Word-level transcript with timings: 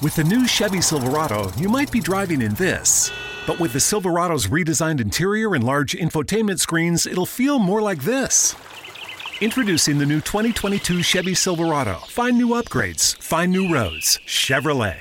With 0.00 0.14
the 0.14 0.22
new 0.22 0.46
Chevy 0.46 0.80
Silverado, 0.80 1.50
you 1.56 1.68
might 1.68 1.90
be 1.90 1.98
driving 1.98 2.40
in 2.40 2.54
this. 2.54 3.10
But 3.48 3.58
with 3.58 3.72
the 3.72 3.80
Silverado's 3.80 4.46
redesigned 4.46 5.00
interior 5.00 5.56
and 5.56 5.64
large 5.64 5.92
infotainment 5.92 6.60
screens, 6.60 7.04
it'll 7.04 7.26
feel 7.26 7.58
more 7.58 7.82
like 7.82 8.02
this. 8.02 8.54
Introducing 9.40 9.98
the 9.98 10.06
new 10.06 10.20
2022 10.20 11.02
Chevy 11.02 11.34
Silverado. 11.34 11.94
Find 12.06 12.38
new 12.38 12.50
upgrades, 12.50 13.20
find 13.20 13.50
new 13.50 13.74
roads. 13.74 14.20
Chevrolet. 14.24 14.98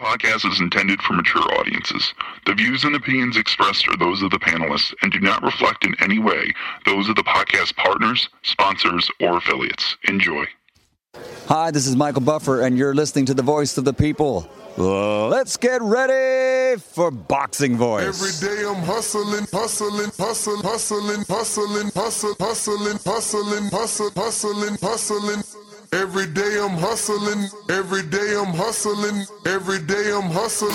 Podcast 0.00 0.48
is 0.48 0.60
intended 0.60 1.02
for 1.02 1.14
mature 1.14 1.52
audiences. 1.58 2.14
The 2.46 2.54
views 2.54 2.84
and 2.84 2.94
opinions 2.94 3.36
expressed 3.36 3.88
are 3.88 3.96
those 3.96 4.22
of 4.22 4.30
the 4.30 4.38
panelists 4.38 4.94
and 5.02 5.10
do 5.10 5.18
not 5.18 5.42
reflect 5.42 5.84
in 5.84 5.96
any 6.00 6.20
way 6.20 6.52
those 6.86 7.08
of 7.08 7.16
the 7.16 7.24
podcast 7.24 7.74
partners, 7.74 8.28
sponsors, 8.42 9.10
or 9.20 9.38
affiliates. 9.38 9.96
Enjoy. 10.04 10.44
Hi, 11.46 11.70
this 11.70 11.86
is 11.86 11.94
Michael 11.96 12.22
Buffer, 12.22 12.62
and 12.62 12.78
you're 12.78 12.94
listening 12.94 13.26
to 13.26 13.34
the 13.34 13.42
voice 13.42 13.76
of 13.78 13.84
the 13.84 13.92
people. 13.92 14.48
Let's 14.76 15.56
get 15.56 15.82
ready 15.82 16.80
for 16.80 17.10
Boxing 17.10 17.76
Voice. 17.76 18.04
Every 18.04 18.32
day 18.48 18.64
I'm 18.66 18.82
hustling, 18.82 19.46
hustling, 19.52 20.10
hustling, 20.18 20.62
hustling, 20.62 21.24
hustling, 21.28 21.90
hustling, 21.94 22.36
hustling, 22.40 22.98
hustling, 23.04 23.70
hustling, 23.70 24.10
hustling, 24.16 24.76
hustling. 24.82 25.42
Every 25.92 26.26
day 26.26 26.58
I'm 26.60 26.76
hustling, 26.76 27.46
every 27.70 28.02
day 28.02 28.34
I'm 28.36 28.52
hustling, 28.52 29.26
every 29.46 29.78
day 29.78 30.10
I'm 30.12 30.28
hustling, 30.28 30.72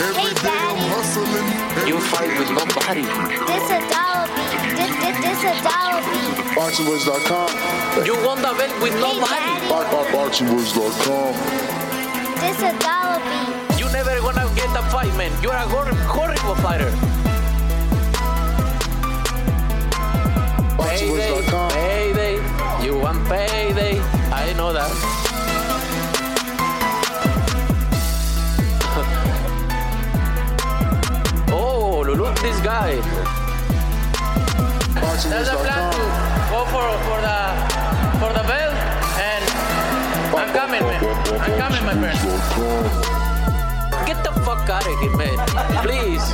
every 0.00 0.32
day 0.40 0.48
I'm 0.48 0.78
hustling. 0.88 1.86
You 1.86 2.00
fight 2.00 2.38
with 2.38 2.48
nobody. 2.48 3.02
This 3.02 3.70
a 3.70 3.80
dollar 3.90 4.12
beat. 4.16 4.21
This, 4.82 4.90
this, 4.98 5.14
this 5.22 5.38
a 5.46 5.54
dollar 5.62 6.02
beat. 6.10 6.34
BoxingWords.com. 6.58 7.50
You 8.04 8.14
won 8.26 8.42
the 8.42 8.50
belt 8.58 8.74
with 8.82 8.94
Hey, 8.94 9.00
nobody. 9.00 9.30
Daddy. 9.30 9.70
BoxingWords.com. 10.10 11.32
This 12.42 12.58
a 12.66 12.74
dollar 12.82 13.22
beat. 13.22 13.78
You 13.78 13.86
never 13.92 14.18
gonna 14.20 14.50
get 14.56 14.66
the 14.74 14.82
fight, 14.90 15.14
man. 15.16 15.30
You're 15.42 15.54
a 15.54 15.62
hor- 15.70 15.86
horrible 16.10 16.56
fighter. 16.56 16.90
Payday, 20.76 20.76
BoxingWords.com. 20.76 21.70
payday. 21.70 22.34
You 22.84 22.98
want 22.98 23.24
payday. 23.28 24.00
I 24.32 24.52
know 24.54 24.72
that. 24.72 24.90
oh, 31.52 32.02
look 32.06 32.38
this 32.40 32.58
guy. 32.60 33.00
There's 35.02 35.48
a 35.48 35.56
plan 35.56 35.92
to 35.92 35.98
go 36.50 36.64
for, 36.72 36.86
for 37.06 37.18
the 37.26 37.38
for 38.20 38.30
the 38.32 38.44
belt 38.46 38.74
and 39.18 39.44
I'm 40.36 40.50
coming, 40.54 40.82
man. 40.82 41.00
I'm 41.40 41.54
coming, 41.58 41.84
my 41.84 41.94
friend. 42.00 42.18
Get 44.06 44.22
the 44.24 44.32
fuck 44.44 44.68
out 44.70 44.86
of 44.86 44.98
here, 45.00 45.16
man. 45.16 45.38
Please. 45.82 46.24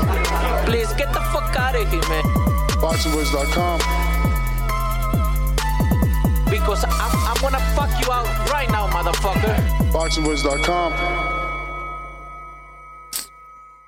Please 0.67 0.93
get 0.95 1.13
the 1.13 1.21
fuck 1.33 1.57
out 1.57 1.75
of 1.75 1.89
here, 1.91 2.09
man. 2.09 2.23
BoxingWords.com. 2.83 3.79
Because 6.51 6.85
I'm, 6.85 7.13
I'm 7.29 7.41
gonna 7.41 7.61
fuck 7.75 7.91
you 8.05 8.13
out 8.13 8.27
right 8.51 8.71
now, 8.71 8.89
motherfucker. 8.89 9.57
BoxingWords.com. 9.93 10.93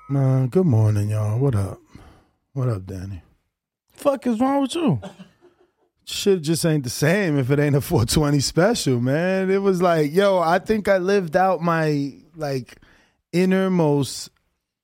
Man, 0.09 0.47
good 0.47 0.65
morning, 0.65 1.09
y'all. 1.09 1.39
What 1.39 1.55
up? 1.55 1.79
What 2.53 2.67
up, 2.67 2.85
Danny? 2.85 3.21
Fuck 4.01 4.25
is 4.25 4.39
wrong 4.39 4.63
with 4.63 4.73
you? 4.73 4.99
Shit 6.05 6.41
just 6.41 6.65
ain't 6.65 6.83
the 6.83 6.89
same 6.89 7.37
if 7.37 7.51
it 7.51 7.59
ain't 7.59 7.75
a 7.75 7.81
420 7.81 8.39
special, 8.39 8.99
man. 8.99 9.51
It 9.51 9.61
was 9.61 9.79
like, 9.79 10.11
yo, 10.11 10.39
I 10.39 10.57
think 10.57 10.87
I 10.87 10.97
lived 10.97 11.37
out 11.37 11.61
my 11.61 12.15
like 12.35 12.77
innermost 13.31 14.29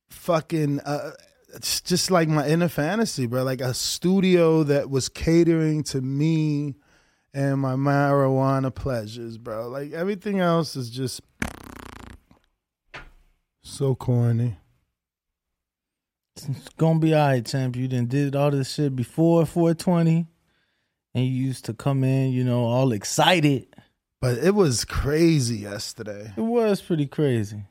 fucking 0.09 0.79
uh 0.81 1.11
it's 1.55 1.81
just 1.81 2.11
like 2.11 2.29
my 2.29 2.47
inner 2.47 2.69
fantasy, 2.69 3.25
bro. 3.25 3.43
Like 3.43 3.61
a 3.61 3.73
studio 3.73 4.61
that 4.63 4.91
was 4.91 5.09
catering 5.09 5.81
to 5.85 6.01
me 6.01 6.75
and 7.33 7.59
my 7.59 7.73
marijuana 7.73 8.73
pleasures, 8.73 9.39
bro. 9.39 9.67
Like 9.67 9.93
everything 9.93 10.39
else 10.39 10.75
is 10.75 10.91
just 10.91 11.21
so 13.63 13.95
corny. 13.95 14.57
It's 16.47 16.69
gonna 16.77 16.99
be 16.99 17.13
all 17.13 17.27
right, 17.27 17.45
champ. 17.45 17.75
You 17.75 17.87
done 17.87 18.05
did 18.07 18.35
all 18.35 18.51
this 18.51 18.73
shit 18.73 18.95
before 18.95 19.45
420, 19.45 20.27
and 21.15 21.25
you 21.25 21.31
used 21.31 21.65
to 21.65 21.73
come 21.73 22.03
in, 22.03 22.31
you 22.31 22.43
know, 22.43 22.65
all 22.65 22.91
excited. 22.91 23.67
But 24.21 24.37
it 24.39 24.55
was 24.55 24.83
crazy 24.85 25.57
yesterday. 25.57 26.33
It 26.35 26.41
was 26.41 26.81
pretty 26.81 27.07
crazy. 27.07 27.63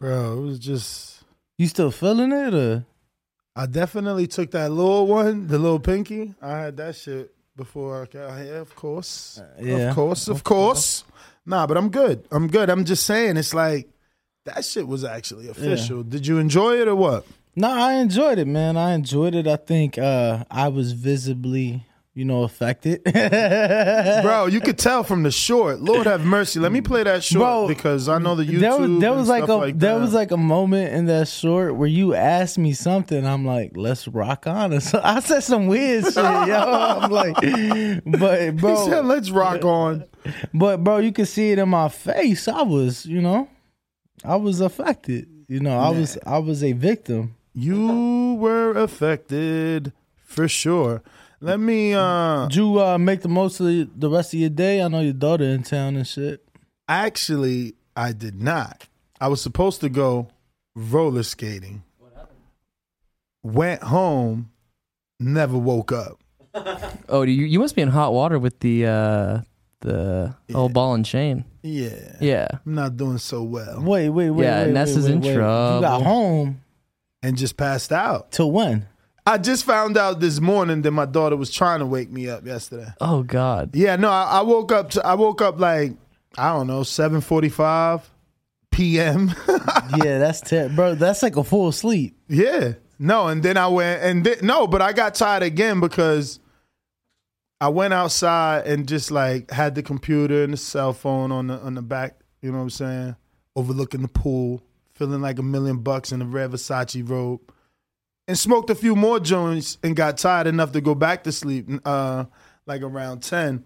Bro, 0.00 0.38
it 0.38 0.40
was 0.42 0.58
just 0.58 1.22
You 1.56 1.66
still 1.66 1.90
feeling 1.90 2.30
it, 2.32 2.54
or 2.54 2.84
I 3.56 3.66
definitely 3.66 4.28
took 4.28 4.52
that 4.52 4.70
little 4.70 5.06
one, 5.06 5.48
the 5.48 5.58
little 5.58 5.80
pinky. 5.80 6.34
I 6.40 6.58
had 6.58 6.76
that 6.76 6.94
shit 6.94 7.34
before 7.56 8.02
I 8.02 8.06
got 8.06 8.38
here, 8.40 8.56
of 8.58 8.74
course. 8.76 9.40
Uh, 9.40 9.60
yeah. 9.60 9.88
Of 9.88 9.94
course, 9.96 10.28
of 10.28 10.44
course. 10.44 11.04
Nah, 11.44 11.66
but 11.66 11.76
I'm 11.76 11.88
good. 11.88 12.24
I'm 12.30 12.46
good. 12.46 12.70
I'm 12.70 12.84
just 12.84 13.04
saying 13.04 13.36
it's 13.36 13.54
like 13.54 13.88
that 14.44 14.64
shit 14.64 14.86
was 14.86 15.02
actually 15.04 15.48
official. 15.48 16.04
Did 16.04 16.26
you 16.26 16.38
enjoy 16.38 16.80
it 16.80 16.86
or 16.86 16.94
what? 16.94 17.26
No, 17.58 17.68
I 17.72 17.94
enjoyed 17.94 18.38
it, 18.38 18.46
man. 18.46 18.76
I 18.76 18.92
enjoyed 18.94 19.34
it. 19.34 19.48
I 19.48 19.56
think 19.56 19.98
uh, 19.98 20.44
I 20.48 20.68
was 20.68 20.92
visibly, 20.92 21.84
you 22.14 22.24
know, 22.24 22.44
affected. 22.44 23.02
Bro, 24.22 24.46
you 24.46 24.60
could 24.60 24.78
tell 24.78 25.02
from 25.02 25.24
the 25.24 25.32
short. 25.32 25.80
Lord 25.80 26.06
have 26.06 26.24
mercy. 26.24 26.60
Let 26.60 26.70
me 26.70 26.80
play 26.82 27.02
that 27.02 27.24
short 27.24 27.40
Bro, 27.40 27.68
because 27.68 28.08
I 28.08 28.18
know 28.18 28.36
the 28.36 28.44
YouTube. 28.44 28.60
there 28.60 28.78
was 28.78 29.00
there 29.00 29.12
was 29.12 29.28
like 29.28 29.48
a 29.48 29.54
like 29.54 29.76
there 29.76 29.94
that. 29.94 30.00
was 30.00 30.14
like 30.14 30.30
a 30.30 30.36
moment 30.36 30.94
in 30.94 31.06
that 31.06 31.26
short 31.26 31.74
where 31.74 31.88
you 31.88 32.14
asked 32.14 32.58
me 32.58 32.74
something. 32.74 33.26
I'm 33.26 33.44
like, 33.44 33.72
let's 33.74 34.06
rock 34.06 34.46
on. 34.46 34.72
And 34.72 34.82
so 34.90 35.00
I 35.02 35.18
said 35.18 35.40
some 35.40 35.66
weird 35.66 36.04
shit, 36.04 36.14
yo. 36.16 36.22
I'm 37.02 37.10
like, 37.10 37.34
but 38.06 38.40
He 38.40 38.50
bro, 38.50 38.88
said, 38.88 39.04
"Let's 39.04 39.32
rock 39.32 39.64
on." 39.64 40.04
but 40.54 40.84
bro, 40.84 40.98
you 40.98 41.10
could 41.10 41.26
see 41.26 41.50
it 41.50 41.58
in 41.58 41.68
my 41.70 41.88
face. 41.88 42.46
I 42.46 42.62
was, 42.62 43.04
you 43.04 43.20
know, 43.20 43.48
I 44.24 44.36
was 44.36 44.60
affected. 44.60 45.26
You 45.48 45.58
know, 45.58 45.76
I 45.76 45.88
was 45.90 46.16
I 46.24 46.38
was 46.38 46.62
a 46.62 46.70
victim. 46.70 47.34
You 47.62 48.34
were 48.34 48.70
affected 48.72 49.92
for 50.24 50.46
sure. 50.46 51.02
Let 51.40 51.58
me. 51.58 51.92
uh 51.94 52.46
Did 52.46 52.56
you 52.56 52.80
uh, 52.80 52.98
make 52.98 53.22
the 53.22 53.28
most 53.28 53.58
of 53.60 53.66
the- 53.66 53.88
the 53.96 54.08
rest 54.08 54.32
of 54.34 54.40
your 54.40 54.50
day? 54.50 54.80
I 54.82 54.86
know 54.88 55.00
your 55.00 55.12
daughter 55.12 55.44
in 55.44 55.62
town 55.64 55.96
and 55.96 56.06
shit. 56.06 56.44
Actually, 56.88 57.74
I 57.96 58.12
did 58.12 58.40
not. 58.40 58.86
I 59.20 59.26
was 59.28 59.40
supposed 59.42 59.80
to 59.80 59.88
go 59.88 60.28
roller 60.76 61.24
skating. 61.24 61.82
What 61.98 62.12
happened? 62.14 62.38
Went 63.42 63.82
home, 63.82 64.50
never 65.18 65.58
woke 65.58 65.90
up. 65.92 66.18
Oh, 67.10 67.22
you 67.22 67.46
you 67.46 67.58
must 67.58 67.74
be 67.74 67.80
in 67.82 67.88
hot 67.88 68.12
water 68.12 68.38
with 68.38 68.60
the 68.60 68.84
uh 68.86 69.40
the 69.80 70.34
old 70.54 70.74
ball 70.74 70.92
and 70.94 71.04
chain. 71.04 71.44
Yeah. 71.62 72.16
Yeah. 72.20 72.48
I'm 72.66 72.74
not 72.74 72.96
doing 72.98 73.16
so 73.18 73.42
well. 73.42 73.80
Wait, 73.80 74.10
wait, 74.10 74.28
wait. 74.30 74.44
Yeah, 74.44 74.64
wait, 74.64 74.72
Nessa's 74.74 75.06
wait, 75.06 75.12
in 75.14 75.20
wait, 75.22 75.28
wait. 75.28 75.34
You 75.34 75.80
got 75.80 76.02
home 76.02 76.60
And 77.22 77.36
just 77.36 77.56
passed 77.56 77.92
out. 77.92 78.30
till 78.30 78.52
when? 78.52 78.86
I 79.26 79.36
just 79.36 79.64
found 79.64 79.98
out 79.98 80.20
this 80.20 80.40
morning 80.40 80.82
that 80.82 80.92
my 80.92 81.04
daughter 81.04 81.36
was 81.36 81.50
trying 81.50 81.80
to 81.80 81.86
wake 81.86 82.10
me 82.10 82.28
up 82.28 82.46
yesterday. 82.46 82.88
Oh 83.00 83.22
God. 83.22 83.74
Yeah, 83.74 83.96
no, 83.96 84.08
I, 84.08 84.22
I 84.22 84.40
woke 84.42 84.72
up. 84.72 84.90
To, 84.90 85.06
I 85.06 85.14
woke 85.14 85.42
up 85.42 85.60
like 85.60 85.92
I 86.38 86.52
don't 86.52 86.66
know, 86.66 86.82
seven 86.82 87.20
forty-five 87.20 88.08
p.m. 88.70 89.34
yeah, 89.48 90.18
that's 90.18 90.40
ter- 90.40 90.68
bro. 90.70 90.94
That's 90.94 91.22
like 91.22 91.36
a 91.36 91.44
full 91.44 91.72
sleep. 91.72 92.16
Yeah. 92.28 92.74
No, 92.98 93.28
and 93.28 93.42
then 93.42 93.56
I 93.56 93.68
went 93.68 94.02
and 94.02 94.24
then, 94.24 94.38
no, 94.42 94.66
but 94.66 94.80
I 94.80 94.92
got 94.92 95.14
tired 95.14 95.42
again 95.42 95.78
because 95.80 96.40
I 97.60 97.68
went 97.68 97.92
outside 97.92 98.66
and 98.66 98.88
just 98.88 99.10
like 99.10 99.50
had 99.50 99.74
the 99.74 99.82
computer 99.82 100.42
and 100.42 100.52
the 100.52 100.56
cell 100.56 100.92
phone 100.92 101.32
on 101.32 101.48
the 101.48 101.58
on 101.58 101.74
the 101.74 101.82
back, 101.82 102.18
you 102.40 102.50
know 102.50 102.58
what 102.58 102.62
I'm 102.64 102.70
saying? 102.70 103.16
Overlooking 103.56 104.02
the 104.02 104.08
pool, 104.08 104.62
feeling 104.98 105.20
like 105.22 105.38
a 105.38 105.42
million 105.42 105.78
bucks 105.78 106.12
in 106.12 106.20
a 106.20 106.24
red 106.26 106.50
Versace 106.50 107.08
robe. 107.08 107.40
And 108.26 108.38
smoked 108.38 108.68
a 108.68 108.74
few 108.74 108.94
more 108.94 109.18
joints 109.20 109.78
and 109.82 109.96
got 109.96 110.18
tired 110.18 110.46
enough 110.46 110.72
to 110.72 110.80
go 110.82 110.94
back 110.94 111.24
to 111.24 111.32
sleep 111.32 111.66
uh 111.86 112.24
like 112.66 112.82
around 112.82 113.22
10. 113.22 113.64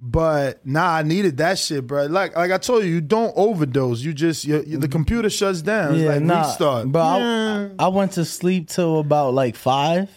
But 0.00 0.66
nah, 0.66 0.96
I 0.96 1.02
needed 1.02 1.36
that 1.38 1.58
shit, 1.58 1.86
bro. 1.86 2.06
Like 2.06 2.36
like 2.36 2.50
I 2.50 2.58
told 2.58 2.84
you, 2.84 2.90
you 2.90 3.00
don't 3.00 3.32
overdose. 3.36 4.00
You 4.02 4.12
just 4.12 4.44
you, 4.44 4.62
you- 4.66 4.78
the 4.78 4.88
computer 4.88 5.30
shuts 5.30 5.62
down. 5.62 5.94
It's 5.94 6.04
like 6.04 6.20
restart. 6.46 6.92
But 6.92 7.00
I, 7.22 7.70
I 7.78 7.88
went 7.88 8.12
to 8.12 8.24
sleep 8.24 8.68
till 8.68 8.98
about 8.98 9.34
like 9.34 9.54
five 9.56 10.10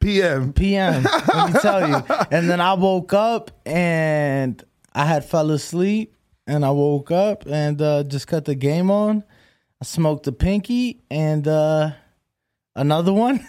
PM. 0.00 0.52
p.m. 0.52 1.02
let 1.02 1.52
me 1.54 1.60
tell 1.60 1.88
you. 1.88 2.02
And 2.30 2.48
then 2.50 2.60
I 2.60 2.74
woke 2.74 3.12
up 3.12 3.50
and 3.66 4.62
I 4.94 5.04
had 5.04 5.24
fell 5.24 5.50
asleep, 5.50 6.14
and 6.46 6.64
I 6.64 6.70
woke 6.70 7.10
up 7.10 7.46
and 7.46 7.80
uh, 7.80 8.02
just 8.04 8.26
cut 8.26 8.44
the 8.44 8.54
game 8.54 8.90
on. 8.90 9.22
I 9.80 9.84
smoked 9.84 10.26
a 10.26 10.32
pinky 10.32 11.02
and 11.10 11.46
uh, 11.46 11.92
another 12.74 13.12
one, 13.12 13.46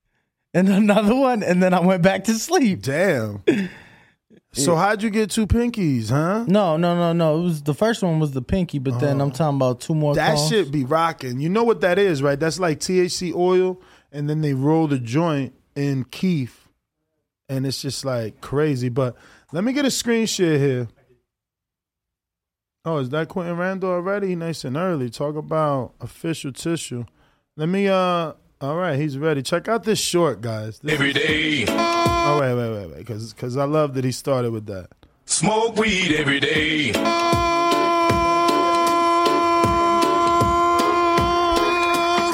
and 0.54 0.68
another 0.68 1.14
one, 1.14 1.42
and 1.42 1.62
then 1.62 1.74
I 1.74 1.80
went 1.80 2.02
back 2.02 2.24
to 2.24 2.34
sleep. 2.34 2.82
Damn. 2.82 3.42
So 4.52 4.76
how'd 4.76 5.02
you 5.02 5.10
get 5.10 5.30
two 5.30 5.46
pinkies, 5.46 6.08
huh? 6.08 6.44
No, 6.48 6.76
no, 6.76 6.96
no, 6.96 7.12
no. 7.12 7.38
It 7.38 7.42
was 7.42 7.62
the 7.62 7.74
first 7.74 8.02
one 8.02 8.18
was 8.18 8.32
the 8.32 8.42
pinky, 8.42 8.78
but 8.78 8.98
then 8.98 9.20
I'm 9.20 9.30
talking 9.30 9.56
about 9.56 9.80
two 9.80 9.94
more. 9.94 10.14
That 10.14 10.34
calls. 10.34 10.48
shit 10.48 10.72
be 10.72 10.84
rocking. 10.84 11.38
You 11.38 11.48
know 11.48 11.64
what 11.64 11.82
that 11.82 11.98
is, 11.98 12.22
right? 12.22 12.38
That's 12.38 12.58
like 12.58 12.80
THC 12.80 13.34
oil, 13.34 13.80
and 14.10 14.28
then 14.28 14.40
they 14.40 14.54
roll 14.54 14.88
the 14.88 14.98
joint 14.98 15.54
in 15.76 16.04
kief, 16.04 16.68
and 17.48 17.66
it's 17.66 17.80
just 17.80 18.04
like 18.04 18.40
crazy. 18.40 18.88
But 18.88 19.16
let 19.52 19.64
me 19.64 19.72
get 19.72 19.84
a 19.84 19.90
screen 19.90 20.26
share 20.26 20.58
here. 20.58 20.88
Oh, 22.88 22.96
is 22.96 23.10
that 23.10 23.28
Quinton 23.28 23.58
Randall 23.58 23.90
already? 23.90 24.34
Nice 24.34 24.64
and 24.64 24.74
early. 24.74 25.10
Talk 25.10 25.36
about 25.36 25.92
official 26.00 26.52
tissue. 26.52 27.04
Let 27.54 27.68
me. 27.68 27.86
uh 27.86 28.32
All 28.62 28.76
right, 28.76 28.98
he's 28.98 29.18
ready. 29.18 29.42
Check 29.42 29.68
out 29.68 29.84
this 29.84 29.98
short, 29.98 30.40
guys. 30.40 30.78
This 30.78 30.94
Every 30.94 31.12
day. 31.12 31.66
Oh 31.68 32.38
wait, 32.40 32.54
wait, 32.54 32.70
wait, 32.72 32.86
wait, 32.90 32.98
because 33.00 33.34
because 33.34 33.58
I 33.58 33.64
love 33.64 33.92
that 33.92 34.04
he 34.04 34.10
started 34.12 34.52
with 34.52 34.64
that. 34.66 34.88
Smoke 35.26 35.76
weed 35.76 36.14
every 36.16 36.40
day. 36.40 36.92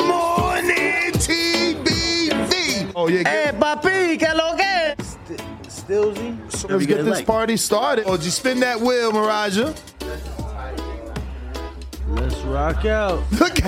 Morning 0.06 1.12
TBV. 1.15 2.93
Oh 2.95 3.09
yeah. 3.09 3.29
Hey, 3.29 3.51
papi, 3.53 4.19
que 4.19 4.29
lo 4.35 4.55
que? 4.56 4.95
Stillsy. 5.69 6.53
So 6.53 6.69
let's 6.69 6.87
get 6.87 7.05
this 7.05 7.23
party 7.23 7.56
started. 7.56 8.05
Oh, 8.06 8.17
just 8.17 8.39
spin 8.39 8.61
that 8.61 8.81
wheel, 8.81 9.12
Miraja. 9.12 9.75
Let's 12.09 12.37
rock 12.43 12.85
out. 12.85 13.23
Look, 13.41 13.59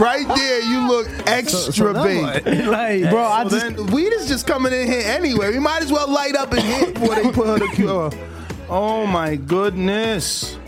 right 0.00 0.26
there, 0.28 0.60
you 0.62 0.88
look 0.88 1.08
extra 1.26 1.92
big. 2.02 2.22
like, 2.66 3.10
bro, 3.10 3.22
I 3.22 3.44
just 3.44 3.76
then, 3.76 3.86
weed 3.86 4.12
is 4.12 4.28
just 4.28 4.46
coming 4.46 4.72
in 4.72 4.86
here 4.86 5.02
anyway. 5.04 5.50
We 5.50 5.58
might 5.58 5.82
as 5.82 5.90
well 5.92 6.08
light 6.10 6.34
up 6.34 6.52
and 6.52 6.60
hit 6.62 6.94
before 6.94 7.14
they 7.14 7.30
put 7.30 7.46
her 7.46 7.58
to 7.58 7.68
cure. 7.74 8.10
Oh 8.68 9.06
my 9.06 9.36
goodness. 9.36 10.58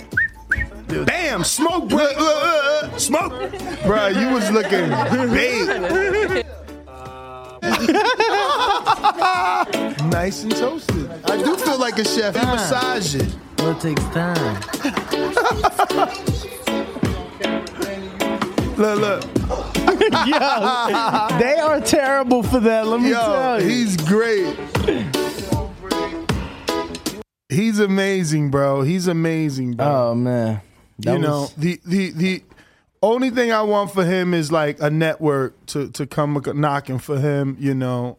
Damn, 0.86 1.42
smoke, 1.42 1.88
bro. 1.88 1.98
Uh, 1.98 2.14
uh, 2.16 2.80
uh, 2.84 2.96
smoke. 2.96 3.32
Bro, 3.84 4.06
you 4.08 4.28
was 4.30 4.48
looking 4.52 4.88
big. 5.34 5.66
nice 10.12 10.44
and 10.44 10.54
toasted. 10.54 11.10
I 11.24 11.42
do 11.42 11.56
feel 11.56 11.78
like 11.78 11.98
a 11.98 12.04
chef. 12.04 12.36
He 12.36 12.46
massage 12.46 13.16
it. 13.16 13.36
Well, 13.58 13.70
it 13.70 13.80
takes 13.80 14.04
time. 14.14 14.60
Look, 18.78 19.00
look. 19.00 19.24
Yo, 20.26 21.38
they 21.40 21.56
are 21.60 21.80
terrible 21.80 22.44
for 22.44 22.60
that. 22.60 22.86
Let 22.86 23.00
me 23.00 23.10
Yo, 23.10 23.16
tell 23.16 23.60
you. 23.60 23.68
he's 23.68 23.96
great. 23.96 24.56
He's 27.48 27.80
amazing, 27.80 28.50
bro. 28.52 28.82
He's 28.82 29.08
amazing, 29.08 29.72
bro. 29.74 29.86
oh 30.10 30.14
man, 30.14 30.60
That 31.00 31.14
you 31.14 31.18
know, 31.18 31.48
the 31.56 31.80
the 31.84 32.10
the 32.12 32.42
only 33.02 33.30
thing 33.30 33.50
I 33.50 33.62
want 33.62 33.90
for 33.92 34.04
him 34.04 34.32
is 34.32 34.52
like 34.52 34.80
a 34.80 34.90
network 34.90 35.66
to 35.66 35.90
to 35.90 36.06
come 36.06 36.40
knocking 36.54 37.00
for 37.00 37.18
him, 37.18 37.56
you 37.58 37.74
know, 37.74 38.18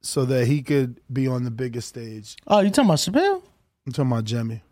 so 0.00 0.24
that 0.26 0.46
he 0.46 0.62
could 0.62 1.00
be 1.12 1.26
on 1.26 1.42
the 1.42 1.50
biggest 1.50 1.88
stage. 1.88 2.36
Oh, 2.46 2.60
you 2.60 2.70
talking 2.70 2.84
about 2.88 2.98
Chappelle? 2.98 3.42
I'm 3.88 3.92
talking 3.92 4.12
about 4.12 4.24
Jimmy. 4.24 4.62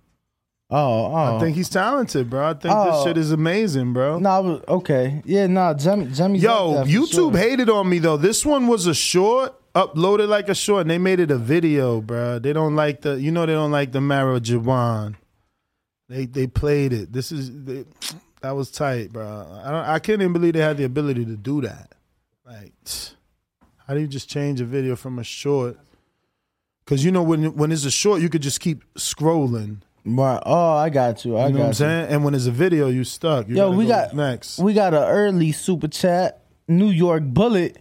Oh, 0.68 1.06
oh. 1.06 1.36
I 1.36 1.40
think 1.40 1.56
he's 1.56 1.68
talented, 1.70 2.28
bro. 2.28 2.44
I 2.44 2.52
think 2.52 2.62
this 2.64 2.72
Oh. 2.74 3.04
shit 3.04 3.16
is 3.16 3.30
amazing, 3.32 3.92
bro. 3.94 4.18
No, 4.18 4.28
I 4.30 4.38
was- 4.40 4.62
okay. 4.68 5.22
Yeah, 5.24 5.46
no, 5.46 5.72
Jimmy, 5.74 6.06
Jimmy's 6.06 6.42
Yo, 6.42 6.50
up 6.52 6.74
there 6.74 6.84
for 6.84 6.90
YouTube 6.90 7.12
sure. 7.32 7.36
hated 7.38 7.70
on 7.70 7.88
me 7.88 7.98
though. 7.98 8.16
This 8.18 8.44
one 8.44 8.66
was 8.66 8.86
a 8.86 8.92
short, 8.94 9.54
uploaded 9.74 10.28
like 10.28 10.48
a 10.50 10.54
short, 10.54 10.82
and 10.82 10.90
they 10.90 10.98
made 10.98 11.20
it 11.20 11.30
a 11.30 11.38
video, 11.38 12.00
bro. 12.02 12.38
They 12.40 12.52
don't 12.52 12.74
like 12.76 13.00
the, 13.02 13.18
you 13.20 13.30
know, 13.30 13.46
they 13.46 13.52
don't 13.54 13.70
like 13.70 13.92
the 13.92 14.00
marijuana. 14.00 15.14
They 16.08 16.26
they 16.26 16.46
played 16.46 16.92
it. 16.92 17.12
This 17.12 17.32
is 17.32 17.50
they, 17.64 17.84
that 18.42 18.50
was 18.50 18.70
tight, 18.70 19.12
bro. 19.12 19.46
I 19.64 19.70
don't, 19.70 19.84
I 19.86 19.98
can't 19.98 20.20
even 20.20 20.32
believe 20.34 20.52
they 20.54 20.60
had 20.60 20.76
the 20.76 20.84
ability 20.84 21.24
to 21.24 21.36
do 21.36 21.62
that. 21.62 21.94
Like, 22.44 22.72
how 23.86 23.94
do 23.94 24.00
you 24.00 24.06
just 24.08 24.28
change 24.28 24.60
a 24.60 24.64
video 24.64 24.94
from 24.94 25.18
a 25.18 25.24
short? 25.24 25.78
Because 26.86 27.04
you 27.04 27.10
know 27.10 27.22
when 27.22 27.54
when 27.56 27.70
it's 27.72 27.84
a 27.84 27.90
short, 27.90 28.22
you 28.22 28.28
could 28.30 28.42
just 28.42 28.60
keep 28.60 28.82
scrolling. 28.94 29.82
Right. 30.04 30.40
Oh, 30.46 30.76
I 30.76 30.88
got 30.88 31.24
you. 31.24 31.36
I 31.36 31.48
You 31.48 31.52
know 31.54 31.58
got 31.58 31.58
what 31.58 31.62
I'm 31.64 31.68
you. 31.70 31.74
saying? 31.74 32.06
And 32.12 32.24
when 32.24 32.34
it's 32.34 32.46
a 32.46 32.52
video, 32.52 32.86
you 32.88 33.02
stuck. 33.02 33.48
You 33.48 33.56
Yo, 33.56 33.70
we 33.72 33.84
go 33.86 33.90
got 33.90 34.14
next. 34.14 34.58
We 34.60 34.72
got 34.72 34.94
an 34.94 35.02
early 35.02 35.50
super 35.52 35.88
chat. 35.88 36.44
New 36.68 36.90
York 36.90 37.24
Bullet. 37.24 37.78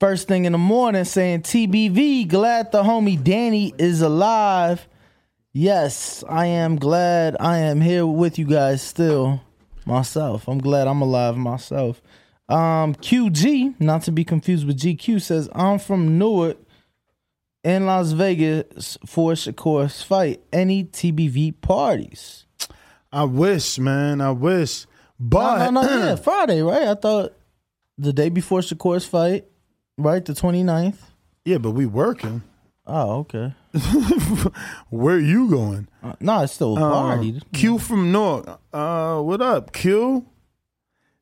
First 0.00 0.28
thing 0.28 0.44
in 0.44 0.52
the 0.52 0.58
morning 0.58 1.04
saying 1.04 1.42
TBV, 1.42 2.28
glad 2.28 2.70
the 2.72 2.82
homie 2.84 3.22
Danny 3.22 3.74
is 3.78 4.00
alive. 4.00 4.86
Yes, 5.52 6.22
I 6.28 6.46
am 6.46 6.76
glad 6.76 7.36
I 7.40 7.58
am 7.58 7.80
here 7.80 8.06
with 8.06 8.38
you 8.38 8.44
guys 8.44 8.82
still. 8.82 9.40
Myself. 9.86 10.46
I'm 10.48 10.58
glad 10.58 10.86
I'm 10.88 11.00
alive 11.02 11.36
myself. 11.36 12.00
Um 12.48 12.94
QG, 12.96 13.80
not 13.80 14.02
to 14.02 14.12
be 14.12 14.24
confused 14.24 14.66
with 14.66 14.78
GQ, 14.78 15.20
says 15.20 15.48
I'm 15.54 15.78
from 15.78 16.16
Newark 16.18 16.58
in 17.64 17.86
Las 17.86 18.12
Vegas 18.12 18.98
for 19.06 19.32
Shakur's 19.32 20.02
fight. 20.02 20.40
Any 20.52 20.84
TBV 20.84 21.60
parties? 21.60 22.46
I 23.10 23.24
wish, 23.24 23.78
man. 23.78 24.20
I 24.20 24.30
wish. 24.30 24.86
But 25.18 25.70
no, 25.70 25.82
no, 25.82 25.88
no, 25.88 25.98
yeah, 26.06 26.16
Friday, 26.16 26.60
right? 26.62 26.88
I 26.88 26.94
thought 26.94 27.32
the 27.96 28.12
day 28.12 28.28
before 28.28 28.60
Shakur's 28.60 29.06
fight, 29.06 29.46
right? 29.96 30.24
The 30.24 30.32
29th. 30.34 30.98
yeah, 31.44 31.58
but 31.58 31.70
we 31.72 31.86
working. 31.86 32.42
Oh, 32.86 33.20
okay. 33.20 33.54
Where 34.90 35.18
you 35.18 35.48
going? 35.48 35.88
Uh, 36.02 36.12
no, 36.20 36.42
it's 36.42 36.52
still 36.52 36.76
a 36.76 36.80
party. 36.80 37.38
Uh, 37.38 37.40
Q 37.56 37.78
from 37.78 38.12
North. 38.12 38.46
Uh, 38.72 39.20
what 39.22 39.40
up, 39.40 39.72
Q? 39.72 40.26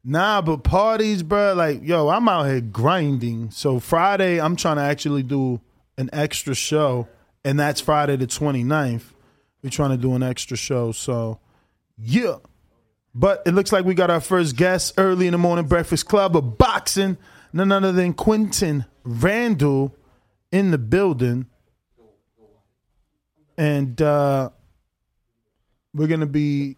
Nah, 0.05 0.43
but 0.43 0.65
parties, 0.65 1.23
bro. 1.23 1.55
Like, 1.55 1.81
yo, 1.85 2.09
I'm 2.09 2.29
out 2.29 2.47
here 2.47 2.61
grinding. 2.61 3.53
So 3.53 3.79
Friday, 3.79 4.41
I'm 4.41 4.57
trying 4.57 4.77
to 4.77 4.83
actually 4.83 5.23
do 5.23 5.61
an 6.03 6.11
extra 6.13 6.55
show, 6.55 7.09
and 7.45 7.59
that's 7.59 7.81
Friday 7.81 8.17
the 8.17 8.27
29th. 8.27 9.05
We're 9.63 9.71
trying 9.71 9.91
to 9.91 9.97
do 9.97 10.15
an 10.15 10.23
extra 10.23 10.57
show. 10.57 10.91
So, 10.91 11.39
yeah. 11.97 12.37
But 13.15 13.43
it 13.47 13.53
looks 13.53 13.73
like 13.73 13.85
we 13.85 13.95
got 13.95 14.11
our 14.11 14.21
first 14.21 14.57
guest 14.57 14.95
early 14.99 15.27
in 15.27 15.33
the 15.33 15.39
morning 15.39 15.67
breakfast 15.67 16.07
club 16.07 16.37
of 16.37 16.59
boxing. 16.59 17.17
None 17.53 17.71
other 17.71 17.93
than 17.93 18.15
Quinton 18.15 18.85
Randall 19.05 19.95
in 20.51 20.71
the 20.73 20.79
building. 20.79 21.47
And 23.57 24.01
uh 24.01 24.51
we're 25.95 26.07
gonna 26.07 26.27
be 26.27 26.77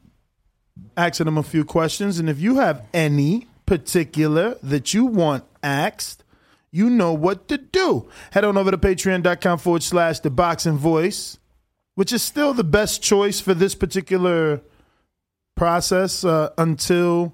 asking 0.96 1.28
him 1.28 1.38
a 1.38 1.42
few 1.44 1.64
questions. 1.64 2.18
And 2.18 2.28
if 2.28 2.40
you 2.40 2.56
have 2.56 2.84
any 2.92 3.46
particular 3.64 4.56
that 4.62 4.92
you 4.92 5.06
want 5.06 5.44
asked, 5.62 6.23
you 6.74 6.90
know 6.90 7.12
what 7.12 7.46
to 7.46 7.56
do. 7.56 8.08
Head 8.32 8.44
on 8.44 8.58
over 8.58 8.72
to 8.72 8.76
patreon.com 8.76 9.58
forward 9.58 9.84
slash 9.84 10.18
the 10.18 10.30
boxing 10.30 10.76
voice, 10.76 11.38
which 11.94 12.12
is 12.12 12.20
still 12.20 12.52
the 12.52 12.64
best 12.64 13.00
choice 13.00 13.40
for 13.40 13.54
this 13.54 13.76
particular 13.76 14.60
process 15.54 16.24
uh, 16.24 16.50
until 16.58 17.32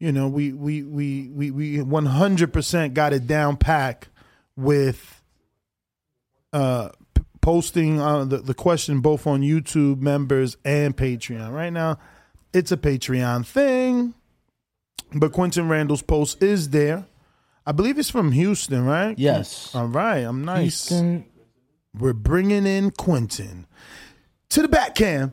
you 0.00 0.10
know 0.10 0.26
we 0.26 0.52
we 0.52 0.82
we 0.82 1.28
we 1.28 1.52
we 1.52 1.76
100% 1.76 2.94
got 2.94 3.12
it 3.12 3.28
down 3.28 3.56
pack 3.56 4.08
with 4.56 5.22
uh 6.52 6.88
p- 7.14 7.22
posting 7.40 8.00
uh, 8.00 8.24
the, 8.24 8.38
the 8.38 8.54
question 8.54 9.00
both 9.00 9.24
on 9.24 9.42
YouTube 9.42 10.00
members 10.00 10.56
and 10.64 10.96
Patreon. 10.96 11.52
Right 11.52 11.72
now, 11.72 12.00
it's 12.52 12.72
a 12.72 12.76
Patreon 12.76 13.46
thing, 13.46 14.14
but 15.14 15.32
Quinton 15.32 15.68
Randall's 15.68 16.02
post 16.02 16.42
is 16.42 16.70
there. 16.70 17.06
I 17.66 17.72
believe 17.72 17.98
it's 17.98 18.10
from 18.10 18.32
Houston, 18.32 18.84
right? 18.84 19.18
Yes. 19.18 19.74
All 19.74 19.86
right, 19.86 20.18
I'm 20.18 20.44
nice. 20.44 20.88
Houston. 20.88 21.24
We're 21.98 22.12
bringing 22.12 22.66
in 22.66 22.90
Quinton 22.90 23.66
to 24.50 24.62
the 24.62 24.68
back 24.68 24.94
cam. 24.94 25.32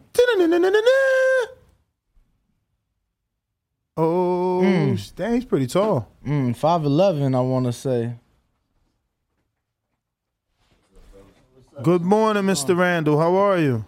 Oh, 3.98 4.62
Mm. 4.64 5.16
dang, 5.16 5.34
he's 5.36 5.46
pretty 5.46 5.68
tall. 5.68 6.08
Mm, 6.26 6.56
5'11, 6.56 7.36
I 7.36 7.42
want 7.42 7.66
to 7.66 7.74
say. 7.74 8.16
Good 11.84 12.02
morning, 12.04 12.44
Mr. 12.44 12.78
Randall. 12.78 13.20
How 13.20 13.36
are 13.36 13.58
you? 13.58 13.86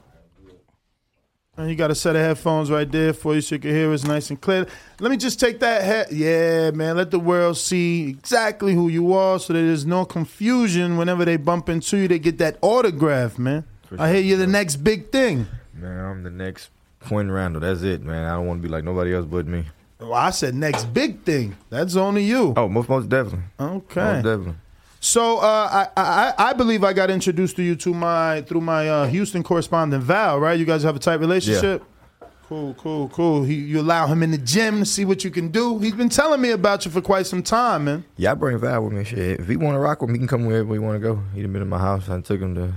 And 1.56 1.70
you 1.70 1.76
got 1.76 1.92
a 1.92 1.96
set 1.96 2.16
of 2.16 2.22
headphones 2.24 2.72
right 2.72 2.92
there 2.92 3.14
for 3.14 3.36
you 3.36 3.42
so 3.42 3.56
you 3.56 3.62
can 3.62 3.70
hear 3.72 3.92
us 3.94 4.04
nice 4.04 4.32
and 4.32 4.42
clear. 4.42 4.66
Let 5.00 5.12
me 5.12 5.18
just 5.18 5.40
take 5.40 5.60
that 5.60 5.84
head. 5.84 6.12
Yeah, 6.12 6.72
man. 6.72 6.98
Let 6.98 7.12
the 7.12 7.20
world 7.20 7.58
see 7.58 8.10
exactly 8.10 8.74
who 8.74 8.88
you 8.88 9.14
are 9.14 9.38
so 9.38 9.54
that 9.54 9.60
there's 9.60 9.86
no 9.86 10.04
confusion 10.04 10.98
whenever 10.98 11.26
they 11.26 11.38
bump 11.38 11.70
into 11.70 11.98
you. 11.98 12.08
They 12.08 12.18
get 12.18 12.40
that 12.40 12.58
autograph, 12.62 13.38
man. 13.38 13.66
I 14.00 14.12
hear 14.12 14.22
you're 14.22 14.38
the 14.40 14.48
next 14.48 14.78
big 14.78 15.12
thing. 15.12 15.46
Man, 15.76 16.04
I'm 16.04 16.24
the 16.24 16.32
next 16.32 16.72
Quinn 17.02 17.32
Randall. 17.32 17.62
That's 17.62 17.84
it, 17.84 18.02
man. 18.02 18.26
I 18.26 18.36
don't 18.36 18.48
want 18.48 18.64
to 18.64 18.68
be 18.68 18.74
like 18.74 18.84
nobody 18.84 19.14
else 19.14 19.28
but 19.28 19.46
me. 19.46 19.66
Well, 20.00 20.14
I 20.14 20.32
said 20.32 20.56
next 20.56 20.86
big 20.86 21.22
thing. 21.22 21.56
That's 21.70 21.96
only 21.96 22.24
you. 22.24 22.54
Oh, 22.58 22.68
most 22.68 22.90
most 22.90 23.10
definitely. 23.10 23.44
Okay. 23.60 24.02
Most 24.02 24.24
definitely. 24.24 24.56
So 25.04 25.40
uh, 25.40 25.88
I, 25.98 26.02
I 26.02 26.34
I 26.38 26.54
believe 26.54 26.86
I 26.86 26.94
got 26.94 27.12
introduced 27.12 27.58
to 27.58 27.62
you 27.62 27.76
to 27.76 27.94
my 27.94 28.42
through 28.44 28.62
my 28.62 28.88
uh, 28.88 29.08
Houston 29.08 29.44
correspondent 29.44 30.02
Val, 30.02 30.40
right? 30.40 30.58
You 30.58 30.64
guys 30.64 30.84
have 30.84 30.96
a 30.96 31.00
tight 31.00 31.20
relationship. 31.20 31.84
Yeah. 32.22 32.28
Cool, 32.48 32.74
cool, 32.76 33.10
cool. 33.10 33.44
He, 33.44 33.56
you 33.56 33.82
allow 33.82 34.08
him 34.08 34.24
in 34.24 34.32
the 34.32 34.38
gym 34.38 34.80
to 34.80 34.86
see 34.86 35.04
what 35.04 35.26
you 35.26 35.30
can 35.32 35.50
do. 35.50 35.80
He's 35.80 35.94
been 35.94 36.08
telling 36.08 36.40
me 36.40 36.52
about 36.52 36.86
you 36.86 36.92
for 36.92 37.02
quite 37.02 37.26
some 37.26 37.44
time, 37.44 37.86
man. 37.86 38.06
Yeah, 38.16 38.32
I 38.32 38.36
bring 38.36 38.58
Val 38.60 38.84
with 38.84 38.94
me. 38.94 39.04
Shit, 39.04 39.42
if 39.42 39.48
he 39.50 39.58
want 39.58 39.76
to 39.76 39.80
rock 39.80 40.02
with 40.02 40.10
me, 40.10 40.16
he 40.16 40.20
can 40.20 40.28
come 40.28 40.46
wherever 40.46 40.72
he 40.72 40.80
want 40.80 40.96
to 40.96 41.06
go. 41.06 41.22
He 41.34 41.42
done 41.42 41.52
been 41.52 41.62
in 41.62 41.70
my 41.70 41.80
house. 41.80 42.08
I 42.10 42.22
took 42.22 42.40
him 42.40 42.56
to 42.56 42.74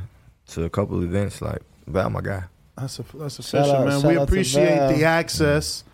to 0.55 0.65
a 0.65 0.71
couple 0.71 1.01
events. 1.05 1.41
Like 1.41 1.63
Val, 1.87 2.11
my 2.11 2.23
guy. 2.23 2.45
That's 2.77 2.99
a 2.99 3.05
that's 3.15 3.37
Shout 3.37 3.69
official, 3.69 3.85
man. 3.87 4.03
We 4.03 4.17
appreciate 4.21 4.97
the 4.97 5.05
access. 5.05 5.85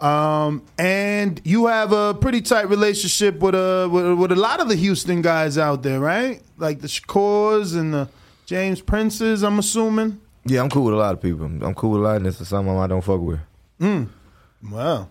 Um, 0.00 0.62
and 0.78 1.40
you 1.44 1.66
have 1.66 1.92
a 1.92 2.12
pretty 2.12 2.42
tight 2.42 2.68
relationship 2.68 3.38
with 3.38 3.54
a 3.54 3.88
with, 3.90 4.18
with 4.18 4.32
a 4.32 4.36
lot 4.36 4.60
of 4.60 4.68
the 4.68 4.74
Houston 4.76 5.22
guys 5.22 5.56
out 5.56 5.82
there, 5.82 6.00
right? 6.00 6.42
Like 6.58 6.80
the 6.80 6.88
Shakurs 6.88 7.74
and 7.74 7.94
the 7.94 8.08
James 8.44 8.80
Princes. 8.82 9.42
I'm 9.42 9.58
assuming. 9.58 10.20
Yeah, 10.44 10.60
I'm 10.60 10.68
cool 10.70 10.84
with 10.84 10.94
a 10.94 10.98
lot 10.98 11.14
of 11.14 11.22
people. 11.22 11.46
I'm 11.46 11.74
cool 11.74 11.92
with 11.92 12.02
a 12.02 12.04
lot, 12.04 12.16
and 12.16 12.26
this 12.26 12.40
is 12.40 12.48
someone 12.48 12.76
I 12.76 12.86
don't 12.86 13.02
fuck 13.02 13.20
with. 13.20 13.40
Mm. 13.80 14.08
Well, 14.70 15.08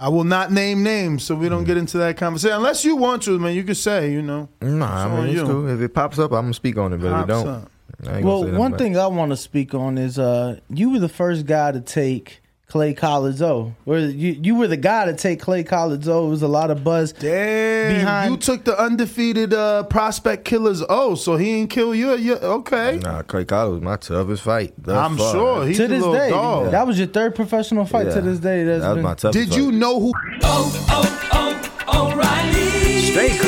I 0.00 0.08
will 0.08 0.24
not 0.24 0.52
name 0.52 0.82
names, 0.82 1.22
so 1.22 1.34
we 1.34 1.48
don't 1.48 1.64
get 1.64 1.76
into 1.76 1.98
that 1.98 2.16
conversation. 2.16 2.56
Unless 2.56 2.84
you 2.84 2.96
want 2.96 3.22
to, 3.24 3.38
man, 3.38 3.54
you 3.54 3.62
can 3.62 3.74
say, 3.74 4.10
you 4.12 4.22
know. 4.22 4.48
Nah, 4.62 4.68
It's 4.70 4.82
I 4.82 5.04
on 5.04 5.16
mean, 5.16 5.26
it's 5.26 5.34
you. 5.36 5.44
cool. 5.46 5.68
If 5.68 5.80
it 5.80 5.94
pops 5.94 6.18
up, 6.18 6.32
I'm 6.32 6.44
gonna 6.44 6.54
speak 6.54 6.76
on 6.78 6.92
it. 6.92 6.98
But 7.00 7.12
if 7.18 7.24
it 7.24 7.28
don't. 7.28 7.68
I 8.06 8.16
ain't 8.16 8.24
Well, 8.24 8.40
gonna 8.42 8.52
say 8.54 8.58
one 8.58 8.78
thing 8.78 8.96
I 8.96 9.06
want 9.06 9.30
to 9.32 9.36
speak 9.36 9.74
on 9.74 9.98
is 9.98 10.18
uh, 10.18 10.60
you 10.70 10.90
were 10.90 10.98
the 10.98 11.08
first 11.08 11.46
guy 11.46 11.72
to 11.72 11.80
take 11.80 12.40
Clay 12.68 12.92
Collard's 12.92 13.40
O. 13.40 13.72
Or 13.86 13.98
you 13.98 14.38
you 14.42 14.54
were 14.54 14.66
the 14.68 14.76
guy 14.76 15.06
to 15.06 15.14
take 15.14 15.40
Clay 15.40 15.64
Collard's 15.64 16.06
O. 16.06 16.26
It 16.26 16.30
was 16.30 16.42
a 16.42 16.48
lot 16.48 16.70
of 16.70 16.84
buzz. 16.84 17.12
Damn, 17.14 17.94
Behind- 17.96 18.30
you 18.30 18.36
took 18.36 18.64
the 18.64 18.78
undefeated 18.78 19.54
uh, 19.54 19.84
prospect 19.84 20.44
killers. 20.44 20.82
Oh, 20.86 21.14
so 21.14 21.38
he 21.38 21.46
didn't 21.46 21.70
kill 21.70 21.94
you? 21.94 22.14
you 22.16 22.34
okay. 22.36 22.98
Nah, 23.02 23.22
Clay 23.22 23.46
Collins 23.46 23.80
was 23.80 23.82
my 23.82 23.96
toughest 23.96 24.42
fight. 24.42 24.74
thus 24.76 24.96
I'm 24.98 25.16
far. 25.16 25.32
sure 25.32 25.66
he's 25.66 25.78
to 25.78 25.84
a 25.86 25.88
this 25.88 25.98
little 26.02 26.14
day, 26.14 26.28
dog. 26.28 26.70
that 26.72 26.86
was 26.86 26.98
your 26.98 27.08
third 27.08 27.34
professional 27.34 27.86
fight. 27.86 28.04
To 28.12 28.20
this 28.20 28.38
day, 28.38 28.64
that's 28.64 28.82
That 28.82 28.88
was 28.90 28.96
been, 28.96 29.02
my 29.04 29.14
toughest. 29.14 29.48
Did 29.50 29.56
you 29.58 29.72
know 29.72 29.98
who? 29.98 30.12
Oh 30.42 30.86
oh 30.90 31.78
oh, 31.88 32.12
O'Reilly. 32.12 33.00
Stay 33.12 33.38
cool 33.38 33.47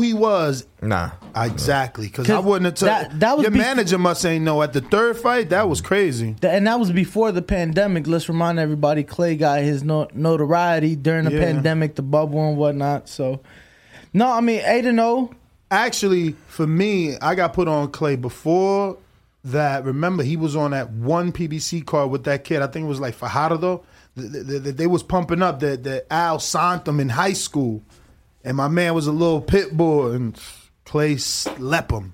Who 0.00 0.06
he 0.06 0.14
was 0.14 0.64
Nah, 0.80 1.10
exactly? 1.36 2.06
Because 2.06 2.30
I 2.30 2.38
wouldn't 2.38 2.64
have 2.64 2.74
took. 2.74 2.88
that- 2.88 3.20
that 3.20 3.36
was 3.36 3.42
your 3.42 3.52
bef- 3.52 3.58
manager 3.58 3.98
must 3.98 4.24
ain't 4.24 4.44
know 4.44 4.62
at 4.62 4.72
the 4.72 4.80
third 4.80 5.18
fight. 5.18 5.50
That 5.50 5.68
was 5.68 5.82
crazy. 5.82 6.36
Th- 6.40 6.52
and 6.54 6.66
that 6.66 6.80
was 6.80 6.90
before 6.90 7.32
the 7.32 7.42
pandemic. 7.42 8.06
Let's 8.06 8.26
remind 8.28 8.58
everybody, 8.58 9.02
Clay 9.04 9.36
got 9.36 9.60
his 9.60 9.84
no- 9.84 10.08
notoriety 10.14 10.96
during 10.96 11.26
the 11.26 11.32
Yeah. 11.32 11.44
pandemic, 11.44 11.96
the 11.96 12.02
bubble 12.02 12.48
and 12.48 12.56
whatnot. 12.56 13.10
So, 13.10 13.40
no, 14.14 14.30
I 14.32 14.40
mean 14.40 14.62
eight 14.64 14.86
and 14.86 14.96
zero. 14.98 15.30
Actually, 15.70 16.34
for 16.48 16.66
me, 16.66 17.16
I 17.20 17.34
got 17.34 17.52
put 17.52 17.68
on 17.68 17.88
Clay 17.88 18.16
before 18.16 18.96
that. 19.44 19.84
Remember, 19.84 20.22
he 20.22 20.36
was 20.36 20.56
on 20.56 20.70
that 20.70 20.90
one 20.92 21.30
PBC 21.30 21.82
card 21.84 22.10
with 22.10 22.24
that 22.24 22.44
kid. 22.44 22.62
I 22.62 22.66
think 22.68 22.86
it 22.86 22.88
was 22.88 23.00
like 23.00 23.14
Fajardo. 23.14 23.82
Th- 24.18 24.32
th- 24.32 24.62
th- 24.64 24.76
They 24.76 24.86
was 24.86 25.02
pumping 25.02 25.42
up 25.42 25.60
the, 25.60 25.76
the 25.76 26.12
Al 26.12 26.38
Santum 26.40 26.98
in 27.00 27.10
high 27.10 27.34
school, 27.34 27.82
and 28.44 28.56
my 28.56 28.68
man 28.68 28.94
was 28.94 29.06
a 29.06 29.12
little 29.12 29.40
pit 29.40 29.76
bull, 29.76 30.12
and 30.12 30.38
Clay 30.84 31.16
slept 31.16 31.90
him. 31.92 32.12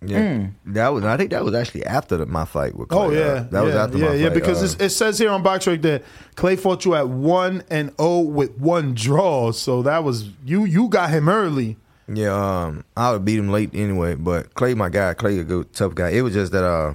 yeah, 0.00 0.46
that 0.66 0.88
was. 0.88 1.04
I 1.04 1.16
think 1.16 1.30
that 1.30 1.44
was 1.44 1.54
actually 1.54 1.84
after 1.84 2.16
the, 2.16 2.26
my 2.26 2.44
fight 2.44 2.76
with. 2.76 2.88
Clay. 2.88 2.98
Oh 2.98 3.10
yeah, 3.10 3.18
Uh, 3.20 3.42
that 3.50 3.64
was 3.64 3.74
after 3.74 3.98
yeah, 3.98 4.08
my 4.08 4.14
yeah. 4.14 4.28
fight. 4.28 4.34
Because 4.34 4.74
uh, 4.80 4.84
it 4.84 4.90
says 4.90 5.18
here 5.18 5.30
on 5.30 5.42
BoxRec 5.42 5.82
that 5.82 6.04
Clay 6.36 6.56
fought 6.56 6.84
you 6.84 6.94
at 6.94 7.08
one 7.08 7.64
and 7.68 7.92
zero 7.96 8.20
with 8.20 8.56
one 8.58 8.94
draw. 8.94 9.50
So 9.52 9.82
that 9.82 10.04
was 10.04 10.28
you. 10.44 10.64
You 10.64 10.88
got 10.88 11.10
him 11.10 11.28
early. 11.28 11.76
Yeah, 12.10 12.32
um, 12.64 12.84
I 12.96 13.12
would 13.12 13.24
beat 13.24 13.38
him 13.38 13.50
late 13.50 13.70
anyway. 13.74 14.14
But 14.14 14.54
Clay, 14.54 14.74
my 14.74 14.88
guy, 14.88 15.12
Clay, 15.14 15.38
a 15.40 15.44
good 15.44 15.72
tough 15.72 15.94
guy. 15.94 16.10
It 16.10 16.22
was 16.22 16.32
just 16.32 16.52
that 16.52 16.64
uh, 16.64 16.94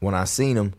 when 0.00 0.14
I 0.14 0.24
seen 0.24 0.56
him, 0.56 0.74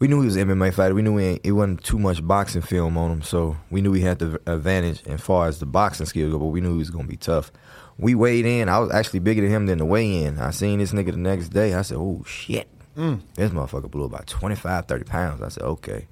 we 0.00 0.08
knew 0.08 0.20
he 0.20 0.26
was 0.26 0.36
an 0.36 0.48
MMA 0.48 0.72
fighter. 0.74 0.94
We 0.94 1.02
knew 1.02 1.16
he 1.18 1.38
it 1.44 1.52
wasn't 1.52 1.84
too 1.84 1.98
much 1.98 2.26
boxing 2.26 2.62
film 2.62 2.96
on 2.98 3.10
him, 3.12 3.22
so 3.22 3.56
we 3.70 3.80
knew 3.82 3.92
he 3.92 4.00
had 4.02 4.18
the 4.18 4.40
advantage 4.46 5.02
as 5.06 5.20
far 5.20 5.46
as 5.46 5.60
the 5.60 5.66
boxing 5.66 6.06
skills 6.06 6.32
go. 6.32 6.38
But 6.38 6.46
we 6.46 6.60
knew 6.60 6.72
he 6.72 6.78
was 6.78 6.90
gonna 6.90 7.06
be 7.06 7.16
tough. 7.16 7.52
We 7.98 8.14
weighed 8.14 8.46
in. 8.46 8.68
I 8.68 8.78
was 8.78 8.90
actually 8.90 9.20
bigger 9.20 9.42
than 9.42 9.50
him 9.50 9.66
than 9.66 9.78
the 9.78 9.84
weigh 9.84 10.24
in. 10.24 10.38
I 10.38 10.50
seen 10.50 10.78
this 10.78 10.92
nigga 10.92 11.12
the 11.12 11.18
next 11.18 11.50
day. 11.50 11.74
I 11.74 11.82
said, 11.82 11.98
"Oh 11.98 12.22
shit, 12.26 12.66
Mm. 12.96 13.20
this 13.34 13.50
motherfucker 13.50 13.90
blew 13.90 14.04
about 14.04 14.26
25, 14.26 14.86
30 14.86 15.04
pounds." 15.04 15.42
I 15.42 15.48
said, 15.48 15.62
"Okay." 15.64 16.06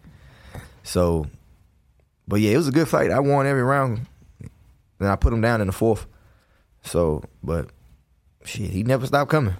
So, 0.83 1.26
but 2.26 2.40
yeah, 2.40 2.52
it 2.52 2.57
was 2.59 2.68
a 2.68 2.73
good 2.73 2.88
fight. 2.88 3.11
I 3.11 3.21
won 3.21 3.47
every 3.47 3.62
round. 3.62 4.07
Then 4.99 5.09
I 5.11 5.16
put 5.16 5.33
him 5.33 5.40
down 5.40 5.61
in 5.61 5.66
the 5.66 5.73
fourth. 5.73 6.07
So, 6.83 7.23
but 7.42 7.71
shit, 8.45 8.71
he 8.71 8.83
never 8.83 9.07
stopped 9.07 9.30
coming. 9.30 9.54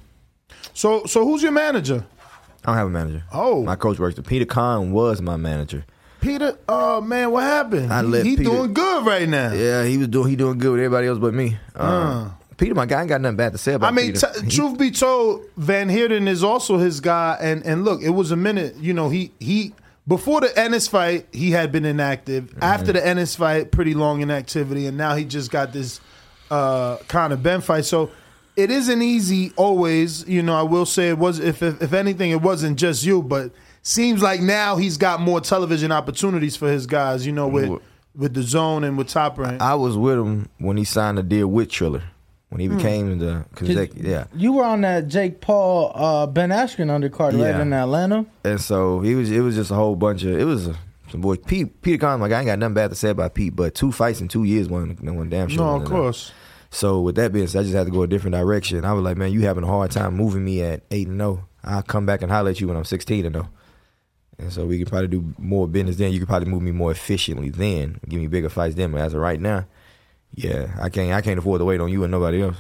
So 0.75 1.05
so 1.07 1.25
who's 1.25 1.43
your 1.43 1.53
manager? 1.53 2.05
I 2.65 2.71
don't 2.71 2.77
have 2.77 2.87
a 2.87 2.91
manager. 2.91 3.23
Oh. 3.33 3.65
my 3.65 3.77
coach 3.77 3.99
works. 3.99 4.17
there. 4.17 4.25
Peter 4.25 4.45
Kahn 4.45 4.91
was 4.93 5.21
my 5.23 5.37
manager. 5.37 5.85
Peter, 6.21 6.59
oh 6.69 7.01
man, 7.01 7.31
what 7.31 7.45
happened? 7.45 7.93
I 7.93 8.01
let 8.01 8.27
he 8.27 8.37
Peter- 8.37 8.51
doing 8.51 8.75
good 8.75 9.07
right 9.07 9.29
now. 9.29 9.53
Yeah, 9.53 9.85
he 9.85 9.97
was 9.99 10.09
doing 10.09 10.29
he 10.29 10.37
doing 10.37 10.59
good 10.59 10.73
with 10.73 10.81
everybody 10.81 11.07
else 11.07 11.19
but 11.19 11.33
me. 11.35 11.57
Um, 11.77 11.87
Uh. 11.89 12.31
Peter, 12.57 12.75
my 12.75 12.87
guy, 12.87 12.99
ain't 13.03 13.09
got 13.09 13.21
nothing 13.21 13.37
bad 13.37 13.53
to 13.53 13.59
say 13.59 13.75
about 13.75 13.95
Peter. 13.95 14.27
I 14.27 14.33
mean, 14.41 14.51
t- 14.51 14.57
truth 14.57 14.77
be 14.79 14.91
told, 14.91 15.45
Van 15.57 15.89
Heerden 15.89 16.27
is 16.27 16.43
also 16.43 16.77
his 16.77 16.99
guy. 16.99 17.39
And 17.41 17.65
and 17.65 17.85
look, 17.85 18.03
it 18.03 18.11
was 18.11 18.33
a 18.33 18.37
minute. 18.37 18.75
You 18.81 18.93
know, 18.95 19.09
he 19.11 19.31
he 19.39 19.75
before 20.09 20.41
the 20.41 20.59
Ennis 20.59 20.89
fight, 20.89 21.29
he 21.33 21.53
had 21.53 21.71
been 21.71 21.85
inactive. 21.85 22.47
Mm-hmm. 22.47 22.63
After 22.65 22.93
the 22.93 23.07
Ennis 23.07 23.37
fight, 23.37 23.71
pretty 23.71 23.95
long 23.95 24.23
inactivity, 24.23 24.87
and 24.87 24.97
now 24.99 25.15
he 25.15 25.25
just 25.25 25.53
got 25.53 25.73
this 25.73 26.01
uh, 26.51 26.97
kind 27.07 27.33
of 27.33 27.45
Ben 27.45 27.61
fight. 27.61 27.85
So 27.85 28.11
it 28.59 28.71
isn't 28.71 29.01
easy 29.01 29.53
always. 29.57 30.27
You 30.29 30.43
know, 30.43 30.55
I 30.55 30.63
will 30.63 30.85
say 30.87 31.09
it 31.11 31.19
was. 31.19 31.39
If 31.39 31.63
if, 31.63 31.81
if 31.81 31.93
anything, 31.93 32.31
it 32.33 32.43
wasn't 32.43 32.79
just 32.79 33.05
you, 33.05 33.23
but 33.23 33.53
seems 33.83 34.21
like 34.23 34.41
now 34.41 34.77
he's 34.77 34.97
got 34.97 35.21
more 35.21 35.41
television 35.41 35.93
opportunities 35.93 36.57
for 36.57 36.69
his 36.69 36.87
guys. 36.87 37.25
You 37.25 37.33
know, 37.33 37.47
with 37.49 37.81
with 38.17 38.35
DAZN 38.35 38.85
and 38.87 38.99
with 38.99 39.09
Top 39.09 39.39
Rank. 39.39 39.63
I 39.63 39.75
was 39.77 39.97
with 39.97 40.19
him 40.19 40.49
when 40.59 40.77
he 40.77 40.85
signed 40.85 41.19
a 41.19 41.23
deal 41.23 41.47
with 41.47 41.71
Triller. 41.71 42.03
When 42.51 42.61
he 42.63 42.67
Hmm. 42.67 42.77
became 42.79 43.19
the 43.19 43.45
consecutive, 43.55 44.07
yeah. 44.07 44.25
You 44.35 44.55
were 44.55 44.65
on 44.65 44.81
that 44.81 45.07
Jake 45.09 45.43
Paul, 45.43 45.93
uh, 45.95 46.27
Ben 46.27 46.49
Askren 46.49 46.89
undercard 46.89 47.39
right 47.41 47.61
in 47.61 47.73
Atlanta. 47.75 48.25
And 48.43 48.59
so 48.59 49.01
he 49.01 49.15
was. 49.15 49.31
It 49.31 49.41
was 49.41 49.55
just 49.55 49.71
a 49.71 49.75
whole 49.75 49.95
bunch 49.97 50.25
of. 50.25 50.31
It 50.39 50.45
was 50.45 50.67
a, 50.67 50.75
some 51.11 51.21
boys. 51.21 51.39
Pete, 51.47 51.83
Peter 51.83 51.99
Kahn, 51.99 52.21
like 52.21 52.33
I 52.33 52.39
ain't 52.39 52.47
got 52.47 52.59
nothing 52.59 52.73
bad 52.75 52.89
to 52.89 52.97
say 52.97 53.11
about 53.11 53.35
Pete, 53.35 53.55
but 53.55 53.75
two 53.75 53.93
fights 53.93 54.21
in 54.23 54.29
two 54.29 54.45
years, 54.45 54.67
one 54.69 54.97
one 55.03 55.29
damn 55.29 55.49
sure. 55.49 55.59
no, 55.59 55.69
of 55.75 55.77
enough. 55.83 55.91
course. 55.91 56.33
So 56.71 57.01
with 57.01 57.15
that 57.17 57.33
being 57.33 57.47
said, 57.47 57.61
I 57.61 57.63
just 57.63 57.75
had 57.75 57.87
to 57.87 57.93
go 57.93 58.03
a 58.03 58.07
different 58.07 58.35
direction. 58.35 58.85
I 58.85 58.93
was 58.93 59.03
like, 59.03 59.17
man, 59.17 59.33
you 59.33 59.43
having 59.43 59.65
a 59.65 59.69
hard 59.69 59.91
time 59.91 60.15
moving 60.15 60.45
me 60.45 60.63
at 60.63 60.83
eight 60.91 61.09
and 61.09 61.19
zero. 61.19 61.49
I'll 61.65 61.83
come 61.83 62.07
back 62.07 62.23
and 62.23 62.31
holler 62.31 62.51
at 62.51 62.61
you 62.61 62.69
when 62.69 62.77
I'm 62.77 62.85
sixteen 62.85 63.27
and 63.27 63.35
zero. 63.35 63.49
And 64.39 64.53
so 64.53 64.67
we 64.67 64.79
can 64.79 64.87
probably 64.87 65.09
do 65.09 65.35
more 65.39 65.67
business 65.67 65.97
then. 65.97 66.13
You 66.13 66.19
can 66.19 66.29
probably 66.29 66.49
move 66.49 66.63
me 66.63 66.71
more 66.71 66.93
efficiently 66.93 67.51
then, 67.51 67.99
give 68.09 68.21
me 68.21 68.29
bigger 68.29 68.49
fights 68.49 68.77
then. 68.77 68.93
But 68.93 69.01
as 69.01 69.15
of 69.15 69.21
right 69.21 69.41
now, 69.41 69.67
yeah, 70.35 70.77
I 70.81 70.91
can't. 70.91 71.13
I 71.13 71.23
can't 71.23 71.39
afford 71.39 71.61
to 71.61 71.65
wait 71.65 71.81
on 71.81 71.91
you 71.91 72.05
and 72.05 72.11
nobody 72.11 72.43
else. 72.43 72.57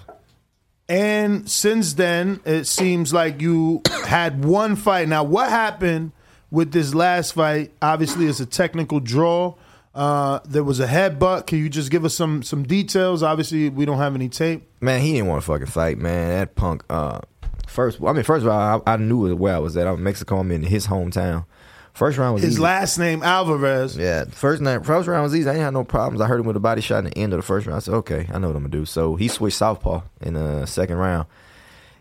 And 0.89 1.49
since 1.49 1.93
then, 1.93 2.41
it 2.47 2.65
seems 2.65 3.13
like 3.13 3.43
you 3.43 3.83
had 4.07 4.43
one 4.43 4.75
fight. 4.75 5.07
Now, 5.07 5.23
what 5.23 5.51
happened 5.51 6.13
with 6.51 6.73
this 6.73 6.95
last 6.95 7.35
fight? 7.35 7.73
Obviously, 7.83 8.27
it's 8.27 8.41
a 8.41 8.47
technical 8.47 8.99
draw. 8.99 9.55
Uh, 9.99 10.39
there 10.45 10.63
was 10.63 10.79
a 10.79 10.87
headbutt. 10.87 11.47
Can 11.49 11.59
you 11.59 11.69
just 11.69 11.91
give 11.91 12.05
us 12.05 12.15
some 12.15 12.43
some 12.45 12.63
details? 12.63 13.23
Obviously, 13.25 13.69
we 13.69 13.85
don't 13.85 13.99
have 13.99 14.15
any 14.15 14.29
tape. 14.29 14.63
Man, 14.81 15.01
he 15.01 15.13
didn't 15.15 15.27
want 15.27 15.43
to 15.43 15.47
fucking 15.47 15.67
fight, 15.67 15.99
man. 15.99 16.29
That 16.39 16.55
punk. 16.55 16.85
Uh, 16.89 17.19
first, 17.67 18.01
I 18.03 18.13
mean, 18.13 18.23
first 18.23 18.45
of 18.47 18.53
all, 18.53 18.83
I, 18.87 18.93
I 18.93 18.97
knew 18.97 19.35
where 19.35 19.57
I 19.57 19.59
was 19.59 19.77
at. 19.77 19.89
I'm 19.89 19.97
in 19.97 20.03
Mexico. 20.05 20.39
I'm 20.39 20.53
in 20.53 20.63
his 20.63 20.87
hometown. 20.87 21.47
First 21.95 22.17
round 22.17 22.35
was 22.35 22.45
His 22.45 22.53
easy. 22.53 22.63
last 22.63 22.97
name 22.99 23.25
Alvarez. 23.25 23.97
Yeah, 23.97 24.27
first 24.27 24.63
night, 24.63 24.87
first 24.87 25.09
round 25.09 25.25
was 25.25 25.35
easy. 25.35 25.49
I 25.51 25.55
ain't 25.55 25.63
had 25.63 25.73
no 25.73 25.83
problems. 25.83 26.21
I 26.21 26.27
heard 26.29 26.39
him 26.39 26.47
with 26.47 26.55
a 26.55 26.61
body 26.61 26.81
shot 26.81 26.99
in 27.01 27.07
the 27.07 27.19
end 27.19 27.33
of 27.33 27.39
the 27.39 27.43
first 27.43 27.67
round. 27.67 27.77
I 27.79 27.81
said, 27.81 27.95
okay, 27.95 28.29
I 28.33 28.39
know 28.39 28.47
what 28.47 28.55
I'm 28.57 28.63
gonna 28.63 28.69
do. 28.69 28.85
So 28.85 29.17
he 29.17 29.27
switched 29.27 29.57
southpaw 29.57 30.03
in 30.21 30.35
the 30.35 30.65
second 30.67 30.95
round, 30.99 31.27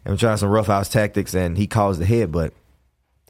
and 0.06 0.14
we're 0.14 0.18
trying 0.20 0.38
some 0.38 0.50
roughhouse 0.50 0.88
tactics, 0.88 1.34
and 1.34 1.58
he 1.58 1.66
caused 1.66 2.00
the 2.00 2.06
headbutt. 2.06 2.52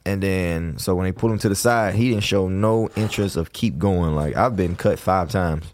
And 0.08 0.24
then, 0.24 0.78
so 0.78 0.96
when 0.96 1.04
they 1.04 1.12
pulled 1.12 1.34
him 1.34 1.40
to 1.40 1.50
the 1.50 1.56
side, 1.56 1.96
he 1.96 2.12
didn't 2.12 2.24
show 2.24 2.48
no 2.48 2.88
interest 2.96 3.36
of 3.36 3.52
keep 3.52 3.78
going. 3.78 4.16
Like 4.16 4.38
I've 4.38 4.56
been 4.56 4.78
cut 4.78 5.00
five 5.00 5.30
times, 5.30 5.66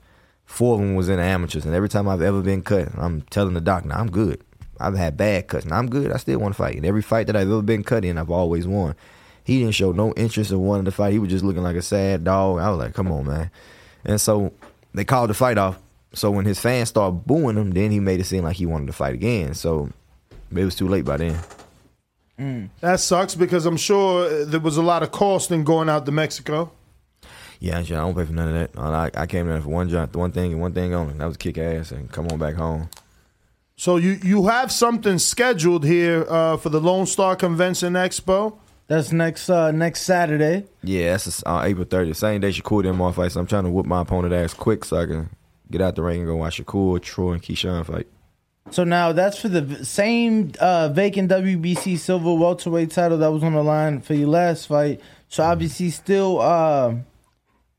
four 0.46 0.74
of 0.74 0.80
them 0.80 0.96
was 0.96 1.08
in 1.08 1.18
the 1.18 1.24
amateurs, 1.24 1.66
and 1.66 1.76
every 1.76 1.88
time 1.88 2.08
I've 2.08 2.24
ever 2.24 2.42
been 2.42 2.64
cut, 2.64 2.90
I'm 2.98 3.22
telling 3.30 3.54
the 3.54 3.62
doc, 3.62 3.86
"Now 3.86 4.00
I'm 4.00 4.10
good." 4.10 4.42
I've 4.80 4.96
had 4.96 5.18
bad 5.18 5.48
cuts, 5.48 5.66
and 5.66 5.74
I'm 5.74 5.88
good. 5.88 6.12
I 6.12 6.18
still 6.18 6.40
want 6.40 6.56
to 6.56 6.58
fight. 6.58 6.76
And 6.76 6.86
every 6.86 7.04
fight 7.04 7.28
that 7.28 7.36
I've 7.36 7.48
ever 7.48 7.62
been 7.62 7.84
cut 7.84 8.04
in, 8.04 8.18
I've 8.18 8.32
always 8.32 8.66
won. 8.66 8.96
He 9.44 9.60
didn't 9.60 9.76
show 9.76 9.92
no 9.92 10.14
interest 10.14 10.52
in 10.52 10.60
wanting 10.60 10.86
to 10.86 10.92
fight. 10.92 11.14
He 11.14 11.20
was 11.20 11.30
just 11.30 11.46
looking 11.46 11.62
like 11.62 11.76
a 11.76 11.82
sad 11.84 12.24
dog. 12.24 12.60
I 12.60 12.70
was 12.72 12.80
like, 12.80 12.94
come 12.96 13.12
on, 13.12 13.28
man. 13.28 13.52
And 14.04 14.20
so 14.20 14.52
they 14.94 15.06
called 15.06 15.30
the 15.30 15.36
fight 15.36 15.60
off. 15.60 15.78
So 16.14 16.32
when 16.32 16.46
his 16.46 16.60
fans 16.60 16.90
started 16.90 17.26
booing 17.26 17.56
him, 17.56 17.72
then 17.72 17.92
he 17.92 18.00
made 18.00 18.20
it 18.20 18.26
seem 18.26 18.44
like 18.44 18.56
he 18.56 18.66
wanted 18.66 18.88
to 18.88 18.94
fight 18.94 19.14
again. 19.14 19.54
So 19.54 19.90
it 20.56 20.66
was 20.66 20.76
too 20.76 20.88
late 20.88 21.06
by 21.06 21.18
then. 21.18 21.40
That 22.38 23.00
sucks 23.00 23.36
because 23.36 23.66
I'm 23.66 23.78
sure 23.78 24.46
there 24.46 24.60
was 24.60 24.78
a 24.78 24.82
lot 24.82 25.04
of 25.04 25.12
cost 25.12 25.52
in 25.52 25.64
going 25.64 25.90
out 25.90 26.06
to 26.06 26.12
Mexico. 26.12 26.72
Yeah, 27.60 27.80
I 27.80 27.84
don't 27.84 28.14
pay 28.14 28.26
for 28.26 28.34
none 28.34 28.54
of 28.54 28.74
that. 28.74 28.80
I, 28.80 29.10
I 29.22 29.26
came 29.26 29.48
there 29.48 29.62
for 29.62 29.70
one 29.70 29.88
job, 29.88 30.14
one 30.16 30.32
thing 30.34 30.52
and 30.52 30.62
one 30.62 30.74
thing 30.74 30.94
only. 30.94 31.14
That 31.14 31.26
was 31.26 31.38
kick 31.38 31.58
ass 31.58 31.92
and 31.92 32.12
come 32.12 32.28
on 32.28 32.38
back 32.38 32.56
home. 32.56 32.90
So 33.78 33.98
you 33.98 34.20
you 34.24 34.48
have 34.48 34.72
something 34.72 35.18
scheduled 35.18 35.86
here 35.86 36.26
uh, 36.30 36.58
for 36.58 36.70
the 36.70 36.82
Lone 36.82 37.06
Star 37.06 37.36
Convention 37.36 37.94
Expo. 37.94 38.58
That's 38.88 39.12
next 39.12 39.50
uh, 39.50 39.72
next 39.72 40.02
Saturday. 40.02 40.66
Yeah, 40.84 41.12
that's 41.12 41.42
uh, 41.46 41.62
April 41.64 41.86
30th. 41.86 42.18
Same 42.18 42.42
day 42.42 42.50
Shakur 42.50 42.84
did 42.84 42.94
more 42.94 43.14
fights. 43.14 43.36
I'm 43.36 43.48
trying 43.48 43.64
to 43.64 43.70
whoop 43.70 43.86
my 43.86 44.02
opponent 44.02 44.34
ass 44.34 44.54
quick 44.54 44.84
so 44.84 44.98
I 44.98 45.06
can 45.06 45.30
get 45.72 45.82
out 45.82 45.96
the 45.96 46.04
ring 46.04 46.20
and 46.20 46.28
go 46.28 46.36
watch 46.36 46.62
Shakur, 46.62 47.02
Troy, 47.02 47.34
and 47.34 47.42
Keyshawn 47.42 47.86
fight. 47.86 48.08
So 48.72 48.84
now 48.84 49.12
that's 49.12 49.38
for 49.40 49.50
the 49.50 49.84
same 49.86 50.52
uh, 50.60 50.90
vacant 50.90 51.30
WBC 51.30 51.98
silver 51.98 52.34
welterweight 52.34 52.92
title 52.92 53.18
that 53.20 53.32
was 53.32 53.44
on 53.44 53.54
the 53.54 53.64
line 53.64 54.00
for 54.02 54.14
your 54.14 54.30
last 54.30 54.68
fight. 54.68 55.02
So 55.28 55.44
obviously, 55.44 55.90
still, 55.90 56.40
uh, 56.40 56.96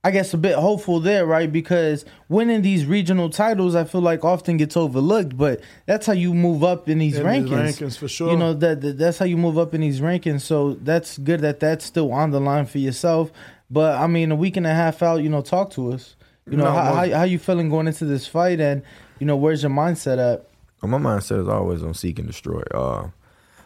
I 0.05 0.11
guess, 0.11 0.35
a 0.35 0.39
bit 0.39 0.57
hopeful 0.57 1.01
there, 1.01 1.25
right? 1.25 1.51
Because 1.51 2.05
winning 2.29 2.61
these 2.63 2.85
regional 2.85 3.31
titles, 3.31 3.75
I 3.75 3.85
feel 3.85 4.03
like 4.03 4.25
often 4.25 4.57
gets 4.59 4.77
overlooked, 4.77 5.37
but 5.37 5.61
that's 5.87 6.07
how 6.07 6.13
you 6.13 6.35
move 6.35 6.63
up 6.63 6.89
in 6.89 6.99
these 6.99 7.17
In 7.17 7.27
these 7.27 7.51
rankings. 7.51 7.79
rankings, 7.81 7.97
for 7.99 8.07
sure. 8.09 8.31
You 8.31 8.37
know 8.37 8.53
that, 8.53 8.83
that 8.83 8.99
that's 8.99 9.19
how 9.19 9.25
you 9.25 9.39
move 9.39 9.57
up 9.57 9.73
in 9.73 9.81
these 9.81 10.01
rankings. 10.01 10.43
So 10.43 10.75
that's 10.75 11.17
good 11.17 11.41
that 11.41 11.61
that's 11.61 11.85
still 11.87 12.13
on 12.13 12.31
the 12.31 12.41
line 12.41 12.67
for 12.67 12.79
yourself. 12.79 13.33
But 13.71 13.99
I 13.99 14.07
mean, 14.07 14.31
a 14.31 14.37
week 14.37 14.57
and 14.59 14.67
a 14.67 14.75
half 14.75 15.03
out, 15.03 15.23
you 15.23 15.31
know, 15.31 15.41
talk 15.41 15.71
to 15.73 15.93
us. 15.93 16.15
You 16.49 16.59
know, 16.59 16.65
No, 16.65 16.73
how, 16.73 16.95
how 16.95 17.11
how 17.11 17.23
you 17.23 17.39
feeling 17.39 17.71
going 17.71 17.87
into 17.87 18.05
this 18.05 18.27
fight, 18.27 18.61
and 18.61 18.83
you 19.19 19.27
know, 19.27 19.37
where's 19.37 19.63
your 19.63 19.71
mindset 19.73 20.19
at? 20.19 20.47
Well, 20.85 20.99
my 20.99 21.17
mindset 21.17 21.41
is 21.41 21.49
always 21.49 21.83
on 21.83 21.95
seek 21.95 22.19
and 22.19 22.29
destroy. 22.29 22.63
Uh, 22.73 23.09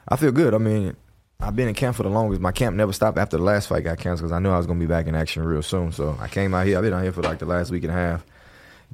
I 0.09 0.15
feel 0.17 0.31
good. 0.31 0.55
I 0.55 0.59
mean, 0.59 0.95
I've 1.41 1.57
been 1.57 1.67
in 1.69 1.75
camp 1.75 1.97
for 1.97 2.05
the 2.05 2.09
longest. 2.09 2.41
My 2.41 2.53
camp 2.53 2.77
never 2.77 2.93
stopped 2.93 3.19
after 3.19 3.37
the 3.37 3.43
last 3.43 3.69
fight 3.69 3.83
got 3.85 3.99
canceled 3.99 4.29
because 4.29 4.37
I 4.37 4.39
knew 4.39 4.51
I 4.51 4.57
was 4.57 4.67
going 4.67 4.79
to 4.79 4.85
be 4.85 4.89
back 4.89 5.07
in 5.09 5.17
action 5.17 5.43
real 5.45 5.63
soon. 5.63 5.91
So 5.91 6.17
I 6.21 6.29
came 6.29 6.55
out 6.55 6.67
here. 6.67 6.79
I've 6.79 6.85
been 6.85 6.93
out 6.95 7.03
here 7.03 7.13
for 7.13 7.23
like 7.23 7.41
the 7.41 7.47
last 7.47 7.73
week 7.73 7.83
and 7.83 7.91
a 7.93 7.97
half 7.97 8.25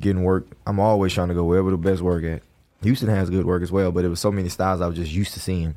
getting 0.00 0.22
work. 0.22 0.46
I'm 0.66 0.80
always 0.80 1.12
trying 1.12 1.28
to 1.28 1.34
go 1.34 1.44
wherever 1.44 1.70
the 1.70 1.76
best 1.76 2.00
work 2.00 2.24
at. 2.24 2.42
Houston 2.82 3.08
has 3.08 3.28
good 3.30 3.44
work 3.46 3.62
as 3.62 3.70
well, 3.70 3.92
but 3.92 4.04
it 4.04 4.08
was 4.08 4.20
so 4.20 4.32
many 4.32 4.48
styles 4.48 4.80
I 4.80 4.86
was 4.86 4.96
just 4.96 5.12
used 5.12 5.34
to 5.34 5.40
seeing. 5.40 5.74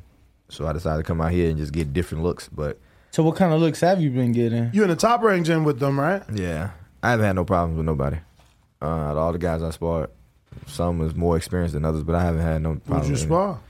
So 0.48 0.66
I 0.66 0.72
decided 0.72 1.02
to 1.02 1.06
come 1.06 1.20
out 1.20 1.32
here 1.32 1.50
and 1.50 1.58
just 1.58 1.72
get 1.72 1.92
different 1.92 2.24
looks. 2.24 2.48
But 2.48 2.78
So 3.10 3.22
what 3.22 3.36
kind 3.36 3.52
of 3.52 3.60
looks 3.60 3.80
have 3.80 4.00
you 4.00 4.10
been 4.10 4.32
getting? 4.32 4.70
You're 4.72 4.84
in 4.84 4.90
the 4.90 4.96
top 4.96 5.22
rank 5.22 5.44
gym 5.46 5.64
with 5.64 5.80
them, 5.80 6.00
right? 6.00 6.22
yeah, 6.32 6.70
I 7.02 7.10
haven't 7.10 7.26
had 7.26 7.36
no 7.36 7.44
problems 7.44 7.76
with 7.76 7.84
nobody. 7.86 8.16
Uh, 8.80 9.14
all 9.14 9.32
the 9.32 9.38
guys 9.38 9.62
I 9.62 9.70
sparred, 9.70 10.10
some 10.66 10.98
was 10.98 11.14
more 11.14 11.36
experienced 11.36 11.74
than 11.74 11.84
others, 11.84 12.02
but 12.02 12.14
I 12.14 12.22
haven't 12.22 12.42
had 12.42 12.62
no 12.62 12.70
Who'd 12.74 12.84
problems. 12.84 13.08
you 13.08 13.12
with 13.12 13.20
spar? 13.22 13.60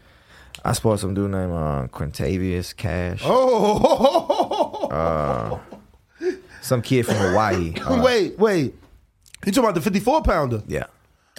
I 0.64 0.72
sparred 0.72 0.98
some 1.00 1.14
dude 1.14 1.30
named 1.30 1.52
uh, 1.52 1.86
Quintavious 1.92 2.74
Cash. 2.76 3.22
Oh, 3.24 4.88
Uh, 4.90 5.58
some 6.62 6.82
kid 6.82 7.06
from 7.06 7.16
Hawaii. 7.16 7.74
Uh, 7.86 8.02
wait, 8.04 8.38
wait. 8.38 8.74
You 9.46 9.52
talking 9.52 9.64
about 9.64 9.74
the 9.74 9.80
54 9.80 10.22
pounder? 10.22 10.62
Yeah. 10.66 10.86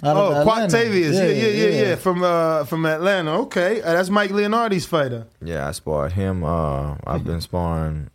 Oh, 0.02 0.30
of 0.32 0.36
Atlanta. 0.38 0.74
Quantavious. 0.74 1.12
Yeah, 1.12 1.24
yeah, 1.26 1.32
yeah, 1.48 1.68
yeah, 1.68 1.82
yeah. 1.88 1.94
From 1.96 2.22
uh, 2.22 2.64
from 2.64 2.86
Atlanta. 2.86 3.32
Okay, 3.40 3.82
Uh, 3.82 3.92
that's 3.92 4.08
Mike 4.08 4.30
Leonardi's 4.30 4.86
fighter. 4.86 5.26
Yeah, 5.44 5.68
I 5.68 5.72
sparred 5.72 6.12
him. 6.12 6.42
Uh, 6.42 6.94
I've 7.06 7.22
been 7.24 7.42
sparring. 7.42 8.08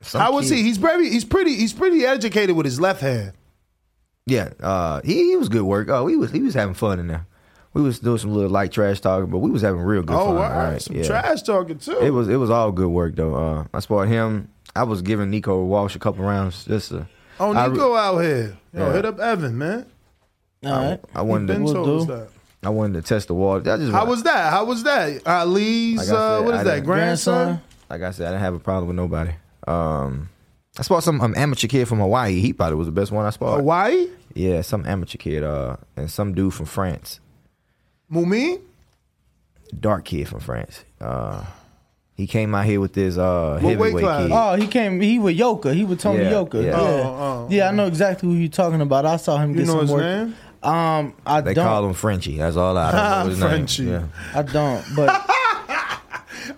some 0.00 0.20
How 0.20 0.32
was 0.32 0.48
kid- 0.48 0.58
he? 0.58 0.62
He's 0.62 0.76
very, 0.76 1.10
he's 1.10 1.24
pretty, 1.24 1.56
he's 1.56 1.72
pretty 1.72 2.04
educated 2.06 2.54
with 2.54 2.66
his 2.66 2.80
left 2.80 3.00
hand. 3.00 3.32
Yeah, 4.28 4.50
uh, 4.60 5.00
he, 5.04 5.30
he 5.30 5.36
was 5.36 5.48
good 5.48 5.62
work. 5.62 5.88
Oh, 5.88 6.06
he 6.06 6.16
was 6.16 6.30
he 6.30 6.40
was 6.40 6.54
having 6.54 6.74
fun 6.74 6.98
in 7.00 7.06
there. 7.06 7.26
We 7.74 7.82
was 7.82 7.98
doing 7.98 8.18
some 8.18 8.32
little 8.32 8.50
light 8.50 8.72
trash 8.72 9.00
talking, 9.00 9.30
but 9.30 9.38
we 9.38 9.50
was 9.50 9.62
having 9.62 9.80
real 9.80 10.02
good 10.02 10.16
oh, 10.16 10.26
fun. 10.26 10.34
wow, 10.36 10.70
right? 10.70 10.82
some 10.82 10.96
yeah. 10.96 11.04
trash 11.04 11.42
talking 11.42 11.78
too. 11.78 11.98
It 11.98 12.10
was 12.10 12.28
it 12.28 12.36
was 12.36 12.50
all 12.50 12.72
good 12.72 12.88
work 12.88 13.14
though. 13.16 13.34
Uh, 13.34 13.64
I 13.72 13.80
sparred 13.80 14.08
him. 14.08 14.50
I 14.76 14.82
was 14.84 15.02
giving 15.02 15.30
Nico 15.30 15.64
Walsh 15.64 15.96
a 15.96 15.98
couple 15.98 16.24
rounds 16.24 16.64
just 16.64 16.90
to. 16.90 17.06
oh, 17.40 17.54
I- 17.54 17.68
Nico 17.68 17.94
out 17.94 18.18
here. 18.18 18.56
Yo, 18.74 18.86
Yeah. 18.86 18.92
hit 18.92 19.04
up 19.06 19.18
Evan, 19.18 19.56
man. 19.58 19.86
All 20.64 20.72
right. 20.72 21.00
I 21.14 21.22
wanted 21.22 21.48
Ben 21.48 21.64
to. 21.66 21.72
told 21.72 22.00
us 22.00 22.06
do. 22.06 22.12
that. 22.14 22.28
I 22.62 22.70
wanted 22.70 22.94
to 23.02 23.08
test 23.08 23.28
the 23.28 23.34
water. 23.34 23.72
I 23.72 23.76
just 23.76 23.92
How 23.92 24.04
was 24.04 24.24
that? 24.24 24.50
How 24.52 24.64
was 24.64 24.82
that? 24.82 25.26
Ali's, 25.26 25.98
Like 25.98 26.08
I 26.18 26.36
uh, 26.36 26.42
what 26.42 26.54
is 26.54 26.60
I 26.60 26.64
that, 26.64 26.74
didn't- 26.74 26.86
grandson? 26.86 27.62
like 27.88 28.02
I 28.02 28.10
said, 28.10 28.26
I 28.26 28.30
didn't 28.30 28.42
have 28.42 28.54
a 28.54 28.58
problem 28.58 28.88
with 28.88 28.96
nobody. 28.96 29.32
Um, 29.66 30.28
I 30.78 30.82
sparred 30.82 31.02
some 31.02 31.20
um, 31.20 31.34
amateur 31.36 31.66
kid 31.66 31.88
from 31.88 31.98
Hawaii. 31.98 32.40
He 32.40 32.52
probably 32.52 32.76
was 32.76 32.86
the 32.86 32.92
best 32.92 33.10
one 33.10 33.26
I 33.26 33.30
sparred. 33.30 33.58
Hawaii? 33.60 34.08
Yeah, 34.34 34.60
some 34.62 34.86
amateur 34.86 35.18
kid, 35.18 35.42
uh, 35.42 35.76
and 35.96 36.08
some 36.10 36.34
dude 36.34 36.54
from 36.54 36.66
France, 36.66 37.18
Mumi? 38.08 38.58
dark 39.78 40.04
kid 40.04 40.28
from 40.28 40.40
France. 40.40 40.84
Uh, 41.00 41.44
he 42.14 42.26
came 42.26 42.54
out 42.54 42.64
here 42.64 42.80
with 42.80 42.92
this 42.94 43.16
uh, 43.18 43.58
What 43.60 43.76
weight 43.78 43.78
heavyweight 43.92 44.04
class? 44.04 44.22
kid. 44.22 44.32
Oh, 44.34 44.54
he 44.56 44.66
came. 44.66 45.00
He 45.00 45.18
with 45.18 45.36
Yoka. 45.36 45.74
He 45.74 45.84
with 45.84 46.00
Tony 46.00 46.22
Yeah, 46.24 46.30
Yoka. 46.30 46.58
yeah. 46.58 46.64
Yeah, 46.70 46.76
Oh, 46.80 47.02
oh, 47.04 47.48
yeah. 47.50 47.68
I 47.68 47.72
know 47.72 47.86
exactly 47.86 48.28
who 48.28 48.34
you're 48.34 48.48
talking 48.48 48.80
about. 48.80 49.04
I 49.06 49.16
saw 49.16 49.36
him 49.38 49.50
You 49.50 49.56
get 49.58 49.66
know 49.66 49.72
some 49.74 49.80
his 49.82 49.90
work. 49.92 50.00
name? 50.02 50.36
Um, 50.62 51.14
I 51.26 51.40
They 51.40 51.54
don't. 51.54 51.64
call 51.66 51.86
him 51.86 51.94
Frenchie. 51.94 52.38
That's 52.38 52.56
all 52.56 52.76
I, 52.76 52.88
I 52.88 52.92
don't 52.92 53.24
know 53.24 53.30
his 53.30 53.38
name. 53.40 53.48
Frenchie. 53.50 53.84
Yeah. 53.84 54.02
I 54.34 54.42
don't. 54.42 54.84
But 54.96 55.10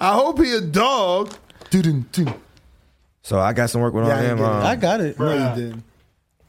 I 0.00 0.12
hope 0.14 0.38
he 0.38 0.54
a 0.54 0.60
dog. 0.60 1.34
Doo-doo, 1.70 2.04
doo. 2.12 2.26
So 3.30 3.38
I 3.38 3.52
got 3.52 3.70
some 3.70 3.80
work 3.80 3.94
with 3.94 4.08
Yeah, 4.08 4.14
all 4.14 4.18
I 4.18 4.22
him. 4.24 4.40
Um, 4.40 4.66
I 4.66 4.74
got 4.74 5.00
it. 5.00 5.16
No, 5.16 5.32
you 5.32 5.62
didn't. 5.62 5.84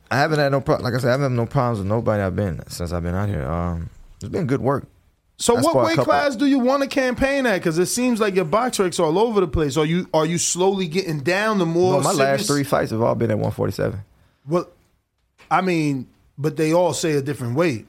I 0.09 0.17
haven't 0.17 0.39
had 0.39 0.51
no 0.51 0.61
problem. 0.61 0.83
Like 0.83 0.95
I 0.95 0.97
said, 0.97 1.09
I 1.09 1.11
haven't 1.11 1.29
had 1.29 1.37
no 1.37 1.45
problems 1.45 1.77
with 1.77 1.87
nobody 1.87 2.23
I've 2.23 2.35
been 2.35 2.59
since 2.69 2.91
I've 2.91 3.03
been 3.03 3.13
out 3.13 3.29
here. 3.29 3.43
Um, 3.43 3.91
it's 4.19 4.29
been 4.29 4.47
good 4.47 4.61
work. 4.61 4.87
So 5.37 5.57
I 5.57 5.61
what 5.61 5.75
weight 5.75 5.99
class 5.99 6.35
do 6.35 6.47
you 6.47 6.57
want 6.57 6.81
to 6.81 6.89
campaign 6.89 7.45
at? 7.45 7.59
Because 7.59 7.77
it 7.77 7.85
seems 7.85 8.19
like 8.19 8.33
your 8.33 8.45
BoxRec's 8.45 8.99
all 8.99 9.19
over 9.19 9.41
the 9.41 9.47
place. 9.47 9.77
Are 9.77 9.85
you 9.85 10.09
are 10.11 10.25
you 10.25 10.39
slowly 10.39 10.87
getting 10.87 11.19
down 11.19 11.59
the 11.59 11.67
more? 11.67 11.97
Well, 11.97 12.01
my 12.01 12.13
serious- 12.13 12.39
last 12.39 12.47
three 12.47 12.63
fights 12.63 12.89
have 12.89 13.01
all 13.03 13.13
been 13.13 13.29
at 13.29 13.37
147. 13.37 13.99
Well, 14.47 14.67
I 15.51 15.61
mean, 15.61 16.07
but 16.35 16.57
they 16.57 16.73
all 16.73 16.93
say 16.93 17.11
a 17.11 17.21
different 17.21 17.53
weight. 17.53 17.85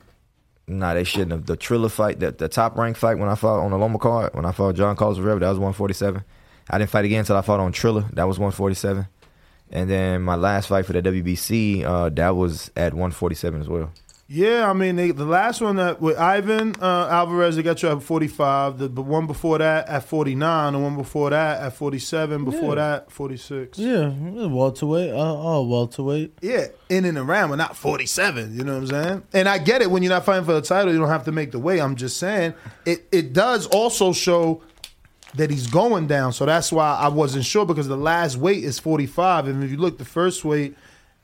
Nah, 0.68 0.92
they 0.92 1.05
shouldn't 1.05 1.33
have. 1.33 1.46
The 1.46 1.57
Triller 1.57 1.88
fight, 1.88 2.20
the, 2.20 2.31
the 2.31 2.46
top 2.48 2.76
rank 2.76 2.98
fight 2.98 3.16
when 3.16 3.31
I 3.31 3.37
fought 3.37 3.64
on 3.64 3.70
the 3.70 3.78
Loma 3.78 3.98
card, 3.98 4.35
when 4.35 4.44
I 4.44 4.52
fought 4.52 4.74
John 4.74 4.96
Carlos 4.96 5.16
Rivera, 5.16 5.40
that 5.40 5.48
was 5.48 5.59
147. 5.59 6.22
I 6.70 6.79
didn't 6.79 6.90
fight 6.90 7.05
again 7.05 7.20
until 7.20 7.37
I 7.37 7.42
fought 7.42 7.61
on 7.61 7.72
Triller. 7.72 8.05
That 8.12 8.25
was 8.29 8.38
147. 8.38 9.07
And 9.70 9.88
then 9.90 10.22
my 10.22 10.35
last 10.35 10.68
fight 10.68 10.85
for 10.87 10.92
the 10.92 11.03
WBC, 11.03 11.83
uh, 11.85 12.09
that 12.11 12.37
was 12.37 12.70
at 12.77 12.92
147 12.92 13.61
as 13.62 13.68
well. 13.68 13.90
Yeah, 14.29 14.70
I 14.70 14.72
mean, 14.72 14.96
they, 14.96 15.11
the 15.11 15.27
last 15.27 15.61
one 15.61 15.77
that 15.77 16.01
with 16.01 16.16
Ivan 16.16 16.75
uh, 16.81 17.09
Alvarez, 17.11 17.57
they 17.57 17.62
got 17.62 17.83
you 17.83 17.90
at 17.90 18.03
forty 18.03 18.29
five. 18.29 18.79
The, 18.79 18.88
the 18.88 19.03
one 19.03 19.27
before 19.27 19.59
that 19.59 19.87
at 19.90 20.05
forty 20.05 20.35
nine. 20.35 20.72
The 20.72 20.79
one 20.79 20.96
before 20.96 21.29
that 21.31 21.61
at 21.61 21.75
forty 21.77 21.98
seven. 21.98 22.46
Before 22.46 22.70
Yeah. 22.70 22.75
that, 22.77 23.12
forty 23.12 23.37
six. 23.37 23.79
yeah, 23.79 24.09
welterweight. 24.09 25.11
Uh, 25.12 25.16
oh, 25.18 25.64
welterweight. 25.64 26.38
Yeah, 26.40 26.68
in 26.88 27.05
and 27.05 27.18
around, 27.18 27.51
but 27.51 27.57
not 27.57 27.77
47. 27.77 28.57
You 28.57 28.64
know 28.64 28.72
what 28.75 28.79
I'm 28.79 28.87
saying? 29.05 29.22
And 29.35 29.48
I 29.51 29.59
get 29.59 29.83
it 29.83 29.90
when 29.90 30.03
you're 30.03 30.09
not 30.11 30.25
fighting 30.25 30.46
for 30.46 30.55
the 30.55 30.62
title, 30.62 30.92
you 30.94 30.98
don't 30.98 31.09
have 31.11 31.25
to 31.25 31.33
make 31.33 31.51
the 31.53 31.59
weight. 31.59 31.81
I'm 31.81 31.96
just 31.96 32.16
saying 32.16 32.55
it. 32.87 33.07
It 33.12 33.35
does 33.35 33.66
also 33.66 34.14
show 34.14 34.62
that 35.35 35.51
he's 35.51 35.66
going 35.66 36.07
down. 36.07 36.33
So 36.33 36.47
that's 36.47 36.71
why 36.73 36.95
I 36.95 37.09
wasn't 37.09 37.45
sure 37.45 37.64
because 37.64 37.88
the 37.88 37.97
last 37.97 38.37
weight 38.37 38.64
is 38.64 38.79
45, 38.79 39.49
and 39.49 39.64
if 39.64 39.71
you 39.71 39.77
look, 39.77 39.99
the 39.99 40.05
first 40.05 40.45
weight 40.45 40.77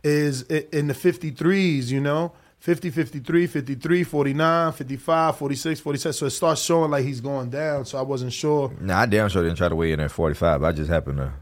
is 0.02 0.42
in 0.42 0.86
the 0.88 0.94
53s. 0.94 1.88
You 1.88 2.00
know. 2.00 2.32
50, 2.60 2.90
53, 2.90 3.46
53, 3.46 4.02
49, 4.02 4.72
55, 4.72 5.36
46, 5.36 5.80
47. 5.80 6.12
So 6.12 6.26
it 6.26 6.30
starts 6.30 6.60
showing 6.60 6.90
like 6.90 7.04
he's 7.04 7.20
going 7.20 7.50
down. 7.50 7.84
So 7.84 7.98
I 7.98 8.02
wasn't 8.02 8.32
sure. 8.32 8.72
Nah, 8.80 9.02
I 9.02 9.06
damn 9.06 9.28
sure 9.28 9.44
didn't 9.44 9.58
try 9.58 9.68
to 9.68 9.76
weigh 9.76 9.92
in 9.92 10.00
at 10.00 10.10
45. 10.10 10.64
I 10.64 10.72
just 10.72 10.90
happened 10.90 11.18
to 11.18 11.32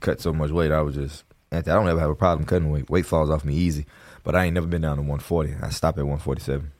cut 0.00 0.22
so 0.22 0.32
much 0.32 0.50
weight. 0.50 0.72
I 0.72 0.80
was 0.80 0.94
just, 0.94 1.24
I 1.52 1.60
don't 1.60 1.88
ever 1.88 2.00
have 2.00 2.08
a 2.08 2.14
problem 2.14 2.46
cutting 2.46 2.70
weight. 2.70 2.88
Weight 2.88 3.04
falls 3.04 3.28
off 3.28 3.44
me 3.44 3.54
easy. 3.54 3.84
But 4.24 4.34
I 4.34 4.46
ain't 4.46 4.54
never 4.54 4.66
been 4.66 4.80
down 4.80 4.96
to 4.96 5.02
140. 5.02 5.56
I 5.62 5.68
stopped 5.68 5.98
at 5.98 6.06
147. 6.06 6.72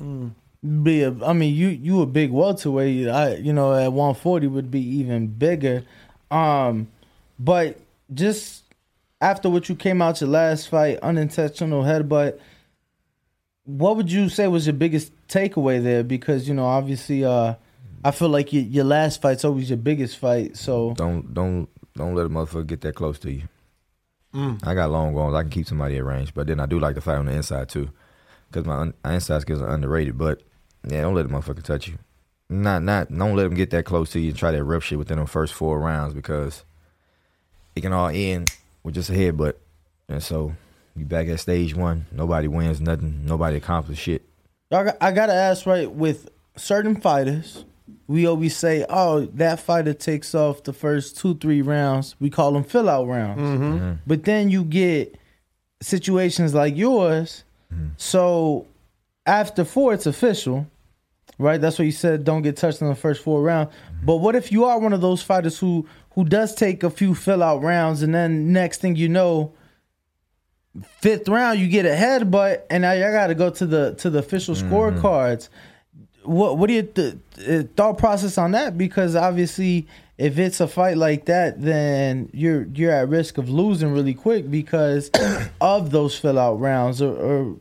Mm. 0.00 0.30
Be 0.82 1.02
a, 1.02 1.14
I 1.24 1.32
mean, 1.32 1.54
you 1.54 1.68
you 1.68 2.02
a 2.02 2.06
big 2.06 2.30
welterweight. 2.30 3.08
I 3.08 3.34
you 3.36 3.52
know 3.52 3.74
at 3.74 3.92
140 3.92 4.46
would 4.48 4.70
be 4.70 4.80
even 4.80 5.28
bigger. 5.28 5.84
Um, 6.30 6.88
but 7.38 7.78
just 8.12 8.64
after 9.20 9.50
what 9.50 9.68
you 9.68 9.74
came 9.74 10.00
out 10.02 10.20
your 10.20 10.30
last 10.30 10.68
fight, 10.68 10.98
unintentional 11.00 11.82
headbutt. 11.82 12.38
What 13.64 13.96
would 13.96 14.10
you 14.10 14.28
say 14.28 14.46
was 14.48 14.66
your 14.66 14.74
biggest 14.74 15.12
takeaway 15.28 15.82
there? 15.82 16.02
Because 16.02 16.48
you 16.48 16.54
know, 16.54 16.66
obviously, 16.66 17.24
uh, 17.24 17.54
I 18.04 18.10
feel 18.10 18.28
like 18.28 18.52
your, 18.52 18.62
your 18.62 18.84
last 18.84 19.20
fight's 19.20 19.44
always 19.44 19.68
your 19.68 19.76
biggest 19.76 20.18
fight. 20.18 20.56
So 20.56 20.94
Don't 20.94 21.34
don't 21.34 21.68
don't 21.94 22.14
let 22.14 22.26
a 22.26 22.28
motherfucker 22.28 22.66
get 22.66 22.80
that 22.82 22.94
close 22.94 23.18
to 23.20 23.30
you. 23.30 23.42
Mm. 24.34 24.66
I 24.66 24.74
got 24.74 24.90
long 24.90 25.16
arms. 25.16 25.34
I 25.34 25.42
can 25.42 25.50
keep 25.50 25.66
somebody 25.66 25.96
at 25.96 26.04
range, 26.04 26.34
but 26.34 26.46
then 26.46 26.60
I 26.60 26.66
do 26.66 26.78
like 26.78 26.94
to 26.94 27.00
fight 27.00 27.16
on 27.16 27.26
the 27.26 27.32
inside 27.32 27.68
too, 27.68 27.90
because 28.50 28.66
my, 28.66 28.92
my 29.04 29.14
inside 29.14 29.40
skills 29.42 29.60
are 29.60 29.68
underrated. 29.68 30.16
But 30.16 30.42
yeah, 30.86 31.02
don't 31.02 31.14
let 31.14 31.26
a 31.26 31.28
motherfucker 31.28 31.62
touch 31.62 31.88
you. 31.88 31.98
Not 32.50 32.82
not 32.82 33.10
don't 33.10 33.36
let 33.36 33.44
them 33.44 33.54
get 33.54 33.70
that 33.70 33.84
close 33.84 34.10
to 34.12 34.20
you 34.20 34.30
and 34.30 34.38
try 34.38 34.50
that 34.52 34.64
rough 34.64 34.84
shit 34.84 34.98
within 34.98 35.18
the 35.18 35.26
first 35.26 35.52
four 35.52 35.78
rounds 35.78 36.14
because 36.14 36.64
it 37.76 37.82
can 37.82 37.92
all 37.92 38.08
end 38.08 38.50
with 38.82 38.94
just 38.94 39.10
a 39.10 39.12
headbutt. 39.12 39.54
And 40.08 40.22
so 40.22 40.54
you 40.96 41.04
back 41.04 41.28
at 41.28 41.40
stage 41.40 41.74
one. 41.74 42.06
Nobody 42.10 42.48
wins 42.48 42.80
nothing. 42.80 43.26
Nobody 43.26 43.56
accomplishes 43.58 44.02
shit. 44.02 44.22
I 44.70 44.84
got, 44.84 44.96
I 45.00 45.12
gotta 45.12 45.34
ask 45.34 45.66
right 45.66 45.90
with 45.90 46.30
certain 46.56 47.00
fighters, 47.00 47.64
we 48.06 48.26
always 48.26 48.56
say, 48.56 48.84
"Oh, 48.88 49.26
that 49.34 49.60
fighter 49.60 49.94
takes 49.94 50.34
off 50.34 50.62
the 50.62 50.72
first 50.72 51.18
two 51.18 51.34
three 51.34 51.62
rounds." 51.62 52.16
We 52.18 52.30
call 52.30 52.52
them 52.52 52.64
fill 52.64 52.88
out 52.88 53.06
rounds. 53.06 53.40
Mm-hmm. 53.40 53.92
But 54.06 54.24
then 54.24 54.50
you 54.50 54.64
get 54.64 55.16
situations 55.80 56.54
like 56.54 56.76
yours. 56.76 57.44
So 57.98 58.66
after 59.28 59.64
four, 59.64 59.92
it's 59.92 60.06
official, 60.06 60.66
right? 61.38 61.60
That's 61.60 61.78
what 61.78 61.84
you 61.84 61.92
said. 61.92 62.24
Don't 62.24 62.42
get 62.42 62.56
touched 62.56 62.80
in 62.80 62.88
the 62.88 62.94
first 62.94 63.22
four 63.22 63.42
rounds. 63.42 63.72
But 64.02 64.16
what 64.16 64.34
if 64.34 64.50
you 64.50 64.64
are 64.64 64.78
one 64.78 64.92
of 64.92 65.00
those 65.00 65.22
fighters 65.22 65.58
who 65.58 65.86
who 66.12 66.24
does 66.24 66.54
take 66.54 66.82
a 66.82 66.90
few 66.90 67.14
fill 67.14 67.42
out 67.42 67.62
rounds, 67.62 68.02
and 68.02 68.14
then 68.14 68.52
next 68.52 68.80
thing 68.80 68.96
you 68.96 69.08
know, 69.08 69.52
fifth 71.00 71.28
round 71.28 71.60
you 71.60 71.68
get 71.68 71.84
a 71.84 71.90
headbutt, 71.90 72.62
and 72.70 72.82
now 72.82 72.92
y'all 72.92 73.12
got 73.12 73.28
to 73.28 73.34
go 73.34 73.50
to 73.50 73.66
the 73.66 73.94
to 73.96 74.10
the 74.10 74.18
official 74.20 74.54
scorecards. 74.54 75.48
What 76.24 76.56
what 76.58 76.68
do 76.68 76.74
you 76.74 76.82
th- 76.82 77.14
uh, 77.46 77.62
thought 77.76 77.98
process 77.98 78.38
on 78.38 78.52
that? 78.52 78.78
Because 78.78 79.14
obviously, 79.14 79.86
if 80.16 80.38
it's 80.38 80.60
a 80.60 80.66
fight 80.66 80.96
like 80.96 81.26
that, 81.26 81.60
then 81.60 82.30
you're 82.32 82.66
you're 82.74 82.92
at 82.92 83.08
risk 83.08 83.36
of 83.36 83.50
losing 83.50 83.92
really 83.92 84.14
quick 84.14 84.50
because 84.50 85.10
of 85.60 85.90
those 85.90 86.18
fill 86.18 86.38
out 86.38 86.58
rounds. 86.60 87.02
Or, 87.02 87.14
or 87.14 87.56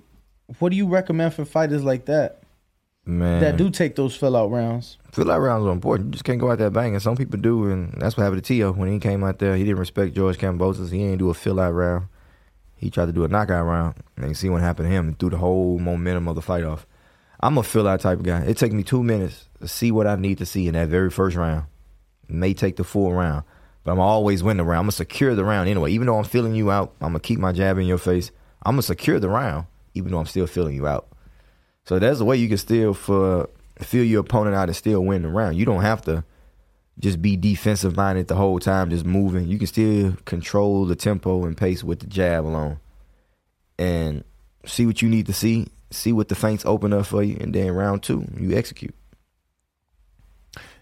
what 0.60 0.69
do 0.69 0.77
you 0.77 0.88
recommend 0.88 1.33
for 1.33 1.45
fighters 1.45 1.83
like 1.83 2.05
that 2.05 2.41
Man, 3.05 3.39
that 3.41 3.55
do 3.55 3.69
take 3.69 3.95
those 3.95 4.15
fill 4.15 4.36
out 4.36 4.51
rounds? 4.51 4.97
Fill 5.13 5.31
out 5.31 5.39
rounds 5.39 5.65
are 5.65 5.71
important. 5.71 6.07
You 6.07 6.12
just 6.12 6.25
can't 6.25 6.39
go 6.39 6.51
out 6.51 6.57
there 6.57 6.69
banging. 6.69 6.99
Some 6.99 7.15
people 7.15 7.39
do, 7.39 7.69
and 7.71 7.93
that's 7.97 8.17
what 8.17 8.23
happened 8.23 8.43
to 8.43 8.47
Tio 8.47 8.73
when 8.73 8.91
he 8.91 8.99
came 8.99 9.23
out 9.23 9.39
there. 9.39 9.55
He 9.55 9.63
didn't 9.63 9.79
respect 9.79 10.13
George 10.13 10.38
Kambosos. 10.38 10.91
He 10.91 10.97
didn't 10.97 11.19
do 11.19 11.29
a 11.29 11.33
fill 11.33 11.60
out 11.60 11.71
round. 11.71 12.07
He 12.75 12.89
tried 12.89 13.05
to 13.05 13.13
do 13.13 13.23
a 13.23 13.27
knockout 13.29 13.65
round, 13.65 13.95
and 14.17 14.27
you 14.27 14.33
see 14.33 14.49
what 14.49 14.62
happened 14.62 14.89
to 14.89 14.93
him 14.93 15.07
and 15.07 15.19
threw 15.19 15.29
the 15.29 15.38
whole 15.38 15.79
momentum 15.79 16.27
of 16.27 16.36
the 16.36 16.41
fight 16.41 16.63
off. 16.63 16.86
I'm 17.39 17.57
a 17.57 17.63
fill 17.63 17.88
out 17.88 18.01
type 18.01 18.19
of 18.19 18.25
guy. 18.25 18.41
It 18.41 18.57
takes 18.57 18.73
me 18.73 18.83
two 18.83 19.03
minutes 19.03 19.47
to 19.62 19.67
see 19.67 19.91
what 19.91 20.05
I 20.05 20.15
need 20.15 20.38
to 20.39 20.45
see 20.45 20.67
in 20.67 20.73
that 20.73 20.89
very 20.89 21.10
first 21.10 21.38
round. 21.38 21.65
It 22.27 22.36
may 22.36 22.53
take 22.53 22.75
the 22.75 22.83
full 22.83 23.13
round, 23.13 23.43
but 23.83 23.93
I'm 23.93 23.99
always 23.99 24.43
win 24.43 24.57
the 24.57 24.63
round. 24.63 24.79
I'm 24.79 24.83
gonna 24.86 24.91
secure 24.91 25.33
the 25.33 25.45
round 25.45 25.69
anyway. 25.69 25.91
Even 25.91 26.07
though 26.07 26.17
I'm 26.17 26.23
filling 26.25 26.55
you 26.55 26.71
out, 26.71 26.93
I'm 26.99 27.10
gonna 27.10 27.19
keep 27.19 27.39
my 27.39 27.51
jab 27.51 27.77
in 27.77 27.88
your 27.88 27.97
face. 27.97 28.31
I'm 28.63 28.73
gonna 28.73 28.81
secure 28.81 29.19
the 29.19 29.29
round, 29.29 29.65
even 29.97 30.12
though 30.12 30.19
I'm 30.19 30.25
still 30.25 30.47
filling 30.47 30.75
you 30.75 30.88
out. 30.88 31.07
So 31.86 31.99
there's 31.99 32.21
a 32.21 32.25
way 32.25 32.38
you 32.38 32.47
can 32.47 32.57
still 32.57 32.93
for 32.93 33.49
feel 33.79 34.03
your 34.03 34.21
opponent 34.21 34.55
out 34.55 34.69
and 34.69 34.75
still 34.75 35.03
win 35.03 35.21
the 35.21 35.29
round. 35.29 35.57
You 35.57 35.65
don't 35.65 35.81
have 35.81 36.01
to 36.03 36.23
just 36.99 37.21
be 37.21 37.38
defensive 37.38 37.95
minded 37.95 38.27
the 38.27 38.36
whole 38.36 38.60
time, 38.60 38.89
just 38.89 39.05
moving. 39.05 39.47
You 39.47 39.57
can 39.57 39.67
still 39.67 40.13
control 40.25 40.86
the 40.86 40.95
tempo 40.95 41.45
and 41.45 41.55
pace 41.55 41.83
with 41.83 41.99
the 41.99 42.07
jab 42.07 42.45
alone, 42.45 42.79
and 43.77 44.23
see 44.65 44.86
what 44.86 45.01
you 45.01 45.10
need 45.10 45.27
to 45.27 45.33
see. 45.33 45.67
See 45.89 46.12
what 46.12 46.27
the 46.27 46.36
feints 46.36 46.65
open 46.65 46.91
up 46.91 47.05
for 47.05 47.23
you, 47.23 47.38
and 47.39 47.53
then 47.53 47.71
round 47.71 48.03
two, 48.03 48.25
you 48.38 48.57
execute. 48.57 48.93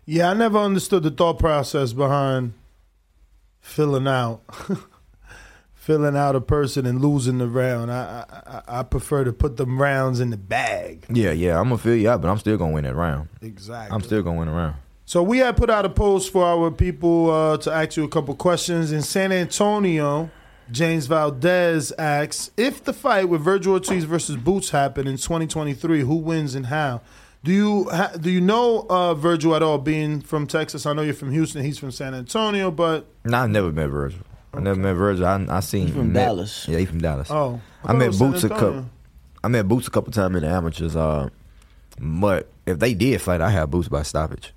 Yeah, 0.06 0.32
I 0.32 0.34
never 0.34 0.58
understood 0.58 1.04
the 1.04 1.12
thought 1.12 1.38
process 1.38 1.93
behind 1.93 2.54
filling 3.60 4.08
out, 4.08 4.41
filling 5.86 6.17
out 6.17 6.36
a 6.36 6.41
person 6.41 6.88
and 6.88 7.00
losing 7.00 7.38
the 7.38 7.48
round. 7.48 7.91
I, 7.91 8.26
I 8.28 8.36
I- 8.58 8.80
I 8.80 8.84
prefer 8.84 9.24
to 9.24 9.32
put 9.32 9.58
them 9.58 9.80
rounds 9.80 10.19
in 10.19 10.32
the 10.32 10.38
bag. 10.38 11.06
Yeah, 11.10 11.32
yeah, 11.32 11.60
I'm 11.60 11.65
gonna 11.65 11.78
feel 11.78 11.95
you 11.95 12.10
out, 12.10 12.21
but 12.21 12.30
I'm 12.30 12.39
still 12.39 12.58
gonna 12.58 12.74
win 12.74 12.84
that 12.86 12.95
round. 12.95 13.30
Exactly. 13.41 13.93
I'm 13.95 14.02
still 14.02 14.24
gonna 14.24 14.39
win 14.39 14.48
the 14.48 14.54
round. 14.54 14.76
So 15.06 15.21
we 15.21 15.38
had 15.38 15.56
put 15.56 15.69
out 15.69 15.86
a 15.86 15.89
post 15.89 16.32
for 16.32 16.43
our 16.43 16.71
people 16.71 17.30
uh, 17.30 17.58
to 17.58 17.71
ask 17.71 17.95
you 17.98 18.04
a 18.04 18.08
couple 18.08 18.34
questions 18.36 18.91
in 18.91 19.04
San 19.04 19.32
Antonio. 19.32 20.32
James 20.71 21.06
Valdez 21.06 21.91
asks 22.00 22.50
if 22.58 22.84
the 22.84 22.91
fight 22.93 23.30
with 23.30 23.45
Vergil 23.45 23.74
Ortiz 23.74 24.04
versus 24.06 24.36
Boots 24.38 24.71
happened 24.71 25.08
in 25.08 25.17
2023, 25.17 26.02
who 26.02 26.15
wins 26.15 26.56
and 26.56 26.65
how? 26.65 27.02
Do 27.43 27.52
you 27.52 27.84
ha- 27.91 28.13
do 28.19 28.32
you 28.32 28.41
know 28.41 28.88
uh, 28.89 29.13
Vergil 29.13 29.56
at 29.56 29.62
all? 29.62 29.78
Being 29.78 30.21
from 30.21 30.48
Texas, 30.48 30.88
I 30.88 30.93
know 30.93 31.04
you're 31.04 31.13
from 31.13 31.32
Houston. 31.32 31.63
He's 31.63 31.78
from 31.78 31.91
San 31.91 32.15
Antonio, 32.15 32.71
but 32.71 33.06
Nah, 33.24 33.43
I've 33.43 33.52
never 33.52 33.71
met 33.71 33.89
Vergil. 33.91 34.15
I 34.58 34.62
never 34.62 34.80
met 34.80 34.96
Vergil. 34.96 35.50
I, 35.50 35.58
I 35.58 35.60
seen 35.62 35.88
He 35.88 35.94
from 35.94 36.13
met- 36.13 36.26
Dallas. 36.26 36.68
Yeah, 36.68 36.80
he 36.80 36.86
from 36.86 37.00
Dallas. 37.02 37.30
Oh, 37.32 37.60
I 37.84 37.88
I, 37.88 37.88
thought 37.88 37.96
it 37.96 37.98
met 38.00 38.08
was 38.08 38.18
San 38.18 38.32
Boots 38.32 38.44
a 38.44 38.48
Antonio. 38.54 38.72
couple. 38.74 38.89
I 39.44 39.48
met 39.48 39.68
Boots 39.68 39.88
a 39.88 39.91
couple 39.91 40.12
times 40.12 40.36
in 40.36 40.41
the 40.44 40.50
amateurs. 40.50 40.96
Uh, 40.96 41.30
but 42.00 42.50
if 42.65 42.80
they 42.80 42.94
did 42.94 43.22
fight, 43.22 43.41
I 43.41 43.50
have 43.52 43.70
Boots 43.72 43.88
by 43.88 44.04
stoppage. 44.04 44.54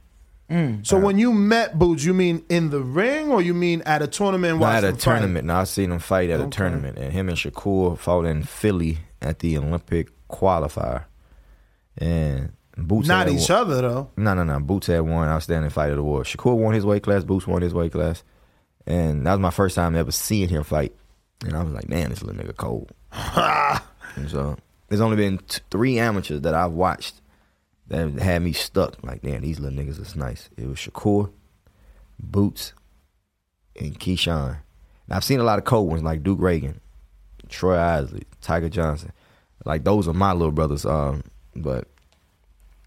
so 0.82 0.98
when 0.98 1.18
you 1.18 1.32
met 1.32 1.78
Boots, 1.78 2.04
you 2.04 2.14
mean 2.14 2.42
in 2.48 2.70
the 2.70 2.80
ring 2.80 3.28
or 3.30 3.42
you 3.42 3.52
mean 3.52 3.82
at 3.82 4.00
a 4.00 4.06
tournament? 4.06 4.58
No, 4.58 4.66
at 4.66 4.82
a 4.82 4.86
them 4.88 4.96
fight? 4.96 5.02
tournament. 5.02 5.46
No, 5.46 5.56
I 5.56 5.64
seen 5.64 5.92
him 5.92 5.98
fight 5.98 6.30
at 6.30 6.40
a 6.40 6.46
tournament, 6.46 6.96
and 6.98 7.12
him 7.12 7.28
and 7.28 7.36
Shakur 7.36 7.98
fought 7.98 8.24
in 8.24 8.42
Philly 8.44 8.98
at 9.20 9.40
the 9.40 9.58
Olympic 9.58 10.08
qualifier. 10.28 11.04
And 11.98 12.52
Boots 12.76 13.08
Not 13.08 13.26
had 13.28 13.36
each 13.36 13.50
won- 13.50 13.58
other 13.58 13.82
though. 13.82 14.10
No, 14.16 14.34
no, 14.34 14.44
no. 14.44 14.60
Boots 14.60 14.86
had 14.86 15.00
one 15.00 15.28
outstanding 15.28 15.70
fight 15.70 15.90
of 15.90 15.96
the 15.96 16.02
war. 16.02 16.22
Shakur 16.22 16.56
won 16.56 16.74
his 16.74 16.86
weight 16.86 17.02
class. 17.02 17.24
Boots 17.24 17.46
won 17.46 17.60
his 17.62 17.74
weight 17.74 17.92
class, 17.92 18.22
and 18.88 19.26
that 19.26 19.32
was 19.32 19.40
my 19.40 19.50
first 19.50 19.76
time 19.76 19.94
ever 19.94 20.10
seeing 20.10 20.48
him 20.48 20.64
fight. 20.64 20.94
And 21.44 21.54
I 21.54 21.62
was 21.62 21.74
like, 21.74 21.88
man, 21.88 22.08
this 22.08 22.22
little 22.22 22.42
nigga 22.42 22.56
cold. 22.56 22.90
and 23.12 24.30
so 24.30 24.56
there's 24.88 25.02
only 25.02 25.16
been 25.16 25.38
t- 25.38 25.60
three 25.70 25.98
amateurs 25.98 26.40
that 26.40 26.54
I've 26.54 26.72
watched 26.72 27.20
that 27.88 28.18
had 28.18 28.42
me 28.42 28.54
stuck. 28.54 28.96
Like, 29.04 29.20
damn, 29.20 29.42
these 29.42 29.60
little 29.60 29.78
niggas 29.78 30.00
is 30.00 30.16
nice. 30.16 30.48
It 30.56 30.66
was 30.66 30.78
Shakur, 30.78 31.30
Boots, 32.18 32.72
and 33.78 34.00
Keyshawn. 34.00 34.56
Now, 35.06 35.16
I've 35.16 35.24
seen 35.24 35.40
a 35.40 35.44
lot 35.44 35.58
of 35.58 35.66
cold 35.66 35.90
ones 35.90 36.02
like 36.02 36.22
Duke 36.22 36.40
Ragan, 36.40 36.78
Troy 37.50 37.78
Isley, 37.78 38.24
Tiger 38.40 38.70
Johnson. 38.70 39.12
Like 39.66 39.84
those 39.84 40.08
are 40.08 40.14
my 40.14 40.32
little 40.32 40.50
brothers. 40.50 40.86
Um, 40.86 41.24
but 41.54 41.88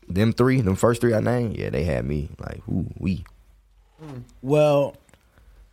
them 0.08 0.34
three, 0.34 0.62
them 0.62 0.76
first 0.76 1.00
three 1.00 1.14
I 1.14 1.20
named, 1.20 1.58
yeah, 1.58 1.70
they 1.70 1.84
had 1.84 2.06
me 2.06 2.30
like, 2.40 2.62
ooh, 2.68 2.88
we. 2.98 3.24
Well, 4.42 4.96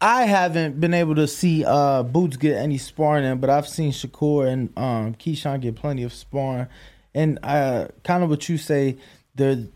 I 0.01 0.27
haven't 0.27 0.79
been 0.79 0.95
able 0.95 1.17
to 1.17 1.27
see 1.27 1.65
uh, 1.65 2.05
Boots 2.05 2.37
get 2.37 2.57
any 2.57 2.79
sparring 2.79 3.25
in, 3.25 3.39
but 3.39 3.51
I've 3.51 3.67
seen 3.67 3.91
Shakur 3.91 4.47
and 4.47 4.73
um, 4.77 5.15
Keyshawn 5.15 5.61
get 5.61 5.75
plenty 5.75 6.05
of 6.05 6.13
sparring. 6.13 6.69
And 7.15 7.39
uh, 7.43 7.89
kind 8.05 8.23
of 8.23 8.31
what 8.31 8.49
you 8.49 8.59
say, 8.59 8.97
the 9.35 9.69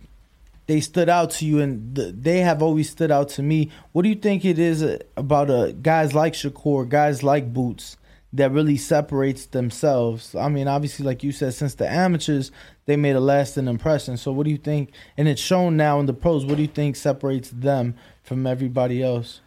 they 0.66 0.80
stood 0.80 1.08
out 1.08 1.32
to 1.32 1.44
you, 1.44 1.60
and 1.60 1.94
the, 1.94 2.12
they 2.12 2.38
have 2.38 2.62
always 2.62 2.88
stood 2.88 3.10
out 3.10 3.28
to 3.30 3.42
me. 3.42 3.70
What 3.90 4.02
do 4.02 4.08
you 4.08 4.14
think 4.14 4.44
it 4.44 4.58
is 4.58 4.82
about 5.18 5.50
uh, 5.50 5.72
guys 5.72 6.14
like 6.14 6.34
Shakur, 6.34 6.88
guys 6.88 7.22
like 7.22 7.52
Boots, 7.52 7.98
that 8.32 8.52
really 8.52 8.76
separates 8.76 9.46
themselves? 9.46 10.36
I 10.36 10.48
mean, 10.48 10.68
obviously, 10.68 11.04
like 11.04 11.24
you 11.24 11.32
said, 11.32 11.52
since 11.52 11.74
the 11.74 11.90
amateurs, 11.90 12.52
they 12.86 12.96
made 12.96 13.16
a 13.16 13.20
lasting 13.20 13.66
impression. 13.66 14.16
So, 14.16 14.32
what 14.32 14.44
do 14.44 14.50
you 14.50 14.56
think? 14.56 14.92
And 15.18 15.26
it's 15.26 15.42
shown 15.42 15.76
now 15.76 15.98
in 15.98 16.06
the 16.06 16.14
pros. 16.14 16.46
What 16.46 16.56
do 16.56 16.62
you 16.62 16.68
think 16.68 16.96
separates 16.96 17.50
them 17.50 17.96
from 18.22 18.46
everybody 18.46 19.02
else? 19.02 19.41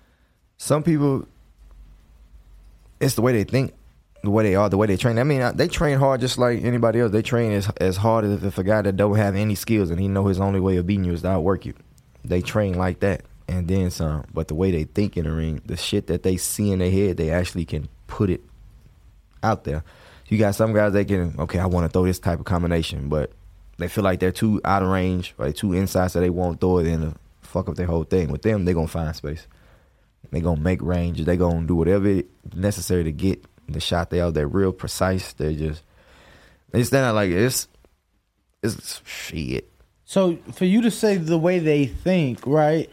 Some 0.57 0.83
people, 0.83 1.27
it's 2.99 3.15
the 3.15 3.21
way 3.21 3.33
they 3.33 3.43
think, 3.43 3.73
the 4.23 4.31
way 4.31 4.43
they 4.43 4.55
are, 4.55 4.69
the 4.69 4.77
way 4.77 4.87
they 4.87 4.97
train. 4.97 5.19
I 5.19 5.23
mean, 5.23 5.55
they 5.55 5.67
train 5.67 5.99
hard 5.99 6.21
just 6.21 6.37
like 6.37 6.63
anybody 6.63 6.99
else. 6.99 7.11
They 7.11 7.21
train 7.21 7.51
as 7.51 7.69
as 7.77 7.97
hard 7.97 8.25
as 8.25 8.43
if 8.43 8.57
a 8.57 8.63
guy 8.63 8.81
that 8.81 8.95
don't 8.95 9.15
have 9.15 9.35
any 9.35 9.55
skills 9.55 9.89
and 9.89 9.99
he 9.99 10.07
know 10.07 10.25
his 10.27 10.39
only 10.39 10.59
way 10.59 10.77
of 10.77 10.87
beating 10.87 11.05
you 11.05 11.13
is 11.13 11.21
to 11.21 11.29
outwork 11.29 11.65
you. 11.65 11.73
They 12.23 12.41
train 12.41 12.73
like 12.73 13.01
that, 13.01 13.21
and 13.47 13.67
then 13.67 13.91
some. 13.91 14.25
But 14.33 14.47
the 14.47 14.55
way 14.55 14.71
they 14.71 14.85
think 14.85 15.15
in 15.15 15.25
the 15.25 15.31
ring, 15.31 15.61
the 15.65 15.77
shit 15.77 16.07
that 16.07 16.23
they 16.23 16.37
see 16.37 16.71
in 16.71 16.79
their 16.79 16.91
head, 16.91 17.17
they 17.17 17.29
actually 17.29 17.65
can 17.65 17.87
put 18.07 18.29
it 18.29 18.41
out 19.43 19.63
there. 19.63 19.83
You 20.27 20.39
got 20.39 20.55
some 20.55 20.73
guys 20.73 20.93
they 20.93 21.05
can 21.05 21.35
okay, 21.37 21.59
I 21.59 21.67
want 21.67 21.85
to 21.85 21.93
throw 21.93 22.05
this 22.05 22.19
type 22.19 22.39
of 22.39 22.45
combination, 22.45 23.09
but 23.09 23.31
they 23.77 23.87
feel 23.87 24.03
like 24.03 24.19
they're 24.19 24.31
too 24.31 24.61
out 24.65 24.81
of 24.81 24.89
range 24.89 25.35
or 25.37 25.51
too 25.51 25.73
inside, 25.73 26.07
so 26.07 26.19
they 26.19 26.31
won't 26.31 26.59
throw 26.59 26.79
it 26.79 26.87
in 26.87 27.01
to 27.01 27.15
fuck 27.41 27.69
up 27.69 27.75
their 27.75 27.85
whole 27.85 28.03
thing. 28.03 28.31
With 28.31 28.41
them, 28.41 28.65
they're 28.65 28.73
gonna 28.73 28.87
find 28.87 29.15
space. 29.15 29.45
They 30.35 30.41
gonna 30.41 30.59
make 30.59 30.81
range. 30.81 31.23
They 31.23 31.37
gonna 31.37 31.65
do 31.65 31.75
whatever 31.75 32.21
necessary 32.53 33.05
to 33.05 33.11
get 33.13 33.45
the 33.69 33.79
shot 33.79 34.09
they 34.09 34.19
are. 34.19 34.31
They're 34.33 34.49
real 34.49 34.73
precise. 34.73 35.31
They 35.31 35.55
just 35.55 35.81
they 36.71 36.83
stand 36.83 37.05
out 37.05 37.15
like 37.15 37.29
it's 37.29 37.69
it's 38.61 39.01
shit. 39.05 39.71
So 40.03 40.35
for 40.51 40.65
you 40.65 40.81
to 40.81 40.91
say 40.91 41.15
the 41.15 41.37
way 41.37 41.59
they 41.59 41.85
think, 41.85 42.45
right? 42.45 42.89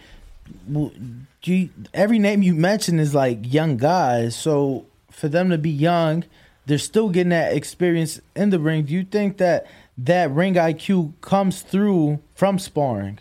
you- 1.43 1.71
every 1.93 2.21
name 2.21 2.45
you 2.45 2.55
mention 2.55 3.01
is 3.01 3.13
like 3.13 3.53
young 3.53 3.77
guys. 3.77 4.37
So 4.37 4.87
for 5.11 5.27
them 5.29 5.51
to 5.51 5.59
be 5.59 5.71
young, 5.71 6.23
they're 6.67 6.79
still 6.79 7.09
getting 7.09 7.31
that 7.31 7.55
experience 7.57 8.21
in 8.37 8.51
the 8.51 8.61
ring. 8.61 8.85
Do 8.85 8.95
you 8.95 9.03
think 9.03 9.39
that 9.39 9.67
that 9.99 10.31
ring 10.31 10.55
IQ 10.55 11.15
comes 11.21 11.63
through 11.63 12.21
from 12.37 12.61
sparring? 12.61 13.19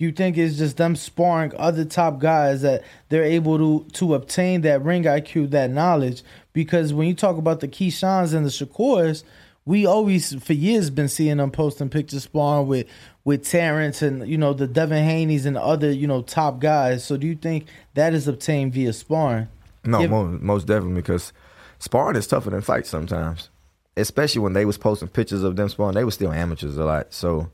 You 0.00 0.12
think 0.12 0.38
it's 0.38 0.56
just 0.56 0.78
them 0.78 0.96
sparring 0.96 1.52
other 1.58 1.84
top 1.84 2.20
guys 2.20 2.62
that 2.62 2.82
they're 3.10 3.22
able 3.22 3.58
to 3.58 3.86
to 3.92 4.14
obtain 4.14 4.62
that 4.62 4.82
ring 4.82 5.04
IQ, 5.04 5.50
that 5.50 5.70
knowledge? 5.70 6.22
Because 6.54 6.94
when 6.94 7.06
you 7.06 7.12
talk 7.14 7.36
about 7.36 7.60
the 7.60 7.68
Keyshawn's 7.68 8.32
and 8.32 8.46
the 8.46 8.50
Shakurs, 8.50 9.24
we 9.66 9.84
always 9.84 10.34
for 10.42 10.54
years 10.54 10.88
been 10.88 11.08
seeing 11.08 11.36
them 11.36 11.50
posting 11.50 11.90
pictures 11.90 12.22
sparring 12.22 12.66
with 12.66 12.86
with 13.24 13.44
Terence 13.44 14.00
and 14.00 14.26
you 14.26 14.38
know 14.38 14.54
the 14.54 14.66
Devin 14.66 15.04
Haney's 15.04 15.44
and 15.44 15.58
other 15.58 15.92
you 15.92 16.06
know 16.06 16.22
top 16.22 16.60
guys. 16.60 17.04
So 17.04 17.18
do 17.18 17.26
you 17.26 17.36
think 17.36 17.66
that 17.92 18.14
is 18.14 18.26
obtained 18.26 18.72
via 18.72 18.94
sparring? 18.94 19.48
No, 19.84 20.00
If- 20.00 20.10
most, 20.10 20.42
most 20.42 20.66
definitely 20.66 21.02
because 21.02 21.34
sparring 21.78 22.16
is 22.16 22.26
tougher 22.26 22.48
than 22.48 22.62
fights 22.62 22.88
sometimes. 22.88 23.50
Especially 23.98 24.40
when 24.40 24.54
they 24.54 24.64
was 24.64 24.78
posting 24.78 25.08
pictures 25.08 25.42
of 25.42 25.56
them 25.56 25.68
sparring, 25.68 25.94
they 25.94 26.04
were 26.04 26.10
still 26.10 26.32
amateurs 26.32 26.78
a 26.78 26.84
lot. 26.86 27.12
So 27.12 27.50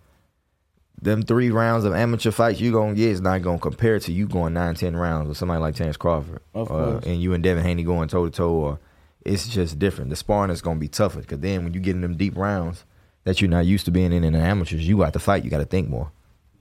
them 1.00 1.22
three 1.22 1.50
rounds 1.50 1.84
of 1.84 1.94
amateur 1.94 2.30
fights 2.30 2.60
you 2.60 2.72
gonna 2.72 2.94
get 2.94 3.10
is 3.10 3.20
not 3.20 3.42
gonna 3.42 3.58
compare 3.58 3.98
to 3.98 4.12
you 4.12 4.26
going 4.26 4.54
nine, 4.54 4.74
ten 4.74 4.96
rounds 4.96 5.28
with 5.28 5.36
somebody 5.36 5.60
like 5.60 5.74
Terence 5.74 5.96
Crawford, 5.96 6.40
course. 6.52 7.04
and 7.04 7.20
you 7.20 7.34
and 7.34 7.42
Devin 7.42 7.62
Haney 7.64 7.82
going 7.82 8.08
toe 8.08 8.24
to 8.24 8.30
toe. 8.30 8.52
Or 8.52 8.78
it's 9.24 9.48
just 9.48 9.78
different. 9.78 10.10
The 10.10 10.16
sparring 10.16 10.50
is 10.50 10.62
gonna 10.62 10.80
be 10.80 10.88
tougher 10.88 11.20
because 11.20 11.40
then 11.40 11.64
when 11.64 11.74
you 11.74 11.80
get 11.80 11.94
in 11.94 12.00
them 12.00 12.16
deep 12.16 12.36
rounds 12.36 12.84
that 13.24 13.40
you're 13.40 13.50
not 13.50 13.66
used 13.66 13.84
to 13.86 13.90
being 13.90 14.12
in 14.12 14.24
in 14.24 14.32
the 14.32 14.38
amateurs, 14.38 14.86
you 14.86 14.98
got 14.98 15.12
to 15.12 15.18
fight. 15.18 15.44
You 15.44 15.50
got 15.50 15.58
to 15.58 15.64
think 15.64 15.88
more. 15.88 16.10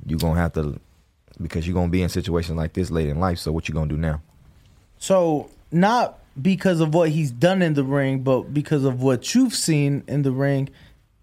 You 0.05 0.17
are 0.17 0.19
gonna 0.19 0.39
have 0.39 0.53
to 0.53 0.79
because 1.41 1.67
you're 1.67 1.75
gonna 1.75 1.89
be 1.89 2.01
in 2.01 2.09
situations 2.09 2.57
like 2.57 2.73
this 2.73 2.91
late 2.91 3.07
in 3.09 3.19
life. 3.19 3.39
So 3.39 3.51
what 3.51 3.67
you 3.67 3.73
gonna 3.73 3.89
do 3.89 3.97
now? 3.97 4.21
So 4.97 5.49
not 5.71 6.19
because 6.41 6.79
of 6.79 6.93
what 6.93 7.09
he's 7.09 7.31
done 7.31 7.61
in 7.61 7.73
the 7.73 7.83
ring, 7.83 8.19
but 8.19 8.53
because 8.53 8.83
of 8.83 9.01
what 9.01 9.33
you've 9.33 9.53
seen 9.53 10.03
in 10.07 10.23
the 10.23 10.31
ring, 10.31 10.69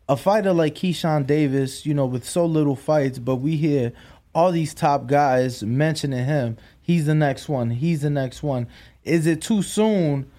a 0.08 0.16
fighter 0.16 0.52
like 0.52 0.74
Keyshawn 0.74 1.26
Davis, 1.26 1.86
you 1.86 1.94
know, 1.94 2.06
with 2.06 2.24
so 2.24 2.44
little 2.44 2.76
fights, 2.76 3.18
but 3.18 3.36
we 3.36 3.56
hear 3.56 3.92
all 4.34 4.52
these 4.52 4.74
top 4.74 5.06
guys 5.06 5.62
mentioning 5.62 6.24
him. 6.24 6.56
He's 6.80 7.06
the 7.06 7.14
next 7.14 7.48
one. 7.48 7.70
He's 7.70 8.02
the 8.02 8.10
next 8.10 8.42
one. 8.42 8.66
Is 9.04 9.26
it 9.26 9.42
too 9.42 9.62
soon 9.62 10.30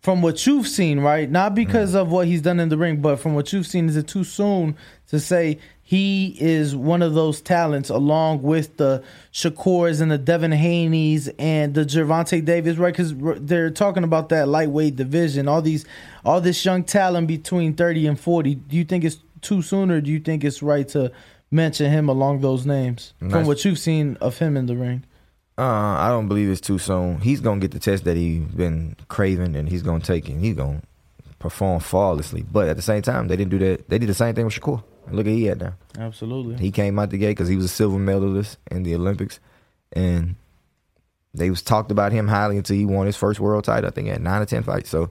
from 0.00 0.22
what 0.22 0.46
you've 0.46 0.66
seen, 0.66 1.00
right? 1.00 1.30
Not 1.30 1.54
because 1.54 1.92
mm. 1.92 2.00
of 2.00 2.10
what 2.10 2.26
he's 2.26 2.42
done 2.42 2.58
in 2.58 2.70
the 2.70 2.78
ring, 2.78 3.00
but 3.00 3.16
from 3.16 3.34
what 3.34 3.52
you've 3.52 3.66
seen, 3.66 3.88
is 3.88 3.96
it 3.96 4.08
too 4.08 4.24
soon 4.24 4.76
to 5.08 5.20
say 5.20 5.58
he 5.90 6.36
is 6.38 6.76
one 6.76 7.02
of 7.02 7.14
those 7.14 7.40
talents 7.40 7.90
along 7.90 8.42
with 8.42 8.76
the 8.76 9.02
Shakurs 9.32 10.00
and 10.00 10.08
the 10.08 10.18
Devin 10.18 10.52
Haney's 10.52 11.26
and 11.36 11.74
the 11.74 11.84
Gervonta 11.84 12.44
Davis, 12.44 12.76
right? 12.76 12.92
Because 12.96 13.12
they're 13.44 13.72
talking 13.72 14.04
about 14.04 14.28
that 14.28 14.46
lightweight 14.46 14.94
division, 14.94 15.48
all 15.48 15.60
these, 15.60 15.84
all 16.24 16.40
this 16.40 16.64
young 16.64 16.84
talent 16.84 17.26
between 17.26 17.74
30 17.74 18.06
and 18.06 18.20
40. 18.20 18.54
Do 18.54 18.76
you 18.76 18.84
think 18.84 19.02
it's 19.02 19.16
too 19.40 19.62
soon 19.62 19.90
or 19.90 20.00
do 20.00 20.12
you 20.12 20.20
think 20.20 20.44
it's 20.44 20.62
right 20.62 20.86
to 20.90 21.10
mention 21.50 21.90
him 21.90 22.08
along 22.08 22.40
those 22.40 22.64
names 22.64 23.12
from 23.18 23.44
what 23.46 23.64
you've 23.64 23.80
seen 23.80 24.16
of 24.20 24.38
him 24.38 24.56
in 24.56 24.66
the 24.66 24.76
ring? 24.76 25.04
Uh, 25.58 25.64
I 25.98 26.08
don't 26.10 26.28
believe 26.28 26.50
it's 26.50 26.60
too 26.60 26.78
soon. 26.78 27.18
He's 27.18 27.40
gonna 27.40 27.58
get 27.58 27.72
the 27.72 27.80
test 27.80 28.04
that 28.04 28.16
he's 28.16 28.42
been 28.44 28.94
craving, 29.08 29.56
and 29.56 29.68
he's 29.68 29.82
gonna 29.82 29.98
take 29.98 30.28
it. 30.28 30.34
and 30.34 30.44
He's 30.44 30.54
gonna 30.54 30.82
perform 31.40 31.80
flawlessly. 31.80 32.42
But 32.42 32.68
at 32.68 32.76
the 32.76 32.82
same 32.82 33.02
time, 33.02 33.26
they 33.26 33.34
didn't 33.36 33.50
do 33.50 33.58
that. 33.58 33.88
They 33.88 33.98
did 33.98 34.08
the 34.08 34.14
same 34.14 34.36
thing 34.36 34.44
with 34.44 34.54
Shakur. 34.54 34.84
Look 35.12 35.26
at 35.26 35.32
he 35.32 35.48
at 35.48 35.58
now. 35.58 35.74
Absolutely. 35.98 36.56
He 36.56 36.70
came 36.70 36.98
out 36.98 37.10
the 37.10 37.18
gate 37.18 37.30
because 37.30 37.48
he 37.48 37.56
was 37.56 37.64
a 37.64 37.68
silver 37.68 37.98
medalist 37.98 38.58
in 38.70 38.82
the 38.82 38.94
Olympics, 38.94 39.40
and 39.92 40.36
they 41.34 41.50
was 41.50 41.62
talked 41.62 41.90
about 41.90 42.12
him 42.12 42.28
highly 42.28 42.56
until 42.56 42.76
he 42.76 42.84
won 42.84 43.06
his 43.06 43.16
first 43.16 43.40
world 43.40 43.64
title. 43.64 43.88
I 43.88 43.92
think 43.92 44.08
at 44.08 44.20
nine 44.20 44.42
or 44.42 44.46
ten 44.46 44.62
fights. 44.62 44.90
So 44.90 45.10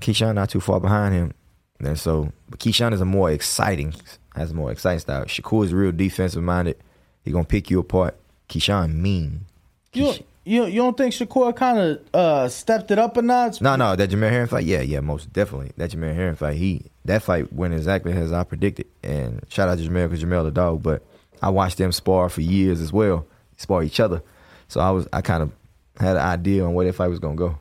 Keyshawn 0.00 0.34
not 0.34 0.50
too 0.50 0.60
far 0.60 0.80
behind 0.80 1.14
him. 1.14 1.32
And 1.80 1.98
so, 1.98 2.32
but 2.48 2.60
Keyshawn 2.60 2.92
is 2.92 3.00
a 3.00 3.04
more 3.04 3.30
exciting, 3.30 3.94
has 4.34 4.52
a 4.52 4.54
more 4.54 4.70
exciting 4.70 5.00
style. 5.00 5.24
Shakur 5.24 5.64
is 5.64 5.74
real 5.74 5.92
defensive 5.92 6.42
minded. 6.42 6.76
He 7.24 7.30
gonna 7.30 7.44
pick 7.44 7.70
you 7.70 7.80
apart. 7.80 8.16
Keyshawn 8.48 8.94
mean. 8.94 9.46
You 9.92 10.14
you 10.44 10.66
you 10.66 10.76
don't 10.76 10.96
think 10.96 11.14
Shakur 11.14 11.56
kind 11.56 11.78
of 11.78 12.14
uh, 12.14 12.48
stepped 12.48 12.90
it 12.90 12.98
up 12.98 13.16
a 13.16 13.22
notch? 13.22 13.60
No, 13.60 13.76
no, 13.76 13.96
that 13.96 14.10
Jamel 14.10 14.30
Herring 14.30 14.46
fight, 14.46 14.64
yeah, 14.64 14.82
yeah, 14.82 15.00
most 15.00 15.32
definitely. 15.32 15.72
That 15.76 15.90
Jamel 15.90 16.14
Herring 16.14 16.36
fight, 16.36 16.56
he 16.56 16.90
that 17.06 17.22
fight 17.22 17.52
went 17.52 17.74
exactly 17.74 18.12
as 18.12 18.32
I 18.32 18.44
predicted. 18.44 18.86
And 19.02 19.44
shout 19.48 19.68
out 19.68 19.78
to 19.78 19.84
Jamel 19.84 20.08
because 20.08 20.22
Jamel 20.22 20.44
the 20.44 20.50
dog. 20.50 20.82
But 20.82 21.02
I 21.40 21.48
watched 21.48 21.78
them 21.78 21.92
spar 21.92 22.28
for 22.28 22.42
years 22.42 22.80
as 22.80 22.92
well, 22.92 23.26
spar 23.56 23.82
each 23.82 24.00
other. 24.00 24.22
So 24.68 24.80
I 24.80 24.90
was 24.90 25.08
I 25.12 25.22
kind 25.22 25.42
of 25.42 25.52
had 25.98 26.16
an 26.16 26.22
idea 26.22 26.64
on 26.64 26.74
where 26.74 26.86
that 26.86 26.94
fight 26.94 27.08
was 27.08 27.18
gonna 27.18 27.36
go. 27.36 27.58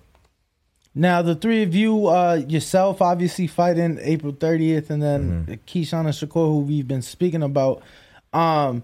Now 0.96 1.22
the 1.22 1.36
three 1.36 1.64
of 1.64 1.74
you, 1.74 2.08
uh, 2.08 2.44
yourself, 2.48 3.02
obviously 3.02 3.48
fighting 3.48 3.98
April 4.02 4.34
30th, 4.34 4.90
and 4.90 5.02
then 5.02 5.60
Keyshawn 5.66 6.02
and 6.02 6.10
Shakur, 6.10 6.48
who 6.48 6.60
we've 6.60 6.88
been 6.88 7.02
speaking 7.02 7.42
about. 7.42 7.82
Um, 8.32 8.84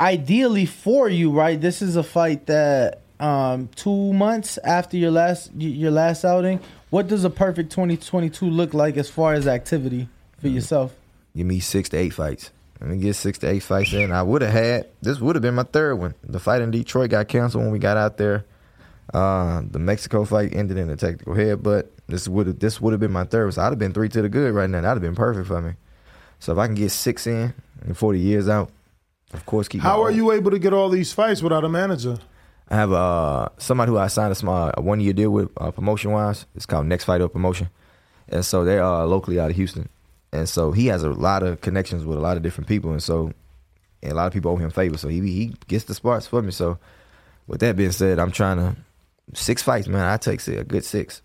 ideally 0.00 0.66
for 0.66 1.08
you, 1.08 1.30
right? 1.30 1.60
This 1.60 1.80
is 1.80 1.96
a 1.96 2.02
fight 2.02 2.46
that 2.46 3.01
um, 3.22 3.68
two 3.76 4.12
months 4.12 4.58
after 4.64 4.96
your 4.96 5.12
last 5.12 5.50
your 5.56 5.92
last 5.92 6.24
outing. 6.24 6.60
What 6.90 7.06
does 7.06 7.24
a 7.24 7.30
perfect 7.30 7.70
2022 7.70 8.44
look 8.44 8.74
like 8.74 8.96
as 8.96 9.08
far 9.08 9.32
as 9.32 9.46
activity 9.46 10.08
for 10.38 10.48
yourself? 10.48 10.94
Give 11.34 11.46
me 11.46 11.60
six 11.60 11.88
to 11.90 11.96
eight 11.96 12.12
fights. 12.12 12.50
Let 12.80 12.90
me 12.90 12.98
get 12.98 13.14
six 13.14 13.38
to 13.38 13.48
eight 13.48 13.62
fights 13.62 13.92
in. 13.92 14.10
I 14.10 14.22
would 14.22 14.42
have 14.42 14.52
had 14.52 14.88
this 15.00 15.20
would 15.20 15.36
have 15.36 15.42
been 15.42 15.54
my 15.54 15.62
third 15.62 15.94
one. 15.94 16.14
The 16.24 16.40
fight 16.40 16.60
in 16.60 16.72
Detroit 16.72 17.10
got 17.10 17.28
canceled 17.28 17.62
when 17.62 17.72
we 17.72 17.78
got 17.78 17.96
out 17.96 18.18
there. 18.18 18.44
Uh, 19.14 19.62
the 19.70 19.78
Mexico 19.78 20.24
fight 20.24 20.52
ended 20.54 20.78
in 20.78 20.90
a 20.90 20.96
technical 20.96 21.34
head, 21.34 21.62
but 21.62 21.92
this 22.08 22.26
would 22.26 22.48
have 22.48 22.58
this 22.58 22.80
would 22.80 22.92
have 22.92 23.00
been 23.00 23.12
my 23.12 23.24
third. 23.24 23.54
So 23.54 23.62
I'd 23.62 23.66
have 23.70 23.78
been 23.78 23.92
three 23.94 24.08
to 24.08 24.20
the 24.20 24.28
good 24.28 24.52
right 24.52 24.68
now. 24.68 24.80
That'd 24.80 25.02
have 25.02 25.08
been 25.08 25.14
perfect 25.16 25.46
for 25.46 25.62
me. 25.62 25.74
So 26.40 26.52
if 26.52 26.58
I 26.58 26.66
can 26.66 26.74
get 26.74 26.90
six 26.90 27.26
in 27.28 27.54
and 27.82 27.96
forty 27.96 28.18
years 28.18 28.48
out, 28.48 28.70
of 29.32 29.46
course 29.46 29.68
keep. 29.68 29.80
How 29.80 29.98
my- 29.98 30.02
are 30.04 30.10
you 30.10 30.32
able 30.32 30.50
to 30.50 30.58
get 30.58 30.72
all 30.72 30.88
these 30.88 31.12
fights 31.12 31.40
without 31.40 31.64
a 31.64 31.68
manager? 31.68 32.18
I 32.72 32.76
have 32.76 32.92
uh 32.92 33.48
somebody 33.58 33.90
who 33.90 33.98
I 33.98 34.06
signed 34.06 34.32
a 34.32 34.34
small 34.34 34.72
one 34.78 34.98
year 34.98 35.12
deal 35.12 35.30
with 35.30 35.50
uh, 35.58 35.70
promotion 35.70 36.10
wise. 36.10 36.46
It's 36.54 36.64
called 36.64 36.86
Next 36.86 37.04
Fight 37.04 37.20
Up 37.20 37.34
Promotion, 37.34 37.68
and 38.30 38.42
so 38.46 38.64
they're 38.64 38.82
uh, 38.82 39.04
locally 39.04 39.38
out 39.38 39.50
of 39.50 39.56
Houston, 39.56 39.90
and 40.32 40.48
so 40.48 40.72
he 40.72 40.86
has 40.86 41.02
a 41.02 41.10
lot 41.10 41.42
of 41.42 41.60
connections 41.60 42.06
with 42.06 42.16
a 42.16 42.20
lot 42.22 42.38
of 42.38 42.42
different 42.42 42.68
people, 42.68 42.90
and 42.90 43.02
so 43.02 43.34
and 44.02 44.12
a 44.12 44.14
lot 44.14 44.26
of 44.26 44.32
people 44.32 44.52
owe 44.52 44.56
him 44.56 44.70
favors. 44.70 45.02
So 45.02 45.08
he 45.08 45.20
he 45.20 45.54
gets 45.68 45.84
the 45.84 45.92
spots 45.92 46.26
for 46.26 46.40
me. 46.40 46.50
So 46.50 46.78
with 47.46 47.60
that 47.60 47.76
being 47.76 47.92
said, 47.92 48.18
I'm 48.18 48.32
trying 48.32 48.56
to 48.56 48.74
six 49.34 49.62
fights, 49.62 49.86
man. 49.86 50.06
I 50.06 50.16
take 50.16 50.46
a 50.48 50.64
good 50.64 50.86
six. 50.86 51.20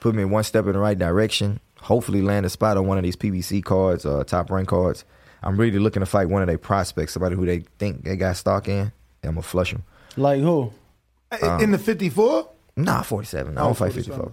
Put 0.00 0.14
me 0.14 0.24
one 0.24 0.44
step 0.44 0.64
in 0.64 0.72
the 0.72 0.78
right 0.78 0.98
direction. 0.98 1.60
Hopefully 1.82 2.22
land 2.22 2.46
a 2.46 2.48
spot 2.48 2.78
on 2.78 2.86
one 2.86 2.96
of 2.96 3.04
these 3.04 3.16
PBC 3.16 3.62
cards 3.62 4.06
or 4.06 4.24
top 4.24 4.50
rank 4.50 4.68
cards. 4.68 5.04
I'm 5.42 5.58
really 5.58 5.78
looking 5.78 6.00
to 6.00 6.06
fight 6.06 6.30
one 6.30 6.40
of 6.40 6.48
their 6.48 6.56
prospects, 6.56 7.12
somebody 7.12 7.36
who 7.36 7.44
they 7.44 7.64
think 7.78 8.04
they 8.04 8.16
got 8.16 8.38
stock 8.38 8.66
in. 8.66 8.92
And 9.22 9.28
I'm 9.28 9.34
gonna 9.34 9.42
flush 9.42 9.72
them. 9.72 9.84
Like 10.16 10.40
who? 10.40 10.72
Um, 11.42 11.60
in 11.60 11.70
the 11.70 11.78
54? 11.78 12.48
Nah, 12.76 13.02
47. 13.02 13.56
I 13.56 13.60
Oh, 13.60 13.64
don't 13.66 13.74
fight 13.76 13.92
54. 13.92 14.32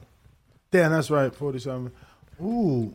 Damn, 0.72 0.92
that's 0.92 1.10
right, 1.12 1.34
47. 1.34 1.92
Ooh, 2.42 2.94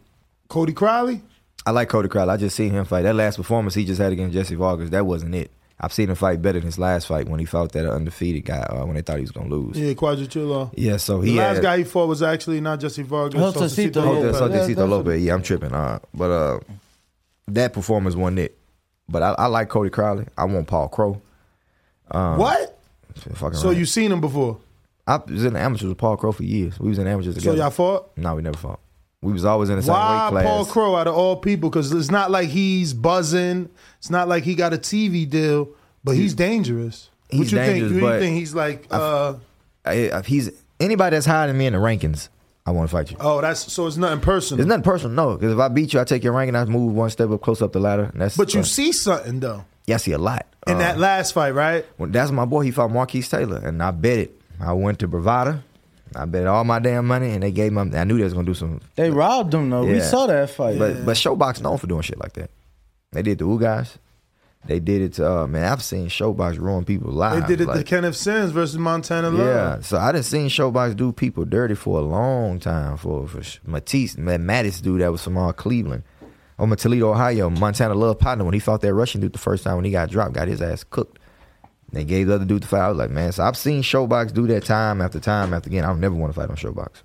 Cody 0.48 0.72
Crowley? 0.72 1.22
I 1.64 1.70
like 1.70 1.88
Cody 1.88 2.08
Crowley. 2.08 2.30
I 2.30 2.36
just 2.36 2.56
seen 2.56 2.72
him 2.72 2.84
fight. 2.84 3.02
That 3.02 3.14
last 3.14 3.36
performance 3.36 3.74
he 3.74 3.84
just 3.84 4.00
had 4.00 4.12
against 4.12 4.34
Jesse 4.34 4.54
Vargas, 4.56 4.90
that 4.90 5.06
wasn't 5.06 5.34
it. 5.34 5.50
I've 5.80 5.92
seen 5.92 6.10
him 6.10 6.14
fight 6.16 6.40
better 6.42 6.60
than 6.60 6.66
his 6.66 6.78
last 6.78 7.06
fight 7.08 7.28
when 7.28 7.40
he 7.40 7.44
fought 7.46 7.72
that 7.72 7.86
undefeated 7.90 8.44
guy 8.44 8.60
uh, 8.60 8.84
when 8.84 8.94
they 8.94 9.02
thought 9.02 9.16
he 9.16 9.22
was 9.22 9.32
gonna 9.32 9.48
lose. 9.48 9.76
Yeah, 9.78 9.94
Quadrichillo. 9.94 10.72
Yeah, 10.76 10.96
so 10.96 11.20
The 11.20 11.26
he 11.32 11.38
last 11.38 11.56
had, 11.56 11.62
guy 11.62 11.78
he 11.78 11.84
fought 11.84 12.06
was 12.08 12.22
actually 12.22 12.60
not 12.60 12.78
Jesse 12.78 13.02
Vargas. 13.02 13.40
Josesito 13.40 13.92
Josesito 13.92 13.96
Oh, 14.04 14.12
Lopez. 14.12 14.38
that's 14.38 14.40
Yeah, 14.40 14.46
Josesito 14.60 14.66
that's- 14.68 14.88
Lopez. 14.90 15.22
Yeah, 15.24 15.34
I'm 15.34 15.42
tripping. 15.42 15.72
Uh, 15.72 15.98
but 16.14 16.30
uh, 16.30 16.60
that 17.48 17.72
performance 17.72 18.14
wasn't 18.14 18.40
it. 18.40 18.58
But 19.08 19.22
I, 19.22 19.30
I 19.38 19.46
like 19.46 19.68
Cody 19.68 19.90
Crowley. 19.90 20.26
I 20.38 20.44
want 20.44 20.68
Paul 20.68 20.88
Crow. 20.88 21.20
Um, 22.12 22.38
What? 22.38 22.78
Fucking 23.16 23.58
So 23.58 23.68
right. 23.68 23.76
you 23.76 23.84
seen 23.84 24.10
him 24.12 24.20
before? 24.20 24.58
I 25.06 25.16
was 25.16 25.44
in 25.44 25.54
the 25.54 25.60
amateurs 25.60 25.88
with 25.88 25.98
Paul 25.98 26.16
Crow 26.16 26.32
for 26.32 26.44
years. 26.44 26.78
We 26.78 26.88
was 26.88 26.98
in 26.98 27.04
the 27.04 27.10
amateurs 27.10 27.34
together. 27.34 27.56
So 27.56 27.62
y'all 27.62 27.70
fought? 27.70 28.16
No, 28.16 28.36
we 28.36 28.42
never 28.42 28.56
fought. 28.56 28.80
We 29.20 29.32
was 29.32 29.44
always 29.44 29.68
in 29.70 29.76
the 29.76 29.82
same 29.82 29.92
Why 29.94 30.24
weight 30.26 30.42
class. 30.42 30.44
Paul 30.44 30.64
Crow 30.66 30.96
out 30.96 31.06
of 31.06 31.14
all 31.14 31.36
people? 31.36 31.70
Because 31.70 31.92
it's 31.92 32.10
not 32.10 32.30
like 32.30 32.48
he's 32.48 32.92
buzzing. 32.94 33.68
It's 33.98 34.10
not 34.10 34.28
like 34.28 34.44
he 34.44 34.54
got 34.54 34.72
a 34.72 34.78
TV 34.78 35.28
deal, 35.28 35.68
but 36.04 36.12
he's 36.16 36.34
dangerous. 36.34 37.08
He's 37.28 37.38
what 37.40 37.52
you 37.52 37.58
dangerous, 37.58 37.92
think? 37.92 38.02
You 38.02 38.18
think 38.18 38.36
he's 38.36 38.54
like? 38.54 38.86
Uh, 38.90 39.34
I- 39.84 40.22
he's 40.26 40.50
anybody 40.80 41.16
that's 41.16 41.26
higher 41.26 41.46
than 41.46 41.56
me 41.56 41.66
in 41.66 41.72
the 41.72 41.78
rankings, 41.78 42.28
I 42.66 42.70
want 42.72 42.88
to 42.90 42.96
fight 42.96 43.10
you. 43.10 43.16
oh, 43.20 43.40
that's 43.40 43.72
so 43.72 43.86
it's 43.86 43.96
nothing 43.96 44.20
personal. 44.20 44.60
It's 44.60 44.68
nothing 44.68 44.82
personal, 44.84 45.14
no. 45.14 45.36
Because 45.36 45.52
if 45.52 45.58
I 45.58 45.68
beat 45.68 45.92
you, 45.94 46.00
I 46.00 46.04
take 46.04 46.22
your 46.24 46.32
ranking. 46.32 46.54
I 46.56 46.64
move 46.64 46.92
one 46.94 47.10
step 47.10 47.30
up, 47.30 47.40
close 47.40 47.62
up 47.62 47.72
the 47.72 47.80
ladder. 47.80 48.04
And 48.12 48.20
that's 48.20 48.36
but 48.36 48.54
you 48.54 48.60
uh, 48.60 48.64
see 48.64 48.92
something 48.92 49.40
though 49.40 49.64
yeah, 49.86 49.94
I 49.94 49.98
see 49.98 50.12
a 50.12 50.18
lot. 50.18 50.46
in 50.66 50.76
Uh, 50.76 50.78
that 50.78 50.98
last 50.98 51.32
fight, 51.32 51.50
right? 51.54 51.84
when 51.96 52.12
that's 52.12 52.30
my 52.30 52.44
boy. 52.44 52.60
He 52.62 52.70
fought 52.70 52.90
Marquise 52.90 53.28
Taylor, 53.28 53.58
and 53.58 53.82
I 53.82 53.90
bet 53.90 54.18
it. 54.18 54.40
I 54.60 54.72
went 54.72 54.98
to 55.00 55.08
Bravada. 55.08 55.62
I 56.14 56.26
bet 56.26 56.46
all 56.46 56.62
my 56.64 56.78
damn 56.78 57.06
money, 57.06 57.30
and 57.30 57.42
they 57.42 57.50
gave 57.52 57.72
him. 57.76 57.92
I 57.94 58.04
knew 58.04 58.18
they 58.18 58.24
was 58.24 58.34
gonna 58.34 58.44
do 58.46 58.54
some. 58.54 58.80
They 58.96 59.10
robbed 59.10 59.54
him 59.54 59.70
though. 59.70 59.84
We 59.86 60.00
saw 60.00 60.26
that 60.26 60.50
fight. 60.50 60.78
But 60.78 61.04
but 61.06 61.16
ShoBox 61.16 61.62
known 61.62 61.78
for 61.78 61.86
doing 61.86 62.02
shit 62.02 62.18
like 62.20 62.34
that. 62.34 62.50
They 63.12 63.22
did 63.22 63.38
the 63.38 63.46
U 63.46 63.58
guys. 63.58 63.98
They 64.64 64.78
did 64.78 65.02
it 65.02 65.12
to 65.14 65.28
uh, 65.28 65.46
man. 65.48 65.64
I've 65.64 65.82
seen 65.82 66.06
ShoBox 66.08 66.56
ruin 66.58 66.84
people's 66.84 67.14
lives. 67.14 67.40
They 67.48 67.56
did 67.56 67.62
it 67.68 67.72
to 67.72 67.82
Kenneth 67.82 68.14
Sims 68.14 68.52
versus 68.52 68.78
Montana 68.78 69.30
Love. 69.30 69.46
yeah, 69.46 69.80
so 69.80 69.98
I 69.98 70.12
done 70.12 70.22
seen 70.22 70.48
ShoBox 70.48 70.94
do 70.94 71.10
people 71.12 71.44
dirty 71.44 71.74
for 71.74 71.98
a 71.98 72.02
long 72.02 72.60
time. 72.60 72.96
For 72.98 73.26
for 73.26 73.42
sh- 73.42 73.58
Matisse, 73.66 74.16
man, 74.16 74.44
Mattis 74.46 74.80
dude 74.80 75.00
that 75.00 75.10
was 75.10 75.24
from 75.24 75.36
all 75.36 75.52
Cleveland, 75.52 76.04
or 76.62 76.68
my 76.68 76.76
Toledo, 76.76 77.10
Ohio. 77.10 77.50
Montana 77.50 77.92
Love 77.92 78.20
partner 78.20 78.44
when 78.44 78.54
he 78.54 78.60
fought 78.60 78.82
that 78.82 78.94
Russian 78.94 79.20
dude 79.20 79.32
the 79.32 79.38
first 79.38 79.64
time 79.64 79.74
when 79.74 79.84
he 79.84 79.90
got 79.90 80.08
dropped, 80.10 80.34
got 80.34 80.46
his 80.46 80.62
ass 80.62 80.84
cooked. 80.84 81.18
They 81.90 82.04
gave 82.04 82.28
the 82.28 82.36
other 82.36 82.44
dude 82.44 82.62
the 82.62 82.68
fight. 82.68 82.82
I 82.82 82.88
was 82.88 82.98
like, 82.98 83.10
man, 83.10 83.32
so 83.32 83.42
I've 83.42 83.56
seen 83.56 83.82
ShoBox 83.82 84.32
do 84.32 84.46
that 84.46 84.64
time 84.64 85.00
after 85.00 85.18
time 85.18 85.52
after 85.52 85.68
again. 85.68 85.82
I 85.82 85.88
don't 85.88 85.98
never 85.98 86.14
want 86.14 86.32
to 86.32 86.40
fight 86.40 86.50
on 86.50 86.54
ShoBox. 86.54 87.02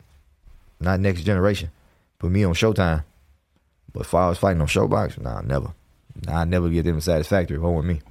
Not 0.79 0.99
next 0.99 1.23
generation. 1.23 1.71
Put 2.19 2.29
me 2.29 2.43
on 2.43 2.53
Showtime. 2.53 3.03
But 3.93 4.01
if 4.01 4.13
I 4.13 4.29
was 4.29 4.37
fighting 4.37 4.61
on 4.61 4.67
ShoBox, 4.67 5.19
nah, 5.19 5.41
never. 5.41 5.73
Nah, 6.27 6.41
I 6.41 6.45
never 6.45 6.69
get 6.69 6.85
them 6.85 7.01
satisfactory 7.01 7.57
if 7.57 7.63
I 7.63 7.67
want 7.67 7.87
me. 7.87 8.01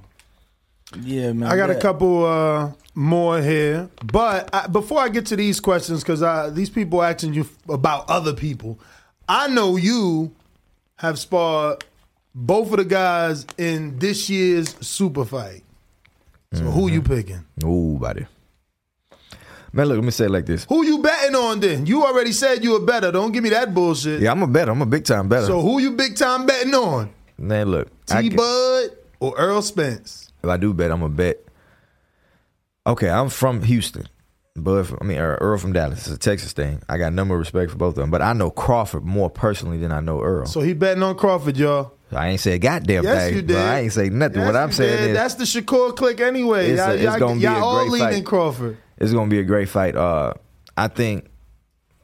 Yeah, 1.01 1.31
man. 1.31 1.49
I 1.49 1.55
got 1.55 1.69
a 1.69 1.75
couple 1.75 2.25
uh, 2.25 2.73
more 2.93 3.41
here, 3.41 3.89
but 4.03 4.53
I, 4.53 4.67
before 4.67 4.99
I 4.99 5.07
get 5.07 5.25
to 5.27 5.37
these 5.37 5.61
questions, 5.61 6.03
because 6.03 6.53
these 6.53 6.69
people 6.69 7.01
asking 7.01 7.35
you 7.35 7.47
about 7.69 8.09
other 8.09 8.33
people, 8.33 8.81
I 9.29 9.47
know 9.47 9.77
you 9.77 10.33
have 10.97 11.17
sparred 11.17 11.83
both 12.35 12.71
of 12.71 12.77
the 12.77 12.85
guys 12.85 13.45
in 13.57 13.97
this 13.97 14.29
year's 14.29 14.75
super 14.85 15.25
fight. 15.25 15.63
So 16.53 16.63
who 16.65 16.89
you 16.89 17.01
mm-hmm. 17.01 17.13
picking? 17.13 17.45
Nobody. 17.61 18.25
Man, 19.73 19.87
look, 19.87 19.97
let 19.97 20.03
me 20.05 20.11
say 20.11 20.25
it 20.25 20.31
like 20.31 20.45
this. 20.45 20.65
Who 20.65 20.85
you 20.85 20.99
betting 20.99 21.35
on 21.35 21.59
then? 21.59 21.85
You 21.85 22.03
already 22.05 22.31
said 22.31 22.63
you 22.63 22.71
were 22.71 22.85
better. 22.85 23.11
Don't 23.11 23.31
give 23.31 23.43
me 23.43 23.49
that 23.49 23.73
bullshit. 23.73 24.21
Yeah, 24.21 24.31
I'm 24.31 24.41
a 24.41 24.47
better. 24.47 24.71
I'm 24.71 24.81
a 24.81 24.85
big 24.85 25.03
time 25.03 25.27
better. 25.27 25.45
So 25.45 25.61
who 25.61 25.79
you 25.79 25.91
big 25.91 26.15
time 26.15 26.45
betting 26.45 26.73
on? 26.73 27.11
Man, 27.37 27.69
look. 27.69 27.89
T 28.05 28.29
Bud 28.29 28.89
or 29.19 29.35
Earl 29.37 29.61
Spence? 29.61 30.31
If 30.41 30.49
I 30.49 30.57
do 30.57 30.73
bet, 30.73 30.91
I'm 30.91 31.03
a 31.03 31.09
bet. 31.09 31.43
Okay, 32.85 33.09
I'm 33.09 33.29
from 33.29 33.61
Houston. 33.63 34.07
But 34.57 34.91
I 34.99 35.03
mean, 35.05 35.17
Earl 35.19 35.37
Earl 35.39 35.57
from 35.59 35.73
Dallas. 35.73 35.99
It's 36.07 36.15
a 36.15 36.17
Texas 36.17 36.51
thing. 36.53 36.81
I 36.89 36.97
got 36.97 37.13
number 37.13 37.35
of 37.35 37.39
respect 37.39 37.71
for 37.71 37.77
both 37.77 37.89
of 37.91 37.95
them. 38.01 38.09
But 38.11 38.21
I 38.21 38.33
know 38.33 38.49
Crawford 38.49 39.03
more 39.05 39.29
personally 39.29 39.77
than 39.77 39.91
I 39.91 39.99
know 39.99 40.21
Earl. 40.21 40.47
So 40.47 40.61
he 40.61 40.73
betting 40.73 41.03
on 41.03 41.15
Crawford, 41.15 41.57
y'all. 41.57 41.93
I 42.11 42.29
ain't 42.29 42.39
say 42.39 42.53
a 42.53 42.57
goddamn 42.59 43.03
Yes, 43.03 43.25
thing. 43.27 43.35
you 43.35 43.41
bro. 43.43 43.55
did. 43.55 43.63
I 43.65 43.79
ain't 43.81 43.93
say 43.93 44.09
nothing. 44.09 44.39
Yes, 44.39 44.45
what 44.47 44.55
I'm 44.55 44.71
saying 44.71 44.97
did. 44.97 45.09
is 45.11 45.17
that's 45.17 45.35
the 45.35 45.43
Shakur 45.43 45.95
click 45.95 46.21
anyway. 46.21 46.69
It's 46.71 46.81
a- 46.81 46.85
y'all, 46.85 46.91
it's 46.93 47.03
y'all- 47.03 47.19
gonna 47.19 47.35
be 47.35 47.41
y'all 47.41 47.55
a 47.57 47.65
all 47.65 47.79
great 47.89 47.91
leaning 48.01 48.13
fight. 48.15 48.25
Crawford. 48.25 48.77
it's 48.97 49.11
gonna 49.13 49.29
be 49.29 49.39
a 49.39 49.43
great 49.43 49.67
fight. 49.69 49.95
Uh, 49.95 50.33
I 50.77 50.87
think, 50.87 51.25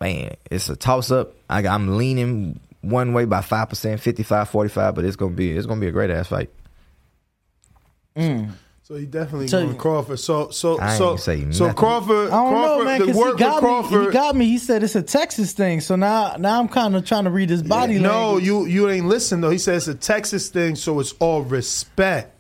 man, 0.02 0.36
it's 0.52 0.68
a 0.70 0.76
toss 0.76 1.10
up. 1.10 1.34
I, 1.50 1.66
I'm 1.66 1.98
leaning 1.98 2.60
one 2.82 3.14
way 3.14 3.24
by 3.26 3.40
five 3.42 3.70
percent, 3.70 4.02
55, 4.02 4.50
45, 4.50 4.94
but 4.94 5.06
it's 5.06 5.16
gonna 5.16 5.34
be 5.36 5.52
it's 5.52 5.66
gonna 5.66 5.80
be 5.82 5.88
a 5.88 5.92
great 5.92 6.10
ass 6.12 6.28
fight. 6.28 6.50
So 8.86 8.96
he 8.96 9.06
definitely 9.06 9.48
So- 9.48 9.64
going 9.66 9.78
Crawford. 9.78 10.20
So 10.20 10.50
so 10.50 10.78
I 10.80 10.98
so 10.98 11.16
say 11.16 11.50
so 11.52 11.68
nothing. 11.68 11.78
Crawford. 11.78 12.28
I 12.28 12.32
don't 12.32 12.50
Crawford, 12.52 12.78
know, 12.80 12.84
man, 12.84 13.00
because 13.00 13.16
he 13.16 13.34
got 13.38 13.56
me. 13.56 13.60
Crawford. 13.60 14.06
He 14.06 14.12
got 14.12 14.36
me. 14.36 14.46
He 14.48 14.58
said 14.58 14.84
it's 14.84 14.96
a 14.96 15.02
Texas 15.02 15.54
thing. 15.54 15.80
So 15.80 15.96
now, 15.96 16.36
now 16.38 16.60
I'm 16.60 16.68
kind 16.68 16.94
of 16.96 17.06
trying 17.06 17.24
to 17.24 17.30
read 17.30 17.50
his 17.50 17.64
body 17.64 17.98
no, 18.00 18.10
language. 18.34 18.46
you 18.46 18.66
you 18.66 18.90
ain't 18.90 19.06
listen 19.06 19.40
though. 19.40 19.52
He 19.52 19.58
says 19.58 19.88
it's 19.88 19.98
a 19.98 20.00
Texas 20.08 20.50
thing, 20.50 20.76
so 20.76 21.00
it's 21.00 21.14
all 21.20 21.44
respect. 21.44 22.32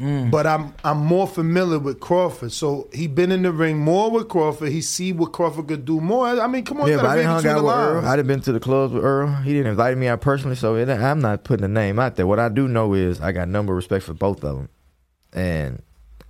Mm. 0.00 0.30
But 0.30 0.46
I'm 0.46 0.74
I'm 0.82 0.96
more 0.98 1.26
familiar 1.28 1.78
with 1.78 2.00
Crawford, 2.00 2.52
so 2.52 2.88
he 2.94 3.06
been 3.06 3.30
in 3.30 3.42
the 3.42 3.52
ring 3.52 3.78
more 3.78 4.10
with 4.10 4.28
Crawford. 4.28 4.72
He 4.72 4.80
see 4.80 5.12
what 5.12 5.32
Crawford 5.32 5.68
could 5.68 5.84
do 5.84 6.00
more. 6.00 6.26
I 6.26 6.46
mean, 6.46 6.64
come 6.64 6.80
on, 6.80 6.88
yeah, 6.88 6.96
but 6.96 7.04
I 7.04 7.08
gotta 7.08 7.18
didn't 7.18 7.30
hung 7.32 7.46
out 7.46 7.64
with 7.64 7.74
Earl. 7.74 7.94
lines. 7.96 8.06
I 8.06 8.16
done 8.16 8.26
been 8.26 8.40
to 8.40 8.52
the 8.52 8.60
clubs 8.60 8.94
with 8.94 9.04
Earl. 9.04 9.28
He 9.42 9.52
didn't 9.52 9.66
invite 9.72 9.98
me 9.98 10.08
out 10.08 10.22
personally, 10.22 10.56
so 10.56 10.74
it, 10.74 10.88
I'm 10.88 11.20
not 11.20 11.44
putting 11.44 11.64
a 11.64 11.68
name 11.68 11.98
out 11.98 12.16
there. 12.16 12.26
What 12.26 12.38
I 12.40 12.48
do 12.48 12.66
know 12.66 12.94
is 12.94 13.20
I 13.20 13.32
got 13.32 13.48
number 13.48 13.74
of 13.74 13.76
respect 13.76 14.04
for 14.04 14.14
both 14.14 14.42
of 14.42 14.56
them, 14.56 14.68
and 15.32 15.82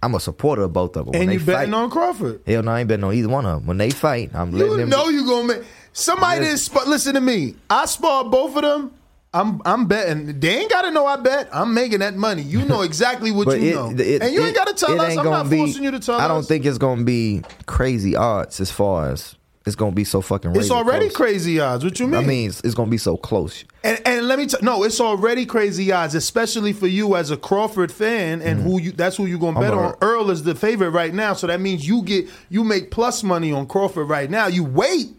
I'm 0.02 0.14
a 0.14 0.20
supporter 0.20 0.62
of 0.62 0.72
both 0.72 0.96
of 0.96 1.06
them. 1.06 1.12
When 1.12 1.22
And 1.22 1.30
they 1.30 1.34
you 1.34 1.40
betting 1.40 1.72
fight, 1.72 1.78
on 1.78 1.90
Crawford. 1.90 2.40
hell 2.46 2.62
no, 2.62 2.72
I 2.72 2.80
ain't 2.80 2.88
betting 2.88 3.04
on 3.04 3.14
either 3.14 3.28
one 3.28 3.46
of 3.46 3.60
them. 3.60 3.66
When 3.66 3.78
they 3.78 3.90
fight, 3.90 4.30
I'm 4.34 4.50
letting 4.52 4.72
You 4.72 4.76
them. 4.78 4.88
know 4.88 5.08
you 5.08 5.24
gonna 5.26 5.46
make 5.48 5.62
somebody 5.92 6.40
didn't 6.40 6.58
sp- 6.58 6.86
listen 6.86 7.14
to 7.14 7.20
me. 7.20 7.54
I 7.70 7.86
spar 7.86 8.24
both 8.24 8.56
of 8.56 8.62
them. 8.62 8.92
I'm 9.34 9.62
I'm 9.64 9.86
betting. 9.86 10.40
They 10.40 10.58
ain't 10.58 10.70
gotta 10.70 10.90
know 10.90 11.06
I 11.06 11.16
bet. 11.16 11.48
I'm 11.52 11.72
making 11.72 12.00
that 12.00 12.14
money. 12.16 12.42
You 12.42 12.64
know 12.66 12.82
exactly 12.90 13.30
what 13.30 13.46
you 13.60 13.70
it, 13.70 13.74
know, 13.74 13.90
it- 13.96 14.22
and 14.22 14.34
you 14.34 14.42
it- 14.42 14.46
ain't 14.48 14.56
gotta 14.56 14.74
tell 14.74 15.00
us. 15.00 15.16
I'm 15.16 15.24
not 15.24 15.48
be- 15.48 15.56
forcing 15.58 15.84
you 15.84 15.90
to 15.92 16.00
tell 16.00 16.20
I 16.20 16.28
don't 16.28 16.44
think 16.46 16.66
it's 16.66 16.78
gonna 16.78 17.04
be 17.04 17.42
crazy 17.66 18.14
odds 18.16 18.60
as 18.60 18.70
far 18.70 19.10
as 19.10 19.36
it's 19.64 19.76
gonna 19.76 19.92
be 19.92 20.04
so 20.04 20.20
fucking. 20.20 20.56
it's 20.56 20.70
already 20.70 21.06
close. 21.06 21.16
crazy 21.16 21.60
odds. 21.60 21.84
What 21.84 22.00
you 22.00 22.06
mean? 22.06 22.20
I 22.22 22.26
mean, 22.26 22.48
it's, 22.48 22.60
it's 22.62 22.74
gonna 22.74 22.90
be 22.90 22.98
so 22.98 23.16
close. 23.16 23.64
And, 23.84 24.00
and 24.04 24.26
let 24.26 24.38
me 24.38 24.46
tell 24.46 24.60
no, 24.62 24.82
it's 24.82 25.00
already 25.00 25.46
crazy 25.46 25.92
odds, 25.92 26.14
especially 26.14 26.72
for 26.72 26.88
you 26.88 27.14
as 27.16 27.30
a 27.30 27.36
Crawford 27.36 27.92
fan 27.92 28.42
and 28.42 28.60
who 28.60 28.80
you 28.80 28.92
that's 28.92 29.16
who 29.16 29.26
you 29.26 29.38
gonna 29.38 29.60
bet 29.60 29.74
on. 29.74 29.96
Earl 30.00 30.30
is 30.30 30.42
the 30.42 30.54
favorite 30.54 30.90
right 30.90 31.14
now, 31.14 31.34
so 31.34 31.46
that 31.46 31.60
means 31.60 31.86
you 31.86 32.02
get 32.02 32.28
you 32.48 32.64
make 32.64 32.90
plus 32.90 33.22
money 33.22 33.52
on 33.52 33.66
Crawford 33.66 34.08
right 34.08 34.30
now. 34.30 34.46
You 34.46 34.64
wait. 34.64 35.14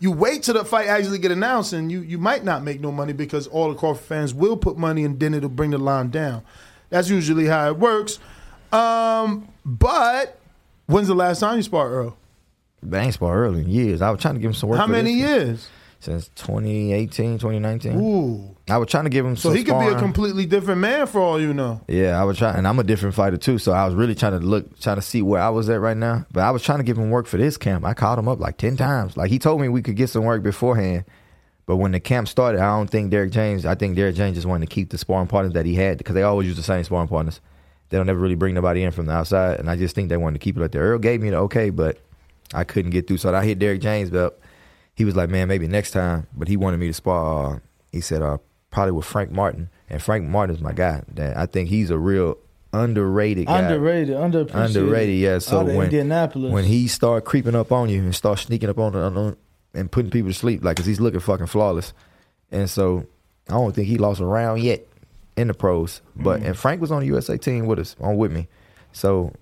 You 0.00 0.10
wait 0.10 0.42
till 0.42 0.54
the 0.54 0.64
fight 0.64 0.88
actually 0.88 1.18
get 1.18 1.30
announced, 1.30 1.72
and 1.72 1.92
you 1.92 2.00
you 2.00 2.18
might 2.18 2.42
not 2.42 2.64
make 2.64 2.80
no 2.80 2.90
money 2.90 3.12
because 3.12 3.46
all 3.46 3.68
the 3.68 3.78
Crawford 3.78 4.04
fans 4.04 4.34
will 4.34 4.56
put 4.56 4.76
money, 4.78 5.04
and 5.04 5.20
then 5.20 5.32
it'll 5.32 5.48
bring 5.48 5.70
the 5.70 5.78
line 5.78 6.10
down. 6.10 6.42
That's 6.88 7.08
usually 7.08 7.46
how 7.46 7.68
it 7.68 7.78
works. 7.78 8.18
Um, 8.72 9.48
but 9.64 10.38
when's 10.86 11.08
the 11.08 11.14
last 11.14 11.40
time 11.40 11.56
you 11.56 11.62
sparred 11.62 11.92
Earl? 11.92 12.16
I 12.92 12.98
ain't 12.98 13.20
early 13.20 13.62
in 13.62 13.68
years. 13.68 14.02
I 14.02 14.10
was 14.10 14.20
trying 14.20 14.34
to 14.34 14.40
give 14.40 14.50
him 14.50 14.54
some 14.54 14.68
work. 14.68 14.78
How 14.78 14.86
many 14.86 15.12
years? 15.12 15.68
Since 16.00 16.28
2018, 16.28 17.38
2019. 17.38 18.00
Ooh. 18.00 18.56
I 18.70 18.78
was 18.78 18.88
trying 18.88 19.04
to 19.04 19.10
give 19.10 19.26
him 19.26 19.36
some 19.36 19.52
So 19.52 19.54
he 19.54 19.64
could 19.64 19.74
be 19.78 19.84
a 19.84 19.88
sparring. 19.90 19.98
completely 19.98 20.46
different 20.46 20.80
man 20.80 21.06
for 21.06 21.20
all 21.20 21.38
you 21.38 21.52
know. 21.52 21.82
Yeah, 21.88 22.18
I 22.18 22.24
was 22.24 22.38
trying, 22.38 22.56
and 22.56 22.66
I'm 22.66 22.78
a 22.78 22.84
different 22.84 23.14
fighter 23.14 23.36
too. 23.36 23.58
So 23.58 23.72
I 23.72 23.84
was 23.84 23.94
really 23.94 24.14
trying 24.14 24.32
to 24.32 24.38
look, 24.38 24.80
trying 24.80 24.96
to 24.96 25.02
see 25.02 25.20
where 25.20 25.42
I 25.42 25.50
was 25.50 25.68
at 25.68 25.78
right 25.78 25.96
now. 25.96 26.24
But 26.32 26.44
I 26.44 26.52
was 26.52 26.62
trying 26.62 26.78
to 26.78 26.84
give 26.84 26.96
him 26.96 27.10
work 27.10 27.26
for 27.26 27.36
this 27.36 27.58
camp. 27.58 27.84
I 27.84 27.92
called 27.92 28.18
him 28.18 28.28
up 28.28 28.40
like 28.40 28.56
ten 28.56 28.78
times. 28.78 29.14
Like 29.18 29.30
he 29.30 29.38
told 29.38 29.60
me 29.60 29.68
we 29.68 29.82
could 29.82 29.96
get 29.96 30.08
some 30.08 30.24
work 30.24 30.42
beforehand. 30.42 31.04
But 31.66 31.76
when 31.76 31.92
the 31.92 32.00
camp 32.00 32.28
started, 32.28 32.62
I 32.62 32.76
don't 32.76 32.88
think 32.88 33.10
Derrick 33.10 33.30
James. 33.30 33.66
I 33.66 33.74
think 33.74 33.94
Derrick 33.94 34.16
James 34.16 34.36
just 34.36 34.46
wanted 34.46 34.68
to 34.68 34.74
keep 34.74 34.88
the 34.88 34.96
sparring 34.98 35.28
partners 35.28 35.52
that 35.52 35.66
he 35.66 35.74
had 35.74 35.98
because 35.98 36.14
they 36.14 36.22
always 36.22 36.48
use 36.48 36.56
the 36.56 36.62
same 36.62 36.82
sparring 36.82 37.08
partners. 37.08 37.40
They 37.90 37.98
don't 37.98 38.08
ever 38.08 38.18
really 38.18 38.36
bring 38.36 38.54
nobody 38.54 38.84
in 38.84 38.90
from 38.92 39.06
the 39.06 39.12
outside, 39.12 39.60
and 39.60 39.68
I 39.68 39.76
just 39.76 39.94
think 39.94 40.08
they 40.08 40.16
wanted 40.16 40.40
to 40.40 40.44
keep 40.44 40.56
it 40.56 40.60
like 40.60 40.70
that. 40.72 40.78
Earl 40.78 40.98
gave 40.98 41.20
me 41.20 41.28
the 41.30 41.36
okay, 41.36 41.68
but 41.70 41.98
I 42.54 42.64
couldn't 42.64 42.90
get 42.90 43.06
through. 43.06 43.18
So 43.18 43.34
I 43.34 43.44
hit 43.44 43.58
Derrick 43.58 43.80
James, 43.80 44.10
but 44.10 44.38
he 44.94 45.04
was 45.04 45.16
like, 45.16 45.28
"Man, 45.30 45.48
maybe 45.48 45.66
next 45.68 45.92
time." 45.92 46.26
But 46.36 46.48
he 46.48 46.56
wanted 46.56 46.78
me 46.78 46.86
to 46.88 46.92
spar. 46.94 47.54
Uh, 47.54 47.58
he 47.92 48.00
said, 48.00 48.22
uh, 48.22 48.38
"Probably 48.70 48.92
with 48.92 49.06
Frank 49.06 49.30
Martin." 49.30 49.68
And 49.88 50.00
Frank 50.02 50.28
Martin 50.28 50.54
is 50.56 50.62
my 50.62 50.72
guy. 50.72 51.02
That 51.14 51.36
I 51.36 51.46
think 51.46 51.68
he's 51.68 51.90
a 51.90 51.98
real 51.98 52.36
underrated 52.72 53.46
guy. 53.46 53.60
Underrated, 53.60 54.16
underappreciated. 54.16 54.64
Underrated, 54.76 55.16
yeah. 55.18 55.38
So 55.38 55.58
when 55.76 55.90
when 56.52 56.64
he 56.64 56.86
start 56.88 57.24
creeping 57.24 57.54
up 57.54 57.72
on 57.72 57.88
you 57.88 58.00
and 58.00 58.14
start 58.14 58.38
sneaking 58.38 58.68
up 58.68 58.78
on, 58.78 58.94
on, 58.94 59.16
on 59.16 59.36
and 59.74 59.90
putting 59.90 60.10
people 60.10 60.30
to 60.30 60.34
sleep, 60.34 60.64
like, 60.64 60.76
cause 60.76 60.86
he's 60.86 61.00
looking 61.00 61.20
fucking 61.20 61.46
flawless. 61.46 61.92
And 62.52 62.68
so 62.70 63.06
I 63.48 63.52
don't 63.54 63.74
think 63.74 63.86
he 63.88 63.98
lost 63.98 64.20
a 64.20 64.24
round 64.24 64.62
yet 64.62 64.86
in 65.36 65.48
the 65.48 65.54
pros. 65.54 66.00
But 66.16 66.40
Mm. 66.40 66.46
and 66.46 66.56
Frank 66.56 66.80
was 66.80 66.90
on 66.92 67.00
the 67.00 67.06
USA 67.06 67.36
team 67.36 67.66
with 67.66 67.78
us, 67.78 67.96
on 68.00 68.16
with 68.16 68.32
me. 68.32 68.48
So 68.92 69.32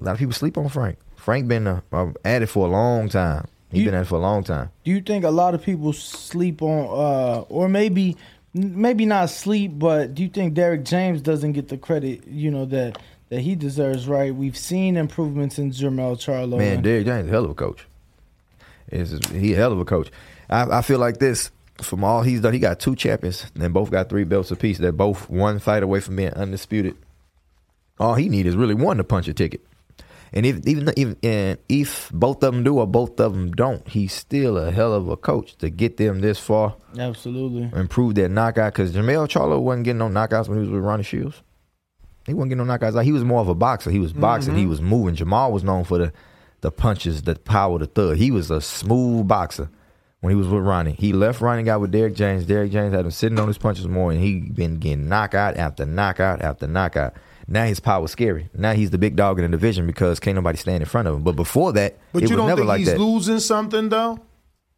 a 0.00 0.04
lot 0.04 0.12
of 0.12 0.18
people 0.18 0.32
sleep 0.34 0.56
on 0.58 0.68
Frank. 0.68 0.96
Frank 1.24 1.48
been 1.48 1.66
uh, 1.66 1.80
uh, 1.90 2.08
at 2.22 2.42
it 2.42 2.48
for 2.48 2.66
a 2.66 2.70
long 2.70 3.08
time. 3.08 3.46
He 3.72 3.78
You- 3.78 3.86
been 3.86 3.94
at 3.94 4.02
it 4.02 4.08
for 4.08 4.16
a 4.16 4.20
long 4.20 4.44
time. 4.44 4.68
Do 4.84 4.90
you 4.90 5.00
think 5.00 5.24
a 5.24 5.30
lot 5.30 5.54
of 5.54 5.62
people 5.62 5.94
sleep 5.94 6.60
on, 6.60 6.80
uh, 6.84 7.40
or 7.48 7.66
maybe, 7.66 8.18
maybe 8.52 9.06
not 9.06 9.30
sleep, 9.30 9.72
but 9.78 10.14
do 10.14 10.22
you 10.22 10.28
think 10.28 10.52
Derrick 10.52 10.84
James 10.84 11.22
doesn't 11.22 11.52
get 11.52 11.68
the 11.68 11.78
credit, 11.78 12.26
you 12.28 12.50
know, 12.50 12.66
that 12.66 12.98
that 13.30 13.40
he 13.40 13.54
deserves? 13.54 14.06
Right? 14.06 14.34
We've 14.34 14.56
seen 14.56 14.98
improvements 14.98 15.58
in 15.58 15.70
Jermell 15.70 16.16
Charlo. 16.16 16.58
Man, 16.58 16.82
Derrick 16.82 17.06
James, 17.06 17.24
is 17.24 17.30
a 17.30 17.32
hell 17.32 17.44
of 17.46 17.50
a 17.52 17.54
coach. 17.54 17.86
Is 18.92 19.18
he 19.32 19.54
a 19.54 19.56
hell 19.56 19.72
of 19.72 19.80
a 19.80 19.86
coach? 19.86 20.10
I, 20.50 20.78
I 20.78 20.82
feel 20.82 20.98
like 20.98 21.16
this 21.20 21.50
from 21.80 22.04
all 22.04 22.20
he's 22.20 22.42
done. 22.42 22.52
He 22.52 22.58
got 22.58 22.80
two 22.80 22.94
champions, 22.94 23.46
and 23.58 23.72
both 23.72 23.90
got 23.90 24.10
three 24.10 24.24
belts 24.24 24.50
apiece. 24.50 24.76
They're 24.76 24.92
both 24.92 25.30
one 25.30 25.58
fight 25.58 25.82
away 25.82 26.00
from 26.00 26.16
being 26.16 26.34
undisputed. 26.34 26.96
All 27.98 28.14
he 28.14 28.28
need 28.28 28.44
is 28.44 28.56
really 28.56 28.74
one 28.74 28.98
to 28.98 29.04
punch 29.04 29.26
a 29.26 29.32
ticket. 29.32 29.62
And 30.36 30.44
if 30.44 30.66
even 30.66 30.92
even 30.96 31.16
and 31.22 31.58
if 31.68 32.10
both 32.12 32.42
of 32.42 32.52
them 32.52 32.64
do 32.64 32.78
or 32.78 32.88
both 32.88 33.20
of 33.20 33.32
them 33.32 33.52
don't, 33.52 33.86
he's 33.86 34.12
still 34.12 34.58
a 34.58 34.72
hell 34.72 34.92
of 34.92 35.08
a 35.08 35.16
coach 35.16 35.56
to 35.58 35.70
get 35.70 35.96
them 35.96 36.20
this 36.20 36.40
far. 36.40 36.74
Absolutely. 36.98 37.70
Improve 37.78 38.16
their 38.16 38.28
knockout 38.28 38.72
because 38.72 38.92
Jermell 38.92 39.28
Charlo 39.28 39.62
wasn't 39.62 39.84
getting 39.84 39.98
no 39.98 40.08
knockouts 40.08 40.48
when 40.48 40.58
he 40.58 40.62
was 40.62 40.70
with 40.70 40.82
Ronnie 40.82 41.04
Shields. 41.04 41.40
He 42.26 42.34
wasn't 42.34 42.50
getting 42.50 42.66
no 42.66 42.76
knockouts. 42.76 42.94
Like 42.94 43.04
he 43.04 43.12
was 43.12 43.22
more 43.22 43.40
of 43.40 43.48
a 43.48 43.54
boxer. 43.54 43.92
He 43.92 44.00
was 44.00 44.10
mm-hmm. 44.10 44.22
boxing. 44.22 44.56
He 44.56 44.66
was 44.66 44.80
moving. 44.80 45.14
Jamal 45.14 45.52
was 45.52 45.62
known 45.62 45.84
for 45.84 45.98
the 45.98 46.12
the 46.62 46.72
punches, 46.72 47.22
the 47.22 47.36
power, 47.36 47.78
the 47.78 47.86
thud. 47.86 48.16
He 48.16 48.32
was 48.32 48.50
a 48.50 48.60
smooth 48.60 49.28
boxer 49.28 49.70
when 50.20 50.32
he 50.32 50.36
was 50.36 50.48
with 50.48 50.64
Ronnie. 50.64 50.96
He 50.98 51.12
left 51.12 51.42
Ronnie, 51.42 51.62
got 51.62 51.80
with 51.80 51.92
Derrick 51.92 52.14
James. 52.14 52.44
Derrick 52.46 52.72
James 52.72 52.92
had 52.92 53.04
him 53.04 53.10
sitting 53.12 53.38
on 53.38 53.46
his 53.46 53.58
punches 53.58 53.86
more, 53.86 54.10
and 54.10 54.20
he 54.20 54.40
been 54.40 54.78
getting 54.78 55.08
knockout 55.08 55.56
after 55.56 55.86
knockout 55.86 56.42
after 56.42 56.66
knockout. 56.66 57.14
Now 57.46 57.64
his 57.66 57.78
power's 57.80 58.10
scary. 58.10 58.48
Now 58.54 58.72
he's 58.72 58.90
the 58.90 58.98
big 58.98 59.16
dog 59.16 59.38
in 59.38 59.44
the 59.44 59.50
division 59.56 59.86
because 59.86 60.18
can't 60.20 60.34
nobody 60.34 60.56
stand 60.58 60.82
in 60.82 60.88
front 60.88 61.08
of 61.08 61.14
him. 61.16 61.22
But 61.22 61.36
before 61.36 61.72
that, 61.74 61.98
But 62.12 62.22
you 62.22 62.36
don't 62.36 62.54
think 62.56 62.66
like 62.66 62.78
he's 62.78 62.88
that. 62.88 62.98
losing 62.98 63.38
something 63.40 63.88
though? 63.90 64.18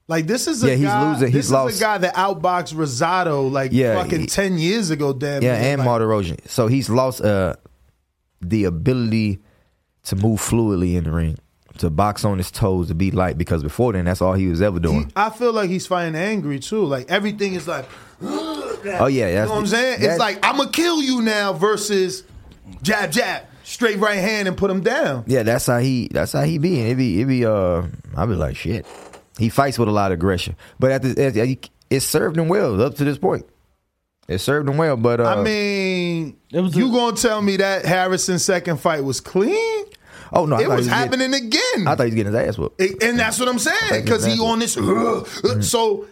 Like 0.08 0.26
this 0.26 0.46
is 0.46 0.62
a 0.62 0.68
Yeah, 0.70 0.74
he's 0.74 0.86
guy, 0.86 1.10
losing- 1.12 1.26
he's 1.28 1.34
this 1.34 1.46
is 1.46 1.52
lost- 1.52 1.76
a 1.78 1.80
guy 1.80 1.98
that 1.98 2.14
outboxed 2.14 2.74
Rosado 2.74 3.50
like 3.50 3.72
Yeah, 3.72 4.02
fucking 4.02 4.20
he- 4.20 4.26
ten 4.26 4.58
years 4.58 4.90
ago. 4.90 5.12
Damn. 5.12 5.42
Yeah, 5.42 5.54
and 5.54 5.80
like, 5.80 5.88
Martirosyan. 5.88 6.48
So 6.48 6.66
he's 6.68 6.88
lost 6.90 7.20
uh, 7.22 7.54
the 8.40 8.64
ability 8.64 9.38
to 10.04 10.16
move 10.16 10.40
fluidly 10.40 10.94
in 10.94 11.04
the 11.04 11.10
ring, 11.12 11.38
to 11.78 11.90
box 11.90 12.24
on 12.24 12.38
his 12.38 12.50
toes, 12.52 12.86
to 12.88 12.94
be 12.94 13.10
light. 13.10 13.36
Because 13.38 13.62
before 13.64 13.92
then, 13.92 14.04
that's 14.04 14.20
all 14.22 14.34
he 14.34 14.46
was 14.46 14.62
ever 14.62 14.78
doing. 14.78 15.10
I 15.16 15.30
feel 15.30 15.52
like 15.52 15.70
he's 15.70 15.86
fighting 15.86 16.14
angry 16.14 16.60
too. 16.60 16.84
Like 16.84 17.10
everything 17.10 17.54
is 17.54 17.68
like. 17.68 17.86
Oh, 18.88 19.06
yeah, 19.06 19.28
you 19.28 19.34
know 19.34 19.48
what 19.50 19.58
I'm 19.58 19.66
saying? 19.66 19.98
it's 20.00 20.18
like 20.18 20.38
I'm 20.44 20.58
gonna 20.58 20.70
kill 20.70 21.02
you 21.02 21.20
now 21.20 21.52
versus 21.52 22.22
jab 22.82 23.10
jab 23.12 23.44
straight 23.64 23.98
right 23.98 24.18
hand 24.18 24.48
and 24.48 24.56
put 24.56 24.70
him 24.70 24.80
down. 24.82 25.24
Yeah, 25.26 25.42
that's 25.42 25.66
how 25.66 25.78
he. 25.78 26.08
That's 26.12 26.32
how 26.32 26.42
he 26.42 26.58
be. 26.58 26.80
And 26.80 26.88
it 26.90 26.94
be. 26.96 27.20
It 27.20 27.24
be. 27.26 27.44
Uh, 27.44 27.82
I 28.16 28.26
be 28.26 28.34
like 28.34 28.56
shit. 28.56 28.86
He 29.38 29.48
fights 29.48 29.78
with 29.78 29.88
a 29.88 29.92
lot 29.92 30.12
of 30.12 30.16
aggression, 30.18 30.56
but 30.78 30.90
at 30.92 31.02
the, 31.02 31.24
at, 31.26 31.36
it, 31.36 31.68
it 31.90 32.00
served 32.00 32.38
him 32.38 32.48
well 32.48 32.80
up 32.82 32.94
to 32.96 33.04
this 33.04 33.18
point. 33.18 33.44
It 34.28 34.38
served 34.38 34.68
him 34.68 34.76
well, 34.78 34.96
but 34.96 35.20
uh, 35.20 35.24
I 35.36 35.42
mean, 35.42 36.36
you 36.50 36.90
gonna 36.90 37.16
tell 37.16 37.42
me 37.42 37.58
that 37.58 37.84
Harrison's 37.84 38.44
second 38.44 38.78
fight 38.78 39.04
was 39.04 39.20
clean? 39.20 39.84
oh 40.32 40.46
no, 40.46 40.56
I 40.56 40.60
it 40.62 40.64
thought 40.64 40.70
he 40.72 40.76
was 40.78 40.86
getting- 40.88 40.90
happening 40.98 41.34
again. 41.34 41.86
I 41.86 41.94
thought 41.94 41.98
he 42.00 42.04
was 42.06 42.14
getting 42.14 42.32
his 42.32 42.48
ass 42.48 42.58
whooped. 42.58 42.80
It- 42.80 43.02
and 43.02 43.18
that's 43.18 43.38
what 43.38 43.48
I'm 43.48 43.58
saying 43.60 44.02
because 44.02 44.24
he 44.24 44.32
example. 44.32 44.46
on 44.52 44.58
this. 44.58 44.76
uh, 44.76 45.60
So 45.62 46.06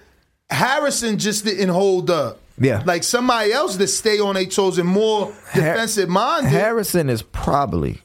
Harrison 0.51 1.19
just 1.19 1.45
didn't 1.45 1.71
hold 1.71 2.11
up. 2.11 2.41
Yeah. 2.59 2.83
like 2.87 3.03
somebody 3.03 3.53
else 3.53 3.77
that 3.77 3.89
stay 3.89 4.19
on 4.21 4.35
their 4.35 4.47
toes 4.47 4.79
and 4.79 4.89
more 4.89 5.33
defensive 5.55 6.09
minded. 6.09 6.51
Harrison 6.51 7.11
is 7.11 7.23
probably 7.23 8.01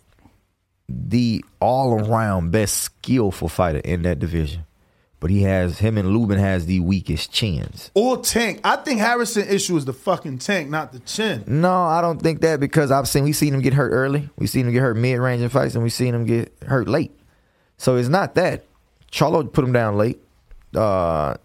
the 0.88 1.44
all 1.60 1.94
around 1.94 2.52
best 2.52 2.78
skillful 2.78 3.48
fighter 3.48 3.80
in 3.80 4.02
that 4.04 4.18
division, 4.18 4.64
but 5.20 5.30
he 5.30 5.44
has 5.44 5.78
him 5.80 5.98
and 6.00 6.10
Lubin 6.10 6.40
has 6.40 6.66
the 6.66 6.80
weakest 6.80 7.32
chins. 7.32 7.92
or 7.94 8.18
tank. 8.18 8.60
I 8.64 8.78
think 8.78 9.00
Harrison 9.00 9.48
issue 9.48 9.78
is 9.78 9.86
the 9.86 9.94
fucking 9.94 10.40
tank, 10.40 10.70
not 10.70 10.94
the 10.94 11.00
chin. 11.02 11.44
No, 11.46 11.72
I 11.84 12.02
don't 12.02 12.20
think 12.22 12.42
that 12.42 12.60
because 12.60 12.90
I've 12.92 13.08
seen 13.08 13.24
we 13.24 13.34
seen 13.34 13.54
him 13.54 13.62
get 13.62 13.74
hurt 13.74 13.92
early. 13.92 14.30
We 14.38 14.48
seen 14.48 14.66
him 14.66 14.74
get 14.74 14.82
hurt 14.82 14.98
mid 14.98 15.20
range 15.20 15.42
in 15.44 15.50
fights, 15.50 15.76
and 15.76 15.84
we 15.84 15.90
seen 15.92 16.16
him 16.16 16.26
get 16.26 16.52
hurt 16.66 16.88
late. 16.88 17.12
So 17.78 17.98
it's 17.98 18.10
not 18.10 18.34
that. 18.36 18.64
Charlo 19.12 19.52
put 19.52 19.64
him 19.64 19.74
down 19.74 19.96
late. 19.98 20.20
Uh, 20.76 21.36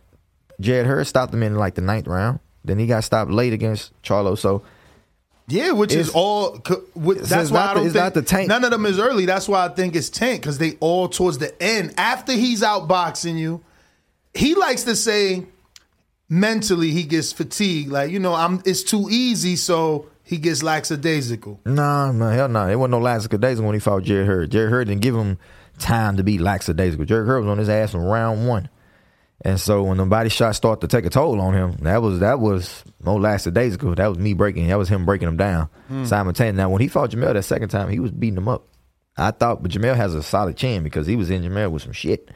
Jarrett 0.60 0.86
Hurd 0.86 1.06
stopped 1.06 1.32
him 1.34 1.42
in 1.42 1.54
like 1.56 1.74
the 1.74 1.80
ninth 1.80 2.06
round. 2.06 2.40
Then 2.64 2.78
he 2.78 2.86
got 2.86 3.04
stopped 3.04 3.30
late 3.30 3.52
against 3.52 3.92
Charlo. 4.02 4.38
So 4.38 4.62
Yeah, 5.48 5.72
which 5.72 5.92
is 5.94 6.08
all. 6.10 6.58
with- 6.94 7.28
That's 7.28 7.50
why 7.50 7.58
not 7.60 7.70
I 7.70 7.74
don't 7.74 7.84
it's 7.86 7.92
think 7.92 8.04
not 8.04 8.14
the 8.14 8.22
tank. 8.22 8.48
None 8.48 8.64
of 8.64 8.70
them 8.70 8.86
is 8.86 8.98
early. 8.98 9.26
That's 9.26 9.46
why 9.48 9.66
I 9.66 9.68
think 9.68 9.94
it's 9.94 10.08
tank 10.08 10.40
because 10.40 10.56
they 10.58 10.76
all 10.80 11.08
towards 11.08 11.38
the 11.38 11.60
end. 11.62 11.92
After 11.98 12.32
he's 12.32 12.62
out 12.62 12.88
boxing 12.88 13.36
you, 13.36 13.60
he 14.32 14.54
likes 14.54 14.84
to 14.84 14.96
say 14.96 15.44
mentally 16.28 16.90
he 16.90 17.02
gets 17.04 17.32
fatigued. 17.32 17.90
Like 17.90 18.10
you 18.10 18.18
know, 18.18 18.34
I'm. 18.34 18.62
It's 18.64 18.82
too 18.82 19.08
easy, 19.10 19.56
so 19.56 20.06
he 20.22 20.38
gets 20.38 20.62
lackadaisical. 20.62 21.60
No, 21.66 22.10
no, 22.12 22.28
hell 22.30 22.48
no. 22.48 22.66
It 22.68 22.76
wasn't 22.76 22.92
no 22.92 22.98
lackadaisical 23.00 23.66
when 23.66 23.74
he 23.74 23.80
fought 23.80 24.04
Jarrett 24.04 24.26
Hurd. 24.26 24.50
Jarrett 24.50 24.70
Hurd 24.70 24.88
didn't 24.88 25.02
give 25.02 25.14
him 25.14 25.36
time 25.78 26.16
to 26.16 26.22
be 26.24 26.38
lackadaisical. 26.38 27.04
Jarrett 27.04 27.26
Hurd 27.26 27.40
was 27.44 27.50
on 27.50 27.58
his 27.58 27.68
ass 27.68 27.90
from 27.92 28.04
round 28.04 28.48
one. 28.48 28.68
And 29.46 29.60
so 29.60 29.82
when 29.82 29.98
the 29.98 30.06
body 30.06 30.30
shots 30.30 30.56
started 30.56 30.80
to 30.80 30.96
take 30.96 31.04
a 31.04 31.10
toll 31.10 31.38
on 31.40 31.52
him, 31.52 31.72
that 31.82 32.00
was 32.00 32.20
that 32.20 32.40
was 32.40 32.82
no 33.04 33.16
lasted 33.16 33.52
days 33.54 33.74
ago. 33.74 33.94
That 33.94 34.06
was 34.08 34.18
me 34.18 34.32
breaking. 34.32 34.68
That 34.68 34.78
was 34.78 34.88
him 34.88 35.04
breaking 35.04 35.28
him 35.28 35.36
down 35.36 35.68
Hmm. 35.88 36.04
simultaneously. 36.06 36.56
Now 36.56 36.70
when 36.70 36.80
he 36.80 36.88
fought 36.88 37.10
Jermell 37.10 37.34
that 37.34 37.42
second 37.42 37.68
time, 37.68 37.90
he 37.90 38.00
was 38.00 38.10
beating 38.10 38.38
him 38.38 38.48
up. 38.48 38.66
I 39.18 39.30
thought, 39.32 39.62
but 39.62 39.70
Jermell 39.70 39.94
has 39.96 40.14
a 40.14 40.22
solid 40.22 40.56
chin 40.56 40.82
because 40.82 41.06
he 41.06 41.14
was 41.14 41.28
in 41.30 41.42
Jamel 41.42 41.70
with 41.70 41.82
some 41.82 41.92
shit. 41.92 42.30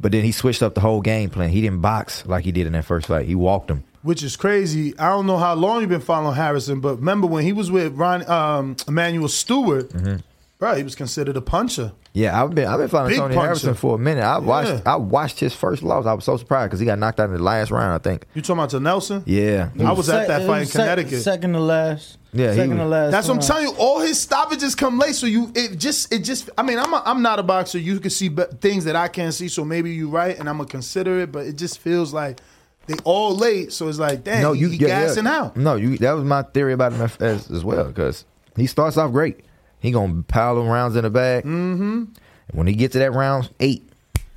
But 0.00 0.12
then 0.12 0.24
he 0.24 0.32
switched 0.32 0.62
up 0.62 0.74
the 0.74 0.80
whole 0.80 1.00
game 1.00 1.30
plan. 1.30 1.50
He 1.50 1.60
didn't 1.60 1.80
box 1.80 2.24
like 2.26 2.44
he 2.44 2.52
did 2.52 2.66
in 2.66 2.72
that 2.74 2.84
first 2.84 3.06
fight. 3.08 3.26
He 3.26 3.34
walked 3.34 3.70
him. 3.70 3.84
Which 4.02 4.22
is 4.22 4.36
crazy. 4.36 4.98
I 4.98 5.10
don't 5.10 5.26
know 5.26 5.36
how 5.38 5.54
long 5.54 5.80
you've 5.80 5.90
been 5.90 6.00
following 6.00 6.34
Harrison, 6.34 6.80
but 6.80 6.96
remember 6.96 7.26
when 7.26 7.44
he 7.44 7.52
was 7.52 7.70
with 7.70 7.92
Ron 7.94 8.28
um, 8.30 8.76
Emanuel 8.88 9.28
Steward, 9.28 9.90
Mm-hmm. 9.90 10.16
bro, 10.58 10.74
he 10.76 10.82
was 10.82 10.94
considered 10.94 11.36
a 11.36 11.40
puncher. 11.40 11.92
Yeah, 12.14 12.42
I've 12.42 12.54
been 12.54 12.66
I've 12.68 12.78
been 12.78 12.88
following 12.88 13.10
Big 13.12 13.18
Tony 13.18 13.34
puncher. 13.34 13.46
Harrison 13.46 13.74
for 13.74 13.94
a 13.94 13.98
minute. 13.98 14.22
I 14.22 14.38
watched 14.38 14.68
Yeah. 14.70 14.80
I 14.84 14.96
watched 14.96 15.40
his 15.40 15.54
first 15.54 15.82
loss. 15.82 16.04
I 16.04 16.12
was 16.12 16.24
so 16.24 16.36
surprised 16.36 16.68
because 16.70 16.80
he 16.80 16.84
got 16.84 16.98
knocked 16.98 17.18
out 17.18 17.30
in 17.30 17.36
the 17.36 17.42
last 17.42 17.70
round. 17.70 17.94
I 17.94 17.98
think. 17.98 18.26
You 18.34 18.42
talking 18.42 18.58
about 18.58 18.70
to 18.70 18.80
Nelson? 18.80 19.22
Yeah, 19.24 19.70
I 19.80 19.92
was 19.92 20.10
at 20.10 20.28
that 20.28 20.46
fight 20.46 20.60
in 20.60 20.66
sec- 20.66 20.82
Connecticut. 20.82 21.22
second 21.22 21.54
to 21.54 21.60
last. 21.60 22.18
Yeah, 22.34 22.50
he 22.50 22.56
second 22.56 22.70
was- 22.72 22.78
to 22.80 22.84
last. 22.86 23.10
That's 23.12 23.28
what 23.28 23.32
I'm 23.34 23.38
round. 23.38 23.46
telling 23.48 23.64
you. 23.68 23.74
All 23.78 24.00
his 24.00 24.20
stoppages 24.20 24.74
come 24.74 24.98
late, 24.98 25.14
so 25.14 25.26
you 25.26 25.50
it 25.54 25.78
just 25.78 26.12
it 26.12 26.18
just. 26.18 26.50
I 26.58 26.62
mean, 26.62 26.78
I'm 26.78 26.92
a, 26.92 27.02
I'm 27.06 27.22
not 27.22 27.38
a 27.38 27.42
boxer. 27.42 27.78
You 27.78 27.98
can 27.98 28.10
see 28.10 28.28
be- 28.28 28.42
things 28.60 28.84
that 28.84 28.94
I 28.96 29.08
can't 29.08 29.32
see, 29.32 29.48
so 29.48 29.64
maybe 29.64 29.92
you're 29.92 30.10
right, 30.10 30.38
and 30.38 30.50
I'm 30.50 30.58
gonna 30.58 30.68
consider 30.68 31.20
it. 31.20 31.32
But 31.32 31.46
it 31.46 31.56
just 31.56 31.78
feels 31.78 32.12
like 32.12 32.40
they 32.88 32.94
all 33.04 33.34
late, 33.34 33.72
so 33.72 33.88
it's 33.88 33.98
like, 33.98 34.22
damn, 34.24 34.42
no, 34.42 34.52
you 34.52 34.68
he, 34.68 34.76
he 34.76 34.82
yeah, 34.82 34.88
yeah. 34.88 35.06
gassing 35.06 35.26
out. 35.26 35.56
No, 35.56 35.76
you. 35.76 35.96
That 35.96 36.12
was 36.12 36.24
my 36.24 36.42
theory 36.42 36.74
about 36.74 36.92
him 36.92 37.08
as, 37.20 37.50
as 37.50 37.64
well 37.64 37.84
because 37.84 38.26
he 38.54 38.66
starts 38.66 38.98
off 38.98 39.12
great. 39.12 39.40
He 39.82 39.90
gonna 39.90 40.22
pile 40.22 40.54
them 40.54 40.68
rounds 40.68 40.96
in 40.96 41.02
the 41.02 41.10
bag. 41.10 41.44
Mm-hmm. 41.44 42.04
And 42.04 42.14
when 42.52 42.66
he 42.68 42.74
gets 42.74 42.92
to 42.92 43.00
that 43.00 43.12
round 43.12 43.50
eight, 43.60 43.82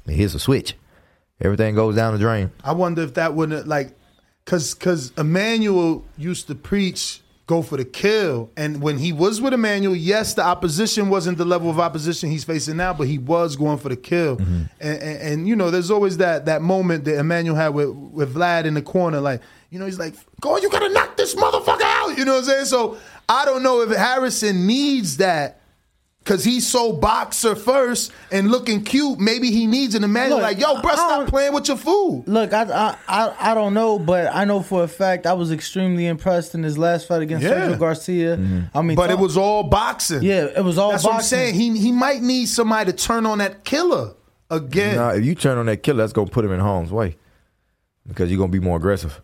he 0.07 0.13
hits 0.13 0.33
a 0.33 0.39
switch. 0.39 0.73
Everything 1.39 1.75
goes 1.75 1.95
down 1.95 2.13
the 2.13 2.19
drain. 2.19 2.49
I 2.63 2.73
wonder 2.73 3.01
if 3.03 3.13
that 3.13 3.35
wouldn't 3.35 3.67
like, 3.67 3.91
cause 4.45 4.73
cause 4.73 5.11
Emanuel 5.17 6.03
used 6.17 6.47
to 6.47 6.55
preach 6.55 7.21
go 7.47 7.61
for 7.61 7.77
the 7.77 7.85
kill, 7.85 8.49
and 8.57 8.81
when 8.81 8.97
he 8.97 9.13
was 9.13 9.39
with 9.39 9.53
Emanuel, 9.53 9.95
yes, 9.95 10.33
the 10.33 10.41
opposition 10.43 11.09
wasn't 11.09 11.37
the 11.37 11.45
level 11.45 11.69
of 11.69 11.79
opposition 11.79 12.27
he's 12.31 12.43
facing 12.43 12.75
now, 12.77 12.91
but 12.91 13.05
he 13.07 13.19
was 13.19 13.55
going 13.55 13.77
for 13.77 13.89
the 13.89 13.95
kill, 13.95 14.37
Mm-hmm. 14.37 14.61
and, 14.79 14.97
and 15.03 15.21
and 15.21 15.47
you 15.47 15.55
know, 15.55 15.69
there's 15.69 15.91
always 15.91 16.17
that 16.17 16.45
that 16.45 16.63
moment 16.63 17.05
that 17.05 17.19
Emanuel 17.19 17.55
had 17.55 17.69
with 17.75 17.89
with 17.89 18.33
Vlad 18.33 18.65
in 18.65 18.73
the 18.73 18.81
corner, 18.81 19.19
like 19.21 19.41
you 19.69 19.77
know, 19.77 19.85
he's 19.85 19.99
like, 19.99 20.15
go, 20.41 20.57
you 20.57 20.69
gotta 20.71 20.89
knock 20.89 21.17
this 21.17 21.35
motherfucker 21.35 21.81
out, 21.83 22.17
you 22.17 22.23
know 22.25 22.33
what 22.33 22.39
I'm 22.39 22.45
saying? 22.45 22.65
So 22.65 22.97
I 23.27 23.45
don't 23.45 23.63
know 23.63 23.81
if 23.81 23.89
Harrison 23.95 24.67
needs 24.67 25.17
that. 25.17 25.61
Cause 26.23 26.43
he's 26.43 26.65
so 26.65 26.91
boxer 26.91 27.53
first 27.55 28.11
and 28.31 28.49
looking 28.49 28.83
cute. 28.83 29.19
Maybe 29.19 29.51
he 29.51 29.67
needs 29.67 29.93
an 29.93 30.03
Emanuel 30.03 30.37
Look, 30.39 30.41
like, 30.43 30.59
yo, 30.59 30.81
bro, 30.81 30.93
stop 30.93 31.27
playing 31.27 31.53
with 31.53 31.67
your 31.67 31.77
food. 31.77 32.23
Look, 32.25 32.51
I, 32.51 32.63
I 32.63 32.97
I 33.07 33.51
I 33.51 33.53
don't 33.53 33.75
know, 33.75 33.99
but 33.99 34.33
I 34.35 34.43
know 34.43 34.63
for 34.63 34.83
a 34.83 34.87
fact 34.87 35.27
I 35.27 35.33
was 35.33 35.51
extremely 35.51 36.07
impressed 36.07 36.55
in 36.55 36.63
his 36.63 36.79
last 36.79 37.07
fight 37.07 37.21
against 37.21 37.43
Yeah. 37.45 37.69
Sergio 37.69 37.77
Garcia. 37.79 38.37
Mm-hmm. 38.37 38.75
I 38.75 38.81
mean, 38.81 38.95
But 38.95 39.11
it 39.11 39.19
was 39.19 39.37
all 39.37 39.61
boxing. 39.65 40.23
yeah, 40.23 40.45
it 40.45 40.63
was 40.63 40.79
all. 40.79 40.89
That's 40.89 41.03
what 41.03 41.11
I'm 41.11 41.17
boxing. 41.17 41.37
saying. 41.37 41.53
He 41.53 41.77
he 41.77 41.91
might 41.91 42.23
need 42.23 42.47
somebody 42.47 42.91
to 42.91 42.97
turn 42.97 43.27
on 43.27 43.37
that 43.37 43.63
killer 43.63 44.15
again, 44.49 44.95
Now, 44.95 45.09
if 45.09 45.23
you 45.23 45.35
turn 45.35 45.59
on 45.59 45.67
that 45.67 45.83
killer, 45.83 45.97
that's 45.99 46.13
gonna 46.13 46.31
put 46.31 46.43
him 46.43 46.51
in 46.51 46.59
harm's 46.59 46.91
way 46.91 47.17
because 48.07 48.31
you're 48.31 48.39
gonna 48.39 48.51
be 48.51 48.59
more 48.59 48.77
aggressive. 48.77 49.21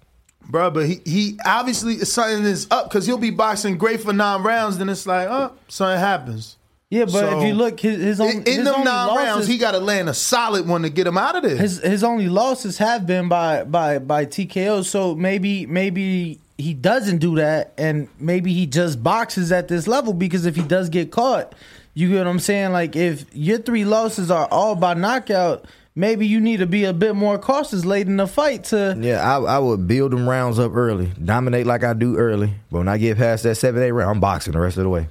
Bro. 0.50 0.70
But 0.72 0.88
he 0.88 1.02
he 1.06 1.40
obviously 1.46 2.00
something 2.00 2.44
is 2.44 2.68
up 2.72 2.90
because 2.90 3.06
he'll 3.06 3.18
be 3.18 3.32
boxing 3.32 3.78
great 3.78 4.02
for 4.02 4.14
nine 4.14 4.44
rounds. 4.44 4.78
Then 4.78 4.90
it's 4.90 5.06
like, 5.06 5.28
oh, 5.30 5.54
something 5.68 6.00
happens. 6.00 6.58
Yeah, 6.92 7.06
but 7.06 7.12
So, 7.12 7.40
if 7.40 7.48
you 7.48 7.54
look, 7.54 7.80
his, 7.80 8.02
his 8.02 8.20
own, 8.20 8.32
in, 8.32 8.38
in 8.40 8.44
his 8.44 8.58
them 8.66 8.76
only 8.76 8.84
nine 8.84 9.08
losses, 9.08 9.26
rounds, 9.26 9.48
he 9.48 9.58
got 9.58 9.72
to 9.72 9.80
land 9.80 10.10
a 10.10 10.14
solid 10.14 10.68
one 10.68 10.82
to 10.82 10.90
get 10.90 11.08
him 11.08 11.18
out 11.18 11.38
of 11.38 11.44
this. 11.44 11.58
his 11.58 11.80
his 11.82 12.04
only 12.04 12.28
losses 12.28 12.78
have 12.80 13.08
been 13.08 13.30
by 13.30 13.64
by 13.64 13.98
by 13.98 14.26
TKO. 14.26 14.84
So 14.84 15.16
maybe 15.16 15.66
maybe 15.66 16.40
he 16.58 16.74
doesn't 16.74 17.20
do 17.20 17.36
that, 17.38 17.72
and 17.78 18.10
maybe 18.20 18.54
he 18.54 18.66
just 18.66 19.02
boxes 19.02 19.54
at 19.54 19.70
this 19.70 19.88
level 19.88 20.12
because 20.14 20.46
if 20.46 20.58
he 20.58 20.64
does 20.64 20.90
get 20.90 21.12
caught, 21.12 21.56
you 21.94 22.10
get 22.10 22.18
what 22.18 22.28
I'm 22.28 22.40
saying. 22.40 22.74
Like 22.74 22.98
if 22.98 23.26
your 23.34 23.60
three 23.60 23.86
losses 23.86 24.30
are 24.30 24.50
all 24.52 24.76
by 24.76 24.94
knockout, 24.94 25.64
maybe 25.96 26.26
you 26.28 26.40
need 26.40 26.58
to 26.58 26.66
be 26.66 26.86
a 26.86 26.94
bit 26.94 27.16
more 27.16 27.38
cautious 27.38 27.86
late 27.86 28.08
in 28.08 28.18
the 28.18 28.28
fight 28.28 28.66
to. 28.66 28.98
Yeah, 29.00 29.22
I, 29.22 29.42
I 29.56 29.60
would 29.60 29.88
build 29.88 30.12
them 30.12 30.28
rounds 30.30 30.60
up 30.60 30.76
early, 30.76 31.12
dominate 31.24 31.66
like 31.66 31.84
I 31.84 31.94
do 31.94 32.18
early. 32.18 32.54
But 32.72 32.80
when 32.80 32.88
I 32.88 32.98
get 32.98 33.18
past 33.18 33.44
that 33.44 33.56
seven, 33.56 33.82
eight 33.84 33.92
round, 33.92 34.10
I'm 34.12 34.20
boxing 34.20 34.54
the 34.54 34.60
rest 34.60 34.78
of 34.78 34.84
the 34.84 34.90
way. 34.90 35.08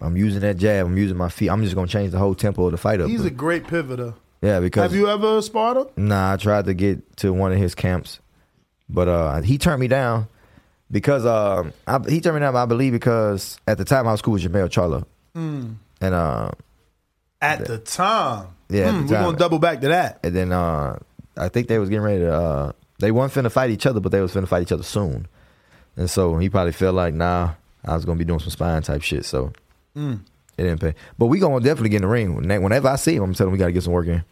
I'm 0.00 0.16
using 0.16 0.40
that 0.42 0.56
jab. 0.58 0.86
I'm 0.86 0.96
using 0.96 1.16
my 1.16 1.28
feet. 1.28 1.48
I'm 1.50 1.62
just 1.64 1.74
gonna 1.74 1.88
change 1.88 2.12
the 2.12 2.18
whole 2.18 2.34
tempo 2.34 2.66
of 2.66 2.72
the 2.72 2.78
fight 2.78 3.00
up. 3.00 3.08
He's 3.08 3.24
a 3.24 3.30
great 3.30 3.64
pivoter. 3.64 4.14
yeah, 4.40 4.60
because 4.60 4.82
Have 4.84 4.94
you 4.94 5.08
ever 5.08 5.42
sparred 5.42 5.76
him? 5.78 5.86
Nah, 6.08 6.34
I 6.34 6.36
tried 6.36 6.66
to 6.66 6.74
get 6.74 7.16
to 7.18 7.32
one 7.32 7.50
of 7.52 7.58
his 7.58 7.74
camps, 7.74 8.20
but 8.88 9.08
uh, 9.08 9.40
he 9.42 9.58
turned 9.58 9.80
me 9.80 9.88
down 9.88 10.28
because 10.90 11.26
uh, 11.26 11.70
I, 11.88 11.98
he 12.08 12.20
turned 12.20 12.36
me 12.36 12.40
down. 12.40 12.54
I 12.54 12.64
believe 12.66 12.92
because 12.92 13.58
at 13.66 13.76
the 13.76 13.84
time 13.84 14.06
I 14.06 14.12
was 14.12 14.22
cool 14.22 14.34
with 14.34 14.42
Jermell 14.44 14.68
Charlo, 14.68 15.04
Mm. 15.34 15.74
and 16.00 16.14
uh, 16.14 16.50
At 17.40 17.66
the 17.66 17.78
time, 17.78 18.48
Yeah, 18.68 18.90
Hmm, 18.90 19.06
the 19.06 19.12
we're 19.14 19.20
gonna 19.22 19.36
double 19.38 19.58
back 19.58 19.80
to 19.82 19.88
that. 19.88 20.18
and 20.24 20.34
then 20.34 20.52
uh, 20.52 20.98
I 21.36 21.48
think 21.48 21.68
they 21.68 21.78
was 21.78 21.88
getting 21.88 22.02
ready 22.04 22.20
to. 22.20 22.32
Uh, 22.32 22.72
they 22.98 23.12
weren't 23.12 23.32
finna 23.32 23.50
fight 23.50 23.70
each 23.70 23.86
other, 23.86 24.00
but 24.00 24.10
they 24.12 24.20
was 24.20 24.32
finna 24.34 24.48
fight 24.48 24.62
each 24.62 24.72
other 24.72 24.82
soon, 24.82 25.26
and 25.96 26.10
so 26.10 26.36
he 26.38 26.50
probably 26.50 26.72
felt 26.72 26.94
like, 26.96 27.14
nah, 27.14 27.50
I 27.84 27.94
was 27.94 28.04
gonna 28.04 28.18
be 28.18 28.24
doing 28.24 28.40
some 28.40 28.50
spine 28.50 28.82
type 28.82 29.02
shit, 29.02 29.24
so 29.24 29.52
Mm. 29.96 30.20
it 30.56 30.62
didn't 30.64 30.80
pay. 30.80 30.94
But 31.16 31.26
we 31.26 31.38
gonna 31.38 31.60
definitely 31.60 31.90
get 31.90 31.96
in 31.98 32.02
the 32.02 32.08
ring. 32.08 32.34
Whenever 32.34 32.88
I 32.88 32.96
see 32.96 33.14
him, 33.14 33.22
I'm 33.22 33.34
telling 33.34 33.50
him 33.50 33.52
we 33.52 33.58
gotta 33.58 33.72
get 33.72 33.84
some 33.84 33.92
work 33.92 34.08
in. 34.08 34.24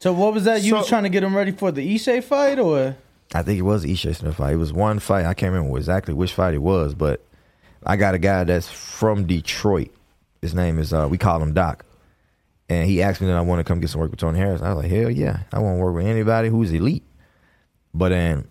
So 0.00 0.12
what 0.14 0.32
was 0.34 0.44
that? 0.44 0.62
You 0.62 0.70
So- 0.70 0.76
was 0.78 0.88
trying 0.88 1.02
to 1.04 1.08
get 1.10 1.22
him 1.22 1.36
ready 1.36 1.52
for 1.52 1.70
the 1.70 1.94
Ishe 1.94 2.24
fight, 2.24 2.58
or 2.58 2.96
I 3.34 3.42
think 3.42 3.58
it 3.58 3.62
was 3.62 3.84
Ishe 3.84 4.16
Smith 4.16 4.36
fight. 4.36 4.54
It 4.54 4.56
was 4.56 4.72
one 4.72 4.98
fight. 5.00 5.26
I 5.26 5.34
can't 5.34 5.52
remember 5.52 5.76
exactly 5.76 6.14
which 6.14 6.32
fight 6.32 6.54
it 6.54 6.62
was, 6.62 6.94
but 6.94 7.20
I 7.84 7.96
got 7.96 8.14
a 8.14 8.18
guy 8.18 8.44
that's 8.44 8.68
from 8.68 9.26
Detroit. 9.26 9.90
His 10.44 10.54
name 10.54 10.78
is 10.78 10.92
uh, 10.92 11.08
we 11.10 11.16
call 11.16 11.42
him 11.42 11.54
Doc, 11.54 11.86
And 12.68 12.86
he 12.86 13.00
asked 13.00 13.22
me 13.22 13.28
that 13.28 13.36
I 13.36 13.40
want 13.40 13.60
to 13.60 13.64
come 13.64 13.80
get 13.80 13.88
some 13.88 14.02
work 14.02 14.10
with 14.10 14.20
Tony 14.20 14.38
Harris. 14.38 14.60
I 14.60 14.74
was 14.74 14.84
like, 14.84 14.92
hell 14.92 15.08
yeah, 15.08 15.38
I 15.50 15.58
want 15.58 15.78
to 15.78 15.82
work 15.82 15.94
with 15.94 16.06
anybody 16.06 16.50
who's 16.50 16.70
elite. 16.70 17.02
But 17.94 18.10
then 18.10 18.46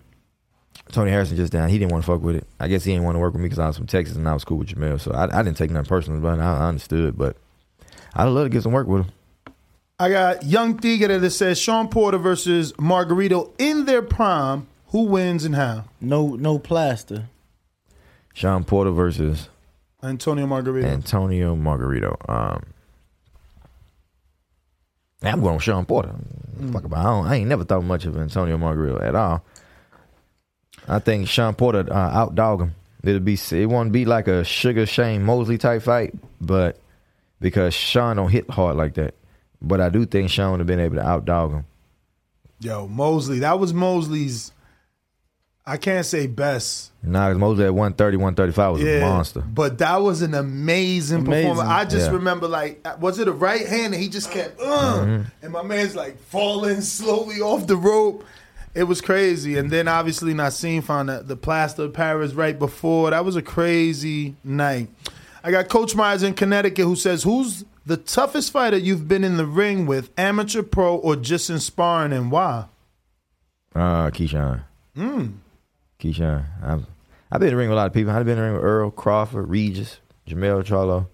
Tony 0.90 1.12
Harrison 1.12 1.36
just 1.36 1.52
down. 1.52 1.68
He 1.68 1.78
didn't 1.78 1.92
want 1.92 2.02
to 2.02 2.10
fuck 2.10 2.20
with 2.20 2.34
it. 2.34 2.48
I 2.58 2.66
guess 2.66 2.82
he 2.82 2.90
didn't 2.90 3.04
want 3.04 3.14
to 3.14 3.20
work 3.20 3.32
with 3.32 3.42
me 3.42 3.46
because 3.46 3.60
I 3.60 3.68
was 3.68 3.76
from 3.76 3.86
Texas 3.86 4.16
and 4.16 4.28
I 4.28 4.34
was 4.34 4.42
cool 4.42 4.58
with 4.58 4.70
Jermell. 4.70 5.00
So 5.00 5.12
I, 5.12 5.38
I 5.38 5.44
didn't 5.44 5.56
take 5.56 5.70
nothing 5.70 5.88
personal, 5.88 6.18
but 6.18 6.40
I, 6.40 6.42
I 6.42 6.68
understood. 6.68 7.16
But 7.16 7.36
I'd 8.12 8.24
love 8.24 8.46
to 8.46 8.50
get 8.50 8.64
some 8.64 8.72
work 8.72 8.88
with 8.88 9.06
him. 9.06 9.12
I 10.00 10.10
got 10.10 10.44
Young 10.44 10.76
Tigre 10.76 11.20
that 11.20 11.30
says 11.30 11.60
Shawn 11.60 11.86
Porter 11.86 12.18
versus 12.18 12.72
Margarito 12.72 13.52
in 13.56 13.84
their 13.84 14.02
prime. 14.02 14.66
Who 14.88 15.04
wins 15.04 15.44
and 15.44 15.54
how? 15.54 15.84
No, 16.00 16.34
no 16.34 16.58
plaster. 16.58 17.28
Shawn 18.32 18.64
Porter 18.64 18.90
versus 18.90 19.48
Antonio 20.04 20.46
Margarito. 20.46 20.84
Antonio 20.84 21.56
Margarito. 21.56 22.16
Um, 22.28 22.62
I'm 25.22 25.40
going 25.40 25.54
with 25.54 25.62
Shawn 25.64 25.86
Porter. 25.86 26.14
Fuck 26.72 26.84
about. 26.84 26.98
I, 26.98 27.02
don't, 27.04 27.26
I 27.26 27.34
ain't 27.36 27.48
never 27.48 27.64
thought 27.64 27.84
much 27.84 28.04
of 28.04 28.16
Antonio 28.16 28.58
Margarito 28.58 29.02
at 29.02 29.14
all. 29.14 29.42
I 30.86 30.98
think 30.98 31.28
Shawn 31.28 31.54
Porter 31.54 31.86
uh, 31.90 32.26
outdog 32.26 32.60
him. 32.60 32.74
It'll 33.02 33.20
be 33.20 33.38
it 33.52 33.66
won't 33.66 33.92
be 33.92 34.04
like 34.04 34.28
a 34.28 34.44
Sugar 34.44 34.86
Shane 34.86 35.22
Mosley 35.22 35.58
type 35.58 35.82
fight, 35.82 36.14
but 36.40 36.78
because 37.40 37.74
Shawn 37.74 38.16
don't 38.16 38.30
hit 38.30 38.48
hard 38.50 38.76
like 38.76 38.94
that. 38.94 39.14
But 39.60 39.80
I 39.80 39.88
do 39.88 40.04
think 40.04 40.30
Shawn 40.30 40.52
would 40.52 40.60
have 40.60 40.66
been 40.66 40.80
able 40.80 40.96
to 40.96 41.02
outdog 41.02 41.52
him. 41.52 41.64
Yo, 42.60 42.86
Mosley. 42.86 43.40
That 43.40 43.58
was 43.58 43.72
Mosley's. 43.72 44.52
I 45.66 45.78
can't 45.78 46.04
say 46.04 46.26
best. 46.26 46.90
Nah, 47.02 47.28
'cause 47.30 47.38
Mosley 47.38 47.64
at 47.64 47.74
130, 47.74 48.16
135 48.18 48.72
was 48.74 48.82
a 48.82 49.00
monster. 49.00 49.40
But 49.40 49.78
that 49.78 50.02
was 50.02 50.20
an 50.20 50.34
amazing, 50.34 51.20
Amazing. 51.26 51.42
performance. 51.50 51.68
I 51.70 51.84
just 51.86 52.06
Yeah. 52.08 52.16
remember 52.16 52.48
like, 52.48 52.86
was 53.00 53.18
it 53.18 53.28
a 53.28 53.32
right 53.32 53.66
hand? 53.66 53.94
And 53.94 54.02
he 54.02 54.08
just 54.10 54.30
kept, 54.30 54.60
uh, 54.60 55.00
Mhm. 55.04 55.26
and 55.42 55.52
my 55.52 55.62
man's 55.62 55.96
like 55.96 56.20
falling 56.28 56.82
slowly 56.82 57.40
off 57.40 57.66
the 57.66 57.76
rope. 57.76 58.24
It 58.74 58.84
was 58.84 59.00
crazy. 59.00 59.56
And 59.56 59.70
then 59.70 59.88
obviously 59.88 60.34
Naazim 60.34 60.82
found 60.82 61.08
the, 61.08 61.22
the 61.26 61.36
plaster 61.36 61.84
of 61.84 61.94
Paris 61.94 62.34
right 62.34 62.58
before. 62.58 63.10
That 63.10 63.24
was 63.24 63.36
a 63.36 63.42
crazy 63.42 64.34
night. 64.44 64.88
I 65.42 65.50
got 65.50 65.68
Coach 65.70 65.94
Myers 65.94 66.22
in 66.22 66.34
Connecticut 66.34 66.84
who 66.84 66.96
says, 66.96 67.22
"Who's 67.22 67.64
the 67.86 67.96
toughest 67.98 68.50
fighter 68.50 68.76
you've 68.76 69.06
been 69.08 69.24
in 69.24 69.36
the 69.38 69.46
ring 69.46 69.86
with, 69.86 70.10
amateur, 70.18 70.62
pro, 70.62 70.96
or 70.96 71.16
just 71.16 71.48
in 71.50 71.58
sparring, 71.60 72.12
and 72.12 72.30
why?" 72.30 72.64
Uh, 73.74 74.10
Keyshawn. 74.10 74.62
Mm. 74.96 75.32
Keyshawn. 76.00 76.44
I've, 76.62 76.86
I've 77.30 77.40
been 77.40 77.48
in 77.48 77.54
the 77.54 77.58
ring 77.58 77.68
with 77.68 77.78
a 77.78 77.80
lot 77.80 77.86
of 77.86 77.92
people. 77.92 78.12
I've 78.12 78.24
been 78.24 78.38
in 78.38 78.38
the 78.38 78.44
ring 78.44 78.54
with 78.54 78.64
Earl, 78.64 78.90
Crawford, 78.90 79.48
Regis, 79.48 79.98
Jermell 80.26 80.64
Charlo, 80.64 81.08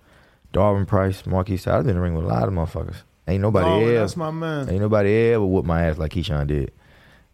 Darwin 0.52 0.86
Price, 0.86 1.26
Marquis. 1.26 1.60
I've 1.66 1.84
been 1.84 1.90
in 1.90 1.96
the 1.96 2.02
ring 2.02 2.14
with 2.14 2.24
a 2.24 2.28
lot 2.28 2.44
of 2.48 2.54
motherfuckers. 2.54 2.96
Ain't 3.28 3.42
nobody 3.42 3.66
Darwin, 3.66 3.88
ever. 3.88 3.98
that's 4.00 4.16
my 4.16 4.30
man. 4.30 4.68
Ain't 4.68 4.80
nobody 4.80 5.32
ever 5.32 5.44
whooped 5.44 5.66
my 5.66 5.86
ass 5.86 5.98
like 5.98 6.12
Keyshawn 6.12 6.48
did. 6.48 6.72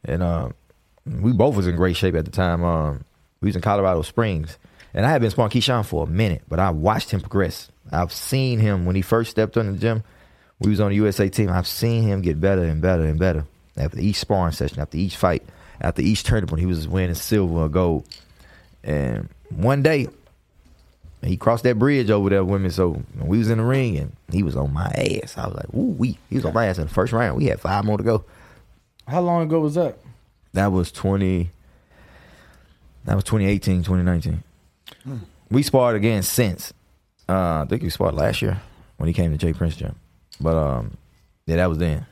And 0.04 0.22
um, 0.22 0.54
we 1.06 1.32
both 1.32 1.56
was 1.56 1.66
in 1.66 1.76
great 1.76 1.96
shape 1.96 2.14
at 2.14 2.24
the 2.24 2.30
time. 2.30 2.62
Um, 2.64 3.04
we 3.40 3.46
was 3.46 3.56
in 3.56 3.62
Colorado 3.62 4.02
Springs. 4.02 4.58
And 4.92 5.04
I 5.04 5.10
had 5.10 5.20
been 5.20 5.30
sparring 5.30 5.50
Keyshawn 5.50 5.84
for 5.84 6.04
a 6.04 6.06
minute, 6.06 6.42
but 6.48 6.58
I 6.58 6.70
watched 6.70 7.10
him 7.10 7.20
progress. 7.20 7.70
I've 7.92 8.12
seen 8.12 8.58
him 8.58 8.86
when 8.86 8.96
he 8.96 9.02
first 9.02 9.30
stepped 9.30 9.56
on 9.56 9.72
the 9.72 9.78
gym. 9.78 10.02
We 10.58 10.70
was 10.70 10.80
on 10.80 10.88
the 10.88 10.96
USA 10.96 11.28
team. 11.28 11.50
I've 11.50 11.66
seen 11.66 12.02
him 12.02 12.22
get 12.22 12.40
better 12.40 12.64
and 12.64 12.80
better 12.80 13.04
and 13.04 13.18
better 13.18 13.44
after 13.76 14.00
each 14.00 14.16
sparring 14.16 14.52
session, 14.52 14.80
after 14.80 14.96
each 14.96 15.16
fight, 15.16 15.42
after 15.80 16.02
each 16.02 16.22
tournament. 16.22 16.60
He 16.60 16.66
was 16.66 16.88
winning 16.88 17.14
silver 17.14 17.60
or 17.60 17.68
gold. 17.68 18.06
And 18.84 19.28
one 19.50 19.82
day, 19.82 20.08
he 21.22 21.36
crossed 21.36 21.64
that 21.64 21.78
bridge 21.78 22.10
over 22.10 22.30
there 22.30 22.44
with 22.44 22.62
me. 22.62 22.70
So 22.70 23.02
we 23.20 23.38
was 23.38 23.50
in 23.50 23.58
the 23.58 23.64
ring 23.64 23.96
and 23.98 24.16
he 24.30 24.42
was 24.42 24.56
on 24.56 24.72
my 24.72 24.86
ass. 24.86 25.36
I 25.36 25.46
was 25.46 25.56
like, 25.56 25.74
ooh, 25.74 25.92
we. 25.98 26.18
He 26.28 26.36
was 26.36 26.44
on 26.44 26.54
my 26.54 26.66
ass 26.66 26.78
in 26.78 26.86
the 26.86 26.92
first 26.94 27.12
round. 27.12 27.36
We 27.36 27.46
had 27.46 27.60
five 27.60 27.84
more 27.84 27.98
to 27.98 28.04
go. 28.04 28.24
How 29.08 29.20
long 29.20 29.42
ago 29.42 29.60
was 29.60 29.74
that? 29.74 29.98
That 30.52 30.72
was 30.72 30.90
20. 30.92 31.50
That 33.04 33.14
was 33.14 33.24
2018, 33.24 33.84
2019. 33.84 34.42
We 35.50 35.62
sparred 35.62 35.96
again 35.96 36.22
since. 36.22 36.72
Uh, 37.28 37.62
I 37.62 37.66
think 37.68 37.82
we 37.82 37.90
sparred 37.90 38.14
last 38.14 38.42
year 38.42 38.60
when 38.96 39.06
he 39.06 39.12
came 39.12 39.32
to 39.32 39.38
Jay 39.38 39.52
Prince 39.52 39.76
gym. 39.76 39.94
But 40.40 40.56
um, 40.56 40.96
yeah, 41.46 41.56
that 41.56 41.68
was 41.68 41.78
then. 41.78 42.06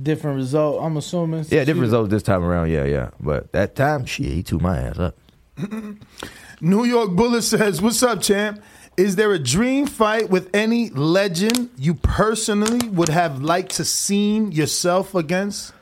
Different 0.00 0.36
result. 0.36 0.82
I'm 0.82 0.96
assuming. 0.96 1.44
Yeah, 1.48 1.64
different 1.64 1.80
results 1.82 2.10
this 2.10 2.22
time 2.22 2.44
around. 2.44 2.70
Yeah, 2.70 2.84
yeah. 2.84 3.10
But 3.20 3.52
that 3.52 3.74
time, 3.74 4.04
shit, 4.06 4.26
he 4.26 4.42
threw 4.42 4.58
my 4.58 4.78
ass 4.78 4.98
up. 4.98 5.18
New 6.60 6.84
York 6.84 7.10
Bullet 7.10 7.42
says, 7.42 7.82
"What's 7.82 8.02
up, 8.02 8.22
champ? 8.22 8.62
Is 8.96 9.16
there 9.16 9.32
a 9.32 9.38
dream 9.38 9.86
fight 9.86 10.30
with 10.30 10.50
any 10.54 10.90
legend 10.90 11.70
you 11.76 11.94
personally 11.94 12.88
would 12.88 13.08
have 13.08 13.40
liked 13.42 13.72
to 13.76 13.84
seen 13.84 14.52
yourself 14.52 15.14
against? 15.14 15.72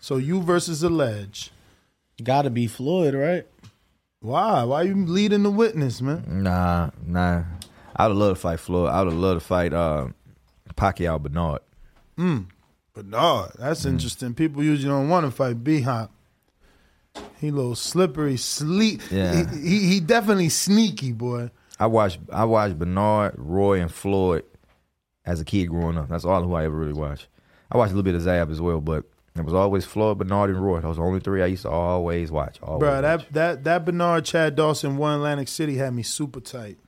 So 0.00 0.16
you 0.16 0.42
versus 0.42 0.82
a 0.82 0.88
ledge. 0.88 1.50
Got 2.22 2.42
to 2.42 2.50
be 2.50 2.66
Floyd, 2.66 3.14
right? 3.14 3.46
Why? 4.20 4.64
Why 4.64 4.82
you 4.82 4.94
leading 4.94 5.42
the 5.42 5.50
witness, 5.50 6.00
man? 6.00 6.24
Nah, 6.26 6.90
nah. 7.04 7.44
I 7.94 8.08
would 8.08 8.16
love 8.16 8.36
to 8.36 8.40
fight 8.40 8.60
Floyd. 8.60 8.90
I 8.90 9.02
would 9.02 9.12
love 9.12 9.38
to 9.38 9.44
fight 9.44 9.72
uh, 9.72 10.08
Pacquiao 10.76 11.20
Bernard. 11.20 11.60
Mm. 12.16 12.46
Bernard, 13.02 13.52
that's 13.58 13.84
mm. 13.84 13.90
interesting. 13.90 14.34
People 14.34 14.64
usually 14.64 14.92
don't 14.92 15.08
want 15.08 15.24
to 15.24 15.30
fight 15.30 15.62
B 15.62 15.82
Hop. 15.82 16.10
He 17.40 17.48
a 17.48 17.52
little 17.52 17.76
slippery, 17.76 18.36
sleep. 18.36 19.00
Yeah. 19.10 19.44
He, 19.52 19.60
he 19.60 19.86
he 19.86 20.00
definitely 20.00 20.48
sneaky, 20.48 21.12
boy. 21.12 21.50
I 21.78 21.86
watched 21.86 22.18
I 22.32 22.44
watched 22.44 22.78
Bernard, 22.78 23.34
Roy, 23.36 23.80
and 23.80 23.92
Floyd 23.92 24.44
as 25.24 25.40
a 25.40 25.44
kid 25.44 25.66
growing 25.66 25.96
up. 25.96 26.08
That's 26.08 26.24
all 26.24 26.42
who 26.42 26.54
I 26.54 26.64
ever 26.64 26.76
really 26.76 26.92
watched. 26.92 27.28
I 27.70 27.76
watched 27.76 27.92
a 27.92 27.94
little 27.94 28.02
bit 28.02 28.14
of 28.16 28.22
Zab 28.22 28.50
as 28.50 28.60
well, 28.60 28.80
but 28.80 29.04
it 29.36 29.44
was 29.44 29.54
always 29.54 29.84
Floyd, 29.84 30.18
Bernard, 30.18 30.50
and 30.50 30.64
Roy. 30.64 30.80
Those 30.80 30.98
were 30.98 31.04
the 31.04 31.08
only 31.08 31.20
three 31.20 31.42
I 31.42 31.46
used 31.46 31.62
to 31.62 31.70
always 31.70 32.32
watch. 32.32 32.58
Always 32.62 32.80
Bro, 32.80 33.02
that 33.02 33.32
that 33.32 33.64
that 33.64 33.84
Bernard 33.84 34.24
Chad 34.24 34.56
Dawson 34.56 34.96
one 34.96 35.14
Atlantic 35.14 35.46
City 35.46 35.76
had 35.76 35.94
me 35.94 36.02
super 36.02 36.40
tight. 36.40 36.78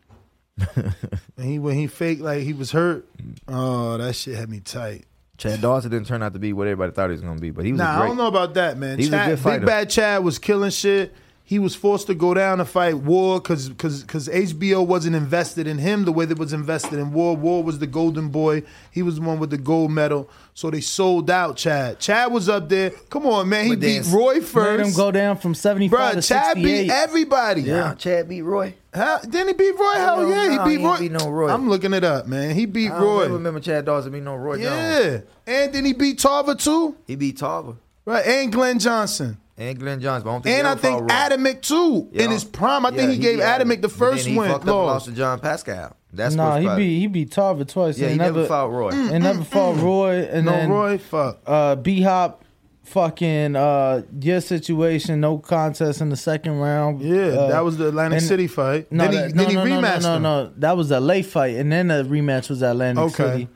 and 0.77 0.95
he 1.37 1.59
when 1.59 1.77
he 1.77 1.87
faked 1.87 2.21
like 2.21 2.43
he 2.43 2.53
was 2.53 2.73
hurt, 2.73 3.07
mm. 3.17 3.39
oh 3.47 3.97
that 3.99 4.15
shit 4.15 4.37
had 4.37 4.51
me 4.51 4.59
tight. 4.59 5.05
Chad 5.41 5.63
Dawson 5.63 5.91
didn't 5.91 6.07
turn 6.07 6.23
out 6.23 6.35
to 6.35 6.39
be 6.39 6.53
what 6.53 6.67
everybody 6.67 6.93
thought 6.93 7.09
he 7.09 7.13
was 7.13 7.23
going 7.23 7.37
to 7.37 7.41
be, 7.41 7.51
but 7.51 7.65
he 7.65 7.73
was 7.73 7.79
nah, 7.79 7.97
great. 7.97 8.05
I 8.05 8.09
don't 8.09 8.19
know 8.19 8.27
about 8.27 8.53
that, 8.55 8.77
man. 8.77 8.99
He 8.99 9.07
was 9.07 9.15
a 9.15 9.27
good 9.27 9.39
fighter. 9.39 9.61
Big 9.61 9.67
Bad 9.67 9.89
Chad 9.89 10.23
was 10.23 10.39
killing 10.39 10.69
shit. 10.69 11.15
He 11.43 11.59
was 11.59 11.75
forced 11.75 12.09
to 12.09 12.15
go 12.15 12.35
down 12.35 12.59
to 12.59 12.67
fight 12.67 12.99
Ward 12.99 13.43
because 13.43 13.71
because 13.71 14.03
because 14.03 14.29
HBO 14.29 14.87
wasn't 14.87 15.17
invested 15.17 15.67
in 15.67 15.79
him 15.79 16.05
the 16.05 16.13
way 16.13 16.27
that 16.27 16.39
was 16.39 16.53
invested 16.53 16.99
in 16.99 17.13
Ward. 17.13 17.41
Ward 17.41 17.65
was 17.65 17.79
the 17.79 17.87
golden 17.87 18.29
boy. 18.29 18.63
He 18.93 19.03
was 19.03 19.17
the 19.17 19.23
one 19.23 19.39
with 19.39 19.49
the 19.49 19.59
gold 19.59 19.91
medal. 19.91 20.29
So 20.61 20.71
they 20.71 20.83
sold 20.83 21.31
out 21.31 21.57
Chad. 21.57 22.01
Chad 22.01 22.31
was 22.31 22.47
up 22.47 22.69
there. 22.69 22.91
Come 23.09 23.25
on, 23.25 23.49
man. 23.49 23.65
He 23.65 23.71
But 23.71 23.81
beat 23.81 24.01
then- 24.01 24.13
Roy 24.15 24.35
Made 24.41 24.81
him 24.81 24.93
go 24.93 25.11
down 25.11 25.39
from 25.39 25.55
75 25.55 25.99
Bruh, 25.99 26.11
to 26.21 26.21
Chad 26.21 26.45
68. 26.57 26.63
beat 26.83 26.91
everybody. 26.91 27.63
Yeah. 27.63 27.95
Chad 27.95 28.29
beat 28.29 28.43
Roy. 28.43 28.75
How, 28.93 29.21
didn't 29.21 29.47
he 29.49 29.53
beat 29.55 29.71
Roy? 29.79 29.93
Hell 29.95 30.17
No, 30.21 30.29
yeah, 30.29 30.57
no, 30.57 30.65
he 30.65 30.69
beat 30.69 30.81
he 30.81 30.85
Roy. 30.85 30.91
ain't 30.91 31.01
beat 31.01 31.13
no 31.13 31.31
Roy. 31.31 31.49
I'm 31.51 31.71
looking 31.71 31.95
it 31.95 32.05
up, 32.05 32.27
man. 32.27 32.55
He 32.55 32.67
beat 32.67 32.91
Roy. 32.91 32.97
I 32.97 33.01
don't 33.01 33.05
Roy. 33.07 33.29
remember 33.39 33.61
Chad 33.61 33.87
Dawson 33.87 34.13
beat 34.13 34.23
no 34.23 34.37
Roy 34.37 34.57
Jones. 34.63 34.67
Yeah, 34.67 35.21
and 35.47 35.73
then 35.73 35.83
he 35.87 35.95
beat 35.95 36.19
Tarver 36.19 36.55
too. 36.57 36.95
He 37.07 37.17
beat 37.17 37.39
Tarver. 37.39 37.77
Right, 38.05 38.27
and 38.27 38.53
Glenn 38.53 38.79
Johnson. 38.79 39.39
And 39.57 39.79
Glenn 39.79 39.99
Johnson. 40.03 40.25
But 40.25 40.31
I 40.31 40.33
don't 40.35 40.43
think 40.43 40.57
And 40.59 40.67
he 40.67 40.69
I 40.69 40.73
ever 40.73 40.81
think 40.83 40.99
fought 41.09 41.31
Roy. 41.31 41.37
Adamek 41.37 41.63
too 41.63 42.09
Yeah. 42.13 42.25
in 42.25 42.31
his 42.33 42.45
prime. 42.45 42.85
I 42.85 42.91
Yeah, 42.91 42.97
think 42.97 43.13
he, 43.13 43.17
gave 43.19 43.39
beat 43.39 43.45
Adamek 43.45 43.81
the 43.81 43.89
But 43.89 43.93
first 43.93 44.25
then 44.25 44.33
he 44.35 44.39
win. 44.39 44.51
fucked 44.51 44.65
up 44.65 44.69
and 44.69 44.77
lost. 44.77 44.93
lost 44.93 45.05
to 45.07 45.13
Jean 45.13 45.39
Pascal. 45.39 45.97
That's 46.13 46.35
nah, 46.35 46.55
what 46.61 46.63
he 46.63 46.85
beat 46.85 46.99
he 47.01 47.07
beat 47.07 47.31
Tarver 47.31 47.65
twice. 47.65 47.99
Yeah, 47.99 48.07
and 48.07 48.13
he 48.13 48.19
never 48.19 48.39
never 48.39 48.49
fought 48.49 48.71
Roy. 48.73 48.91
Mm, 48.91 49.13
and 49.13 49.25
never 49.25 49.45
fought 49.45 49.77
Roy. 49.81 50.17
And 50.31 50.47
No, 50.47 50.53
then 50.53 50.69
Roy, 50.71 50.99
fuck. 50.99 51.41
Uh, 51.47 51.77
B 51.77 52.03
Hop, 52.03 52.45
fucking 52.85 53.55
uh, 53.57 54.03
your 54.21 54.41
situation, 54.41 55.21
no 55.21 55.39
contest 55.39 56.01
in 56.01 56.09
the 56.09 56.17
second 56.17 56.59
round. 56.59 57.01
Yeah, 57.01 57.27
Uh, 57.29 57.49
that 57.51 57.61
was 57.65 57.77
the 57.77 57.89
Atlantic 57.89 58.19
and- 58.19 58.27
City 58.27 58.47
fight. 58.49 58.91
No, 58.91 59.05
then 59.05 59.13
he, 59.13 59.19
that- 59.19 59.35
then 59.35 59.37
no, 59.37 59.49
he 59.49 59.55
no, 59.55 59.65
no, 59.65 59.81
no, 59.81 59.87
him. 59.97 60.03
no, 60.03 60.19
no. 60.19 60.53
That 60.57 60.77
was 60.77 60.91
a 60.91 60.99
late 61.01 61.27
fight, 61.27 61.57
and 61.57 61.71
then 61.71 61.89
the 61.89 62.03
rematch 62.05 62.51
was 62.51 62.63
Atlantic 62.63 63.05
Okay. 63.05 63.31
City. 63.33 63.49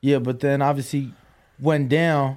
Yeah, 0.00 0.18
but 0.20 0.40
then 0.40 0.62
obviously 0.62 1.12
went 1.60 1.88
down. 1.88 2.36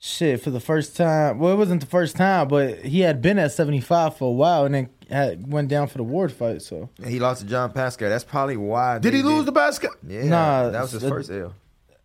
Shit, 0.00 0.40
for 0.42 0.50
the 0.50 0.60
first 0.60 0.96
time. 0.96 1.40
Well, 1.40 1.52
it 1.52 1.56
wasn't 1.56 1.80
the 1.80 1.86
first 1.88 2.14
time, 2.14 2.46
but 2.46 2.84
he 2.84 3.00
had 3.00 3.20
been 3.20 3.36
at 3.36 3.50
seventy 3.50 3.80
five 3.80 4.16
for 4.16 4.28
a 4.28 4.32
while, 4.32 4.64
and 4.64 4.72
then 4.72 4.88
had, 5.08 5.50
went 5.50 5.68
down 5.68 5.88
for 5.88 5.98
the 5.98 6.04
Ward 6.04 6.32
fight. 6.32 6.62
So 6.62 6.88
And 7.02 7.06
he 7.10 7.18
lost 7.18 7.40
to 7.42 7.46
Jean 7.46 7.70
Pascal. 7.70 8.08
That's 8.08 8.24
probably 8.24 8.56
why. 8.56 8.98
Did 8.98 9.12
they 9.12 9.18
he 9.18 9.22
lose 9.22 9.44
the 9.44 9.52
basket? 9.52 9.90
Yeah, 10.06 10.24
Nah, 10.24 10.70
that 10.70 10.82
was 10.82 10.92
his 10.92 11.04
uh, 11.04 11.08
first 11.08 11.30
L. 11.30 11.54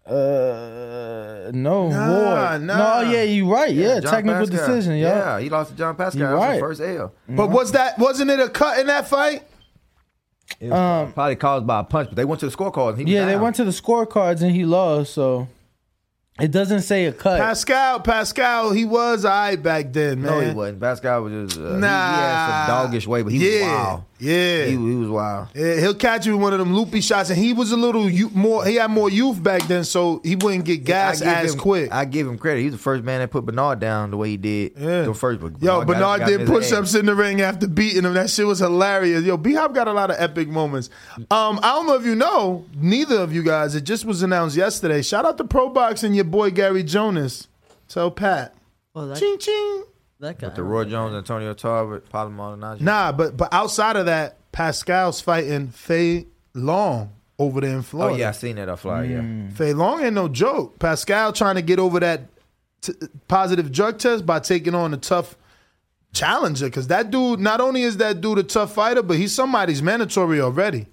Uh, 0.05 1.51
no, 1.53 1.89
Nah, 1.89 2.09
Ward. 2.49 2.61
nah. 2.63 3.01
No, 3.03 3.09
yeah, 3.09 3.23
you're 3.23 3.47
right. 3.51 3.73
Yeah, 3.73 3.99
John 3.99 4.11
technical 4.11 4.47
Pascal. 4.47 4.67
decision. 4.67 4.95
Yeah. 4.97 5.15
Yeah, 5.37 5.39
he 5.39 5.49
lost 5.49 5.71
to 5.71 5.77
Jean 5.77 5.95
Pascal. 5.95 6.19
You 6.21 6.27
That 6.27 6.33
was 6.33 6.41
right. 6.41 6.53
his 6.53 6.61
first 6.61 6.81
L. 6.81 7.13
But 7.29 7.49
was 7.49 7.71
that 7.71 7.97
wasn't 7.97 8.29
it 8.31 8.39
a 8.39 8.49
cut 8.49 8.79
in 8.79 8.87
that 8.87 9.07
fight? 9.07 9.43
It 10.59 10.69
was 10.69 11.13
probably 11.13 11.35
caused 11.37 11.65
by 11.65 11.79
a 11.79 11.83
punch, 11.83 12.09
but 12.09 12.15
they 12.17 12.25
went 12.25 12.41
to 12.41 12.49
the 12.49 12.55
scorecards. 12.55 12.89
And 12.89 12.97
he 12.99 13.03
was 13.05 13.11
Yeah, 13.13 13.25
they 13.25 13.31
down. 13.33 13.41
went 13.41 13.55
to 13.57 13.63
the 13.63 13.71
scorecards 13.71 14.41
and 14.41 14.51
he 14.51 14.65
lost. 14.65 15.13
So 15.13 15.47
It 16.41 16.49
doesn't 16.49 16.81
say 16.81 17.05
a 17.05 17.11
cut. 17.13 17.39
Pascal, 17.39 17.99
Pascal, 17.99 18.71
he 18.71 18.85
was 18.85 19.23
alright 19.23 19.61
back 19.61 19.93
then, 19.93 20.19
man. 20.23 20.31
No, 20.31 20.39
he 20.39 20.51
wasn't. 20.51 20.79
Pascal 20.81 21.21
was 21.21 21.53
just 21.53 21.63
uh, 21.63 21.77
Nah. 21.77 21.87
he, 22.15 22.21
had 22.21 22.65
some 22.65 22.75
doggish 22.91 23.05
way, 23.07 23.21
but 23.21 23.31
he 23.31 23.37
was 23.37 23.47
Yeah. 23.47 23.67
wild. 23.85 24.03
Yeah. 24.19 24.65
he, 24.65 24.71
he 24.71 24.77
was 24.77 25.09
wild. 25.09 25.49
Yeah, 25.53 25.75
he'll 25.81 25.93
catch 25.93 26.25
you 26.25 26.31
with 26.33 26.41
one 26.41 26.53
of 26.53 26.59
them 26.59 26.73
loopy 26.73 27.01
shots, 27.01 27.29
and 27.29 27.37
he 27.37 27.51
was 27.53 27.71
a 27.71 27.77
little 27.77 28.09
you, 28.09 28.29
more. 28.29 28.65
He 28.65 28.75
had 28.75 28.89
more 28.89 29.09
youth 29.11 29.43
back 29.43 29.67
then, 29.67 29.83
so 29.83 30.21
he 30.23 30.35
wouldn't 30.37 30.63
get 30.65 30.85
gas 30.85 31.21
I 31.21 31.25
give 31.25 31.33
as 31.33 31.53
him, 31.53 31.59
quick. 31.59 31.91
I 31.93 32.05
give 32.05 32.25
him 32.27 32.37
credit. 32.39 32.61
He 32.61 32.65
was 32.67 32.73
the 32.75 32.79
first 32.79 33.03
man 33.03 33.19
that 33.19 33.29
put 33.31 33.45
Bernard 33.45 33.79
down 33.79 34.09
the 34.11 34.17
way 34.17 34.29
he 34.29 34.37
did. 34.37 34.73
Yeah. 34.77 35.01
The 35.03 35.13
first, 35.13 35.39
but 35.41 35.61
Yo, 35.61 35.79
got- 35.79 35.87
Bernard 35.87 36.19
got 36.21 36.29
did 36.29 36.39
his 36.39 36.49
push 36.49 36.71
ups 36.71 36.95
in 36.95 37.05
the 37.05 37.13
ring 37.13 37.41
after 37.41 37.67
beating 37.67 38.05
him. 38.05 38.13
That 38.15 38.29
shit 38.29 38.47
was 38.47 38.59
hilarious. 38.59 39.23
Yo, 39.23 39.35
B 39.37 39.53
Hop 39.53 39.75
got 39.75 39.87
a 39.89 39.93
lot 39.93 40.09
of 40.09 40.15
epic 40.17 40.47
moments. 40.47 40.89
Um, 41.29 41.59
I 41.61 41.73
don't 41.73 41.85
know 41.85 41.95
if 41.95 42.05
you 42.05 42.15
know, 42.15 42.65
neither 42.77 43.17
of 43.17 43.33
you 43.33 43.43
guys, 43.43 43.75
it 43.75 43.83
just 43.83 44.05
was 44.05 44.23
announced 44.23 44.55
yesterday. 44.55 45.01
Shout 45.03 45.25
out 45.25 45.37
to 45.37 45.43
Pro 45.43 45.67
Box 45.69 46.01
and 46.03 46.15
your 46.15 46.22
boy 46.23 46.51
Gary 46.51 46.83
Jonas. 46.83 47.47
Tell 47.87 48.11
Pat. 48.11 48.55
Well, 48.93 49.07
that, 49.07 49.17
Ching 49.19 49.37
ching. 49.39 49.83
that 50.19 50.39
guy. 50.39 50.47
With 50.47 50.55
the 50.55 50.63
Roy 50.63 50.85
Jones, 50.85 51.15
Antonio 51.15 51.53
Tarver, 51.53 51.99
Paulo 52.01 52.29
Maldonado. 52.29 52.83
Nah, 52.83 53.11
but 53.11 53.35
but 53.37 53.53
outside 53.53 53.95
of 53.95 54.05
that, 54.07 54.37
Pascal's 54.51 55.19
fighting 55.21 55.67
Faye 55.69 56.27
Long 56.53 57.11
over 57.39 57.61
there 57.61 57.75
in 57.75 57.81
Florida. 57.81 58.05
Oh 58.05 58.17
Florida. 58.17 58.19
yeah, 58.19 58.29
I 58.29 58.31
seen 58.33 58.55
that 58.57 58.69
on 58.69 58.77
flyer. 58.77 59.05
Yeah. 59.05 59.19
Mm. 59.19 59.53
Fanlong 59.53 60.03
ain't 60.03 60.13
no 60.13 60.27
joke. 60.27 60.77
Pascal 60.79 61.33
trying 61.33 61.55
to 61.55 61.61
get 61.63 61.79
over 61.79 61.99
that 61.99 62.21
t- 62.81 62.93
positive 63.27 63.71
drug 63.71 63.97
test 63.97 64.25
by 64.25 64.39
taking 64.39 64.75
on 64.75 64.93
a 64.93 64.97
tough 64.97 65.35
challenger. 66.13 66.67
Because 66.67 66.87
that 66.87 67.09
dude, 67.09 67.39
not 67.39 67.59
only 67.59 67.81
is 67.81 67.97
that 67.97 68.21
dude 68.21 68.37
a 68.37 68.43
tough 68.43 68.73
fighter, 68.73 69.01
but 69.01 69.17
he's 69.17 69.33
somebody's 69.33 69.81
mandatory 69.81 70.39
already. 70.39 70.85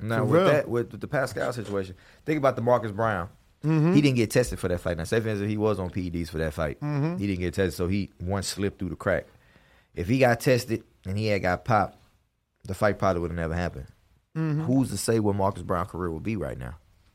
Now 0.00 0.18
For 0.18 0.24
with 0.24 0.32
real. 0.42 0.46
that, 0.52 0.68
with, 0.68 0.92
with 0.92 1.00
the 1.00 1.08
Pascal 1.08 1.52
situation, 1.52 1.96
think 2.24 2.38
about 2.38 2.54
the 2.54 2.62
Marcus 2.62 2.92
Browne. 2.92 3.28
Mm-hmm. 3.66 3.94
He 3.94 4.00
didn't 4.00 4.16
get 4.16 4.30
tested 4.30 4.58
for 4.58 4.68
that 4.68 4.78
fight. 4.80 4.96
Now, 4.96 5.04
say 5.04 5.20
for 5.20 5.28
instance, 5.28 5.50
he 5.50 5.56
was 5.56 5.78
on 5.80 5.90
PEDs 5.90 6.28
for 6.30 6.38
that 6.38 6.54
fight. 6.54 6.80
Mhm. 6.80 7.18
He 7.18 7.26
didn't 7.26 7.40
get 7.40 7.54
tested, 7.54 7.74
so 7.74 7.88
he 7.88 8.10
one 8.18 8.42
slipped 8.42 8.78
through 8.78 8.90
the 8.90 8.96
crack. 8.96 9.26
If 9.94 10.08
he 10.08 10.18
got 10.18 10.40
tested 10.40 10.84
and 11.04 11.18
he 11.18 11.26
had 11.26 11.42
got 11.42 11.64
popped, 11.64 11.98
the 12.64 12.74
fight 12.74 12.98
probably 12.98 13.20
would 13.22 13.30
have 13.30 13.38
never 13.38 13.54
happened. 13.54 13.86
Mm-hmm. 14.36 14.62
Who's 14.62 14.90
to 14.90 14.96
say 14.96 15.18
what 15.18 15.34
Marcus 15.36 15.62
Browne 15.62 15.86
career 15.86 16.10
will 16.10 16.20
be 16.20 16.36
right 16.36 16.58
now? 16.58 16.74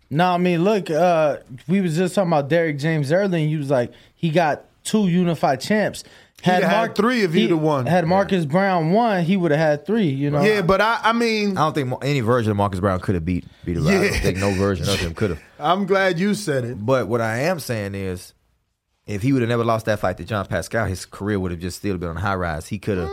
No, 0.09 0.31
I 0.33 0.37
mean, 0.37 0.63
look, 0.63 0.89
uh, 0.89 1.37
we 1.67 1.79
was 1.79 1.95
just 1.95 2.15
talking 2.15 2.29
about 2.29 2.49
Derrick 2.49 2.77
James 2.77 3.11
earlier, 3.11 3.39
and 3.39 3.49
he 3.49 3.55
was 3.55 3.69
like, 3.69 3.93
he 4.15 4.29
got 4.29 4.65
two 4.83 5.07
unified 5.07 5.61
champs. 5.61 6.03
He'd 6.43 6.51
have 6.51 6.63
had 6.63 6.95
three 6.95 7.21
if 7.23 7.33
he'd 7.33 7.49
have 7.51 7.59
won. 7.59 7.85
Had 7.85 8.05
Marcus 8.07 8.45
Browne 8.45 8.91
won, 8.91 9.23
he 9.23 9.37
would 9.37 9.51
have 9.51 9.59
had 9.59 9.85
three. 9.85 10.07
You 10.09 10.31
know, 10.31 10.41
Yeah, 10.41 10.61
but 10.61 10.81
I, 10.81 10.99
I 11.03 11.13
mean, 11.13 11.57
I 11.57 11.61
don't 11.71 11.73
think 11.75 11.93
any 12.03 12.21
version 12.21 12.51
of 12.51 12.57
Marcus 12.57 12.79
Browne 12.79 12.99
could 12.99 13.15
have 13.15 13.25
beat 13.25 13.45
beat 13.65 13.77
him. 13.77 13.87
I 13.87 13.91
Yeah. 13.91 14.01
don't 14.09 14.19
think 14.21 14.37
no 14.37 14.51
version 14.51 14.87
of 14.89 14.99
him 14.99 15.13
could 15.13 15.31
have. 15.31 15.41
I'm 15.59 15.85
glad 15.85 16.17
you 16.19 16.33
said 16.33 16.65
it. 16.65 16.83
But 16.85 17.07
what 17.07 17.21
I 17.21 17.39
am 17.41 17.59
saying 17.59 17.95
is, 17.95 18.33
if 19.07 19.21
he 19.21 19.33
would 19.33 19.41
have 19.41 19.49
never 19.49 19.63
lost 19.63 19.85
that 19.87 19.99
fight 19.99 20.17
to 20.17 20.23
Jean 20.23 20.45
Pascal, 20.45 20.85
his 20.85 21.05
career 21.05 21.39
would 21.39 21.51
have 21.51 21.59
just 21.59 21.77
still 21.77 21.97
been 21.97 22.09
on 22.09 22.15
high 22.17 22.35
rise. 22.35 22.67
He 22.67 22.79
could 22.79 22.97
have 22.97 23.09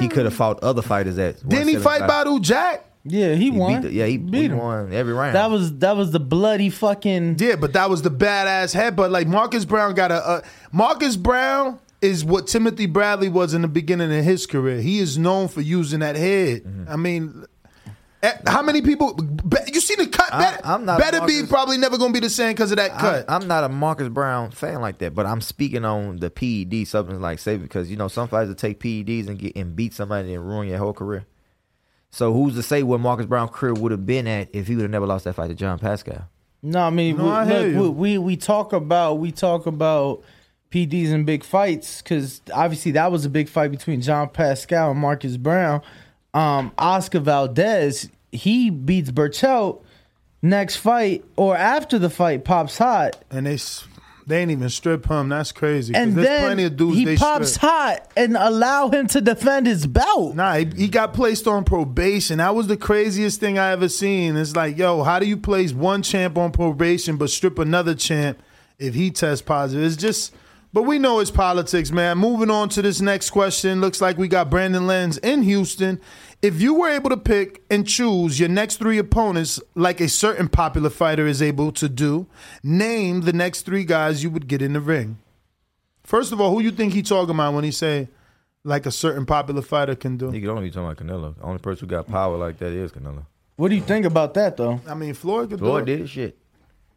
he 0.00 0.08
could 0.08 0.24
have 0.24 0.34
fought 0.34 0.62
other 0.62 0.82
fighters 0.82 1.18
at. 1.18 1.36
Didn't 1.48 1.68
he 1.68 1.76
fight 1.76 2.02
175. 2.02 2.08
Badou 2.26 2.40
Jack? 2.40 2.84
yeah, 3.04 3.34
he, 3.34 3.44
He 3.44 3.50
won. 3.50 3.80
beat 3.80 3.88
the- 3.88 3.94
yeah, 3.94 4.06
he, 4.06 4.16
beat 4.18 4.38
he 4.38 4.44
him. 4.46 4.58
won 4.58 4.92
every 4.92 5.12
round. 5.14 5.34
That 5.34 5.50
was 5.50 5.78
that 5.78 5.96
was 5.96 6.10
the 6.10 6.20
bloody 6.20 6.70
fucking. 6.70 7.36
Yeah, 7.38 7.56
but 7.56 7.72
that 7.72 7.88
was 7.90 8.02
the 8.02 8.10
badass 8.10 8.72
head. 8.74 8.94
But 8.96 9.10
like 9.10 9.26
Marcus 9.26 9.64
Browne 9.64 9.94
got 9.94 10.10
a, 10.12 10.28
a 10.30 10.42
Marcus 10.72 11.16
Browne 11.16 11.78
is 12.00 12.24
what 12.24 12.46
Timothy 12.46 12.86
Bradley 12.86 13.28
was 13.28 13.54
in 13.54 13.62
the 13.62 13.68
beginning 13.68 14.16
of 14.16 14.24
his 14.24 14.46
career. 14.46 14.80
He 14.80 14.98
is 14.98 15.18
known 15.18 15.48
for 15.48 15.60
using 15.60 16.00
that 16.00 16.16
head. 16.16 16.64
Mm-hmm. 16.64 16.84
I 16.88 16.96
mean, 16.96 17.44
eh, 18.22 18.32
how 18.46 18.62
many 18.62 18.82
people? 18.82 19.14
be- 19.14 19.56
You 19.72 19.80
see 19.80 19.96
the 19.96 20.06
cut? 20.06 20.32
I- 20.32 20.38
better 20.38 20.60
I'm 20.64 20.84
not 20.84 20.98
better 21.00 21.26
be 21.26 21.42
probably 21.48 21.76
never 21.76 21.98
gonna 21.98 22.12
be 22.12 22.20
the 22.20 22.30
same 22.30 22.52
because 22.52 22.70
of 22.70 22.76
that 22.76 22.96
cut. 22.98 23.28
I, 23.28 23.36
am 23.36 23.48
not 23.48 23.64
a 23.64 23.68
Marcus 23.68 24.08
Browne 24.08 24.50
fan 24.50 24.80
like 24.80 24.98
that, 24.98 25.14
but 25.14 25.26
I'm 25.26 25.40
speaking 25.40 25.84
on 25.84 26.18
the 26.18 26.30
PED 26.30 26.86
substance 26.86 27.20
like 27.20 27.38
say 27.38 27.56
because 27.56 27.90
you 27.90 27.96
know 27.96 28.08
some 28.08 28.28
fighters 28.28 28.48
will 28.48 28.54
take 28.54 28.80
PEDs 28.80 29.28
and 29.28 29.38
get 29.38 29.56
and 29.56 29.74
beat 29.74 29.94
somebody 29.94 30.34
and 30.34 30.46
ruin 30.46 30.68
your 30.68 30.78
whole 30.78 30.92
career. 30.92 31.26
So 32.10 32.32
who's 32.32 32.54
to 32.54 32.62
say 32.62 32.82
what 32.82 33.00
Marcus 33.00 33.26
Browne's 33.26 33.50
career 33.50 33.74
would 33.74 33.92
have 33.92 34.06
been 34.06 34.26
at 34.26 34.48
if 34.54 34.66
he 34.66 34.76
would 34.76 34.82
have 34.82 34.90
never 34.90 35.06
lost 35.06 35.24
that 35.24 35.34
fight 35.34 35.48
to 35.48 35.54
Jean 35.54 35.78
Pascal? 35.78 36.28
No, 36.62 36.80
I 36.80 36.90
mean, 36.90 37.16
No, 37.18 37.24
we, 37.24 37.30
I 37.30 37.44
look, 37.44 37.96
we, 37.96 38.16
we 38.16 38.18
we 38.18 38.36
talk 38.36 38.72
about 38.72 39.14
we 39.14 39.30
talk 39.30 39.66
about 39.66 40.22
PDs 40.70 41.12
and 41.12 41.24
big 41.24 41.44
fights 41.44 42.02
because 42.02 42.40
obviously 42.52 42.92
that 42.92 43.10
was 43.10 43.24
a 43.24 43.30
big 43.30 43.48
fight 43.48 43.70
between 43.70 44.00
Jean 44.00 44.28
Pascal 44.28 44.90
and 44.90 45.00
Marcus 45.00 45.36
Browne. 45.36 45.82
Um, 46.34 46.72
Oscar 46.78 47.20
Valdez 47.20 48.08
he 48.32 48.70
beats 48.70 49.10
Berchelt 49.10 49.82
next 50.42 50.76
fight 50.76 51.24
or 51.36 51.56
after 51.56 51.98
the 51.98 52.10
fight 52.10 52.44
pops 52.44 52.78
hot 52.78 53.24
and 53.30 53.46
they 53.46 53.58
they 54.28 54.42
ain't 54.42 54.50
even 54.50 54.68
strip 54.68 55.06
him. 55.06 55.30
That's 55.30 55.52
crazy. 55.52 55.94
and 55.94 56.14
there's 56.14 56.28
then 56.28 56.42
plenty 56.42 56.64
of 56.64 56.76
dudes 56.76 56.98
he 56.98 57.16
pops 57.16 57.54
strip. 57.54 57.70
hot 57.70 58.12
and 58.14 58.36
allow 58.36 58.90
him 58.90 59.06
to 59.08 59.22
defend 59.22 59.66
his 59.66 59.86
belt. 59.86 60.34
Nah, 60.34 60.56
he, 60.56 60.66
he 60.76 60.88
got 60.88 61.14
placed 61.14 61.48
on 61.48 61.64
probation. 61.64 62.36
That 62.36 62.54
was 62.54 62.66
the 62.66 62.76
craziest 62.76 63.40
thing 63.40 63.58
I 63.58 63.70
ever 63.70 63.88
seen. 63.88 64.36
It's 64.36 64.54
like, 64.54 64.76
yo, 64.76 65.02
how 65.02 65.18
do 65.18 65.24
you 65.24 65.38
place 65.38 65.72
one 65.72 66.02
champ 66.02 66.36
on 66.36 66.52
probation 66.52 67.16
but 67.16 67.30
strip 67.30 67.58
another 67.58 67.94
champ 67.94 68.38
if 68.78 68.94
he 68.94 69.10
tests 69.10 69.40
positive? 69.40 69.82
It's 69.82 69.96
just, 69.96 70.34
but 70.78 70.84
we 70.84 71.00
know 71.00 71.18
it's 71.18 71.32
politics, 71.32 71.90
man. 71.90 72.18
Moving 72.18 72.52
on 72.52 72.68
to 72.68 72.82
this 72.82 73.00
next 73.00 73.30
question. 73.30 73.80
Looks 73.80 74.00
like 74.00 74.16
we 74.16 74.28
got 74.28 74.48
Brandon 74.48 74.86
Lenz 74.86 75.18
in 75.18 75.42
Houston. 75.42 76.00
If 76.40 76.60
you 76.60 76.72
were 76.72 76.88
able 76.88 77.10
to 77.10 77.16
pick 77.16 77.64
and 77.68 77.84
choose 77.84 78.38
your 78.38 78.48
next 78.48 78.76
three 78.76 78.96
opponents, 78.96 79.58
like 79.74 80.00
a 80.00 80.08
certain 80.08 80.48
popular 80.48 80.88
fighter 80.88 81.26
is 81.26 81.42
able 81.42 81.72
to 81.72 81.88
do, 81.88 82.28
name 82.62 83.22
the 83.22 83.32
next 83.32 83.62
three 83.62 83.82
guys 83.82 84.22
you 84.22 84.30
would 84.30 84.46
get 84.46 84.62
in 84.62 84.72
the 84.72 84.80
ring. 84.80 85.18
First 86.04 86.30
of 86.30 86.40
all, 86.40 86.52
who 86.54 86.62
you 86.62 86.70
think 86.70 86.92
he 86.92 87.02
talking 87.02 87.34
about 87.34 87.54
when 87.54 87.64
he 87.64 87.72
say 87.72 88.06
like 88.62 88.86
a 88.86 88.92
certain 88.92 89.26
popular 89.26 89.62
fighter 89.62 89.96
can 89.96 90.16
do? 90.16 90.30
He 90.30 90.40
could 90.40 90.50
only 90.50 90.68
be 90.68 90.70
talking 90.70 90.88
about 90.88 91.04
Canelo. 91.04 91.36
The 91.36 91.42
only 91.42 91.58
person 91.58 91.88
who 91.88 91.90
got 91.90 92.06
power 92.06 92.36
like 92.36 92.58
that 92.58 92.70
is 92.70 92.92
Canelo. 92.92 93.26
What 93.56 93.70
do 93.70 93.74
you 93.74 93.82
think 93.82 94.06
about 94.06 94.34
that 94.34 94.56
though? 94.56 94.80
I 94.86 94.94
mean, 94.94 95.14
Floyd 95.14 95.50
could 95.50 95.58
Floyd 95.58 95.86
do 95.86 95.92
it. 95.92 95.96
did 95.96 96.00
his 96.02 96.10
shit. 96.10 96.38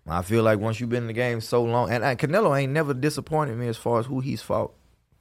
I 0.08 0.22
feel 0.24 0.44
like 0.44 0.60
once 0.60 0.80
you've 0.80 0.90
been 0.90 1.04
in 1.04 1.08
the 1.08 1.14
game 1.14 1.42
so 1.42 1.64
long, 1.64 1.92
and, 1.92 2.04
and 2.04 2.18
Canelo 2.18 2.60
ain't 2.60 2.72
never 2.74 2.94
disappointed 2.94 3.58
me 3.58 3.68
as 3.68 3.78
far 3.78 4.00
as 4.00 4.08
who 4.08 4.20
he's 4.20 4.42
fought, 4.42 4.74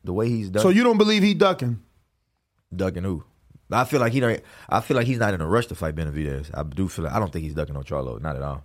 the 0.04 0.12
way 0.12 0.28
he's 0.28 0.48
done. 0.50 0.62
So 0.62 0.70
you 0.70 0.82
don't 0.82 0.98
believe 0.98 1.22
he 1.22 1.34
ducking? 1.34 1.80
ducking 2.74 3.02
who? 3.04 3.24
I 3.72 3.84
feel 3.84 4.00
like 4.00 4.12
he 4.12 4.20
don't. 4.20 4.40
I 4.68 4.80
feel 4.80 4.96
like 4.96 5.06
he's 5.06 5.18
not 5.18 5.32
in 5.34 5.40
a 5.40 5.46
rush 5.46 5.66
to 5.66 5.74
fight 5.74 5.94
Benavidez. 5.94 6.50
I 6.54 6.62
do 6.64 6.88
feel 6.88 7.04
like 7.04 7.14
I 7.14 7.18
don't 7.20 7.32
think 7.32 7.44
he's 7.44 7.54
ducking 7.54 7.76
on 7.76 7.84
Charlo, 7.84 8.20
not 8.20 8.36
at 8.36 8.42
all. 8.42 8.64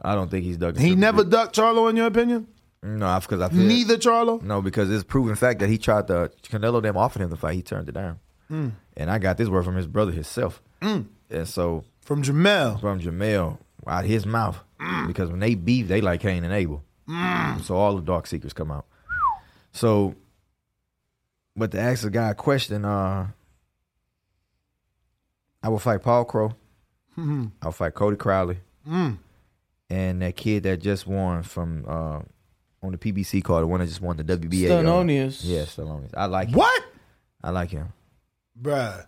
I 0.00 0.14
don't 0.14 0.30
think 0.30 0.44
he's 0.44 0.56
ducking. 0.56 0.80
He 0.80 0.94
never 0.94 1.24
ducked 1.24 1.54
Charlo, 1.56 1.90
in 1.90 1.96
your 1.96 2.06
opinion? 2.06 2.46
No, 2.82 3.18
because 3.20 3.42
I 3.42 3.50
feel 3.50 3.58
Neither 3.58 3.98
Charlo. 3.98 4.40
No, 4.40 4.62
because 4.62 4.90
it's 4.90 5.04
proven 5.04 5.34
fact 5.34 5.60
that 5.60 5.68
he 5.68 5.76
tried 5.76 6.06
to 6.06 6.30
Canelo 6.44 6.80
them 6.80 6.96
offered 6.96 7.20
him 7.20 7.28
the 7.28 7.36
fight. 7.36 7.54
He 7.54 7.62
turned 7.62 7.88
it 7.90 7.92
down, 7.92 8.18
Mm. 8.50 8.72
and 8.96 9.10
I 9.10 9.18
got 9.18 9.36
this 9.36 9.48
word 9.48 9.64
from 9.66 9.76
his 9.76 9.86
brother 9.86 10.12
himself. 10.12 10.62
Mm. 10.80 11.06
And 11.28 11.46
so 11.46 11.84
From 12.00 12.22
Jamel. 12.22 12.80
from 12.80 12.98
Jamel 13.00 13.58
out 13.86 14.04
his 14.04 14.26
mouth, 14.26 14.58
because 15.06 15.30
when 15.30 15.40
they 15.40 15.54
beef, 15.54 15.88
they 15.88 16.00
like 16.00 16.20
Cain 16.20 16.44
and 16.44 16.52
Abel. 16.52 16.82
Mm. 17.08 17.62
So 17.62 17.76
all 17.76 17.96
the 17.96 18.02
dark 18.02 18.26
secrets 18.26 18.52
come 18.52 18.70
out. 18.70 18.86
So, 19.72 20.14
but 21.56 21.70
to 21.72 21.80
ask 21.80 22.04
a 22.04 22.10
guy 22.10 22.30
a 22.30 22.34
question, 22.34 22.84
uh, 22.84 23.28
I 25.62 25.68
will 25.68 25.78
fight 25.78 26.02
Paul 26.02 26.24
Crow. 26.24 26.54
Mhm. 27.18 27.50
I'll 27.60 27.72
fight 27.72 27.94
Cody 27.94 28.16
Crowley 28.16 28.58
Mm. 28.88 29.18
and 29.90 30.22
that 30.22 30.36
kid 30.36 30.62
that 30.62 30.80
just 30.80 31.06
won 31.06 31.42
from 31.42 31.84
uh, 31.86 32.20
on 32.82 32.92
the 32.92 32.98
PBC 32.98 33.42
card, 33.42 33.62
the 33.64 33.66
one 33.66 33.80
that 33.80 33.86
just 33.86 34.00
won 34.00 34.16
the 34.16 34.24
WBA. 34.24 34.70
uh, 34.70 34.82
Stanionis. 34.82 35.40
Yeah, 35.42 35.62
Stanionis. 35.64 36.10
I 36.16 36.26
like 36.26 36.48
him. 36.48 36.54
What? 36.58 36.84
I 37.42 37.50
like 37.50 37.70
him. 37.70 37.88
Bruh. 38.60 39.04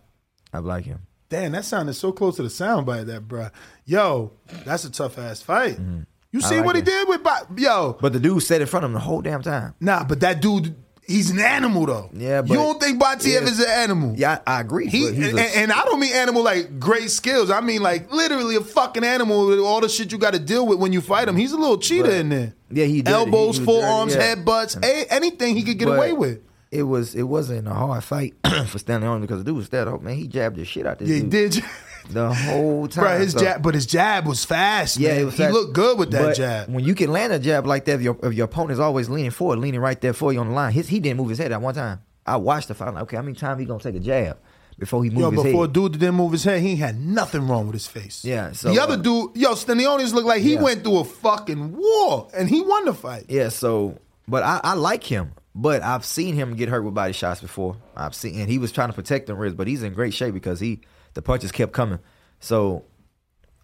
I 0.52 0.58
like 0.58 0.84
him. 0.84 1.00
Damn, 1.32 1.52
that 1.52 1.64
sounded 1.64 1.94
so 1.94 2.12
close 2.12 2.36
to 2.36 2.42
the 2.42 2.48
soundbite, 2.50 3.06
that 3.06 3.26
bruh. 3.26 3.50
Yo, 3.86 4.32
that's 4.66 4.84
a 4.84 4.90
tough 4.92 5.18
ass 5.18 5.40
fight. 5.42 5.78
You 5.78 5.84
Mm-hmm. 5.84 6.36
I 6.36 6.48
see 6.48 6.56
like 6.56 6.64
what 6.66 6.76
he 6.76 6.82
did 6.82 7.08
with 7.08 7.22
Bo- 7.22 7.46
Yo. 7.56 7.96
But 8.00 8.12
the 8.12 8.20
dude 8.20 8.42
sat 8.42 8.60
in 8.60 8.66
front 8.66 8.84
of 8.84 8.90
him 8.90 8.94
the 8.94 9.00
whole 9.00 9.20
damn 9.22 9.42
time. 9.42 9.74
Nah, 9.80 10.04
but 10.04 10.20
that 10.20 10.40
dude, 10.42 10.74
he's 11.06 11.30
an 11.30 11.38
animal 11.40 11.86
though. 11.86 12.10
Yeah, 12.12 12.40
but 12.42 12.50
you 12.50 12.56
don't 12.56 12.80
think 12.80 13.00
Butaev 13.02 13.26
Yeah. 13.26 13.40
is 13.40 13.60
an 13.60 13.68
animal? 13.70 14.14
Yeah, 14.16 14.40
I, 14.46 14.56
I 14.56 14.60
agree. 14.60 14.88
He 14.88 15.08
and, 15.08 15.38
a- 15.38 15.56
and 15.58 15.72
I 15.72 15.84
don't 15.84 16.00
mean 16.00 16.12
animal 16.14 16.42
like 16.42 16.78
great 16.78 17.10
skills. 17.10 17.50
I 17.50 17.60
mean 17.62 17.82
like 17.82 18.12
literally 18.12 18.56
a 18.56 18.60
fucking 18.62 19.04
animal 19.04 19.46
with 19.46 19.58
all 19.58 19.80
the 19.80 19.88
shit 19.88 20.12
you 20.12 20.18
got 20.18 20.34
to 20.34 20.38
deal 20.38 20.66
with 20.66 20.78
when 20.78 20.92
you 20.92 21.00
fight 21.00 21.28
him. 21.28 21.36
He's 21.36 21.52
a 21.52 21.58
little 21.58 21.78
cheater 21.78 22.04
But- 22.08 22.12
in 22.14 22.28
there. 22.28 22.54
yeah, 22.70 22.84
he 22.86 23.00
dirty. 23.02 23.14
elbows, 23.14 23.56
He- 23.56 23.60
he 23.60 23.66
forearms, 23.66 24.14
yeah. 24.14 24.34
headbutts, 24.34 24.82
a- 24.82 25.12
anything 25.12 25.54
he 25.56 25.62
could 25.64 25.78
get 25.78 25.86
But 25.88 25.96
away 25.96 26.12
with. 26.12 26.40
It 26.72 26.84
was 26.84 27.14
it 27.14 27.24
wasn't 27.24 27.68
a 27.68 27.74
hard 27.74 28.02
fight 28.02 28.34
for 28.44 28.78
Stanionis 28.78 29.20
because 29.20 29.38
the 29.38 29.44
dude 29.44 29.56
was 29.56 29.68
dead. 29.68 29.86
Oh 29.88 29.98
man, 29.98 30.14
he 30.16 30.26
jabbed 30.26 30.56
the 30.56 30.64
shit 30.64 30.86
out 30.86 30.98
this 30.98 31.08
Yeah, 31.08 31.16
he 31.16 31.22
did. 31.22 31.62
the 32.10 32.32
whole 32.32 32.88
time. 32.88 33.04
Bro, 33.04 33.18
his 33.18 33.32
So- 33.32 33.40
jab, 33.40 33.62
but 33.62 33.74
his 33.74 33.84
jab 33.86 34.26
was 34.26 34.44
fast. 34.44 34.96
Yeah, 34.96 35.10
man. 35.12 35.20
it 35.20 35.24
was 35.26 35.36
he 35.36 35.48
looked 35.48 35.74
good 35.74 35.98
with 35.98 36.10
that 36.12 36.22
But 36.22 36.36
jab. 36.36 36.68
When 36.70 36.82
you 36.82 36.94
can 36.94 37.12
land 37.12 37.32
a 37.32 37.38
jab 37.38 37.66
like 37.66 37.84
that, 37.84 37.92
if 37.96 38.00
your 38.02 38.16
if 38.22 38.32
your 38.32 38.46
opponent's 38.46 38.80
always 38.80 39.10
leaning 39.10 39.30
forward, 39.30 39.58
leaning 39.58 39.80
right 39.80 40.00
there 40.00 40.14
for 40.14 40.32
you 40.32 40.40
on 40.40 40.48
the 40.48 40.54
line, 40.54 40.72
his, 40.72 40.88
he 40.88 40.98
didn't 40.98 41.18
move 41.18 41.28
his 41.28 41.38
head 41.38 41.52
at 41.52 41.60
one 41.60 41.74
time. 41.74 42.00
I 42.24 42.36
watched 42.36 42.68
the 42.68 42.74
fight. 42.74 42.94
Like, 42.94 43.02
okay, 43.04 43.16
how 43.16 43.22
many 43.22 43.34
times 43.36 43.60
he 43.60 43.66
gonna 43.66 43.78
take 43.82 43.96
a 43.96 44.00
jab 44.00 44.38
before 44.78 45.04
he 45.04 45.10
moved 45.10 45.20
Yo, 45.20 45.30
his 45.30 45.42
before 45.42 45.64
head. 45.64 45.72
dude 45.74 45.92
didn't 45.92 46.14
move 46.14 46.32
his 46.32 46.44
head, 46.44 46.62
he 46.62 46.76
had 46.76 46.98
nothing 46.98 47.46
wrong 47.46 47.66
with 47.66 47.74
his 47.74 47.86
face. 47.86 48.24
Yeah, 48.24 48.52
so, 48.52 48.72
the 48.72 48.80
other 48.80 48.94
uh, 48.94 48.96
dude, 48.96 49.36
yo, 49.36 49.52
Stanionis 49.52 50.14
looked 50.14 50.26
like 50.26 50.40
he 50.40 50.54
Yeah. 50.54 50.62
went 50.62 50.82
through 50.84 51.00
a 51.00 51.04
fucking 51.04 51.76
war 51.76 52.28
and 52.34 52.48
he 52.48 52.62
won 52.62 52.86
the 52.86 52.94
fight. 52.94 53.26
Yeah, 53.28 53.50
so 53.50 53.98
but 54.26 54.42
I, 54.42 54.60
I 54.64 54.74
like 54.74 55.04
him. 55.04 55.32
But 55.54 55.82
I've 55.82 56.04
seen 56.04 56.34
him 56.34 56.56
get 56.56 56.68
hurt 56.68 56.82
with 56.82 56.94
body 56.94 57.12
shots 57.12 57.40
before. 57.40 57.76
I've 57.94 58.14
seen 58.14 58.40
and 58.40 58.48
he 58.48 58.58
was 58.58 58.72
trying 58.72 58.88
to 58.88 58.94
protect 58.94 59.26
the 59.26 59.34
ribs, 59.34 59.54
but 59.54 59.66
he's 59.66 59.82
in 59.82 59.92
great 59.92 60.14
shape 60.14 60.32
because 60.32 60.60
he 60.60 60.80
the 61.14 61.22
punches 61.22 61.52
kept 61.52 61.72
coming. 61.72 61.98
So 62.40 62.84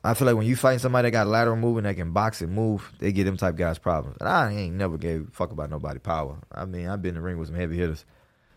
I 0.05 0.14
feel 0.14 0.26
like 0.26 0.36
when 0.36 0.47
you 0.47 0.55
fight 0.55 0.80
somebody 0.80 1.07
that 1.07 1.12
got 1.12 1.26
lateral 1.26 1.57
movement 1.57 1.84
that 1.84 1.97
can 1.97 2.12
box 2.12 2.41
and 2.43 2.53
move, 2.53 2.93
they 2.99 3.11
get 3.11 3.24
them 3.24 3.36
type 3.36 3.57
guys 3.57 3.78
problems. 3.78 4.16
And 4.20 4.28
I 4.28 4.53
ain't 4.53 4.76
never 4.76 4.99
gave 4.99 5.30
fuck 5.32 5.51
about 5.51 5.70
nobody 5.70 5.99
power. 5.99 6.39
I 6.53 6.66
mean, 6.66 6.89
I've 6.89 7.03
been 7.03 7.11
in 7.11 7.14
the 7.16 7.20
ring 7.22 7.39
with 7.39 7.49
some 7.49 7.57
heavy 7.57 7.76
hitters, 7.76 8.05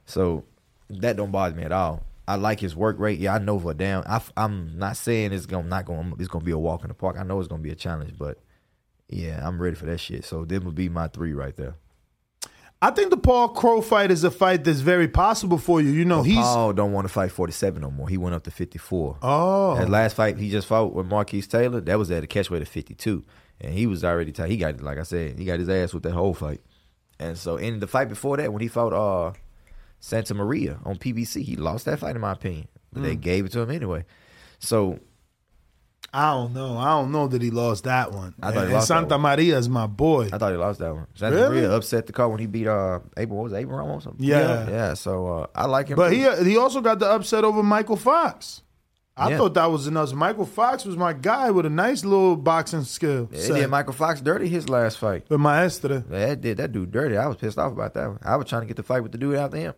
so 0.06 0.44
that 0.90 1.16
don't 1.16 1.32
bother 1.32 1.56
me 1.56 1.64
at 1.64 1.72
all. 1.72 2.04
I 2.28 2.36
like 2.36 2.60
his 2.60 2.76
work 2.76 3.00
rate. 3.00 3.20
Yeah, 3.20 3.34
I 3.34 3.40
know 3.40 3.60
for 3.60 3.74
damn. 3.74 4.04
I, 4.06 4.22
am 4.38 4.78
not 4.78 4.98
saying 4.98 5.34
it's 5.34 5.46
gonna 5.46 5.68
not 5.68 5.86
going. 5.86 6.14
It's 6.20 6.28
gonna 6.28 6.46
be 6.46 6.52
a 6.52 6.58
walk 6.58 6.84
in 6.84 6.90
the 6.90 6.94
park. 6.94 7.18
I 7.18 7.24
know 7.24 7.40
it's 7.40 7.48
gonna 7.48 7.64
be 7.64 7.72
a 7.72 7.76
challenge, 7.76 8.14
but 8.18 8.38
yeah, 9.10 9.46
I'm 9.46 9.62
ready 9.62 9.76
for 9.76 9.86
that 9.88 10.00
shit. 10.00 10.24
So 10.24 10.46
them 10.46 10.66
would 10.66 10.76
be 10.76 10.90
my 10.90 11.08
three 11.08 11.34
right 11.34 11.56
there. 11.56 11.76
I 12.84 12.90
think 12.90 13.12
the 13.12 13.18
Paul 13.18 13.50
Crow 13.50 13.80
fight 13.82 14.10
is 14.10 14.24
a 14.24 14.32
fight 14.32 14.64
that's 14.64 14.80
very 14.80 15.08
possible 15.08 15.60
for 15.60 15.80
you. 15.82 15.92
You 15.92 16.04
know, 16.04 16.24
he's 16.24 16.38
Paul 16.38 16.74
don't 16.74 16.92
want 16.94 17.08
to 17.08 17.14
fight 17.14 17.32
47 17.32 17.80
no 17.82 17.92
more. 17.92 18.10
He 18.10 18.18
went 18.18 18.34
up 18.34 18.44
to 18.46 18.52
54. 18.52 19.18
Oh. 19.22 19.76
That 19.76 19.88
last 19.90 20.16
fight 20.16 20.38
he 20.40 20.50
just 20.50 20.68
fought 20.68 20.94
with 20.94 21.06
Marquise 21.06 21.46
Taylor, 21.48 21.80
that 21.82 22.00
was 22.00 22.10
at 22.10 22.24
a 22.24 22.28
catch 22.28 22.50
weight 22.50 22.64
of 22.64 22.68
52. 22.68 23.24
And 23.60 23.74
he 23.76 23.86
was 23.86 24.04
already 24.04 24.32
tight. 24.32 24.50
He 24.50 24.58
got, 24.58 24.82
like 24.82 24.98
I 24.98 25.04
said, 25.04 25.38
he 25.38 25.46
got 25.46 25.60
his 25.60 25.70
ass 25.70 25.94
with 25.94 26.02
that 26.04 26.14
whole 26.14 26.34
fight. 26.34 26.62
And 27.20 27.38
so 27.38 27.58
in 27.58 27.80
the 27.80 27.88
fight 27.88 28.10
before 28.10 28.38
that, 28.38 28.52
when 28.52 28.64
he 28.64 28.68
fought 28.68 28.94
uh, 28.94 29.34
Santa 30.00 30.34
Maria 30.34 30.80
on 30.84 30.96
PBC, 30.98 31.44
he 31.44 31.56
lost 31.56 31.86
that 31.86 32.00
fight 32.00 32.16
in 32.16 32.22
my 32.22 32.32
opinion. 32.32 32.68
But 32.92 33.04
they 33.04 33.16
Mm. 33.16 33.22
gave 33.22 33.46
it 33.46 33.52
to 33.52 33.60
him 33.60 33.70
anyway. 33.70 34.06
So 34.58 35.00
I 36.14 36.32
don't 36.34 36.54
know. 36.54 36.78
I 36.78 36.90
don't 36.90 37.12
know 37.14 37.28
that 37.28 37.42
he 37.42 37.52
lost 37.52 37.86
that 37.86 38.12
one. 38.12 38.34
I 38.42 38.48
thought 38.52 38.54
he 38.60 38.64
and 38.66 38.74
lost 38.74 38.90
that 38.90 38.96
Santa. 39.10 39.18
Maria 39.18 39.58
is 39.58 39.70
my 39.70 39.88
boy. 39.88 40.30
I 40.34 40.38
thought 40.38 40.52
he 40.52 40.58
lost 40.58 40.80
that 40.80 40.94
one. 40.94 41.08
Santa 41.16 41.36
Really? 41.38 41.50
Maria 41.62 41.72
upset 41.72 42.06
the 42.08 42.12
car 42.14 42.28
when 42.28 42.40
he 42.40 42.48
beat 42.48 42.68
uh 42.68 43.00
Abel. 43.16 43.38
What 43.38 43.44
was 43.44 43.54
Abel 43.54 43.78
Ramos? 43.78 44.00
or 44.00 44.02
something? 44.10 44.26
Yeah. 44.26 44.70
yeah. 44.70 44.94
So 44.96 45.28
uh, 45.28 45.48
I 45.56 45.68
like 45.68 45.88
him. 45.88 45.96
But 45.96 46.10
too. 46.10 46.16
he 46.44 46.52
he 46.52 46.58
also 46.58 46.82
got 46.82 47.00
the 47.00 47.10
upset 47.10 47.44
over 47.46 47.64
Michael 47.64 47.96
Fox. 47.96 48.62
I 49.16 49.30
Yeah. 49.30 49.38
thought 49.38 49.54
that 49.56 49.66
was 49.72 49.88
enough. 49.88 50.14
Michael 50.14 50.46
Fox 50.46 50.84
was 50.86 50.98
my 50.98 51.14
guy 51.14 51.52
with 51.52 51.66
a 51.66 51.70
nice 51.70 52.04
little 52.04 52.36
boxing 52.36 52.84
skill. 52.84 53.30
Yeah, 53.32 53.40
set. 53.40 53.56
Did 53.56 53.70
Michael 53.70 53.94
Fox 53.94 54.20
dirty 54.22 54.48
his 54.48 54.68
last 54.70 54.98
fight. 55.00 55.26
With 55.30 55.40
Maestra. 55.40 56.04
Yeah, 56.10 56.28
that 56.28 56.42
did 56.42 56.58
that 56.58 56.72
dude 56.72 56.92
dirty. 56.92 57.18
I 57.18 57.28
was 57.28 57.38
pissed 57.38 57.58
off 57.58 57.72
about 57.74 57.94
that 57.94 58.08
one. 58.08 58.20
I 58.24 58.36
was 58.38 58.48
trying 58.48 58.62
to 58.64 58.68
get 58.68 58.78
the 58.78 58.84
fight 58.84 59.02
with 59.04 59.12
the 59.12 59.18
dude 59.18 59.36
after 59.36 59.58
him. 59.58 59.74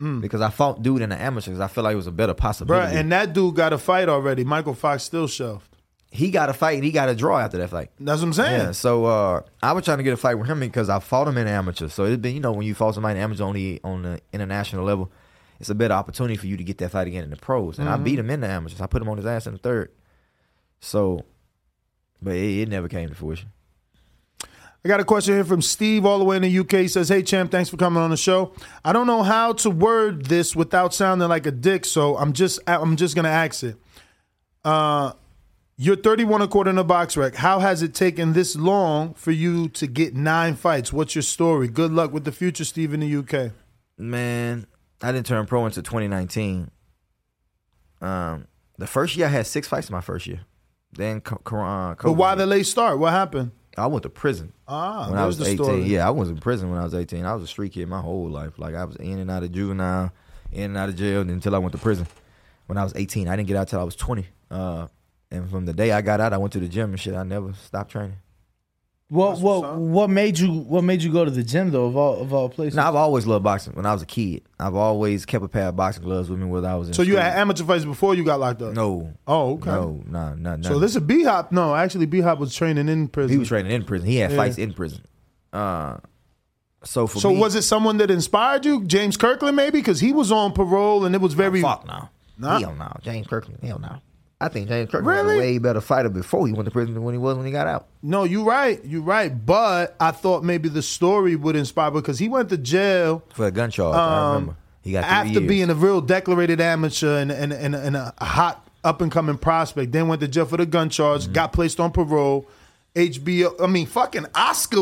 Mm. 0.00 0.20
Because 0.20 0.40
I 0.42 0.50
fought 0.50 0.82
dude 0.82 1.02
in 1.02 1.08
the 1.10 1.20
amateurs. 1.20 1.58
I 1.60 1.68
feel 1.68 1.84
like 1.84 1.94
it 1.94 1.96
was 1.96 2.06
a 2.06 2.12
better 2.12 2.34
Bruh, 2.34 2.38
possibility. 2.38 2.96
and 2.96 3.10
that 3.12 3.32
dude 3.32 3.54
got 3.56 3.72
a 3.72 3.78
fight 3.78 4.08
already. 4.08 4.44
Michael 4.44 4.74
Fox 4.74 5.02
still 5.04 5.26
shelved. 5.26 5.66
he 6.10 6.30
got 6.30 6.48
a 6.48 6.52
fight 6.52 6.74
and 6.76 6.84
he 6.84 6.90
got 6.92 7.08
a 7.08 7.14
draw 7.14 7.38
after 7.38 7.58
that 7.58 7.70
fight. 7.70 7.90
That's 7.98 8.20
what 8.20 8.26
I'm 8.28 8.32
saying. 8.34 8.60
Yeah, 8.60 8.72
so 8.72 9.04
uh, 9.06 9.40
I 9.62 9.72
was 9.72 9.84
trying 9.84 9.98
to 9.98 10.04
get 10.04 10.12
a 10.12 10.16
fight 10.16 10.34
with 10.36 10.48
him 10.48 10.60
because 10.60 10.88
I 10.88 10.98
fought 10.98 11.28
him 11.28 11.36
in 11.38 11.46
the 11.46 11.50
amateurs. 11.52 11.92
So 11.94 12.04
it's 12.04 12.20
been, 12.20 12.34
you 12.34 12.40
know, 12.40 12.52
when 12.52 12.66
you 12.66 12.74
fought 12.74 12.94
somebody 12.94 13.18
in 13.18 13.22
amateur 13.24 13.44
on 13.44 13.54
the 13.54 13.80
on 13.84 14.02
the 14.02 14.20
international 14.32 14.84
level, 14.84 15.10
it's 15.60 15.70
a 15.70 15.74
better 15.74 15.94
opportunity 15.94 16.36
for 16.36 16.46
you 16.46 16.56
to 16.58 16.64
get 16.64 16.76
that 16.78 16.90
fight 16.90 17.06
again 17.06 17.24
in 17.24 17.30
the 17.30 17.36
pros. 17.36 17.78
And 17.78 17.88
I 17.88 17.96
Mhm. 17.96 18.04
beat 18.04 18.18
him 18.18 18.28
in 18.30 18.40
the 18.40 18.48
amateurs. 18.48 18.80
I 18.80 18.86
put 18.86 19.00
him 19.02 19.08
on 19.08 19.16
his 19.16 19.24
ass 19.26 19.46
in 19.46 19.54
the 19.54 19.58
third. 19.58 19.90
So, 20.80 21.24
but 22.22 22.34
it, 22.34 22.60
it 22.62 22.68
never 22.68 22.88
came 22.88 23.08
to 23.08 23.14
fruition. 23.14 23.48
I 24.86 24.88
got 24.88 25.00
a 25.00 25.04
question 25.04 25.34
here 25.34 25.42
from 25.42 25.62
Steve, 25.62 26.06
all 26.06 26.20
the 26.20 26.24
way 26.24 26.36
in 26.36 26.42
the 26.42 26.58
UK. 26.60 26.82
He 26.82 26.86
says, 26.86 27.08
"Hey 27.08 27.20
champ, 27.20 27.50
thanks 27.50 27.68
for 27.68 27.76
coming 27.76 28.00
on 28.00 28.10
the 28.10 28.16
show. 28.16 28.52
I 28.84 28.92
don't 28.92 29.08
know 29.08 29.24
how 29.24 29.52
to 29.54 29.68
word 29.68 30.26
this 30.26 30.54
without 30.54 30.94
sounding 30.94 31.28
like 31.28 31.44
a 31.44 31.50
dick, 31.50 31.84
so 31.84 32.16
I'm 32.16 32.32
just 32.32 32.60
I'm 32.68 32.94
just 32.94 33.16
gonna 33.16 33.28
ask 33.28 33.64
it. 33.64 33.74
Uh, 34.64 35.14
you're 35.76 35.96
31 35.96 36.40
according 36.40 36.76
to 36.76 36.84
BoxRec. 36.84 37.34
How 37.34 37.58
has 37.58 37.82
it 37.82 37.94
taken 37.94 38.32
this 38.32 38.54
long 38.54 39.14
for 39.14 39.32
you 39.32 39.68
to 39.70 39.88
get 39.88 40.14
nine 40.14 40.54
fights? 40.54 40.92
What's 40.92 41.16
your 41.16 41.22
story? 41.22 41.66
Good 41.66 41.90
luck 41.90 42.12
with 42.12 42.22
the 42.22 42.30
future, 42.30 42.64
Steve, 42.64 42.94
in 42.94 43.00
the 43.00 43.16
UK. 43.16 43.50
Man, 43.98 44.68
I 45.02 45.10
didn't 45.10 45.26
turn 45.26 45.46
pro 45.46 45.66
until 45.66 45.82
2019. 45.82 46.70
Um, 48.00 48.46
the 48.78 48.86
first 48.86 49.16
year 49.16 49.26
I 49.26 49.30
had 49.30 49.48
six 49.48 49.66
fights 49.66 49.88
in 49.88 49.94
my 49.94 50.00
first 50.00 50.28
year. 50.28 50.42
Then 50.92 51.22
uh, 51.26 51.94
But 51.96 52.12
why 52.12 52.36
the 52.36 52.46
late 52.46 52.66
start? 52.66 53.00
What 53.00 53.10
happened? 53.10 53.50
I 53.76 53.86
went 53.86 54.02
to 54.04 54.08
prison. 54.10 54.52
Ah, 54.66 55.08
when 55.10 55.18
I 55.18 55.26
was 55.26 55.38
the 55.38 55.44
18. 55.46 55.56
story. 55.56 55.82
Yeah, 55.82 56.06
I 56.06 56.10
was 56.10 56.30
in 56.30 56.38
prison 56.38 56.70
when 56.70 56.78
I 56.80 56.84
was 56.84 56.94
18. 56.94 57.24
I 57.24 57.34
was 57.34 57.42
a 57.42 57.46
street 57.46 57.72
kid 57.72 57.88
my 57.88 58.00
whole 58.00 58.28
life. 58.28 58.58
Like 58.58 58.74
I 58.74 58.84
was 58.84 58.96
in 58.96 59.18
and 59.18 59.30
out 59.30 59.42
of 59.42 59.52
juvenile, 59.52 60.12
in 60.52 60.64
and 60.64 60.76
out 60.76 60.88
of 60.88 60.96
jail 60.96 61.20
until 61.20 61.54
I 61.54 61.58
went 61.58 61.72
to 61.72 61.78
prison. 61.78 62.06
When 62.66 62.78
I 62.78 62.84
was 62.84 62.92
18, 62.96 63.28
I 63.28 63.36
didn't 63.36 63.48
get 63.48 63.56
out 63.56 63.68
till 63.68 63.80
I 63.80 63.84
was 63.84 63.94
20. 63.96 64.26
Uh, 64.50 64.88
and 65.30 65.48
from 65.50 65.66
the 65.66 65.72
day 65.72 65.92
I 65.92 66.00
got 66.02 66.20
out, 66.20 66.32
I 66.32 66.38
went 66.38 66.52
to 66.54 66.60
the 66.60 66.68
gym 66.68 66.90
and 66.90 67.00
shit. 67.00 67.14
I 67.14 67.22
never 67.22 67.52
stopped 67.52 67.90
training. 67.90 68.16
What 69.08 69.38
what 69.38 69.76
what 69.76 70.10
made 70.10 70.36
you 70.36 70.50
what 70.52 70.82
made 70.82 71.00
you 71.00 71.12
go 71.12 71.24
to 71.24 71.30
the 71.30 71.44
gym 71.44 71.70
though 71.70 71.84
of 71.86 71.96
all 71.96 72.20
of 72.20 72.32
all 72.34 72.48
places? 72.48 72.74
Now 72.74 72.88
I've 72.88 72.96
always 72.96 73.24
loved 73.24 73.44
boxing. 73.44 73.74
When 73.74 73.86
I 73.86 73.92
was 73.92 74.02
a 74.02 74.06
kid, 74.06 74.42
I've 74.58 74.74
always 74.74 75.24
kept 75.24 75.44
a 75.44 75.48
pair 75.48 75.68
of 75.68 75.76
boxing 75.76 76.02
gloves 76.02 76.28
with 76.28 76.40
me 76.40 76.46
whether 76.46 76.66
I 76.66 76.74
was 76.74 76.88
in. 76.88 76.94
So 76.94 77.02
you 77.02 77.16
had 77.16 77.38
amateur 77.38 77.62
fights 77.64 77.84
before 77.84 78.16
you 78.16 78.24
got 78.24 78.40
locked 78.40 78.62
up? 78.62 78.74
No. 78.74 79.12
Oh, 79.28 79.52
okay. 79.52 79.70
No, 79.70 80.02
nah, 80.08 80.34
nah, 80.34 80.56
nah. 80.56 80.68
So 80.68 80.80
this 80.80 80.96
is 80.96 81.02
B 81.02 81.22
Hop. 81.22 81.52
No, 81.52 81.76
actually, 81.76 82.06
B 82.06 82.18
Hop 82.20 82.40
was 82.40 82.52
training 82.52 82.88
in 82.88 83.06
prison. 83.06 83.30
He 83.30 83.38
was 83.38 83.46
training 83.46 83.70
in 83.70 83.84
prison. 83.84 84.08
He 84.08 84.16
had 84.16 84.32
Yeah. 84.32 84.36
fights 84.38 84.58
in 84.58 84.72
prison. 84.74 85.02
Uh, 85.52 85.98
so 86.82 87.06
for 87.06 87.20
so 87.20 87.30
me, 87.30 87.38
was 87.38 87.54
it 87.54 87.62
someone 87.62 87.98
that 87.98 88.10
inspired 88.10 88.64
you, 88.64 88.82
James 88.86 89.16
Kirkland, 89.16 89.54
maybe? 89.54 89.78
Because 89.78 90.00
he 90.00 90.12
was 90.12 90.32
on 90.32 90.50
parole 90.52 91.04
and 91.04 91.14
it 91.14 91.20
was 91.20 91.34
very. 91.34 91.62
fuck 91.62 91.86
no. 91.86 92.08
Nah. 92.38 92.58
Hell 92.58 92.74
no. 92.74 92.92
James 93.02 93.28
Kirkland. 93.28 93.60
Hell 93.62 93.78
no. 93.78 94.00
I 94.40 94.48
think 94.48 94.68
James 94.68 94.90
Kirkland 94.90 95.06
was 95.06 95.24
Really? 95.34 95.36
a 95.36 95.40
way 95.40 95.58
better 95.58 95.80
fighter 95.80 96.10
before 96.10 96.46
he 96.46 96.52
went 96.52 96.66
to 96.66 96.70
prison 96.70 96.92
than 96.94 97.02
when 97.04 97.14
he 97.14 97.18
was 97.18 97.36
when 97.38 97.46
he 97.46 97.52
got 97.52 97.66
out. 97.66 97.86
No, 98.02 98.24
you're 98.24 98.44
right. 98.44 98.84
You're 98.84 99.00
right. 99.02 99.30
But 99.30 99.96
I 99.98 100.10
thought 100.10 100.44
maybe 100.44 100.68
the 100.68 100.82
story 100.82 101.36
would 101.36 101.56
inspire 101.56 101.90
because 101.90 102.18
he 102.18 102.28
went 102.28 102.50
to 102.50 102.58
jail 102.58 103.22
For 103.32 103.46
a 103.46 103.50
gun 103.50 103.70
charge, 103.70 103.96
I 103.96 104.18
Um, 104.18 104.32
remember. 104.34 104.56
He 104.82 104.92
got 104.92 105.04
after 105.04 105.40
years. 105.40 105.48
being 105.48 105.70
a 105.70 105.74
real 105.74 106.00
declarated 106.02 106.60
amateur 106.60 107.18
and, 107.18 107.32
and, 107.32 107.52
and, 107.52 107.74
and 107.74 107.96
a 107.96 108.12
hot 108.20 108.68
up 108.84 109.00
and 109.00 109.10
coming 109.10 109.38
prospect. 109.38 109.90
Then 109.92 110.06
went 110.06 110.20
to 110.20 110.28
jail 110.28 110.44
for 110.44 110.58
the 110.58 110.66
gun 110.66 110.90
charge, 110.90 111.22
Mm-hmm. 111.24 111.32
got 111.32 111.52
placed 111.54 111.80
on 111.80 111.90
parole. 111.90 112.46
HBO, 112.94 113.60
I 113.62 113.66
mean, 113.66 113.86
fucking 113.86 114.26
Oscar. 114.34 114.76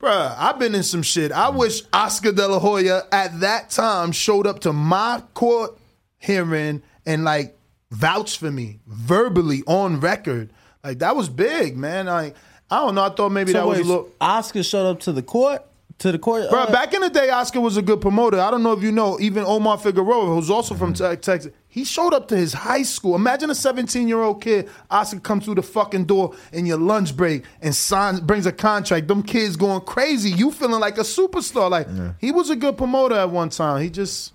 Bruh, 0.00 0.34
I've 0.38 0.58
been 0.58 0.74
in 0.74 0.82
some 0.82 1.02
shit. 1.02 1.32
I 1.32 1.48
Mm-hmm. 1.48 1.58
wish 1.58 1.82
Oscar 1.92 2.32
De 2.32 2.46
La 2.48 2.58
Hoya 2.58 3.02
at 3.12 3.40
that 3.40 3.70
time 3.70 4.12
showed 4.12 4.46
up 4.46 4.60
to 4.60 4.72
my 4.72 5.22
court 5.34 5.76
hearing 6.18 6.82
and 7.04 7.24
like 7.24 7.55
vouched 7.90 8.38
for 8.38 8.50
me 8.50 8.80
verbally 8.86 9.62
on 9.66 10.00
record. 10.00 10.50
Like 10.84 10.98
that 11.00 11.16
was 11.16 11.28
big, 11.28 11.76
man. 11.76 12.06
Like 12.06 12.34
I 12.70 12.76
don't 12.80 12.94
know. 12.94 13.04
I 13.04 13.10
thought 13.10 13.30
maybe 13.30 13.52
So 13.52 13.58
that 13.58 13.66
was 13.66 13.78
a 13.80 13.84
little. 13.84 14.10
Oscar 14.20 14.62
showed 14.62 14.88
up 14.88 15.00
to 15.00 15.12
the 15.12 15.22
court 15.22 15.64
to 15.98 16.12
the 16.12 16.18
court. 16.18 16.50
Bro, 16.50 16.64
uh, 16.64 16.72
back 16.72 16.92
in 16.92 17.00
the 17.00 17.08
day, 17.08 17.30
Oscar 17.30 17.60
was 17.60 17.76
a 17.76 17.82
good 17.82 18.00
promoter. 18.00 18.38
I 18.38 18.50
don't 18.50 18.62
know 18.62 18.72
if 18.72 18.82
you 18.82 18.92
know, 18.92 19.18
even 19.18 19.44
Omar 19.44 19.78
Figueroa, 19.78 20.26
who's 20.26 20.50
also 20.50 20.74
from 20.74 20.92
Mm-hmm. 20.92 21.14
Te- 21.14 21.20
Texas, 21.20 21.52
he 21.68 21.84
showed 21.84 22.12
up 22.12 22.28
to 22.28 22.36
his 22.36 22.52
high 22.52 22.82
school. 22.82 23.14
Imagine 23.14 23.50
a 23.50 23.54
17 23.54 24.06
year 24.06 24.20
old 24.20 24.42
kid, 24.42 24.68
Oscar 24.90 25.20
comes 25.20 25.44
through 25.46 25.54
the 25.54 25.62
fucking 25.62 26.04
door 26.04 26.34
in 26.52 26.66
your 26.66 26.78
lunch 26.78 27.16
break 27.16 27.44
and 27.62 27.74
signs, 27.74 28.20
brings 28.20 28.44
a 28.46 28.52
contract. 28.52 29.08
Them 29.08 29.22
kids 29.22 29.56
going 29.56 29.80
crazy. 29.82 30.30
You 30.30 30.50
feeling 30.50 30.80
like 30.80 30.98
a 30.98 31.02
superstar. 31.02 31.70
Like, 31.70 31.88
he 32.20 32.30
was 32.30 32.50
a 32.50 32.56
good 32.56 32.76
promoter 32.76 33.14
at 33.14 33.30
one 33.30 33.48
time. 33.48 33.82
He 33.82 33.88
just, 33.88 34.32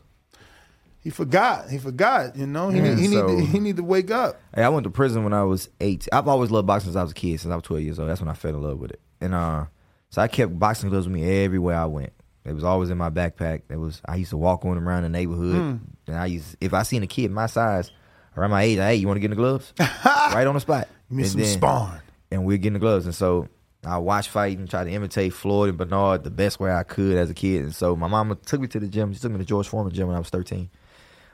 he 1.01 1.09
forgot. 1.09 1.69
He 1.69 1.77
forgot, 1.77 2.35
you 2.35 2.45
know? 2.47 2.69
He, 2.69 2.77
Yeah, 2.79 2.93
need, 2.95 2.99
he, 2.99 3.07
so- 3.07 3.27
need, 3.27 3.39
to, 3.45 3.45
he 3.51 3.59
need 3.59 3.75
to 3.77 3.83
wake 3.83 4.11
up. 4.11 4.39
Hey, 4.55 4.63
I 4.63 4.69
went 4.69 4.83
to 4.85 4.89
prison 4.89 5.23
when 5.23 5.33
I 5.33 5.43
was 5.43 5.69
eight. 5.79 6.07
I've 6.11 6.27
always 6.27 6.51
loved 6.51 6.67
boxing 6.67 6.87
since 6.89 6.95
I 6.95 7.03
was 7.03 7.11
a 7.11 7.15
kid, 7.15 7.39
since 7.39 7.51
I 7.51 7.55
was 7.55 7.63
12 7.63 7.83
years 7.83 7.99
old. 7.99 8.09
That's 8.09 8.21
when 8.21 8.29
I 8.29 8.33
fell 8.33 8.55
in 8.55 8.61
love 8.61 8.79
with 8.79 8.91
it. 8.91 9.01
And 9.19 9.33
uh, 9.33 9.65
so 10.09 10.21
I 10.21 10.27
kept 10.27 10.57
boxing 10.57 10.89
gloves 10.89 11.07
with 11.07 11.15
me 11.15 11.43
everywhere 11.43 11.77
I 11.77 11.85
went. 11.85 12.13
It 12.43 12.53
was 12.53 12.63
always 12.63 12.89
in 12.89 12.97
my 12.97 13.09
backpack. 13.11 13.61
It 13.69 13.77
was 13.77 14.01
I 14.05 14.15
used 14.15 14.31
to 14.31 14.37
walk 14.37 14.65
on 14.65 14.77
around 14.77 15.03
the 15.03 15.09
neighborhood, 15.09 15.55
Mm. 15.55 15.79
and 16.07 16.15
I 16.17 16.25
used 16.25 16.55
if 16.59 16.73
I 16.73 16.81
seen 16.83 17.03
a 17.03 17.07
kid 17.07 17.29
my 17.29 17.45
size 17.45 17.91
around 18.35 18.49
my 18.49 18.63
age, 18.63 18.79
I 18.79 18.87
hey, 18.89 18.95
you 18.95 19.05
want 19.07 19.17
to 19.17 19.19
get 19.19 19.25
in 19.25 19.31
the 19.31 19.35
gloves? 19.37 19.73
right 19.79 20.47
on 20.47 20.55
the 20.55 20.59
spot. 20.59 20.87
Give 21.09 21.17
me 21.17 21.23
And 21.23 21.31
some 21.31 21.43
sparring. 21.43 22.01
and 22.31 22.43
we'd 22.45 22.57
get 22.61 22.69
in 22.69 22.73
the 22.73 22.79
gloves. 22.79 23.05
And 23.05 23.13
so 23.13 23.47
I 23.85 23.97
watched 23.99 24.29
fight 24.29 24.57
and 24.57 24.67
tried 24.69 24.85
to 24.85 24.89
imitate 24.91 25.33
Floyd 25.33 25.69
and 25.69 25.77
Bernard 25.77 26.23
the 26.23 26.31
best 26.31 26.59
way 26.59 26.71
I 26.71 26.81
could 26.83 27.17
as 27.17 27.29
a 27.29 27.33
kid. 27.35 27.61
And 27.63 27.75
so 27.75 27.95
my 27.95 28.07
mama 28.07 28.35
took 28.35 28.59
me 28.61 28.67
to 28.69 28.79
the 28.79 28.87
gym. 28.87 29.13
She 29.13 29.19
took 29.19 29.31
me 29.31 29.37
to 29.37 29.45
George 29.45 29.67
Foreman 29.67 29.93
gym 29.93 30.07
when 30.07 30.15
I 30.15 30.19
was 30.19 30.29
13. 30.29 30.69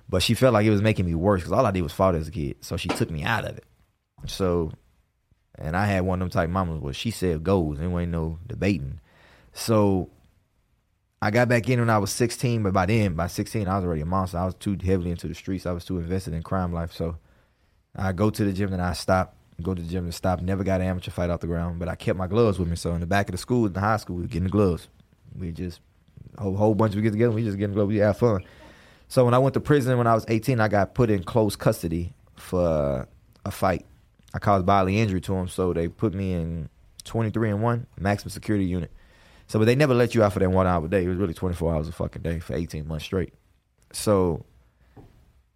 But 0.10 0.24
she 0.24 0.34
felt 0.34 0.54
like 0.54 0.66
it 0.66 0.72
was 0.72 0.82
making 0.82 1.06
me 1.06 1.16
worse 1.16 1.42
because 1.42 1.52
all 1.52 1.66
I 1.66 1.72
did 1.72 1.82
was 1.82 1.92
fight 1.92 2.16
as 2.16 2.28
a 2.28 2.32
kid. 2.32 2.58
So 2.62 2.78
she 2.78 2.90
took 2.90 3.12
me 3.12 3.24
out 3.24 3.46
of 3.46 3.58
it. 3.58 3.66
So, 4.26 4.72
and 5.58 5.76
I 5.76 5.86
had 5.86 6.02
one 6.02 6.22
of 6.22 6.30
them 6.30 6.30
type 6.30 6.50
mamas 6.50 6.82
where 6.82 6.94
she 6.94 7.12
said 7.12 7.44
goes. 7.44 7.78
There 7.78 8.00
ain't 8.00 8.12
no 8.12 8.40
debating. 8.48 9.00
So 9.54 10.10
I 11.22 11.32
got 11.32 11.50
back 11.50 11.68
in 11.68 11.80
when 11.80 11.90
I 11.90 11.98
was 11.98 12.12
16, 12.12 12.64
but 12.64 12.74
by 12.74 12.86
then, 12.86 13.16
by 13.16 13.28
16, 13.28 13.68
I 13.68 13.76
was 13.76 13.86
already 13.86 14.02
a 14.02 14.06
monster. 14.06 14.38
I 14.38 14.46
was 14.46 14.56
too 14.56 14.78
heavily 14.84 15.12
into 15.12 15.28
the 15.28 15.34
streets. 15.34 15.66
I 15.66 15.72
was 15.72 15.84
too 15.84 15.98
invested 15.98 16.34
in 16.34 16.44
crime 16.44 16.72
life. 16.72 16.94
So 16.94 17.18
I 17.96 18.12
go 18.12 18.30
to 18.30 18.46
the 18.46 18.54
gym 18.54 18.72
and 18.72 18.82
I 18.82 18.94
stop. 18.94 19.36
Go 19.62 19.74
to 19.74 19.82
the 19.82 19.90
gym 19.90 20.04
and 20.04 20.14
stop. 20.14 20.40
Never 20.42 20.64
got 20.64 20.82
an 20.82 20.88
amateur 20.88 21.10
fight 21.10 21.32
off 21.32 21.40
the 21.40 21.48
ground, 21.48 21.80
but 21.80 21.90
I 21.90 21.96
kept 21.96 22.18
my 22.18 22.28
gloves 22.28 22.60
with 22.60 22.70
me. 22.70 22.76
So 22.76 22.94
in 22.94 23.02
the 23.02 23.08
back 23.08 23.28
of 23.28 23.32
the 23.32 23.40
school, 23.40 23.66
in 23.66 23.74
the 23.74 23.80
high 23.80 23.98
school, 23.98 24.18
we 24.18 24.28
get 24.28 24.38
in 24.38 24.44
the 24.44 24.50
gloves. 24.52 24.88
We 25.36 25.52
just 25.52 25.82
a 26.38 26.44
whole, 26.44 26.56
whole 26.56 26.76
bunch 26.76 26.92
of 26.92 26.98
we 26.98 27.02
get 27.02 27.12
together. 27.12 27.32
We 27.32 27.44
just 27.44 27.58
get 27.58 27.70
the 27.70 27.74
gloves. 27.74 27.90
We 27.90 27.98
have 27.98 28.20
fun. 28.20 28.44
So 29.08 29.24
when 29.26 29.34
I 29.34 29.38
went 29.38 29.54
to 29.54 29.60
prison 29.60 29.98
when 29.98 30.08
I 30.08 30.14
was 30.14 30.26
18, 30.28 30.60
I 30.60 30.68
got 30.68 30.94
put 30.94 31.10
in 31.10 31.24
close 31.24 31.56
custody 31.56 32.14
for 32.36 33.08
a 33.46 33.52
fight. 33.52 33.86
I 34.34 34.40
caused 34.40 34.66
bodily 34.66 35.00
injury 35.00 35.22
to 35.22 35.34
him, 35.34 35.48
so 35.48 35.74
they 35.74 35.88
put 35.88 36.14
me 36.14 36.34
in 36.34 36.70
23 37.06 37.52
and 37.52 37.62
one 37.62 37.88
maximum 37.98 38.32
security 38.32 38.66
unit. 38.66 38.92
So, 39.48 39.60
but 39.60 39.66
they 39.66 39.76
never 39.76 39.94
let 39.94 40.14
you 40.14 40.24
out 40.24 40.34
for 40.34 40.40
that 40.40 40.50
one 40.50 40.68
hour 40.68 40.86
a 40.86 40.90
day. 40.90 41.06
It 41.06 41.08
was 41.08 41.18
really 41.18 41.34
24 41.34 41.74
hours 41.74 41.88
a 41.88 41.94
fucking 41.94 42.22
day 42.22 42.40
for 42.40 42.54
18 42.54 42.86
months 42.88 43.06
straight. 43.06 43.34
So, 43.94 44.46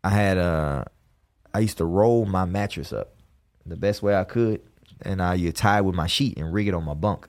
I 0.04 0.10
had 0.10 0.38
uh, 0.38 0.86
I 1.54 1.60
used 1.60 1.78
to 1.78 1.86
roll 1.86 2.26
my 2.26 2.46
mattress 2.46 2.94
up 2.94 3.14
the 3.66 3.76
best 3.76 4.02
way 4.02 4.16
I 4.16 4.24
could, 4.24 4.62
and 5.02 5.22
I 5.22 5.36
you 5.36 5.52
tie 5.52 5.80
it 5.80 5.86
with 5.86 5.96
my 5.96 6.08
sheet 6.08 6.38
and 6.38 6.54
rig 6.54 6.70
it 6.70 6.74
on 6.74 6.86
my 6.86 6.94
bunk. 6.94 7.28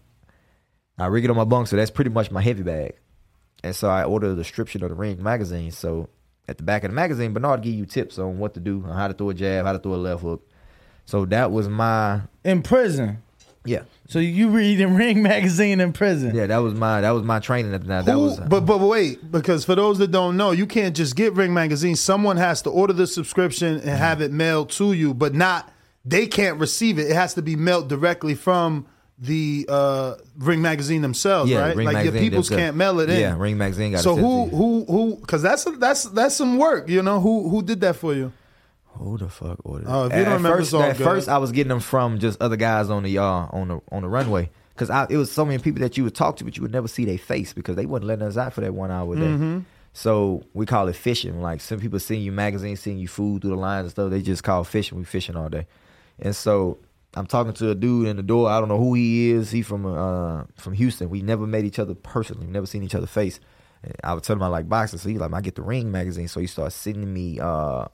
I 0.99 1.07
rig 1.07 1.25
it 1.25 1.31
on 1.31 1.37
my 1.37 1.45
bunk, 1.45 1.67
so 1.67 1.77
that's 1.77 1.91
pretty 1.91 2.11
much 2.11 2.31
my 2.31 2.41
heavy 2.41 2.63
bag. 2.63 2.95
And 3.63 3.75
so 3.75 3.89
I 3.89 4.05
ordered 4.05 4.33
a 4.33 4.37
description 4.37 4.83
of 4.83 4.89
the 4.91 4.95
Ring 4.95 5.23
magazine. 5.23 5.71
So 5.71 6.09
at 6.49 6.57
the 6.57 6.63
back 6.65 6.85
of 6.85 6.91
the 6.91 6.95
magazine, 6.95 7.33
Bernard 7.33 7.63
give 7.63 7.75
you 7.75 7.87
tips 7.87 8.19
on 8.19 8.39
what 8.39 8.55
to 8.55 8.61
do, 8.61 8.85
on 8.87 8.95
how 8.97 9.09
to 9.09 9.15
throw 9.15 9.31
a 9.31 9.35
jab, 9.35 9.65
how 9.67 9.73
to 9.73 9.79
throw 9.79 9.95
a 9.95 9.97
left 9.97 10.23
hook. 10.23 10.49
So 11.07 11.25
that 11.27 11.51
was 11.53 11.69
my 11.69 12.23
in 12.45 12.63
prison. 12.63 13.23
Yeah. 13.65 13.83
So 14.09 14.19
you 14.19 14.49
read 14.49 14.79
reading 14.81 14.95
Ring 14.97 15.23
magazine 15.23 15.81
in 15.81 15.93
prison? 15.93 16.35
Yeah, 16.35 16.47
that 16.47 16.59
was 16.59 16.75
my 16.75 17.01
that 17.01 17.11
was 17.13 17.23
my 17.23 17.39
training 17.39 17.73
at 17.75 17.83
the 17.83 17.89
time. 17.89 18.05
That 18.05 18.13
Who- 18.15 18.21
was 18.23 18.41
uh, 18.41 18.47
but 18.49 18.63
but 18.67 18.79
wait, 18.79 19.31
because 19.31 19.65
for 19.65 19.75
those 19.77 19.99
that 19.99 20.11
don't 20.11 20.37
know, 20.37 20.51
you 20.51 20.67
can't 20.67 20.97
just 20.97 21.15
get 21.15 21.33
Ring 21.35 21.55
magazine. 21.55 21.95
Someone 21.95 22.37
has 22.37 22.63
to 22.63 22.71
order 22.71 22.93
the 22.93 23.07
subscription 23.07 23.75
and 23.77 23.91
have 23.91 24.21
it 24.21 24.33
mailed 24.33 24.71
to 24.71 24.93
you, 24.93 25.15
but 25.15 25.35
not 25.35 25.71
they 26.05 26.27
can't 26.27 26.59
receive 26.59 26.99
it. 26.99 27.09
It 27.09 27.15
has 27.15 27.35
to 27.35 27.43
be 27.43 27.55
mailed 27.55 27.89
directly 27.89 28.35
from 28.35 28.87
the 29.23 29.67
uh, 29.69 30.15
Ring 30.39 30.61
magazine 30.63 31.01
themselves, 31.01 31.49
Yeah, 31.49 31.61
right? 31.61 31.77
Ring 31.77 31.87
like 31.87 32.05
your 32.05 32.13
peoples 32.13 32.49
can't 32.49 32.77
mail 32.77 32.99
it 32.99 33.09
in. 33.09 33.21
Yeah, 33.21 33.37
Ring 33.39 33.57
Magazine 33.57 33.93
gotta 33.93 34.03
So 34.03 34.17
who 34.17 34.47
who 34.47 34.85
who? 34.87 35.17
Because 35.17 35.43
that's 35.43 35.65
that's 35.79 36.05
that's 36.05 36.35
some 36.35 36.59
work, 36.59 36.89
you 36.89 37.03
know. 37.03 37.21
Who 37.21 37.49
who 37.49 37.63
did 37.63 37.81
that 37.83 37.95
for 37.97 38.15
you? 38.15 38.33
Who 38.95 39.17
the 39.19 39.29
fuck 39.29 39.59
ordered? 39.65 39.87
Oh, 39.89 40.07
if 40.07 40.13
you 40.13 40.19
At- 40.19 40.25
don't 40.25 40.33
remember, 40.35 40.59
first, 40.59 40.75
at 40.75 40.97
good. 40.99 41.05
first 41.05 41.29
I 41.29 41.39
was 41.39 41.53
getting 41.53 41.69
them 41.69 41.79
from 41.81 42.19
just 42.19 42.43
other 42.43 42.57
guys 42.57 42.91
on 42.91 43.05
the 43.05 43.17
uh, 43.19 43.25
on 43.25 43.69
the 43.69 43.81
on 43.93 44.03
the 44.03 44.09
runway 44.09 44.51
because 44.75 44.91
it 45.09 45.17
was 45.17 45.31
so 45.31 45.45
many 45.45 45.63
people 45.63 45.81
that 45.83 45.97
you 45.97 46.03
would 46.05 46.15
talk 46.17 46.37
to, 46.39 46.45
but 46.45 46.57
you 46.57 46.63
would 46.63 46.73
never 46.73 46.89
see 46.89 47.05
their 47.05 47.17
face 47.19 47.53
because 47.53 47.77
they 47.77 47.87
wouldn't 47.87 48.09
letting 48.09 48.27
us 48.27 48.37
out 48.37 48.53
for 48.53 48.61
that 48.63 48.75
one 48.75 48.91
hour 48.91 49.15
a 49.15 49.17
day. 49.17 49.23
Mhm. 49.23 49.65
So 49.93 50.43
we 50.53 50.67
call 50.67 50.89
it 50.89 50.97
fishing. 50.97 51.41
Like 51.41 51.61
some 51.61 51.79
people 51.79 52.01
seeing 52.01 52.23
you 52.23 52.33
magazines, 52.33 52.81
seeing 52.81 52.99
you 52.99 53.07
food 53.09 53.43
through 53.43 53.51
the 53.51 53.57
lines 53.57 53.85
and 53.85 53.91
stuff. 53.93 54.11
They 54.11 54.21
just 54.21 54.43
call 54.43 54.65
fishing. 54.65 54.99
We 54.99 55.05
fishing 55.05 55.37
all 55.37 55.49
day, 55.49 55.67
and 56.19 56.35
so 56.35 56.79
I'm 57.15 57.27
talking 57.27 57.53
to 57.55 57.71
a 57.71 57.75
dude 57.75 58.09
in 58.09 58.17
the 58.17 58.23
door. 58.23 58.49
I 58.49 58.59
don't 58.59 58.69
know 58.69 58.79
who 58.79 58.95
he 58.95 59.31
is. 59.31 59.51
He 59.51 59.63
from 59.63 59.85
uh 59.85 60.45
from 60.57 60.73
Houston. 60.73 61.11
We 61.11 61.23
never 61.23 61.47
met 61.47 61.65
each 61.65 61.79
other 61.79 61.95
personally. 61.95 62.47
We 62.47 62.53
never 62.53 62.67
seen 62.67 62.83
each 62.83 62.95
other 62.95 63.07
face. 63.07 63.39
And 63.83 63.95
I 64.03 64.15
would 64.15 64.23
tell 64.23 64.37
him 64.37 64.43
I 64.43 64.47
like 64.47 64.69
boxing, 64.69 64.99
so 64.99 65.09
he 65.09 65.19
like 65.19 65.33
I 65.33 65.41
get 65.41 65.57
the 65.57 65.63
Ring 65.63 65.91
magazine. 65.91 66.29
So 66.29 66.41
he 66.41 66.47
started 66.47 66.71
sending 66.71 67.13
me 67.13 67.39
uh 67.41 67.87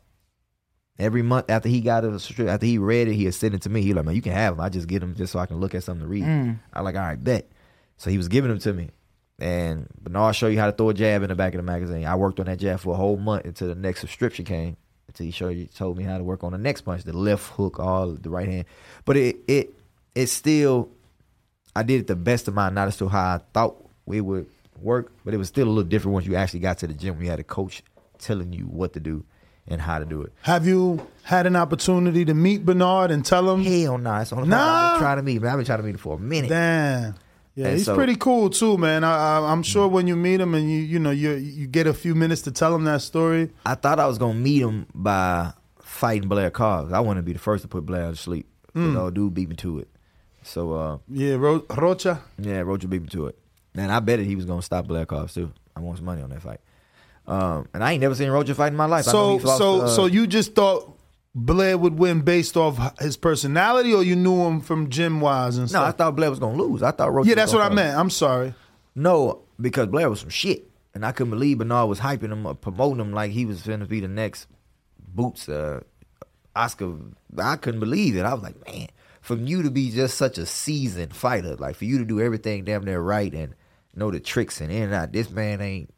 every 0.98 1.22
month 1.22 1.50
after 1.50 1.68
he 1.68 1.80
got 1.80 2.04
it 2.04 2.40
after 2.40 2.66
he 2.66 2.78
read 2.78 3.08
it, 3.08 3.14
he 3.14 3.24
had 3.24 3.34
sent 3.34 3.54
it 3.54 3.62
to 3.62 3.70
me. 3.70 3.82
He 3.82 3.92
like 3.92 4.04
man, 4.04 4.14
you 4.14 4.22
can 4.22 4.32
have 4.32 4.56
them. 4.56 4.64
I 4.64 4.68
just 4.68 4.86
get 4.86 5.00
them 5.00 5.14
just 5.16 5.32
so 5.32 5.40
I 5.40 5.46
can 5.46 5.58
look 5.58 5.74
at 5.74 5.82
something 5.82 6.02
to 6.02 6.08
read. 6.08 6.24
Mm. 6.24 6.60
I 6.72 6.82
like 6.82 6.94
all 6.94 7.02
right, 7.02 7.22
bet. 7.22 7.50
So 7.96 8.10
he 8.10 8.18
was 8.18 8.28
giving 8.28 8.50
them 8.50 8.60
to 8.60 8.72
me. 8.72 8.90
And 9.40 9.88
Bernard 10.00 10.22
I'll 10.22 10.32
show 10.32 10.48
you 10.48 10.58
how 10.58 10.66
to 10.66 10.72
throw 10.72 10.90
a 10.90 10.94
jab 10.94 11.22
in 11.22 11.28
the 11.28 11.34
back 11.34 11.54
of 11.54 11.58
the 11.58 11.64
magazine. 11.64 12.04
I 12.04 12.14
worked 12.16 12.38
on 12.38 12.46
that 12.46 12.58
jab 12.58 12.80
for 12.80 12.94
a 12.94 12.96
whole 12.96 13.16
month 13.16 13.44
until 13.46 13.68
the 13.68 13.74
next 13.74 14.00
subscription 14.00 14.44
came. 14.44 14.76
He 15.26 15.30
showed 15.30 15.56
you 15.56 15.66
told 15.66 15.96
me 15.96 16.04
how 16.04 16.18
to 16.18 16.24
work 16.24 16.44
on 16.44 16.52
the 16.52 16.58
next 16.58 16.82
punch, 16.82 17.04
the 17.04 17.16
left 17.16 17.50
hook, 17.52 17.78
all 17.78 18.12
the 18.12 18.30
right 18.30 18.48
hand. 18.48 18.64
But 19.04 19.16
it 19.16 19.36
it 19.46 19.74
it 20.14 20.26
still 20.28 20.88
I 21.74 21.82
did 21.82 22.00
it 22.00 22.06
the 22.06 22.16
best 22.16 22.48
of 22.48 22.54
my 22.54 22.68
knowledge 22.70 22.96
to 22.98 23.08
how 23.08 23.36
I 23.36 23.40
thought 23.52 23.76
it 24.10 24.20
would 24.20 24.46
work, 24.80 25.12
but 25.24 25.34
it 25.34 25.36
was 25.36 25.48
still 25.48 25.66
a 25.66 25.70
little 25.70 25.88
different 25.88 26.14
once 26.14 26.26
you 26.26 26.34
actually 26.34 26.60
got 26.60 26.78
to 26.78 26.86
the 26.86 26.94
gym. 26.94 27.22
You 27.22 27.30
had 27.30 27.40
a 27.40 27.44
coach 27.44 27.82
telling 28.18 28.52
you 28.52 28.64
what 28.64 28.94
to 28.94 29.00
do 29.00 29.24
and 29.66 29.80
how 29.80 29.98
to 29.98 30.04
do 30.04 30.22
it. 30.22 30.32
Have 30.42 30.66
you 30.66 31.06
had 31.22 31.46
an 31.46 31.56
opportunity 31.56 32.24
to 32.24 32.34
meet 32.34 32.64
Bernard 32.64 33.10
and 33.10 33.24
tell 33.24 33.48
him? 33.52 33.62
Hell 33.62 33.98
no, 33.98 34.14
it's 34.16 34.32
on 34.32 34.40
the 34.42 34.46
Nah. 34.46 34.56
I've 34.56 34.92
been 34.94 35.00
trying 35.00 35.16
to 35.18 35.22
meet 35.22 35.36
him. 35.36 35.46
I've 35.46 35.56
been 35.56 35.66
trying 35.66 35.78
to 35.78 35.84
meet 35.84 35.90
him 35.90 35.98
for 35.98 36.14
a 36.16 36.18
minute. 36.18 36.48
Damn. 36.48 37.14
Yeah, 37.58 37.66
And 37.68 37.76
he's 37.78 37.86
so- 37.86 37.96
pretty 37.96 38.14
cool 38.14 38.50
too, 38.50 38.78
man. 38.78 39.02
I, 39.02 39.38
I, 39.40 39.50
I'm 39.52 39.64
sure 39.64 39.88
when 39.88 40.06
you 40.06 40.14
meet 40.14 40.40
him 40.40 40.54
and 40.54 40.70
you 40.70 40.78
you 40.78 40.98
know 41.00 41.10
you 41.10 41.32
you 41.32 41.66
get 41.66 41.86
a 41.88 41.92
few 41.94 42.14
minutes 42.14 42.42
to 42.42 42.52
tell 42.52 42.72
him 42.74 42.84
that 42.84 43.02
story. 43.02 43.50
I 43.66 43.74
thought 43.74 43.98
I 43.98 44.06
was 44.06 44.16
gonna 44.18 44.34
meet 44.38 44.60
him 44.62 44.86
by 44.94 45.52
fighting 45.80 46.28
Blair 46.28 46.50
Carr. 46.50 46.86
I 46.94 47.00
wanted 47.00 47.20
to 47.20 47.24
be 47.24 47.32
the 47.32 47.38
first 47.40 47.62
to 47.62 47.68
put 47.68 47.84
Blair 47.84 48.10
to 48.10 48.16
sleep. 48.16 48.46
Mm. 48.76 48.96
Old 48.96 49.14
dude 49.14 49.34
beat 49.34 49.48
me 49.48 49.56
to 49.56 49.80
it. 49.80 49.88
So 50.44 50.72
uh, 50.74 50.98
Yeah, 51.08 51.34
Ro- 51.34 51.66
Rocha. 51.76 52.22
yeah, 52.38 52.60
Rocha 52.60 52.86
beat 52.86 53.02
me 53.02 53.08
to 53.08 53.26
it. 53.26 53.38
And 53.74 53.90
I 53.90 53.98
bet 54.00 54.20
he 54.20 54.36
was 54.36 54.44
gonna 54.44 54.62
stop 54.62 54.86
Blair 54.86 55.04
Carr 55.06 55.26
too. 55.26 55.50
I 55.74 55.80
want 55.80 55.98
some 55.98 56.06
money 56.06 56.22
on 56.22 56.30
that 56.30 56.42
fight. 56.42 56.60
Um, 57.26 57.68
and 57.74 57.84
I 57.84 57.92
ain't 57.92 58.00
never 58.00 58.14
seen 58.14 58.30
Rocha 58.30 58.54
fight 58.54 58.68
in 58.72 58.76
my 58.76 58.86
life. 58.86 59.06
I 59.08 59.12
know 59.12 59.38
So 59.38 59.46
lost, 59.46 59.58
so 59.58 59.80
uh, 59.82 59.88
so 59.88 60.06
you 60.06 60.26
just 60.26 60.54
thought 60.54 60.96
Blair 61.40 61.78
would 61.78 61.98
win 61.98 62.22
based 62.22 62.56
off 62.56 62.98
his 62.98 63.16
personality, 63.16 63.94
or 63.94 64.02
you 64.02 64.16
knew 64.16 64.44
him 64.44 64.60
from 64.60 64.90
gym 64.90 65.20
wise 65.20 65.56
and 65.56 65.72
No, 65.72 65.84
I 65.84 65.92
thought 65.92 66.16
Blair 66.16 66.30
was 66.30 66.40
gonna 66.40 66.60
lose. 66.60 66.82
I 66.82 66.90
thought 66.90 67.12
Roger 67.12 67.28
yeah, 67.28 67.36
that's 67.36 67.52
what 67.52 67.62
I 67.62 67.68
meant. 67.72 67.96
I'm 67.96 68.10
sorry. 68.10 68.54
No, 68.96 69.42
because 69.60 69.86
Blair 69.86 70.10
was 70.10 70.18
some 70.20 70.30
shit, 70.30 70.68
and 70.94 71.06
I 71.06 71.12
couldn't 71.12 71.30
believe 71.30 71.58
Bernard 71.58 71.88
was 71.88 72.00
hyping 72.00 72.32
him, 72.32 72.44
up, 72.44 72.60
promoting 72.60 73.00
him 73.00 73.12
like 73.12 73.30
he 73.30 73.46
was 73.46 73.62
going 73.62 73.78
to 73.80 73.86
be 73.86 74.00
the 74.00 74.08
next 74.08 74.48
Boots, 75.14 75.48
uh, 75.48 75.80
Oscar. 76.56 76.94
I 77.38 77.54
couldn't 77.56 77.80
believe 77.80 78.16
it. 78.16 78.22
I 78.22 78.34
was 78.34 78.42
like, 78.42 78.56
man, 78.66 78.88
from 79.20 79.46
you 79.46 79.62
to 79.62 79.70
be 79.70 79.90
just 79.92 80.16
such 80.18 80.38
a 80.38 80.46
seasoned 80.46 81.14
fighter, 81.14 81.54
like 81.54 81.76
for 81.76 81.84
you 81.84 81.98
to 81.98 82.04
do 82.04 82.20
everything 82.20 82.64
damn 82.64 82.84
near 82.84 83.00
right 83.00 83.32
and 83.32 83.54
know 83.94 84.10
the 84.10 84.18
tricks 84.18 84.60
and 84.60 84.72
in 84.72 84.82
and 84.82 84.94
out, 84.94 85.12
this 85.12 85.30
man 85.30 85.60
ain't. 85.60 85.94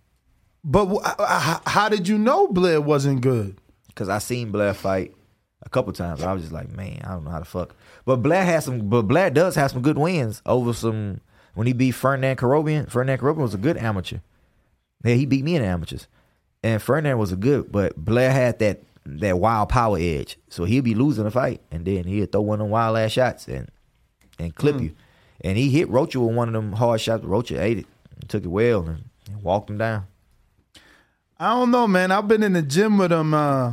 But 0.62 0.86
wh- 0.86 1.06
h- 1.08 1.14
h- 1.18 1.62
how 1.66 1.88
did 1.88 2.06
you 2.06 2.18
know 2.18 2.46
Blair 2.48 2.80
wasn't 2.82 3.22
good? 3.22 3.56
Because 3.88 4.10
I 4.10 4.18
seen 4.18 4.50
Blair 4.50 4.74
fight 4.74 5.14
a 5.62 5.68
couple 5.68 5.92
times. 5.92 6.22
I 6.22 6.32
was 6.32 6.42
just 6.42 6.52
like, 6.52 6.70
man, 6.70 7.00
I 7.04 7.12
don't 7.12 7.24
know 7.24 7.30
how 7.30 7.38
to 7.38 7.44
fuck. 7.44 7.74
But 8.04 8.16
Blair 8.22 8.44
has 8.44 8.64
some. 8.64 8.88
But 8.88 9.02
Blair 9.02 9.30
does 9.30 9.54
have 9.56 9.70
some 9.70 9.82
good 9.82 9.98
wins 9.98 10.42
over 10.46 10.72
some. 10.72 11.20
When 11.54 11.66
he 11.66 11.72
beat 11.72 11.92
Ferdinand 11.92 12.36
Kerobyan, 12.36 12.88
Ferdinand 12.90 13.18
Kerobyan 13.18 13.42
was 13.42 13.54
a 13.54 13.58
good 13.58 13.76
amateur. 13.76 14.18
Yeah, 15.04 15.14
he 15.14 15.26
beat 15.26 15.44
me 15.44 15.56
in 15.56 15.62
amateurs, 15.62 16.06
and 16.62 16.80
Ferdinand 16.80 17.18
was 17.18 17.32
a 17.32 17.36
good. 17.36 17.72
But 17.72 17.96
Blair 17.96 18.30
had 18.30 18.58
that 18.60 18.82
that 19.06 19.38
wild 19.38 19.68
power 19.70 19.98
edge, 19.98 20.38
so 20.48 20.64
he'd 20.64 20.84
be 20.84 20.94
losing 20.94 21.26
a 21.26 21.30
fight, 21.30 21.60
and 21.70 21.84
then 21.84 22.04
he'd 22.04 22.30
throw 22.30 22.42
one 22.42 22.60
of 22.60 22.64
them 22.66 22.70
wild 22.70 22.96
ass 22.98 23.12
shots 23.12 23.48
and 23.48 23.68
and 24.38 24.54
clip 24.54 24.76
Hmm. 24.76 24.82
you. 24.84 24.90
And 25.42 25.56
he 25.58 25.70
hit 25.70 25.88
Rocha 25.88 26.20
with 26.20 26.36
one 26.36 26.48
of 26.48 26.54
them 26.54 26.72
hard 26.72 27.00
shots. 27.00 27.24
Rocha 27.24 27.60
ate 27.62 27.78
it, 27.78 27.86
and 28.20 28.28
took 28.28 28.44
it 28.44 28.48
well, 28.48 28.86
and, 28.86 29.04
and 29.26 29.42
walked 29.42 29.70
him 29.70 29.78
down. 29.78 30.06
I 31.38 31.48
don't 31.54 31.70
know, 31.70 31.86
man. 31.88 32.10
I've 32.12 32.28
been 32.28 32.42
in 32.42 32.52
the 32.52 32.62
gym 32.62 32.98
with 32.98 33.10
him. 33.10 33.32
Uh, 33.34 33.72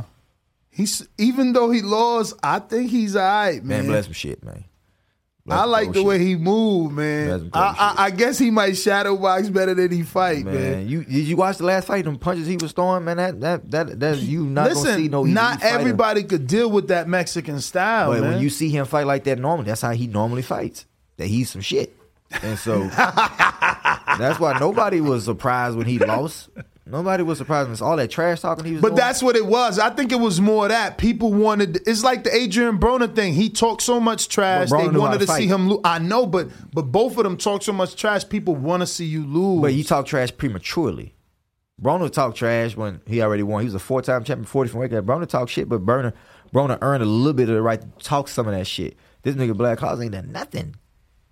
he's 0.78 1.06
even 1.18 1.52
though 1.52 1.70
he 1.70 1.82
lost, 1.82 2.32
I 2.42 2.60
think 2.60 2.90
he's 2.90 3.14
all 3.16 3.22
right, 3.22 3.62
Man, 3.62 3.80
man. 3.80 3.86
bless 3.88 4.06
him 4.06 4.14
shit, 4.14 4.42
man. 4.42 4.64
Bless 5.44 5.60
I 5.60 5.64
like 5.64 5.88
the 5.88 6.00
shit. 6.00 6.04
way 6.06 6.18
he 6.18 6.36
moved, 6.36 6.94
man. 6.94 7.50
I, 7.54 7.94
I, 7.98 8.04
I 8.04 8.10
guess 8.10 8.38
he 8.38 8.50
might 8.50 8.76
shadow 8.76 9.16
box 9.16 9.48
better 9.48 9.72
than 9.72 9.90
he 9.90 10.02
fight, 10.02 10.44
man. 10.44 10.54
Man, 10.54 10.88
you 10.88 11.04
did 11.04 11.26
you 11.26 11.36
watch 11.38 11.56
the 11.56 11.64
last 11.64 11.86
fight? 11.86 12.04
Them 12.04 12.18
punches 12.18 12.46
he 12.46 12.56
was 12.58 12.72
throwing, 12.72 13.04
man. 13.04 13.16
That 13.16 13.40
that 13.40 13.70
that, 13.70 14.00
that 14.00 14.18
you 14.18 14.44
not 14.44 14.68
Listen, 14.68 14.84
gonna 14.84 14.96
see 14.98 15.08
no. 15.08 15.22
not 15.24 15.62
everybody 15.62 16.22
could 16.24 16.46
deal 16.46 16.70
with 16.70 16.88
that 16.88 17.08
Mexican 17.08 17.60
style, 17.60 18.10
But 18.12 18.20
man. 18.20 18.32
when 18.32 18.40
you 18.42 18.50
see 18.50 18.68
him 18.68 18.84
fight 18.86 19.06
like 19.06 19.24
that 19.24 19.38
normally, 19.38 19.66
that's 19.68 19.80
how 19.80 19.92
he 19.92 20.06
normally 20.06 20.42
fights. 20.42 20.84
That 21.16 21.26
he's 21.28 21.50
some 21.50 21.62
shit, 21.62 21.96
and 22.42 22.58
so 22.58 22.84
that's 24.18 24.38
why 24.38 24.58
nobody 24.58 25.00
was 25.00 25.24
surprised 25.24 25.76
when 25.76 25.86
he 25.86 25.98
lost. 25.98 26.48
Nobody 26.90 27.22
was 27.22 27.38
surprised 27.38 27.70
it's 27.70 27.82
all 27.82 27.96
that 27.96 28.10
trash 28.10 28.40
talking 28.40 28.64
he 28.64 28.72
was. 28.72 28.80
But 28.80 28.88
doing. 28.88 28.96
that's 28.96 29.22
what 29.22 29.36
it 29.36 29.44
was. 29.44 29.78
I 29.78 29.90
think 29.90 30.10
it 30.10 30.20
was 30.20 30.40
more 30.40 30.68
that 30.68 30.96
people 30.96 31.32
wanted. 31.32 31.86
It's 31.86 32.02
like 32.02 32.24
the 32.24 32.34
Adrian 32.34 32.78
Broner 32.78 33.14
thing. 33.14 33.34
He 33.34 33.50
talked 33.50 33.82
so 33.82 34.00
much 34.00 34.28
trash. 34.28 34.70
They 34.70 34.88
wanted 34.88 35.20
to 35.20 35.26
to 35.26 35.32
see 35.32 35.46
him 35.46 35.68
lose. 35.68 35.80
I 35.84 35.98
know, 35.98 36.24
but 36.24 36.48
but 36.72 36.90
both 36.90 37.18
of 37.18 37.24
them 37.24 37.36
talk 37.36 37.62
so 37.62 37.72
much 37.72 37.94
trash. 37.94 38.26
People 38.28 38.56
want 38.56 38.80
to 38.80 38.86
see 38.86 39.04
you 39.04 39.26
lose. 39.26 39.60
But 39.60 39.74
you 39.74 39.84
talk 39.84 40.06
trash 40.06 40.34
prematurely. 40.36 41.14
Broner 41.80 42.10
talk 42.10 42.34
trash 42.34 42.76
when 42.76 43.00
he 43.06 43.22
already 43.22 43.42
won. 43.42 43.60
He 43.60 43.66
was 43.66 43.74
a 43.74 43.78
four 43.78 44.02
time 44.02 44.24
champion, 44.24 44.46
40 44.46 44.70
from 44.70 44.88
cut. 44.88 45.06
Broner 45.06 45.28
talk 45.28 45.48
shit, 45.48 45.68
but 45.68 45.84
Burner, 45.84 46.12
Broner 46.52 46.78
earned 46.80 47.02
a 47.02 47.06
little 47.06 47.34
bit 47.34 47.48
of 47.48 47.54
the 47.54 47.62
right 47.62 47.80
to 47.80 48.04
talk 48.04 48.28
some 48.28 48.48
of 48.48 48.54
that 48.54 48.66
shit. 48.66 48.96
This 49.22 49.36
nigga 49.36 49.56
Black 49.56 49.78
Claus 49.78 50.00
ain't 50.00 50.12
done 50.12 50.32
nothing. 50.32 50.74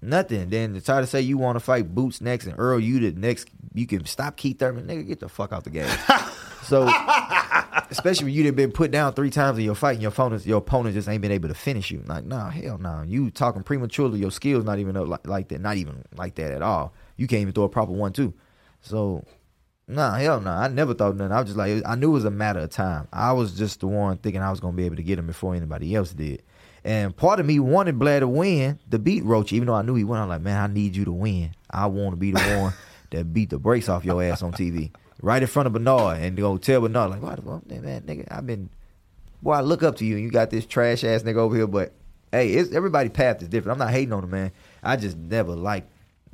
Nothing. 0.02 0.50
Then 0.50 0.74
to 0.74 0.80
try 0.80 1.00
to 1.00 1.06
say 1.06 1.20
you 1.20 1.38
want 1.38 1.56
to 1.56 1.60
fight 1.60 1.94
Boots 1.94 2.20
next 2.20 2.46
and 2.46 2.54
Earl 2.58 2.78
you 2.78 3.00
the 3.00 3.18
next, 3.18 3.48
you 3.74 3.86
can 3.86 4.04
stop 4.04 4.36
Keith 4.36 4.58
Thurman. 4.58 4.86
Nigga, 4.86 5.06
get 5.06 5.20
the 5.20 5.28
fuck 5.28 5.52
out 5.52 5.64
the 5.64 5.70
game. 5.70 5.88
so, 6.62 6.88
especially 7.90 8.26
when 8.26 8.34
you 8.34 8.44
done 8.44 8.54
been 8.54 8.72
put 8.72 8.90
down 8.90 9.14
three 9.14 9.30
times 9.30 9.58
in 9.58 9.64
your 9.64 9.74
fight 9.74 9.92
and 9.92 10.02
your 10.02 10.12
opponent, 10.12 10.44
your 10.46 10.58
opponent 10.58 10.94
just 10.94 11.08
ain't 11.08 11.22
been 11.22 11.32
able 11.32 11.48
to 11.48 11.54
finish 11.54 11.90
you. 11.90 12.02
Like, 12.06 12.24
nah, 12.24 12.50
hell 12.50 12.78
no. 12.78 13.02
You 13.06 13.30
talking 13.30 13.62
prematurely, 13.62 14.20
your 14.20 14.30
skills 14.30 14.64
not 14.64 14.78
even 14.78 14.96
up 14.96 15.08
like, 15.08 15.26
like 15.26 15.48
that, 15.48 15.60
not 15.60 15.76
even 15.76 16.04
like 16.14 16.34
that 16.36 16.50
at 16.52 16.62
all. 16.62 16.92
You 17.16 17.26
can't 17.26 17.42
even 17.42 17.54
throw 17.54 17.64
a 17.64 17.68
proper 17.68 17.92
one, 17.92 18.12
too. 18.12 18.34
So, 18.82 19.24
Nah, 19.88 20.14
hell 20.16 20.40
no. 20.40 20.50
I 20.50 20.66
never 20.66 20.94
thought 20.94 21.16
nothing. 21.16 21.32
I 21.32 21.38
was 21.38 21.46
just 21.46 21.56
like, 21.56 21.82
I 21.86 21.94
knew 21.94 22.10
it 22.10 22.14
was 22.14 22.24
a 22.24 22.30
matter 22.30 22.58
of 22.58 22.70
time. 22.70 23.06
I 23.12 23.32
was 23.32 23.56
just 23.56 23.80
the 23.80 23.86
one 23.86 24.16
thinking 24.18 24.42
I 24.42 24.50
was 24.50 24.58
going 24.58 24.74
to 24.74 24.76
be 24.76 24.84
able 24.84 24.96
to 24.96 25.02
get 25.02 25.18
him 25.18 25.28
before 25.28 25.54
anybody 25.54 25.94
else 25.94 26.12
did. 26.12 26.42
And 26.86 27.16
part 27.16 27.40
of 27.40 27.46
me 27.46 27.58
wanted 27.58 27.98
Blair 27.98 28.20
to 28.20 28.28
win, 28.28 28.78
to 28.92 29.00
beat 29.00 29.24
Roach, 29.24 29.52
even 29.52 29.66
though 29.66 29.74
I 29.74 29.82
knew 29.82 29.96
he 29.96 30.04
won. 30.04 30.20
I'm 30.20 30.28
like, 30.28 30.40
man, 30.40 30.70
I 30.70 30.72
need 30.72 30.94
you 30.94 31.04
to 31.06 31.12
win. 31.12 31.50
I 31.68 31.86
want 31.86 32.12
to 32.12 32.16
be 32.16 32.30
the 32.30 32.38
one 32.38 32.74
that 33.10 33.34
beat 33.34 33.50
the 33.50 33.58
brakes 33.58 33.88
off 33.88 34.04
your 34.04 34.22
ass 34.22 34.40
on 34.40 34.52
TV. 34.52 34.92
right 35.20 35.42
in 35.42 35.48
front 35.48 35.66
of 35.66 35.72
Bernard, 35.72 36.20
and 36.20 36.36
go 36.36 36.56
tell 36.58 36.82
Bernard 36.82 37.10
like, 37.10 37.22
"What 37.22 37.36
the 37.36 37.42
fuck, 37.42 37.68
man, 37.68 38.02
nigga? 38.02 38.28
I've 38.30 38.46
been, 38.46 38.70
boy, 39.42 39.54
I 39.54 39.62
look 39.62 39.82
up 39.82 39.96
to 39.96 40.04
you, 40.04 40.14
and 40.14 40.22
you 40.22 40.30
got 40.30 40.50
this 40.50 40.64
trash 40.64 41.02
ass 41.02 41.24
nigga 41.24 41.38
over 41.38 41.56
here." 41.56 41.66
But 41.66 41.92
hey, 42.30 42.50
it's, 42.50 42.72
everybody 42.72 43.08
path 43.08 43.42
is 43.42 43.48
different. 43.48 43.80
I'm 43.80 43.84
not 43.84 43.92
hating 43.92 44.12
on 44.12 44.22
him, 44.22 44.30
man. 44.30 44.52
I 44.80 44.94
just 44.94 45.16
never 45.16 45.56
like, 45.56 45.88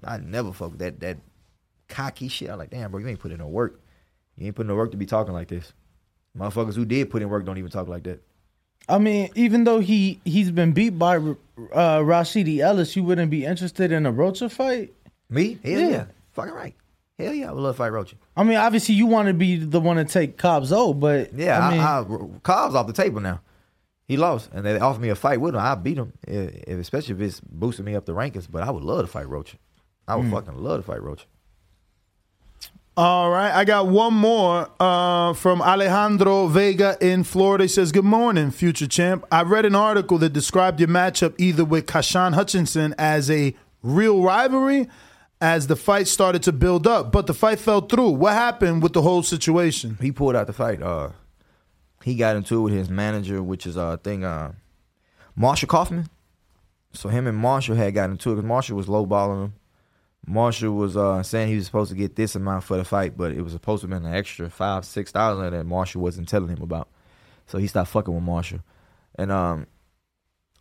I 0.04 0.18
never 0.18 0.52
fuck 0.52 0.72
with 0.72 0.80
that 0.80 1.00
that 1.00 1.16
cocky 1.88 2.28
shit. 2.28 2.50
I'm 2.50 2.58
like, 2.58 2.68
damn, 2.68 2.90
bro, 2.90 3.00
you 3.00 3.08
ain't 3.08 3.20
put 3.20 3.32
in 3.32 3.38
no 3.38 3.48
work. 3.48 3.80
You 4.36 4.48
ain't 4.48 4.54
put 4.54 4.62
in 4.62 4.68
no 4.68 4.74
work 4.74 4.90
to 4.90 4.98
be 4.98 5.06
talking 5.06 5.32
like 5.32 5.48
this. 5.48 5.72
Motherfuckers 6.36 6.74
who 6.74 6.84
did 6.84 7.08
put 7.08 7.22
in 7.22 7.30
work 7.30 7.46
don't 7.46 7.56
even 7.56 7.70
talk 7.70 7.88
like 7.88 8.02
that. 8.02 8.22
I 8.88 8.98
mean, 8.98 9.30
even 9.34 9.64
though 9.64 9.78
he 9.80 10.20
he's 10.24 10.50
been 10.50 10.72
beat 10.72 10.98
by 10.98 11.16
uh, 11.16 11.98
Rashidi 12.00 12.58
Ellis, 12.58 12.96
you 12.96 13.04
wouldn't 13.04 13.30
be 13.30 13.44
interested 13.44 13.92
in 13.92 14.06
a 14.06 14.12
Rocha 14.12 14.48
fight. 14.48 14.92
Me? 15.30 15.58
Hell 15.64 15.80
yeah. 15.80 16.04
Fucking 16.32 16.52
right. 16.54 16.74
Hell 17.18 17.32
yeah, 17.34 17.50
I 17.50 17.52
would 17.52 17.60
love 17.62 17.74
to 17.76 17.78
fight 17.78 17.92
Rocha. 17.92 18.16
I 18.36 18.42
mean, 18.44 18.56
obviously 18.56 18.94
you 18.94 19.06
want 19.06 19.28
to 19.28 19.34
be 19.34 19.56
the 19.56 19.80
one 19.80 19.96
to 19.96 20.04
take 20.04 20.36
Cobb's 20.36 20.72
O, 20.72 20.92
but 20.94 21.32
Yeah, 21.34 21.58
I 21.66 21.70
mean, 21.70 21.80
I, 21.80 22.38
Cobb's 22.42 22.74
off 22.74 22.86
the 22.86 22.92
table 22.92 23.20
now. 23.20 23.40
He 24.08 24.16
lost, 24.16 24.50
and 24.52 24.66
they 24.66 24.78
offered 24.78 25.00
me 25.00 25.08
a 25.10 25.14
fight 25.14 25.40
with 25.40 25.54
him. 25.54 25.60
I 25.60 25.74
beat 25.74 25.96
him, 25.98 26.12
if, 26.26 26.54
if- 26.66 26.78
especially 26.80 27.14
if 27.14 27.20
it's 27.20 27.40
boosting 27.40 27.84
me 27.84 27.94
up 27.94 28.04
the 28.06 28.12
rankings. 28.14 28.48
But 28.50 28.62
I 28.62 28.70
would 28.70 28.82
love 28.82 29.02
to 29.02 29.06
fight 29.06 29.28
Rocha. 29.28 29.56
I 30.08 30.16
would 30.16 30.26
Mm. 30.26 30.32
fucking 30.32 30.56
love 30.58 30.80
to 30.80 30.82
fight 30.86 31.02
Rocha. 31.02 31.24
All 32.94 33.30
right, 33.30 33.50
I 33.50 33.64
got 33.64 33.86
one 33.86 34.12
more 34.12 34.68
uh, 34.78 35.32
from 35.32 35.62
Alejandro 35.62 36.46
Vega 36.46 36.98
in 37.00 37.24
Florida. 37.24 37.64
He 37.64 37.68
says, 37.68 37.90
"Good 37.90 38.04
morning, 38.04 38.50
future 38.50 38.86
champ. 38.86 39.24
I 39.32 39.44
read 39.44 39.64
an 39.64 39.74
article 39.74 40.18
that 40.18 40.34
described 40.34 40.78
your 40.78 40.90
matchup 40.90 41.34
either 41.38 41.64
with 41.64 41.86
Kashan 41.86 42.34
Hutchinson 42.34 42.94
as 42.98 43.30
a 43.30 43.54
real 43.82 44.22
rivalry, 44.22 44.90
as 45.40 45.68
the 45.68 45.76
fight 45.76 46.06
started 46.06 46.42
to 46.42 46.52
build 46.52 46.86
up, 46.86 47.12
but 47.12 47.26
the 47.26 47.32
fight 47.32 47.60
fell 47.60 47.80
through. 47.80 48.10
What 48.10 48.34
happened 48.34 48.82
with 48.82 48.92
the 48.92 49.00
whole 49.00 49.22
situation?" 49.22 49.96
He 49.98 50.12
pulled 50.12 50.36
out 50.36 50.46
the 50.46 50.52
fight. 50.52 50.82
Uh, 50.82 51.12
he 52.04 52.14
got 52.14 52.36
into 52.36 52.58
it 52.58 52.60
with 52.60 52.74
his 52.74 52.90
manager, 52.90 53.42
which 53.42 53.66
is 53.66 53.78
uh, 53.78 53.96
thing 53.96 54.22
uh, 54.22 54.52
Marshall 55.34 55.68
Kaufman. 55.68 56.10
So 56.92 57.08
him 57.08 57.26
and 57.26 57.38
Marshall 57.38 57.76
had 57.76 57.94
gotten 57.94 58.12
into 58.12 58.32
it 58.32 58.34
because 58.34 58.46
Marshall 58.46 58.76
was 58.76 58.86
lowballing 58.86 59.44
him. 59.44 59.54
Marshall 60.26 60.74
was 60.74 60.96
uh, 60.96 61.22
saying 61.22 61.48
he 61.48 61.56
was 61.56 61.66
supposed 61.66 61.90
to 61.90 61.96
get 61.96 62.14
this 62.14 62.36
amount 62.36 62.64
for 62.64 62.76
the 62.76 62.84
fight, 62.84 63.16
but 63.16 63.32
it 63.32 63.42
was 63.42 63.52
supposed 63.52 63.82
to 63.82 63.88
have 63.88 64.02
been 64.02 64.08
an 64.08 64.16
extra 64.16 64.48
five, 64.48 64.84
six 64.84 65.10
thousand 65.10 65.52
that 65.52 65.64
Marshall 65.64 66.00
wasn't 66.00 66.28
telling 66.28 66.48
him 66.48 66.62
about. 66.62 66.88
So 67.46 67.58
he 67.58 67.66
stopped 67.66 67.90
fucking 67.90 68.14
with 68.14 68.22
Marshall, 68.22 68.60
and 69.16 69.32
um, 69.32 69.66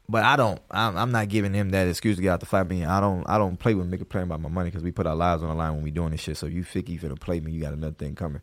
but 0.09 0.23
I 0.23 0.35
don't. 0.35 0.59
I'm, 0.69 0.97
I'm 0.97 1.11
not 1.11 1.29
giving 1.29 1.53
him 1.53 1.69
that 1.69 1.87
excuse 1.87 2.17
to 2.17 2.21
get 2.21 2.31
out 2.31 2.39
the 2.39 2.45
fight. 2.45 2.63
Being 2.63 2.85
I 2.85 2.99
don't. 2.99 3.23
I 3.29 3.37
don't 3.37 3.57
play 3.57 3.75
with 3.75 3.89
nigga 3.89 4.07
playing 4.07 4.25
about 4.25 4.41
my 4.41 4.49
money 4.49 4.69
because 4.69 4.83
we 4.83 4.91
put 4.91 5.07
our 5.07 5.15
lives 5.15 5.43
on 5.43 5.49
the 5.49 5.55
line 5.55 5.75
when 5.75 5.83
we 5.83 5.91
doing 5.91 6.11
this 6.11 6.21
shit. 6.21 6.37
So 6.37 6.47
you 6.47 6.63
think 6.63 6.89
you 6.89 6.99
finna 6.99 7.19
play 7.19 7.39
me? 7.39 7.51
You 7.51 7.61
got 7.61 7.73
another 7.73 7.95
thing 7.95 8.15
coming. 8.15 8.41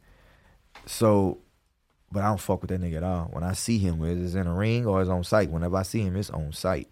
So, 0.86 1.38
but 2.12 2.22
I 2.22 2.28
don't 2.28 2.40
fuck 2.40 2.62
with 2.62 2.70
that 2.70 2.80
nigga 2.80 2.98
at 2.98 3.02
all. 3.02 3.24
When 3.32 3.42
I 3.42 3.52
see 3.52 3.78
him, 3.78 3.98
whether 3.98 4.18
it's 4.18 4.34
in 4.34 4.46
a 4.46 4.54
ring 4.54 4.86
or 4.86 5.00
it's 5.02 5.10
on 5.10 5.24
site, 5.24 5.50
whenever 5.50 5.76
I 5.76 5.82
see 5.82 6.00
him, 6.00 6.16
it's 6.16 6.30
on 6.30 6.52
site. 6.52 6.88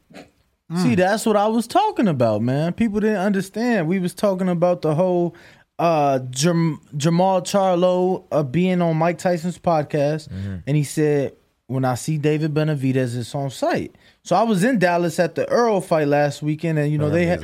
See, 0.75 0.97
that's 0.97 1.25
what 1.25 1.37
I 1.37 1.47
was 1.47 1.67
talking 1.69 2.09
about, 2.09 2.43
man. 2.43 2.73
People 2.73 2.99
didn't 2.99 3.19
understand. 3.19 3.87
We 3.87 4.01
was 4.01 4.14
talking 4.14 4.49
about 4.49 4.83
the 4.83 4.95
whole 4.97 5.37
uh 5.79 6.19
Jam- 6.31 6.81
Jermall 6.97 7.43
Charlo 7.43 8.25
uh, 8.33 8.43
being 8.43 8.81
on 8.83 8.97
Mike 8.97 9.19
Tyson's 9.19 9.59
podcast, 9.59 10.29
and 10.67 10.77
he 10.77 10.83
said, 10.83 11.37
"When 11.69 11.85
I 11.85 11.95
see 11.95 12.19
David 12.19 12.53
Benavidez, 12.55 13.17
it's 13.17 13.35
on 13.35 13.51
site." 13.51 13.95
So 14.25 14.35
I 14.35 14.43
was 14.43 14.64
in 14.64 14.79
Dallas 14.81 15.21
at 15.21 15.35
the 15.37 15.49
Errol 15.49 15.81
fight 15.81 16.09
last 16.09 16.43
weekend, 16.43 16.79
and 16.81 16.91
you 16.91 16.99
know 16.99 17.11
they 17.11 17.27
had 17.27 17.43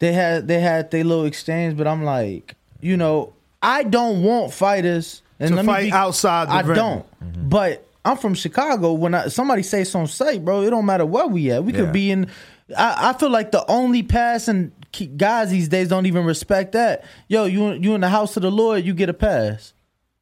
they 0.00 0.12
had 0.12 0.48
they 0.48 0.58
had 0.60 0.90
their 0.90 1.04
little 1.04 1.26
exchange, 1.26 1.76
but 1.76 1.86
I'm 1.86 2.02
like, 2.04 2.56
you 2.80 2.96
know, 2.96 3.34
I 3.62 3.82
don't 3.84 4.22
want 4.24 4.52
fighters 4.52 5.22
and 5.38 5.50
To 5.50 5.56
let 5.56 5.64
me 5.64 5.72
fight 5.72 5.84
be- 5.84 5.92
outside 5.92 6.48
the 6.48 6.52
I 6.54 6.60
ring. 6.62 6.74
don't, 6.74 7.06
but 7.50 7.84
I'm 8.08 8.16
from 8.16 8.34
Chicago. 8.34 8.92
When 8.92 9.14
I, 9.14 9.28
somebody 9.28 9.62
say 9.62 9.82
it's 9.82 9.94
on 9.94 10.06
site, 10.06 10.44
bro, 10.44 10.62
it 10.62 10.70
don't 10.70 10.86
matter 10.86 11.06
where 11.06 11.26
we 11.26 11.50
at. 11.50 11.64
We 11.64 11.72
Yeah. 11.72 11.78
could 11.80 11.92
be 11.92 12.10
in. 12.10 12.28
I, 12.76 13.10
I 13.10 13.12
feel 13.14 13.30
like 13.30 13.50
the 13.52 13.64
only 13.70 14.02
passing 14.02 14.72
guys 15.16 15.50
these 15.50 15.68
days 15.68 15.88
don't 15.88 16.06
even 16.06 16.24
respect 16.24 16.72
that. 16.72 17.04
Yo, 17.28 17.44
you 17.44 17.72
you 17.72 17.94
in 17.94 18.00
the 18.00 18.08
house 18.08 18.36
of 18.36 18.42
the 18.42 18.50
Lord, 18.50 18.84
you 18.84 18.92
get 18.94 19.08
a 19.08 19.14
pass. 19.14 19.72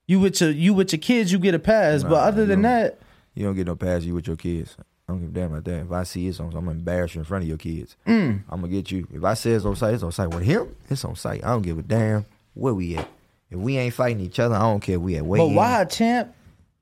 You 0.06 0.20
with 0.20 0.40
your 0.40 0.50
you 0.50 0.72
with 0.74 0.92
your 0.92 1.00
kids, 1.00 1.32
you 1.32 1.38
get 1.38 1.54
a 1.54 1.58
pass. 1.58 2.02
but 2.02 2.14
other 2.14 2.46
than 2.46 2.62
that, 2.62 2.98
You 3.34 3.44
don't 3.46 3.54
get 3.56 3.66
no 3.66 3.74
pass 3.76 4.02
you 4.04 4.14
with 4.14 4.26
your 4.28 4.36
kids. 4.36 4.76
I 5.08 5.12
don't 5.12 5.20
give 5.20 5.30
a 5.30 5.32
damn 5.32 5.52
about 5.52 5.64
that. 5.64 5.80
If 5.82 5.92
I 5.92 6.02
see 6.04 6.26
it's 6.28 6.40
on, 6.40 6.46
I'm 6.46 6.52
gonna 6.52 6.70
embarrass 6.72 7.14
you 7.14 7.20
in 7.20 7.24
front 7.24 7.42
of 7.44 7.48
your 7.48 7.58
kids. 7.58 7.96
Mm. 8.06 8.42
I'm 8.48 8.60
gonna 8.60 8.68
get 8.72 8.90
you. 8.90 9.06
If 9.12 9.22
I 9.24 9.34
say 9.34 9.50
it's 9.52 9.64
on 9.64 9.76
site, 9.76 9.94
it's 9.94 10.02
on 10.02 10.12
site. 10.12 10.28
With 10.30 10.42
him, 10.44 10.74
it's 10.90 11.04
on 11.04 11.16
site. 11.16 11.44
I 11.44 11.48
don't 11.48 11.62
give 11.62 11.78
a 11.78 11.82
damn 11.82 12.24
where 12.54 12.74
we 12.74 12.96
at. 12.96 13.08
If 13.50 13.58
we 13.58 13.76
ain't 13.78 13.94
fighting 13.94 14.20
each 14.20 14.38
other, 14.40 14.54
I 14.56 14.60
don't 14.60 14.80
care. 14.80 14.98
We 14.98 15.16
at 15.16 15.24
way. 15.24 15.38
but 15.38 15.48
why, 15.48 15.84
champ? 15.84 16.34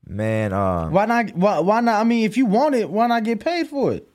Man? 0.07 0.53
Uh, 0.53 0.89
Why 0.89 1.05
not? 1.05 1.35
Why, 1.35 1.59
why 1.59 1.79
not? 1.81 2.01
I 2.01 2.03
mean, 2.03 2.25
if 2.25 2.37
you 2.37 2.45
want 2.45 2.75
it, 2.75 2.89
why 2.89 3.07
not 3.07 3.23
get 3.23 3.39
paid 3.39 3.67
for 3.67 3.93
it? 3.93 4.07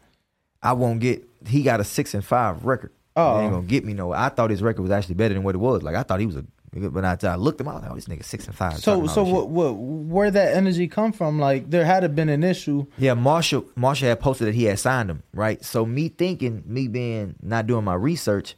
I 0.63 0.73
won't 0.73 1.01
get. 1.01 1.27
He 1.47 1.63
got 1.63 1.81
a 1.81 1.85
six 1.85 2.15
and 2.15 2.25
five 2.25 2.65
record. 2.65 2.93
Oh. 3.17 3.39
He 3.39 3.45
ain't 3.45 3.53
gonna 3.53 3.67
get 3.67 3.85
me 3.85 3.95
no. 3.95 4.13
I 4.13 4.29
thought 4.29 4.51
his 4.51 4.63
record 4.63 4.83
was 4.83 4.91
actually 4.91 5.17
better 5.17 5.35
than 5.35 5.43
what 5.43 5.55
it 5.55 5.59
was. 5.59 5.83
Like 5.83 5.95
I 5.97 6.03
thought 6.03 6.21
he 6.21 6.27
was 6.27 6.37
a. 6.37 6.45
But 6.73 7.05
I, 7.05 7.19
I 7.27 7.35
looked 7.35 7.61
him 7.61 7.67
out. 7.67 7.83
Oh, 7.89 7.97
this 7.97 8.05
nigga 8.05 8.25
six 8.25 8.47
and 8.47 8.55
five. 8.55 8.79
So 8.79 9.09
so 9.09 9.25
what 9.25 9.49
what 9.49 9.73
where 9.73 10.31
that 10.31 10.55
energy 10.55 10.87
come 10.87 11.11
from? 11.11 11.41
Like 11.41 11.69
there 11.69 11.85
had 11.85 12.01
to 12.01 12.09
been 12.09 12.29
an 12.29 12.45
issue. 12.45 12.87
Yeah, 12.97 13.15
Marshall 13.15 13.65
Marshall 13.75 14.09
had 14.09 14.21
posted 14.21 14.47
that 14.47 14.55
he 14.55 14.65
had 14.65 14.79
signed 14.79 15.11
him, 15.11 15.25
right? 15.35 15.65
So 15.65 15.85
me 15.85 16.09
thinking, 16.09 16.63
me 16.65 16.87
being 16.87 17.35
not 17.43 17.67
doing 17.67 17.83
my 17.83 17.95
research, 17.95 18.55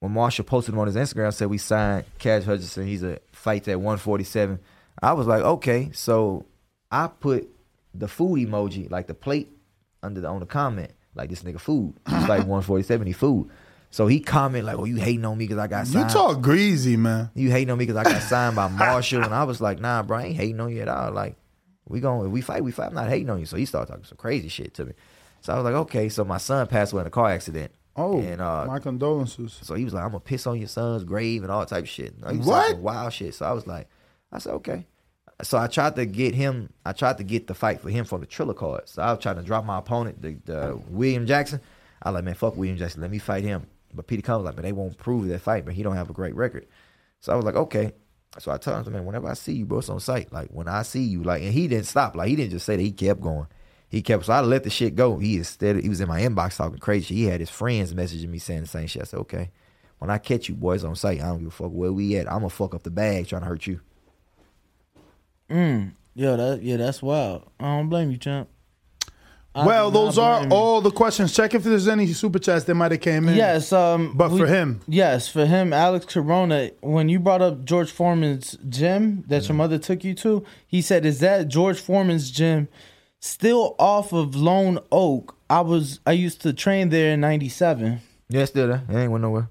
when 0.00 0.12
Marshall 0.12 0.46
posted 0.46 0.74
him 0.74 0.80
on 0.80 0.88
his 0.88 0.96
Instagram, 0.96 1.32
said 1.32 1.48
we 1.48 1.58
signed 1.58 2.06
Cash 2.18 2.42
Hutchinson. 2.42 2.88
He's 2.88 3.04
a 3.04 3.20
fight 3.30 3.68
at 3.68 3.76
147. 3.76 4.58
I 5.02 5.12
was 5.12 5.26
like, 5.26 5.42
okay. 5.42 5.90
So 5.92 6.44
I 6.90 7.08
put 7.08 7.48
the 7.94 8.08
food 8.08 8.38
emoji, 8.38 8.90
like 8.90 9.06
the 9.06 9.14
plate, 9.14 9.48
under 10.02 10.20
the 10.20 10.28
on 10.28 10.40
the 10.40 10.46
comment, 10.46 10.92
like 11.14 11.30
this 11.30 11.42
nigga 11.42 11.60
food. 11.60 11.94
It's 12.06 12.28
like 12.28 12.40
147. 12.46 13.06
He 13.06 13.12
food. 13.12 13.50
So 13.90 14.06
he 14.06 14.20
comment 14.20 14.66
like, 14.66 14.76
"Oh, 14.76 14.84
you 14.84 14.96
hating 14.96 15.24
on 15.24 15.38
me 15.38 15.46
because 15.46 15.58
I 15.58 15.66
got 15.66 15.88
You 15.88 16.04
talk 16.04 16.42
greasy, 16.42 16.96
man. 16.96 17.30
You 17.34 17.50
hating 17.50 17.70
on 17.70 17.78
me 17.78 17.86
because 17.86 17.96
I 17.96 18.04
got 18.04 18.20
signed 18.22 18.54
by 18.56 18.68
Marshall, 18.68 19.22
and 19.24 19.34
I 19.34 19.44
was 19.44 19.60
like, 19.62 19.80
"Nah, 19.80 20.02
bro, 20.02 20.18
I 20.18 20.22
ain't 20.24 20.36
hating 20.36 20.60
on 20.60 20.70
you 20.70 20.82
at 20.82 20.88
all. 20.88 21.10
Like, 21.12 21.36
we 21.88 22.00
going 22.00 22.26
if 22.26 22.30
we 22.32 22.42
fight, 22.42 22.62
we 22.62 22.70
fight. 22.70 22.88
I'm 22.88 22.94
not 22.94 23.08
hating 23.08 23.30
on 23.30 23.40
you." 23.40 23.46
So 23.46 23.56
he 23.56 23.64
started 23.64 23.90
talking 23.90 24.04
some 24.04 24.18
crazy 24.18 24.48
shit 24.48 24.74
to 24.74 24.84
me. 24.84 24.92
So 25.40 25.54
I 25.54 25.56
was 25.56 25.64
like, 25.64 25.74
"Okay." 25.74 26.10
So 26.10 26.22
my 26.24 26.36
son 26.36 26.66
passed 26.66 26.92
away 26.92 27.00
in 27.00 27.06
a 27.06 27.10
car 27.10 27.30
accident. 27.30 27.72
Oh, 27.96 28.20
and 28.20 28.42
uh, 28.42 28.66
my 28.66 28.78
condolences. 28.78 29.58
so 29.62 29.74
he 29.74 29.84
was 29.84 29.94
like, 29.94 30.04
"I'm 30.04 30.10
gonna 30.10 30.20
piss 30.20 30.46
on 30.46 30.58
your 30.58 30.68
son's 30.68 31.02
grave 31.04 31.42
and 31.42 31.50
all 31.50 31.64
type 31.64 31.84
of 31.84 31.88
shit." 31.88 32.14
He 32.30 32.36
was 32.36 32.46
What? 32.46 32.76
wild 32.78 33.12
shit. 33.14 33.34
So 33.34 33.46
I 33.46 33.52
was 33.52 33.66
like, 33.66 33.88
"I 34.32 34.38
said 34.38 34.54
okay." 34.54 34.86
So 35.42 35.56
I 35.56 35.68
tried 35.68 35.94
to 35.96 36.04
get 36.04 36.34
him. 36.34 36.72
I 36.84 36.92
tried 36.92 37.18
to 37.18 37.24
get 37.24 37.46
the 37.46 37.54
fight 37.54 37.80
for 37.80 37.90
him 37.90 38.04
for 38.04 38.18
the 38.18 38.26
Triller 38.26 38.54
card. 38.54 38.88
So 38.88 39.02
I 39.02 39.12
was 39.12 39.22
trying 39.22 39.36
to 39.36 39.42
drop 39.42 39.64
my 39.64 39.78
opponent, 39.78 40.20
the, 40.20 40.36
the 40.44 40.80
William 40.88 41.26
Jackson. 41.26 41.60
I 42.02 42.10
like, 42.10 42.24
man, 42.24 42.34
fuck 42.34 42.56
William 42.56 42.76
Jackson. 42.76 43.02
Let 43.02 43.10
me 43.10 43.18
fight 43.18 43.44
him. 43.44 43.66
But 43.94 44.06
Peter 44.06 44.36
was 44.36 44.44
like, 44.44 44.56
man, 44.56 44.64
they 44.64 44.72
won't 44.72 44.98
prove 44.98 45.28
that 45.28 45.40
fight, 45.40 45.64
but 45.64 45.74
he 45.74 45.82
don't 45.82 45.96
have 45.96 46.10
a 46.10 46.12
great 46.12 46.34
record. 46.34 46.66
So 47.20 47.32
I 47.32 47.36
was 47.36 47.44
like, 47.44 47.54
okay. 47.54 47.92
So 48.38 48.50
I 48.52 48.58
told 48.58 48.86
him, 48.86 48.92
man, 48.92 49.04
whenever 49.04 49.28
I 49.28 49.34
see 49.34 49.52
you, 49.52 49.64
bro, 49.64 49.78
it's 49.78 49.88
on 49.88 50.00
site. 50.00 50.32
Like 50.32 50.48
when 50.50 50.68
I 50.68 50.82
see 50.82 51.02
you, 51.02 51.22
like, 51.22 51.42
and 51.42 51.52
he 51.52 51.68
didn't 51.68 51.86
stop. 51.86 52.14
Like 52.14 52.28
he 52.28 52.36
didn't 52.36 52.52
just 52.52 52.66
say 52.66 52.76
that. 52.76 52.82
He 52.82 52.92
kept 52.92 53.20
going. 53.20 53.46
He 53.88 54.02
kept. 54.02 54.26
So 54.26 54.32
I 54.32 54.40
let 54.40 54.64
the 54.64 54.70
shit 54.70 54.94
go. 54.94 55.18
He 55.18 55.36
is 55.36 55.48
steady. 55.48 55.82
He 55.82 55.88
was 55.88 56.00
in 56.00 56.08
my 56.08 56.20
inbox 56.20 56.56
talking 56.56 56.78
crazy. 56.78 57.14
He 57.14 57.24
had 57.24 57.40
his 57.40 57.50
friends 57.50 57.94
messaging 57.94 58.28
me 58.28 58.38
saying 58.38 58.62
the 58.62 58.66
same 58.66 58.86
shit. 58.86 59.02
I 59.02 59.04
said, 59.06 59.20
okay. 59.20 59.50
When 59.98 60.10
I 60.10 60.18
catch 60.18 60.48
you 60.48 60.54
boys 60.54 60.84
on 60.84 60.94
site, 60.94 61.20
I 61.20 61.26
don't 61.26 61.38
give 61.38 61.48
a 61.48 61.50
fuck 61.50 61.70
where 61.70 61.92
we 61.92 62.16
at. 62.16 62.26
I'm 62.26 62.40
gonna 62.40 62.50
fuck 62.50 62.74
up 62.74 62.82
the 62.82 62.90
bag 62.90 63.26
trying 63.26 63.42
to 63.42 63.48
hurt 63.48 63.66
you. 63.66 63.80
Mm. 65.50 65.92
Yeah, 66.14 66.36
that 66.36 66.62
yeah, 66.62 66.76
that's 66.76 67.02
wild. 67.02 67.44
I 67.60 67.64
don't 67.76 67.88
blame 67.88 68.10
you, 68.10 68.16
champ. 68.18 68.48
I 69.54 69.64
Well, 69.66 69.90
those 69.90 70.18
are 70.18 70.40
blame 70.40 70.50
you. 70.50 70.56
all 70.56 70.80
the 70.80 70.90
questions. 70.90 71.34
Check 71.34 71.54
if 71.54 71.64
there's 71.64 71.88
any 71.88 72.06
super 72.12 72.38
chats 72.38 72.64
that 72.66 72.74
might 72.74 72.92
have 72.92 73.00
came 73.00 73.28
in. 73.28 73.34
Yes, 73.36 73.72
um, 73.72 74.12
But 74.16 74.30
we- 74.30 74.38
for 74.40 74.46
him, 74.46 74.80
yes, 74.86 75.26
for 75.28 75.46
him, 75.46 75.72
Alex 75.72 76.04
Corona. 76.06 76.70
When 76.80 77.08
you 77.08 77.18
brought 77.18 77.40
up 77.42 77.64
George 77.64 77.90
Foreman's 77.90 78.56
gym 78.68 79.24
that 79.28 79.42
Mm-hmm. 79.42 79.52
your 79.52 79.56
mother 79.56 79.78
took 79.78 80.04
you 80.04 80.14
to, 80.16 80.44
he 80.66 80.82
said, 80.82 81.06
"Is 81.06 81.20
that 81.20 81.48
George 81.48 81.80
Foreman's 81.80 82.30
gym 82.30 82.68
still 83.20 83.74
off 83.78 84.12
of 84.12 84.34
Lone 84.36 84.78
Oak?" 84.92 85.34
I 85.50 85.62
was, 85.62 86.00
I 86.06 86.12
used 86.12 86.42
to 86.42 86.52
train 86.52 86.90
there 86.90 87.14
in 87.14 87.20
'97. 87.20 88.00
Yeah, 88.28 88.42
it's 88.42 88.50
still 88.50 88.68
there. 88.68 88.82
It 88.88 88.94
ain't 88.96 89.10
went 89.10 89.22
nowhere. 89.22 89.48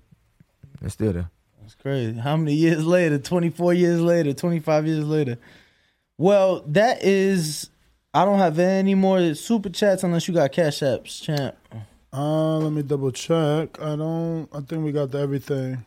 It's 0.84 0.94
still 0.94 1.12
there. 1.14 1.32
That's 1.62 1.74
crazy. 1.74 2.14
How 2.20 2.38
many 2.38 2.54
years 2.54 2.86
later? 2.86 3.18
24 3.18 3.74
years 3.74 4.00
later, 4.00 4.32
25 4.34 4.86
years 4.88 5.06
later. 5.06 5.38
Well, 6.18 6.64
that 6.68 7.04
is. 7.04 7.70
I 8.14 8.26
don't 8.26 8.40
have 8.40 8.58
any 8.58 8.96
more 8.96 9.36
super 9.36 9.70
chats 9.70 10.04
unless 10.04 10.28
you 10.28 10.34
got 10.34 10.52
cash 10.52 10.80
apps, 10.80 11.22
champ. 11.22 11.56
uh, 12.12 12.58
let 12.58 12.72
me 12.72 12.82
double 12.82 13.12
check. 13.12 13.80
I 13.80 13.96
don't. 13.96 14.48
I 14.52 14.62
think 14.62 14.84
we 14.84 14.92
got 14.92 15.12
the 15.12 15.20
everything. 15.20 15.86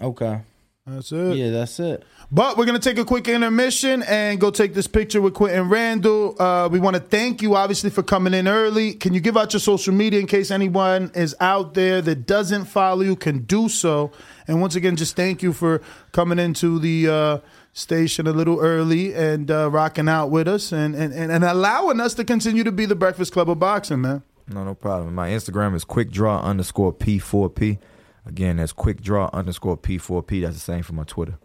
Okay. 0.00 0.40
That's 0.86 1.10
it. 1.10 1.36
Yeah, 1.36 1.50
that's 1.50 1.80
it. 1.80 2.04
But 2.30 2.56
we're 2.56 2.64
gonna 2.64 2.78
take 2.78 2.96
a 2.98 3.04
quick 3.04 3.26
intermission 3.26 4.04
and 4.04 4.40
go 4.40 4.52
take 4.52 4.72
this 4.72 4.86
picture 4.86 5.20
with 5.20 5.34
Quinton 5.34 5.68
Randall. 5.68 6.40
Uh, 6.40 6.68
we 6.70 6.78
want 6.78 6.94
to 6.94 7.02
thank 7.02 7.42
you, 7.42 7.56
obviously, 7.56 7.90
for 7.90 8.04
coming 8.04 8.32
in 8.32 8.46
early. 8.46 8.94
Can 8.94 9.12
you 9.12 9.18
give 9.18 9.36
out 9.36 9.52
your 9.52 9.58
social 9.60 9.92
media 9.92 10.20
in 10.20 10.28
case 10.28 10.52
anyone 10.52 11.10
is 11.16 11.34
out 11.40 11.74
there 11.74 12.00
that 12.02 12.26
doesn't 12.26 12.66
follow 12.66 13.02
you 13.02 13.16
can 13.16 13.40
do 13.40 13.68
so? 13.68 14.12
And 14.46 14.60
once 14.60 14.76
again, 14.76 14.94
just 14.94 15.16
thank 15.16 15.42
you 15.42 15.52
for 15.52 15.82
coming 16.12 16.38
into 16.38 16.78
the 16.78 17.08
uh, 17.08 17.38
station 17.76 18.26
a 18.26 18.32
little 18.32 18.58
early 18.58 19.14
and 19.14 19.50
uh, 19.50 19.70
rocking 19.70 20.08
out 20.08 20.30
with 20.30 20.48
us 20.48 20.72
and, 20.72 20.94
and, 20.94 21.12
and, 21.12 21.30
and 21.30 21.44
allowing 21.44 22.00
us 22.00 22.14
to 22.14 22.24
continue 22.24 22.64
to 22.64 22.72
be 22.72 22.86
the 22.86 22.94
Breakfast 22.94 23.34
Club 23.34 23.50
of 23.50 23.58
Boxing, 23.58 24.00
man. 24.00 24.22
No, 24.48 24.64
no 24.64 24.74
problem. 24.74 25.14
My 25.14 25.28
Instagram 25.28 25.74
is 25.74 25.84
quick 25.84 26.10
draw 26.10 26.40
underscore 26.40 26.92
P4P. 26.92 27.78
Again, 28.24 28.56
that's 28.56 28.72
quick 28.72 29.02
draw 29.02 29.28
underscore 29.32 29.76
P4P. 29.76 30.42
That's 30.42 30.54
the 30.54 30.60
same 30.60 30.82
for 30.82 30.94
my 30.94 31.04
Twitter. 31.04 31.38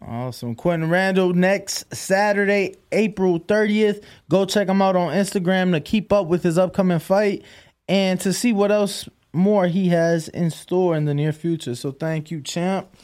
Awesome. 0.00 0.54
Quinton 0.54 0.90
Randall 0.90 1.32
next 1.32 1.92
Saturday, 1.92 2.76
April 2.92 3.40
30th. 3.40 4.04
Go 4.30 4.44
check 4.44 4.68
him 4.68 4.80
out 4.80 4.94
on 4.94 5.12
Instagram 5.12 5.72
to 5.72 5.80
keep 5.80 6.12
up 6.12 6.28
with 6.28 6.44
his 6.44 6.56
upcoming 6.56 7.00
fight 7.00 7.42
and 7.88 8.20
to 8.20 8.32
see 8.32 8.52
what 8.52 8.70
else 8.70 9.08
more 9.32 9.66
he 9.66 9.88
has 9.88 10.28
in 10.28 10.50
store 10.50 10.94
in 10.94 11.06
the 11.06 11.14
near 11.14 11.32
future. 11.32 11.74
So 11.74 11.90
thank 11.90 12.30
you, 12.30 12.40
champ. 12.40 12.94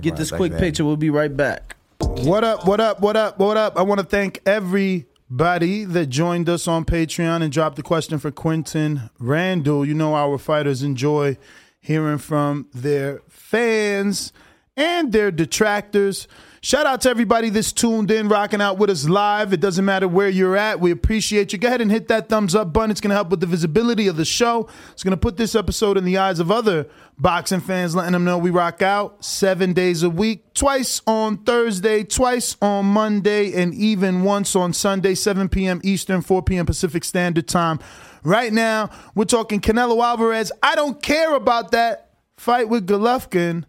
Get 0.00 0.10
right, 0.10 0.18
this 0.18 0.30
quick 0.30 0.56
picture. 0.56 0.84
We'll 0.84 0.96
be 0.96 1.10
right 1.10 1.36
back. 1.36 1.76
What 2.04 2.42
up, 2.42 2.66
what 2.66 2.80
up, 2.80 3.00
what 3.00 3.16
up, 3.16 3.38
what 3.38 3.56
up? 3.56 3.76
I 3.76 3.82
want 3.82 4.00
to 4.00 4.06
thank 4.06 4.40
everybody 4.44 5.84
that 5.84 6.06
joined 6.06 6.48
us 6.48 6.66
on 6.66 6.84
Patreon 6.84 7.42
and 7.42 7.52
dropped 7.52 7.76
the 7.76 7.82
question 7.82 8.18
for 8.18 8.32
Quinton 8.32 9.08
Randall. 9.20 9.86
You 9.86 9.94
know, 9.94 10.14
our 10.14 10.36
fighters 10.36 10.82
enjoy 10.82 11.38
hearing 11.80 12.18
from 12.18 12.66
their 12.74 13.22
fans 13.28 14.32
and 14.76 15.12
their 15.12 15.30
detractors. 15.30 16.26
Shout 16.64 16.86
out 16.86 17.00
to 17.00 17.10
everybody 17.10 17.50
that's 17.50 17.72
tuned 17.72 18.12
in, 18.12 18.28
rocking 18.28 18.60
out 18.60 18.78
with 18.78 18.88
us 18.88 19.08
live. 19.08 19.52
It 19.52 19.58
doesn't 19.58 19.84
matter 19.84 20.06
where 20.06 20.28
you're 20.28 20.56
at. 20.56 20.78
We 20.78 20.92
appreciate 20.92 21.52
you. 21.52 21.58
Go 21.58 21.66
ahead 21.66 21.80
and 21.80 21.90
hit 21.90 22.06
that 22.06 22.28
thumbs 22.28 22.54
up 22.54 22.72
button. 22.72 22.92
It's 22.92 23.00
going 23.00 23.08
to 23.08 23.16
help 23.16 23.30
with 23.30 23.40
the 23.40 23.48
visibility 23.48 24.06
of 24.06 24.16
the 24.16 24.24
show. 24.24 24.68
It's 24.92 25.02
going 25.02 25.10
to 25.10 25.16
put 25.16 25.36
this 25.36 25.56
episode 25.56 25.98
in 25.98 26.04
the 26.04 26.18
eyes 26.18 26.38
of 26.38 26.52
other 26.52 26.86
boxing 27.18 27.58
fans, 27.58 27.96
letting 27.96 28.12
them 28.12 28.22
know 28.22 28.38
we 28.38 28.50
rock 28.50 28.80
out 28.80 29.24
seven 29.24 29.72
days 29.72 30.04
a 30.04 30.08
week, 30.08 30.54
twice 30.54 31.02
on 31.04 31.38
Thursday, 31.38 32.04
twice 32.04 32.56
on 32.62 32.84
Monday, 32.86 33.60
and 33.60 33.74
even 33.74 34.22
once 34.22 34.54
on 34.54 34.72
Sunday, 34.72 35.16
7 35.16 35.48
p.m. 35.48 35.80
Eastern, 35.82 36.22
4 36.22 36.44
p.m. 36.44 36.64
Pacific 36.64 37.02
Standard 37.02 37.48
Time. 37.48 37.80
Right 38.22 38.52
now, 38.52 38.88
we're 39.16 39.24
talking 39.24 39.60
Canelo 39.60 40.00
Alvarez. 40.00 40.52
I 40.62 40.76
don't 40.76 41.02
care 41.02 41.34
about 41.34 41.72
that 41.72 42.10
fight 42.36 42.68
with 42.68 42.86
Golovkin. 42.86 43.64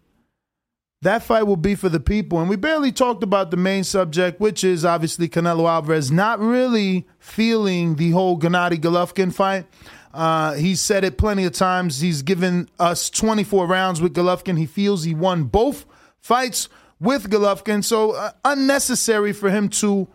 That 1.04 1.22
fight 1.22 1.42
will 1.42 1.58
be 1.58 1.74
for 1.74 1.90
the 1.90 2.00
people. 2.00 2.40
And 2.40 2.48
we 2.48 2.56
barely 2.56 2.90
talked 2.90 3.22
about 3.22 3.50
the 3.50 3.58
main 3.58 3.84
subject, 3.84 4.40
which 4.40 4.64
is 4.64 4.86
obviously 4.86 5.28
Canelo 5.28 5.68
Alvarez 5.68 6.10
not 6.10 6.40
really 6.40 7.06
feeling 7.18 7.96
the 7.96 8.12
whole 8.12 8.38
Gennady 8.38 8.78
Golovkin 8.78 9.30
fight. 9.30 9.66
Uh, 10.14 10.54
he's 10.54 10.80
said 10.80 11.04
it 11.04 11.18
plenty 11.18 11.44
of 11.44 11.52
times. 11.52 12.00
He's 12.00 12.22
given 12.22 12.70
us 12.78 13.10
24 13.10 13.66
rounds 13.66 14.00
with 14.00 14.14
Golovkin. 14.14 14.56
He 14.56 14.64
feels 14.64 15.04
he 15.04 15.14
won 15.14 15.44
both 15.44 15.84
fights 16.22 16.70
with 16.98 17.28
Golovkin. 17.28 17.84
So 17.84 18.12
uh, 18.12 18.30
unnecessary 18.42 19.34
for 19.34 19.50
him 19.50 19.68
to 19.70 20.08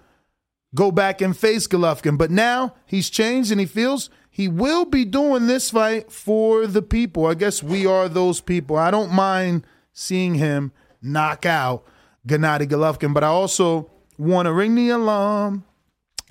go 0.73 0.91
back 0.91 1.21
and 1.21 1.37
face 1.37 1.67
Golovkin. 1.67 2.17
But 2.17 2.31
now 2.31 2.73
he's 2.87 3.11
changed 3.11 3.51
and 3.51 3.59
he 3.59 3.67
feels 3.67 4.09
he 4.31 4.47
will 4.47 4.85
be 4.85 5.05
doing 5.05 5.45
this 5.45 5.69
fight 5.69 6.11
for 6.11 6.65
the 6.65 6.81
people. 6.81 7.27
I 7.27 7.35
guess 7.35 7.61
we 7.61 7.85
are 7.85 8.09
those 8.09 8.41
people. 8.41 8.75
I 8.75 8.89
don't 8.89 9.13
mind 9.13 9.67
seeing 9.99 10.35
him 10.35 10.71
knock 11.01 11.45
out 11.45 11.83
Gennady 12.25 12.67
Golovkin, 12.67 13.13
but 13.13 13.23
I 13.23 13.27
also 13.27 13.91
want 14.17 14.45
to 14.45 14.53
ring 14.53 14.73
the 14.75 14.89
alarm. 14.89 15.65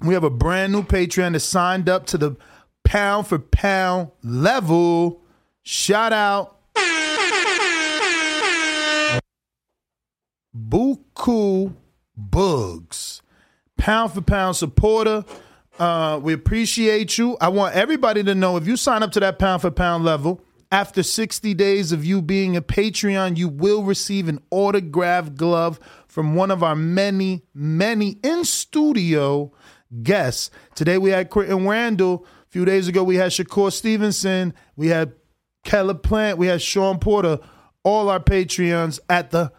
We 0.01 0.15
have 0.15 0.25
a 0.25 0.31
brand 0.31 0.73
new 0.73 0.83
Patreon 0.83 1.35
that 1.35 1.41
signed 1.41 1.89
up 1.89 2.07
to 2.07 2.19
the 2.19 2.37
pound 2.85 3.27
for 3.27 3.39
pound 3.39 4.11
level. 4.23 5.21
Shout 5.63 6.13
out 6.15 6.57
Buku 10.57 11.75
Bugs, 12.17 13.23
pound 13.77 14.13
for 14.13 14.23
pound 14.23 14.57
supporter. 14.57 15.25
Uh, 15.79 16.19
we 16.23 16.33
appreciate 16.33 17.19
you. 17.19 17.37
I 17.41 17.49
want 17.49 17.75
everybody 17.75 18.23
to 18.25 18.35
know 18.35 18.57
if 18.57 18.67
you 18.67 18.77
sign 18.77 19.03
up 19.03 19.13
to 19.13 19.21
that 19.21 19.39
pound 19.39 19.61
for 19.61 19.71
pound 19.71 20.05
level, 20.05 20.41
after 20.71 21.03
60 21.03 21.55
days 21.55 21.93
of 21.93 22.05
you 22.05 22.21
being 22.21 22.57
a 22.57 22.63
Patreon, 22.63 23.37
you 23.37 23.49
will 23.49 23.83
receive 23.83 24.29
an 24.29 24.41
autographed 24.51 25.37
glove 25.37 25.81
from 26.07 26.35
one 26.35 26.51
of 26.51 26.63
our 26.63 26.77
many, 26.77 27.43
many 27.55 28.19
in 28.23 28.45
studio 28.45 29.53
guests. 30.03 30.51
Today 30.75 30.99
we 30.99 31.11
had 31.11 31.31
Quinton 31.31 31.67
Randall. 31.67 32.27
A 32.47 32.51
few 32.51 32.65
days 32.65 32.89
ago 32.89 33.03
we 33.03 33.17
had 33.17 33.31
Shakur 33.31 33.73
Stevenson. 33.73 34.53
We 34.77 34.89
had 34.89 35.13
Caleb 35.65 36.03
Plant. 36.03 36.39
We 36.39 36.49
had 36.49 36.61
Shawn 36.61 36.99
Porter. 36.99 37.39
All 37.83 38.11
our 38.11 38.21
Patreons 38.21 39.01
at 39.09 39.31
the 39.31 39.51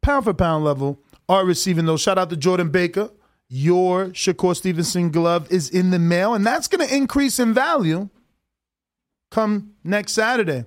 pound 0.00 0.24
for 0.24 0.32
pound 0.32 0.64
level 0.64 1.02
are 1.28 1.44
receiving 1.44 1.84
those. 1.84 2.00
Shout 2.00 2.16
out 2.18 2.30
to 2.30 2.36
Jordan 2.36 2.70
Baker. 2.70 3.10
Your 3.48 4.06
Shakur 4.06 4.56
Stevenson 4.56 5.10
glove 5.10 5.50
is 5.52 5.68
in 5.68 5.90
the 5.90 5.98
mail, 5.98 6.32
and 6.32 6.46
that's 6.46 6.68
going 6.68 6.88
to 6.88 6.94
increase 6.94 7.38
in 7.38 7.52
value 7.52 8.08
come 9.32 9.72
next 9.82 10.12
Saturday 10.12 10.66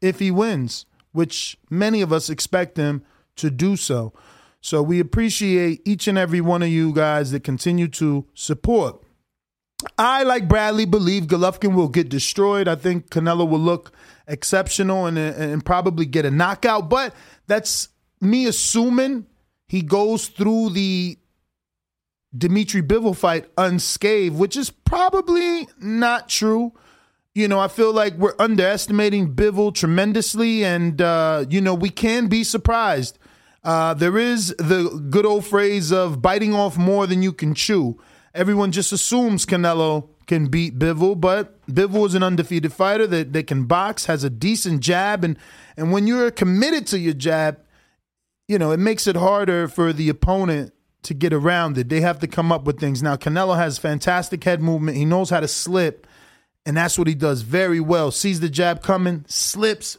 if 0.00 0.18
he 0.18 0.30
wins, 0.30 0.86
which 1.12 1.56
many 1.70 2.00
of 2.00 2.12
us 2.12 2.28
expect 2.28 2.76
him 2.76 3.04
to 3.36 3.50
do 3.50 3.76
so. 3.76 4.12
So 4.60 4.82
we 4.82 4.98
appreciate 4.98 5.82
each 5.84 6.08
and 6.08 6.18
every 6.18 6.40
one 6.40 6.62
of 6.62 6.68
you 6.68 6.92
guys 6.92 7.30
that 7.30 7.44
continue 7.44 7.86
to 7.88 8.26
support. 8.34 9.00
I, 9.96 10.24
like 10.24 10.48
Bradley, 10.48 10.86
believe 10.86 11.24
Golovkin 11.24 11.74
will 11.74 11.88
get 11.88 12.08
destroyed. 12.08 12.66
I 12.66 12.74
think 12.74 13.10
Canelo 13.10 13.48
will 13.48 13.60
look 13.60 13.92
exceptional 14.26 15.06
and, 15.06 15.16
and 15.16 15.64
probably 15.64 16.04
get 16.04 16.24
a 16.24 16.30
knockout, 16.30 16.88
but 16.88 17.14
that's 17.46 17.88
me 18.20 18.46
assuming 18.46 19.26
he 19.68 19.82
goes 19.82 20.26
through 20.28 20.70
the 20.70 21.16
Dmitry 22.36 22.82
Bivol 22.82 23.16
fight 23.16 23.46
unscathed, 23.56 24.36
which 24.36 24.56
is 24.56 24.70
probably 24.70 25.68
not 25.78 26.28
true 26.28 26.72
you 27.38 27.46
know, 27.46 27.60
I 27.60 27.68
feel 27.68 27.92
like 27.92 28.14
we're 28.14 28.34
underestimating 28.40 29.32
Bivol 29.32 29.72
tremendously, 29.72 30.64
and 30.64 31.00
uh, 31.00 31.44
you 31.48 31.60
know, 31.60 31.72
we 31.72 31.88
can 31.88 32.26
be 32.26 32.42
surprised. 32.42 33.16
Uh, 33.62 33.94
there 33.94 34.18
is 34.18 34.48
the 34.58 35.06
good 35.08 35.24
old 35.24 35.46
phrase 35.46 35.92
of 35.92 36.20
biting 36.20 36.52
off 36.52 36.76
more 36.76 37.06
than 37.06 37.22
you 37.22 37.32
can 37.32 37.54
chew. 37.54 37.96
Everyone 38.34 38.72
just 38.72 38.90
assumes 38.90 39.46
Canelo 39.46 40.08
can 40.26 40.48
beat 40.48 40.80
Bivol, 40.80 41.20
but 41.20 41.64
Bivol 41.68 42.06
is 42.06 42.16
an 42.16 42.24
undefeated 42.24 42.72
fighter 42.72 43.06
that, 43.06 43.32
that 43.32 43.46
can 43.46 43.66
box, 43.66 44.06
has 44.06 44.24
a 44.24 44.30
decent 44.30 44.80
jab, 44.80 45.22
and 45.22 45.38
and 45.76 45.92
when 45.92 46.08
you're 46.08 46.32
committed 46.32 46.88
to 46.88 46.98
your 46.98 47.14
jab, 47.14 47.60
you 48.48 48.58
know, 48.58 48.72
it 48.72 48.80
makes 48.80 49.06
it 49.06 49.14
harder 49.14 49.68
for 49.68 49.92
the 49.92 50.08
opponent 50.08 50.72
to 51.04 51.14
get 51.14 51.32
around 51.32 51.78
it. 51.78 51.88
They 51.88 52.00
have 52.00 52.18
to 52.18 52.26
come 52.26 52.50
up 52.50 52.64
with 52.64 52.80
things. 52.80 53.00
Now, 53.00 53.14
Canelo 53.14 53.56
has 53.56 53.78
fantastic 53.78 54.42
head 54.42 54.60
movement. 54.60 54.96
He 54.96 55.04
knows 55.04 55.30
how 55.30 55.38
to 55.38 55.46
slip 55.46 56.04
and 56.68 56.76
that's 56.76 56.98
what 56.98 57.08
he 57.08 57.14
does 57.14 57.40
very 57.40 57.80
well. 57.80 58.10
Sees 58.10 58.40
the 58.40 58.50
jab 58.50 58.82
coming, 58.82 59.24
slips, 59.26 59.96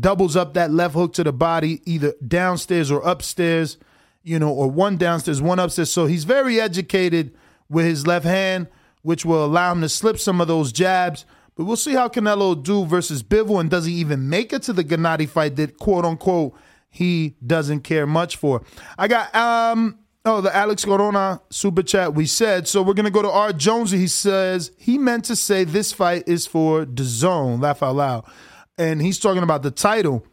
doubles 0.00 0.36
up 0.36 0.54
that 0.54 0.70
left 0.70 0.94
hook 0.94 1.12
to 1.12 1.22
the 1.22 1.34
body, 1.34 1.82
either 1.84 2.14
downstairs 2.26 2.90
or 2.90 3.02
upstairs, 3.02 3.76
you 4.22 4.38
know, 4.38 4.48
or 4.48 4.70
one 4.70 4.96
downstairs, 4.96 5.42
one 5.42 5.58
upstairs. 5.58 5.92
So 5.92 6.06
he's 6.06 6.24
very 6.24 6.58
educated 6.58 7.34
with 7.68 7.84
his 7.84 8.06
left 8.06 8.24
hand, 8.24 8.68
which 9.02 9.26
will 9.26 9.44
allow 9.44 9.70
him 9.72 9.82
to 9.82 9.88
slip 9.90 10.18
some 10.18 10.40
of 10.40 10.48
those 10.48 10.72
jabs. 10.72 11.26
But 11.56 11.64
we'll 11.64 11.76
see 11.76 11.92
how 11.92 12.08
Canelo 12.08 12.60
do 12.60 12.86
versus 12.86 13.22
Bivol, 13.22 13.60
and 13.60 13.68
does 13.68 13.84
he 13.84 13.92
even 13.92 14.30
make 14.30 14.54
it 14.54 14.62
to 14.62 14.72
the 14.72 14.82
Gennady 14.82 15.28
fight 15.28 15.56
that 15.56 15.76
quote 15.76 16.06
unquote 16.06 16.54
he 16.88 17.36
doesn't 17.46 17.80
care 17.80 18.06
much 18.06 18.36
for. 18.36 18.62
I 18.96 19.08
got 19.08 19.34
um 19.34 19.98
Oh, 20.26 20.40
the 20.40 20.54
Alex 20.56 20.86
Corona 20.86 21.42
super 21.50 21.82
chat 21.82 22.14
we 22.14 22.24
said. 22.24 22.66
So 22.66 22.82
we're 22.82 22.94
gonna 22.94 23.10
go 23.10 23.20
to 23.20 23.30
R. 23.30 23.52
Jones. 23.52 23.90
He 23.90 24.06
says 24.06 24.72
he 24.78 24.96
meant 24.96 25.26
to 25.26 25.36
say 25.36 25.64
this 25.64 25.92
fight 25.92 26.26
is 26.26 26.46
for 26.46 26.86
the 26.86 27.04
zone. 27.04 27.60
Laugh 27.60 27.82
out 27.82 27.96
loud. 27.96 28.24
And 28.78 29.02
he's 29.02 29.18
talking 29.18 29.42
about 29.42 29.62
the 29.62 29.70
title. 29.70 30.26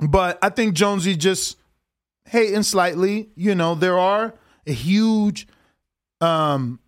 But 0.00 0.38
I 0.42 0.50
think 0.50 0.74
Jonesy 0.74 1.16
just 1.16 1.58
hating 2.26 2.62
slightly. 2.62 3.30
You 3.34 3.56
know, 3.56 3.74
there 3.74 3.98
are 3.98 4.34
a 4.64 4.72
huge 4.72 5.48
um 6.20 6.78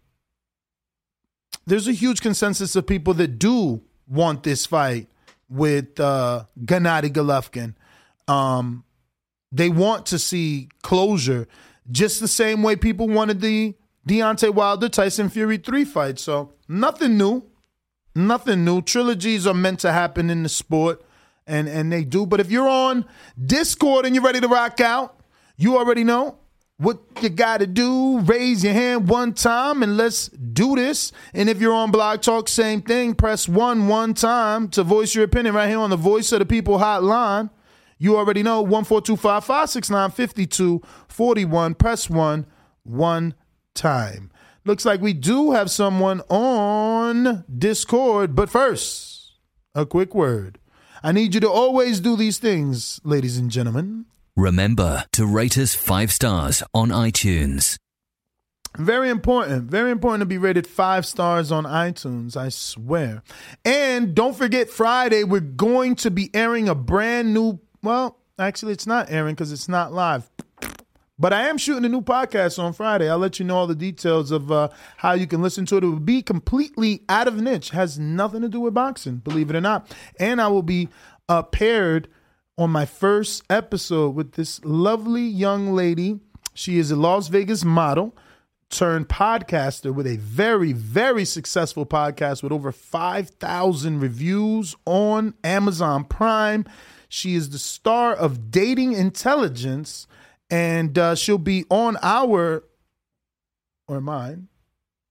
there's 1.66 1.88
a 1.88 1.92
huge 1.92 2.20
consensus 2.20 2.76
of 2.76 2.86
people 2.86 3.14
that 3.14 3.38
do 3.38 3.82
want 4.06 4.44
this 4.44 4.64
fight 4.64 5.08
with 5.48 5.98
uh 5.98 6.44
Gennady 6.60 7.10
Golovkin. 7.10 7.74
Um 8.32 8.84
they 9.50 9.68
want 9.68 10.06
to 10.06 10.20
see 10.20 10.68
closure 10.82 11.48
just 11.90 12.20
the 12.20 12.28
same 12.28 12.62
way 12.62 12.76
people 12.76 13.08
wanted 13.08 13.40
the 13.40 13.74
Deontay 14.08 14.54
Wilder 14.54 14.88
Tyson 14.88 15.28
Fury 15.28 15.58
3 15.58 15.84
fight. 15.84 16.18
So 16.18 16.52
nothing 16.68 17.16
new. 17.16 17.44
Nothing 18.14 18.64
new. 18.64 18.82
Trilogies 18.82 19.46
are 19.46 19.54
meant 19.54 19.80
to 19.80 19.92
happen 19.92 20.30
in 20.30 20.42
the 20.42 20.48
sport, 20.48 21.02
and, 21.46 21.68
and 21.68 21.92
they 21.92 22.04
do. 22.04 22.26
But 22.26 22.40
if 22.40 22.50
you're 22.50 22.68
on 22.68 23.04
Discord 23.40 24.04
and 24.04 24.14
you're 24.14 24.24
ready 24.24 24.40
to 24.40 24.48
rock 24.48 24.80
out, 24.80 25.20
you 25.56 25.76
already 25.76 26.04
know 26.04 26.38
what 26.80 26.98
you 27.20 27.28
got 27.28 27.58
to 27.60 27.66
do. 27.66 28.18
Raise 28.20 28.64
your 28.64 28.72
hand 28.72 29.06
one 29.08 29.34
time 29.34 29.82
and 29.82 29.96
let's 29.96 30.28
do 30.28 30.74
this. 30.74 31.12
And 31.34 31.48
if 31.50 31.60
you're 31.60 31.74
on 31.74 31.90
Blog 31.90 32.22
Talk, 32.22 32.48
same 32.48 32.80
thing. 32.80 33.14
Press 33.14 33.46
one 33.46 33.86
one 33.86 34.14
time 34.14 34.68
to 34.70 34.82
voice 34.82 35.14
your 35.14 35.24
opinion 35.24 35.54
right 35.54 35.68
here 35.68 35.78
on 35.78 35.90
the 35.90 35.96
Voice 35.96 36.32
of 36.32 36.38
the 36.38 36.46
People 36.46 36.78
hotline. 36.78 37.50
You 38.02 38.16
already 38.16 38.42
know 38.42 38.62
14255 38.62 39.44
569 39.44 40.10
5241. 40.10 41.74
Press 41.74 42.08
1 42.08 42.46
one 42.82 43.34
time. 43.74 44.32
Looks 44.64 44.86
like 44.86 45.02
we 45.02 45.12
do 45.12 45.52
have 45.52 45.70
someone 45.70 46.22
on 46.30 47.44
Discord, 47.54 48.34
but 48.34 48.48
first, 48.48 49.34
a 49.74 49.84
quick 49.84 50.14
word. 50.14 50.58
I 51.02 51.12
need 51.12 51.34
you 51.34 51.40
to 51.40 51.50
always 51.50 52.00
do 52.00 52.16
these 52.16 52.38
things, 52.38 53.00
ladies 53.04 53.36
and 53.36 53.50
gentlemen. 53.50 54.06
Remember 54.34 55.04
to 55.12 55.26
rate 55.26 55.58
us 55.58 55.74
five 55.74 56.10
stars 56.10 56.62
on 56.72 56.88
iTunes. 56.88 57.76
Very 58.78 59.10
important. 59.10 59.64
Very 59.64 59.90
important 59.90 60.22
to 60.22 60.26
be 60.26 60.38
rated 60.38 60.66
five 60.66 61.04
stars 61.04 61.52
on 61.52 61.64
iTunes, 61.64 62.34
I 62.34 62.48
swear. 62.48 63.22
And 63.62 64.14
don't 64.14 64.36
forget, 64.36 64.70
Friday, 64.70 65.24
we're 65.24 65.40
going 65.40 65.96
to 65.96 66.10
be 66.10 66.30
airing 66.32 66.68
a 66.68 66.74
brand 66.74 67.34
new, 67.34 67.60
well, 67.82 68.18
actually, 68.38 68.72
it's 68.72 68.86
not 68.86 69.10
airing 69.10 69.34
because 69.34 69.52
it's 69.52 69.68
not 69.68 69.92
live. 69.92 70.30
But 71.18 71.34
I 71.34 71.48
am 71.48 71.58
shooting 71.58 71.84
a 71.84 71.88
new 71.88 72.00
podcast 72.00 72.58
on 72.58 72.72
Friday. 72.72 73.10
I'll 73.10 73.18
let 73.18 73.38
you 73.38 73.44
know 73.44 73.58
all 73.58 73.66
the 73.66 73.74
details 73.74 74.30
of 74.30 74.50
uh, 74.50 74.70
how 74.96 75.12
you 75.12 75.26
can 75.26 75.42
listen 75.42 75.66
to 75.66 75.76
it. 75.76 75.84
It 75.84 75.88
will 75.88 76.00
be 76.00 76.22
completely 76.22 77.02
out 77.10 77.28
of 77.28 77.36
niche, 77.36 77.70
has 77.70 77.98
nothing 77.98 78.40
to 78.40 78.48
do 78.48 78.60
with 78.60 78.72
boxing, 78.72 79.16
believe 79.16 79.50
it 79.50 79.56
or 79.56 79.60
not. 79.60 79.94
And 80.18 80.40
I 80.40 80.48
will 80.48 80.62
be 80.62 80.88
uh, 81.28 81.42
paired 81.42 82.08
on 82.56 82.70
my 82.70 82.86
first 82.86 83.42
episode 83.50 84.14
with 84.14 84.32
this 84.32 84.64
lovely 84.64 85.22
young 85.22 85.74
lady. 85.74 86.20
She 86.54 86.78
is 86.78 86.90
a 86.90 86.96
Las 86.96 87.28
Vegas 87.28 87.64
model 87.66 88.16
turned 88.70 89.08
podcaster 89.08 89.92
with 89.92 90.06
a 90.06 90.16
very, 90.16 90.72
very 90.72 91.24
successful 91.24 91.84
podcast 91.84 92.42
with 92.42 92.52
over 92.52 92.72
5,000 92.72 94.00
reviews 94.00 94.74
on 94.86 95.34
Amazon 95.44 96.04
Prime. 96.04 96.64
She 97.12 97.34
is 97.34 97.50
the 97.50 97.58
star 97.58 98.14
of 98.14 98.52
Dating 98.52 98.92
Intelligence, 98.92 100.06
and 100.48 100.96
uh, 100.96 101.16
she'll 101.16 101.38
be 101.38 101.64
on 101.68 101.96
our 102.02 102.62
or 103.88 104.00
mine 104.00 104.46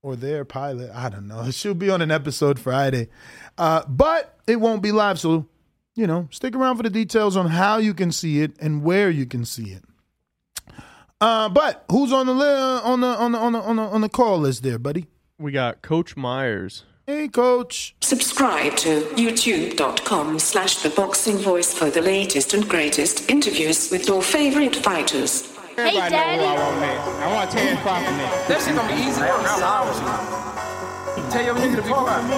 or 0.02 0.16
their 0.16 0.46
pilot. 0.46 0.92
I 0.94 1.10
don't 1.10 1.28
know. 1.28 1.52
She'll 1.52 1.74
be 1.74 1.90
on 1.90 2.02
an 2.02 2.10
episode 2.10 2.58
Friday, 2.58 3.10
uh, 3.58 3.84
but 3.86 4.40
it 4.48 4.56
won't 4.62 4.82
be 4.82 4.94
live. 4.94 5.20
So, 5.20 5.46
you 5.94 6.08
know, 6.08 6.30
stick 6.32 6.56
around 6.56 6.78
for 6.78 6.84
the 6.84 6.90
details 6.90 7.36
on 7.36 7.48
how 7.48 7.80
you 7.80 7.94
can 7.94 8.14
see 8.14 8.40
it 8.40 8.54
and 8.62 8.82
where 8.82 9.10
you 9.10 9.26
can 9.26 9.44
see 9.44 9.72
it. 9.72 9.84
Uh, 11.20 11.50
but 11.50 11.84
who's 11.92 12.14
on 12.14 12.28
the 12.28 12.34
li- 12.34 12.46
on 12.46 13.02
the 13.02 13.08
on 13.08 13.34
the 13.34 13.38
on 13.38 13.52
the 13.52 13.60
on 13.60 13.76
the 13.76 13.84
on 13.84 14.00
the 14.00 14.08
call 14.08 14.40
list 14.40 14.64
there, 14.64 14.80
buddy? 14.80 15.08
We 15.38 15.52
got 15.52 15.82
Coach 15.82 16.16
Myers. 16.16 16.86
Hey, 17.10 17.28
Coach. 17.28 17.96
Subscribe 18.02 18.76
to 18.86 19.02
youtube.com 19.18 20.38
slash 20.38 20.84
the 20.84 20.92
boxing 20.92 21.40
voice 21.40 21.74
for 21.74 21.90
the 21.90 22.04
latest 22.04 22.54
and 22.54 22.70
greatest 22.70 23.32
interviews 23.32 23.90
with 23.90 24.08
your 24.08 24.22
favorite 24.22 24.76
fighters. 24.76 25.52
Everybody 25.76 26.12
know 26.14 26.20
who 26.20 26.44
I 26.44 26.54
want 26.54 26.80
next. 26.82 27.08
I 27.08 27.34
want 27.34 27.50
Terence 27.50 27.82
Crawford 27.82 28.16
next. 28.16 28.48
That 28.48 28.62
shit 28.62 28.76
gonna 28.76 28.94
be 28.94 29.02
easy. 29.02 29.22
Tell 31.32 31.44
your 31.44 31.56
nigga 31.56 31.78
to 31.78 31.82
be 31.82 31.90
quiet. 31.90 32.30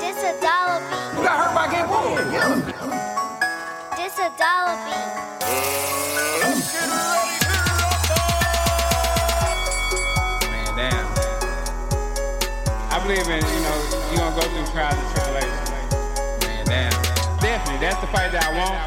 This 0.00 0.18
a 0.24 0.34
dollar 0.42 0.80
beat. 0.90 1.14
You 1.16 1.22
got 1.22 1.36
hurt 1.38 1.54
by 1.54 1.70
getting 1.70 1.90
whooped. 1.94 2.66
This 3.96 4.18
a 4.18 4.28
dollar 4.36 4.74
beat. 4.90 5.23
Believe 13.04 13.28
in, 13.28 13.36
you 13.36 13.60
know, 13.60 13.76
you're 14.08 14.16
gonna 14.16 14.34
go 14.34 14.40
through 14.48 14.64
trials 14.72 14.96
and 14.96 15.08
tribulations. 15.12 15.68
Man, 16.40 16.64
damn. 16.64 16.90
Definitely, 17.38 17.80
that's 17.84 18.00
the 18.00 18.06
fight 18.06 18.32
that 18.32 18.48
I 18.48 18.56
want. 18.56 18.80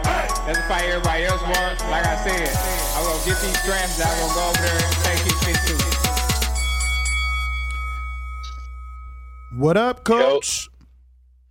That's 0.48 0.58
the 0.58 0.64
fight 0.66 0.86
everybody 0.86 1.26
else 1.26 1.42
wants. 1.44 1.84
Like 1.86 2.04
I 2.04 2.18
said, 2.26 2.50
I'm 2.98 3.06
gonna 3.06 3.26
get 3.26 3.38
these 3.46 3.60
straps. 3.62 4.02
I'm 4.02 4.18
gonna 4.18 4.34
go 4.34 4.50
over 4.50 4.62
there 4.66 4.74
and 4.74 4.98
take 5.06 5.22
his 5.22 5.38
shit 5.46 5.58
too. 5.70 5.78
What 9.60 9.78
up, 9.78 10.04
Coach? 10.04 10.68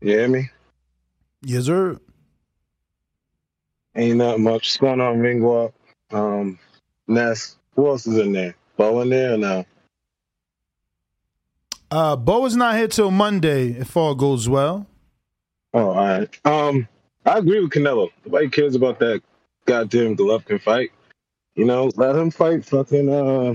You 0.00 0.18
hear 0.18 0.28
me? 0.28 0.50
Yes, 1.42 1.66
sir. 1.66 2.00
Ain't 3.94 4.16
nothing 4.16 4.42
much. 4.42 4.52
What's 4.52 4.76
going 4.78 5.00
on, 5.00 5.20
Ring 5.20 5.40
Walk? 5.40 5.72
Um, 6.10 6.58
Ness. 7.06 7.58
Who 7.76 7.86
else 7.86 8.08
is 8.08 8.18
in 8.18 8.32
there? 8.32 8.56
Bo 8.76 9.02
in 9.02 9.10
there 9.10 9.34
or 9.34 9.36
no? 9.36 9.64
Uh, 11.90 12.16
Bo 12.16 12.44
is 12.46 12.56
not 12.56 12.76
here 12.76 12.88
till 12.88 13.10
Monday 13.10 13.70
if 13.70 13.96
all 13.96 14.14
goes 14.14 14.48
well. 14.48 14.86
Oh, 15.72 15.90
all 15.90 15.94
right. 15.94 16.40
Um, 16.44 16.88
I 17.24 17.38
agree 17.38 17.60
with 17.60 17.70
Canelo. 17.70 18.10
Nobody 18.24 18.48
cares 18.48 18.74
about 18.74 18.98
that 19.00 19.22
goddamn 19.66 20.16
Golovkin 20.16 20.60
fight. 20.60 20.90
You 21.54 21.64
know, 21.64 21.90
let 21.96 22.16
him 22.16 22.30
fight 22.30 22.64
fucking 22.64 23.08
uh 23.08 23.54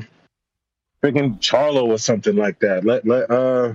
freaking 1.03 1.39
Charlo 1.39 1.85
or 1.85 1.97
something 1.97 2.35
like 2.35 2.59
that. 2.59 2.83
Let 2.85 3.05
let 3.05 3.29
uh 3.29 3.73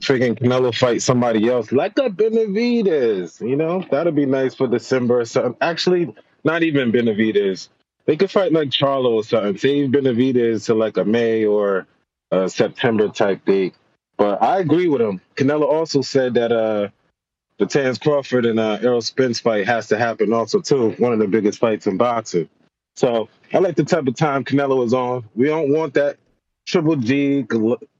freaking 0.00 0.38
Canelo 0.38 0.74
fight 0.74 1.02
somebody 1.02 1.48
else 1.48 1.72
like 1.72 1.98
a 1.98 2.10
Benavidez. 2.10 3.40
You 3.46 3.56
know, 3.56 3.84
that'd 3.90 4.14
be 4.14 4.26
nice 4.26 4.54
for 4.54 4.66
December 4.66 5.20
or 5.20 5.24
something. 5.24 5.56
Actually, 5.60 6.14
not 6.44 6.62
even 6.62 6.92
Benavidez. 6.92 7.68
They 8.06 8.16
could 8.16 8.30
fight 8.30 8.52
like 8.52 8.68
Charlo 8.70 9.12
or 9.12 9.24
something. 9.24 9.56
Save 9.56 9.90
Benavidez 9.90 10.66
to 10.66 10.74
like 10.74 10.96
a 10.96 11.04
May 11.04 11.44
or 11.44 11.86
a 12.32 12.48
September 12.48 13.08
type 13.08 13.44
date. 13.44 13.74
But 14.16 14.42
I 14.42 14.58
agree 14.58 14.88
with 14.88 15.00
him. 15.00 15.20
Canelo 15.36 15.64
also 15.64 16.02
said 16.02 16.34
that 16.34 16.50
uh 16.50 16.88
the 17.58 17.66
Terence 17.66 17.98
Crawford 17.98 18.46
and 18.46 18.58
uh, 18.58 18.78
Errol 18.82 19.02
Spence 19.02 19.38
fight 19.38 19.66
has 19.66 19.86
to 19.88 19.98
happen 19.98 20.32
also 20.32 20.60
too. 20.60 20.90
One 20.98 21.12
of 21.12 21.20
the 21.20 21.28
biggest 21.28 21.60
fights 21.60 21.86
in 21.86 21.96
boxing. 21.96 22.48
So 22.96 23.28
I 23.52 23.58
like 23.58 23.76
the 23.76 23.84
type 23.84 24.06
of 24.08 24.16
time 24.16 24.44
Canelo 24.44 24.84
is 24.84 24.94
on. 24.94 25.24
We 25.36 25.46
don't 25.46 25.72
want 25.72 25.94
that 25.94 26.16
Triple 26.66 26.96
G, 26.96 27.44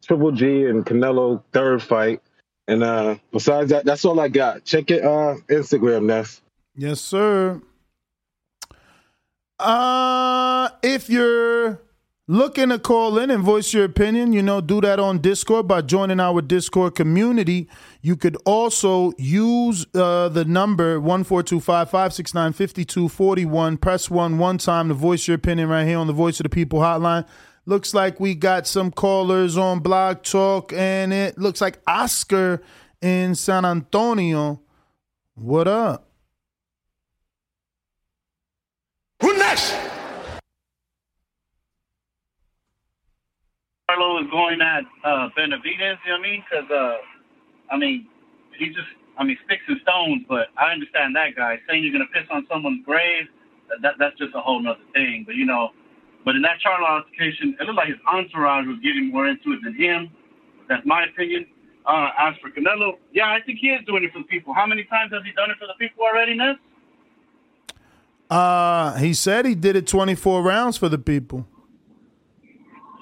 Triple 0.04 0.32
G 0.32 0.66
and 0.66 0.84
Canelo 0.84 1.42
third 1.52 1.82
fight. 1.82 2.22
And 2.66 2.82
uh 2.82 3.16
besides 3.30 3.70
that, 3.70 3.84
that's 3.84 4.04
all 4.04 4.18
I 4.18 4.28
got. 4.28 4.64
Check 4.64 4.90
it 4.90 5.04
uh 5.04 5.36
Instagram, 5.48 6.06
Ness. 6.06 6.40
Yes, 6.74 7.00
sir. 7.00 7.60
Uh, 9.58 10.70
if 10.82 11.08
you're 11.08 11.80
looking 12.32 12.70
to 12.70 12.78
call 12.78 13.18
in 13.18 13.30
and 13.30 13.44
voice 13.44 13.74
your 13.74 13.84
opinion, 13.84 14.32
you 14.32 14.42
know, 14.42 14.62
do 14.62 14.80
that 14.80 14.98
on 14.98 15.18
Discord 15.18 15.68
by 15.68 15.82
joining 15.82 16.18
our 16.18 16.40
Discord 16.40 16.94
community. 16.94 17.68
You 18.00 18.16
could 18.16 18.38
also 18.46 19.12
use 19.18 19.84
uh, 19.94 20.30
the 20.30 20.46
number 20.46 20.98
14255695241. 20.98 23.78
Press 23.78 24.08
1 24.08 24.38
one 24.38 24.56
time 24.56 24.88
to 24.88 24.94
voice 24.94 25.28
your 25.28 25.34
opinion 25.34 25.68
right 25.68 25.86
here 25.86 25.98
on 25.98 26.06
the 26.06 26.14
Voice 26.14 26.40
of 26.40 26.44
the 26.44 26.50
People 26.50 26.78
hotline. 26.78 27.26
Looks 27.66 27.92
like 27.92 28.18
we 28.18 28.34
got 28.34 28.66
some 28.66 28.90
callers 28.90 29.58
on 29.58 29.80
Blog 29.80 30.22
Talk, 30.22 30.72
and 30.72 31.12
it 31.12 31.36
looks 31.36 31.60
like 31.60 31.80
Oscar 31.86 32.62
in 33.02 33.34
San 33.34 33.66
Antonio. 33.66 34.62
What 35.34 35.68
up? 35.68 36.08
Who 39.20 39.36
next? 39.36 39.81
Charlo 44.02 44.22
is 44.22 44.30
going 44.30 44.60
at 44.60 44.84
uh, 45.04 45.28
Benavidez, 45.36 45.98
you 46.04 46.10
know 46.10 46.18
what 46.18 46.18
I 46.18 46.22
mean? 46.22 46.44
Because, 46.50 46.70
uh, 46.70 46.96
I 47.70 47.76
mean, 47.76 48.08
he 48.58 48.68
just, 48.68 48.88
I 49.18 49.24
mean, 49.24 49.38
sticks 49.44 49.62
and 49.68 49.80
stones, 49.82 50.24
but 50.28 50.48
I 50.56 50.72
understand 50.72 51.14
that 51.16 51.36
guy. 51.36 51.58
Saying 51.68 51.84
you're 51.84 51.92
going 51.92 52.06
to 52.06 52.12
piss 52.12 52.28
on 52.30 52.46
someone's 52.50 52.84
grave, 52.84 53.26
that, 53.82 53.94
that's 53.98 54.16
just 54.18 54.34
a 54.34 54.40
whole 54.40 54.60
nother 54.60 54.80
thing. 54.94 55.24
But, 55.26 55.36
you 55.36 55.46
know, 55.46 55.70
but 56.24 56.36
in 56.36 56.42
that 56.42 56.58
Charlo 56.64 56.88
altercation, 56.88 57.56
it 57.60 57.64
looked 57.64 57.76
like 57.76 57.88
his 57.88 57.98
entourage 58.06 58.66
was 58.66 58.78
getting 58.82 59.10
more 59.10 59.26
into 59.26 59.52
it 59.52 59.60
than 59.62 59.74
him. 59.74 60.10
That's 60.68 60.84
my 60.86 61.04
opinion. 61.04 61.46
Uh, 61.84 62.10
as 62.18 62.34
for 62.40 62.50
Canelo, 62.50 62.98
yeah, 63.12 63.32
I 63.32 63.40
think 63.44 63.58
he 63.60 63.68
is 63.68 63.84
doing 63.86 64.04
it 64.04 64.12
for 64.12 64.20
the 64.20 64.24
people. 64.24 64.54
How 64.54 64.66
many 64.66 64.84
times 64.84 65.12
has 65.12 65.22
he 65.24 65.32
done 65.32 65.50
it 65.50 65.58
for 65.58 65.66
the 65.66 65.74
people 65.78 66.04
already, 66.04 66.34
Ness? 66.34 66.56
Uh, 68.30 68.96
he 68.96 69.12
said 69.12 69.44
he 69.44 69.54
did 69.54 69.76
it 69.76 69.86
24 69.86 70.42
rounds 70.42 70.76
for 70.78 70.88
the 70.88 70.98
people. 70.98 71.46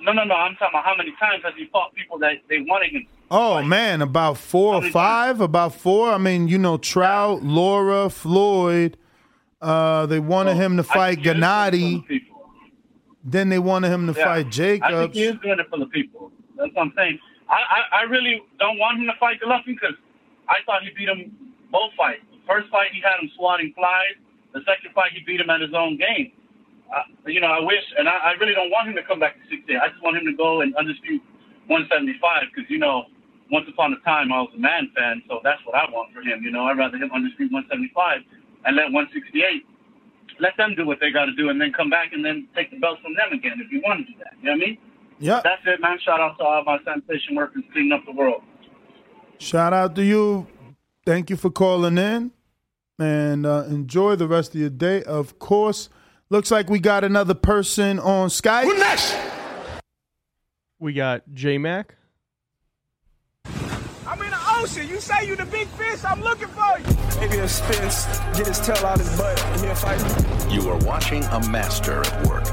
No, 0.03 0.13
no, 0.13 0.25
no. 0.25 0.35
I'm 0.35 0.55
talking 0.57 0.69
about 0.73 0.85
how 0.85 0.97
many 0.97 1.13
times 1.19 1.43
has 1.45 1.53
he 1.57 1.67
fought 1.67 1.95
people 1.95 2.19
that 2.21 2.35
they 2.49 2.61
wanted 2.61 2.91
him. 2.93 3.07
Oh 3.31 3.63
man, 3.63 4.03
about 4.03 4.39
four 4.39 4.75
or 4.77 4.91
five, 4.91 5.41
about 5.41 5.75
four. 5.75 6.11
I 6.11 6.19
mean, 6.19 6.49
you 6.49 6.59
know, 6.59 6.79
Trout, 6.79 7.43
Lara, 7.45 8.11
Floyd. 8.11 8.97
Uh, 9.61 10.07
they 10.07 10.19
wanted 10.21 10.57
him 10.57 10.77
to 10.79 10.83
fight 10.83 11.19
Gennady. 11.19 12.03
Then 13.23 13.51
they 13.51 13.59
wanted 13.59 13.91
him 13.93 14.07
to 14.13 14.19
Yeah. 14.19 14.25
fight 14.25 14.39
I 14.39 14.43
think 14.43 14.53
Jacobs. 14.53 15.15
he 15.17 15.25
is 15.25 15.37
doing 15.43 15.59
it 15.61 15.69
for 15.69 15.79
the 15.79 15.87
people. 15.87 16.33
That's 16.57 16.73
what 16.75 16.83
I'm 16.87 16.93
saying. 16.97 17.19
I, 17.49 17.61
I, 17.93 17.99
I 18.01 18.03
really 18.05 18.43
don't 18.59 18.79
want 18.79 18.99
him 18.99 19.07
to 19.07 19.13
fight 19.21 19.41
Golovkin 19.41 19.67
because 19.79 19.95
I 20.49 20.57
thought 20.65 20.83
he 20.83 20.91
beat 20.97 21.09
him 21.09 21.31
both 21.71 21.93
fights. 21.97 22.23
The 22.33 22.39
first 22.47 22.71
fight 22.71 22.89
he 22.93 23.01
had 23.03 23.21
him 23.23 23.31
swatting 23.37 23.73
flies. 23.75 24.17
The 24.55 24.61
second 24.67 24.95
fight 24.95 25.13
he 25.13 25.21
beat 25.27 25.41
him 25.41 25.51
at 25.51 25.61
his 25.61 25.75
own 25.75 25.99
game. 25.99 26.33
Uh, 26.91 27.31
you 27.31 27.41
know, 27.41 27.49
I 27.49 27.61
wish, 27.61 27.85
and 27.99 28.09
I, 28.09 28.35
I 28.35 28.41
really 28.41 28.55
don't 28.55 28.71
want 28.71 28.89
him 28.89 28.97
to 28.97 29.03
come 29.03 29.21
back 29.21 29.39
to 29.39 29.45
68. 29.49 29.79
I 29.79 29.89
just 29.89 30.03
want 30.03 30.19
him 30.19 30.27
to 30.27 30.35
go 30.35 30.61
and 30.61 30.75
undispute 30.75 31.23
175 31.71 32.51
because, 32.51 32.69
you 32.69 32.79
know, 32.79 33.07
once 33.51 33.67
upon 33.71 33.95
a 33.95 34.01
time 34.03 34.33
I 34.33 34.43
was 34.43 34.51
a 34.55 34.59
man 34.59 34.91
fan, 34.97 35.23
so 35.29 35.39
that's 35.43 35.63
what 35.65 35.75
I 35.75 35.87
want 35.91 36.13
for 36.13 36.23
him. 36.23 36.43
You 36.43 36.51
know, 36.51 36.67
I'd 36.67 36.79
rather 36.79 36.99
him 36.99 37.11
undispute 37.15 37.51
175 37.53 38.23
and 38.67 38.77
let 38.77 38.91
168 38.91 39.63
let 40.41 40.57
them 40.57 40.75
do 40.75 40.87
what 40.87 40.99
they 41.01 41.11
got 41.11 41.27
to 41.27 41.33
do, 41.33 41.51
and 41.51 41.61
then 41.61 41.73
come 41.73 41.91
back 41.91 42.13
and 42.13 42.25
then 42.25 42.49
take 42.57 42.71
the 42.71 42.79
belts 42.79 43.01
from 43.03 43.15
them 43.15 43.39
again 43.39 43.61
if 43.65 43.71
you 43.71 43.81
want 43.85 44.07
to 44.07 44.13
do 44.13 44.19
that. 44.19 44.33
You 44.41 44.47
know 44.47 44.53
what 44.53 44.63
I 44.63 44.67
mean? 44.67 44.79
Yeah. 45.19 45.41
That's 45.45 45.63
it, 45.67 45.81
man. 45.81 45.99
Shout 46.03 46.21
out 46.21 46.39
to 46.39 46.45
all 46.45 46.65
my 46.65 46.79
sanitation 46.85 47.37
workers 47.37 47.63
cleaning 47.73 47.93
up 47.93 48.05
the 48.07 48.13
world. 48.13 48.43
Shout 49.39 49.73
out 49.73 49.95
to 49.97 50.05
you. 50.05 50.47
Thank 51.05 51.31
you 51.31 51.37
for 51.37 51.51
calling 51.51 51.99
in, 51.99 52.33
and 52.99 53.47
uh, 53.47 53.65
enjoy 53.69 54.17
the 54.17 54.27
rest 54.27 54.55
of 54.55 54.61
your 54.61 54.71
day. 54.71 55.03
Of 55.03 55.39
course, 55.39 55.89
looks 56.31 56.51
like 56.51 56.71
we 56.71 56.79
got 56.79 57.05
another 57.05 57.35
person 57.35 57.99
on 57.99 58.29
Skype. 58.29 58.65
Who 58.65 58.79
next? 58.79 59.17
We 60.79 60.93
got 60.95 61.23
J 61.35 61.59
Mac. 61.59 61.97
I'm 63.45 64.23
in 64.23 64.31
the 64.31 64.39
ocean. 64.57 64.89
You 64.89 65.01
say 65.01 65.27
you 65.27 65.37
the 65.37 65.45
big 65.47 65.69
fish. 65.69 66.03
I'm 66.05 66.23
looking 66.23 66.49
for 66.49 66.79
you. 66.79 66.97
Maybe 67.21 67.39
a 67.39 67.49
Spence 67.49 68.07
get 68.35 68.47
his 68.47 68.59
tail 68.61 68.87
out 68.87 68.99
his 68.99 69.15
butt 69.19 69.45
and 69.45 69.61
he'll 69.61 69.75
fight. 69.75 70.01
You 70.51 70.71
are 70.71 70.79
watching 70.79 71.23
a 71.25 71.49
master 71.51 72.01
at 72.01 72.27
work. 72.27 72.45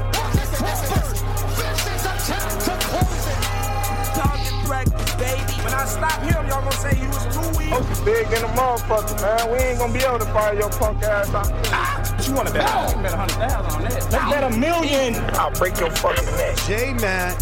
Target 4.12 4.52
practice, 4.66 5.14
baby. 5.14 5.52
When 5.64 5.72
I 5.72 5.84
stop 5.86 6.20
him, 6.20 6.46
y'all 6.48 6.60
gonna 6.60 6.72
say 6.72 6.94
he 6.94 7.06
was 7.06 7.24
too 7.34 7.58
weak. 7.58 7.72
Ocean 7.72 8.04
big 8.04 8.28
than 8.28 8.44
a 8.44 8.48
motherfucker, 8.48 9.22
man. 9.22 9.50
We 9.52 9.58
ain't 9.58 9.78
gonna 9.78 9.92
be 9.92 10.00
able 10.00 10.18
to 10.18 10.26
fire 10.26 10.54
your 10.54 10.70
punk 10.70 11.02
ass 11.02 11.32
out. 11.32 11.50
Ah, 11.72 11.97
you 12.28 12.34
wanna 12.34 12.52
bet? 12.52 12.88
You 12.88 12.94
can 12.94 13.02
bet 13.02 13.12
a 13.12 13.16
hundred 13.16 13.36
thousand 13.36 13.72
on 13.72 13.82
that. 13.82 13.92
Let's 13.94 14.06
bet 14.06 14.44
a 14.44 14.56
million. 14.56 15.14
I'll 15.34 15.50
break 15.52 15.80
your 15.80 15.90
fucking 15.90 16.24
neck. 16.24 16.56
J 16.66 16.92
Mac, 16.94 17.40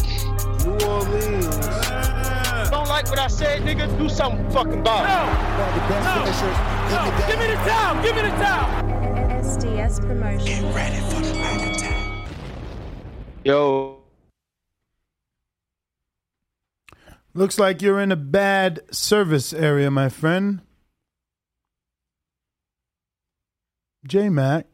New 0.65 0.87
Orleans. 0.87 1.57
Don't 2.71 2.89
like 2.89 3.09
what 3.11 3.19
I 3.19 3.29
said, 3.29 3.63
nigga? 3.63 3.87
Do 3.99 4.09
something 4.09 4.49
fucking 4.51 4.81
about 4.81 5.05
it. 5.05 5.87
No. 5.91 6.07
No. 6.07 6.25
no. 6.91 7.27
Give 7.27 7.39
me 7.39 7.47
the 7.47 7.55
towel. 7.65 8.03
Give 8.03 8.15
me 8.17 8.23
the 8.23 8.29
towel. 8.29 8.83
SDS 9.43 10.01
Promotion. 10.01 10.47
Get 10.47 10.75
ready 10.75 10.97
for 10.97 11.21
the 11.21 11.33
bag 11.33 11.77
attack. 11.77 12.29
Yo. 13.45 14.03
Looks 17.35 17.59
like 17.59 17.83
you're 17.83 18.01
in 18.01 18.13
a 18.13 18.17
bad 18.17 18.81
service 18.91 19.53
area, 19.53 19.91
my 19.91 20.09
friend. 20.09 20.63
J 24.07 24.29
Mac. 24.29 24.67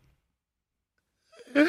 All 1.55 1.65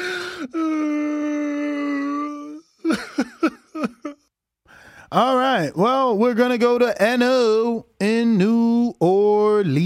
right. 5.36 5.76
Well, 5.76 6.16
we're 6.16 6.32
going 6.32 6.52
to 6.52 6.58
go 6.58 6.78
to 6.78 7.16
NO 7.18 7.84
in 8.00 8.38
New 8.38 8.94
Orleans. 8.98 9.82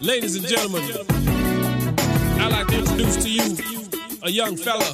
Ladies 0.00 0.34
and 0.34 0.44
gentlemen, 0.44 0.82
I'd 2.40 2.50
like 2.50 2.66
to 2.66 2.78
introduce 2.78 3.16
to 3.22 3.30
you 3.30 3.56
a 4.22 4.30
young 4.30 4.56
fella, 4.56 4.92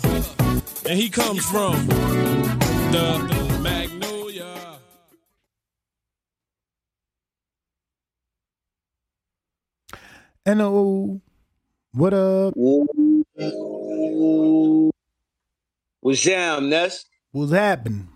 and 0.87 0.99
he 0.99 1.09
comes 1.09 1.43
from 1.47 1.87
the 1.87 3.59
Magnolia. 3.63 4.79
NO, 10.45 11.23
what 11.95 12.13
up? 12.13 12.53
What's 16.01 16.21
jam, 16.21 16.69
Ness? 16.69 17.05
What's 17.31 17.53
happening? 17.53 18.09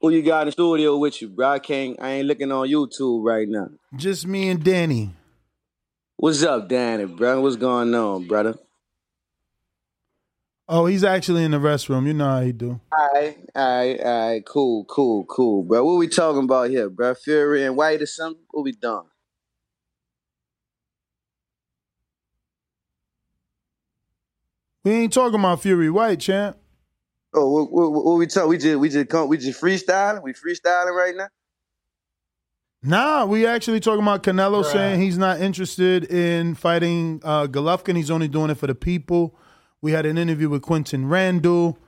Who 0.00 0.10
you 0.10 0.22
got 0.22 0.42
in 0.42 0.46
the 0.46 0.52
studio 0.52 0.96
with 0.98 1.20
you, 1.20 1.28
bro? 1.28 1.48
I 1.48 1.58
can't. 1.58 1.96
I 2.00 2.10
ain't 2.10 2.26
looking 2.28 2.52
on 2.52 2.68
YouTube 2.68 3.24
right 3.24 3.48
now. 3.48 3.68
Just 3.96 4.26
me 4.26 4.48
and 4.50 4.62
Danny. 4.62 5.14
What's 6.16 6.42
up, 6.42 6.68
Danny, 6.68 7.06
bro? 7.06 7.40
What's 7.40 7.56
going 7.56 7.94
on, 7.94 8.26
brother? 8.26 8.54
Oh, 10.68 10.86
he's 10.86 11.04
actually 11.04 11.44
in 11.44 11.52
the 11.52 11.58
restroom. 11.58 12.06
You 12.06 12.14
know 12.14 12.28
how 12.28 12.40
he 12.40 12.52
do. 12.52 12.80
All 12.90 13.10
right, 13.14 13.38
all 13.54 13.78
right, 13.78 14.00
all 14.00 14.28
right. 14.28 14.44
Cool, 14.44 14.84
cool, 14.86 15.24
cool, 15.26 15.62
bro. 15.62 15.84
What 15.84 15.98
we 15.98 16.08
talking 16.08 16.44
about 16.44 16.70
here, 16.70 16.90
bro? 16.90 17.14
Fury 17.14 17.64
and 17.64 17.76
Whyte 17.76 18.02
or 18.02 18.06
something? 18.06 18.42
What 18.50 18.64
we 18.64 18.72
doing? 18.72 19.06
We 24.86 24.92
ain't 24.92 25.12
talking 25.12 25.40
about 25.40 25.62
Fury 25.62 25.90
Whyte, 25.90 26.20
champ. 26.20 26.56
Oh, 27.34 27.50
what, 27.50 27.72
what, 27.72 28.04
what 28.04 28.18
we 28.18 28.28
talk? 28.28 28.46
We 28.46 28.56
just 28.56 28.78
we 28.78 28.88
just 28.88 29.08
come 29.08 29.28
we 29.28 29.36
just 29.36 29.60
freestyling. 29.60 30.22
We 30.22 30.32
freestyling 30.32 30.94
right 30.96 31.12
now. 31.16 31.26
Nah, 32.84 33.24
we 33.24 33.48
actually 33.48 33.80
talking 33.80 34.02
about 34.02 34.22
Canelo 34.22 34.64
saying 34.64 35.00
he's 35.00 35.18
not 35.18 35.40
interested 35.40 36.04
in 36.04 36.54
fighting 36.54 37.20
uh, 37.24 37.48
Golovkin. 37.48 37.96
He's 37.96 38.12
only 38.12 38.28
doing 38.28 38.48
it 38.48 38.58
for 38.58 38.68
the 38.68 38.76
people. 38.76 39.34
We 39.82 39.90
had 39.90 40.06
an 40.06 40.16
interview 40.18 40.48
with 40.48 40.62
Quinton 40.62 41.08
Randall. 41.08 41.78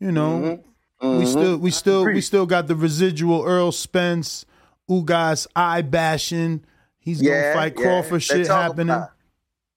You 0.00 0.10
know, 0.10 0.60
Mm-hmm. 1.00 1.18
we 1.20 1.24
Mhm. 1.26 1.28
still 1.28 1.58
we 1.58 1.70
still 1.70 2.04
we 2.06 2.20
still 2.20 2.44
got 2.46 2.66
the 2.66 2.74
residual 2.74 3.48
Errol 3.48 3.70
Spence, 3.70 4.44
Ugas 4.90 5.46
eye 5.54 5.82
bashing. 5.82 6.64
He's 6.98 7.22
gonna 7.22 7.52
fight 7.54 7.76
Crawford 7.76 8.14
Let's 8.14 8.24
shit 8.24 8.46
happening. 8.48 9.00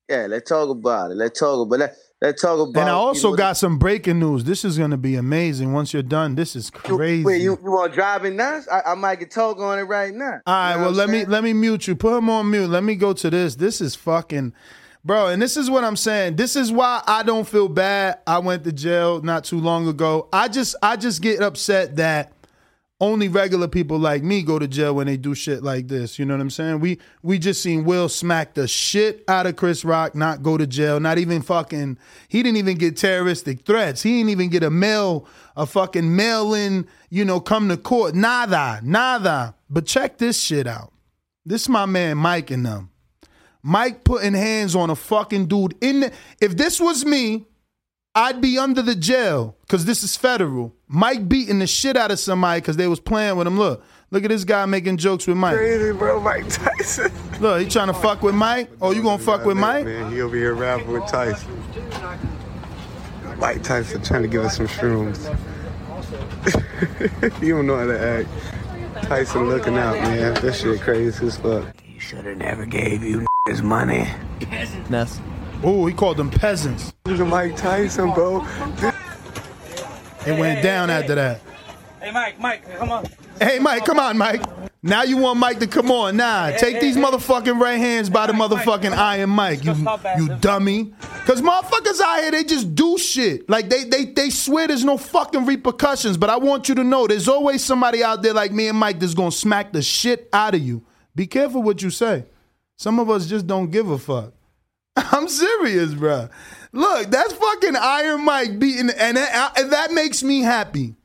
Yeah, 0.10 0.26
let's 0.28 0.50
talk 0.50 0.70
about 0.70 1.12
it. 1.12 1.18
Let's 1.18 1.40
talk 1.40 1.68
about 1.68 1.78
let 1.78 1.96
let's 2.22 2.42
talk 2.42 2.70
about. 2.70 2.80
And 2.80 2.90
I 2.90 2.94
also 2.94 3.30
you 3.30 3.34
know, 3.34 3.38
got 3.38 3.58
some 3.58 3.78
breaking 3.78 4.20
news. 4.20 4.44
This 4.44 4.64
is 4.64 4.78
gonna 4.78 4.98
be 4.98 5.16
amazing. 5.16 5.74
Once 5.74 5.94
you're 5.94 6.04
done, 6.04 6.36
this 6.36 6.56
is 6.56 6.70
crazy. 6.70 7.24
Wait, 7.24 7.42
you, 7.42 7.58
you 7.64 7.72
want 7.72 7.94
to 7.94 8.26
in 8.26 8.36
now? 8.36 8.62
I, 8.72 8.92
I 8.92 8.96
might 8.96 9.20
get 9.20 9.32
talk 9.32 9.58
on 9.60 9.80
it 9.80 9.84
right 9.84 10.14
now. 10.14 10.42
All 10.46 10.54
right, 10.54 10.78
well 10.78 10.92
let 10.92 11.10
me 11.10 11.26
let 11.26 11.44
me 11.44 11.54
mute 11.54 11.88
you. 11.88 11.96
Put 11.96 12.18
him 12.18 12.30
on 12.30 12.50
mute. 12.50 12.68
Let 12.68 12.84
me 12.84 12.96
go 12.96 13.14
to 13.14 13.30
this. 13.30 13.56
This 13.56 13.82
is 13.82 13.96
fucking 13.96 14.54
bro, 15.04 15.28
and 15.28 15.42
this 15.42 15.58
is 15.58 15.70
what 15.70 15.84
I'm 15.84 15.98
saying. 15.98 16.36
This 16.36 16.56
is 16.56 16.72
why 16.72 17.02
I 17.08 17.24
don't 17.24 17.48
feel 17.48 17.68
bad. 17.68 18.20
I 18.28 18.40
went 18.40 18.64
to 18.66 18.72
jail 18.72 19.22
not 19.22 19.44
too 19.44 19.60
long 19.60 19.88
ago. 19.88 20.30
I 20.32 20.48
just 20.48 20.76
I 20.82 20.96
just 20.96 21.22
get 21.22 21.42
upset 21.42 21.96
that 21.98 22.34
only 23.02 23.28
regular 23.28 23.68
people 23.68 23.98
like 23.98 24.24
me 24.24 24.44
go 24.44 24.60
to 24.60 24.68
jail 24.68 24.96
when 24.96 25.08
they 25.08 25.18
do 25.18 25.34
shit 25.34 25.64
like 25.64 25.88
this. 25.88 26.20
You 26.20 26.26
know 26.26 26.36
what 26.36 26.42
I'm 26.42 26.52
saying? 26.52 26.80
We 26.80 27.00
we 27.24 27.40
just 27.40 27.62
seen 27.62 27.84
Will 27.84 28.08
smack 28.08 28.54
the 28.54 28.68
shit 28.68 29.24
out 29.28 29.48
of 29.48 29.56
Chris 29.56 29.84
Rock, 29.84 30.14
not 30.14 30.44
go 30.44 30.56
to 30.56 30.68
jail, 30.68 31.00
not 31.00 31.18
even 31.18 31.42
fucking 31.42 31.98
he 32.30 32.44
didn't 32.44 32.58
even 32.58 32.78
get 32.78 32.96
terroristic 32.96 33.66
threats. 33.66 34.04
He 34.04 34.20
didn't 34.20 34.30
even 34.30 34.50
get 34.50 34.64
a 34.64 34.70
mail, 34.70 35.28
a 35.58 35.66
fucking 35.66 36.16
mail 36.16 36.54
in, 36.54 36.88
you 37.10 37.26
know, 37.26 37.40
come 37.40 37.68
to 37.70 37.78
court. 37.78 38.14
Nada, 38.14 38.80
nada. 38.84 39.56
But 39.68 39.88
check 39.88 40.20
this 40.20 40.42
shit 40.42 40.68
out. 40.68 40.94
This 41.44 41.68
my 41.68 41.88
man 41.88 42.18
Mike 42.18 42.52
and 42.52 42.66
them. 42.66 42.92
Mike 43.64 44.04
putting 44.04 44.34
hands 44.34 44.76
on 44.76 44.90
a 44.90 44.96
fucking 44.96 45.48
dude 45.48 45.76
in 45.82 46.02
the, 46.02 46.12
if 46.40 46.56
this 46.56 46.80
was 46.80 47.04
me, 47.04 47.46
I'd 48.14 48.42
be 48.42 48.58
under 48.58 48.82
the 48.82 48.96
jail 48.96 49.56
because 49.62 49.86
this 49.86 50.04
is 50.04 50.18
federal. 50.18 50.76
Mike 50.88 51.30
beating 51.30 51.60
the 51.60 51.68
shit 51.68 51.96
out 51.96 52.12
of 52.12 52.20
somebody 52.20 52.60
because 52.60 52.76
they 52.76 52.88
was 52.88 53.00
playing 53.00 53.38
with 53.38 53.48
him. 53.48 53.58
Look, 53.58 53.84
look 54.12 54.26
at 54.26 54.30
this 54.30 54.44
guy 54.44 54.66
making 54.66 54.98
jokes 54.98 55.28
with 55.28 55.38
Mike. 55.38 55.56
Crazy, 55.56 55.94
bro. 55.94 56.20
Mike 56.20 56.50
Tyson. 56.50 57.12
Look, 57.40 57.62
he 57.62 57.70
trying 57.70 57.88
to 57.88 57.94
fuck 57.94 58.22
with 58.22 58.36
Mike. 58.36 58.70
Oh, 58.82 58.92
you 58.92 59.02
gonna 59.02 59.18
fuck 59.18 59.46
with 59.46 59.56
Mike? 59.56 59.86
Man, 59.86 60.12
he 60.12 60.20
over 60.22 60.36
here 60.36 60.54
rapping 60.54 60.92
with 60.92 61.08
Tyson. 61.08 61.64
Mike 63.38 63.64
Tyson 63.64 64.04
trying 64.04 64.24
to 64.24 64.28
give 64.28 64.44
us 64.44 64.58
some 64.58 64.68
shrooms. 64.68 65.26
you 67.42 67.56
don't 67.56 67.66
know 67.66 67.78
how 67.78 67.86
to 67.86 68.00
act. 68.00 69.06
Tyson 69.06 69.48
looking 69.48 69.78
out, 69.78 69.96
man. 69.96 70.34
That 70.34 70.54
shit 70.54 70.82
crazy 70.82 71.28
as 71.28 71.38
fuck. 71.38 71.80
He 71.82 71.98
should 71.98 72.26
have 72.26 72.38
never 72.38 72.66
gave 72.66 73.04
you 73.04 73.26
his 73.48 73.62
money. 73.62 74.10
Ness. 74.90 75.22
Oh, 75.64 75.86
he 75.86 75.94
called 75.94 76.18
them 76.18 76.30
peasants. 76.30 76.94
Look 77.06 77.20
at 77.20 77.28
Mike 77.28 77.56
Tyson, 77.56 78.12
bro. 78.14 78.46
It 80.26 80.40
went 80.40 80.64
down 80.64 80.90
after 80.90 81.16
that. 81.16 81.42
Hey, 82.02 82.12
Mike, 82.12 82.40
Mike, 82.40 82.78
come 82.78 82.92
on. 82.92 83.06
Hey, 83.40 83.60
Mike, 83.60 83.86
come 83.86 84.00
on, 84.00 84.18
Mike. 84.18 84.42
Now 84.84 85.04
you 85.04 85.18
want 85.18 85.40
Mike 85.40 85.60
to 85.60 85.68
come 85.68 85.92
on. 85.92 86.18
Nah, 86.18 86.50
take 86.58 86.82
these 86.82 86.98
motherfucking 86.98 87.60
right 87.60 87.78
hands 87.78 88.10
by 88.10 88.26
the 88.26 88.34
motherfucking 88.34 88.92
Iron 88.92 89.30
Mike, 89.30 89.64
you 89.64 89.76
you 90.18 90.36
dummy. 90.38 90.92
Cause 91.26 91.40
motherfuckers 91.40 92.02
out 92.02 92.22
here, 92.22 92.32
they 92.32 92.44
just 92.44 92.74
do 92.74 92.98
shit. 92.98 93.48
Like 93.48 93.70
they 93.70 93.84
they 93.84 94.06
they 94.06 94.32
swear 94.32 94.68
there's 94.68 94.84
no 94.84 94.98
fucking 94.98 95.46
repercussions. 95.46 96.18
But 96.18 96.32
I 96.32 96.38
want 96.38 96.68
you 96.68 96.74
to 96.76 96.84
know 96.84 97.06
there's 97.06 97.28
always 97.28 97.64
somebody 97.64 98.04
out 98.04 98.24
there 98.24 98.34
like 98.34 98.52
me 98.52 98.68
and 98.70 98.78
Mike 98.78 99.00
that's 99.00 99.14
gonna 99.14 99.32
smack 99.32 99.72
the 99.72 99.84
shit 99.84 100.28
out 100.34 100.56
of 100.56 100.62
you. 100.62 100.84
Be 101.14 101.28
careful 101.28 101.62
what 101.62 101.84
you 101.84 101.92
say. 101.92 102.26
Some 102.78 102.98
of 102.98 103.12
us 103.12 103.28
just 103.28 103.46
don't 103.46 103.70
give 103.70 103.92
a 103.92 104.00
fuck. 104.00 104.34
I'm 104.96 105.28
serious, 105.28 105.94
bro. 105.94 106.30
Look, 106.74 107.10
that's 107.12 107.34
fucking 107.34 107.76
Iron 107.76 108.24
Mike 108.24 108.60
beating, 108.60 108.90
and 108.90 109.18
that, 109.18 109.36
uh, 109.36 109.62
and 109.62 109.74
that 109.74 109.92
makes 109.92 110.24
me 110.24 110.42
happy. 110.42 110.96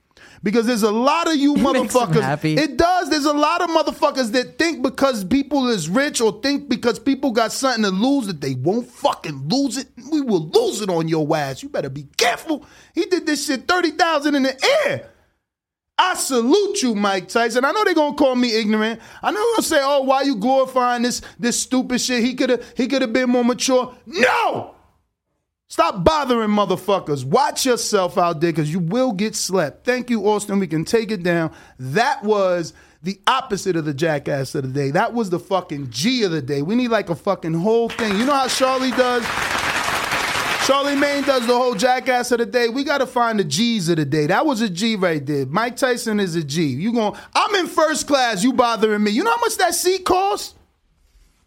Because 0.43 0.67
there's 0.67 0.85
a 0.85 0.93
lot 0.93 1.27
of 1.29 1.35
you 1.37 1.55
motherfuckers. 1.57 2.21
happy. 2.23 2.55
It 2.55 2.77
does. 2.77 3.11
There's 3.11 3.25
a 3.25 3.33
lot 3.33 3.63
of 3.63 3.71
motherfuckers 3.71 4.31
that 4.33 4.59
think 4.59 4.81
because 4.81 5.25
people 5.25 5.69
is 5.69 5.89
rich 5.89 6.21
or 6.21 6.41
think 6.41 6.69
because 6.69 7.01
people 7.01 7.33
got 7.33 7.51
something 7.51 7.83
to 7.83 7.91
lose 7.91 8.29
that 8.29 8.41
they 8.41 8.55
won't 8.55 8.87
fucking 8.89 9.49
lose 9.49 9.77
it. 9.77 9.89
We 10.13 10.21
will 10.21 10.47
lose 10.49 10.83
it 10.83 10.89
on 10.89 11.09
your 11.09 11.37
ass. 11.37 11.65
You 11.65 11.69
better 11.69 11.91
be 11.91 12.05
careful. 12.17 12.65
He 12.95 13.07
did 13.07 13.27
this 13.27 13.47
shit 13.47 13.67
30,000 13.67 14.35
in 14.37 14.43
the 14.45 14.85
air. 14.87 15.11
I 15.98 16.14
salute 16.14 16.82
you, 16.82 16.94
Mike 16.94 17.28
Tyson. 17.28 17.64
I 17.64 17.73
know 17.73 17.82
they're 17.85 17.94
gonna 17.94 18.16
call 18.16 18.36
me 18.36 18.55
ignorant. 18.55 19.01
I 19.23 19.31
know 19.31 19.39
they're 19.39 19.55
gonna 19.55 19.62
say, 19.62 19.81
"Oh, 19.82 20.02
why 20.02 20.23
you 20.23 20.36
glorifying 20.36 21.02
this 21.02 21.23
this 21.39 21.59
stupid 21.60 22.01
shit?" 22.01 22.23
He 22.23 22.35
could 22.35 22.51
have 22.51 22.73
he 22.77 22.86
could 22.86 23.01
have 23.02 23.12
been 23.14 23.31
more 23.31 23.44
mature. 23.44 23.94
No, 24.05 24.74
stop 25.68 26.05
bothering 26.05 26.51
motherfuckers. 26.51 27.24
Watch 27.24 27.64
yourself 27.64 28.18
out 28.18 28.40
there, 28.43 28.52
because 28.52 28.70
you 28.70 28.78
will 28.78 29.12
get 29.12 29.35
slept. 29.35 29.86
Thank 29.86 30.10
you, 30.10 30.28
Austin. 30.28 30.59
We 30.59 30.66
can 30.66 30.85
take 30.85 31.10
it 31.10 31.23
down. 31.23 31.51
That 31.78 32.23
was 32.23 32.74
the 33.02 33.18
opposite 33.27 33.77
of 33.77 33.86
the 33.86 33.94
jackass 33.94 34.55
of 34.55 34.64
the 34.64 34.68
day. 34.68 34.90
That 34.90 35.14
was 35.14 35.31
the 35.31 35.39
fucking 35.39 35.90
G 35.90 36.24
of 36.24 36.31
the 36.31 36.43
day. 36.43 36.60
We 36.60 36.74
need 36.74 36.89
like 36.89 37.09
a 37.09 37.14
fucking 37.14 37.55
whole 37.55 37.89
thing. 37.89 38.18
You 38.18 38.27
know 38.27 38.35
how 38.35 38.48
Charlie 38.48 38.90
does. 38.90 39.24
Charlamagne 40.66 41.24
does 41.24 41.47
the 41.47 41.55
whole 41.55 41.76
jackass 41.76 42.32
of 42.32 42.38
the 42.38 42.47
day. 42.47 42.68
We 42.68 42.82
got 42.82 42.98
to 42.98 43.06
find 43.06 43.38
the 43.38 43.44
G's 43.44 43.88
of 43.88 43.98
the 43.98 44.05
day. 44.05 44.26
That 44.26 44.44
was 44.44 44.60
a 44.60 44.68
G 44.68 44.97
right 44.97 45.24
there. 45.24 45.47
Mike 45.47 45.76
Tyson 45.76 46.18
is 46.18 46.34
a 46.34 46.43
G. 46.43 46.64
You 46.64 46.93
going? 46.93 47.14
I'm 47.36 47.55
in 47.55 47.68
first 47.68 48.09
class. 48.09 48.43
You 48.43 48.52
bothering 48.52 49.05
me? 49.05 49.12
You 49.12 49.22
know 49.22 49.30
how 49.30 49.40
much 49.40 49.56
that 49.59 49.76
seat 49.76 50.05
costs? 50.05 50.56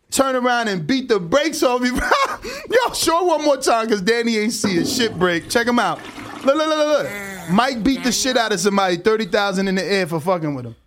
Turn 0.09 0.37
around 0.37 0.69
and 0.69 0.87
beat 0.87 1.09
the 1.09 1.19
brakes 1.19 1.61
off 1.63 1.81
me. 1.81 1.91
Bro. 1.91 1.99
Yo, 2.71 2.93
show 2.93 3.25
one 3.25 3.43
more 3.43 3.57
time 3.57 3.87
because 3.87 4.01
Danny 4.01 4.37
ain't 4.37 4.53
see 4.53 4.77
a 4.77 4.85
shit 4.85 5.19
break. 5.19 5.49
Check 5.49 5.67
him 5.67 5.79
out. 5.79 5.99
Look, 6.45 6.55
look, 6.55 6.67
look, 6.69 6.77
look, 6.77 7.03
look. 7.03 7.49
Mike 7.51 7.83
beat 7.83 8.05
the 8.05 8.13
shit 8.13 8.37
out 8.37 8.53
of 8.53 8.59
somebody, 8.61 8.95
thirty 8.95 9.25
thousand 9.25 9.67
in 9.67 9.75
the 9.75 9.83
air 9.83 10.07
for 10.07 10.21
fucking 10.21 10.55
with 10.55 10.65
him. 10.65 10.77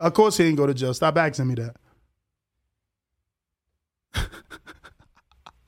Of 0.00 0.12
course 0.14 0.36
he 0.36 0.42
didn't 0.42 0.56
go 0.56 0.66
to 0.66 0.74
jail. 0.74 0.94
Stop 0.94 1.16
asking 1.16 1.46
me 1.46 1.54
that. 1.54 1.76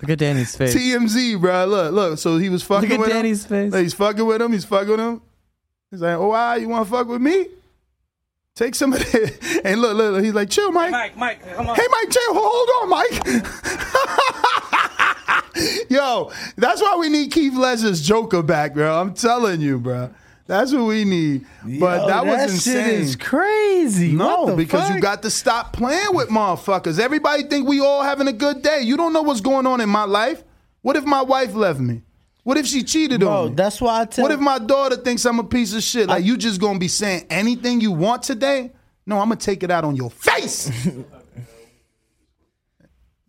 Look 0.00 0.10
at 0.10 0.18
Danny's 0.18 0.54
face. 0.54 0.74
TMZ, 0.74 1.40
bro. 1.40 1.64
Look, 1.66 1.92
look. 1.92 2.18
So 2.18 2.38
he 2.38 2.48
was 2.48 2.62
fucking 2.62 2.88
Look 2.88 2.98
at 2.98 3.00
with 3.00 3.08
Danny's 3.10 3.44
him. 3.44 3.48
face. 3.48 3.72
Look, 3.72 3.82
he's 3.82 3.94
fucking 3.94 4.24
with 4.26 4.40
him. 4.42 4.52
He's 4.52 4.64
fucking 4.64 4.88
with 4.90 5.00
him. 5.00 5.22
He's 5.90 6.00
like, 6.00 6.16
oh, 6.16 6.28
why 6.28 6.56
you 6.56 6.68
want 6.68 6.86
to 6.86 6.90
fuck 6.90 7.08
with 7.08 7.20
me? 7.20 7.46
Take 8.54 8.74
some 8.74 8.92
of 8.92 8.98
that. 9.00 9.60
And 9.64 9.80
look, 9.80 9.96
look, 9.96 10.12
look. 10.14 10.24
He's 10.24 10.34
like, 10.34 10.50
chill, 10.50 10.70
Mike. 10.70 10.92
Mike, 10.92 11.16
Mike, 11.16 11.54
come 11.56 11.68
on. 11.68 11.76
Hey, 11.76 11.86
Mike, 11.90 12.10
chill. 12.10 12.34
Hold 12.34 12.68
on, 12.82 12.88
Mike. 12.90 13.22
Yo, 15.90 16.30
that's 16.56 16.80
why 16.80 16.96
we 16.96 17.08
need 17.08 17.32
Keith 17.32 17.54
Leslie's 17.54 18.00
Joker 18.00 18.42
back, 18.42 18.74
bro. 18.74 19.00
I'm 19.00 19.14
telling 19.14 19.60
you, 19.60 19.78
bro. 19.80 20.10
That's 20.48 20.72
what 20.72 20.84
we 20.84 21.04
need. 21.04 21.44
But 21.62 22.00
Yo, 22.00 22.06
that 22.08 22.24
was 22.26 22.36
that 22.36 22.48
insane. 22.50 22.84
shit 22.86 22.94
is 23.00 23.16
crazy. 23.16 24.12
No, 24.12 24.56
because 24.56 24.88
you 24.90 24.98
got 24.98 25.22
to 25.22 25.30
stop 25.30 25.74
playing 25.74 26.14
with 26.14 26.30
motherfuckers. 26.30 26.98
Everybody 26.98 27.42
think 27.42 27.68
we 27.68 27.80
all 27.80 28.02
having 28.02 28.28
a 28.28 28.32
good 28.32 28.62
day. 28.62 28.80
You 28.80 28.96
don't 28.96 29.12
know 29.12 29.20
what's 29.20 29.42
going 29.42 29.66
on 29.66 29.82
in 29.82 29.90
my 29.90 30.04
life. 30.04 30.42
What 30.80 30.96
if 30.96 31.04
my 31.04 31.20
wife 31.20 31.54
left 31.54 31.80
me? 31.80 32.00
What 32.44 32.56
if 32.56 32.66
she 32.66 32.82
cheated 32.82 33.20
Bro, 33.20 33.30
on 33.30 33.48
me? 33.50 33.54
that's 33.56 33.78
why 33.78 34.00
I 34.00 34.04
tell. 34.06 34.22
What 34.22 34.32
if 34.32 34.40
my 34.40 34.58
daughter 34.58 34.96
thinks 34.96 35.26
I'm 35.26 35.38
a 35.38 35.44
piece 35.44 35.74
of 35.74 35.82
shit? 35.82 36.08
Like 36.08 36.24
you 36.24 36.38
just 36.38 36.58
gonna 36.62 36.78
be 36.78 36.88
saying 36.88 37.26
anything 37.28 37.82
you 37.82 37.92
want 37.92 38.22
today? 38.22 38.72
No, 39.04 39.18
I'm 39.20 39.28
gonna 39.28 39.36
take 39.36 39.62
it 39.62 39.70
out 39.70 39.84
on 39.84 39.96
your 39.96 40.10
face. 40.10 40.70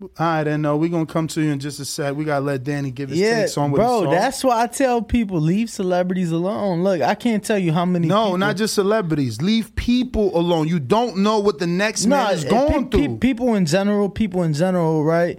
All 0.01 0.09
right, 0.17 0.43
then 0.45 0.61
no, 0.61 0.77
we're 0.77 0.89
gonna 0.89 1.05
come 1.05 1.27
to 1.27 1.41
you 1.41 1.51
in 1.51 1.59
just 1.59 1.79
a 1.81 1.85
sec. 1.85 2.15
We 2.15 2.23
gotta 2.23 2.45
let 2.45 2.63
Danny 2.63 2.89
give 2.89 3.09
his 3.09 3.19
yeah, 3.19 3.41
takes 3.41 3.57
on 3.57 3.71
with 3.71 3.79
bro. 3.79 4.09
That's 4.09 4.43
why 4.45 4.61
I 4.63 4.67
tell 4.67 5.01
people 5.01 5.41
leave 5.41 5.69
celebrities 5.69 6.31
alone. 6.31 6.83
Look, 6.83 7.01
I 7.01 7.15
can't 7.15 7.43
tell 7.43 7.57
you 7.59 7.73
how 7.73 7.83
many. 7.83 8.07
no, 8.07 8.25
people- 8.25 8.37
not 8.37 8.55
just 8.55 8.75
celebrities. 8.75 9.41
Leave 9.41 9.75
people 9.75 10.37
alone. 10.37 10.69
You 10.69 10.79
don't 10.79 11.17
know 11.17 11.39
what 11.39 11.59
the 11.59 11.67
next 11.67 12.05
man 12.05 12.33
is 12.33 12.45
eh, 12.45 12.49
going 12.49 12.89
pe- 12.89 12.97
pe- 12.99 13.05
through. 13.07 13.17
people 13.17 13.55
in 13.55 13.65
general, 13.65 14.09
people 14.09 14.43
in 14.43 14.53
general, 14.53 15.03
right? 15.03 15.37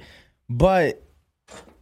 But 0.51 1.03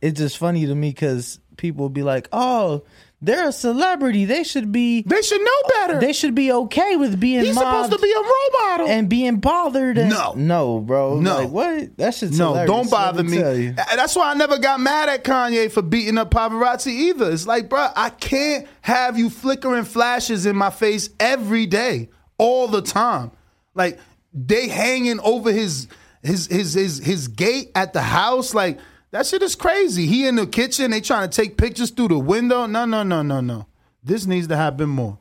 it's 0.00 0.18
just 0.20 0.38
funny 0.38 0.66
to 0.66 0.74
me 0.74 0.90
because 0.90 1.40
people 1.56 1.88
be 1.88 2.04
like, 2.04 2.28
"Oh, 2.30 2.84
they're 3.20 3.48
a 3.48 3.52
celebrity. 3.52 4.26
They 4.26 4.44
should 4.44 4.70
be. 4.70 5.02
They 5.02 5.22
should 5.22 5.40
know 5.40 5.68
better. 5.70 5.98
They 6.00 6.12
should 6.12 6.36
be 6.36 6.52
okay 6.52 6.96
with 6.96 7.18
being. 7.18 7.44
He's 7.44 7.54
supposed 7.54 7.90
to 7.90 7.98
be 7.98 8.12
a 8.12 8.20
role 8.20 8.62
model 8.62 8.88
and 8.88 9.08
being 9.08 9.36
bothered. 9.36 9.98
And, 9.98 10.10
No. 10.10 10.34
no, 10.36 10.78
bro. 10.78 11.18
No. 11.18 11.38
like, 11.38 11.50
what? 11.50 11.96
That 11.96 12.14
shit's 12.14 12.38
No, 12.38 12.64
don't 12.64 12.88
bother 12.88 13.24
me. 13.24 13.38
Uh, 13.42 13.72
That's 13.96 14.14
why 14.14 14.30
I 14.30 14.34
never 14.34 14.58
got 14.58 14.78
mad 14.78 15.08
at 15.08 15.24
Kanye 15.24 15.70
for 15.70 15.82
beating 15.82 16.16
up 16.16 16.30
paparazzi 16.30 16.92
either. 16.92 17.30
It's 17.32 17.46
like, 17.46 17.68
bro, 17.68 17.88
I 17.96 18.10
can't 18.10 18.68
have 18.82 19.18
you 19.18 19.30
flickering 19.30 19.84
flashes 19.84 20.46
in 20.46 20.54
my 20.54 20.70
face 20.70 21.10
every 21.18 21.66
day, 21.66 22.10
all 22.38 22.68
the 22.68 22.82
time. 22.82 23.32
Like 23.74 23.98
they 24.32 24.68
hanging 24.68 25.18
over 25.20 25.50
his 25.50 25.88
his 26.22 26.46
his 26.46 26.74
his 26.74 26.98
his 26.98 27.26
gate 27.28 27.72
at 27.74 27.92
the 27.92 28.02
house. 28.02 28.54
Like 28.54 28.78
that 29.10 29.26
shit 29.26 29.42
is 29.42 29.54
crazy. 29.54 30.06
He 30.06 30.26
in 30.26 30.36
the 30.36 30.46
kitchen, 30.46 30.90
they 30.90 31.00
trying 31.00 31.28
to 31.28 31.34
take 31.36 31.56
pictures 31.56 31.90
through 31.90 32.08
the 32.08 32.18
window. 32.18 32.66
No, 32.66 32.84
no, 32.84 33.02
no, 33.02 33.22
no, 33.22 33.40
no. 33.40 33.66
This 34.02 34.26
needs 34.26 34.48
to 34.48 34.56
happen 34.56 34.88
more. 34.88 35.18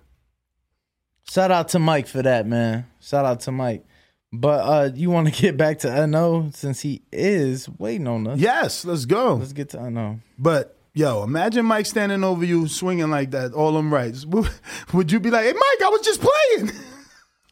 Shout 1.30 1.52
out 1.52 1.70
to 1.70 1.80
Mike 1.80 2.08
for 2.08 2.22
that, 2.22 2.48
man. 2.48 2.86
Shout 3.02 3.26
out 3.26 3.42
to 3.42 3.52
Mike. 3.52 3.86
But 4.32 4.60
uh 4.60 4.90
you 4.94 5.10
want 5.10 5.34
to 5.34 5.42
get 5.42 5.56
back 5.58 5.80
to 5.80 6.08
No 6.08 6.50
since 6.54 6.82
he 6.82 7.02
is 7.12 7.70
waiting 7.80 8.08
on 8.08 8.28
us. 8.28 8.40
Yes, 8.40 8.86
let's 8.86 9.06
go. 9.06 9.36
Let's 9.36 9.54
get 9.54 9.70
to 9.70 9.90
No. 9.90 10.20
But 10.38 10.78
yo, 10.94 11.24
imagine 11.24 11.66
Mike 11.66 11.86
standing 11.86 12.24
over 12.24 12.44
you 12.44 12.68
swinging 12.68 13.10
like 13.10 13.32
that, 13.32 13.54
all 13.54 13.74
them 13.74 13.94
rights. 13.94 14.26
Would 14.26 14.50
would 14.94 15.12
you 15.12 15.20
be 15.20 15.32
like, 15.32 15.46
"Hey, 15.46 15.54
Mike, 15.54 15.86
I 15.86 15.90
was 15.90 16.02
just 16.02 16.22
playing"? 16.22 16.72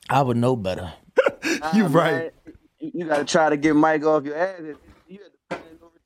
I 0.10 0.22
would 0.22 0.38
know 0.38 0.56
better. 0.56 0.94
you 1.74 1.84
Nah, 1.84 2.00
right. 2.00 2.14
man, 2.14 2.32
You, 2.80 2.92
you 2.94 3.06
got 3.06 3.18
to 3.18 3.26
try 3.26 3.50
to 3.50 3.58
get 3.58 3.76
Mike 3.76 4.04
off 4.04 4.26
your 4.26 4.36
ass. 4.38 4.62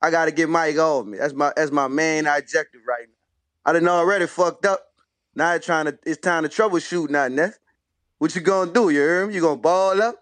I 0.03 0.11
got 0.11 0.27
to 0.27 0.33
get 0.33 0.49
Mike 0.49 0.77
off 0.79 1.07
me. 1.07 1.19
That's 1.19 1.35
my 1.35 1.53
that's 1.57 1.73
my 1.73 1.89
main 1.89 2.27
objective 2.27 2.83
right 2.87 3.07
now. 3.09 3.71
I 3.71 3.73
done 3.73 3.89
already 3.89 4.27
fucked 4.27 4.67
up. 4.67 4.83
Now 5.35 5.55
it's 5.55 5.67
trying 5.67 5.87
to 5.87 5.99
it's 6.07 6.21
time 6.21 6.45
to 6.45 6.49
troubleshoot 6.49 7.11
nothing. 7.11 7.37
That's 7.37 7.59
what 8.19 8.35
you 8.35 8.41
gonna 8.41 8.73
do? 8.73 8.91
You 8.91 9.01
hear 9.01 9.27
me? 9.27 9.35
You 9.35 9.41
gonna 9.41 9.57
ball 9.61 10.01
up? 10.03 10.17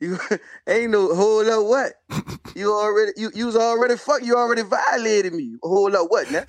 You 0.00 0.18
ain't 0.66 0.90
no 0.90 1.14
hold 1.14 1.46
up 1.48 1.66
what? 1.66 1.92
You 2.56 2.72
already 2.74 3.12
you 3.16 3.30
you 3.34 3.46
was 3.46 3.56
already 3.56 3.96
fuck 3.96 4.24
you 4.24 4.36
already 4.36 4.62
violated 4.62 5.32
me. 5.32 5.56
Hold 5.62 5.94
up 5.94 6.06
what 6.10 6.30
now? 6.32 6.44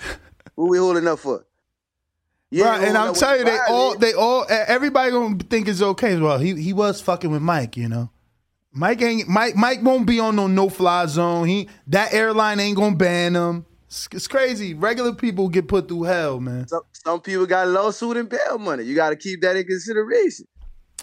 What 0.55 0.69
we 0.69 0.79
holding 0.79 1.07
up 1.07 1.19
for? 1.19 1.45
Right, 2.53 2.84
and 2.84 2.98
I'm 2.98 3.14
telling 3.14 3.40
you, 3.40 3.45
they 3.45 3.60
all, 3.69 3.98
they 3.98 4.14
all, 4.14 4.45
everybody 4.49 5.11
gonna 5.11 5.38
think 5.38 5.68
it's 5.69 5.82
okay. 5.82 6.14
As 6.14 6.19
well, 6.19 6.38
he 6.38 6.61
he 6.61 6.73
was 6.73 6.99
fucking 7.02 7.32
with 7.32 7.41
Mike, 7.41 7.78
you 7.78 7.88
know. 7.88 8.10
Mike 8.73 9.02
ain't 9.02 9.28
Mike. 9.28 9.56
Mike 9.56 9.80
won't 9.82 10.06
be 10.06 10.19
on 10.19 10.36
no 10.36 10.48
no 10.48 10.69
fly 10.69 11.06
zone. 11.06 11.48
He 11.48 11.69
that 11.88 12.14
airline 12.14 12.60
ain't 12.60 12.76
gonna 12.78 12.95
ban 12.95 13.36
him. 13.36 13.65
It's, 13.88 14.07
it's 14.11 14.28
crazy. 14.28 14.73
Regular 14.73 15.14
people 15.14 15.48
get 15.49 15.68
put 15.68 15.88
through 15.88 16.03
hell, 16.03 16.40
man. 16.40 16.68
Some, 16.68 16.82
some 16.94 17.22
people 17.22 17.45
got 17.45 17.68
lawsuit 17.68 18.15
and 18.18 18.30
bail 18.30 18.57
money. 18.57 18.84
You 18.84 18.95
got 18.95 19.10
to 19.10 19.18
keep 19.18 19.41
that 19.41 19.56
in 19.57 19.65
consideration. 19.65 20.45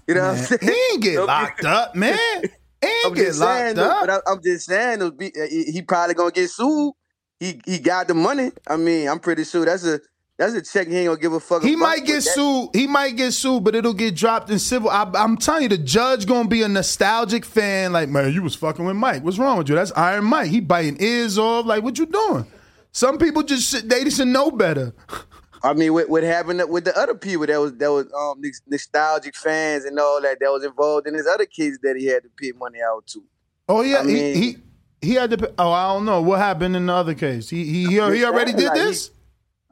You 0.06 0.14
know 0.14 0.22
what 0.22 0.38
I'm 0.38 0.44
saying? 0.44 0.60
he 0.62 0.92
ain't 0.92 1.02
get 1.02 1.14
Some 1.16 1.26
locked 1.26 1.56
people- 1.58 1.72
up, 1.72 1.94
man. 1.94 2.18
He 2.80 2.86
ain't 2.86 3.06
I'm 3.06 3.14
get 3.14 3.34
saying, 3.34 3.76
locked 3.76 3.78
up. 3.78 4.06
but 4.06 4.10
I, 4.28 4.32
I'm 4.32 4.40
just 4.42 4.66
saying, 4.66 5.10
be- 5.18 5.32
he, 5.50 5.64
he 5.64 5.82
probably 5.82 6.14
gonna 6.14 6.30
get 6.30 6.48
sued. 6.48 6.92
He 7.40 7.60
he 7.66 7.78
got 7.80 8.06
the 8.06 8.14
money. 8.14 8.52
I 8.68 8.76
mean, 8.76 9.08
I'm 9.08 9.18
pretty 9.18 9.42
sure 9.44 9.64
that's 9.64 9.84
a 9.84 10.00
that's 10.38 10.54
a 10.54 10.62
check 10.62 10.86
he 10.86 10.96
ain't 10.98 11.08
gonna 11.08 11.20
give 11.20 11.32
a 11.32 11.40
fuck. 11.40 11.62
He 11.62 11.74
might 11.74 12.06
get 12.06 12.22
sued. 12.22 12.70
He 12.72 12.86
might 12.86 13.16
get 13.16 13.32
sued, 13.32 13.64
but 13.64 13.74
it'll 13.74 13.92
get 13.92 14.14
dropped 14.14 14.48
in 14.50 14.58
civil. 14.60 14.88
I, 14.88 15.10
I'm 15.14 15.36
telling 15.36 15.64
you, 15.64 15.68
the 15.68 15.78
judge 15.78 16.26
gonna 16.26 16.48
be 16.48 16.62
a 16.62 16.68
nostalgic 16.68 17.44
fan. 17.44 17.92
Like, 17.92 18.08
man, 18.08 18.32
you 18.32 18.42
was 18.42 18.54
fucking 18.54 18.84
with 18.84 18.96
Mike. 18.96 19.24
What's 19.24 19.36
wrong 19.38 19.58
with 19.58 19.68
you? 19.68 19.74
That's 19.74 19.92
Iron 19.92 20.24
Mike. 20.24 20.48
He 20.48 20.60
biting 20.60 20.96
ears 21.02 21.38
off. 21.38 21.66
Like, 21.66 21.82
what 21.82 21.98
you 21.98 22.06
doing? 22.06 22.46
Some 22.92 23.18
people 23.18 23.42
just 23.42 23.88
they 23.88 24.08
should 24.10 24.28
know 24.28 24.50
better. 24.50 24.94
I 25.62 25.72
mean, 25.74 25.92
what, 25.92 26.08
what 26.08 26.22
happened 26.22 26.62
with 26.68 26.84
the 26.84 26.96
other 26.96 27.16
people 27.16 27.44
that 27.46 27.60
was 27.60 27.74
that 27.74 27.90
was 27.90 28.06
um 28.12 28.40
nostalgic 28.68 29.34
fans 29.34 29.84
and 29.84 29.98
all 29.98 30.22
that 30.22 30.38
that 30.38 30.50
was 30.52 30.64
involved 30.64 31.08
in 31.08 31.14
his 31.14 31.26
other 31.26 31.46
kids 31.46 31.80
that 31.82 31.96
he 31.96 32.06
had 32.06 32.22
to 32.22 32.28
pay 32.36 32.52
money 32.56 32.78
out 32.80 33.06
to. 33.08 33.24
Oh 33.68 33.82
yeah, 33.82 33.98
I 33.98 34.02
mean- 34.04 34.34
he, 34.36 34.40
he 34.40 34.56
he 35.00 35.14
had 35.14 35.30
to. 35.30 35.38
Pay, 35.38 35.48
oh, 35.58 35.72
I 35.72 35.92
don't 35.94 36.04
know 36.04 36.22
what 36.22 36.38
happened 36.38 36.76
in 36.76 36.86
the 36.86 36.92
other 36.92 37.14
case. 37.14 37.48
He 37.50 37.64
he 37.64 37.84
he, 37.86 37.90
he 37.94 38.24
already 38.24 38.52
did 38.52 38.66
Like, 38.68 38.76
he- 38.78 38.84
this. 38.84 39.10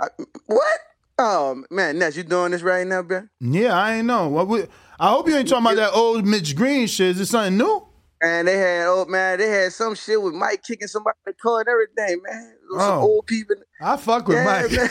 I- 0.01 0.09
what? 0.47 0.79
Oh 1.19 1.65
man, 1.71 1.99
Ness, 1.99 2.17
you 2.17 2.23
doing 2.25 2.53
this 2.53 2.63
right 2.63 2.87
now, 2.87 3.03
bro? 3.03 3.23
Yeah, 3.41 3.75
I 3.77 3.95
ain't 3.95 4.07
know. 4.07 4.29
What 4.29 4.49
we, 4.49 4.65
I 5.01 5.09
hope 5.11 5.29
you 5.29 5.37
ain't 5.37 5.49
talking 5.49 5.65
about 5.65 5.77
that 5.77 5.93
old 5.95 6.27
Mitch 6.27 6.55
Green 6.55 6.87
shit. 6.87 7.09
Is 7.17 7.21
it 7.21 7.27
something 7.27 7.57
new? 7.57 7.87
And 8.23 8.47
they 8.49 8.57
had 8.59 8.87
old 8.87 9.09
man, 9.09 9.39
they 9.39 9.49
had 9.49 9.73
some 9.73 9.95
shit 9.95 10.21
with 10.21 10.35
Mike 10.35 10.63
kicking 10.63 10.89
somebody 10.89 11.17
in 11.27 11.33
the 11.33 11.35
car 11.35 11.61
and 11.61 11.69
everything, 11.69 12.23
man. 12.23 12.55
Some 12.71 12.81
Oh. 12.81 13.01
old 13.01 13.27
people. 13.27 13.57
I 13.81 13.97
fuck 13.97 14.29
with 14.29 14.37
Yeah, 14.37 14.45
Mike. 14.45 14.73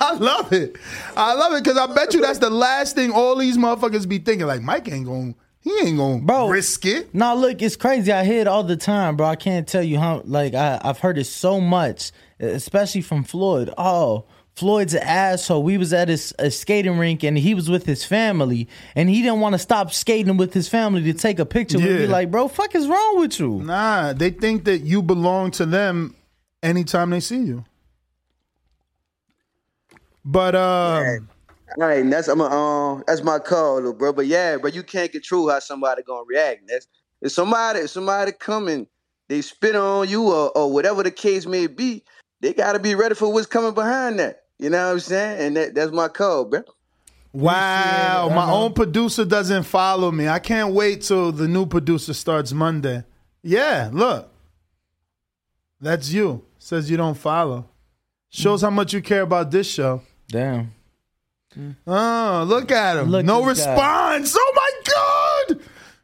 I 0.00 0.12
love 0.14 0.52
it. 0.52 0.76
I 1.16 1.34
love 1.34 1.52
it 1.54 1.64
because 1.64 1.78
I 1.78 1.86
bet 1.92 2.14
you 2.14 2.20
that's 2.20 2.38
the 2.38 2.50
last 2.50 2.94
thing 2.94 3.10
all 3.10 3.36
these 3.36 3.56
motherfuckers 3.56 4.08
be 4.08 4.18
thinking. 4.18 4.46
Like 4.46 4.62
Mike 4.62 4.90
ain't 4.90 5.06
going. 5.06 5.34
He 5.68 5.88
ain't 5.88 5.98
going 5.98 6.26
to 6.26 6.48
risk 6.50 6.86
it. 6.86 7.14
No, 7.14 7.34
look, 7.34 7.60
it's 7.60 7.76
crazy. 7.76 8.10
I 8.10 8.24
hear 8.24 8.40
it 8.40 8.46
all 8.46 8.64
the 8.64 8.76
time, 8.76 9.16
bro. 9.16 9.26
I 9.26 9.36
can't 9.36 9.68
tell 9.68 9.82
you 9.82 9.98
how. 9.98 10.22
Like 10.24 10.54
I, 10.54 10.80
I've 10.82 10.98
heard 10.98 11.18
it 11.18 11.24
so 11.24 11.60
much, 11.60 12.10
especially 12.40 13.02
from 13.02 13.22
Floyd. 13.22 13.74
Oh, 13.76 14.24
Floyd's 14.54 14.94
an 14.94 15.02
asshole. 15.02 15.62
We 15.62 15.76
was 15.76 15.92
at 15.92 16.08
his 16.08 16.34
a 16.38 16.50
skating 16.50 16.96
rink 16.96 17.22
and 17.22 17.36
he 17.36 17.54
was 17.54 17.68
with 17.68 17.84
his 17.84 18.02
family 18.02 18.66
and 18.96 19.10
he 19.10 19.20
didn't 19.20 19.40
want 19.40 19.52
to 19.52 19.58
stop 19.58 19.92
skating 19.92 20.38
with 20.38 20.54
his 20.54 20.68
family 20.68 21.02
to 21.02 21.12
take 21.12 21.38
a 21.38 21.44
picture. 21.44 21.76
We'd 21.76 21.98
be 21.98 22.06
like, 22.06 22.30
bro, 22.30 22.48
fuck 22.48 22.74
is 22.74 22.88
wrong 22.88 23.20
with 23.20 23.38
you? 23.38 23.60
Nah, 23.62 24.14
they 24.14 24.30
think 24.30 24.64
that 24.64 24.78
you 24.78 25.02
belong 25.02 25.50
to 25.52 25.66
them 25.66 26.14
anytime 26.62 27.10
they 27.10 27.20
see 27.20 27.42
you. 27.42 27.66
But 30.24 30.54
uh, 30.54 31.04
All 31.76 31.86
right, 31.86 32.00
and 32.00 32.12
that's 32.12 32.28
I'm 32.28 32.40
a, 32.40 32.44
um 32.44 33.04
that's 33.06 33.22
my 33.22 33.38
call, 33.38 33.76
little 33.76 33.92
bro. 33.92 34.12
But 34.12 34.26
yeah, 34.26 34.56
bro, 34.56 34.70
you 34.70 34.82
can't 34.82 35.12
control 35.12 35.50
how 35.50 35.58
somebody 35.58 36.02
gonna 36.02 36.24
react. 36.26 36.62
That's 36.68 36.86
if 37.20 37.32
somebody 37.32 37.80
if 37.80 37.90
somebody 37.90 38.32
coming, 38.32 38.86
they 39.28 39.42
spit 39.42 39.76
on 39.76 40.08
you 40.08 40.22
or, 40.32 40.50
or 40.56 40.72
whatever 40.72 41.02
the 41.02 41.10
case 41.10 41.46
may 41.46 41.66
be, 41.66 42.04
they 42.40 42.52
gotta 42.54 42.78
be 42.78 42.94
ready 42.94 43.14
for 43.14 43.32
what's 43.32 43.46
coming 43.46 43.74
behind 43.74 44.18
that. 44.18 44.44
You 44.58 44.70
know 44.70 44.86
what 44.86 44.92
I'm 44.92 45.00
saying? 45.00 45.46
And 45.46 45.56
that, 45.56 45.74
that's 45.74 45.92
my 45.92 46.08
call, 46.08 46.46
bro. 46.46 46.62
wow, 47.32 48.28
my 48.28 48.36
uh-huh. 48.36 48.54
own 48.54 48.72
producer 48.72 49.24
doesn't 49.24 49.64
follow 49.64 50.10
me. 50.10 50.26
I 50.26 50.38
can't 50.38 50.74
wait 50.74 51.02
till 51.02 51.30
the 51.32 51.46
new 51.46 51.66
producer 51.66 52.14
starts 52.14 52.52
Monday. 52.52 53.04
Yeah, 53.42 53.90
look, 53.92 54.32
that's 55.80 56.10
you. 56.10 56.44
Says 56.58 56.90
you 56.90 56.96
don't 56.96 57.16
follow. 57.16 57.68
Shows 58.30 58.62
how 58.62 58.70
much 58.70 58.92
you 58.92 59.00
care 59.00 59.22
about 59.22 59.50
this 59.50 59.70
show. 59.70 60.02
Damn. 60.28 60.74
Oh, 61.86 62.44
look 62.46 62.70
at 62.70 62.96
him. 62.98 63.08
Look 63.10 63.24
no 63.24 63.44
this 63.46 63.64
guy. 63.64 63.70
response. 63.72 64.34
Oh 64.38 64.52
my 64.54 64.70
god. 65.56 65.60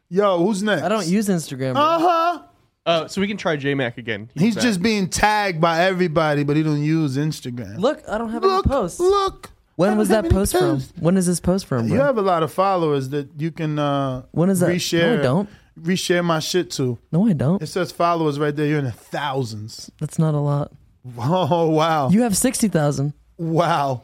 Yo, 0.09 0.37
who's 0.45 0.63
next? 0.63 0.83
I 0.83 0.89
don't 0.89 1.07
use 1.07 1.27
Instagram. 1.27 1.73
bro. 1.73 1.81
Uh 1.81 1.99
huh. 1.99 2.41
Uh, 2.85 3.07
so 3.07 3.19
we 3.19 3.27
can 3.27 3.37
try 3.37 3.55
J 3.55 3.73
Mac 3.73 3.97
again. 3.97 4.29
He's 4.35 4.53
back. 4.55 4.63
just 4.63 4.81
being 4.81 5.09
tagged 5.09 5.59
by 5.59 5.81
everybody, 5.85 6.43
but 6.43 6.55
he 6.55 6.61
don't 6.61 6.83
use 6.83 7.17
Instagram. 7.17 7.79
Look, 7.79 8.03
I 8.07 8.17
don't 8.19 8.29
have 8.29 8.43
Look, 8.43 8.65
any 8.67 8.71
posts. 8.73 8.99
Look. 8.99 9.49
When 9.75 9.89
I 9.89 9.95
was 9.95 10.07
don't 10.07 10.15
that 10.15 10.15
have 10.17 10.25
any 10.25 10.33
post 10.33 10.51
from? 10.53 10.61
posts. 10.75 10.93
When 10.99 11.17
is 11.17 11.25
this 11.25 11.39
post 11.39 11.65
from, 11.65 11.87
bro? 11.87 11.95
You 11.97 12.01
have 12.03 12.17
a 12.17 12.21
lot 12.21 12.43
of 12.43 12.53
followers 12.53 13.09
that 13.09 13.29
you 13.41 13.51
can 13.51 13.79
uh 13.79 14.23
When 14.31 14.49
is 14.49 14.59
that? 14.59 14.69
reshare. 14.69 15.15
No, 15.15 15.19
I 15.19 15.23
don't. 15.23 15.49
Reshare 15.81 16.23
my 16.23 16.39
shit 16.39 16.71
to. 16.71 16.97
No, 17.11 17.27
I 17.27 17.33
don't. 17.33 17.61
It 17.61 17.67
says 17.67 17.91
followers 17.91 18.39
right 18.39 18.55
there. 18.55 18.65
You're 18.67 18.79
in 18.79 18.85
the 18.85 18.91
thousands. 18.91 19.91
That's 19.99 20.17
not 20.19 20.33
a 20.33 20.39
lot. 20.39 20.71
Oh 21.17 21.69
wow. 21.69 22.09
You 22.09 22.21
have 22.21 22.35
sixty 22.37 22.67
thousand. 22.67 23.13
Wow. 23.37 24.03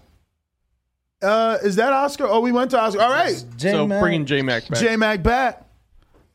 Uh 1.22 1.58
is 1.64 1.76
that 1.76 1.94
Oscar? 1.94 2.26
Oh, 2.28 2.40
we 2.40 2.52
went 2.52 2.72
to 2.72 2.80
Oscar. 2.80 3.02
All 3.02 3.12
right. 3.12 3.44
so 3.58 3.88
bringing 3.88 4.26
J 4.26 4.42
Mac 4.42 4.68
back. 4.68 4.80
J 4.80 4.96
Mac 4.96 5.22
back. 5.24 5.66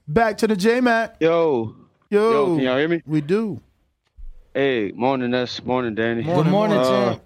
Back 0.08 0.38
to 0.38 0.46
the 0.46 0.56
J 0.56 0.80
Mac. 0.80 1.16
Yo. 1.20 1.74
Yo. 2.10 2.30
Yo, 2.30 2.46
can 2.56 2.64
y'all 2.64 2.78
hear 2.78 2.88
me? 2.88 3.02
We 3.06 3.20
do. 3.20 3.60
Hey, 4.54 4.92
morning, 4.94 5.32
Ness. 5.32 5.62
Morning, 5.64 5.94
Danny. 5.94 6.22
Morning, 6.22 6.44
Good 6.44 6.50
morning, 6.50 6.78
uh, 6.78 7.18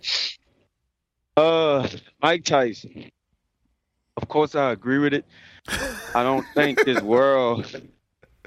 uh, 1.37 1.89
Mike 2.21 2.45
Tyson. 2.45 3.11
Of 4.17 4.27
course, 4.27 4.55
I 4.55 4.73
agree 4.73 4.99
with 4.99 5.15
it. 5.15 5.25
I 6.15 6.25
don't 6.25 6.45
think 6.55 6.85
this 6.85 7.01
world. 7.01 7.67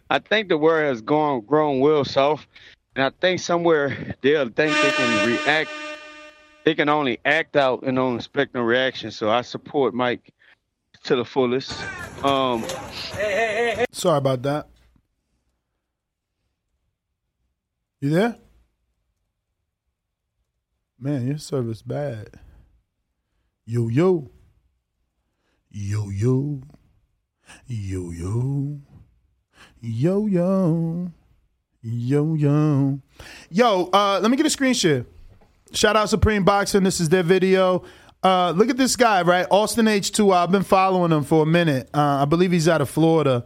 I 0.10 0.19
think 0.19 0.49
the 0.49 0.57
world 0.57 0.85
has 0.90 1.02
gone 1.02 1.41
grown 1.45 1.80
well 1.80 2.03
soft, 2.03 2.48
and 2.95 3.06
I 3.06 3.11
think 3.22 3.40
somewhere 3.40 4.15
they'll 4.22 4.49
think 4.49 4.76
they 4.76 4.91
can 4.91 5.27
react. 5.27 5.69
They 6.64 6.76
can 6.76 6.90
only 6.90 7.19
act 7.26 7.56
out 7.56 7.84
and 7.84 7.98
don't 7.98 8.15
expect 8.15 8.56
no 8.56 8.61
reaction. 8.61 9.11
So 9.11 9.30
I 9.30 9.41
support 9.41 9.94
Mike 9.94 10.34
to 11.03 11.15
the 11.15 11.26
fullest. 11.26 11.72
Um, 12.23 12.65
Sorry 13.91 14.18
about 14.18 14.41
that. 14.44 14.68
You 17.99 18.10
there? 18.10 18.38
Man, 20.99 21.27
your 21.27 21.38
service 21.38 21.81
bad. 21.81 22.30
Yo 23.65 23.90
yo. 23.90 24.31
Yo 25.69 26.10
yo. 26.10 26.61
Yo 27.68 28.11
yo. 28.11 28.80
Yo 29.81 30.27
yo. 30.27 31.11
Yo 31.81 32.35
yo. 32.35 32.99
Yo, 33.49 33.90
uh, 33.91 34.19
let 34.22 34.31
me 34.31 34.38
get 34.38 34.45
a 34.45 34.49
screen 34.49 34.73
share. 34.73 35.06
Shout 35.74 35.95
out 35.95 36.10
Supreme 36.10 36.44
Boxing. 36.44 36.84
This 36.84 37.00
is 37.00 37.10
their 37.10 37.24
video. 37.24 37.84
Uh, 38.24 38.52
look 38.52 38.70
at 38.70 38.78
this 38.78 38.95
guy, 38.95 39.22
right? 39.24 39.45
Austin 39.50 39.86
H2. 39.86 40.34
I've 40.34 40.52
been 40.52 40.64
following 40.64 41.12
him 41.12 41.24
for 41.24 41.44
a 41.44 41.45
minute. 41.45 41.90
Uh, 41.94 42.22
I 42.22 42.26
believe 42.26 42.52
he's 42.52 42.68
out 42.68 42.82
of 42.82 42.90
Florida. 42.90 43.45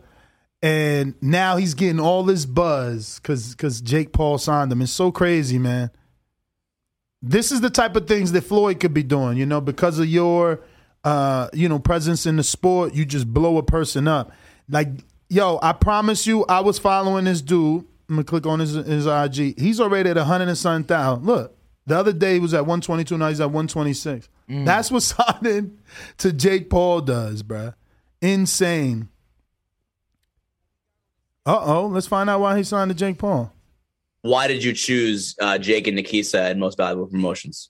And 0.62 1.16
now 1.22 1.58
he's 1.58 1.74
getting 1.74 1.99
all 1.99 2.24
this 2.24 2.45
buzz 2.45 3.20
because 3.20 3.52
because 3.52 3.80
Jake 3.80 4.12
Paul 4.12 4.38
signed 4.38 4.72
him. 4.72 4.82
It's 4.82 4.91
so 4.91 5.12
crazy, 5.12 5.60
man. 5.60 5.91
This 7.22 7.52
is 7.52 7.62
the 7.62 7.70
type 7.70 7.95
of 7.95 8.08
things 8.08 8.32
that 8.32 8.41
Floyd 8.41 8.80
could 8.80 8.94
be 8.94 9.04
doing, 9.04 9.38
you 9.38 9.45
know, 9.45 9.62
because 9.62 9.99
of 9.99 10.08
your 10.08 10.62
uh, 11.04 11.48
you 11.54 11.70
know, 11.70 11.80
presence 11.80 12.26
in 12.26 12.36
the 12.36 12.44
sport, 12.44 12.94
you 12.94 13.06
just 13.06 13.34
blow 13.34 13.58
a 13.58 13.64
person 13.64 14.08
up. 14.08 14.32
Like, 14.70 14.90
yo, 15.30 15.58
I 15.62 15.72
promise 15.72 16.28
you, 16.28 16.44
I 16.45 16.60
was 16.60 16.80
following 16.80 17.26
this 17.26 17.41
dude. 17.41 17.86
I'm 18.10 18.16
gonna 18.16 18.24
click 18.26 18.45
on 18.45 18.60
his 18.60 18.74
his 18.74 19.06
IG. 19.06 19.58
He's 19.60 19.80
already 19.80 20.10
at 20.10 20.18
100 20.18 20.48
and 20.48 20.58
something 20.58 20.86
thousand. 20.86 21.26
Look, 21.26 21.57
the 21.88 21.98
other 21.98 22.14
day 22.14 22.34
he 22.34 22.40
was 22.40 22.54
at 22.54 22.62
122, 22.62 23.18
now 23.18 23.30
he's 23.30 23.40
at 23.40 23.46
126. 23.46 24.30
That's 24.50 24.92
what 24.92 25.04
signing 25.04 25.80
to 26.18 26.32
Jake 26.32 26.70
Paul 26.70 27.02
does, 27.02 27.44
bruh. 27.44 27.74
Insane. 28.22 29.10
Uh 31.46 31.62
oh, 31.64 31.88
let's 31.88 32.08
find 32.08 32.30
out 32.30 32.42
why 32.42 32.58
he 32.58 32.64
signed 32.64 32.92
to 32.92 32.96
Jake 32.96 33.18
Paul. 33.18 33.54
Why 34.22 34.48
did 34.48 34.64
you 34.64 34.74
choose 34.74 35.36
uh, 35.42 35.58
Jake 35.58 35.88
and 35.88 35.98
Nakisa 35.98 36.52
and 36.52 36.60
Most 36.60 36.78
Valuable 36.78 37.08
Promotions? 37.08 37.70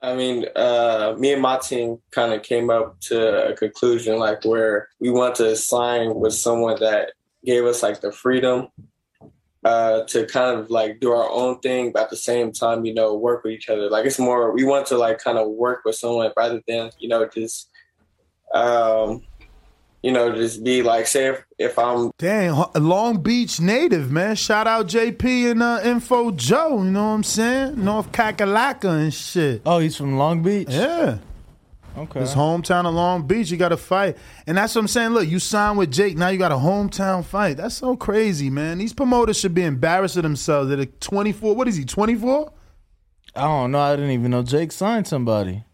I 0.00 0.14
mean, 0.14 0.46
uh, 0.54 1.16
me 1.18 1.32
and 1.32 1.42
my 1.42 1.58
team 1.58 1.98
kind 2.12 2.32
of 2.32 2.44
came 2.44 2.70
up 2.70 3.00
to 3.00 3.48
a 3.48 3.56
conclusion 3.56 4.18
like 4.18 4.44
where 4.44 4.88
we 5.00 5.10
want 5.10 5.34
to 5.36 5.56
sign 5.56 6.14
with 6.14 6.34
someone 6.34 6.78
that 6.78 7.10
gave 7.44 7.64
us 7.64 7.82
like 7.82 8.00
the 8.00 8.12
freedom 8.12 8.68
uh, 9.68 10.04
to 10.04 10.24
kind 10.24 10.58
of 10.58 10.70
like 10.70 10.98
do 10.98 11.12
our 11.12 11.28
own 11.28 11.58
thing, 11.60 11.92
but 11.92 12.04
at 12.04 12.10
the 12.10 12.16
same 12.16 12.52
time, 12.52 12.86
you 12.86 12.94
know, 12.94 13.14
work 13.14 13.44
with 13.44 13.52
each 13.52 13.68
other. 13.68 13.90
Like 13.90 14.06
it's 14.06 14.18
more, 14.18 14.50
we 14.52 14.64
want 14.64 14.86
to 14.86 14.96
like 14.96 15.18
kind 15.18 15.36
of 15.36 15.50
work 15.50 15.82
with 15.84 15.94
someone 15.94 16.32
rather 16.38 16.62
than, 16.66 16.90
you 16.98 17.08
know, 17.10 17.28
just, 17.28 17.68
um, 18.54 19.22
you 20.02 20.10
know, 20.10 20.32
just 20.32 20.64
be 20.64 20.82
like, 20.82 21.06
say 21.06 21.26
if, 21.26 21.44
if 21.58 21.78
I'm 21.78 22.10
Dang, 22.16 22.64
Long 22.76 23.20
Beach 23.20 23.60
native, 23.60 24.10
man. 24.10 24.36
Shout 24.36 24.66
out 24.66 24.86
JP 24.86 25.50
and 25.50 25.62
uh, 25.62 25.80
Info 25.84 26.30
Joe, 26.30 26.82
you 26.82 26.90
know 26.90 27.08
what 27.08 27.14
I'm 27.16 27.24
saying? 27.24 27.84
North 27.84 28.10
Kakalaka 28.10 29.02
and 29.02 29.12
shit. 29.12 29.60
Oh, 29.66 29.80
he's 29.80 29.96
from 29.96 30.16
Long 30.16 30.42
Beach? 30.42 30.68
Yeah. 30.70 31.18
Okay. 31.98 32.20
His 32.20 32.34
hometown 32.34 32.86
of 32.86 32.94
Long 32.94 33.26
Beach, 33.26 33.50
you 33.50 33.56
got 33.56 33.70
to 33.70 33.76
fight. 33.76 34.16
And 34.46 34.56
that's 34.56 34.74
what 34.74 34.82
I'm 34.82 34.88
saying. 34.88 35.10
Look, 35.10 35.28
you 35.28 35.38
signed 35.38 35.78
with 35.78 35.90
Jake, 35.90 36.16
now 36.16 36.28
you 36.28 36.38
got 36.38 36.52
a 36.52 36.56
hometown 36.56 37.24
fight. 37.24 37.56
That's 37.56 37.74
so 37.74 37.96
crazy, 37.96 38.50
man. 38.50 38.78
These 38.78 38.92
promoters 38.92 39.38
should 39.38 39.54
be 39.54 39.64
embarrassed 39.64 40.16
of 40.16 40.22
themselves. 40.22 40.70
They're 40.70 40.84
24. 40.84 41.56
What 41.56 41.66
is 41.66 41.76
he, 41.76 41.84
24? 41.84 42.52
I 43.34 43.40
don't 43.42 43.72
know. 43.72 43.80
I 43.80 43.96
didn't 43.96 44.12
even 44.12 44.30
know 44.30 44.42
Jake 44.42 44.72
signed 44.72 45.06
somebody. 45.06 45.64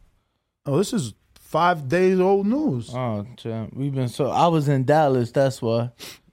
Oh, 0.66 0.78
this 0.78 0.92
is 0.92 1.14
five 1.34 1.88
days 1.88 2.18
old 2.20 2.46
news. 2.46 2.90
Oh, 2.94 3.26
champ. 3.36 3.74
we've 3.74 3.94
been 3.94 4.08
so. 4.08 4.30
I 4.30 4.46
was 4.48 4.68
in 4.68 4.84
Dallas. 4.84 5.30
That's 5.30 5.60
why. 5.60 5.90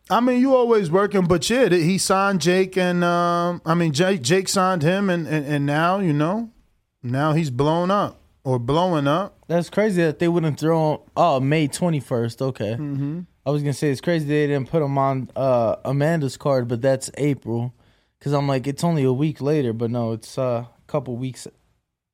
I 0.10 0.20
mean, 0.20 0.42
you 0.42 0.56
always 0.56 0.90
working, 0.90 1.26
but 1.26 1.50
yeah, 1.50 1.70
he 1.70 1.98
signed 1.98 2.42
Jake, 2.42 2.78
and 2.78 3.04
um, 3.04 3.62
I 3.66 3.76
mean, 3.76 3.94
Jake, 3.94 4.22
Jake 4.22 4.50
signed 4.50 4.84
him, 4.84 5.10
and, 5.10 5.28
and 5.28 5.46
and 5.46 5.66
now 5.66 6.00
you 6.00 6.12
know, 6.12 6.50
now 7.04 7.34
he's 7.34 7.50
blown 7.50 7.92
up 7.92 8.21
or 8.44 8.60
blowing 8.60 9.08
up. 9.08 9.38
That's 9.48 9.70
crazy 9.70 10.02
that 10.04 10.20
they 10.20 10.28
wouldn't 10.28 10.60
throw 10.60 10.94
him. 10.96 11.00
Oh, 11.16 11.40
May 11.40 11.68
twenty 11.68 12.00
first. 12.00 12.42
Okay. 12.42 12.76
Mhm. 12.80 13.26
I 13.46 13.50
was 13.52 13.62
gonna 13.64 13.74
say 13.74 13.90
it's 13.90 14.02
crazy 14.02 14.26
they 14.26 14.48
didn't 14.48 14.70
put 14.70 14.82
him 14.84 14.98
on 14.98 15.30
uh, 15.36 15.76
Amanda's 15.86 16.38
card, 16.38 16.68
but 16.68 16.82
that's 16.82 17.10
April. 17.18 17.74
Cause 18.20 18.34
I'm 18.34 18.48
like, 18.48 18.68
it's 18.68 18.84
only 18.84 19.04
a 19.04 19.12
week 19.14 19.42
later, 19.42 19.74
but 19.74 19.90
no, 19.90 20.12
it's 20.12 20.38
uh, 20.38 20.66
a 20.68 20.86
couple 20.92 21.16
weeks, 21.18 21.48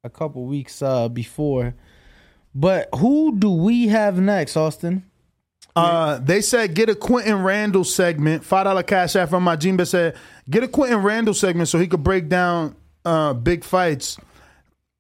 a 0.06 0.10
couple 0.10 0.46
weeks 0.46 0.82
uh, 0.82 1.10
before. 1.10 1.74
But 2.56 2.88
who 2.96 3.36
do 3.38 3.52
we 3.52 3.88
have 3.90 4.18
next, 4.18 4.56
Austin? 4.56 5.04
Uh, 5.76 6.18
they 6.18 6.42
said 6.42 6.74
get 6.74 6.90
a 6.90 6.96
Quinton 6.96 7.44
Randall 7.44 7.84
segment. 7.84 8.44
Five 8.44 8.64
dollar 8.64 8.84
cash 8.84 9.16
app 9.16 9.30
from 9.30 9.44
my 9.44 9.56
Jimba 9.58 9.86
said 9.86 10.16
get 10.50 10.64
a 10.64 10.68
Quinton 10.68 11.04
Randall 11.04 11.34
segment 11.36 11.68
so 11.70 11.78
he 11.78 11.88
could 11.88 12.04
break 12.04 12.30
down 12.30 12.76
uh, 13.06 13.34
big 13.34 13.64
fights. 13.64 14.18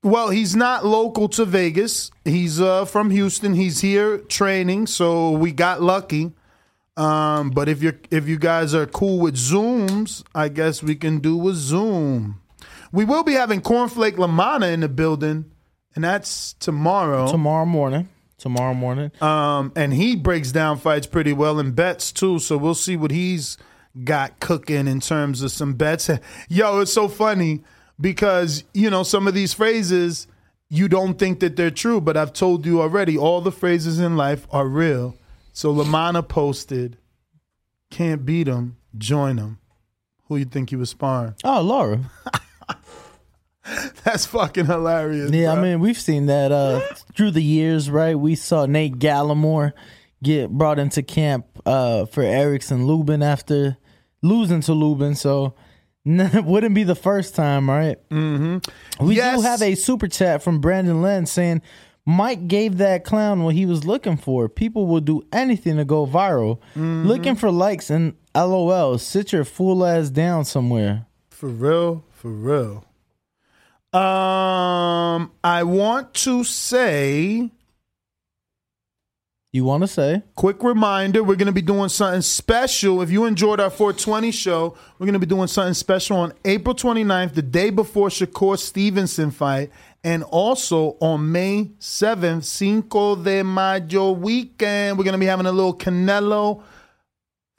Well, 0.03 0.29
he's 0.29 0.55
not 0.55 0.85
local 0.85 1.27
to 1.29 1.45
Vegas. 1.45 2.11
He's 2.23 2.61
uh, 2.61 2.85
from 2.85 3.09
Houston. 3.09 3.55
He's 3.55 3.81
here 3.81 4.19
training, 4.19 4.87
so 4.87 5.31
we 5.31 5.51
got 5.51 5.81
lucky. 5.81 6.33
Um, 6.95 7.49
but 7.51 7.67
if 7.69 7.81
you're 7.81 7.99
if 8.11 8.27
you 8.27 8.37
guys 8.37 8.73
are 8.73 8.85
cool 8.85 9.19
with 9.19 9.35
Zooms, 9.35 10.23
I 10.33 10.49
guess 10.49 10.81
we 10.81 10.95
can 10.95 11.19
do 11.19 11.47
a 11.47 11.53
Zoom. 11.53 12.41
We 12.91 13.05
will 13.05 13.23
be 13.23 13.33
having 13.33 13.61
Cornflake 13.61 14.15
LaManna 14.15 14.71
in 14.73 14.79
the 14.79 14.89
building, 14.89 15.51
and 15.95 16.03
that's 16.03 16.53
tomorrow. 16.53 17.29
Tomorrow 17.29 17.65
morning. 17.65 18.09
Tomorrow 18.37 18.75
morning. 18.75 19.11
Um, 19.19 19.71
and 19.75 19.93
he 19.93 20.15
breaks 20.15 20.51
down 20.51 20.77
fights 20.77 21.07
pretty 21.07 21.33
well 21.33 21.59
and 21.59 21.75
bets 21.75 22.11
too. 22.11 22.37
So 22.37 22.55
we'll 22.55 22.75
see 22.75 22.95
what 22.95 23.09
he's 23.09 23.57
got 24.03 24.39
cooking 24.39 24.87
in 24.87 24.99
terms 24.99 25.41
of 25.41 25.51
some 25.51 25.73
bets. 25.73 26.09
Yo, 26.47 26.79
it's 26.81 26.93
so 26.93 27.07
funny 27.07 27.63
because 27.99 28.63
you 28.73 28.89
know 28.89 29.03
some 29.03 29.27
of 29.27 29.33
these 29.33 29.53
phrases 29.53 30.27
you 30.69 30.87
don't 30.87 31.17
think 31.17 31.39
that 31.39 31.55
they're 31.55 31.71
true, 31.71 32.01
but 32.01 32.17
I've 32.17 32.33
told 32.33 32.65
you 32.65 32.81
already. 32.81 33.17
All 33.17 33.39
the 33.39 33.51
phrases 33.51 33.99
in 33.99 34.17
life 34.17 34.47
are 34.51 34.67
real. 34.67 35.15
So 35.53 35.73
LaManna 35.73 36.27
posted, 36.27 36.97
"Can't 37.89 38.25
beat 38.25 38.43
them, 38.43 38.77
join 38.97 39.37
them." 39.37 39.59
Who 40.25 40.35
you 40.37 40.45
think 40.45 40.71
you 40.73 40.79
was 40.79 40.89
sparring? 40.89 41.35
Oh, 41.45 41.61
Lara. 41.61 42.11
That's 44.03 44.25
fucking 44.25 44.65
hilarious. 44.65 45.31
Yeah, 45.31 45.53
I 45.53 45.61
mean, 45.61 45.79
we've 45.79 45.99
seen 45.99 46.25
that 46.27 46.51
uh, 46.51 46.81
through 47.15 47.31
the 47.31 47.43
years, 47.43 47.89
right? 47.89 48.17
We 48.17 48.35
saw 48.35 48.65
Nate 48.65 48.99
Gallimore 48.99 49.73
get 50.23 50.49
brought 50.49 50.79
into 50.79 51.03
camp 51.03 51.45
uh, 51.65 52.05
for 52.05 52.23
Erickson 52.23 52.87
Lubin 52.87 53.23
after 53.23 53.77
losing 54.21 54.61
to 54.61 54.73
Lubin, 54.73 55.15
so 55.15 55.53
wouldn't 56.45 56.73
be 56.75 56.83
the 56.83 56.95
first 56.95 57.35
time, 57.35 57.69
right? 57.69 57.97
Mm-hmm. 58.09 59.05
We 59.05 59.15
Yes. 59.17 59.35
do 59.37 59.41
have 59.43 59.61
a 59.61 59.75
super 59.75 60.07
chat 60.07 60.41
from 60.41 60.59
Brandon 60.61 61.01
Len 61.01 61.25
saying 61.25 61.61
Mike 62.05 62.47
gave 62.47 62.77
that 62.77 63.03
clown 63.03 63.43
what 63.43 63.53
he 63.55 63.65
was 63.65 63.83
looking 63.85 64.15
for. 64.15 64.47
People 64.47 64.87
will 64.87 65.01
do 65.01 65.23
anything 65.33 65.75
to 65.77 65.83
go 65.85 66.07
viral. 66.07 66.59
Mm-hmm. 66.75 67.05
Looking 67.07 67.35
for 67.35 67.51
likes 67.51 67.89
and 67.89 68.13
LOL. 68.33 68.97
Sit 68.97 69.33
your 69.33 69.43
fool 69.43 69.85
ass 69.85 70.09
down 70.09 70.45
somewhere. 70.45 71.05
For 71.29 71.49
real, 71.49 72.05
for 72.13 72.29
real. 72.31 72.85
Um, 73.93 75.31
I 75.43 75.63
want 75.63 76.13
to 76.15 76.43
say, 76.43 77.51
You 79.57 79.63
want 79.63 79.81
to 79.81 79.87
say? 79.87 80.21
quick 80.35 80.61
reminder: 80.61 81.23
we're 81.23 81.35
gonna 81.35 81.51
be 81.51 81.63
doing 81.63 81.89
something 81.89 82.21
special. 82.21 83.01
If 83.01 83.09
you 83.09 83.25
enjoyed 83.25 83.59
our 83.59 83.71
420 83.71 84.29
show, 84.29 84.77
we're 84.99 85.07
gonna 85.07 85.17
be 85.17 85.25
doing 85.25 85.47
something 85.47 85.73
special 85.73 86.17
on 86.17 86.33
April 86.45 86.75
29th, 86.75 87.33
the 87.33 87.41
day 87.41 87.71
before 87.71 88.09
Shakur 88.09 88.59
Stevenson 88.59 89.31
fight, 89.31 89.71
and 90.03 90.21
also 90.25 90.95
on 91.01 91.31
May 91.31 91.71
7th, 91.79 92.43
Cinco 92.43 93.15
de 93.15 93.41
Mayo 93.41 94.11
weekend. 94.11 94.95
We're 94.95 95.05
gonna 95.05 95.17
be 95.17 95.25
having 95.25 95.47
a 95.47 95.51
little 95.51 95.73
Canelo 95.73 96.61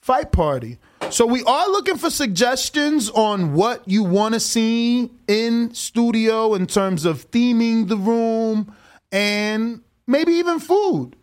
fight 0.00 0.30
party. 0.30 0.78
So 1.10 1.26
we 1.26 1.42
are 1.42 1.66
looking 1.66 1.96
for 1.96 2.10
suggestions 2.10 3.10
on 3.10 3.54
what 3.54 3.82
you 3.88 4.04
want 4.04 4.34
to 4.34 4.40
see 4.40 5.10
in 5.26 5.74
studio 5.74 6.54
in 6.54 6.68
terms 6.68 7.04
of 7.04 7.28
theming 7.32 7.88
the 7.88 7.96
room 7.96 8.72
and 9.10 9.80
maybe 10.06 10.34
even 10.34 10.60
food. 10.60 11.16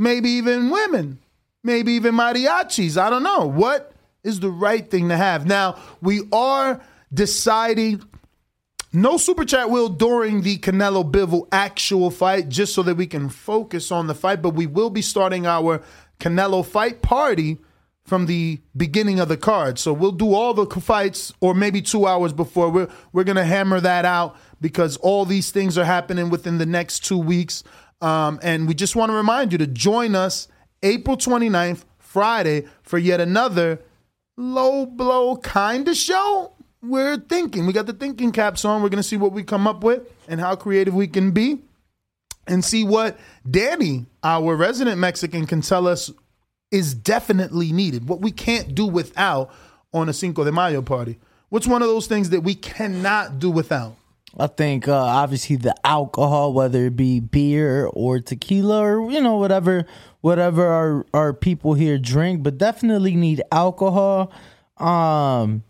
Maybe 0.00 0.30
even 0.30 0.70
women. 0.70 1.18
Maybe 1.62 1.92
even 1.92 2.14
mariachis. 2.14 2.96
I 2.96 3.10
don't 3.10 3.22
know. 3.22 3.44
What 3.46 3.92
is 4.24 4.40
the 4.40 4.50
right 4.50 4.90
thing 4.90 5.10
to 5.10 5.16
have? 5.16 5.46
Now, 5.46 5.78
we 6.00 6.22
are 6.32 6.80
deciding 7.12 8.02
no 8.94 9.18
super 9.18 9.44
chat 9.44 9.68
will 9.68 9.90
during 9.90 10.40
the 10.40 10.56
Canelo 10.56 11.08
Bivol 11.08 11.48
actual 11.52 12.10
fight, 12.10 12.48
just 12.48 12.74
so 12.74 12.82
that 12.84 12.96
we 12.96 13.06
can 13.06 13.28
focus 13.28 13.92
on 13.92 14.06
the 14.06 14.14
fight. 14.14 14.40
But 14.40 14.54
we 14.54 14.66
will 14.66 14.88
be 14.88 15.02
starting 15.02 15.46
our 15.46 15.82
Canelo 16.18 16.64
fight 16.64 17.02
party 17.02 17.58
from 18.04 18.24
the 18.24 18.58
beginning 18.74 19.20
of 19.20 19.28
the 19.28 19.36
card. 19.36 19.78
So 19.78 19.92
we'll 19.92 20.12
do 20.12 20.32
all 20.32 20.54
the 20.54 20.66
fights, 20.80 21.34
or 21.42 21.54
maybe 21.54 21.82
two 21.82 22.06
hours 22.06 22.32
before. 22.32 22.70
We're 22.70 22.88
we're 23.12 23.24
gonna 23.24 23.44
hammer 23.44 23.80
that 23.80 24.06
out 24.06 24.34
because 24.62 24.96
all 24.96 25.26
these 25.26 25.50
things 25.50 25.76
are 25.76 25.84
happening 25.84 26.30
within 26.30 26.56
the 26.56 26.66
next 26.66 27.04
two 27.04 27.18
weeks. 27.18 27.62
Um, 28.00 28.40
and 28.42 28.66
we 28.66 28.74
just 28.74 28.96
want 28.96 29.10
to 29.10 29.16
remind 29.16 29.52
you 29.52 29.58
to 29.58 29.66
join 29.66 30.14
us 30.14 30.48
April 30.82 31.16
29th, 31.16 31.84
Friday, 31.98 32.64
for 32.82 32.98
yet 32.98 33.20
another 33.20 33.80
low 34.36 34.86
blow 34.86 35.36
kind 35.36 35.86
of 35.88 35.96
show. 35.96 36.52
We're 36.82 37.18
thinking. 37.18 37.66
We 37.66 37.72
got 37.74 37.86
the 37.86 37.92
thinking 37.92 38.32
caps 38.32 38.64
on. 38.64 38.82
We're 38.82 38.88
going 38.88 39.02
to 39.02 39.08
see 39.08 39.18
what 39.18 39.32
we 39.32 39.42
come 39.42 39.66
up 39.66 39.84
with 39.84 40.10
and 40.28 40.40
how 40.40 40.56
creative 40.56 40.94
we 40.94 41.06
can 41.06 41.32
be 41.32 41.58
and 42.46 42.64
see 42.64 42.84
what 42.84 43.18
Danny, 43.48 44.06
our 44.24 44.56
resident 44.56 44.98
Mexican, 44.98 45.46
can 45.46 45.60
tell 45.60 45.86
us 45.86 46.10
is 46.70 46.94
definitely 46.94 47.72
needed. 47.72 48.08
What 48.08 48.20
we 48.20 48.30
can't 48.30 48.74
do 48.74 48.86
without 48.86 49.52
on 49.92 50.08
a 50.08 50.12
Cinco 50.12 50.44
de 50.44 50.52
Mayo 50.52 50.82
party. 50.82 51.18
What's 51.48 51.66
one 51.66 51.82
of 51.82 51.88
those 51.88 52.06
things 52.06 52.30
that 52.30 52.42
we 52.42 52.54
cannot 52.54 53.38
do 53.38 53.50
without? 53.50 53.96
I 54.38 54.46
think 54.46 54.86
uh, 54.88 54.94
obviously 54.94 55.56
the 55.56 55.74
alcohol, 55.84 56.52
whether 56.52 56.86
it 56.86 56.96
be 56.96 57.20
beer 57.20 57.86
or 57.92 58.20
tequila 58.20 58.80
or 58.80 59.10
you 59.10 59.20
know 59.20 59.36
whatever 59.36 59.86
whatever 60.20 60.66
our 60.66 61.06
our 61.12 61.32
people 61.32 61.74
here 61.74 61.98
drink, 61.98 62.42
but 62.42 62.56
definitely 62.56 63.16
need 63.16 63.42
alcohol. 63.50 64.30
Um, 64.78 65.64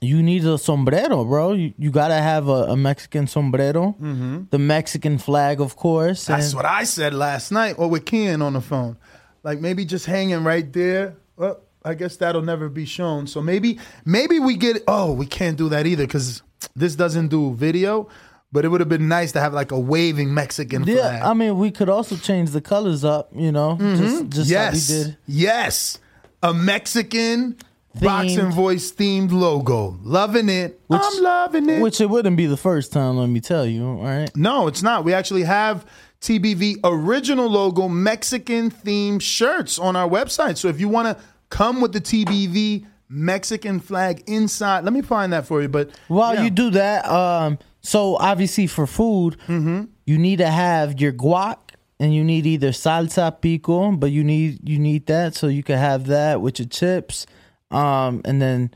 you 0.00 0.22
need 0.22 0.44
a 0.44 0.58
sombrero, 0.58 1.24
bro. 1.24 1.52
You, 1.54 1.72
you 1.78 1.90
gotta 1.90 2.14
have 2.20 2.48
a, 2.48 2.72
a 2.72 2.76
Mexican 2.76 3.26
sombrero, 3.26 3.96
Mhm. 4.00 4.50
the 4.50 4.58
Mexican 4.58 5.18
flag, 5.18 5.60
of 5.60 5.76
course. 5.76 6.26
That's 6.26 6.54
what 6.54 6.66
I 6.66 6.84
said 6.84 7.14
last 7.14 7.50
night, 7.50 7.76
or 7.78 7.88
with 7.88 8.04
Ken 8.04 8.42
on 8.42 8.52
the 8.52 8.60
phone. 8.60 8.98
Like 9.42 9.60
maybe 9.60 9.84
just 9.84 10.06
hanging 10.06 10.44
right 10.44 10.70
there. 10.72 11.16
Well, 11.36 11.60
I 11.84 11.94
guess 11.94 12.16
that'll 12.16 12.42
never 12.42 12.68
be 12.68 12.84
shown. 12.84 13.26
So 13.26 13.40
maybe 13.42 13.78
maybe 14.04 14.38
we 14.38 14.56
get. 14.56 14.82
Oh, 14.86 15.12
we 15.12 15.26
can't 15.26 15.56
do 15.56 15.68
that 15.70 15.86
either 15.86 16.06
because 16.06 16.42
this 16.74 16.94
doesn't 16.94 17.28
do 17.28 17.54
video. 17.54 18.08
But 18.52 18.64
it 18.64 18.68
would 18.68 18.80
have 18.80 18.88
been 18.88 19.08
nice 19.08 19.32
to 19.32 19.40
have 19.40 19.52
like 19.52 19.72
a 19.72 19.78
waving 19.78 20.32
Mexican 20.32 20.84
Yeah, 20.84 20.94
flag. 20.94 21.22
I 21.22 21.34
mean, 21.34 21.58
we 21.58 21.72
could 21.72 21.88
also 21.88 22.16
change 22.16 22.50
the 22.50 22.60
colors 22.60 23.04
up. 23.04 23.30
You 23.34 23.50
know, 23.50 23.76
mm-hmm. 23.76 23.96
just 23.96 24.28
just 24.30 24.50
yes, 24.50 24.88
how 24.88 24.96
we 24.96 25.04
did. 25.04 25.16
yes, 25.26 25.98
a 26.40 26.54
Mexican 26.54 27.56
boxing 28.00 28.50
voice 28.50 28.92
themed 28.92 29.32
logo. 29.32 29.98
Loving 30.02 30.48
it. 30.48 30.80
I'm 30.90 31.22
loving 31.22 31.68
it. 31.68 31.80
Which 31.82 32.00
it 32.00 32.06
wouldn't 32.06 32.36
be 32.36 32.46
the 32.46 32.56
first 32.56 32.92
time, 32.92 33.16
let 33.16 33.28
me 33.28 33.40
tell 33.40 33.66
you. 33.66 33.86
All 33.86 34.04
right. 34.04 34.30
No, 34.36 34.68
it's 34.68 34.82
not. 34.82 35.04
We 35.04 35.14
actually 35.14 35.42
have 35.42 35.86
TBV 36.20 36.76
original 36.84 37.48
logo 37.48 37.88
Mexican 37.88 38.70
themed 38.70 39.22
shirts 39.22 39.78
on 39.78 39.96
our 39.96 40.08
website. 40.08 40.56
So 40.56 40.68
if 40.68 40.80
you 40.80 40.88
want 40.88 41.16
to 41.16 41.24
come 41.50 41.80
with 41.80 41.92
the 41.92 42.00
TBV 42.00 42.86
Mexican 43.08 43.80
flag 43.80 44.22
inside, 44.26 44.84
let 44.84 44.92
me 44.92 45.02
find 45.02 45.32
that 45.32 45.46
for 45.46 45.62
you. 45.62 45.68
But 45.68 45.90
While 46.08 46.42
you 46.42 46.50
do 46.50 46.70
that, 46.70 47.06
um, 47.06 47.58
so 47.80 48.16
obviously 48.16 48.66
for 48.66 48.86
food, 48.86 49.36
Mm-hmm. 49.46 49.84
you 50.06 50.18
need 50.18 50.38
to 50.38 50.48
have 50.48 51.00
your 51.00 51.12
guac 51.12 51.58
and 52.00 52.14
you 52.14 52.24
need 52.24 52.46
either 52.46 52.70
salsa 52.70 53.40
pico, 53.40 53.92
but 53.92 54.10
you 54.10 54.24
need 54.24 54.68
you 54.68 54.78
need 54.78 55.06
that 55.06 55.34
so 55.34 55.46
you 55.48 55.62
can 55.62 55.78
have 55.78 56.06
that 56.06 56.40
with 56.40 56.58
your 56.58 56.68
chips. 56.68 57.26
Um, 57.70 58.20
and 58.24 58.40
then 58.42 58.70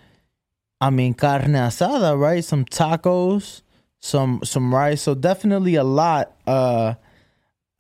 I 0.81 0.91
mean 0.91 1.15
carne 1.15 1.53
asada, 1.55 2.19
right? 2.19 2.45
Some 2.45 2.65
tacos, 2.65 3.63
some 4.01 4.41
some 4.45 4.73
rice. 4.75 5.03
So 5.03 5.15
definitely 5.15 5.75
a 5.75 5.85
lot 5.85 6.37
uh 6.47 6.95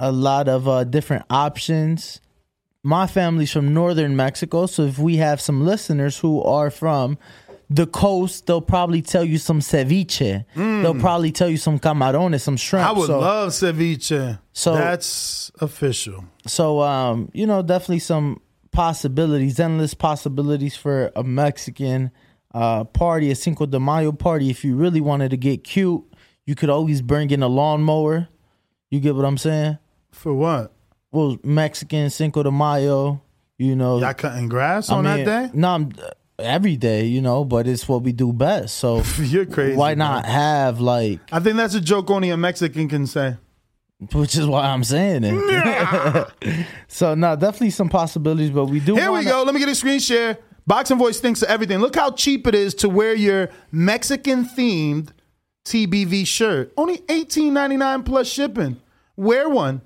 a 0.01 0.11
lot 0.13 0.49
of 0.49 0.67
uh 0.69 0.85
different 0.85 1.25
options. 1.31 2.21
My 2.85 3.07
family's 3.07 3.51
from 3.51 3.75
northern 3.75 4.17
Mexico, 4.17 4.67
so 4.67 4.85
if 4.85 4.99
we 4.99 5.17
have 5.17 5.41
some 5.41 5.65
listeners 5.65 6.19
who 6.19 6.43
are 6.43 6.71
from 6.71 7.19
the 7.71 7.87
coast, 7.87 8.47
they'll 8.47 8.61
probably 8.63 9.03
tell 9.03 9.25
you 9.25 9.37
some 9.37 9.61
ceviche. 9.61 10.45
They'll 10.55 10.95
probably 10.99 11.33
tell 11.33 11.51
you 11.51 11.59
some 11.59 11.79
camarones, 11.79 12.41
some 12.41 12.57
shrimp. 12.57 12.87
Mm. 12.87 12.89
I 12.89 12.93
would 12.93 13.07
so, 13.07 13.19
love 13.21 13.51
ceviche. 13.51 14.39
So- 14.53 14.75
that's 14.75 15.51
official. 15.61 16.25
so 16.47 16.81
um, 16.81 17.31
you 17.35 17.47
know, 17.47 17.63
definitely 17.63 17.99
some 17.99 18.41
possibilities, 18.71 19.59
endless 19.59 19.95
possibilities 19.95 20.77
for 20.77 21.11
a 21.17 21.25
Mexican 21.25 22.11
uh 22.55 22.85
party, 22.85 23.31
a 23.31 23.35
Cinco 23.35 23.67
de 23.67 23.79
Mayo 23.79 24.13
party. 24.13 24.49
If 24.49 24.65
you 24.65 24.75
really 24.77 25.03
wanted 25.03 25.31
to 25.33 25.37
get 25.37 25.65
cute, 25.65 26.05
you 26.47 26.55
could 26.55 26.71
always 26.71 27.03
bring 27.03 27.31
in 27.31 27.43
a 27.43 27.49
lawnmower. 27.49 28.29
You 28.89 29.01
get 29.01 29.15
what 29.15 29.27
I'm 29.27 29.37
saying? 29.37 29.79
For 30.13 30.33
what? 30.33 30.73
Well, 31.11 31.39
Mexican 31.43 32.11
Cinco 32.11 32.43
de 32.43 32.51
Mayo. 32.51 33.23
You 33.57 33.75
know, 33.75 33.99
Y'all 33.99 34.15
cutting 34.15 34.49
grass 34.49 34.89
I 34.89 34.97
on 34.97 35.05
mean, 35.05 35.25
that 35.25 35.51
day? 35.53 35.59
No, 35.59 35.71
I'm, 35.71 35.91
uh, 36.01 36.11
every 36.39 36.77
day, 36.77 37.07
you 37.07 37.21
know, 37.21 37.45
but 37.45 37.67
it's 37.67 37.89
what 37.89 38.03
we 38.03 38.13
do 38.13 38.33
best. 38.33 38.77
So 38.77 39.03
You're 39.19 39.47
crazy. 39.47 39.77
why 39.77 39.95
not 39.95 40.27
have 40.27 40.81
like? 40.81 41.19
I 41.33 41.41
think 41.41 41.57
that's 41.57 41.75
a 41.75 41.81
joke 41.81 42.09
only 42.11 42.31
a 42.31 42.37
Mexican 42.37 42.89
can 42.89 43.07
say. 43.09 43.37
Which 44.13 44.37
is 44.37 44.47
why 44.47 44.67
I'm 44.67 44.85
saying 44.85 45.23
it. 45.25 46.65
so 46.89 47.17
no, 47.17 47.35
definitely 47.35 47.71
some 47.71 47.89
possibilities, 47.89 48.51
but 48.51 48.67
we 48.67 48.79
do. 48.79 48.95
Here 48.95 49.07
we 49.07 49.11
wanna- 49.11 49.25
go. 49.29 49.43
Let 49.43 49.55
me 49.55 49.61
get 49.61 49.69
a 49.69 49.75
screen 49.75 49.99
share. 49.99 50.39
Boxing 50.69 50.99
Voice 50.99 51.19
thinks 51.19 51.43
of 51.43 51.49
everything. 51.49 51.79
Look 51.79 51.97
how 51.97 52.13
cheap 52.13 52.47
it 52.47 52.55
is 52.55 52.75
to 52.75 52.89
wear 52.89 53.15
your 53.15 53.49
Mexican 53.73 54.45
themed 54.45 55.09
TBV 55.65 56.27
shirt. 56.29 56.73
Only 56.77 56.99
$18.99 56.99 58.05
plus 58.05 58.29
shipping. 58.29 58.77
Wear 59.17 59.49
one 59.49 59.81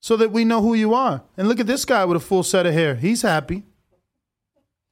so 0.00 0.16
that 0.16 0.32
we 0.32 0.44
know 0.44 0.60
who 0.62 0.74
you 0.74 0.94
are. 0.94 1.22
And 1.36 1.48
look 1.48 1.60
at 1.60 1.66
this 1.66 1.84
guy 1.84 2.04
with 2.04 2.16
a 2.16 2.20
full 2.20 2.42
set 2.42 2.66
of 2.66 2.72
hair. 2.74 2.94
He's 2.94 3.22
happy. 3.22 3.64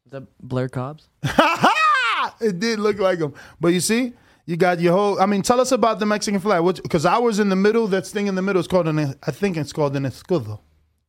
Is 0.06 0.12
that 0.12 0.22
Blair 0.40 0.68
Cobbs? 0.68 1.08
it 2.40 2.58
did 2.58 2.78
look 2.78 2.98
like 2.98 3.18
him. 3.18 3.34
But 3.60 3.68
you 3.68 3.80
see, 3.80 4.12
you 4.46 4.56
got 4.56 4.80
your 4.80 4.92
whole. 4.92 5.20
I 5.20 5.26
mean, 5.26 5.42
tell 5.42 5.60
us 5.60 5.72
about 5.72 5.98
the 5.98 6.06
Mexican 6.06 6.40
flag. 6.40 6.62
Because 6.82 7.04
ours 7.04 7.38
in 7.38 7.48
the 7.48 7.56
middle, 7.56 7.86
that 7.88 8.06
thing 8.06 8.26
in 8.26 8.34
the 8.34 8.42
middle 8.42 8.60
is 8.60 8.66
called 8.66 8.88
an. 8.88 8.98
I 9.22 9.30
think 9.30 9.56
it's 9.56 9.72
called 9.72 9.94
an 9.96 10.04
escudo. 10.04 10.60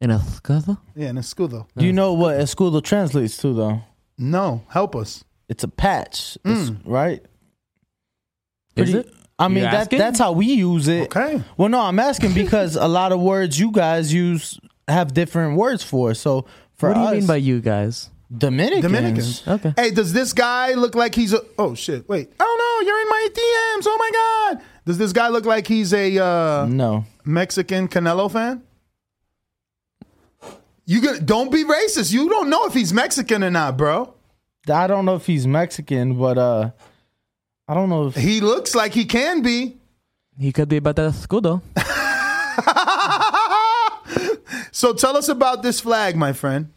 In 0.02 0.12
a 0.12 0.18
escudo? 0.20 0.78
Yeah, 0.96 1.08
an 1.10 1.18
escudo. 1.18 1.68
Do 1.76 1.86
you 1.86 1.94
know 1.94 2.14
what 2.14 2.38
escudo 2.38 2.82
translates 2.84 3.38
to 3.38 3.54
though? 3.54 3.82
No, 4.18 4.64
help 4.70 4.96
us. 4.96 5.24
It's 5.50 5.64
a 5.64 5.68
patch, 5.68 6.38
It's- 6.46 6.70
mm. 6.70 6.80
right? 6.86 7.22
Is 8.76 8.92
Pretty- 8.92 9.08
it? 9.10 9.14
I 9.40 9.48
mean 9.48 9.58
You 9.58 9.64
that 9.64 9.74
asking? 9.74 10.00
that's 10.00 10.20
how 10.20 10.34
we 10.34 10.48
use 10.48 10.88
it. 10.88 11.16
Okay. 11.16 11.42
Well, 11.58 11.70
no, 11.70 11.80
I'm 11.80 11.98
asking 12.00 12.34
because 12.34 12.76
a 12.76 12.88
lot 12.88 13.12
of 13.12 13.20
words 13.22 13.60
you 13.60 13.72
guys 13.72 14.14
use 14.14 14.60
have 14.88 15.14
different 15.14 15.58
words 15.58 15.84
for. 15.84 16.14
So 16.14 16.46
for 16.76 16.90
what 16.90 16.96
do 16.96 17.00
you 17.02 17.08
us, 17.08 17.14
mean 17.14 17.28
by 17.28 17.38
you 17.38 17.62
guys? 17.62 18.10
Dominicans? 18.36 18.84
Dominicans. 18.84 19.48
Okay. 19.48 19.74
Hey, 19.76 19.92
does 19.92 20.14
this 20.14 20.34
guy 20.34 20.74
look 20.74 20.94
like 20.94 21.16
he's 21.16 21.34
a? 21.34 21.42
Oh 21.58 21.74
shit! 21.74 22.08
Wait. 22.08 22.30
Oh 22.40 22.56
no, 22.82 22.86
you're 22.88 23.02
in 23.02 23.10
my 23.10 23.28
DMs. 23.34 23.86
Oh 23.88 23.98
my 23.98 24.12
god. 24.60 24.66
Does 24.86 24.98
this 25.00 25.14
guy 25.14 25.30
look 25.30 25.46
like 25.46 25.66
he's 25.68 25.94
a 25.94 26.18
uh, 26.24 26.66
no 26.70 27.06
Mexican 27.26 27.88
Canelo 27.88 28.32
fan? 28.32 28.62
You 30.86 31.02
gonna 31.02 31.20
don't 31.22 31.52
be 31.52 31.64
racist. 31.64 32.12
You 32.12 32.30
don't 32.30 32.50
know 32.50 32.66
if 32.66 32.74
he's 32.74 32.92
Mexican 32.94 33.44
or 33.44 33.52
not, 33.52 33.78
bro. 33.78 34.14
I 34.72 34.88
don't 34.88 35.06
know 35.06 35.16
if 35.16 35.26
he's 35.26 35.48
Mexican, 35.48 36.16
but 36.20 36.38
uh, 36.38 36.72
I 37.70 37.76
don't 37.76 37.88
know 37.90 38.08
if 38.08 38.16
he 38.16 38.42
looks 38.42 38.74
like 38.74 38.94
he 38.94 39.06
can 39.06 39.44
be. 39.44 39.78
He 40.40 40.52
could 40.52 40.68
be 40.70 40.78
about 40.78 40.96
the 40.96 41.10
escudo. 41.12 41.62
So 44.72 44.94
tell 44.94 45.18
us 45.18 45.28
about 45.30 45.62
this 45.64 45.80
flag, 45.80 46.16
my 46.16 46.32
friend. 46.34 46.72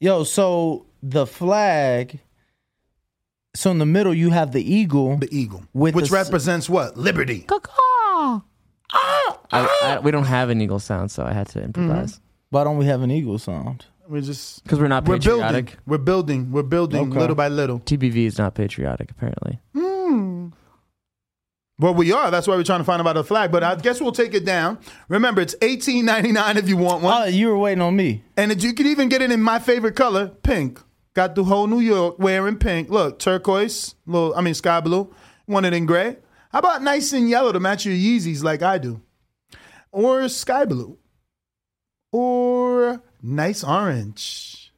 Yo, 0.00 0.24
so 0.24 0.86
the 1.02 1.26
flag. 1.26 2.18
So 3.54 3.70
in 3.70 3.78
the 3.78 3.86
middle 3.86 4.12
you 4.14 4.30
have 4.30 4.52
the 4.52 4.62
eagle. 4.62 5.16
The 5.16 5.28
eagle, 5.34 5.64
with 5.72 5.94
which 5.94 6.10
the 6.10 6.16
s- 6.18 6.24
represents 6.26 6.68
what? 6.68 6.96
Liberty. 6.96 7.46
Ah! 7.50 8.42
I, 8.92 9.68
I, 9.82 9.98
we 10.00 10.10
don't 10.10 10.24
have 10.24 10.50
an 10.50 10.60
eagle 10.60 10.78
sound, 10.80 11.10
so 11.10 11.24
I 11.24 11.32
had 11.32 11.48
to 11.50 11.62
improvise. 11.62 12.14
Mm-hmm. 12.14 12.22
Why 12.50 12.64
don't 12.64 12.78
we 12.78 12.86
have 12.86 13.02
an 13.02 13.10
eagle 13.10 13.38
sound? 13.38 13.86
We 14.08 14.20
just 14.20 14.62
Because 14.62 14.78
we're 14.78 14.88
not 14.88 15.06
we're 15.06 15.18
building. 15.18 15.68
We're 15.86 15.98
building. 15.98 16.52
We're 16.52 16.62
building 16.62 17.10
Okay. 17.10 17.18
little 17.20 17.36
by 17.36 17.48
little. 17.48 17.80
TBV 17.80 18.26
is 18.26 18.38
not 18.38 18.54
patriotic, 18.54 19.10
apparently. 19.10 19.58
Hmm. 19.74 20.48
Well, 21.78 21.92
we 21.94 22.10
are. 22.12 22.30
That's 22.30 22.46
why 22.46 22.56
we're 22.56 22.62
trying 22.64 22.80
to 22.80 22.84
find 22.84 23.00
about 23.00 23.16
a 23.18 23.24
flag. 23.24 23.52
But 23.52 23.62
I 23.62 23.74
guess 23.74 24.00
we'll 24.00 24.12
take 24.12 24.32
it 24.32 24.44
down. 24.46 24.78
Remember, 25.08 25.40
it's 25.42 25.54
eighteen 25.60 26.04
ninety 26.06 26.32
nine 26.32 26.56
if 26.56 26.68
you 26.68 26.76
want 26.76 27.02
one. 27.02 27.22
Oh, 27.22 27.24
you 27.26 27.48
were 27.48 27.58
waiting 27.58 27.82
on 27.82 27.94
me. 27.96 28.24
And 28.36 28.50
it- 28.52 28.62
you 28.62 28.72
can 28.72 28.86
even 28.86 29.08
get 29.08 29.20
it 29.22 29.30
in 29.30 29.42
my 29.42 29.58
favorite 29.58 29.94
color, 29.96 30.28
pink. 30.42 30.80
Got 31.14 31.34
the 31.34 31.44
whole 31.44 31.66
New 31.66 31.80
York 31.80 32.18
wearing 32.18 32.56
pink. 32.58 32.88
Look, 32.90 33.18
turquoise, 33.18 33.94
little. 34.06 34.34
I 34.34 34.40
mean, 34.40 34.54
sky 34.54 34.80
blue. 34.80 35.12
Want 35.46 35.66
it 35.66 35.72
in 35.74 35.86
gray? 35.86 36.18
How 36.52 36.60
about 36.60 36.82
nice 36.82 37.12
and 37.12 37.28
yellow 37.28 37.52
to 37.52 37.60
match 37.60 37.84
your 37.84 37.94
Yeezys 37.94 38.42
like 38.42 38.62
I 38.62 38.78
do, 38.78 39.00
or 39.92 40.28
sky 40.28 40.64
blue, 40.64 40.96
or 42.12 43.02
nice 43.26 43.64
orange. 43.64 44.72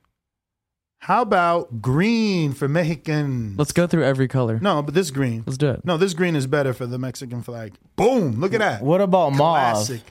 How 1.00 1.22
about 1.22 1.80
green 1.80 2.52
for 2.52 2.68
Mexican? 2.68 3.54
Let's 3.56 3.72
go 3.72 3.86
through 3.86 4.04
every 4.04 4.28
color. 4.28 4.58
No, 4.60 4.82
but 4.82 4.94
this 4.94 5.10
green. 5.10 5.44
Let's 5.46 5.56
do 5.56 5.70
it. 5.70 5.84
No, 5.84 5.96
this 5.96 6.12
green 6.12 6.34
is 6.36 6.46
better 6.46 6.72
for 6.74 6.86
the 6.86 6.98
Mexican 6.98 7.42
flag. 7.42 7.74
Boom! 7.96 8.40
Look 8.40 8.52
at 8.52 8.60
that. 8.60 8.82
What 8.82 9.00
about 9.00 9.34
Classic. 9.34 10.02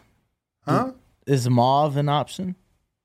mauve? 0.65 0.85
Huh? 0.85 0.91
Is 1.25 1.49
mauve 1.49 1.97
an 1.97 2.09
option? 2.09 2.55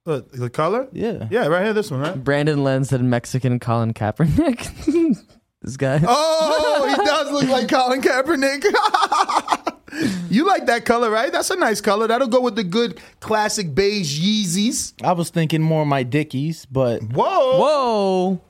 Look, 0.06 0.32
the 0.32 0.50
color? 0.50 0.88
Yeah. 0.92 1.28
Yeah, 1.30 1.46
right 1.46 1.64
here, 1.64 1.72
this 1.72 1.90
one, 1.90 2.00
right? 2.00 2.22
Brandon 2.22 2.64
Len 2.64 2.84
said 2.84 3.02
Mexican 3.02 3.60
Colin 3.60 3.94
Kaepernick. 3.94 5.26
this 5.62 5.76
guy. 5.76 6.00
Oh, 6.06 6.86
he 6.88 7.04
does 7.04 7.30
look 7.30 7.48
like 7.48 7.68
Colin 7.68 8.00
Kaepernick. 8.00 8.64
you 10.30 10.46
like 10.46 10.66
that 10.66 10.84
color, 10.84 11.10
right? 11.10 11.30
That's 11.32 11.50
a 11.50 11.56
nice 11.56 11.80
color. 11.80 12.06
That'll 12.06 12.28
go 12.28 12.40
with 12.40 12.56
the 12.56 12.64
good 12.64 13.00
classic 13.20 13.74
beige 13.74 14.20
Yeezys. 14.20 14.94
I 15.04 15.12
was 15.12 15.30
thinking 15.30 15.60
more 15.62 15.84
my 15.84 16.02
Dickies, 16.02 16.66
but 16.66 17.02
Whoa. 17.02 17.58
Whoa. 17.58 18.40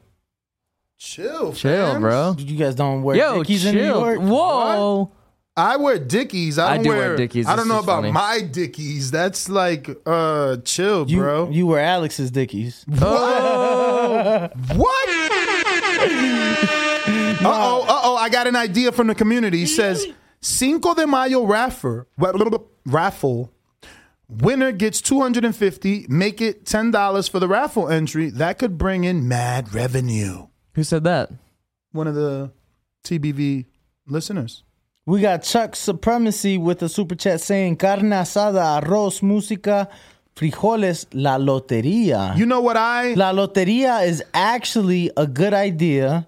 Chill, 0.98 1.52
Chill, 1.52 1.94
fams. 1.96 2.00
bro. 2.00 2.34
you 2.38 2.56
guys 2.56 2.76
don't 2.76 3.02
wear 3.02 3.16
Yo, 3.16 3.38
Dickies 3.42 3.64
in 3.66 3.74
New. 3.74 3.84
York. 3.84 4.20
Whoa. 4.20 5.10
I 5.56 5.76
wear 5.76 5.98
Dickies. 5.98 6.58
I 6.58 6.74
I 6.74 6.76
don't 6.76 6.86
wear, 6.86 6.96
wear 7.08 7.16
Dickies. 7.16 7.46
I 7.46 7.56
don't 7.56 7.66
know 7.68 7.80
about 7.80 8.02
funny. 8.02 8.12
my 8.12 8.40
Dickies. 8.40 9.10
That's 9.10 9.48
like 9.48 9.90
uh 10.06 10.58
chill, 10.64 11.10
You, 11.10 11.18
bro. 11.18 11.50
you 11.50 11.66
wear 11.66 11.80
Alex's 11.80 12.30
Dickies. 12.30 12.86
Oh. 13.00 14.48
What? 14.76 15.08
uh 16.22 17.44
oh, 17.44 17.84
uh 17.88 18.00
oh. 18.04 18.16
I 18.16 18.28
got 18.30 18.46
an 18.46 18.56
idea 18.56 18.92
from 18.92 19.08
the 19.08 19.14
community. 19.14 19.58
He 19.58 19.66
says 19.66 20.06
Cinco 20.42 20.94
de 20.94 21.06
Mayo 21.06 21.46
raffle. 21.46 22.04
Raffle. 22.84 23.52
Winner 24.28 24.72
gets 24.72 25.00
250. 25.00 26.06
Make 26.08 26.40
it 26.40 26.64
$10 26.64 27.30
for 27.30 27.38
the 27.38 27.46
raffle 27.46 27.88
entry. 27.88 28.28
That 28.30 28.58
could 28.58 28.76
bring 28.76 29.04
in 29.04 29.28
mad 29.28 29.72
revenue. 29.72 30.48
Who 30.74 30.82
said 30.82 31.04
that? 31.04 31.30
One 31.92 32.08
of 32.08 32.16
the 32.16 32.50
TBV 33.04 33.66
listeners. 34.08 34.64
We 35.06 35.20
got 35.20 35.44
Chuck 35.44 35.76
Supremacy 35.76 36.58
with 36.58 36.82
a 36.82 36.88
super 36.88 37.14
chat 37.14 37.40
saying 37.40 37.76
carne 37.76 38.10
asada, 38.10 38.80
arroz, 38.80 39.20
música, 39.20 39.88
frijoles, 40.34 41.06
la 41.12 41.38
lotería. 41.38 42.36
You 42.36 42.46
know 42.46 42.60
what 42.60 42.76
I 42.76 43.14
La 43.14 43.32
lotería 43.32 44.06
is 44.06 44.24
actually 44.32 45.10
a 45.16 45.26
good 45.26 45.54
idea 45.54 46.26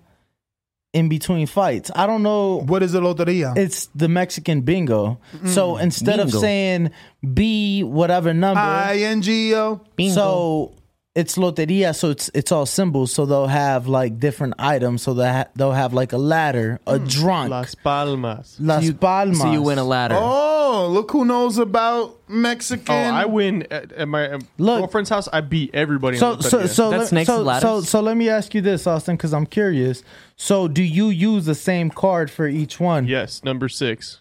in 0.94 1.08
between 1.08 1.46
fights. 1.46 1.90
I 1.94 2.06
don't 2.06 2.22
know. 2.22 2.62
What 2.62 2.82
is 2.82 2.94
a 2.94 3.00
loteria? 3.00 3.54
It's 3.58 3.86
the 3.94 4.08
Mexican 4.08 4.62
bingo. 4.62 5.18
So 5.46 5.76
instead 5.76 6.20
of 6.20 6.30
saying 6.32 6.92
B 7.34 7.82
whatever 7.84 8.32
number, 8.32 8.60
I 8.60 8.98
N 8.98 9.20
G 9.20 9.54
O. 9.54 9.80
so 10.14 10.72
it's 11.14 11.36
loteria. 11.36 11.94
So 11.94 12.10
it's 12.10 12.30
it's 12.34 12.50
all 12.50 12.66
symbols. 12.66 13.12
So 13.12 13.24
they'll 13.24 13.46
have 13.46 13.86
like 13.86 14.18
different 14.18 14.54
items. 14.58 15.02
So 15.02 15.14
they 15.14 15.30
ha- 15.30 15.46
they'll 15.54 15.72
have 15.72 15.94
like 15.94 16.12
a 16.12 16.18
ladder, 16.18 16.80
a 16.86 16.98
hmm. 16.98 17.06
drunk, 17.06 17.50
Las 17.50 17.74
Palmas. 17.74 18.56
Las 18.58 18.90
Palmas. 18.92 19.40
So 19.40 19.52
you 19.52 19.62
win 19.62 19.78
a 19.78 19.84
ladder. 19.84 20.16
Oh, 20.18 20.88
look 20.90 21.10
who 21.12 21.24
knows 21.24 21.58
about 21.58 22.02
oh, 22.02 22.18
Mexican. 22.28 22.94
Oh, 22.94 23.16
I 23.16 23.26
win 23.26 23.66
at, 23.70 23.92
at 23.92 24.08
my 24.08 24.24
at 24.24 24.42
Look. 24.58 24.80
girlfriend's 24.80 25.10
house. 25.10 25.28
I 25.32 25.40
beat 25.40 25.70
everybody. 25.72 26.16
So 26.18 26.32
in 26.32 26.42
so 26.42 26.66
so 26.66 26.90
That's 26.90 27.00
let, 27.00 27.08
snakes 27.08 27.26
so, 27.28 27.36
and 27.36 27.46
ladders? 27.46 27.62
so 27.62 27.80
so 27.82 28.00
let 28.00 28.16
me 28.16 28.28
ask 28.28 28.54
you 28.54 28.60
this, 28.60 28.86
Austin, 28.86 29.16
because 29.16 29.32
I'm 29.32 29.46
curious. 29.46 30.02
So 30.36 30.66
do 30.66 30.82
you 30.82 31.08
use 31.10 31.46
the 31.46 31.54
same 31.54 31.90
card 31.90 32.30
for 32.30 32.48
each 32.48 32.80
one? 32.80 33.06
yes, 33.06 33.44
number 33.44 33.68
six. 33.68 34.20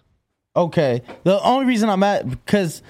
Okay. 0.56 1.02
The 1.24 1.42
only 1.42 1.66
reason 1.66 1.90
I'm 1.90 2.04
at 2.04 2.30
because 2.30 2.84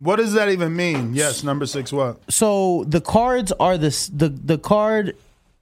What 0.00 0.16
does 0.16 0.32
that 0.32 0.48
even 0.48 0.74
mean? 0.74 1.14
Yes, 1.14 1.44
number 1.44 1.66
six. 1.66 1.92
What? 1.92 2.20
so 2.32 2.84
the 2.88 3.00
cards 3.00 3.52
are 3.60 3.76
this 3.78 4.08
the 4.08 4.28
the 4.30 4.58
card 4.58 5.14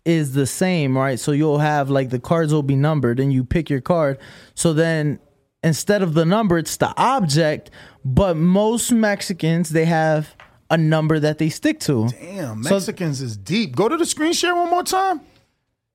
is 0.05 0.33
the 0.33 0.47
same, 0.47 0.97
right? 0.97 1.19
So 1.19 1.33
you'll 1.33 1.59
have 1.59 1.91
like 1.91 2.11
the 2.11 2.21
cards 2.21 2.53
will 2.53 2.63
be 2.63 2.77
numbered 2.77 3.19
and 3.21 3.33
you 3.33 3.45
pick 3.45 3.69
your 3.69 3.81
card. 3.81 4.19
So 4.55 4.73
then 4.73 5.19
instead 5.63 6.03
of 6.03 6.15
the 6.15 6.25
number, 6.25 6.57
it's 6.57 6.77
the 6.77 6.95
object, 6.97 7.71
but 8.05 8.37
most 8.37 8.93
Mexicans 8.93 9.71
they 9.71 9.85
have 9.87 10.35
a 10.71 10.77
number 10.79 11.19
that 11.19 11.39
they 11.39 11.49
stick 11.49 11.81
to. 11.81 12.09
Damn, 12.09 12.63
So- 12.63 12.75
Mexicans 12.75 13.21
is 13.21 13.37
deep. 13.37 13.75
Go 13.75 13.89
to 13.89 13.97
the 13.97 14.07
screen 14.07 14.33
share 14.35 14.55
one 14.55 14.71
more 14.71 14.85
time. 14.85 15.21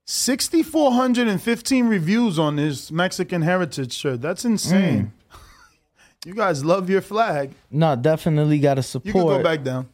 6,415 0.06 1.88
reviews 1.88 2.38
on 2.38 2.58
this 2.58 2.92
Mexican 2.92 3.42
heritage 3.42 3.94
shirt. 3.94 4.22
That's 4.22 4.44
insane. 4.46 5.04
Mm. 5.06 5.10
You 6.26 6.34
guys 6.34 6.64
love 6.64 6.90
your 6.90 7.02
flag. 7.02 7.52
No, 7.70 7.96
definitely 7.96 8.60
got 8.60 8.76
to 8.76 8.84
support. 8.84 9.08
You 9.08 9.14
can 9.14 9.28
go 9.28 9.44
back 9.44 9.64
down. 9.64 9.90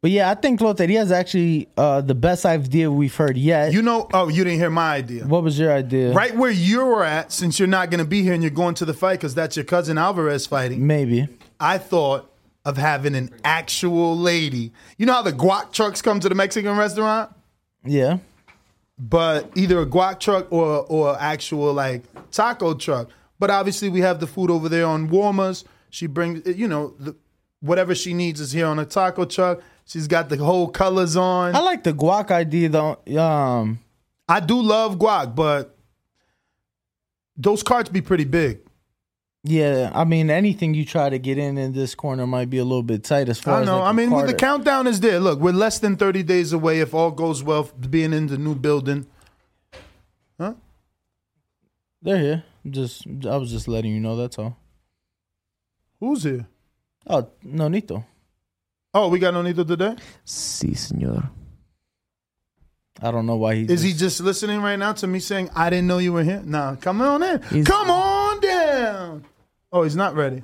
But 0.00 0.10
yeah, 0.10 0.30
I 0.30 0.34
think 0.34 0.58
Loteria 0.60 1.00
is 1.00 1.12
actually 1.12 1.68
uh, 1.76 2.00
the 2.00 2.14
best 2.14 2.44
idea 2.44 2.90
we've 2.90 3.14
heard 3.14 3.36
yet. 3.36 3.72
You 3.72 3.82
know, 3.82 4.08
oh, 4.12 4.28
you 4.28 4.42
didn't 4.42 4.58
hear 4.58 4.70
my 4.70 4.94
idea. 4.94 5.24
what 5.24 5.44
was 5.44 5.56
your 5.58 5.72
idea? 5.72 6.12
Right 6.12 6.34
where 6.34 6.50
you're 6.50 7.04
at, 7.04 7.30
since 7.30 7.58
you're 7.60 7.68
not 7.68 7.90
going 7.90 8.00
to 8.00 8.04
be 8.04 8.22
here 8.22 8.32
and 8.32 8.42
you're 8.42 8.50
going 8.50 8.74
to 8.76 8.84
the 8.84 8.94
fight 8.94 9.20
because 9.20 9.34
that's 9.34 9.56
your 9.56 9.64
cousin 9.64 9.98
Alvarez 9.98 10.44
fighting, 10.46 10.86
Maybe. 10.86 11.28
I 11.60 11.78
thought 11.78 12.28
of 12.64 12.76
having 12.76 13.14
an 13.14 13.30
actual 13.44 14.16
lady. 14.18 14.72
You 14.98 15.06
know 15.06 15.12
how 15.14 15.22
the 15.22 15.32
guac 15.32 15.72
trucks 15.72 16.02
come 16.02 16.18
to 16.20 16.28
the 16.28 16.34
Mexican 16.34 16.76
restaurant? 16.76 17.30
Yeah. 17.84 18.18
but 18.98 19.50
either 19.56 19.80
a 19.80 19.86
guac 19.86 20.18
truck 20.20 20.46
or 20.52 20.84
or 20.88 21.16
actual 21.20 21.72
like 21.72 22.02
taco 22.32 22.74
truck. 22.74 23.08
But 23.42 23.50
obviously, 23.50 23.88
we 23.88 24.02
have 24.02 24.20
the 24.20 24.28
food 24.28 24.52
over 24.52 24.68
there 24.68 24.86
on 24.86 25.08
warmers. 25.08 25.64
She 25.90 26.06
brings, 26.06 26.46
you 26.56 26.68
know, 26.68 26.94
the, 27.00 27.16
whatever 27.58 27.92
she 27.92 28.14
needs 28.14 28.38
is 28.38 28.52
here 28.52 28.66
on 28.66 28.78
a 28.78 28.84
taco 28.84 29.24
truck. 29.24 29.62
She's 29.84 30.06
got 30.06 30.28
the 30.28 30.36
whole 30.36 30.68
colors 30.68 31.16
on. 31.16 31.56
I 31.56 31.58
like 31.58 31.82
the 31.82 31.92
guac 31.92 32.30
idea 32.30 32.68
though. 32.68 33.00
Um, 33.18 33.80
I 34.28 34.38
do 34.38 34.62
love 34.62 34.96
guac, 34.96 35.34
but 35.34 35.76
those 37.36 37.64
carts 37.64 37.88
be 37.88 38.00
pretty 38.00 38.26
big. 38.26 38.60
yeah, 39.42 39.90
I 39.92 40.04
mean 40.04 40.30
anything 40.30 40.72
you 40.74 40.84
try 40.84 41.10
to 41.10 41.18
get 41.18 41.36
in 41.36 41.58
in 41.58 41.72
this 41.72 41.96
corner 41.96 42.28
might 42.28 42.48
be 42.48 42.58
a 42.58 42.64
little 42.64 42.84
bit 42.84 43.02
tight 43.02 43.28
as 43.28 43.40
far 43.40 43.54
as 43.54 43.58
I 43.58 43.62
as 43.62 43.66
know. 43.66 43.78
like, 43.80 43.88
I 43.88 43.92
mean, 43.92 44.12
with 44.12 44.28
the 44.28 44.34
countdown 44.34 44.86
is 44.86 45.00
there. 45.00 45.18
Look, 45.18 45.40
we're 45.40 45.50
less 45.50 45.80
than 45.80 45.96
thirty 45.96 46.22
days 46.22 46.52
away 46.52 46.78
if 46.78 46.94
all 46.94 47.10
goes 47.10 47.42
well, 47.42 47.68
being 47.90 48.12
in 48.12 48.28
the 48.28 48.38
new 48.38 48.54
building. 48.54 49.04
Huh? 50.38 50.54
They're 52.02 52.20
here. 52.20 52.44
Just 52.68 53.06
I 53.28 53.36
was 53.36 53.50
just 53.50 53.68
letting 53.68 53.92
you 53.92 54.00
know. 54.00 54.16
That's 54.16 54.38
all. 54.38 54.56
Who's 56.00 56.22
here? 56.22 56.46
Oh, 57.06 57.28
Nonito. 57.44 58.04
Oh, 58.94 59.08
we 59.08 59.18
got 59.18 59.34
Nonito 59.34 59.66
today. 59.66 59.96
Si, 60.24 60.74
senor. 60.74 61.30
I 63.00 63.10
don't 63.10 63.26
know 63.26 63.36
why 63.36 63.54
he 63.56 63.62
Is 63.62 63.82
he 63.82 63.92
just 63.92 64.20
listening 64.20 64.60
right 64.60 64.76
now 64.76 64.92
to 64.92 65.06
me 65.06 65.18
saying, 65.18 65.50
I 65.56 65.70
didn't 65.70 65.86
know 65.88 65.98
you 65.98 66.12
were 66.12 66.22
here? 66.22 66.42
Nah, 66.44 66.76
come 66.76 67.00
on 67.00 67.22
in. 67.22 67.42
He's- 67.42 67.66
come 67.66 67.90
on 67.90 68.40
down. 68.40 69.20
down. 69.20 69.24
Oh, 69.72 69.82
he's 69.82 69.96
not 69.96 70.14
ready. 70.14 70.42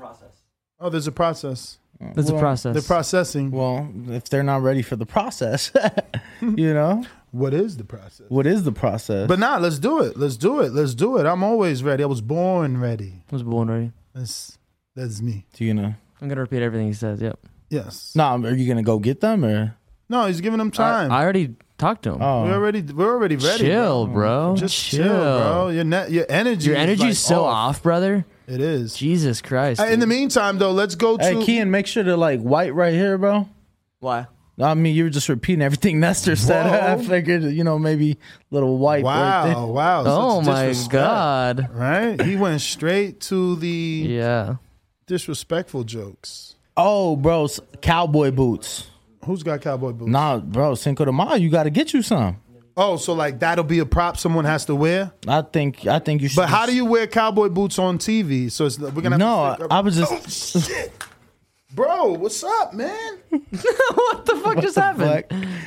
Oh, 0.81 0.89
there's 0.89 1.07
a 1.07 1.12
process. 1.12 1.78
There's 2.15 2.31
a 2.31 2.39
process. 2.39 2.74
They're 2.74 2.82
processing. 2.82 3.51
Well, 3.51 3.89
if 4.09 4.28
they're 4.28 4.43
not 4.45 4.62
ready 4.62 4.82
for 4.82 4.97
the 4.97 5.07
process, 5.07 5.73
you 6.40 6.73
know, 6.73 7.05
what 7.30 7.55
is 7.55 7.76
the 7.76 7.84
process? 7.84 8.26
What 8.28 8.46
is 8.46 8.64
the 8.64 8.72
process? 8.72 9.28
But 9.28 9.38
nah, 9.38 9.59
let's 9.59 9.78
do 9.78 10.02
it. 10.02 10.16
Let's 10.16 10.36
do 10.36 10.60
it. 10.60 10.72
Let's 10.72 10.94
do 10.94 11.18
it. 11.18 11.26
I'm 11.26 11.42
always 11.42 11.82
ready. 11.82 12.02
I 12.02 12.06
was 12.06 12.20
born 12.20 12.80
ready. 12.80 13.22
I 13.30 13.34
was 13.34 13.42
born 13.42 13.70
ready. 13.70 13.92
That's 14.14 14.59
that's 14.94 15.20
me. 15.20 15.46
Do 15.55 15.64
you 15.64 15.74
know? 15.74 15.94
I'm 16.20 16.28
gonna 16.28 16.40
repeat 16.40 16.62
everything 16.62 16.86
he 16.86 16.92
says. 16.92 17.20
Yep. 17.20 17.38
Yes. 17.70 18.14
No, 18.16 18.24
are 18.24 18.55
you 18.55 18.66
gonna 18.66 18.82
go 18.82 18.98
get 18.98 19.20
them 19.20 19.44
or? 19.44 19.76
No, 20.09 20.26
he's 20.26 20.40
giving 20.40 20.59
them 20.59 20.70
time. 20.70 21.12
I 21.12 21.22
already 21.22 21.55
talked 21.76 22.02
to 22.05 22.14
him. 22.14 22.22
Oh. 22.22 22.44
we're 22.44 22.55
already 22.55 22.80
we're 22.80 23.12
already 23.12 23.36
ready. 23.36 23.64
Chill, 23.64 24.06
bro. 24.06 24.56
Just 24.56 24.74
chill, 24.74 25.05
Chill. 25.05 25.14
bro. 25.14 25.68
Your 25.68 25.84
net, 25.84 26.10
your 26.10 26.26
energy. 26.28 26.70
Your 26.70 26.76
is, 26.76 26.82
energy's 26.82 27.02
like, 27.02 27.14
so 27.14 27.44
off, 27.44 27.82
brother. 27.82 28.24
It 28.46 28.60
is. 28.60 28.94
Jesus 28.94 29.42
Christ. 29.42 29.80
Uh, 29.80 29.84
in 29.84 30.00
the 30.00 30.06
meantime, 30.06 30.59
though, 30.59 30.72
let's 30.72 30.94
go 30.94 31.18
to. 31.18 31.22
Hey, 31.22 31.34
Kian, 31.34 31.68
make 31.68 31.86
sure 31.86 32.02
to 32.02 32.16
like 32.16 32.40
white 32.40 32.74
right 32.74 32.94
here, 32.94 33.18
bro. 33.18 33.48
Why? 34.00 34.26
I 34.60 34.74
mean, 34.74 34.94
you 34.94 35.05
were 35.05 35.10
just 35.10 35.28
repeating 35.28 35.62
everything 35.62 36.01
Nestor 36.01 36.36
said. 36.36 36.66
I 37.01 37.02
figured, 37.02 37.43
you 37.44 37.64
know, 37.64 37.78
maybe 37.78 38.18
little 38.51 38.78
white. 38.78 39.05
Wow! 39.05 39.44
right 39.44 39.55
there. 39.55 39.66
Wow! 39.66 40.02
Oh 40.06 40.40
my 40.40 40.74
God. 40.90 41.68
Right? 41.72 42.20
He 42.20 42.36
went 42.36 42.60
straight 42.60 43.20
to 43.22 43.56
the 43.56 43.68
yeah 44.09 44.56
disrespectful 45.06 45.85
jokes. 45.85 46.55
Oh, 46.76 47.16
bro, 47.16 47.48
cowboy 47.80 48.30
boots. 48.30 48.86
Who's 49.24 49.43
got 49.43 49.60
cowboy 49.60 49.93
boots? 49.93 50.10
Nah, 50.10 50.39
bro, 50.39 50.74
Cinco 50.74 51.05
de 51.05 51.12
Mayo, 51.12 51.35
you 51.35 51.51
got 51.51 51.64
to 51.64 51.70
get 51.70 51.93
you 51.93 52.02
some. 52.02 52.40
Oh, 52.76 52.97
so 52.97 53.12
like 53.12 53.40
that'll 53.40 53.64
be 53.64 53.80
a 53.80 53.86
prop 53.86 54.16
someone 54.16 54.44
has 54.44 54.64
to 54.66 54.74
wear. 54.76 55.10
I 55.26 55.43
think, 55.43 55.85
I 55.89 55.98
think 55.98 56.22
you 56.22 56.28
should. 56.28 56.36
But 56.36 56.48
how 56.48 56.64
do 56.64 56.74
you 56.74 56.85
wear 56.85 57.09
cowboy 57.09 57.48
boots 57.48 57.76
on 57.80 57.98
TV? 57.98 58.52
So 58.52 58.66
it's, 58.66 58.78
we're 58.78 58.90
gonna. 58.93 59.10
Have 59.10 59.59
No, 59.59 59.66
to 59.66 59.74
I 59.74 59.80
was 59.80 59.97
just. 59.97 60.56
Oh, 60.56 60.60
shit. 60.60 60.93
Bro, 61.74 62.12
what's 62.15 62.43
up, 62.43 62.73
man? 62.73 63.19
what 63.28 64.24
the 64.24 64.40
fuck 64.43 64.59
just 64.61 64.77
happened? 64.77 65.27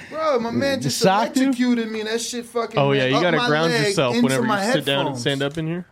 Bro, 0.09 0.39
my 0.39 0.49
man 0.49 0.81
just 0.81 1.01
Shocked 1.01 1.37
you? 1.37 1.43
electrocuted 1.43 1.91
me. 1.91 2.01
That 2.01 2.19
shit 2.19 2.45
fucking. 2.45 2.79
Oh 2.79 2.91
yeah, 2.91 3.01
went 3.03 3.11
you 3.11 3.17
up 3.17 3.21
gotta 3.23 3.37
my 3.37 3.47
ground 3.47 3.71
leg 3.71 3.87
yourself 3.87 4.15
into 4.15 4.23
whenever 4.23 4.41
you 4.43 4.47
my 4.47 4.71
sit 4.71 4.85
down 4.85 4.99
and 4.99 5.07
headphones. 5.09 5.21
stand 5.21 5.43
up 5.43 5.57
in 5.59 5.67
here. 5.67 5.85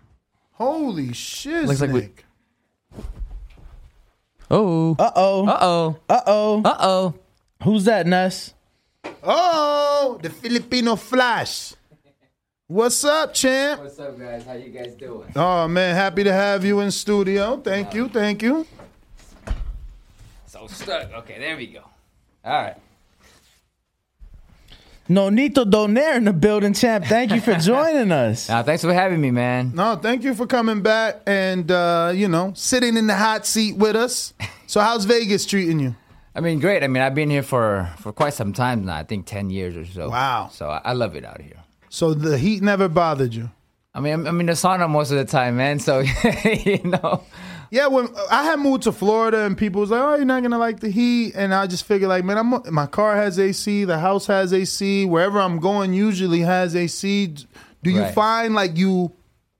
Holy 0.53 1.13
shit! 1.13 1.65
Looks 1.65 1.81
like 1.81 1.91
we- 1.91 2.09
Oh. 4.51 4.95
Uh 4.97 5.11
oh. 5.15 5.47
Uh 5.47 5.57
oh. 5.61 5.95
Uh 6.09 6.21
oh. 6.25 6.61
Uh 6.65 6.77
oh. 6.79 7.13
Who's 7.63 7.85
that, 7.85 8.07
Ness? 8.07 8.55
Oh, 9.21 10.17
the 10.23 10.31
Filipino 10.31 10.95
Flash. 10.95 11.73
What's 12.65 13.03
up, 13.03 13.33
champ? 13.35 13.81
What's 13.81 13.99
up, 13.99 14.17
guys? 14.17 14.43
How 14.45 14.53
you 14.53 14.69
guys 14.69 14.95
doing? 14.95 15.31
Oh 15.35 15.67
man, 15.67 15.93
happy 15.95 16.23
to 16.23 16.33
have 16.33 16.65
you 16.65 16.79
in 16.79 16.89
studio. 16.89 17.57
Thank 17.57 17.93
you, 17.93 18.09
thank 18.09 18.41
you. 18.41 18.65
So 20.69 20.83
stuck. 20.83 21.13
Okay, 21.13 21.39
there 21.39 21.57
we 21.57 21.67
go. 21.67 21.81
All 22.45 22.61
right. 22.61 22.75
Nonito 25.09 25.65
Donaire 25.65 26.17
in 26.17 26.25
the 26.25 26.33
building, 26.33 26.73
champ. 26.73 27.05
Thank 27.05 27.31
you 27.31 27.41
for 27.41 27.55
joining 27.59 28.11
us. 28.11 28.47
Now, 28.47 28.61
thanks 28.61 28.83
for 28.83 28.93
having 28.93 29.19
me, 29.19 29.31
man. 29.31 29.71
No, 29.73 29.95
thank 29.95 30.23
you 30.23 30.35
for 30.35 30.45
coming 30.45 30.83
back 30.83 31.21
and 31.25 31.69
uh, 31.71 32.11
you 32.13 32.27
know 32.27 32.53
sitting 32.55 32.95
in 32.95 33.07
the 33.07 33.15
hot 33.15 33.47
seat 33.47 33.75
with 33.75 33.95
us. 33.95 34.33
So 34.67 34.81
how's 34.81 35.05
Vegas 35.05 35.47
treating 35.47 35.79
you? 35.79 35.95
I 36.35 36.41
mean, 36.41 36.59
great. 36.59 36.83
I 36.83 36.87
mean, 36.87 37.01
I've 37.01 37.15
been 37.15 37.31
here 37.31 37.41
for 37.41 37.89
for 37.97 38.13
quite 38.13 38.35
some 38.35 38.53
time 38.53 38.85
now. 38.85 38.97
I 38.97 39.03
think 39.03 39.25
ten 39.25 39.49
years 39.49 39.75
or 39.75 39.85
so. 39.85 40.09
Wow. 40.09 40.49
So 40.51 40.69
I, 40.69 40.81
I 40.85 40.93
love 40.93 41.15
it 41.15 41.25
out 41.25 41.41
here. 41.41 41.57
So 41.89 42.13
the 42.13 42.37
heat 42.37 42.61
never 42.61 42.87
bothered 42.87 43.33
you? 43.33 43.49
I 43.95 44.01
mean, 44.01 44.13
I'm, 44.13 44.27
I'm 44.27 44.39
in 44.39 44.45
the 44.45 44.53
sauna 44.53 44.87
most 44.87 45.09
of 45.09 45.17
the 45.17 45.25
time, 45.25 45.57
man. 45.57 45.79
So 45.79 45.99
you 46.65 46.83
know. 46.83 47.23
Yeah, 47.71 47.87
when 47.87 48.07
I 48.31 48.43
had 48.43 48.59
moved 48.59 48.83
to 48.83 48.91
Florida 48.91 49.45
and 49.45 49.57
people 49.57 49.81
was 49.81 49.91
like, 49.91 50.01
"Oh, 50.01 50.15
you're 50.15 50.25
not 50.25 50.41
gonna 50.41 50.57
like 50.57 50.79
the 50.79 50.89
heat," 50.89 51.33
and 51.35 51.53
I 51.53 51.67
just 51.67 51.85
figured 51.85 52.09
like, 52.09 52.23
man, 52.25 52.37
I'm 52.37 52.73
my 52.73 52.87
car 52.87 53.15
has 53.15 53.37
AC, 53.39 53.83
the 53.85 53.99
house 53.99 54.25
has 54.27 54.53
AC, 54.53 55.05
wherever 55.05 55.39
I'm 55.39 55.59
going 55.59 55.93
usually 55.93 56.39
has 56.41 56.75
AC. 56.75 57.27
Do 57.83 57.91
you 57.91 58.01
Right. 58.01 58.13
find 58.13 58.53
like 58.55 58.75
you 58.77 59.11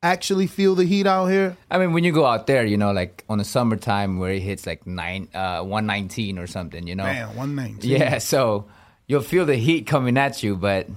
actually 0.01 0.47
feel 0.47 0.75
the 0.75 0.85
heat 0.85 1.05
out 1.05 1.27
here? 1.27 1.55
I 1.69 1.77
mean, 1.77 1.93
when 1.93 2.03
you 2.03 2.11
go 2.11 2.25
out 2.25 2.47
there, 2.47 2.65
you 2.65 2.77
know, 2.77 2.91
like 2.91 3.23
on 3.29 3.37
the 3.37 3.43
summertime 3.43 4.17
where 4.17 4.31
it 4.31 4.41
hits 4.41 4.65
like 4.65 4.87
nine, 4.87 5.27
uh, 5.35 5.61
one 5.61 5.85
nineteen 5.85 6.39
or 6.39 6.47
something, 6.47 6.87
you 6.87 6.95
know. 6.95 7.03
Man, 7.03 7.35
one 7.35 7.55
nineteen. 7.55 7.91
Yeah, 7.91 8.17
so 8.17 8.65
you'll 9.07 9.21
feel 9.21 9.45
the 9.45 9.55
heat 9.57 9.85
coming 9.87 10.17
at 10.17 10.41
you, 10.41 10.55
but 10.55 10.87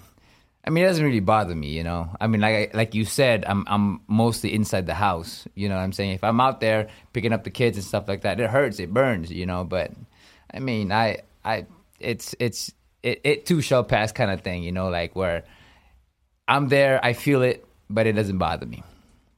I 0.64 0.70
mean, 0.70 0.84
it 0.84 0.86
doesn't 0.86 1.04
really 1.04 1.20
bother 1.20 1.56
me, 1.56 1.68
you 1.68 1.82
know. 1.82 2.08
I 2.20 2.28
mean, 2.28 2.40
like 2.40 2.74
like 2.74 2.94
you 2.94 3.04
said, 3.04 3.44
I'm 3.46 3.64
I'm 3.66 4.00
mostly 4.06 4.54
inside 4.54 4.86
the 4.86 4.94
house. 4.94 5.46
You 5.54 5.68
know 5.68 5.74
what 5.74 5.82
I'm 5.82 5.92
saying? 5.92 6.12
If 6.12 6.22
I'm 6.22 6.40
out 6.40 6.60
there 6.60 6.88
picking 7.12 7.32
up 7.32 7.42
the 7.42 7.50
kids 7.50 7.76
and 7.76 7.84
stuff 7.84 8.06
like 8.06 8.22
that, 8.22 8.38
it 8.38 8.48
hurts, 8.48 8.78
it 8.78 8.94
burns, 8.94 9.30
you 9.30 9.44
know. 9.44 9.64
But 9.64 9.90
I 10.54 10.60
mean, 10.60 10.92
I 10.92 11.22
I 11.44 11.66
it's 11.98 12.34
it's 12.38 12.72
it, 13.02 13.20
it 13.24 13.46
too 13.46 13.60
shall 13.60 13.82
pass 13.82 14.12
kind 14.12 14.30
of 14.30 14.42
thing, 14.42 14.62
you 14.62 14.70
know, 14.70 14.88
like 14.88 15.16
where 15.16 15.44
I'm 16.46 16.68
there, 16.68 17.04
I 17.04 17.12
feel 17.12 17.42
it, 17.42 17.66
but 17.90 18.06
it 18.06 18.12
doesn't 18.12 18.38
bother 18.38 18.66
me. 18.66 18.84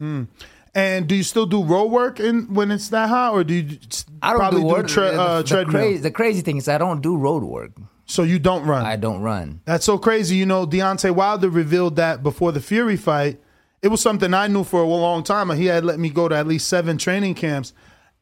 Mm. 0.01 0.28
And 0.74 1.06
do 1.06 1.14
you 1.14 1.22
still 1.22 1.46
do 1.46 1.62
road 1.62 1.86
work 1.86 2.18
in 2.18 2.52
when 2.52 2.70
it's 2.70 2.88
that 2.88 3.09
hot, 3.09 3.32
or 3.32 3.44
do 3.44 3.55
you 3.55 3.78
I 4.20 4.30
don't 4.30 4.40
probably 4.40 4.62
do 4.62 4.82
do, 4.82 4.88
tre- 4.88 5.12
the, 5.12 5.20
uh, 5.20 5.38
the 5.42 5.48
treadmill? 5.48 5.80
crazy, 5.80 6.02
the 6.02 6.10
crazy 6.10 6.40
thing 6.42 6.56
is, 6.56 6.68
I 6.68 6.78
don't 6.78 7.01
do 7.01 7.16
road 7.16 7.44
work. 7.44 7.70
So 8.06 8.22
you 8.22 8.39
don't 8.39 8.66
run. 8.66 8.85
I 8.85 8.97
don't 8.97 9.22
run. 9.22 9.60
That's 9.64 9.85
so 9.85 9.98
crazy. 9.98 10.36
You 10.36 10.47
know, 10.47 10.66
Deontay 10.66 11.14
Wilder 11.14 11.48
revealed 11.48 11.97
that 11.97 12.22
before 12.22 12.52
the 12.52 12.60
Fury 12.60 12.97
fight. 12.97 13.40
It 13.82 13.89
was 13.89 14.01
something 14.01 14.32
I 14.32 14.47
knew 14.47 14.64
for 14.64 14.82
a 14.82 14.86
long 14.86 15.22
time. 15.22 15.51
He 15.51 15.66
had 15.66 15.85
let 15.85 15.98
me 15.98 16.10
go 16.10 16.28
to 16.28 16.35
at 16.35 16.47
least 16.47 16.68
seven 16.68 16.98
training 16.98 17.35
camps. 17.35 17.72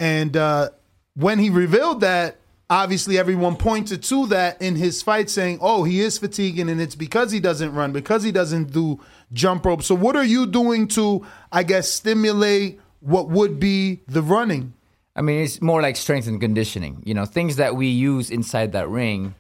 And 0.01 0.37
uh, 0.37 0.71
when 1.15 1.39
he 1.39 1.51
revealed 1.51 2.01
that, 2.01 2.39
obviously 2.69 3.19
everyone 3.19 3.57
pointed 3.57 4.03
to 4.03 4.27
that 4.27 4.61
in 4.61 4.77
his 4.77 5.03
fight, 5.03 5.31
saying, 5.31 5.59
oh, 5.61 5.85
he 5.85 6.01
is 6.01 6.19
fatiguing, 6.19 6.69
and 6.69 6.81
it's 6.81 6.95
because 6.95 7.31
he 7.31 7.39
doesn't 7.39 7.75
run, 7.75 7.93
because 7.93 8.23
he 8.23 8.33
doesn't 8.33 8.73
do 8.73 8.99
jump 9.33 9.65
rope. 9.67 9.83
So, 9.83 9.95
what 9.95 10.17
are 10.17 10.25
you 10.25 10.47
doing 10.47 10.89
to, 10.89 11.25
I 11.51 11.63
guess, 11.63 11.89
stimulate 11.89 12.81
what 13.01 13.29
would 13.29 13.61
be 13.61 14.01
the 14.09 14.23
running? 14.23 14.73
I 15.15 15.21
mean, 15.21 15.43
it's 15.43 15.61
more 15.61 15.83
like 15.83 15.97
strength 15.97 16.27
and 16.27 16.41
conditioning. 16.41 17.03
You 17.05 17.15
know, 17.15 17.27
things 17.27 17.57
that 17.57 17.77
we 17.77 17.89
use 17.89 18.31
inside 18.31 18.73
that 18.73 18.89
ring, 18.89 19.35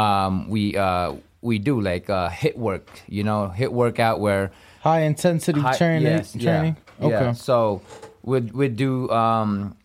um, 0.00 0.48
we 0.48 0.76
uh, 0.76 1.14
we 1.42 1.58
do 1.58 1.80
like 1.80 2.08
uh, 2.10 2.28
hit 2.28 2.56
work. 2.58 2.88
You 3.08 3.24
know, 3.24 3.48
hit 3.48 3.72
workout 3.72 4.20
where 4.20 4.50
High 4.82 5.00
intensity 5.02 5.60
high- 5.60 5.76
training. 5.76 6.06
yes, 6.12 6.32
training. 6.32 6.76
yeah. 7.00 7.06
Okay. 7.06 7.32
So 7.34 7.82
we'd 8.22 8.52
we'd 8.52 8.76
do 8.76 9.08
um, 9.10 9.76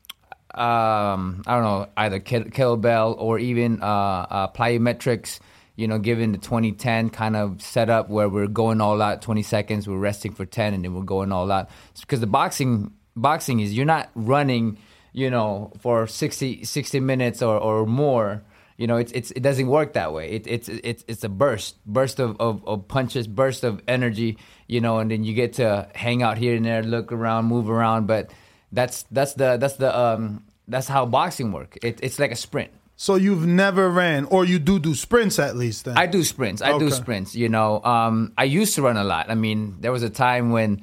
um, 0.54 1.44
I 1.46 1.56
don't 1.56 1.64
know 1.64 1.88
either 1.98 2.20
kettlebell 2.20 3.16
or 3.18 3.40
even 3.40 3.82
uh, 3.82 3.86
uh, 3.86 4.48
plyometrics. 4.52 5.40
You 5.78 5.90
know, 5.90 6.00
given 6.00 6.32
the 6.32 6.38
2010 6.38 7.10
kind 7.10 7.36
of 7.36 7.62
setup 7.62 8.10
where 8.10 8.30
we're 8.30 8.48
going 8.48 8.80
all 8.80 9.02
out 9.02 9.22
20 9.22 9.44
seconds, 9.44 9.86
we're 9.90 9.98
resting 9.98 10.32
for 10.34 10.46
10, 10.46 10.74
and 10.74 10.86
then 10.86 10.94
we're 10.96 11.02
going 11.04 11.34
all 11.34 11.52
out. 11.52 11.70
Because 12.00 12.22
the 12.22 12.28
boxing 12.28 12.94
boxing 13.18 13.60
is 13.60 13.74
you're 13.76 13.86
not 13.86 14.10
running, 14.16 14.78
you 15.12 15.30
know, 15.30 15.74
for 15.82 16.08
60, 16.08 16.64
60 16.64 17.00
minutes 17.02 17.42
or, 17.42 17.58
or 17.58 17.86
more. 17.86 18.42
You 18.78 18.88
know, 18.88 18.98
it's, 18.98 19.12
it's 19.14 19.32
it 19.32 19.42
doesn't 19.42 19.68
work 19.68 19.94
that 19.94 20.12
way. 20.14 20.32
It, 20.32 20.48
it's 20.48 20.68
it's 20.68 21.06
it's 21.08 21.24
a 21.24 21.30
burst, 21.30 21.78
burst 21.86 22.20
of, 22.20 22.36
of, 22.42 22.68
of 22.68 22.88
punches, 22.88 23.26
burst 23.28 23.64
of 23.64 23.82
energy. 23.88 24.38
You 24.68 24.82
know, 24.82 25.00
and 25.00 25.10
then 25.10 25.24
you 25.24 25.34
get 25.34 25.54
to 25.54 25.88
hang 25.96 26.24
out 26.24 26.38
here 26.38 26.56
and 26.56 26.66
there, 26.66 26.84
look 26.84 27.12
around, 27.12 27.46
move 27.46 27.70
around. 27.70 28.08
But 28.08 28.32
that's 28.72 29.04
that's 29.12 29.34
the 29.34 29.58
that's 29.58 29.76
the 29.76 29.98
um 29.98 30.44
that's 30.68 30.88
how 30.88 31.06
boxing 31.06 31.52
work. 31.52 31.78
It, 31.82 32.00
it's 32.04 32.20
like 32.20 32.32
a 32.32 32.36
sprint. 32.36 32.72
So, 32.98 33.16
you've 33.16 33.46
never 33.46 33.90
ran, 33.90 34.24
or 34.26 34.46
you 34.46 34.58
do 34.58 34.80
do 34.80 34.96
sprints 34.96 35.38
at 35.38 35.58
least 35.58 35.84
then? 35.84 35.98
I 35.98 36.06
do 36.06 36.24
sprints. 36.24 36.62
I 36.62 36.78
do 36.78 36.90
sprints. 36.90 37.36
You 37.36 37.50
know, 37.50 37.84
um, 37.84 38.32
I 38.38 38.46
used 38.46 38.74
to 38.76 38.82
run 38.84 38.96
a 38.96 39.04
lot. 39.04 39.30
I 39.30 39.36
mean, 39.36 39.76
there 39.82 39.92
was 39.92 40.02
a 40.02 40.10
time 40.10 40.52
when 40.52 40.82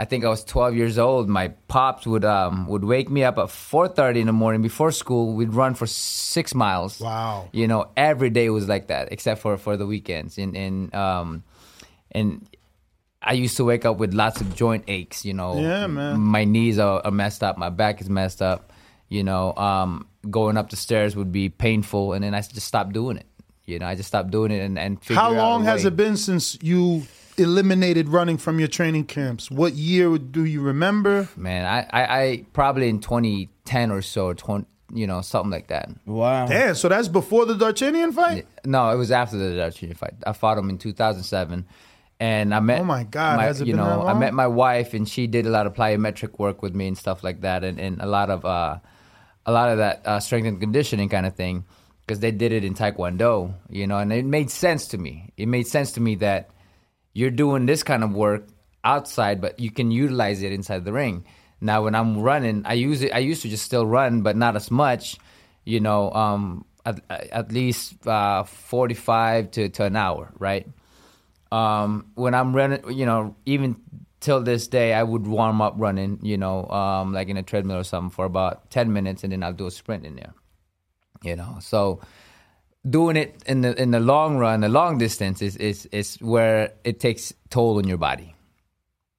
I 0.00 0.04
think 0.04 0.24
I 0.24 0.28
was 0.28 0.44
12 0.44 0.76
years 0.76 0.96
old. 0.96 1.28
My 1.28 1.48
pops 1.66 2.06
would 2.06 2.24
um, 2.24 2.68
would 2.68 2.84
wake 2.84 3.10
me 3.10 3.24
up 3.24 3.36
at 3.36 3.46
4:30 3.46 4.20
in 4.20 4.26
the 4.26 4.32
morning 4.32 4.62
before 4.62 4.92
school. 4.92 5.34
We'd 5.34 5.52
run 5.52 5.74
for 5.74 5.86
six 5.86 6.54
miles. 6.54 7.00
Wow. 7.00 7.48
You 7.52 7.66
know, 7.66 7.90
every 7.96 8.30
day 8.30 8.48
was 8.50 8.68
like 8.68 8.86
that, 8.88 9.10
except 9.10 9.40
for 9.40 9.56
for 9.56 9.76
the 9.76 9.86
weekends. 9.86 10.38
And 10.38 10.56
and 10.56 10.94
um, 10.94 11.42
and 12.12 12.48
I 13.20 13.32
used 13.32 13.56
to 13.56 13.64
wake 13.64 13.84
up 13.84 13.96
with 13.98 14.14
lots 14.14 14.40
of 14.40 14.54
joint 14.54 14.84
aches. 14.86 15.24
You 15.24 15.34
know, 15.34 15.58
Yeah, 15.60 15.88
man. 15.88 16.20
My 16.20 16.44
knees 16.44 16.78
are, 16.78 17.02
are 17.04 17.10
messed 17.10 17.42
up. 17.42 17.58
My 17.58 17.70
back 17.70 18.00
is 18.00 18.08
messed 18.08 18.40
up. 18.40 18.72
You 19.08 19.24
know, 19.24 19.52
um, 19.56 20.06
going 20.30 20.56
up 20.56 20.70
the 20.70 20.76
stairs 20.76 21.16
would 21.16 21.32
be 21.32 21.48
painful, 21.48 22.12
and 22.12 22.22
then 22.22 22.34
I 22.34 22.40
just 22.42 22.66
stopped 22.66 22.92
doing 22.92 23.16
it. 23.16 23.26
You 23.64 23.80
know, 23.80 23.86
I 23.86 23.96
just 23.96 24.08
stopped 24.08 24.30
doing 24.30 24.52
it 24.52 24.60
and 24.60 24.78
and 24.78 24.98
How 25.08 25.32
long 25.32 25.64
has 25.64 25.84
it 25.84 25.96
been 25.96 26.16
since 26.16 26.56
you 26.62 27.02
eliminated 27.38 28.08
running 28.08 28.36
from 28.36 28.58
your 28.58 28.68
training 28.68 29.04
camps? 29.04 29.50
What 29.50 29.74
year 29.74 30.18
do 30.18 30.44
you 30.44 30.60
remember? 30.60 31.28
Man, 31.36 31.64
I, 31.64 31.86
I, 31.90 32.20
I 32.22 32.46
probably 32.52 32.88
in 32.88 33.00
2010 33.00 33.90
or 33.90 34.02
so, 34.02 34.32
20, 34.32 34.66
you 34.94 35.06
know, 35.06 35.20
something 35.20 35.50
like 35.50 35.68
that. 35.68 35.90
Wow. 36.06 36.46
Damn, 36.46 36.74
so 36.74 36.88
that's 36.88 37.08
before 37.08 37.46
the 37.46 37.54
Darchinyan 37.54 38.12
fight? 38.12 38.46
No, 38.64 38.90
it 38.90 38.96
was 38.96 39.10
after 39.10 39.36
the 39.36 39.56
Darchini 39.56 39.96
fight. 39.96 40.14
I 40.26 40.32
fought 40.32 40.58
him 40.58 40.68
in 40.70 40.78
2007, 40.78 41.66
And 42.20 42.54
I 42.54 42.60
met 42.60 42.80
Oh 42.80 42.84
my 42.84 43.04
God, 43.04 43.40
has 43.40 43.60
it 43.60 43.66
you 43.66 43.74
been 43.74 43.84
know 43.84 44.04
that 44.04 44.16
I 44.16 44.18
met 44.18 44.34
my 44.34 44.46
wife 44.46 44.94
and 44.94 45.08
she 45.08 45.26
did 45.26 45.46
a 45.46 45.50
lot 45.50 45.66
of 45.66 45.74
plyometric 45.74 46.38
work 46.38 46.62
with 46.62 46.74
me 46.74 46.88
and 46.88 46.98
stuff 46.98 47.22
like 47.22 47.42
that, 47.42 47.64
and, 47.64 47.78
and 47.78 48.00
a 48.00 48.06
lot 48.06 48.30
of 48.30 48.44
uh, 48.44 48.78
a 49.46 49.52
lot 49.52 49.70
of 49.70 49.78
that 49.78 50.02
uh, 50.04 50.20
strength 50.20 50.46
and 50.46 50.60
conditioning 50.60 51.08
kind 51.08 51.26
of 51.26 51.34
thing 51.36 51.64
because 52.06 52.20
they 52.20 52.30
did 52.30 52.52
it 52.52 52.64
in 52.64 52.74
Taekwondo, 52.74 53.54
you 53.68 53.86
know, 53.86 53.98
and 53.98 54.12
it 54.12 54.24
made 54.24 54.50
sense 54.50 54.88
to 54.88 54.98
me. 54.98 55.30
It 55.36 55.46
made 55.46 55.66
sense 55.66 55.92
to 55.92 56.00
me 56.00 56.16
that 56.16 56.50
you're 57.18 57.32
doing 57.32 57.66
this 57.66 57.82
kind 57.82 58.04
of 58.04 58.14
work 58.14 58.46
outside, 58.84 59.40
but 59.40 59.58
you 59.58 59.72
can 59.72 59.90
utilize 59.90 60.40
it 60.40 60.52
inside 60.52 60.84
the 60.84 60.92
ring. 60.92 61.24
Now, 61.60 61.82
when 61.82 61.96
I'm 61.96 62.20
running, 62.20 62.62
I 62.64 62.74
use 62.74 63.02
it. 63.02 63.12
I 63.12 63.18
used 63.18 63.42
to 63.42 63.48
just 63.48 63.64
still 63.64 63.84
run, 63.84 64.22
but 64.22 64.36
not 64.36 64.54
as 64.54 64.70
much. 64.70 65.18
You 65.64 65.80
know, 65.80 66.12
um, 66.12 66.64
at, 66.86 67.00
at 67.10 67.50
least 67.50 68.06
uh, 68.06 68.44
45 68.44 69.50
to, 69.50 69.68
to 69.68 69.84
an 69.84 69.96
hour, 69.96 70.32
right? 70.38 70.68
Um, 71.50 72.12
when 72.14 72.34
I'm 72.34 72.54
running, 72.54 72.88
you 72.96 73.04
know, 73.04 73.34
even 73.46 73.80
till 74.20 74.40
this 74.40 74.68
day, 74.68 74.94
I 74.94 75.02
would 75.02 75.26
warm 75.26 75.60
up 75.60 75.74
running, 75.76 76.20
you 76.22 76.38
know, 76.38 76.68
um, 76.68 77.12
like 77.12 77.28
in 77.28 77.36
a 77.36 77.42
treadmill 77.42 77.78
or 77.78 77.84
something 77.84 78.10
for 78.10 78.26
about 78.26 78.70
10 78.70 78.92
minutes, 78.92 79.24
and 79.24 79.32
then 79.32 79.42
I'll 79.42 79.52
do 79.52 79.66
a 79.66 79.72
sprint 79.72 80.06
in 80.06 80.14
there. 80.14 80.34
You 81.24 81.34
know, 81.34 81.58
so 81.60 82.00
doing 82.90 83.16
it 83.16 83.42
in 83.46 83.62
the 83.62 83.80
in 83.80 83.90
the 83.90 84.00
long 84.00 84.36
run, 84.36 84.60
the 84.60 84.68
long 84.68 84.98
distance 84.98 85.42
is 85.42 85.56
is 85.56 85.86
is 85.86 86.16
where 86.16 86.72
it 86.84 87.00
takes 87.00 87.32
toll 87.50 87.78
on 87.78 87.86
your 87.86 87.98
body. 87.98 88.34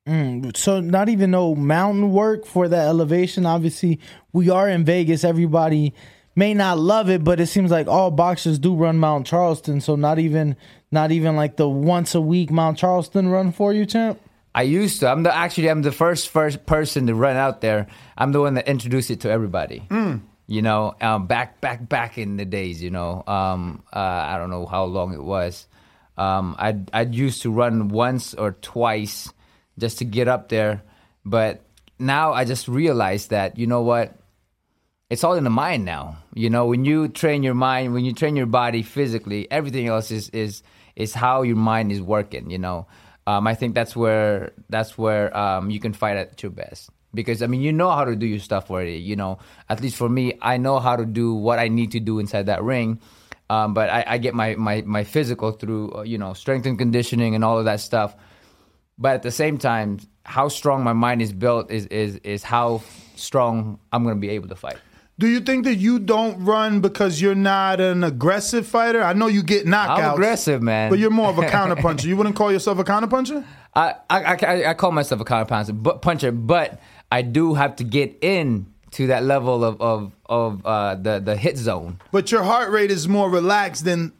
Mm, 0.08 0.56
so 0.58 0.80
not 0.80 1.10
even 1.10 1.32
no 1.32 1.54
mountain 1.54 2.12
work 2.12 2.46
for 2.46 2.68
that 2.68 2.88
elevation. 2.88 3.46
Obviously, 3.46 4.00
we 4.34 4.50
are 4.50 4.68
in 4.68 4.84
Vegas. 4.84 5.24
Everybody 5.24 5.94
may 6.36 6.54
not 6.54 6.80
love 6.80 7.10
it, 7.10 7.24
but 7.24 7.40
it 7.40 7.48
seems 7.48 7.70
like 7.70 7.88
all 7.88 8.10
boxers 8.10 8.58
do 8.58 8.74
run 8.76 8.98
Mount 8.98 9.28
Charleston. 9.28 9.82
So 9.82 9.96
not 9.96 10.18
even 10.18 10.56
not 10.92 11.12
even 11.12 11.36
like 11.36 11.58
the 11.58 11.70
once 11.70 12.16
a 12.16 12.22
week 12.22 12.50
Mount 12.50 12.78
Charleston 12.78 13.28
run 13.28 13.52
for 13.52 13.74
you, 13.74 13.86
champ. 13.86 14.20
I 14.56 14.64
used 14.64 15.00
to. 15.02 15.10
I'm 15.10 15.24
the 15.24 15.36
actually 15.36 15.70
I'm 15.70 15.84
the 15.84 15.92
first 15.92 16.30
first 16.30 16.66
person 16.66 17.06
to 17.08 17.14
run 17.14 17.36
out 17.36 17.62
there. 17.62 17.88
I'm 18.18 18.32
the 18.32 18.42
one 18.42 18.56
that 18.56 18.68
introduced 18.68 19.12
it 19.12 19.20
to 19.22 19.30
everybody. 19.30 19.86
Mm. 19.90 20.22
You 20.50 20.64
know, 20.64 20.96
um, 21.00 21.28
back 21.28 21.62
back 21.62 21.88
back 21.88 22.18
in 22.18 22.38
the 22.38 22.44
days. 22.44 22.82
You 22.82 22.90
know, 22.90 23.24
um, 23.28 23.84
uh, 23.94 24.00
I 24.00 24.40
don't 24.40 24.50
know 24.50 24.66
how 24.66 24.86
long 24.86 25.14
it 25.14 25.22
was. 25.22 25.68
Um, 26.18 26.56
I 26.58 26.76
I 26.92 27.02
used 27.04 27.44
to 27.44 27.52
run 27.52 27.90
once 27.90 28.34
or 28.34 28.54
twice 28.54 29.32
just 29.78 30.00
to 30.00 30.06
get 30.06 30.28
up 30.28 30.50
there, 30.50 30.82
but 31.24 31.62
now 32.00 32.34
I 32.34 32.46
just 32.46 32.68
realized 32.68 33.30
that 33.30 33.60
you 33.60 33.68
know 33.68 33.84
what, 33.84 34.18
it's 35.12 35.24
all 35.24 35.36
in 35.36 35.44
the 35.44 35.52
mind 35.52 35.86
now. 35.86 36.18
You 36.34 36.50
know, 36.50 36.66
when 36.66 36.84
you 36.84 37.10
train 37.10 37.44
your 37.44 37.54
mind, 37.54 37.94
when 37.94 38.04
you 38.04 38.14
train 38.14 38.36
your 38.36 38.48
body 38.48 38.82
physically, 38.82 39.46
everything 39.52 39.86
else 39.86 40.10
is 40.10 40.30
is 40.30 40.64
is 40.96 41.14
how 41.14 41.44
your 41.44 41.58
mind 41.58 41.92
is 41.92 42.02
working. 42.02 42.50
You 42.50 42.58
know, 42.58 42.88
um, 43.28 43.46
I 43.46 43.54
think 43.54 43.76
that's 43.76 43.96
where 43.96 44.54
that's 44.68 44.98
where 44.98 45.30
um, 45.38 45.70
you 45.70 45.80
can 45.80 45.94
fight 45.94 46.18
at 46.18 46.42
your 46.42 46.52
best 46.52 46.90
because 47.14 47.42
I 47.42 47.48
mean 47.48 47.62
you 47.62 47.74
know 47.74 47.90
how 47.92 48.06
to 48.06 48.16
do 48.16 48.26
your 48.26 48.40
stuff 48.40 48.70
already. 48.70 48.98
You 48.98 49.16
know, 49.16 49.40
at 49.70 49.82
least 49.82 49.96
for 49.96 50.10
me, 50.10 50.34
I 50.42 50.58
know 50.58 50.80
how 50.80 50.96
to 50.96 51.06
do 51.06 51.34
what 51.34 51.60
I 51.60 51.68
need 51.68 51.92
to 51.92 52.00
do 52.00 52.20
inside 52.20 52.46
that 52.48 52.64
ring. 52.64 53.00
Um, 53.50 53.74
but 53.74 53.90
I, 53.90 54.04
I 54.06 54.18
get 54.20 54.36
my, 54.36 54.54
my, 54.56 54.84
my 54.86 55.04
physical 55.04 55.52
through 55.52 55.92
uh, 55.94 56.02
you 56.04 56.18
know 56.18 56.34
strength 56.34 56.66
and 56.66 56.78
conditioning 56.78 57.36
and 57.36 57.44
all 57.44 57.58
of 57.58 57.66
that 57.66 57.80
stuff. 57.80 58.16
But 58.98 59.16
at 59.16 59.24
the 59.24 59.32
same 59.32 59.58
time, 59.58 60.00
how 60.24 60.50
strong 60.50 60.84
my 60.84 60.94
mind 60.94 61.22
is 61.22 61.34
built 61.34 61.72
is 61.72 61.86
is 61.88 62.18
is 62.18 62.44
how 62.44 62.84
strong 63.16 63.80
I'm 63.92 64.04
going 64.04 64.16
to 64.16 64.20
be 64.20 64.30
able 64.30 64.50
to 64.50 64.56
fight. 64.56 64.78
Do 65.18 65.28
you 65.28 65.42
think 65.42 65.66
that 65.66 65.76
you 65.76 66.00
don't 66.00 66.46
run 66.46 66.80
because 66.80 67.20
you're 67.20 67.36
not 67.36 67.82
an 67.82 68.06
aggressive 68.06 68.66
fighter? 68.66 69.04
I 69.04 69.12
know 69.12 69.28
you 69.28 69.44
get 69.44 69.66
knockouts. 69.66 70.00
I'm 70.00 70.14
aggressive, 70.14 70.62
man. 70.62 70.90
But 70.90 71.00
you're 71.00 71.10
more 71.10 71.30
of 71.30 71.38
a 71.38 71.42
counterpuncher. 71.58 72.06
you 72.06 72.16
wouldn't 72.16 72.38
call 72.38 72.54
yourself 72.54 72.80
a 72.80 72.86
counterpuncher? 72.86 73.44
I, 73.76 73.96
I, 74.10 74.36
I, 74.36 74.70
I 74.70 74.74
call 74.76 74.94
myself 74.94 75.20
a 75.20 75.26
counter 75.26 75.46
puncher, 75.46 75.74
but 75.74 76.02
puncher, 76.02 76.32
but 76.32 76.80
I 77.12 77.22
do 77.22 77.54
have 77.56 77.76
to 77.78 77.84
get 77.84 78.18
in 78.22 78.68
to 78.92 79.08
that 79.08 79.24
level 79.24 79.64
of 79.64 79.82
of, 79.82 80.12
of 80.28 80.66
uh, 80.66 80.96
the 80.96 81.20
the 81.20 81.36
hit 81.36 81.58
zone. 81.58 82.00
But 82.12 82.32
your 82.32 82.44
heart 82.44 82.72
rate 82.72 82.92
is 82.92 83.08
more 83.08 83.30
relaxed 83.30 83.86
than 83.86 84.14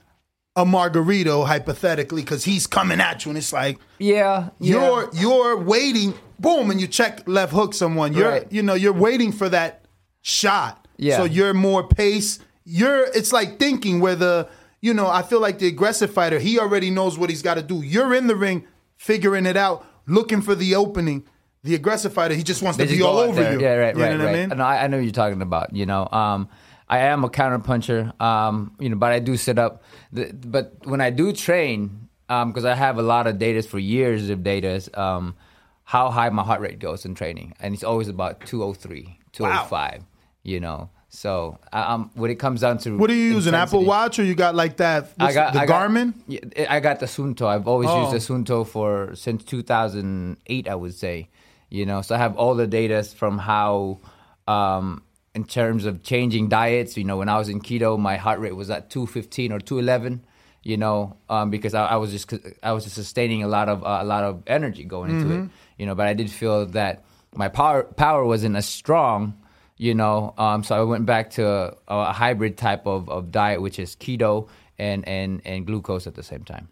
a 0.56 0.66
Margarito, 0.66 1.46
hypothetically, 1.46 2.22
because 2.22 2.44
he's 2.44 2.68
coming 2.68 3.00
at 3.00 3.24
you, 3.26 3.30
and 3.32 3.38
it's 3.38 3.54
like 3.54 3.80
yeah, 4.00 4.50
you're 4.60 5.10
you're 5.14 5.58
waiting, 5.58 6.14
boom, 6.40 6.72
and 6.72 6.82
you 6.82 6.88
check 6.88 7.24
left 7.28 7.54
hook 7.54 7.74
someone. 7.74 8.14
You're 8.14 8.30
Right. 8.30 8.52
you 8.52 8.62
know 8.64 8.74
you're 8.74 8.94
waiting 8.94 9.32
for 9.32 9.50
that 9.50 9.86
shot. 10.22 10.88
Yeah. 10.98 11.18
So 11.18 11.24
you're 11.24 11.54
more 11.54 11.88
pace. 11.88 12.40
You're 12.66 13.06
it's 13.06 13.32
like 13.32 13.58
thinking 13.58 14.00
where 14.02 14.16
the 14.16 14.50
you 14.82 14.94
know 14.94 15.08
I 15.08 15.22
feel 15.22 15.40
like 15.40 15.60
the 15.60 15.68
aggressive 15.68 16.12
fighter 16.12 16.40
he 16.40 16.60
already 16.60 16.90
knows 16.90 17.18
what 17.18 17.30
he's 17.30 17.42
got 17.42 17.56
to 17.56 17.64
do. 17.64 17.82
You're 17.82 18.14
in 18.14 18.28
the 18.28 18.36
ring 18.36 18.68
figuring 18.98 19.46
it 19.46 19.56
out, 19.56 19.86
looking 20.08 20.42
for 20.42 20.56
the 20.56 20.76
opening. 20.76 21.26
The 21.64 21.76
aggressive 21.76 22.14
fighter 22.14 22.36
he 22.36 22.44
just 22.44 22.62
wants 22.62 22.78
They 22.78 22.86
to 22.86 22.88
just 22.90 23.00
be 23.00 23.04
all 23.04 23.18
over 23.18 23.42
there. 23.42 23.54
you. 23.54 23.60
Yeah, 23.62 23.74
right, 23.76 23.96
you 23.96 24.02
right, 24.02 24.12
know 24.14 24.18
what 24.20 24.26
right. 24.26 24.36
I 24.36 24.48
mean? 24.48 24.58
No, 24.58 24.64
I, 24.64 24.84
I 24.84 24.88
know 24.88 24.98
what 24.98 25.04
you're 25.04 25.12
talking 25.12 25.42
about. 25.42 25.76
You 25.76 25.86
know, 25.86 26.08
um, 26.12 26.48
I 26.88 27.00
am 27.00 27.24
a 27.26 27.30
counter 27.30 27.60
puncher. 27.60 28.14
Um, 28.20 28.76
you 28.80 28.90
know, 28.90 28.96
but 28.96 29.12
I 29.12 29.20
do 29.20 29.36
sit 29.36 29.60
up. 29.60 29.84
The, 30.14 30.32
but 30.34 30.76
when 30.86 31.02
I 31.02 31.10
do 31.10 31.34
train, 31.34 32.08
because 32.28 32.64
I 32.66 32.76
have 32.76 32.98
a 32.98 33.02
lot 33.02 33.28
of 33.28 33.38
data 33.40 33.62
for 33.62 33.78
years 33.80 34.30
of 34.30 34.42
data, 34.44 34.82
um, 35.00 35.36
how 35.84 36.10
high 36.12 36.30
my 36.30 36.44
heart 36.44 36.62
rate 36.62 36.80
goes 36.80 37.04
in 37.04 37.14
training, 37.14 37.54
and 37.60 37.74
it's 37.74 37.84
always 37.84 38.08
about 38.08 38.40
203, 38.46 39.20
205. 39.34 40.04
You 40.44 40.62
know, 40.62 40.90
so 41.10 41.60
um, 41.74 42.10
when 42.14 42.32
it 42.32 42.36
comes 42.36 42.62
down 42.62 42.78
to 42.80 42.98
What 42.98 43.08
do 43.08 43.14
you 43.16 43.34
use? 43.34 43.48
An 43.48 43.54
Apple 43.54 43.84
Watch 43.84 44.18
or 44.18 44.24
you 44.24 44.34
got 44.34 44.56
like 44.56 44.78
that? 44.78 45.12
I 45.20 45.34
got 45.34 45.54
the 45.54 45.60
I 45.60 45.66
got- 45.66 45.90
Garmin. 45.92 46.14
yeah, 46.28 46.40
I 46.70 46.80
got 46.80 47.02
the 47.02 47.06
Suunto. 47.06 47.46
I've 47.46 47.68
always 47.68 47.90
Oh. 47.90 48.10
used 48.10 48.14
the 48.14 48.34
Suunto 48.34 48.66
for 48.66 49.14
since 49.16 49.44
2008, 49.44 50.70
I 50.70 50.76
would 50.76 50.94
say. 50.94 51.28
You 51.70 51.86
know, 51.86 52.02
so 52.02 52.16
I 52.16 52.18
have 52.18 52.36
all 52.38 52.56
the 52.56 52.68
data 52.68 53.04
from 53.04 53.38
how, 53.38 54.00
um, 54.48 55.04
in 55.36 55.44
terms 55.44 55.86
of 55.86 56.02
changing 56.04 56.50
diets. 56.50 56.98
You 56.98 57.04
know, 57.04 57.18
when 57.18 57.30
I 57.30 57.38
was 57.38 57.50
in 57.50 57.62
keto, 57.62 57.98
my 58.00 58.18
heart 58.18 58.40
rate 58.40 58.56
was 58.56 58.70
at 58.70 58.90
215 58.90 59.52
or 59.52 59.60
211. 59.60 60.24
You 60.64 60.78
know, 60.78 61.16
um, 61.30 61.50
because 61.52 61.74
I, 61.74 61.86
I 61.86 61.96
was 61.96 62.12
just 62.12 62.34
I 62.62 62.74
was 62.74 62.84
just 62.84 62.96
sustaining 62.96 63.44
a 63.44 63.48
lot 63.48 63.70
of 63.70 63.84
uh, 63.84 64.00
a 64.02 64.06
lot 64.06 64.24
of 64.24 64.44
energy 64.48 64.84
going 64.84 65.12
into 65.12 65.34
it. 65.34 65.38
Mhm. 65.40 65.50
You 65.78 65.86
know, 65.86 65.96
but 65.96 66.08
I 66.08 66.14
did 66.14 66.30
feel 66.30 66.66
that 66.68 67.06
my 67.36 67.48
power 67.48 67.84
power 67.84 68.26
wasn't 68.26 68.56
as 68.56 68.66
strong 68.68 69.36
you 69.78 69.94
know 69.94 70.34
um, 70.38 70.64
so 70.64 70.76
i 70.76 70.82
went 70.84 71.06
back 71.06 71.30
to 71.30 71.46
a, 71.48 71.74
a 71.88 72.12
hybrid 72.12 72.58
type 72.58 72.86
of, 72.88 73.08
of 73.08 73.32
diet 73.32 73.62
which 73.62 73.78
is 73.80 73.96
keto 73.96 74.48
and, 74.80 75.08
and, 75.08 75.40
and 75.46 75.66
glucose 75.68 76.08
at 76.08 76.16
the 76.16 76.24
same 76.24 76.44
time 76.44 76.68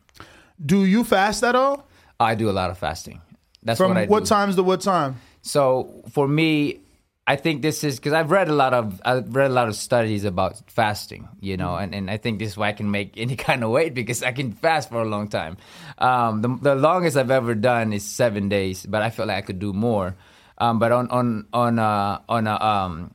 Do 0.66 0.84
you 0.84 1.04
fast 1.04 1.44
at 1.44 1.56
all? 1.56 1.88
i 2.20 2.34
do 2.36 2.50
a 2.50 2.56
lot 2.60 2.72
of 2.72 2.78
fasting 2.80 3.22
that's 3.64 3.78
From 3.78 3.90
what 3.90 3.98
i 3.98 4.06
what 4.06 4.26
times 4.26 4.56
to 4.56 4.64
what 4.64 4.82
time? 4.82 5.20
so 5.42 6.04
for 6.12 6.28
me 6.28 6.80
i 7.26 7.36
think 7.36 7.62
this 7.62 7.84
is 7.84 7.98
because 7.98 8.14
i've 8.14 8.32
read 8.32 8.48
a 8.50 8.54
lot 8.54 8.74
of 8.74 9.02
i've 9.04 9.36
read 9.36 9.52
a 9.52 9.54
lot 9.54 9.68
of 9.68 9.76
studies 9.76 10.24
about 10.24 10.58
fasting 10.70 11.28
you 11.42 11.58
know 11.58 11.76
and, 11.76 11.94
and 11.94 12.10
i 12.10 12.18
think 12.18 12.40
this 12.40 12.50
is 12.50 12.58
why 12.58 12.70
i 12.70 12.74
can 12.74 12.90
make 12.92 13.14
any 13.18 13.36
kind 13.36 13.64
of 13.64 13.70
weight 13.70 13.94
because 13.94 14.24
i 14.24 14.32
can 14.32 14.52
fast 14.54 14.90
for 14.90 15.02
a 15.02 15.06
long 15.06 15.28
time. 15.28 15.58
Um, 15.98 16.42
the, 16.42 16.50
the 16.62 16.76
longest 16.76 17.18
i've 17.18 17.32
ever 17.32 17.56
done 17.56 17.94
is 17.94 18.04
seven 18.06 18.50
days 18.50 18.86
but 18.86 19.02
i 19.02 19.10
feel 19.10 19.26
like 19.26 19.38
i 19.38 19.42
could 19.42 19.60
do 19.60 19.74
more. 19.74 20.16
Um, 20.60 20.80
but 20.80 20.92
on 20.92 21.10
on 21.12 21.46
on 21.54 21.78
uh, 21.78 22.20
on 22.28 22.48
a 22.48 22.56
um, 22.60 23.14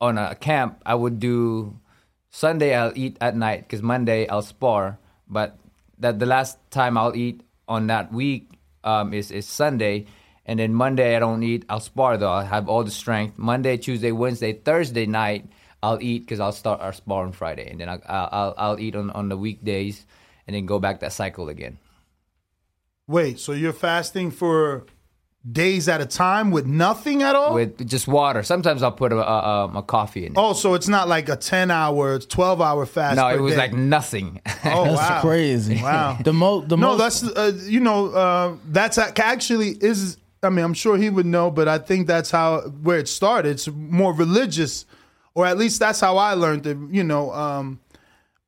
on 0.00 0.18
a 0.18 0.34
camp 0.34 0.82
i 0.84 0.94
would 0.94 1.18
do 1.18 1.78
sunday 2.30 2.74
i'll 2.74 2.92
eat 2.94 3.16
at 3.20 3.36
night 3.36 3.62
because 3.62 3.80
monday 3.82 4.26
i'll 4.28 4.42
spar. 4.42 4.98
But 5.28 5.56
that 5.98 6.18
the 6.18 6.26
last 6.26 6.58
time 6.70 6.98
i'll 6.98 7.16
eat 7.16 7.40
on 7.68 7.86
that 7.86 8.12
week 8.12 8.50
um, 8.84 9.12
is, 9.14 9.30
is 9.30 9.46
sunday 9.46 10.06
and 10.46 10.58
then 10.58 10.74
Monday 10.74 11.16
I 11.16 11.18
don't 11.20 11.42
eat. 11.42 11.64
I'll 11.68 11.80
spar 11.80 12.16
though. 12.18 12.30
I'll 12.30 12.44
have 12.44 12.68
all 12.68 12.84
the 12.84 12.90
strength. 12.90 13.38
Monday, 13.38 13.76
Tuesday, 13.76 14.12
Wednesday, 14.12 14.52
Thursday 14.52 15.06
night 15.06 15.46
I'll 15.82 16.02
eat 16.02 16.20
because 16.20 16.40
I'll 16.40 16.52
start 16.52 16.80
our 16.80 16.92
spar 16.92 17.24
on 17.24 17.32
Friday, 17.32 17.68
and 17.70 17.78
then 17.78 17.88
I'll 17.88 18.00
I'll, 18.06 18.54
I'll 18.56 18.80
eat 18.80 18.96
on, 18.96 19.10
on 19.10 19.28
the 19.28 19.36
weekdays, 19.36 20.06
and 20.46 20.56
then 20.56 20.64
go 20.64 20.78
back 20.78 21.00
that 21.00 21.12
cycle 21.12 21.48
again. 21.48 21.78
Wait, 23.06 23.38
so 23.38 23.52
you're 23.52 23.74
fasting 23.74 24.30
for 24.30 24.86
days 25.50 25.88
at 25.88 26.00
a 26.00 26.06
time 26.06 26.50
with 26.50 26.64
nothing 26.66 27.22
at 27.22 27.34
all? 27.34 27.54
with 27.54 27.86
just 27.86 28.08
water. 28.08 28.42
Sometimes 28.42 28.82
I'll 28.82 28.92
put 28.92 29.12
a, 29.12 29.16
a, 29.18 29.66
a 29.76 29.82
coffee 29.82 30.24
in 30.26 30.32
it. 30.32 30.38
oh, 30.38 30.54
so 30.54 30.74
it's 30.74 30.88
not 30.88 31.06
like 31.08 31.28
a 31.28 31.36
10 31.36 31.70
hour, 31.70 32.18
12 32.18 32.60
hour 32.60 32.86
fast. 32.86 33.16
no, 33.16 33.24
per 33.28 33.36
it 33.36 33.40
was 33.40 33.52
day. 33.54 33.58
like 33.58 33.72
nothing. 33.74 34.40
Oh, 34.46 34.50
That's 34.84 34.96
wow. 34.96 35.20
crazy. 35.20 35.82
Wow. 35.82 36.18
The 36.24 36.32
most, 36.32 36.68
the 36.70 36.76
no, 36.76 36.96
most. 36.96 36.98
that's 37.22 37.36
uh, 37.36 37.52
you 37.64 37.80
know 37.80 38.08
uh, 38.08 38.56
that's 38.70 38.96
actually 38.98 39.70
is. 39.80 40.16
I 40.42 40.50
mean, 40.50 40.64
I'm 40.64 40.74
sure 40.74 40.96
he 40.98 41.08
would 41.10 41.24
know, 41.26 41.50
but 41.50 41.68
I 41.68 41.78
think 41.78 42.06
that's 42.06 42.30
how 42.30 42.60
where 42.82 42.98
it 42.98 43.08
started. 43.08 43.50
It's 43.50 43.68
more 43.68 44.12
religious, 44.14 44.84
or 45.34 45.46
at 45.46 45.56
least 45.58 45.80
that's 45.80 46.00
how 46.00 46.16
I 46.18 46.34
learned 46.34 46.66
it. 46.66 46.76
You 46.90 47.02
know, 47.04 47.32
um, 47.32 47.80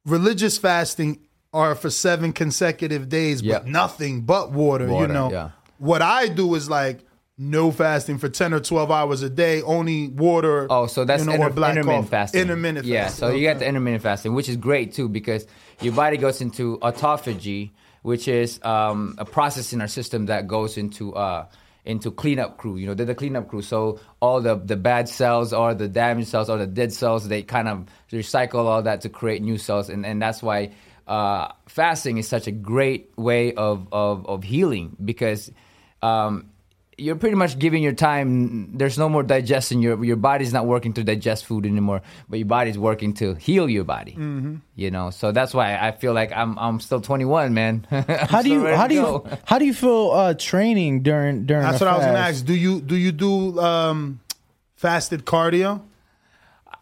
religious 0.05 0.59
fasting 0.59 1.21
are 1.53 1.75
for 1.75 1.91
seven 1.91 2.33
consecutive 2.33 3.09
days, 3.09 3.41
Yeah. 3.43 3.59
but 3.61 3.67
nothing 3.67 4.23
but 4.23 4.53
water. 4.53 4.87
Water, 4.89 5.07
you 5.07 5.13
know, 5.13 5.31
yeah. 5.31 5.51
What 5.79 6.03
I 6.03 6.29
do 6.29 6.55
is 6.55 6.69
like 6.69 7.01
no 7.39 7.71
fasting 7.71 8.19
for 8.19 8.29
ten 8.29 8.55
or 8.55 8.61
twelve 8.61 8.91
hours 8.91 9.23
a 9.23 9.29
day, 9.29 9.61
only 9.63 10.09
water. 10.09 10.67
Oh, 10.71 10.87
so 10.87 11.05
that's 11.05 11.25
you 11.25 11.29
know, 11.29 11.35
inter- 11.35 11.49
intermittent 11.49 11.87
coffee. 11.87 12.09
fasting. 12.09 12.41
Intermittent 12.41 12.87
yeah, 12.87 13.05
fasting. 13.05 13.29
so 13.29 13.35
you 13.35 13.47
got 13.47 13.59
the 13.59 13.67
intermittent 13.67 14.03
fasting, 14.03 14.35
which 14.35 14.49
is 14.49 14.57
great 14.57 14.95
too 14.95 15.09
because 15.09 15.47
your 15.81 15.93
body 15.93 16.17
goes 16.17 16.41
into 16.41 16.79
autophagy, 16.79 17.73
which 18.03 18.27
is 18.29 18.59
um, 18.65 19.15
a 19.19 19.25
process 19.25 19.73
in 19.73 19.81
our 19.83 19.89
system 19.89 20.27
that 20.27 20.47
goes 20.49 20.79
into 20.79 21.15
uh, 21.15 21.47
into 21.85 22.11
cleanup 22.11 22.57
crew. 22.57 22.77
You 22.77 22.87
know, 22.87 22.95
they're 22.95 23.05
the 23.05 23.15
cleanup 23.15 23.49
crew. 23.49 23.61
So 23.61 24.01
all 24.21 24.41
the 24.41 24.57
the 24.57 24.77
bad 24.77 25.07
cells 25.07 25.53
or 25.53 25.75
the 25.75 25.89
damaged 25.89 26.29
cells 26.29 26.49
or 26.49 26.57
the 26.57 26.67
dead 26.67 26.93
cells, 26.93 27.29
they 27.29 27.43
kind 27.43 27.69
of 27.69 27.87
recycle 28.11 28.65
all 28.65 28.83
that 28.83 29.03
to 29.03 29.11
create 29.11 29.43
new 29.43 29.59
cells, 29.59 29.91
and 29.91 30.07
and 30.07 30.23
that's 30.23 30.43
why 30.43 30.73
uh, 31.07 31.53
fasting 31.69 32.17
is 32.17 32.27
such 32.27 32.47
a 32.47 32.53
great 32.53 33.13
way 33.17 33.53
of 33.53 33.87
of, 33.93 34.27
of 34.27 34.43
healing 34.43 34.97
because. 35.05 35.51
Um, 36.07 36.51
you're 36.99 37.17
pretty 37.17 37.37
much 37.37 37.59
giving 37.59 37.83
your 37.83 37.93
time. 37.93 38.73
There's 38.79 38.97
no 38.97 39.09
more 39.09 39.23
digestion. 39.23 39.83
Your 39.83 40.03
your 40.03 40.17
body's 40.17 40.53
not 40.53 40.65
working 40.65 40.95
to 40.95 41.05
digest 41.05 41.45
food 41.45 41.67
anymore, 41.67 42.01
but 42.29 42.39
your 42.39 42.49
body's 42.49 42.79
working 42.79 43.13
to 43.21 43.35
heal 43.35 43.69
your 43.69 43.85
body. 43.85 44.13
Mhm. 44.13 44.61
You 44.75 44.91
know, 44.91 45.11
so 45.11 45.31
that's 45.31 45.53
why 45.53 45.77
I 45.77 45.93
feel 45.93 46.15
like 46.15 46.33
I'm 46.33 46.59
I'm 46.59 46.81
still 46.81 47.03
21, 47.03 47.53
man. 47.53 47.87
How 48.33 48.41
do 48.41 48.49
you 48.49 48.65
how 48.67 48.87
to 48.87 48.89
do 48.89 48.95
you 48.95 49.25
how 49.45 49.59
do 49.59 49.67
you 49.67 49.75
feel 49.75 50.11
uh, 50.13 50.35
training 50.35 51.03
during 51.03 51.45
during? 51.45 51.65
That's 51.69 51.83
a 51.83 51.85
what 51.85 51.93
I 51.93 51.97
was 51.99 52.07
gonna 52.07 52.19
ask. 52.19 52.47
Do 52.47 52.55
you 52.55 52.81
do 52.81 52.97
you 52.97 53.13
do 53.13 53.61
um, 53.61 54.21
fasted 54.77 55.27
cardio? 55.27 55.83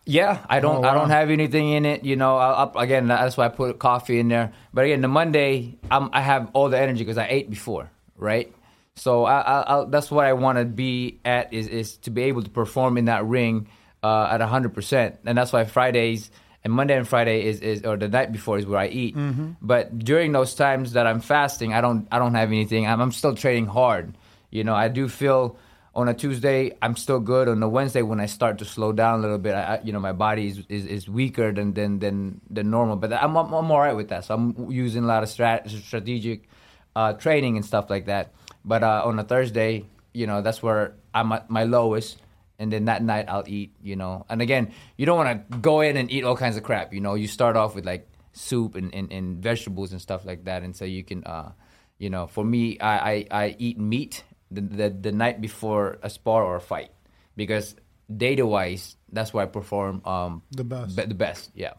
Yeah, 0.06 0.44
I 0.48 0.60
don't. 0.60 0.84
Oh, 0.84 0.88
I 0.88 0.92
don't 0.94 1.10
have 1.10 1.30
anything 1.30 1.70
in 1.72 1.86
it. 1.86 2.04
You 2.04 2.14
know, 2.16 2.36
I'll, 2.36 2.54
up 2.68 2.76
again. 2.76 3.08
That's 3.08 3.36
why 3.38 3.46
I 3.46 3.48
put 3.48 3.78
coffee 3.78 4.20
in 4.20 4.28
there. 4.28 4.52
But 4.72 4.84
again, 4.84 5.00
the 5.00 5.08
Monday, 5.08 5.74
I'm, 5.90 6.10
I 6.12 6.20
have 6.20 6.50
all 6.52 6.68
the 6.68 6.78
energy 6.78 7.00
because 7.02 7.16
I 7.16 7.26
ate 7.26 7.48
before, 7.48 7.90
right? 8.16 8.52
So 8.96 9.24
I, 9.24 9.40
I, 9.40 9.60
I'll, 9.62 9.86
that's 9.86 10.10
what 10.10 10.24
I 10.24 10.32
want 10.34 10.58
to 10.58 10.64
be 10.64 11.18
at 11.24 11.52
is 11.52 11.66
is 11.66 11.96
to 11.98 12.10
be 12.10 12.22
able 12.24 12.42
to 12.42 12.50
perform 12.50 12.96
in 12.96 13.06
that 13.06 13.24
ring 13.24 13.68
uh, 14.02 14.28
at 14.30 14.40
hundred 14.40 14.72
percent, 14.74 15.16
and 15.24 15.36
that's 15.36 15.52
why 15.52 15.64
Fridays 15.64 16.30
and 16.62 16.72
Monday 16.72 16.96
and 16.96 17.06
Friday 17.06 17.44
is, 17.44 17.60
is 17.60 17.82
or 17.82 17.96
the 17.96 18.08
night 18.08 18.30
before 18.32 18.56
is 18.56 18.66
where 18.66 18.78
I 18.78 18.86
eat. 18.88 19.16
Mhm. 19.16 19.56
But 19.60 19.98
during 19.98 20.32
those 20.32 20.54
times 20.54 20.92
that 20.92 21.06
I'm 21.06 21.20
fasting, 21.20 21.74
I 21.74 21.80
don't 21.80 22.06
I 22.12 22.18
don't 22.18 22.34
have 22.34 22.48
anything. 22.48 22.86
I'm, 22.86 23.00
I'm 23.00 23.12
still 23.12 23.34
training 23.34 23.66
hard. 23.66 24.16
You 24.50 24.62
know, 24.62 24.74
I 24.74 24.86
do 24.88 25.08
feel 25.08 25.58
on 25.96 26.08
a 26.08 26.14
Tuesday 26.14 26.72
I'm 26.80 26.94
still 26.96 27.18
good. 27.20 27.48
On 27.48 27.60
a 27.62 27.68
Wednesday 27.68 28.02
when 28.02 28.20
I 28.20 28.26
start 28.26 28.58
to 28.58 28.64
slow 28.64 28.92
down 28.92 29.18
a 29.18 29.22
little 29.22 29.38
bit, 29.38 29.54
I, 29.54 29.76
I- 29.76 29.80
you 29.82 29.92
know, 29.92 30.00
my 30.00 30.12
body 30.12 30.46
is, 30.48 30.62
is, 30.68 30.86
is 30.86 31.08
weaker 31.08 31.50
than, 31.52 31.74
than 31.74 31.98
than 31.98 32.40
than 32.48 32.70
normal. 32.70 32.94
But 32.94 33.12
I'm 33.12 33.36
I'm, 33.36 33.52
I'm 33.52 33.70
all 33.72 33.80
right 33.80 33.96
with 33.96 34.08
that. 34.10 34.24
So 34.26 34.34
I'm 34.34 34.70
using 34.70 35.02
a 35.02 35.06
lot 35.08 35.24
of 35.24 35.28
strat- 35.28 35.68
strategic 35.68 36.48
uh, 36.94 37.14
training 37.14 37.56
and 37.56 37.66
stuff 37.66 37.90
like 37.90 38.06
that. 38.06 38.32
But 38.64 38.82
uh, 38.82 39.02
on 39.04 39.18
a 39.18 39.24
Thursday, 39.24 39.84
you 40.12 40.26
know, 40.26 40.40
that's 40.42 40.62
where 40.62 40.94
I'm 41.12 41.32
at 41.32 41.50
my 41.50 41.64
lowest. 41.64 42.18
And 42.58 42.72
then 42.72 42.84
that 42.84 43.02
night 43.02 43.26
I'll 43.28 43.44
eat, 43.46 43.74
you 43.82 43.96
know. 43.96 44.24
And 44.30 44.40
again, 44.40 44.72
you 44.96 45.06
don't 45.06 45.18
want 45.18 45.50
to 45.50 45.58
go 45.58 45.80
in 45.80 45.96
and 45.96 46.10
eat 46.10 46.24
all 46.24 46.36
kinds 46.36 46.56
of 46.56 46.62
crap, 46.62 46.94
you 46.94 47.00
know. 47.00 47.14
You 47.14 47.26
start 47.26 47.56
off 47.56 47.74
with 47.74 47.84
like 47.84 48.08
soup 48.32 48.76
and, 48.76 48.94
and, 48.94 49.10
and 49.12 49.42
vegetables 49.42 49.90
and 49.92 50.00
stuff 50.00 50.24
like 50.24 50.44
that. 50.44 50.62
And 50.62 50.74
so 50.74 50.84
you 50.84 51.02
can, 51.02 51.24
uh, 51.24 51.50
you 51.98 52.10
know, 52.10 52.26
for 52.28 52.44
me, 52.44 52.78
I, 52.78 53.10
I, 53.12 53.26
I 53.30 53.56
eat 53.58 53.78
meat 53.78 54.22
the, 54.52 54.60
the, 54.60 54.90
the 54.90 55.12
night 55.12 55.40
before 55.40 55.98
a 56.02 56.08
spar 56.08 56.44
or 56.44 56.56
a 56.56 56.60
fight 56.60 56.92
because 57.36 57.74
data 58.16 58.46
wise, 58.46 58.96
that's 59.12 59.34
where 59.34 59.42
I 59.42 59.46
perform 59.46 60.00
um, 60.04 60.42
The 60.52 60.64
best. 60.64 60.96
be- 60.96 61.04
the 61.06 61.14
best, 61.14 61.50
yeah. 61.54 61.72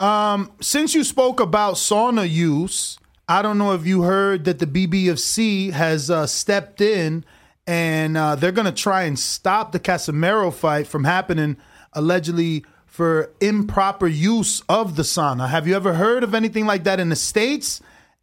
Um, 0.00 0.52
since 0.60 0.94
you 0.94 1.04
spoke 1.04 1.40
about 1.40 1.74
sauna 1.74 2.28
use, 2.28 2.98
I 3.28 3.42
don't 3.42 3.58
know 3.58 3.72
if 3.72 3.84
you 3.86 4.02
heard 4.02 4.44
that 4.44 4.60
the 4.60 4.66
BBFC 4.66 5.72
has 5.72 6.10
uh, 6.10 6.26
stepped 6.28 6.80
in 6.80 7.24
and 7.66 8.16
uh, 8.16 8.36
they're 8.36 8.52
going 8.52 8.66
to 8.66 8.72
try 8.72 9.02
and 9.02 9.18
stop 9.18 9.72
the 9.72 9.80
Casimero 9.80 10.54
fight 10.54 10.86
from 10.86 11.02
happening, 11.02 11.56
allegedly 11.92 12.64
for 12.86 13.32
improper 13.40 14.06
use 14.06 14.62
of 14.68 14.94
the 14.94 15.02
sauna. 15.02 15.48
Have 15.48 15.66
you 15.66 15.74
ever 15.74 15.94
heard 15.94 16.22
of 16.22 16.34
anything 16.34 16.66
like 16.66 16.84
that 16.84 17.00
in 17.00 17.08
the 17.08 17.16
states? 17.16 17.80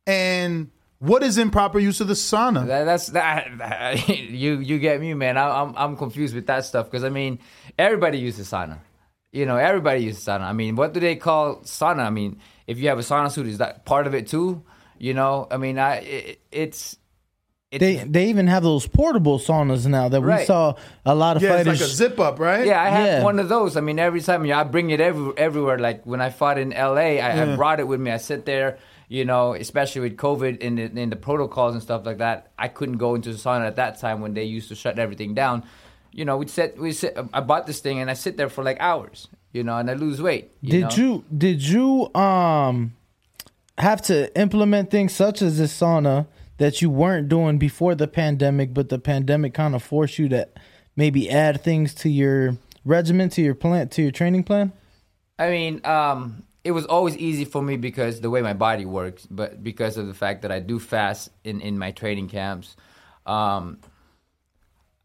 And 0.07 0.71
what 0.99 1.21
is 1.21 1.38
improper 1.38 1.80
use 1.80 1.99
of 1.99 2.07
the 2.07 2.13
sauna? 2.13 2.65
That, 2.65 2.85
that's 2.85 3.07
that. 3.07 4.07
you 4.09 4.59
you 4.59 4.80
get 4.80 5.01
me, 5.01 5.13
man. 5.13 5.38
I, 5.38 5.61
I'm 5.61 5.73
I'm 5.75 5.97
confused 5.97 6.34
with 6.34 6.47
that 6.47 6.63
stuff 6.63 6.89
because 6.89 7.03
I 7.03 7.09
mean 7.09 7.39
everybody 7.77 8.19
uses 8.19 8.49
sauna. 8.49 8.80
You 9.34 9.45
know, 9.45 9.57
everybody 9.57 10.03
uses 10.05 10.23
sauna. 10.25 10.41
I 10.41 10.53
mean, 10.53 10.77
what 10.77 10.93
do 10.93 11.01
they 11.01 11.17
call 11.17 11.57
sauna? 11.57 12.05
I 12.05 12.09
mean, 12.09 12.39
if 12.67 12.80
you 12.80 12.88
have 12.88 12.99
a 12.99 13.01
sauna 13.01 13.30
suit, 13.30 13.47
is 13.47 13.57
that 13.57 13.84
part 13.84 14.07
of 14.07 14.15
it 14.15 14.27
too? 14.27 14.63
You 15.03 15.13
know, 15.13 15.47
I 15.51 15.57
mean, 15.57 15.77
I 15.80 15.95
it, 15.97 16.39
it's 16.49 16.95
They 17.71 17.95
they 17.97 18.30
even 18.30 18.47
have 18.47 18.63
those 18.63 18.88
portable 18.88 19.38
saunas 19.38 19.85
now 19.85 20.07
that 20.07 20.21
we 20.21 20.45
saw 20.45 20.75
a 21.05 21.13
lot 21.13 21.35
of 21.35 21.43
Yeah, 21.43 21.57
it's 21.57 21.67
like 21.67 21.81
a 21.81 21.91
zip 22.01 22.21
up, 22.21 22.39
right? 22.39 22.65
Yeah, 22.65 22.81
I 22.81 22.88
have 22.88 23.05
Yeah. 23.07 23.23
one 23.23 23.38
of 23.38 23.49
those. 23.49 23.75
I 23.75 23.81
mean, 23.81 23.99
every 23.99 24.21
time 24.21 24.45
yeah, 24.45 24.61
I 24.61 24.63
bring 24.63 24.91
it 24.91 25.01
every, 25.01 25.34
everywhere. 25.35 25.77
Like 25.77 26.05
when 26.05 26.21
I 26.21 26.30
fought 26.30 26.57
in 26.57 26.69
LA, 26.69 27.19
I, 27.19 27.35
Yeah. 27.35 27.51
I 27.51 27.55
brought 27.57 27.81
it 27.81 27.88
with 27.89 27.99
me. 27.99 28.11
I 28.11 28.17
sit 28.31 28.45
there, 28.45 28.77
you 29.09 29.25
know, 29.25 29.53
especially 29.53 30.01
with 30.07 30.15
COVID 30.15 30.63
and 30.65 30.77
the, 30.77 31.01
and 31.01 31.11
the 31.11 31.17
protocols 31.17 31.73
and 31.73 31.84
stuff 31.84 32.05
like 32.05 32.19
that. 32.19 32.53
I 32.57 32.69
couldn't 32.69 32.97
go 33.05 33.13
into 33.15 33.30
the 33.34 33.38
sauna 33.38 33.67
at 33.67 33.75
that 33.75 33.99
time 33.99 34.21
when 34.21 34.34
they 34.35 34.45
used 34.45 34.69
to 34.69 34.75
shut 34.75 34.97
everything 34.99 35.34
down. 35.34 35.63
You 36.13 36.23
know, 36.23 36.38
we 36.38 36.47
sit, 36.47 36.77
we 36.80 36.93
sit. 36.93 37.17
I 37.34 37.41
bought 37.41 37.67
this 37.67 37.81
thing 37.81 37.99
and 37.99 38.09
I 38.09 38.13
sit 38.13 38.38
there 38.38 38.47
for 38.47 38.63
like 38.63 38.77
hours, 38.80 39.27
you 39.51 39.63
know, 39.65 39.75
and 39.80 39.91
I 39.91 39.95
lose 39.95 40.21
weight. 40.21 40.51
You 40.61 40.71
did 40.71 40.81
know? 40.81 40.95
you 40.95 41.09
did 41.45 41.61
you 41.61 41.88
um 42.15 42.93
have 43.77 44.01
to 44.03 44.35
implement 44.39 44.91
things 44.91 45.13
such 45.13 45.41
as 45.41 45.57
this 45.57 45.77
sauna 45.77 46.27
that 46.57 46.81
you 46.81 46.89
weren't 46.89 47.29
doing 47.29 47.57
before 47.57 47.95
the 47.95 48.07
pandemic, 48.07 48.73
but 48.73 48.89
the 48.89 48.99
pandemic 48.99 49.53
kind 49.53 49.75
of 49.75 49.83
forced 49.83 50.19
you 50.19 50.29
to 50.29 50.47
maybe 50.95 51.29
add 51.29 51.63
things 51.63 51.93
to 51.95 52.09
your 52.09 52.57
regimen, 52.85 53.29
to 53.29 53.41
your 53.41 53.55
plan, 53.55 53.89
to 53.89 54.01
your 54.01 54.11
training 54.11 54.43
plan? 54.43 54.71
I 55.39 55.49
mean, 55.49 55.81
um, 55.85 56.43
it 56.63 56.71
was 56.71 56.85
always 56.85 57.17
easy 57.17 57.45
for 57.45 57.61
me 57.61 57.77
because 57.77 58.21
the 58.21 58.29
way 58.29 58.41
my 58.41 58.53
body 58.53 58.85
works, 58.85 59.25
but 59.25 59.63
because 59.63 59.97
of 59.97 60.07
the 60.07 60.13
fact 60.13 60.43
that 60.43 60.51
I 60.51 60.59
do 60.59 60.79
fast 60.79 61.29
in, 61.43 61.61
in 61.61 61.77
my 61.77 61.91
training 61.91 62.29
camps, 62.29 62.75
um, 63.25 63.79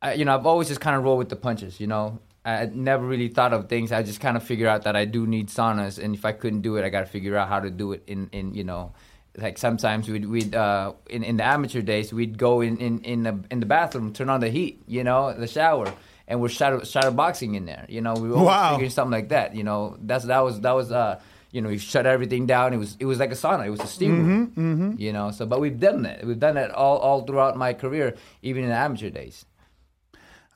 I, 0.00 0.14
you 0.14 0.24
know, 0.24 0.34
I've 0.34 0.46
always 0.46 0.68
just 0.68 0.80
kind 0.80 0.96
of 0.96 1.02
rolled 1.02 1.18
with 1.18 1.28
the 1.28 1.36
punches. 1.36 1.80
You 1.80 1.86
know, 1.86 2.20
I 2.48 2.70
never 2.72 3.04
really 3.06 3.28
thought 3.28 3.52
of 3.52 3.68
things. 3.68 3.92
I 3.92 4.02
just 4.02 4.20
kind 4.20 4.36
of 4.36 4.42
figured 4.42 4.68
out 4.68 4.82
that 4.84 4.96
I 4.96 5.04
do 5.04 5.26
need 5.26 5.48
saunas, 5.48 6.02
and 6.02 6.14
if 6.14 6.24
I 6.24 6.32
couldn't 6.32 6.62
do 6.62 6.76
it, 6.76 6.84
I 6.84 6.88
got 6.88 7.00
to 7.00 7.06
figure 7.06 7.36
out 7.36 7.48
how 7.48 7.60
to 7.60 7.70
do 7.70 7.92
it. 7.92 8.02
In 8.06 8.28
in 8.32 8.54
you 8.54 8.64
know, 8.64 8.92
like 9.36 9.58
sometimes 9.58 10.08
we'd 10.08 10.26
we'd 10.26 10.54
uh, 10.54 10.92
in 11.10 11.22
in 11.24 11.36
the 11.36 11.44
amateur 11.44 11.82
days 11.82 12.12
we'd 12.12 12.38
go 12.38 12.60
in 12.60 12.76
in 12.78 13.00
in 13.00 13.22
the 13.24 13.34
in 13.50 13.60
the 13.60 13.66
bathroom, 13.66 14.12
turn 14.12 14.30
on 14.30 14.40
the 14.40 14.48
heat, 14.50 14.82
you 14.86 15.04
know, 15.04 15.32
the 15.32 15.46
shower. 15.46 15.92
And 16.30 16.42
we're 16.42 16.50
shadow, 16.50 16.84
shadow 16.84 17.10
boxing 17.10 17.54
in 17.54 17.64
there, 17.64 17.86
you 17.88 18.02
know. 18.02 18.12
We 18.12 18.28
were 18.28 18.42
Wow. 18.44 18.72
figuring 18.72 18.90
something 18.90 19.12
like 19.18 19.30
that, 19.30 19.54
you 19.54 19.64
know. 19.64 19.96
That's 19.98 20.26
that 20.26 20.40
was 20.44 20.60
that 20.60 20.72
was 20.72 20.92
uh, 20.92 21.20
you 21.52 21.62
know, 21.62 21.70
you 21.70 21.78
shut 21.78 22.04
everything 22.04 22.44
down. 22.44 22.74
It 22.74 22.76
was 22.76 22.98
it 23.00 23.06
was 23.06 23.18
like 23.18 23.30
a 23.32 23.34
sauna. 23.34 23.64
It 23.66 23.70
was 23.70 23.80
a 23.80 23.86
steam 23.86 24.14
room, 24.26 24.52
Mhm, 24.52 24.78
mhm. 24.94 25.00
you 25.00 25.10
know. 25.14 25.30
So, 25.30 25.46
but 25.46 25.58
we've 25.58 25.80
done 25.80 26.02
that. 26.02 26.26
We've 26.26 26.38
done 26.38 26.56
that 26.56 26.70
all 26.70 26.98
all 26.98 27.22
throughout 27.24 27.56
my 27.56 27.72
career, 27.72 28.14
even 28.42 28.62
in 28.64 28.68
the 28.68 28.76
amateur 28.76 29.08
days. 29.08 29.46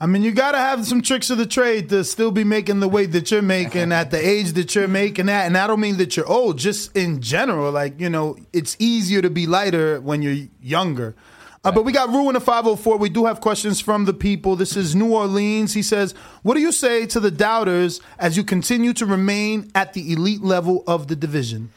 I 0.02 0.06
mean, 0.06 0.24
you 0.24 0.32
got 0.32 0.50
to 0.50 0.58
have 0.58 0.84
some 0.84 1.00
tricks 1.00 1.30
of 1.30 1.38
the 1.38 1.46
trade 1.46 1.88
to 1.90 2.02
still 2.02 2.32
be 2.32 2.42
making 2.42 2.80
the 2.80 2.88
weight 2.88 3.12
that 3.12 3.30
you're 3.30 3.40
making 3.40 3.92
at 3.92 4.10
the 4.10 4.18
age 4.18 4.54
that 4.54 4.74
you're 4.74 4.88
making 4.88 5.28
at. 5.28 5.46
And 5.46 5.56
I 5.56 5.68
don't 5.68 5.78
mean 5.78 5.96
that 5.98 6.16
you're 6.16 6.26
old, 6.26 6.58
just 6.58 6.96
in 6.96 7.20
general. 7.20 7.70
Like, 7.70 8.00
you 8.00 8.10
know, 8.10 8.36
it's 8.52 8.76
easier 8.80 9.22
to 9.22 9.30
be 9.30 9.46
lighter 9.46 10.00
when 10.00 10.20
you're 10.20 10.48
younger. 10.60 11.14
Uh, 11.62 11.70
but 11.70 11.84
we 11.84 11.92
got 11.92 12.08
Ruin 12.08 12.34
of 12.34 12.42
504. 12.42 12.96
We 12.96 13.10
do 13.10 13.26
have 13.26 13.40
questions 13.40 13.80
from 13.80 14.04
the 14.04 14.12
people. 14.12 14.56
This 14.56 14.76
is 14.76 14.96
New 14.96 15.14
Orleans. 15.14 15.72
He 15.72 15.84
says, 15.84 16.16
What 16.42 16.54
do 16.54 16.60
you 16.60 16.72
say 16.72 17.06
to 17.06 17.20
the 17.20 17.30
doubters 17.30 18.00
as 18.18 18.36
you 18.36 18.42
continue 18.42 18.92
to 18.94 19.06
remain 19.06 19.70
at 19.72 19.92
the 19.92 20.12
elite 20.12 20.42
level 20.42 20.82
of 20.88 21.06
the 21.06 21.14
division? 21.14 21.70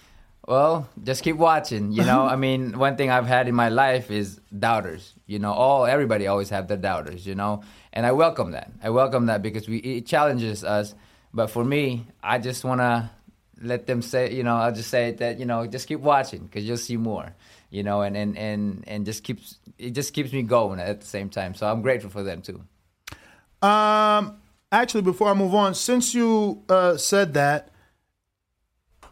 Well, 0.48 0.88
just 1.04 1.24
keep 1.24 1.38
watching. 1.38 1.92
You 1.92 2.04
know, 2.04 2.26
I 2.26 2.36
mean, 2.36 2.78
one 2.78 2.98
thing 2.98 3.10
I've 3.10 3.28
had 3.28 3.48
in 3.48 3.56
my 3.56 3.70
life 3.70 4.12
is 4.12 4.40
doubters. 4.58 5.14
You 5.28 5.40
know, 5.40 5.54
all 5.54 5.86
everybody 5.86 6.28
always 6.28 6.50
have 6.50 6.68
their 6.68 6.78
doubters. 6.78 7.26
You 7.26 7.36
know, 7.36 7.64
and 7.96 8.06
I 8.06 8.12
welcome 8.12 8.52
that. 8.52 8.72
I 8.84 8.90
welcome 8.90 9.28
that 9.28 9.42
because 9.42 9.68
we 9.68 9.78
it 9.78 10.06
challenges 10.06 10.64
us. 10.64 10.94
But 11.34 11.48
for 11.48 11.64
me, 11.64 12.08
I 12.22 12.38
just 12.40 12.64
want 12.64 12.82
to 12.82 13.10
let 13.62 13.88
them 13.88 14.02
say. 14.02 14.34
You 14.34 14.44
know, 14.44 14.56
I'll 14.58 14.74
just 14.74 14.90
say 14.90 15.12
that. 15.12 15.40
You 15.40 15.46
know, 15.46 15.66
just 15.66 15.88
keep 15.88 16.02
watching 16.02 16.44
because 16.44 16.66
you'll 16.66 16.78
see 16.78 16.98
more. 16.98 17.34
You 17.70 17.84
know, 17.84 18.02
and 18.02 18.16
and 18.16 18.38
and 18.38 18.84
and 18.86 19.06
just 19.06 19.24
keeps 19.24 19.58
it 19.78 19.92
just 19.92 20.14
keeps 20.14 20.34
me 20.34 20.44
going 20.44 20.80
at 20.80 21.00
the 21.02 21.08
same 21.08 21.30
time. 21.30 21.56
So 21.56 21.68
I'm 21.68 21.82
grateful 21.82 22.10
for 22.10 22.24
them 22.24 22.42
too. 22.42 22.62
Um, 23.66 24.38
actually, 24.72 25.02
before 25.02 25.30
I 25.30 25.34
move 25.34 25.56
on, 25.56 25.74
since 25.74 26.14
you 26.14 26.64
uh, 26.70 26.98
said 26.98 27.34
that, 27.34 27.72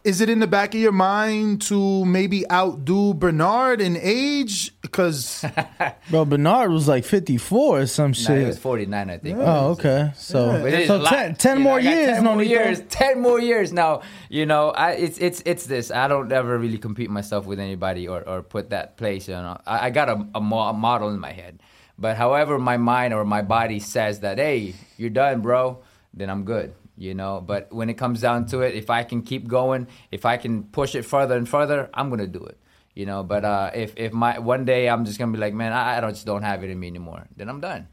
is 0.03 0.19
it 0.19 0.29
in 0.29 0.39
the 0.39 0.47
back 0.47 0.73
of 0.75 0.81
your 0.81 0.91
mind 0.91 1.61
to 1.61 2.03
maybe 2.05 2.49
outdo 2.51 3.13
Bernard 3.13 3.79
in 3.79 3.97
age? 4.01 4.71
Because 4.81 5.45
Bro, 6.09 6.25
Bernard 6.25 6.71
was 6.71 6.87
like 6.87 7.05
54 7.05 7.79
or 7.79 7.85
some 7.85 8.11
Nah, 8.11 8.13
shit. 8.13 8.37
it 8.39 8.45
was 8.47 8.59
49, 8.59 9.09
I 9.09 9.17
think. 9.17 9.37
Oh, 9.39 9.71
okay. 9.71 10.11
So, 10.15 10.61
But 10.61 10.73
it 10.73 10.79
is 10.81 10.87
so 10.87 10.97
a 10.97 10.97
lot. 10.97 11.09
10, 11.11 11.35
10 11.35 11.57
You 11.57 11.63
know, 11.63 11.69
more 11.69 11.79
years, 11.79 12.05
10 12.15 12.23
more 12.23 12.35
Nonito. 12.35 12.47
years, 12.49 12.81
ten 12.89 13.21
more 13.21 13.39
years. 13.39 13.71
Now, 13.73 14.01
you 14.29 14.45
know, 14.45 14.71
I, 14.71 14.91
it's 14.91 15.17
it's 15.19 15.41
it's 15.45 15.65
this. 15.67 15.89
I 15.91 16.07
don't 16.07 16.31
ever 16.31 16.57
really 16.57 16.77
compete 16.77 17.09
myself 17.09 17.45
with 17.45 17.59
anybody 17.59 18.07
or, 18.07 18.21
or 18.27 18.41
put 18.43 18.71
that 18.71 18.97
place. 18.97 19.27
You 19.27 19.35
know, 19.35 19.57
I, 19.65 19.87
I 19.87 19.89
got 19.89 20.09
a, 20.09 20.27
a, 20.35 20.41
mo- 20.41 20.69
a 20.69 20.73
model 20.73 21.09
in 21.09 21.19
my 21.19 21.31
head, 21.31 21.61
but 21.97 22.17
however 22.17 22.59
my 22.59 22.77
mind 22.77 23.13
or 23.13 23.23
my 23.23 23.41
body 23.41 23.79
says 23.79 24.19
that, 24.19 24.37
hey, 24.37 24.75
you're 24.97 25.09
done, 25.09 25.41
bro, 25.41 25.81
then 26.13 26.29
I'm 26.29 26.43
good. 26.43 26.73
You 26.95 27.15
know, 27.15 27.41
but 27.41 27.73
when 27.73 27.89
it 27.89 27.95
comes 27.95 28.21
down 28.21 28.45
to 28.47 28.61
it, 28.61 28.75
if 28.75 28.89
I 28.89 29.03
can 29.03 29.23
keep 29.23 29.47
going, 29.47 29.87
if 30.11 30.25
I 30.25 30.37
can 30.37 30.63
push 30.63 30.93
it 30.93 31.03
further 31.03 31.35
and 31.35 31.49
further, 31.49 31.89
I'm 31.93 32.09
gonna 32.09 32.27
do 32.27 32.43
it. 32.43 32.59
You 32.93 33.07
know, 33.07 33.23
but 33.23 33.43
uh, 33.43 33.71
if 33.73 33.93
if 33.97 34.13
my 34.13 34.37
one 34.37 34.65
day 34.65 34.87
I'm 34.87 35.03
just 35.05 35.17
gonna 35.17 35.31
be 35.31 35.39
like, 35.39 35.53
man, 35.53 35.73
I, 35.73 35.97
I 35.97 36.01
don't 36.01 36.13
just 36.13 36.25
don't 36.25 36.43
have 36.43 36.63
it 36.63 36.69
in 36.69 36.79
me 36.79 36.87
anymore, 36.87 37.27
then 37.35 37.49
I'm 37.49 37.59
done. 37.59 37.87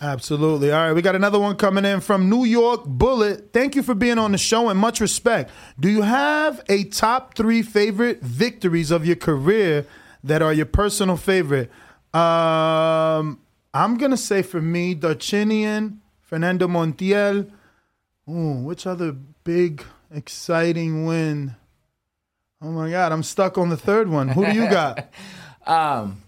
Absolutely. 0.00 0.70
All 0.70 0.86
right, 0.86 0.92
we 0.92 1.02
got 1.02 1.16
another 1.16 1.40
one 1.40 1.56
coming 1.56 1.84
in 1.84 2.00
from 2.00 2.30
New 2.30 2.44
York 2.44 2.84
Bullet. 2.86 3.52
Thank 3.52 3.74
you 3.74 3.82
for 3.82 3.94
being 3.94 4.16
on 4.16 4.32
the 4.32 4.38
show 4.38 4.68
and 4.68 4.78
much 4.78 5.00
respect. 5.00 5.50
Do 5.78 5.88
you 5.90 6.02
have 6.02 6.62
a 6.68 6.84
top 6.84 7.34
three 7.34 7.62
favorite 7.62 8.22
victories 8.22 8.90
of 8.90 9.04
your 9.04 9.16
career 9.16 9.86
that 10.22 10.40
are 10.40 10.52
your 10.52 10.66
personal 10.66 11.16
favorite? 11.16 11.70
Um, 12.14 13.40
I'm 13.74 13.98
gonna 13.98 14.16
say 14.16 14.42
for 14.42 14.60
me, 14.60 14.94
Darchinyan, 14.94 15.98
Fernando 16.22 16.68
Montiel. 16.68 17.50
Ooh, 18.28 18.54
which 18.62 18.86
other 18.86 19.12
big 19.12 19.82
exciting 20.10 21.06
win? 21.06 21.56
Oh 22.60 22.70
my 22.70 22.90
God, 22.90 23.12
I'm 23.12 23.22
stuck 23.22 23.56
on 23.56 23.68
the 23.68 23.76
third 23.76 24.08
one. 24.08 24.28
Who 24.28 24.44
do 24.44 24.52
you 24.52 24.68
got? 24.68 25.12
um, 25.66 26.22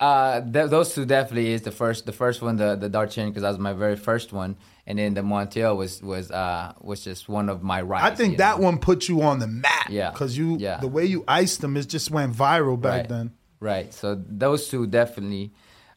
uh, 0.00 0.40
th- 0.40 0.70
those 0.70 0.94
two 0.94 1.04
definitely 1.04 1.52
is 1.52 1.62
the 1.62 1.70
first. 1.70 2.06
The 2.06 2.12
first 2.12 2.42
one, 2.42 2.56
the 2.56 2.74
the 2.74 2.90
Darchin, 2.90 3.28
because 3.28 3.42
that 3.42 3.50
was 3.50 3.58
my 3.58 3.72
very 3.72 3.94
first 3.96 4.32
one, 4.32 4.56
and 4.86 4.98
then 4.98 5.14
the 5.14 5.20
Montiel 5.20 5.76
was 5.76 6.02
was 6.02 6.30
uh 6.30 6.72
was 6.80 7.04
just 7.04 7.28
one 7.28 7.48
of 7.48 7.62
my 7.62 7.82
rights. 7.82 8.04
I 8.04 8.14
think 8.14 8.38
that 8.38 8.58
one 8.58 8.78
put 8.78 9.08
you 9.08 9.22
on 9.22 9.38
the 9.38 9.46
map. 9.46 9.90
Yeah. 9.90 10.10
Because 10.10 10.36
you 10.36 10.56
Yeah. 10.58 10.78
the 10.78 10.88
way 10.88 11.04
you 11.04 11.24
iced 11.28 11.60
them, 11.60 11.76
it 11.76 11.88
just 11.88 12.10
went 12.10 12.34
viral 12.34 12.80
back 12.80 13.02
right. 13.02 13.08
then. 13.08 13.32
Right. 13.60 13.94
So 13.94 14.20
those 14.26 14.68
two 14.68 14.86
definitely. 14.88 15.52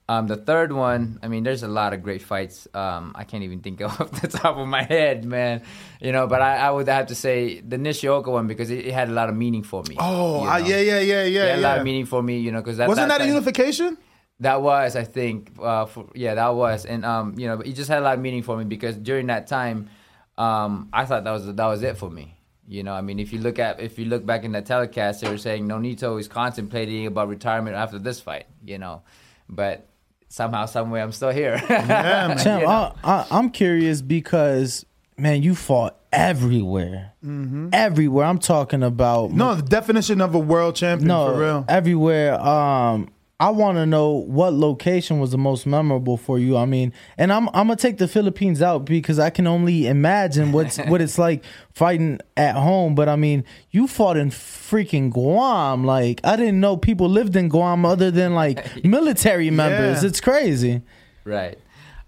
Um, 0.08 0.28
the 0.28 0.36
third 0.36 0.72
one, 0.72 1.20
I 1.24 1.28
mean, 1.28 1.44
there's 1.44 1.64
a 1.64 1.68
lot 1.68 1.94
of 1.94 2.04
great 2.04 2.22
fights. 2.22 2.68
Um, 2.76 3.14
I 3.16 3.24
can't 3.24 3.44
even 3.44 3.62
think 3.62 3.82
of 3.82 3.90
off 4.02 4.22
the 4.22 4.28
top 4.28 4.58
of 4.58 4.68
my 4.68 4.84
head, 4.84 5.26
man. 5.26 5.64
You 6.00 6.12
know, 6.12 6.28
but 6.28 6.42
I, 6.42 6.58
I 6.58 6.72
would 6.72 6.88
have 6.88 7.08
to 7.08 7.16
say 7.16 7.60
the 7.62 7.80
Nishioka 7.80 8.30
one 8.30 8.46
because 8.46 8.70
it, 8.70 8.86
it 8.86 8.94
had 8.94 9.10
a 9.10 9.14
lot 9.14 9.30
of 9.30 9.36
meaning 9.36 9.64
for 9.64 9.82
me. 9.90 9.96
Oh, 9.98 10.44
you 10.44 10.50
uh, 10.50 10.60
know? 10.60 10.66
yeah, 10.66 10.80
yeah, 10.80 11.00
yeah, 11.00 11.24
It 11.24 11.32
yeah. 11.32 11.56
a 11.56 11.58
lot 11.58 11.78
of 11.80 11.84
meaning 11.84 12.06
for 12.06 12.22
me, 12.22 12.38
you 12.38 12.52
know, 12.52 12.60
because 12.60 12.78
that 12.78 12.88
Wasn't 12.88 13.08
that, 13.10 13.18
that 13.18 13.26
a 13.26 13.28
unification? 13.28 13.98
That 14.42 14.62
was, 14.62 14.96
I 14.96 15.06
think, 15.06 15.54
uh, 15.62 15.86
for, 15.86 16.10
yeah, 16.14 16.36
that 16.36 16.54
was, 16.54 16.86
and 16.86 17.06
um, 17.06 17.40
you 17.40 17.48
know, 17.48 17.62
it 17.62 17.74
just 17.74 17.90
had 17.90 18.00
a 18.00 18.02
lot 18.02 18.16
of 18.16 18.20
meaning 18.20 18.44
for 18.44 18.58
me 18.58 18.66
because 18.66 18.98
during 18.98 19.28
that 19.28 19.48
time, 19.48 19.90
um, 20.38 20.90
I 20.92 21.06
thought 21.06 21.24
that 21.24 21.32
was 21.32 21.46
that 21.46 21.66
was 21.66 21.82
it 21.84 21.98
for 21.98 22.10
me. 22.10 22.38
You 22.68 22.84
know, 22.84 22.94
I 22.94 23.02
mean, 23.02 23.20
if 23.20 23.32
you 23.32 23.40
look 23.40 23.60
at 23.60 23.80
if 23.80 23.98
you 23.98 24.06
look 24.06 24.26
back 24.26 24.44
in 24.44 24.52
that 24.52 24.66
telecast, 24.66 25.22
they 25.22 25.30
were 25.30 25.38
saying 25.38 25.68
Nonito 25.68 26.20
is 26.20 26.28
contemplating 26.28 27.08
about 27.08 27.30
retirement 27.30 27.76
after 27.76 27.98
this 27.98 28.20
fight. 28.20 28.48
You 28.66 28.78
know, 28.78 29.04
but 29.48 29.88
somehow, 30.28 30.66
some 30.66 30.92
way, 30.92 31.02
I'm 31.02 31.12
still 31.12 31.30
here. 31.32 31.62
Yeah, 31.70 32.36
Champ, 32.36 32.62
You 32.62 32.68
know? 32.68 32.94
I, 33.04 33.12
I, 33.12 33.26
I'm 33.32 33.50
curious 33.50 34.02
because 34.02 34.86
man, 35.18 35.42
you 35.44 35.56
fought 35.56 35.98
everywhere, 36.12 37.14
Mhm. 37.26 37.70
everywhere. 37.74 38.26
I'm 38.26 38.38
talking 38.40 38.84
about 38.84 39.32
No, 39.32 39.56
the 39.56 39.62
definition 39.62 40.20
of 40.22 40.36
a 40.36 40.40
world 40.40 40.76
champion 40.76 41.08
no 41.08 41.34
for 41.34 41.40
real. 41.40 41.66
everywhere. 41.70 42.40
Um, 42.40 43.10
I 43.38 43.50
want 43.50 43.78
to 43.78 43.86
know 43.86 44.12
what 44.12 44.54
location 44.54 45.20
was 45.20 45.32
the 45.32 45.38
most 45.38 45.66
memorable 45.66 46.16
for 46.16 46.40
you. 46.40 46.56
I 46.56 46.66
mean, 46.66 46.94
and 47.18 47.34
I'm 47.34 47.50
I'm 47.50 47.68
gonna 47.68 47.76
take 47.76 47.98
the 47.98 48.08
Philippines 48.08 48.62
out 48.62 48.86
because 48.86 49.20
I 49.20 49.30
can 49.30 49.46
only 49.46 49.88
imagine 49.88 50.54
what's 50.54 50.78
what 50.78 51.02
it's 51.02 51.18
like 51.18 51.44
fighting 51.74 52.20
at 52.38 52.56
home. 52.56 52.96
But 52.96 53.10
I 53.10 53.18
mean, 53.18 53.44
you 53.72 53.88
fought 53.88 54.16
in 54.16 54.30
freaking 54.30 55.12
Guam. 55.12 55.84
Like 55.84 56.22
I 56.24 56.38
didn't 56.38 56.62
know 56.62 56.78
people 56.78 57.10
lived 57.10 57.36
in 57.36 57.50
Guam 57.50 57.86
other 57.86 58.10
than 58.10 58.36
like 58.36 58.84
military 58.86 59.50
members. 59.50 60.02
Yeah. 60.02 60.10
It's 60.10 60.22
crazy. 60.22 60.82
right. 61.26 61.60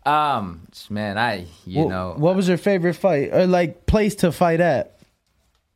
Um, 0.06 0.66
man, 0.90 1.18
I 1.18 1.48
you 1.66 1.90
know, 1.90 2.14
what 2.16 2.38
was 2.38 2.48
your 2.48 2.58
favorite 2.58 2.94
fight 2.94 3.34
or 3.34 3.46
like 3.46 3.86
place 3.86 4.16
to 4.16 4.32
fight 4.32 4.62
at? 4.62 4.98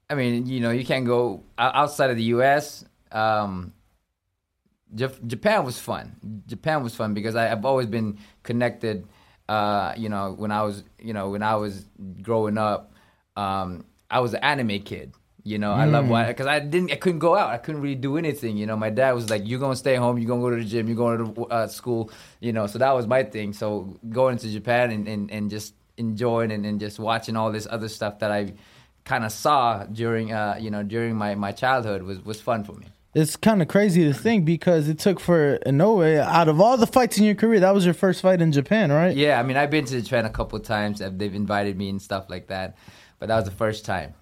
I 0.09 0.15
mean, 0.15 0.45
you 0.45 0.61
know, 0.61 0.71
you 0.71 0.85
can't 0.85 1.05
go 1.05 1.43
outside 1.57 2.09
of 2.09 2.15
the 2.15 2.23
U.S. 2.23 2.85
Um, 3.11 3.73
Japan 4.93 5.63
was 5.65 5.79
fun. 5.79 6.43
Japan 6.47 6.83
was 6.83 6.95
fun 6.95 7.13
because 7.13 7.35
I, 7.35 7.51
I've 7.51 7.65
always 7.65 7.87
been 7.87 8.17
connected. 8.43 9.07
Uh, 9.47 9.93
you 9.97 10.09
know, 10.09 10.33
when 10.37 10.51
I 10.51 10.63
was, 10.63 10.83
you 10.99 11.13
know, 11.13 11.29
when 11.29 11.43
I 11.43 11.55
was 11.55 11.85
growing 12.21 12.57
up, 12.57 12.93
um, 13.35 13.85
I 14.09 14.19
was 14.19 14.33
an 14.33 14.43
anime 14.43 14.81
kid. 14.81 15.13
You 15.43 15.57
know, 15.57 15.71
I 15.73 15.85
love 15.85 16.05
Mm. 16.05 16.09
what 16.09 16.27
because 16.27 16.45
I 16.45 16.59
didn't, 16.59 16.91
I 16.91 16.95
couldn't 16.97 17.17
go 17.19 17.35
out. 17.35 17.49
I 17.49 17.57
couldn't 17.57 17.81
really 17.81 17.95
do 17.95 18.15
anything. 18.17 18.57
You 18.57 18.67
know, 18.67 18.77
my 18.77 18.91
dad 18.91 19.13
was 19.13 19.29
like, 19.31 19.41
"You're 19.47 19.59
gonna 19.59 19.75
stay 19.75 19.95
home. 19.95 20.19
You're 20.19 20.27
gonna 20.27 20.41
go 20.41 20.51
to 20.51 20.57
the 20.57 20.69
gym. 20.69 20.87
You're 20.87 20.95
going 20.95 21.33
to 21.33 21.45
uh, 21.45 21.67
school." 21.67 22.11
You 22.41 22.53
know, 22.53 22.67
so 22.67 22.77
that 22.77 22.91
was 22.91 23.07
my 23.07 23.23
thing. 23.23 23.53
So 23.53 23.97
going 24.09 24.37
to 24.37 24.47
Japan 24.51 24.91
and, 24.91 25.07
and, 25.07 25.31
and 25.31 25.49
just 25.49 25.73
enjoying 25.97 26.51
and, 26.51 26.63
and 26.65 26.79
just 26.79 26.99
watching 26.99 27.35
all 27.35 27.51
this 27.51 27.65
other 27.69 27.89
stuff 27.89 28.19
that 28.19 28.31
I 28.31 28.53
kind 29.03 29.25
of 29.25 29.31
saw 29.31 29.83
during, 29.85 30.31
uh, 30.31 30.57
you 30.59 30.69
know, 30.69 30.83
during 30.83 31.15
my, 31.15 31.33
my 31.33 31.51
childhood 31.51 32.03
was 32.03 32.23
was 32.23 32.39
fun 32.39 32.63
for 32.63 32.73
me. 32.73 32.85
It's 33.13 33.35
kind 33.35 33.61
of 33.61 33.67
crazy 33.67 34.05
to 34.05 34.13
think 34.13 34.45
because 34.45 34.87
it 34.87 34.97
took 34.97 35.19
for 35.19 35.59
Inoue 35.65 36.17
out 36.19 36.47
of 36.47 36.61
all 36.61 36.77
the 36.77 36.87
fights 36.87 37.17
in 37.17 37.25
your 37.25 37.35
career, 37.35 37.59
that 37.59 37.73
was 37.73 37.83
your 37.83 37.93
first 37.93 38.21
fight 38.21 38.41
in 38.41 38.53
Japan, 38.53 38.89
right? 38.89 39.15
Yeah, 39.15 39.37
I 39.37 39.43
mean, 39.43 39.57
I've 39.57 39.69
been 39.69 39.83
to 39.85 40.01
Japan 40.01 40.25
a 40.25 40.29
couple 40.29 40.57
of 40.57 40.63
times. 40.63 41.01
They've 41.03 41.35
invited 41.35 41.77
me 41.77 41.89
and 41.89 42.01
stuff 42.01 42.29
like 42.29 42.47
that, 42.47 42.77
but 43.19 43.27
that 43.27 43.35
was 43.35 43.45
the 43.45 43.51
first 43.51 43.83
time. 43.83 44.13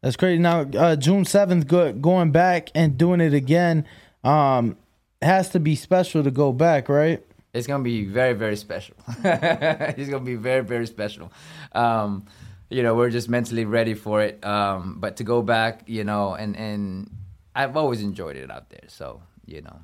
That's 0.00 0.16
crazy. 0.16 0.38
Now, 0.38 0.62
uh, 0.62 0.96
June 0.96 1.26
seventh, 1.26 1.66
go, 1.66 1.92
going 1.92 2.32
back 2.32 2.70
and 2.74 2.96
doing 2.96 3.20
it 3.20 3.34
again, 3.34 3.86
um, 4.24 4.76
has 5.20 5.50
to 5.50 5.60
be 5.60 5.76
special 5.76 6.24
to 6.24 6.30
go 6.30 6.52
back, 6.52 6.88
right? 6.88 7.22
It's 7.52 7.66
gonna 7.66 7.84
be 7.84 8.06
very, 8.06 8.32
very 8.32 8.56
special. 8.56 8.96
it's 9.24 10.08
gonna 10.08 10.24
be 10.24 10.36
very, 10.36 10.64
very 10.64 10.86
special. 10.86 11.30
Um, 11.72 12.24
you 12.70 12.82
know, 12.82 12.94
we're 12.94 13.10
just 13.10 13.28
mentally 13.28 13.66
ready 13.66 13.92
for 13.92 14.22
it. 14.22 14.42
Um, 14.44 14.96
but 14.98 15.18
to 15.18 15.24
go 15.24 15.42
back, 15.42 15.82
you 15.86 16.02
know, 16.02 16.34
and 16.34 16.56
and 16.56 17.10
I've 17.54 17.76
always 17.76 18.02
enjoyed 18.02 18.36
it 18.36 18.50
out 18.50 18.70
there. 18.70 18.84
So 18.88 19.22
you 19.46 19.60
know, 19.62 19.80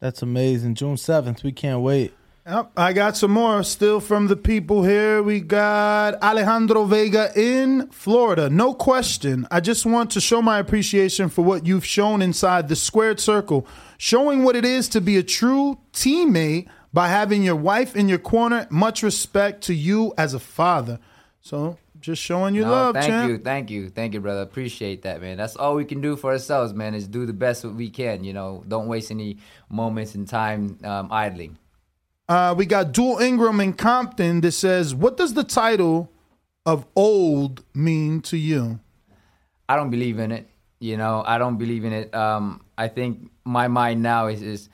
That's 0.00 0.22
amazing. 0.22 0.74
June 0.74 0.96
seventh, 0.96 1.42
we 1.42 1.52
can't 1.52 1.80
wait. 1.80 2.12
Yep, 2.46 2.72
I 2.76 2.94
got 2.94 3.16
some 3.18 3.32
more 3.32 3.62
still 3.62 4.00
from 4.00 4.26
the 4.26 4.36
people 4.36 4.82
here. 4.82 5.22
We 5.22 5.40
got 5.40 6.20
Alejandro 6.22 6.84
Vega 6.84 7.30
in 7.36 7.88
Florida. 7.90 8.48
No 8.48 8.72
question. 8.72 9.46
I 9.50 9.60
just 9.60 9.84
want 9.84 10.10
to 10.12 10.20
show 10.20 10.40
my 10.40 10.58
appreciation 10.58 11.28
for 11.28 11.42
what 11.44 11.66
you've 11.66 11.84
shown 11.84 12.22
inside 12.22 12.68
the 12.68 12.76
squared 12.76 13.20
circle, 13.20 13.68
showing 13.98 14.42
what 14.42 14.56
it 14.56 14.64
is 14.64 14.88
to 14.88 15.02
be 15.02 15.18
a 15.18 15.22
true 15.22 15.78
teammate 15.92 16.66
by 16.94 17.08
having 17.08 17.42
your 17.42 17.56
wife 17.56 17.94
in 17.94 18.08
your 18.08 18.18
corner. 18.18 18.66
Much 18.70 19.02
respect 19.02 19.62
to 19.64 19.74
you 19.74 20.14
as 20.16 20.32
a 20.32 20.40
father. 20.40 20.98
So 21.42 21.76
just 22.00 22.22
showing 22.22 22.54
you 22.54 22.62
No, 22.62 22.70
love, 22.70 22.94
thank 22.94 23.06
champ. 23.06 23.30
you, 23.30 23.38
thank 23.38 23.70
you, 23.70 23.88
thank 23.90 24.14
you, 24.14 24.20
brother. 24.20 24.40
Appreciate 24.42 25.02
that, 25.02 25.20
man. 25.20 25.36
That's 25.36 25.56
all 25.56 25.74
we 25.74 25.84
can 25.84 26.00
do 26.00 26.16
for 26.16 26.30
ourselves, 26.32 26.72
man. 26.72 26.94
Is 26.94 27.06
do 27.06 27.26
the 27.26 27.32
best 27.32 27.62
that 27.62 27.70
we 27.70 27.90
can. 27.90 28.24
You 28.24 28.32
know, 28.32 28.64
don't 28.66 28.86
waste 28.88 29.10
any 29.10 29.38
moments 29.68 30.14
in 30.14 30.24
time 30.26 30.78
um, 30.84 31.08
idling. 31.12 31.58
Uh, 32.28 32.54
we 32.56 32.64
got 32.64 32.92
Dual 32.92 33.18
Ingram 33.18 33.60
in 33.60 33.72
Compton 33.72 34.40
that 34.42 34.52
says, 34.52 34.94
What 34.94 35.16
does 35.16 35.34
the 35.34 35.44
title 35.44 36.10
of 36.64 36.86
old 36.94 37.64
mean 37.74 38.20
to 38.22 38.36
you? 38.36 38.80
I 39.68 39.76
don't 39.76 39.90
believe 39.90 40.18
in 40.18 40.32
it. 40.32 40.48
You 40.78 40.96
know, 40.96 41.22
I 41.26 41.38
don't 41.38 41.58
believe 41.58 41.84
in 41.84 41.92
it. 41.92 42.14
Um, 42.14 42.62
I 42.78 42.88
think 42.88 43.30
my 43.44 43.68
mind 43.68 44.02
now 44.02 44.28
is, 44.28 44.42
is 44.42 44.68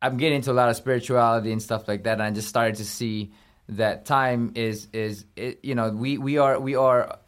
I'm 0.00 0.16
getting 0.16 0.36
into 0.36 0.52
a 0.52 0.54
lot 0.54 0.68
of 0.68 0.76
spirituality 0.76 1.50
and 1.50 1.62
stuff 1.62 1.88
like 1.88 2.04
that, 2.04 2.12
and 2.14 2.22
I 2.22 2.30
just 2.30 2.48
started 2.48 2.76
to 2.76 2.84
see 2.84 3.32
that 3.68 4.04
time 4.04 4.52
is 4.54 4.88
is 4.92 5.24
it, 5.36 5.60
you 5.62 5.74
know 5.74 5.90
we 5.90 6.18
we 6.18 6.38
are 6.38 6.58
we 6.58 6.74
are 6.74 7.18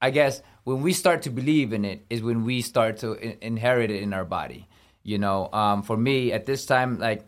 I 0.00 0.10
guess 0.10 0.42
when 0.64 0.82
we 0.82 0.92
start 0.92 1.22
to 1.22 1.30
believe 1.30 1.72
in 1.72 1.84
it 1.84 2.04
is 2.10 2.22
when 2.22 2.44
we 2.44 2.60
start 2.62 2.98
to 2.98 3.12
in- 3.14 3.38
inherit 3.40 3.90
it 3.90 4.02
in 4.02 4.12
our 4.12 4.24
body. 4.24 4.68
You 5.04 5.18
know, 5.18 5.48
um, 5.52 5.82
for 5.82 5.96
me 5.96 6.32
at 6.32 6.46
this 6.46 6.66
time, 6.66 6.98
like 6.98 7.24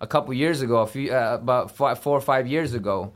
a 0.00 0.06
couple 0.06 0.32
years 0.34 0.60
ago, 0.60 0.78
a 0.78 0.86
few 0.86 1.12
uh, 1.12 1.38
about 1.40 1.72
five, 1.72 1.98
four 1.98 2.16
or 2.16 2.20
five 2.20 2.46
years 2.46 2.74
ago, 2.74 3.14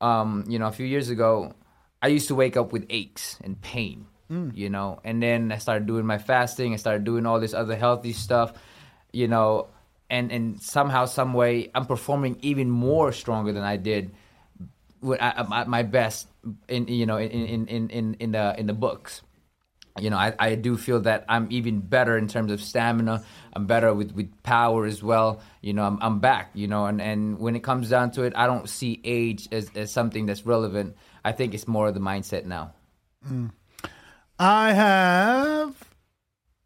um, 0.00 0.44
you 0.48 0.58
know, 0.58 0.66
a 0.66 0.72
few 0.72 0.86
years 0.86 1.10
ago, 1.10 1.54
I 2.00 2.08
used 2.08 2.28
to 2.28 2.34
wake 2.34 2.56
up 2.56 2.72
with 2.72 2.86
aches 2.90 3.38
and 3.42 3.60
pain. 3.60 4.06
Mm. 4.30 4.56
You 4.56 4.70
know, 4.70 5.00
and 5.04 5.22
then 5.22 5.52
I 5.52 5.58
started 5.58 5.86
doing 5.86 6.06
my 6.06 6.18
fasting. 6.18 6.72
I 6.72 6.76
started 6.76 7.04
doing 7.04 7.26
all 7.26 7.38
this 7.38 7.54
other 7.54 7.76
healthy 7.76 8.12
stuff. 8.12 8.52
You 9.12 9.28
know, 9.28 9.68
and 10.08 10.32
and 10.32 10.60
somehow, 10.60 11.04
some 11.06 11.34
way, 11.34 11.70
I'm 11.74 11.86
performing 11.86 12.38
even 12.42 12.70
more 12.70 13.12
stronger 13.12 13.52
than 13.52 13.62
I 13.62 13.76
did 13.76 14.12
when 15.02 15.18
I, 15.20 15.64
my 15.66 15.82
best 15.82 16.28
in 16.68 16.88
you 16.88 17.04
know 17.06 17.18
in 17.18 17.30
in 17.30 17.88
in 17.90 18.14
in, 18.14 18.32
the 18.32 18.54
in 18.58 18.66
the 18.66 18.72
books 18.72 19.22
you 20.00 20.08
know, 20.08 20.16
I, 20.16 20.32
I 20.38 20.54
do 20.54 20.76
feel 20.76 21.00
that 21.00 21.24
I'm 21.28 21.48
even 21.50 21.80
better 21.80 22.16
in 22.16 22.26
terms 22.26 22.50
of 22.50 22.62
stamina. 22.62 23.24
I'm 23.52 23.66
better 23.66 23.92
with, 23.92 24.12
with 24.12 24.42
power 24.42 24.86
as 24.86 25.02
well. 25.02 25.42
You 25.60 25.74
know, 25.74 25.84
I'm, 25.84 25.98
I'm 26.00 26.18
back, 26.18 26.50
you 26.54 26.66
know, 26.66 26.86
and, 26.86 27.00
and 27.00 27.38
when 27.38 27.56
it 27.56 27.62
comes 27.62 27.90
down 27.90 28.10
to 28.12 28.22
it, 28.22 28.32
I 28.34 28.46
don't 28.46 28.68
see 28.68 29.00
age 29.04 29.48
as, 29.52 29.70
as 29.74 29.90
something 29.90 30.26
that's 30.26 30.46
relevant. 30.46 30.96
I 31.24 31.32
think 31.32 31.52
it's 31.52 31.68
more 31.68 31.88
of 31.88 31.94
the 31.94 32.00
mindset 32.00 32.46
now. 32.46 32.72
Mm. 33.28 33.50
I 34.38 34.72
have 34.72 35.76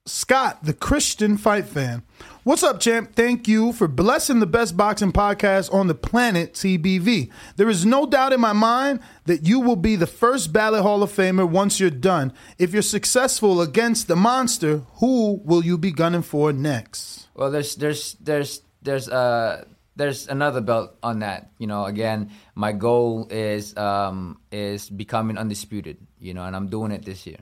Scott, 0.07 0.63
the 0.63 0.73
Christian 0.73 1.37
fight 1.37 1.67
fan. 1.67 2.05
What's 2.45 2.63
up, 2.63 2.79
champ? 2.79 3.17
Thank 3.17 3.49
you 3.49 3.73
for 3.73 3.89
blessing 3.89 4.39
the 4.39 4.47
best 4.47 4.77
boxing 4.77 5.11
podcast 5.11 5.75
on 5.75 5.89
the 5.89 5.97
planet, 5.97 6.55
TBV. 6.55 7.29
There 7.57 7.69
is 7.69 7.85
no 7.85 8.07
doubt 8.07 8.33
in 8.33 8.41
my 8.41 8.53
mind 8.53 9.01
that 9.25 9.49
you 9.49 9.59
will 9.59 9.75
be 9.75 9.97
the 9.97 10.07
first 10.07 10.53
ballot 10.53 10.83
Hall 10.83 11.03
of 11.03 11.11
Famer 11.11 11.49
once 11.49 11.81
you're 11.81 11.91
done. 11.91 12.33
If 12.57 12.73
you're 12.73 12.83
successful 12.83 13.61
against 13.61 14.07
the 14.07 14.15
monster, 14.15 14.83
who 15.01 15.41
will 15.45 15.65
you 15.65 15.77
be 15.77 15.91
gunning 15.91 16.23
for 16.23 16.53
next? 16.53 17.27
Well, 17.35 17.51
there's 17.51 17.75
there's 17.75 18.15
there's 18.21 18.63
there's 18.83 19.09
uh 19.09 19.65
there's 19.97 20.29
another 20.29 20.61
belt 20.61 20.95
on 21.03 21.19
that. 21.19 21.51
You 21.59 21.67
know, 21.67 21.85
again, 21.85 22.31
my 22.55 22.71
goal 22.71 23.27
is 23.29 23.77
um 23.77 24.39
is 24.53 24.89
becoming 24.89 25.37
undisputed. 25.37 25.97
You 26.21 26.33
know, 26.33 26.45
and 26.45 26.55
I'm 26.55 26.69
doing 26.69 26.93
it 26.93 27.05
this 27.05 27.27
year. 27.27 27.39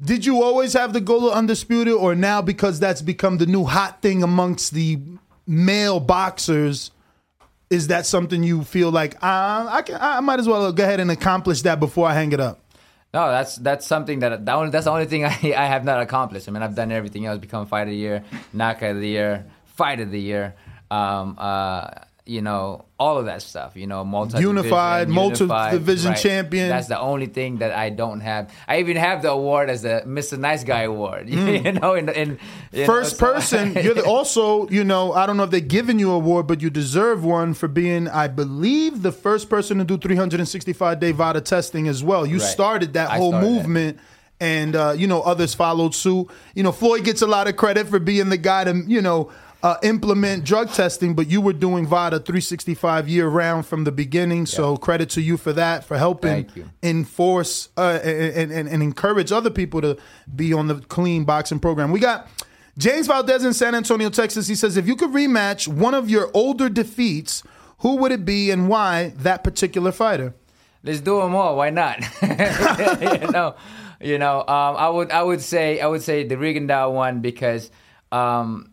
Did 0.00 0.26
you 0.26 0.42
always 0.42 0.74
have 0.74 0.92
the 0.92 1.00
goal 1.00 1.28
of 1.28 1.34
undisputed, 1.34 1.94
or 1.94 2.14
now 2.14 2.42
because 2.42 2.78
that's 2.78 3.00
become 3.00 3.38
the 3.38 3.46
new 3.46 3.64
hot 3.64 4.02
thing 4.02 4.22
amongst 4.22 4.74
the 4.74 5.00
male 5.46 6.00
boxers? 6.00 6.90
Is 7.70 7.88
that 7.88 8.04
something 8.04 8.42
you 8.42 8.62
feel 8.62 8.90
like 8.90 9.14
uh, 9.16 9.68
I 9.70 9.82
can? 9.82 9.98
I 10.00 10.20
might 10.20 10.38
as 10.38 10.46
well 10.46 10.70
go 10.72 10.84
ahead 10.84 11.00
and 11.00 11.10
accomplish 11.10 11.62
that 11.62 11.80
before 11.80 12.06
I 12.06 12.12
hang 12.12 12.32
it 12.32 12.40
up. 12.40 12.60
No, 13.14 13.30
that's 13.30 13.56
that's 13.56 13.86
something 13.86 14.18
that, 14.18 14.44
that 14.44 14.54
only, 14.54 14.70
that's 14.70 14.84
the 14.84 14.90
only 14.90 15.06
thing 15.06 15.24
I, 15.24 15.30
I 15.56 15.66
have 15.66 15.84
not 15.84 16.02
accomplished. 16.02 16.46
I 16.48 16.52
mean, 16.52 16.62
I've 16.62 16.74
done 16.74 16.92
everything 16.92 17.24
else: 17.24 17.38
become 17.38 17.66
fight 17.66 17.82
of 17.82 17.88
the 17.88 17.96
year, 17.96 18.22
knockout 18.52 18.96
of 18.96 19.00
the 19.00 19.08
year, 19.08 19.46
fight 19.64 20.00
of 20.00 20.10
the 20.10 20.20
year. 20.20 20.54
Um, 20.90 21.36
uh, 21.38 21.88
you 22.28 22.42
know, 22.42 22.84
all 22.98 23.18
of 23.18 23.26
that 23.26 23.40
stuff. 23.40 23.76
You 23.76 23.86
know, 23.86 24.04
multi 24.04 24.40
Unified, 24.40 25.08
multi-division 25.08 26.14
champion. 26.16 26.68
That's 26.68 26.88
the 26.88 26.98
only 26.98 27.26
thing 27.26 27.58
that 27.58 27.72
I 27.72 27.90
don't 27.90 28.20
have. 28.20 28.52
I 28.66 28.80
even 28.80 28.96
have 28.96 29.22
the 29.22 29.30
award 29.30 29.70
as 29.70 29.82
the 29.82 30.02
Mr. 30.06 30.36
Nice 30.38 30.64
Guy 30.64 30.82
award. 30.82 31.28
Mm. 31.36 31.64
you 31.64 31.72
know, 31.72 31.94
in, 31.94 32.08
in 32.08 32.38
you 32.72 32.80
know, 32.80 32.86
First 32.86 33.18
so- 33.18 33.26
person, 33.32 33.74
you're 33.82 33.94
the, 33.94 34.04
also, 34.04 34.68
you 34.68 34.82
know, 34.84 35.12
I 35.12 35.26
don't 35.26 35.36
know 35.36 35.44
if 35.44 35.50
they're 35.50 35.60
giving 35.60 35.98
you 35.98 36.10
an 36.10 36.16
award, 36.16 36.46
but 36.46 36.60
you 36.62 36.70
deserve 36.70 37.24
one 37.24 37.54
for 37.54 37.68
being, 37.68 38.08
I 38.08 38.26
believe, 38.28 39.02
the 39.02 39.12
first 39.12 39.48
person 39.48 39.78
to 39.78 39.84
do 39.84 39.96
365 39.98 40.98
day 41.00 41.12
VADA 41.12 41.42
testing 41.42 41.86
as 41.88 42.02
well. 42.02 42.26
You 42.26 42.38
Right. 42.38 42.46
started 42.48 42.92
that 42.94 43.10
I 43.10 43.18
whole 43.18 43.30
started 43.32 43.46
that. 43.46 43.52
movement. 43.54 43.98
And 44.38 44.76
uh, 44.76 44.92
you 44.94 45.06
know 45.06 45.22
others 45.22 45.54
followed 45.54 45.94
suit. 45.94 46.28
You 46.54 46.62
know 46.62 46.70
Floyd 46.70 47.04
gets 47.04 47.22
a 47.22 47.26
lot 47.26 47.48
of 47.48 47.56
credit 47.56 47.86
for 47.88 47.98
being 47.98 48.28
the 48.28 48.36
guy 48.36 48.64
to 48.64 48.82
you 48.86 49.00
know 49.00 49.30
uh, 49.66 49.76
implement 49.82 50.44
drug 50.44 50.70
testing, 50.70 51.12
but 51.12 51.26
you 51.26 51.40
were 51.40 51.52
doing 51.52 51.88
VADA 51.88 52.20
365 52.20 53.08
year 53.08 53.26
round 53.26 53.66
from 53.66 53.82
the 53.82 53.90
beginning. 53.90 54.46
So 54.46 54.76
credit 54.76 55.10
to 55.10 55.20
you 55.20 55.36
for 55.36 55.52
that, 55.54 55.82
for 55.82 55.98
helping 55.98 56.48
enforce 56.84 57.70
uh, 57.76 57.98
and, 58.04 58.52
and, 58.52 58.68
and 58.68 58.80
encourage 58.80 59.32
other 59.32 59.50
people 59.50 59.80
to 59.80 59.98
be 60.32 60.52
on 60.52 60.68
the 60.68 60.76
clean 60.76 61.24
boxing 61.24 61.58
program. 61.58 61.90
We 61.90 61.98
got 61.98 62.28
James 62.78 63.08
Valdez 63.08 63.44
in 63.44 63.52
San 63.54 63.74
Antonio, 63.74 64.08
Texas. 64.08 64.46
He 64.46 64.54
says, 64.54 64.76
if 64.76 64.86
you 64.86 64.94
could 64.94 65.10
rematch 65.10 65.66
one 65.66 65.94
of 65.94 66.08
your 66.08 66.30
older 66.32 66.68
defeats, 66.68 67.42
who 67.78 67.96
would 67.96 68.12
it 68.12 68.24
be 68.24 68.52
and 68.52 68.68
why 68.68 69.14
that 69.16 69.42
particular 69.42 69.90
fighter? 69.90 70.32
Let's 70.84 71.00
do 71.00 71.20
them 71.20 71.34
all. 71.34 71.56
Why 71.56 71.70
not? 71.70 71.98
you 72.22 73.32
know, 73.32 73.56
you 74.00 74.18
know. 74.18 74.42
Um, 74.42 74.76
I 74.76 74.88
would, 74.88 75.10
I 75.10 75.24
would 75.24 75.40
say, 75.40 75.80
I 75.80 75.88
would 75.88 76.02
say 76.02 76.22
the 76.22 76.36
Rigondeaux 76.36 76.92
one 76.92 77.20
because 77.20 77.72
um, 78.12 78.70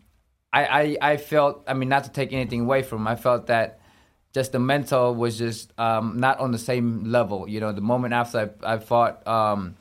I, 0.58 0.62
I, 0.80 0.96
I 1.12 1.16
felt. 1.16 1.64
I 1.66 1.74
mean, 1.74 1.88
not 1.88 2.04
to 2.04 2.10
take 2.10 2.32
anything 2.32 2.60
away 2.62 2.82
from, 2.82 2.98
him, 3.02 3.08
I 3.08 3.16
felt 3.16 3.46
that 3.48 3.80
just 4.32 4.52
the 4.52 4.58
mental 4.58 5.14
was 5.14 5.38
just 5.38 5.72
um, 5.78 6.18
not 6.18 6.38
on 6.40 6.50
the 6.52 6.58
same 6.70 7.04
level. 7.04 7.48
You 7.48 7.60
know, 7.60 7.72
the 7.72 7.80
moment 7.92 8.14
after 8.14 8.38
I, 8.62 8.74
I 8.74 8.78
fought 8.78 9.26
um, 9.26 9.76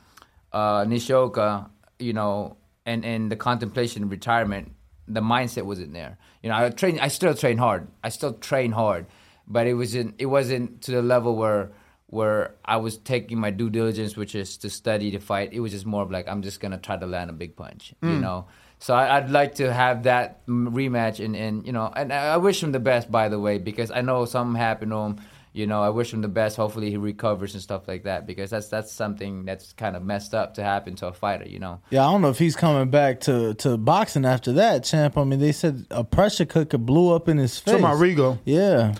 uh, 0.52 0.86
Nishioka, 0.88 1.70
you 2.00 2.14
know, 2.14 2.58
and 2.86 3.06
and 3.06 3.32
the 3.32 3.36
contemplation 3.36 4.04
of 4.04 4.12
retirement, 4.12 4.74
the 5.08 5.22
mindset 5.22 5.64
wasn't 5.64 5.94
there. 5.94 6.18
You 6.42 6.50
know, 6.50 6.56
I 6.58 6.70
train. 6.70 7.00
I 7.00 7.08
still 7.10 7.34
train 7.34 7.58
hard. 7.58 7.88
I 8.04 8.10
still 8.10 8.34
train 8.34 8.72
hard, 8.72 9.06
but 9.48 9.68
it 9.68 9.76
wasn't. 9.76 10.16
It 10.18 10.26
wasn't 10.28 10.82
to 10.84 10.92
the 10.92 11.02
level 11.02 11.36
where 11.36 11.72
where 12.08 12.54
I 12.66 12.78
was 12.78 12.98
taking 12.98 13.40
my 13.40 13.50
due 13.50 13.70
diligence, 13.72 14.16
which 14.16 14.36
is 14.36 14.58
to 14.58 14.70
study 14.70 15.10
to 15.12 15.20
fight. 15.20 15.50
It 15.54 15.62
was 15.62 15.72
just 15.72 15.86
more 15.86 16.04
of 16.04 16.12
like 16.12 16.28
I'm 16.28 16.42
just 16.44 16.60
gonna 16.60 16.78
try 16.78 16.98
to 16.98 17.06
land 17.08 17.30
a 17.30 17.34
big 17.34 17.56
punch. 17.56 17.94
You 18.02 18.18
Mm. 18.18 18.22
know. 18.22 18.46
So 18.84 18.94
I, 18.94 19.16
I'd 19.16 19.30
like 19.30 19.56
to 19.56 19.72
have 19.72 20.04
that 20.04 20.46
rematch, 20.46 21.24
and, 21.24 21.38
and 21.38 21.66
you 21.66 21.72
know, 21.72 21.90
and 21.96 22.12
I 22.12 22.34
I 22.34 22.38
wish 22.38 22.62
him 22.62 22.74
the 22.74 22.82
best, 22.82 23.10
by 23.10 23.30
the 23.30 23.40
way, 23.40 23.58
because 23.58 23.92
I 23.92 24.02
know 24.02 24.26
something 24.26 24.60
happened 24.60 24.92
to 24.92 24.98
him. 24.98 25.22
You 25.54 25.68
know, 25.68 25.82
I 25.82 25.88
wish 25.88 26.12
him 26.12 26.22
the 26.22 26.28
best. 26.28 26.58
Hopefully, 26.58 26.90
he 26.90 26.98
recovers 26.98 27.54
and 27.54 27.64
stuff 27.64 27.88
like 27.88 28.04
that, 28.04 28.28
because 28.28 28.50
that's 28.50 28.68
that's 28.68 28.92
something 28.92 29.46
that's 29.46 29.72
kind 29.72 29.96
of 29.96 30.04
messed 30.04 30.34
up 30.34 30.56
to 30.56 30.64
happen 30.64 30.96
to 30.96 31.08
a 31.08 31.14
fighter. 31.14 31.48
You 31.48 31.60
know. 31.60 31.80
Yeah, 31.92 32.06
I 32.06 32.12
don't 32.12 32.22
know 32.22 32.30
if 32.30 32.38
he's 32.38 32.58
coming 32.58 32.90
back 32.90 33.22
to, 33.22 33.54
to 33.54 33.78
boxing 33.78 34.26
after 34.26 34.52
that, 34.52 34.84
champ. 34.84 35.18
I 35.18 35.24
mean, 35.24 35.40
they 35.40 35.54
said 35.54 35.86
a 35.90 36.04
pressure 36.04 36.44
cooker 36.44 36.78
blew 36.78 37.16
up 37.16 37.30
in 37.30 37.38
his 37.38 37.58
face. 37.58 37.80
Talking 37.80 37.86
about 37.86 38.02
Rigo. 38.02 38.40
Yeah. 38.44 38.96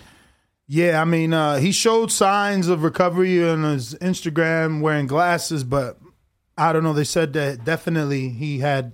Yeah, 0.66 0.98
I 0.98 1.04
mean, 1.04 1.34
uh, 1.34 1.56
he 1.56 1.72
showed 1.72 2.10
signs 2.10 2.68
of 2.68 2.84
recovery 2.84 3.46
on 3.46 3.64
his 3.64 3.94
Instagram 3.96 4.80
wearing 4.80 5.08
glasses, 5.08 5.62
but 5.62 5.98
I 6.56 6.72
don't 6.72 6.84
know. 6.84 6.94
They 6.94 7.04
said 7.04 7.34
that 7.34 7.66
definitely 7.66 8.30
he 8.30 8.60
had 8.60 8.92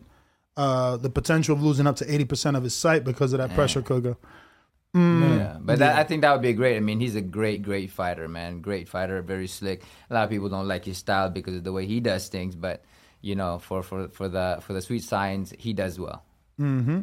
uh, 0.61 0.97
the 0.99 1.11
potential 1.11 1.55
of 1.57 1.63
losing 1.63 1.87
up 1.87 1.97
to 1.97 2.05
80% 2.05 2.57
of 2.57 2.63
his 2.63 2.75
sight 2.75 3.03
because 3.05 3.33
of 3.33 3.39
that 3.39 3.55
pressure 3.55 3.83
cooker. 3.83 4.17
Mm, 4.95 5.39
Yeah, 5.39 5.57
but 5.61 5.79
that, 5.79 5.97
I 5.97 6.05
think 6.05 6.23
that 6.23 6.33
would 6.33 6.43
be 6.43 6.53
great. 6.53 6.77
I 6.77 6.81
mean, 6.81 7.01
he's 7.01 7.15
a 7.15 7.21
great, 7.39 7.63
great 7.63 7.91
fighter, 7.91 8.29
man. 8.29 8.61
Great 8.61 8.89
fighter, 8.89 9.23
very 9.23 9.47
slick. 9.47 9.83
A 10.11 10.15
lot 10.15 10.25
of 10.25 10.31
people 10.31 10.49
don't 10.49 10.67
like 10.69 10.85
his 10.85 10.99
style 10.99 11.31
because 11.31 11.55
of 11.55 11.65
the 11.65 11.73
way 11.73 11.87
he 11.87 12.01
does 12.01 12.29
things, 12.29 12.55
but 12.57 12.85
you 13.23 13.35
know, 13.37 13.59
for 13.59 13.83
for 13.83 14.09
for 14.09 14.29
the 14.29 14.59
for 14.61 14.73
the 14.75 14.83
sweet 14.83 15.05
science, 15.05 15.53
he 15.59 15.73
does 15.73 15.99
well. 15.99 16.23
hmm 16.59 17.01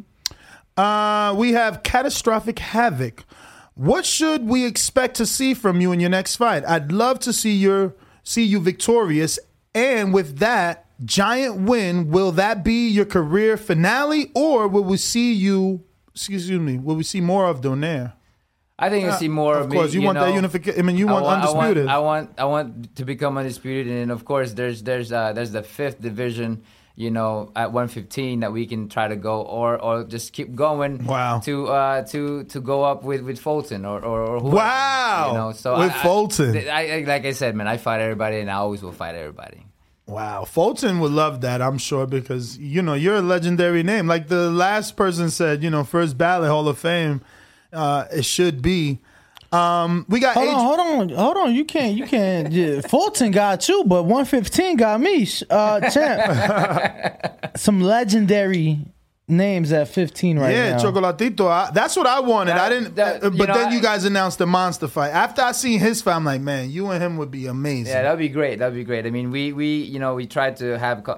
Uh, 0.76 1.34
we 1.38 1.54
have 1.54 1.82
catastrophic 1.84 2.60
havoc. 2.60 3.24
What 3.76 4.06
should 4.06 4.48
we 4.48 4.66
expect 4.66 5.16
to 5.18 5.26
see 5.26 5.54
from 5.54 5.82
you 5.82 5.92
in 5.92 6.00
your 6.00 6.10
next 6.10 6.36
fight? 6.36 6.64
I'd 6.66 6.92
love 6.92 7.20
to 7.20 7.32
see 7.34 7.56
your 7.56 7.94
see 8.24 8.44
you 8.44 8.60
victorious, 8.60 9.40
and 9.74 10.14
with 10.14 10.40
that 10.40 10.87
giant 11.06 11.62
win, 11.62 12.10
will 12.10 12.32
that 12.34 12.64
be 12.64 12.88
your 12.90 13.06
career 13.06 13.58
finale, 13.58 14.32
or 14.36 14.68
will 14.68 14.84
we 14.84 14.98
see 14.98 15.34
you? 15.34 15.84
Excuse 16.14 16.50
me. 16.52 16.78
Will 16.78 16.96
we 16.96 17.04
see 17.04 17.22
more 17.22 17.46
of 17.48 17.62
Donaire? 17.62 18.14
I 18.80 18.90
think 18.90 19.06
you'll 19.06 19.14
Uh, 19.14 19.18
see 19.18 19.28
more 19.28 19.58
of, 19.58 19.66
of 19.66 19.72
course, 19.72 19.94
me. 19.94 20.00
you 20.02 20.06
want 20.06 20.20
that 20.20 20.34
unification- 20.34 20.80
I 20.80 20.84
mean, 20.84 20.98
you 20.98 21.08
I 21.10 21.14
want 21.14 21.26
undisputed. 21.26 21.88
I 21.88 21.98
want, 22.00 22.30
I 22.38 22.44
want, 22.46 22.70
I 22.70 22.72
want 22.74 22.96
to 22.98 23.06
become 23.06 23.38
undisputed, 23.38 23.88
and 23.92 24.12
of 24.12 24.24
course, 24.26 24.54
there's 24.54 24.84
there's 24.84 25.12
uh, 25.12 25.34
there's 25.34 25.52
the 25.52 25.64
fifth 25.64 26.02
division. 26.02 26.62
You 27.00 27.12
know, 27.12 27.52
at 27.56 27.72
115 27.74 28.40
that 28.40 28.52
we 28.52 28.66
can 28.66 28.90
try 28.90 29.08
to 29.08 29.16
go, 29.16 29.42
or 29.42 29.80
or 29.80 30.04
just 30.04 30.34
keep 30.34 30.56
going. 30.56 31.06
Wow. 31.06 31.38
To 31.46 31.68
uh 31.68 32.02
to 32.06 32.44
to 32.46 32.60
go 32.60 32.84
up 32.84 33.04
with 33.04 33.22
with 33.22 33.38
Fulton 33.40 33.86
or 33.86 34.00
or, 34.04 34.22
or 34.26 34.40
whoever, 34.40 34.56
Wow. 34.56 35.28
You 35.30 35.38
know, 35.38 35.52
so 35.52 35.78
With 35.78 35.92
I- 35.94 36.02
Fulton. 36.02 36.58
I, 36.58 36.82
I, 37.02 37.04
like 37.06 37.24
I 37.26 37.34
said, 37.34 37.56
man, 37.56 37.68
I 37.68 37.78
fight 37.78 38.02
everybody, 38.02 38.40
and 38.40 38.50
I 38.50 38.56
always 38.56 38.82
will 38.82 38.94
fight 38.94 39.14
everybody. 39.14 39.67
Wow, 40.08 40.46
Fulton 40.46 41.00
would 41.02 41.12
love 41.12 41.42
that, 41.42 41.62
I'm 41.62 41.78
sure, 41.78 42.08
because 42.08 42.58
you 42.58 42.82
know 42.82 42.94
you're 42.94 43.18
a 43.18 43.22
legendary 43.22 43.84
name. 43.84 44.08
Like 44.08 44.30
the 44.30 44.50
last 44.50 44.96
person 44.96 45.30
said, 45.30 45.62
you 45.62 45.70
know, 45.70 45.84
first 45.84 46.18
ballot 46.18 46.50
Hall 46.50 46.68
of 46.70 46.80
Fame, 46.80 47.22
uh, 47.74 48.06
it 48.12 48.24
should 48.24 48.62
be. 48.62 49.00
Um, 49.52 50.06
we 50.08 50.22
got 50.22 50.34
Hold 50.36 50.48
on, 50.50 50.56
hold 50.56 50.80
on, 50.80 51.10
hold 51.18 51.38
on. 51.38 51.56
You 51.56 51.66
can't, 51.66 51.96
you 51.96 52.06
can't. 52.06 52.52
Yeah, 52.54 52.82
Fulton 52.82 53.32
got 53.32 53.68
you, 53.68 53.84
but 53.86 54.04
115 54.04 54.78
got 54.78 55.02
me. 55.02 55.28
Uh, 55.50 55.90
champ. 55.90 57.38
Some 57.58 57.82
legendary 57.82 58.86
names 59.30 59.74
at 59.74 59.90
15 59.90 60.40
right 60.40 60.54
yeah, 60.54 60.70
now. 60.72 60.84
Chocolatito. 60.84 61.48
I, 61.50 61.70
that's 61.72 61.96
what 61.98 62.08
I 62.08 62.22
wanted. 62.22 62.54
I 62.56 62.70
didn't, 62.70 62.96
that- 62.96 63.24
uh, 63.24 63.30
but 63.30 63.50
know, 63.50 63.54
then 63.54 63.68
I- 63.68 63.74
you 63.76 63.82
guys 63.82 64.06
announced 64.06 64.38
the 64.38 64.48
monster 64.48 64.88
fight. 64.88 65.10
After 65.12 65.42
I 65.42 65.52
seen 65.52 65.80
his 65.80 66.02
fight, 66.02 66.16
I'm 66.16 66.24
like, 66.24 66.40
man, 66.42 66.70
you 66.70 66.88
and 66.88 67.04
him 67.04 67.18
would 67.18 67.30
be 67.32 67.48
amazing. 67.48 67.88
Yeah, 67.94 68.04
that'd 68.04 68.20
be 68.20 68.30
great. 68.30 68.60
That'd 68.60 68.74
be 68.76 68.86
great. 68.86 69.06
I 69.06 69.10
mean, 69.10 69.30
we 69.32 69.52
we 69.52 69.82
you 69.84 70.00
know 70.00 70.16
we 70.16 70.28
tried 70.28 70.56
to 70.58 70.78
have 70.80 71.08
uh, 71.08 71.14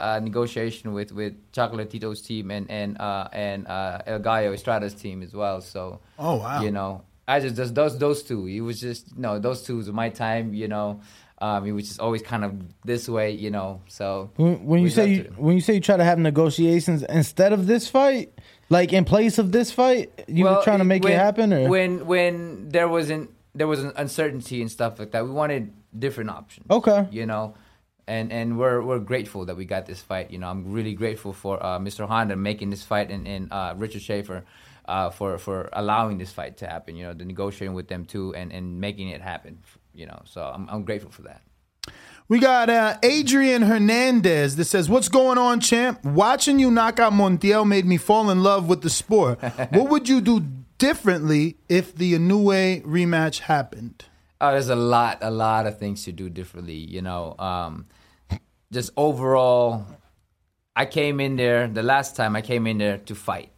a 0.00 0.20
negotiation 0.20 0.92
with 0.92 1.10
with 1.12 1.34
Chocolatito's 1.52 2.20
team 2.20 2.50
and 2.50 2.70
and 2.70 3.00
uh, 3.00 3.28
and 3.32 3.66
uh, 3.66 3.98
El 4.06 4.18
Gallo 4.18 4.52
Estrada's 4.52 4.94
team 4.94 5.22
as 5.22 5.32
well. 5.32 5.60
So 5.62 6.00
Oh, 6.18 6.36
wow. 6.36 6.62
you 6.62 6.70
know, 6.70 7.02
I 7.26 7.40
just 7.40 7.56
just 7.56 7.74
those 7.74 7.98
those 7.98 8.22
two. 8.22 8.46
It 8.46 8.60
was 8.60 8.78
just 8.78 9.16
no 9.16 9.38
those 9.38 9.62
two 9.62 9.78
was 9.78 9.90
my 9.90 10.10
time. 10.10 10.52
You 10.52 10.68
know, 10.68 11.00
um, 11.38 11.66
it 11.66 11.72
was 11.72 11.88
just 11.88 12.00
always 12.00 12.22
kind 12.22 12.44
of 12.44 12.54
this 12.84 13.08
way. 13.08 13.32
You 13.32 13.50
know, 13.50 13.82
so 13.88 14.30
When, 14.36 14.64
when 14.64 14.82
you 14.82 14.90
say 14.90 15.08
you, 15.08 15.34
when 15.36 15.54
you 15.54 15.60
say 15.60 15.74
you 15.74 15.80
try 15.80 15.96
to 15.96 16.04
have 16.04 16.18
negotiations 16.18 17.02
instead 17.02 17.52
of 17.52 17.66
this 17.66 17.88
fight, 17.88 18.32
like 18.70 18.92
in 18.92 19.04
place 19.04 19.38
of 19.38 19.52
this 19.52 19.72
fight, 19.72 20.24
you 20.28 20.44
were 20.44 20.60
trying 20.62 20.78
to 20.78 20.84
make 20.84 21.02
when, 21.04 21.12
it 21.12 21.16
happen, 21.16 21.52
or 21.52 21.68
when 21.68 22.06
when 22.06 22.68
there 22.68 22.88
wasn't 22.88 23.30
there 23.54 23.66
was 23.66 23.82
an 23.82 23.92
uncertainty 23.96 24.60
and 24.60 24.70
stuff 24.70 24.98
like 24.98 25.12
that, 25.12 25.24
we 25.24 25.30
wanted 25.30 25.72
different 25.96 26.30
options. 26.30 26.66
Okay. 26.70 27.06
you 27.10 27.26
know, 27.26 27.54
and 28.06 28.32
and 28.32 28.58
we're 28.58 28.82
we're 28.82 28.98
grateful 28.98 29.44
that 29.46 29.56
we 29.56 29.64
got 29.64 29.86
this 29.86 30.00
fight. 30.00 30.30
You 30.30 30.38
know, 30.38 30.48
I'm 30.48 30.72
really 30.72 30.94
grateful 30.94 31.32
for 31.32 31.62
uh, 31.64 31.78
Mr. 31.78 32.06
Honda 32.06 32.36
making 32.36 32.70
this 32.70 32.82
fight 32.82 33.10
and 33.10 33.26
and 33.26 33.52
uh, 33.52 33.74
Richard 33.76 34.02
Schaefer. 34.02 34.44
Uh, 34.86 35.08
for 35.08 35.38
for 35.38 35.70
allowing 35.72 36.18
this 36.18 36.30
fight 36.30 36.58
to 36.58 36.66
happen, 36.66 36.94
you 36.94 37.04
know, 37.04 37.14
the 37.14 37.24
negotiating 37.24 37.72
with 37.72 37.88
them 37.88 38.04
too, 38.04 38.34
and, 38.34 38.52
and 38.52 38.78
making 38.82 39.08
it 39.08 39.22
happen, 39.22 39.56
you 39.94 40.06
know. 40.06 40.20
So 40.24 40.42
I'm 40.42 40.68
I'm 40.68 40.84
grateful 40.84 41.10
for 41.10 41.22
that. 41.22 41.42
We 42.26 42.38
got 42.38 42.70
uh, 42.70 42.96
Adrian 43.02 43.62
Hernandez 43.62 44.56
that 44.56 44.64
says, 44.64 44.88
"What's 44.88 45.08
going 45.08 45.36
on, 45.38 45.60
champ? 45.60 46.02
Watching 46.04 46.58
you 46.58 46.70
knock 46.70 46.98
out 46.98 47.12
Montiel 47.12 47.66
made 47.66 47.84
me 47.84 47.96
fall 47.98 48.30
in 48.30 48.42
love 48.42 48.68
with 48.68 48.80
the 48.82 48.90
sport. 48.90 49.38
what 49.70 49.90
would 49.90 50.08
you 50.08 50.20
do 50.20 50.40
differently 50.78 51.56
if 51.68 51.94
the 51.94 52.14
Inoue 52.14 52.82
rematch 52.84 53.40
happened?" 53.40 54.06
Oh, 54.40 54.50
there's 54.52 54.68
a 54.68 54.76
lot, 54.76 55.18
a 55.22 55.30
lot 55.30 55.66
of 55.66 55.78
things 55.78 56.04
to 56.04 56.12
do 56.12 56.28
differently. 56.28 56.74
You 56.76 57.00
know, 57.02 57.34
um, 57.38 57.86
just 58.72 58.90
overall, 58.96 59.86
I 60.76 60.86
came 60.86 61.20
in 61.20 61.36
there 61.36 61.68
the 61.68 61.82
last 61.82 62.16
time 62.16 62.36
I 62.36 62.42
came 62.42 62.66
in 62.66 62.78
there 62.78 62.98
to 62.98 63.14
fight. 63.14 63.50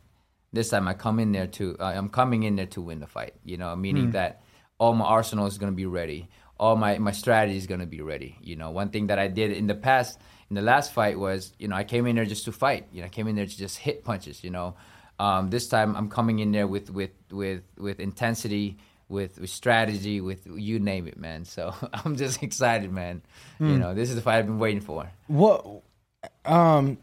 This 0.53 0.69
time 0.71 0.87
I 0.89 0.95
come 0.95 1.19
in 1.19 1.33
there 1.33 1.47
to, 1.49 1.77
uh, 1.81 1.85
I'm 1.97 2.09
coming 2.09 2.43
in 2.45 2.57
there 2.57 2.67
to 2.67 2.81
win 2.81 3.01
the 3.01 3.07
fight. 3.07 3.35
You 3.45 3.57
know, 3.57 3.75
meaning 3.77 4.09
Mm. 4.09 4.13
that 4.13 4.43
all 4.78 4.94
my 4.94 5.05
arsenal 5.05 5.47
is 5.47 5.59
going 5.59 5.73
to 5.73 5.77
be 5.77 5.86
ready. 5.86 6.28
All 6.59 6.77
my 6.77 6.98
my 6.98 7.12
strategy 7.12 7.57
is 7.57 7.66
going 7.66 7.81
to 7.81 7.86
be 7.86 8.01
ready. 8.01 8.36
You 8.43 8.57
know, 8.57 8.70
one 8.70 8.89
thing 8.90 9.09
that 9.09 9.19
I 9.19 9.28
did 9.28 9.53
in 9.53 9.66
the 9.66 9.74
past, 9.74 10.19
in 10.51 10.57
the 10.57 10.62
last 10.62 10.93
fight 10.93 11.19
was, 11.19 11.53
you 11.59 11.69
know, 11.69 11.77
I 11.77 11.85
came 11.85 12.07
in 12.07 12.16
there 12.16 12.24
just 12.24 12.44
to 12.47 12.53
fight. 12.53 12.86
You 12.93 13.01
know, 13.01 13.07
I 13.07 13.11
came 13.11 13.28
in 13.28 13.36
there 13.36 13.47
to 13.47 13.57
just 13.59 13.78
hit 13.78 14.05
punches. 14.05 14.43
You 14.43 14.51
know, 14.51 14.74
um, 15.19 15.51
this 15.51 15.69
time 15.69 15.94
I'm 15.97 16.09
coming 16.09 16.39
in 16.39 16.53
there 16.53 16.66
with 16.66 16.90
with 16.90 17.11
with 17.31 17.62
with 17.77 18.01
intensity, 18.01 18.78
with, 19.09 19.39
with 19.39 19.51
strategy, 19.51 20.20
with 20.23 20.47
you 20.47 20.78
name 20.78 21.07
it, 21.07 21.19
man. 21.19 21.44
So 21.44 21.74
I'm 21.93 22.16
just 22.16 22.43
excited, 22.48 22.90
man. 22.90 23.23
You 23.61 23.66
Mm. 23.66 23.78
know, 23.81 23.94
this 23.94 24.09
is 24.09 24.15
the 24.15 24.23
fight 24.23 24.39
I've 24.39 24.47
been 24.47 24.59
waiting 24.59 24.81
for. 24.81 25.11
What 25.27 25.82
um 26.44 26.98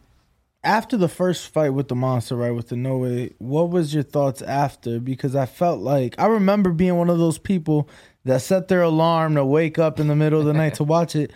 after 0.64 0.96
the 0.96 1.08
first 1.08 1.48
fight 1.48 1.70
with 1.70 1.88
the 1.88 1.94
monster, 1.94 2.36
right, 2.36 2.50
with 2.50 2.68
the 2.68 2.76
no 2.76 2.98
way, 2.98 3.30
what 3.38 3.70
was 3.70 3.94
your 3.94 4.02
thoughts 4.02 4.42
after? 4.42 4.98
Because 4.98 5.36
I 5.36 5.46
felt 5.46 5.80
like 5.80 6.14
I 6.18 6.26
remember 6.26 6.70
being 6.70 6.96
one 6.96 7.10
of 7.10 7.18
those 7.18 7.38
people 7.38 7.88
that 8.24 8.40
set 8.40 8.68
their 8.68 8.82
alarm 8.82 9.34
to 9.34 9.44
wake 9.44 9.78
up 9.78 10.00
in 10.00 10.08
the 10.08 10.16
middle 10.16 10.40
of 10.40 10.46
the 10.46 10.54
night 10.54 10.74
to 10.74 10.84
watch 10.84 11.14
it. 11.14 11.32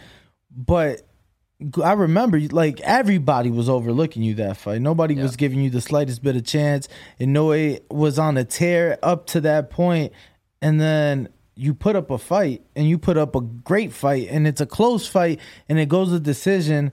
But 0.51 1.03
I 1.83 1.93
remember 1.93 2.41
like 2.41 2.81
everybody 2.81 3.51
was 3.51 3.69
overlooking 3.69 4.23
you 4.23 4.35
that 4.35 4.57
fight. 4.57 4.81
Nobody 4.81 5.15
was 5.17 5.37
giving 5.37 5.61
you 5.61 5.71
the 5.71 5.81
slightest 5.81 6.23
bit 6.23 6.37
of 6.37 6.45
chance. 6.45 6.89
And 7.19 7.33
Noe 7.33 7.79
was 7.91 8.19
on 8.19 8.37
a 8.37 8.45
tear 8.45 8.99
up 9.03 9.27
to 9.27 9.41
that 9.43 9.71
point, 9.71 10.13
and 10.63 10.81
then 10.81 11.29
you 11.59 11.75
put 11.75 11.97
up 11.97 12.11
a 12.11 12.19
fight 12.19 12.63
and 12.77 12.89
you 12.89 12.97
put 12.99 13.17
up 13.17 13.35
a 13.35 13.41
great 13.41 13.93
fight 13.93 14.29
and 14.31 14.47
it's 14.47 14.61
a 14.61 14.67
close 14.67 15.09
fight 15.09 15.41
and 15.69 15.77
it 15.79 15.89
goes 15.89 16.11
to 16.11 16.21
decision. 16.21 16.93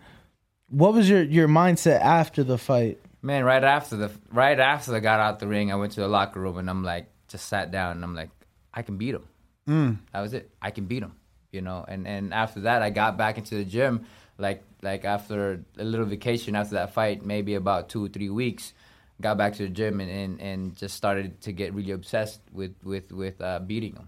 What 0.69 0.93
was 0.93 1.09
your, 1.09 1.23
your 1.23 1.47
mindset 1.47 2.01
after 2.01 2.43
the 2.43 2.57
fight? 2.57 2.99
Man, 3.21 3.43
right 3.43 3.63
after 3.63 3.95
the 3.95 4.11
right 4.31 4.59
after 4.59 4.95
I 4.95 4.99
got 4.99 5.19
out 5.19 5.39
the 5.39 5.47
ring, 5.47 5.71
I 5.71 5.75
went 5.75 5.93
to 5.93 6.01
the 6.01 6.07
locker 6.07 6.39
room 6.39 6.57
and 6.57 6.69
I'm 6.69 6.83
like, 6.83 7.07
just 7.27 7.47
sat 7.47 7.71
down 7.71 7.93
and 7.93 8.03
I'm 8.03 8.15
like, 8.15 8.29
I 8.73 8.81
can 8.81 8.97
beat 8.97 9.15
him. 9.15 9.27
Mm. 9.67 9.97
That 10.13 10.21
was 10.21 10.33
it. 10.33 10.51
I 10.61 10.71
can 10.71 10.85
beat 10.85 11.01
him. 11.01 11.13
You 11.51 11.61
know, 11.61 11.85
and 11.87 12.07
and 12.07 12.33
after 12.33 12.61
that, 12.61 12.81
I 12.81 12.89
got 12.89 13.17
back 13.17 13.37
into 13.37 13.55
the 13.55 13.65
gym. 13.65 14.05
Like 14.37 14.63
like 14.81 15.05
after 15.05 15.63
a 15.77 15.83
little 15.83 16.05
vacation 16.05 16.55
after 16.55 16.75
that 16.75 16.93
fight, 16.93 17.25
maybe 17.25 17.55
about 17.55 17.89
two 17.89 18.05
or 18.05 18.09
three 18.09 18.29
weeks, 18.29 18.73
got 19.21 19.37
back 19.37 19.53
to 19.55 19.63
the 19.63 19.69
gym 19.69 20.01
and 20.01 20.11
and, 20.11 20.41
and 20.41 20.75
just 20.75 20.95
started 20.95 21.41
to 21.41 21.51
get 21.51 21.73
really 21.73 21.91
obsessed 21.91 22.41
with 22.51 22.75
with 22.83 23.11
with 23.11 23.41
uh, 23.41 23.59
beating 23.59 23.95
him. 23.95 24.07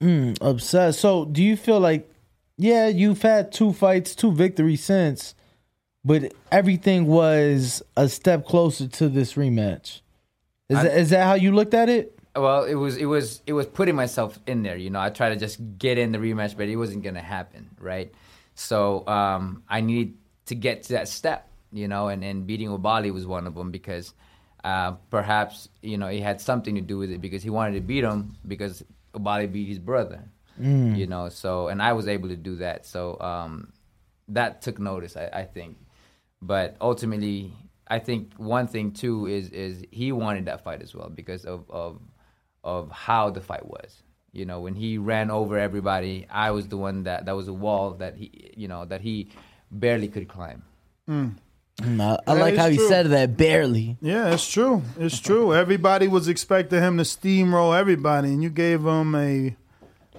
Mm, 0.00 0.38
obsessed. 0.40 1.00
So, 1.00 1.24
do 1.24 1.42
you 1.42 1.56
feel 1.56 1.80
like, 1.80 2.10
yeah, 2.56 2.88
you've 2.88 3.22
had 3.22 3.52
two 3.52 3.72
fights, 3.72 4.14
two 4.14 4.32
victories 4.32 4.84
since, 4.84 5.34
but 6.04 6.32
everything 6.52 7.06
was 7.06 7.82
a 7.96 8.08
step 8.08 8.46
closer 8.46 8.86
to 8.86 9.08
this 9.08 9.34
rematch? 9.34 10.00
Is 10.68 10.82
that, 10.82 10.96
is 10.96 11.10
that 11.10 11.24
how 11.24 11.34
you 11.34 11.52
looked 11.52 11.74
at 11.74 11.88
it? 11.88 12.18
Well, 12.36 12.64
it 12.64 12.74
was 12.74 12.96
it 12.96 13.04
was 13.04 13.42
it 13.46 13.52
was 13.52 13.66
putting 13.66 13.94
myself 13.94 14.40
in 14.46 14.62
there. 14.62 14.76
You 14.76 14.90
know, 14.90 15.00
I 15.00 15.10
tried 15.10 15.30
to 15.30 15.36
just 15.36 15.60
get 15.78 15.98
in 15.98 16.10
the 16.10 16.18
rematch, 16.18 16.56
but 16.56 16.68
it 16.68 16.76
wasn't 16.76 17.04
gonna 17.04 17.22
happen, 17.22 17.70
right? 17.78 18.12
So 18.54 19.06
um, 19.06 19.62
I 19.68 19.80
needed 19.80 20.14
to 20.46 20.54
get 20.54 20.82
to 20.84 20.94
that 20.94 21.08
step, 21.08 21.48
you 21.72 21.86
know, 21.86 22.08
and, 22.08 22.24
and 22.24 22.46
beating 22.46 22.68
Oubaali 22.68 23.12
was 23.12 23.26
one 23.26 23.46
of 23.46 23.54
them 23.54 23.70
because 23.70 24.14
uh, 24.64 24.92
perhaps 25.10 25.68
you 25.82 25.96
know 25.96 26.06
it 26.08 26.22
had 26.22 26.40
something 26.40 26.74
to 26.74 26.80
do 26.80 26.98
with 26.98 27.10
it 27.10 27.20
because 27.20 27.42
he 27.42 27.50
wanted 27.50 27.74
to 27.74 27.80
beat 27.80 28.02
him 28.02 28.36
because 28.48 28.82
Oubaali 29.14 29.50
beat 29.50 29.68
his 29.68 29.78
brother, 29.78 30.24
Mm. 30.60 30.96
you 30.96 31.06
know. 31.06 31.28
So 31.28 31.68
and 31.68 31.82
I 31.82 31.92
was 31.92 32.06
able 32.08 32.28
to 32.28 32.36
do 32.36 32.56
that, 32.56 32.86
so 32.86 33.18
um, 33.20 33.72
that 34.28 34.62
took 34.62 34.78
notice, 34.78 35.16
I, 35.16 35.28
I 35.32 35.44
think. 35.44 35.76
But 36.42 36.76
ultimately, 36.80 37.52
I 37.88 37.98
think 37.98 38.32
one 38.36 38.66
thing 38.66 38.92
too 38.92 39.26
is 39.26 39.48
is 39.50 39.84
he 39.90 40.12
wanted 40.12 40.44
that 40.46 40.62
fight 40.64 40.82
as 40.82 40.94
well 40.94 41.08
because 41.08 41.44
of 41.44 41.68
of 41.70 42.00
of 42.62 42.90
how 42.90 43.30
the 43.30 43.40
fight 43.40 43.66
was. 43.66 44.02
You 44.32 44.44
know, 44.44 44.60
when 44.60 44.74
he 44.74 44.98
ran 44.98 45.30
over 45.30 45.58
everybody, 45.58 46.26
I 46.30 46.50
was 46.50 46.68
the 46.68 46.76
one 46.76 47.04
that 47.04 47.26
that 47.26 47.36
was 47.36 47.48
a 47.48 47.52
wall 47.52 47.92
that 47.94 48.16
he 48.16 48.52
you 48.56 48.68
know 48.68 48.84
that 48.84 49.00
he 49.00 49.28
barely 49.70 50.08
could 50.08 50.28
climb. 50.28 50.62
Mm. 51.08 51.36
Mm, 51.78 52.00
I, 52.00 52.30
I 52.30 52.34
That 52.34 52.40
like 52.40 52.54
is 52.54 52.60
how 52.60 52.68
he 52.68 52.76
true. 52.76 52.88
said 52.88 53.06
that 53.08 53.36
barely. 53.36 53.96
Yeah, 54.00 54.32
it's 54.32 54.48
true. 54.48 54.82
It's 54.98 55.18
true. 55.18 55.52
Everybody 55.54 56.06
was 56.06 56.28
expecting 56.28 56.80
him 56.80 56.98
to 56.98 57.02
steamroll 57.02 57.76
everybody, 57.78 58.28
and 58.28 58.42
you 58.44 58.48
gave 58.50 58.84
him 58.86 59.14
a 59.16 59.56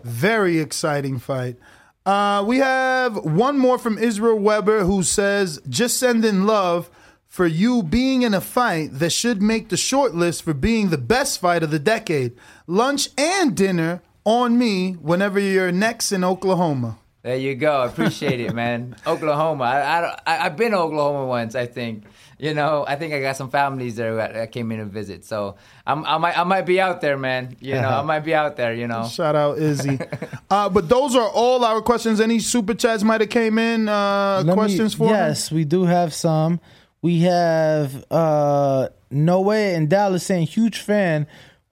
very 0.05 0.59
exciting 0.59 1.19
fight. 1.19 1.57
Uh, 2.05 2.43
we 2.45 2.59
have 2.59 3.17
one 3.17 3.57
more 3.57 3.79
from 3.79 3.97
Israel 3.97 4.37
Weber 4.37 4.83
who 4.83 5.01
says, 5.01 5.59
just 5.67 5.97
sending 5.97 6.43
love 6.43 6.89
for 7.25 7.47
you 7.47 7.81
being 7.81 8.21
in 8.21 8.33
a 8.33 8.39
fight 8.39 8.89
that 8.93 9.09
should 9.09 9.41
make 9.41 9.69
the 9.69 9.77
short 9.77 10.13
list 10.13 10.43
for 10.43 10.53
being 10.53 10.89
the 10.89 10.97
best 10.97 11.41
fight 11.41 11.63
of 11.63 11.71
the 11.71 11.79
decade. 11.79 12.33
Lunch 12.67 13.09
and 13.17 13.57
dinner 13.57 14.03
on 14.23 14.57
me 14.57 14.93
whenever 14.93 15.39
you're 15.39 15.71
next 15.71 16.11
in 16.11 16.23
Oklahoma. 16.23 16.97
There 17.25 17.37
you 17.37 17.55
go. 17.55 17.81
I 17.81 17.87
appreciate 17.87 18.39
it, 18.39 18.53
man. 18.53 18.95
Oklahoma. 19.07 19.63
I, 19.63 19.79
I, 19.79 20.19
I, 20.27 20.45
I've 20.45 20.55
been 20.55 20.73
to 20.73 20.77
Oklahoma 20.77 21.25
once. 21.25 21.55
I 21.55 21.65
think. 21.65 22.03
You 22.37 22.53
know, 22.53 22.85
I 22.87 22.97
think 22.97 23.15
I 23.15 23.21
got 23.21 23.35
some 23.35 23.49
families 23.49 23.95
there 23.95 24.17
that 24.17 24.35
that 24.35 24.51
came 24.51 24.71
in 24.71 24.77
to 24.77 24.85
visit. 24.85 25.25
So 25.25 25.55
I'm, 25.87 26.05
I 26.05 26.19
might 26.19 26.37
I 26.37 26.43
might 26.43 26.67
be 26.67 26.79
out 26.79 27.01
there, 27.01 27.17
man. 27.17 27.57
You 27.59 27.73
know, 27.73 27.89
I 27.89 28.03
might 28.03 28.19
be 28.19 28.35
out 28.35 28.57
there. 28.57 28.75
You 28.75 28.87
know. 28.87 29.07
Shout 29.07 29.35
out 29.35 29.57
Izzy. 29.57 29.97
uh, 30.51 30.69
but 30.69 30.87
those 30.87 31.15
are 31.15 31.27
all 31.27 31.65
our 31.65 31.81
questions. 31.81 32.21
Any 32.21 32.37
super 32.37 32.75
chats 32.75 33.01
might 33.01 33.21
have 33.21 33.31
came 33.31 33.57
in. 33.57 33.89
Uh, 33.89 34.43
Let 34.45 34.45
me- 34.45 34.53
questions 34.53 34.93
for 34.93 35.07
him? 35.07 35.15
Yes, 35.15 35.51
we 35.51 35.65
do 35.65 35.85
have 35.85 36.13
some. 36.13 36.59
We 37.01 37.21
have 37.21 38.05
uh 38.11 38.89
Noe 39.09 39.51
and 39.51 39.89
Dallas 39.89 40.23
saying 40.23 40.45
huge 40.45 40.77
fan 40.77 41.25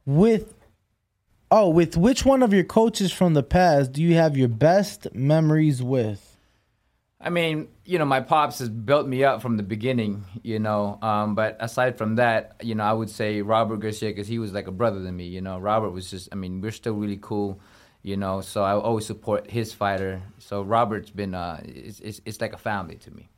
with 0.04 0.53
oh, 1.54 1.70
with 1.70 1.96
which 1.96 2.26
one 2.26 2.42
of 2.42 2.52
your 2.52 2.64
coaches 2.64 3.12
from 3.12 3.36
the 3.36 3.44
past 3.44 3.92
do 3.92 4.02
you 4.02 4.16
have 4.16 4.36
your 4.36 4.48
best 4.48 5.14
memories 5.14 5.84
with? 5.84 6.36
I 7.22 7.30
mean, 7.30 7.68
you 7.86 8.00
know, 8.00 8.06
my 8.06 8.22
pops 8.22 8.58
has 8.58 8.70
built 8.70 9.08
me 9.08 9.24
up 9.24 9.42
from 9.42 9.58
the 9.58 9.64
beginning, 9.64 10.26
you 10.42 10.58
know. 10.58 10.98
Um, 11.02 11.36
but 11.36 11.56
aside 11.60 11.96
from 11.98 12.16
that, 12.16 12.56
you 12.64 12.74
know, 12.74 12.84
I 12.84 12.92
would 12.92 13.10
say 13.10 13.44
Robert 13.44 13.78
Garcia 13.78 14.10
because 14.10 14.28
he 14.28 14.40
was 14.40 14.52
like 14.52 14.68
a 14.68 14.72
brother 14.72 15.02
to 15.04 15.12
me, 15.12 15.26
you 15.26 15.42
know. 15.42 15.60
Robert 15.60 15.92
was 15.92 16.10
just, 16.10 16.28
I 16.32 16.36
mean, 16.36 16.60
we're 16.60 16.72
still 16.72 16.96
really 16.96 17.20
cool, 17.22 17.62
you 18.02 18.18
know. 18.18 18.42
So 18.42 18.64
I 18.64 18.74
always 18.74 19.06
support 19.06 19.50
his 19.50 19.72
fighter. 19.74 20.24
So 20.40 20.64
Robert's 20.64 21.12
been, 21.12 21.36
uh, 21.36 21.62
it's, 21.64 22.00
it's, 22.00 22.20
it's 22.26 22.42
like 22.42 22.54
a 22.54 22.58
family 22.58 22.96
to 22.96 23.12
me. 23.12 23.30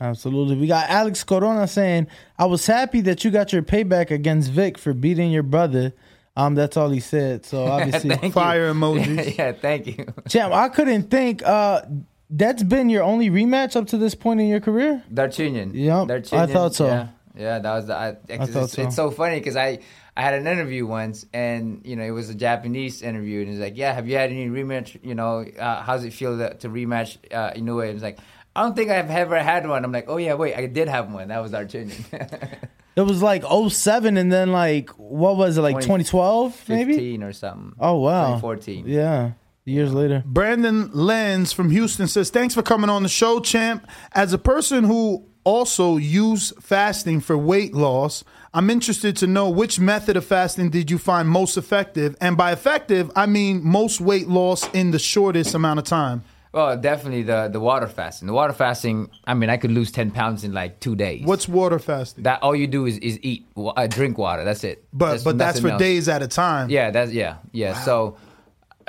Absolutely. 0.00 0.56
We 0.56 0.68
got 0.68 0.88
Alex 0.88 1.24
Corona 1.24 1.66
saying, 1.66 2.06
I 2.38 2.46
was 2.46 2.64
happy 2.64 3.00
that 3.02 3.24
you 3.24 3.32
got 3.32 3.52
your 3.52 3.62
payback 3.62 4.12
against 4.12 4.52
Vic 4.52 4.78
for 4.78 4.94
beating 4.94 5.32
your 5.32 5.42
brother. 5.42 5.92
Um, 6.36 6.54
that's 6.54 6.76
all 6.76 6.90
he 6.90 7.00
said. 7.00 7.44
So 7.44 7.66
obviously 7.66 8.30
fire 8.30 8.72
you. 8.72 8.74
yeah, 9.38 9.52
thank 9.52 9.86
you. 9.86 10.06
Champ, 10.28 10.54
I 10.54 10.68
couldn't 10.68 11.10
think 11.10 11.42
uh 11.42 11.82
that's 12.30 12.62
been 12.62 12.88
your 12.88 13.02
only 13.02 13.28
rematch 13.28 13.76
up 13.76 13.88
to 13.88 13.98
this 13.98 14.14
point 14.14 14.40
in 14.40 14.46
your 14.46 14.60
career? 14.60 15.02
Darchinyan. 15.12 15.72
Yep, 15.74 16.32
I 16.32 16.46
thought 16.46 16.74
so. 16.74 16.86
Yeah, 16.86 17.08
yeah 17.36 17.58
that 17.58 17.74
was 17.74 17.86
the. 17.86 17.96
I, 17.96 18.16
it's, 18.28 18.52
thought 18.52 18.64
it's, 18.64 18.72
so. 18.74 18.82
it's 18.82 18.96
so 18.96 19.10
funny 19.10 19.38
because 19.38 19.56
I 19.56 19.80
I 20.16 20.22
had 20.22 20.34
an 20.34 20.46
interview 20.46 20.86
once 20.86 21.26
and 21.32 21.82
you 21.84 21.96
know 21.96 22.04
it 22.04 22.10
was 22.10 22.30
a 22.30 22.34
Japanese 22.34 23.02
interview 23.02 23.40
and 23.40 23.50
he's 23.50 23.58
like, 23.58 23.76
yeah, 23.76 23.92
have 23.92 24.08
you 24.08 24.16
had 24.16 24.30
any 24.30 24.48
rematch? 24.48 24.98
You 25.04 25.14
know, 25.14 25.44
uh, 25.58 25.82
how's 25.82 26.04
it 26.04 26.12
feel 26.12 26.38
to, 26.38 26.54
to 26.54 26.68
rematch 26.68 27.18
uh, 27.32 27.52
Inoue? 27.52 27.86
And 27.86 27.94
it's 27.94 28.02
like, 28.02 28.18
I 28.60 28.64
don't 28.64 28.76
think 28.76 28.90
I've 28.90 29.08
ever 29.08 29.42
had 29.42 29.66
one. 29.66 29.86
I'm 29.86 29.92
like, 29.92 30.04
oh 30.08 30.18
yeah, 30.18 30.34
wait, 30.34 30.54
I 30.54 30.66
did 30.66 30.86
have 30.86 31.10
one. 31.10 31.28
That 31.28 31.38
was 31.38 31.54
our 31.54 31.64
Darchinyan. 31.64 32.58
It 32.96 33.02
was 33.02 33.22
like 33.22 33.44
07 33.44 34.16
and 34.18 34.30
then 34.30 34.52
like 34.52 34.90
what 34.90 35.36
was 35.36 35.56
it 35.56 35.62
like 35.62 35.76
2012 35.76 36.68
maybe? 36.68 36.92
15 36.92 37.22
or 37.22 37.32
something. 37.32 37.72
Oh 37.78 38.00
wow. 38.00 38.34
2014. 38.34 38.86
Yeah. 38.86 39.30
Years 39.64 39.94
later. 39.94 40.22
Brandon 40.26 40.90
Lenz 40.92 41.52
from 41.52 41.70
Houston 41.70 42.08
says, 42.08 42.28
Thanks 42.28 42.52
for 42.52 42.62
coming 42.62 42.90
on 42.90 43.02
the 43.02 43.08
show, 43.08 43.40
champ. 43.40 43.86
As 44.12 44.34
a 44.34 44.38
person 44.38 44.84
who 44.84 45.24
also 45.44 45.96
used 45.96 46.62
fasting 46.62 47.20
for 47.20 47.38
weight 47.38 47.72
loss, 47.72 48.24
I'm 48.52 48.68
interested 48.68 49.16
to 49.18 49.26
know 49.26 49.48
which 49.48 49.80
method 49.80 50.16
of 50.18 50.26
fasting 50.26 50.68
did 50.68 50.90
you 50.90 50.98
find 50.98 51.28
most 51.28 51.56
effective? 51.56 52.16
And 52.20 52.36
by 52.36 52.52
effective, 52.52 53.10
I 53.16 53.24
mean 53.24 53.64
most 53.64 54.00
weight 54.00 54.28
loss 54.28 54.68
in 54.74 54.90
the 54.90 54.98
shortest 54.98 55.54
amount 55.54 55.78
of 55.78 55.86
time. 55.86 56.24
Well, 56.52 56.76
definitely 56.76 57.22
the 57.22 57.48
the 57.48 57.60
water 57.60 57.86
fasting. 57.86 58.26
The 58.26 58.32
water 58.32 58.52
fasting. 58.52 59.08
I 59.24 59.34
mean, 59.34 59.50
I 59.50 59.56
could 59.56 59.70
lose 59.70 59.92
ten 59.92 60.10
pounds 60.10 60.42
in 60.42 60.52
like 60.52 60.80
two 60.80 60.96
days. 60.96 61.24
What's 61.24 61.48
water 61.48 61.78
fasting? 61.78 62.24
That 62.24 62.42
all 62.42 62.56
you 62.56 62.66
do 62.66 62.86
is, 62.86 62.98
is 62.98 63.20
eat, 63.22 63.46
uh, 63.56 63.86
drink 63.86 64.18
water. 64.18 64.42
That's 64.44 64.64
it. 64.64 64.84
But 64.92 65.10
There's 65.10 65.24
but 65.24 65.38
that's 65.38 65.60
for 65.60 65.68
else. 65.70 65.78
days 65.78 66.08
at 66.08 66.22
a 66.22 66.28
time. 66.28 66.68
Yeah, 66.68 66.90
that's 66.90 67.12
yeah, 67.12 67.36
yeah. 67.52 67.74
So 67.74 68.16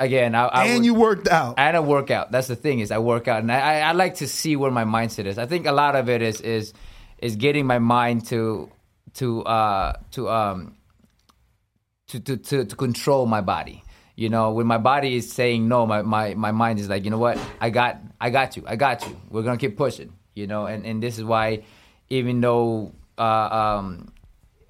again, 0.00 0.34
I, 0.34 0.46
I 0.46 0.64
and 0.64 0.78
would- 0.78 0.84
you 0.84 0.94
worked 0.94 1.28
out. 1.28 1.54
and 1.56 1.76
I 1.76 1.80
work 1.80 2.10
out. 2.10 2.32
That's 2.32 2.48
the 2.48 2.56
thing 2.56 2.80
is 2.80 2.90
I 2.90 2.98
work 2.98 3.28
out, 3.28 3.42
and 3.42 3.52
I, 3.52 3.60
I, 3.60 3.78
I 3.90 3.92
like 3.92 4.16
to 4.16 4.26
see 4.26 4.56
where 4.56 4.72
my 4.72 4.84
mindset 4.84 5.26
is. 5.26 5.38
I 5.38 5.46
think 5.46 5.66
a 5.66 5.72
lot 5.72 5.94
of 5.94 6.08
it 6.08 6.20
is 6.20 6.40
is 6.40 6.72
is 7.18 7.36
getting 7.36 7.64
my 7.64 7.78
mind 7.78 8.26
to 8.26 8.70
to 9.14 9.44
uh 9.44 9.92
to 10.12 10.28
um 10.28 10.74
to 12.08 12.18
to 12.18 12.36
to, 12.38 12.64
to 12.64 12.74
control 12.76 13.26
my 13.26 13.40
body. 13.40 13.84
You 14.14 14.28
know, 14.28 14.50
when 14.52 14.66
my 14.66 14.78
body 14.78 15.16
is 15.16 15.32
saying 15.32 15.66
no, 15.68 15.86
my, 15.86 16.02
my, 16.02 16.34
my 16.34 16.52
mind 16.52 16.78
is 16.78 16.88
like, 16.88 17.04
you 17.04 17.10
know 17.10 17.18
what, 17.18 17.38
I 17.60 17.70
got 17.70 18.00
I 18.20 18.30
got 18.30 18.56
you, 18.56 18.62
I 18.66 18.76
got 18.76 19.06
you. 19.06 19.16
We're 19.30 19.42
gonna 19.42 19.56
keep 19.58 19.76
pushing. 19.76 20.12
You 20.34 20.46
know, 20.46 20.66
and, 20.66 20.84
and 20.86 21.02
this 21.02 21.18
is 21.18 21.24
why, 21.24 21.62
even 22.10 22.40
though 22.40 22.92
uh, 23.18 23.22
um, 23.22 24.12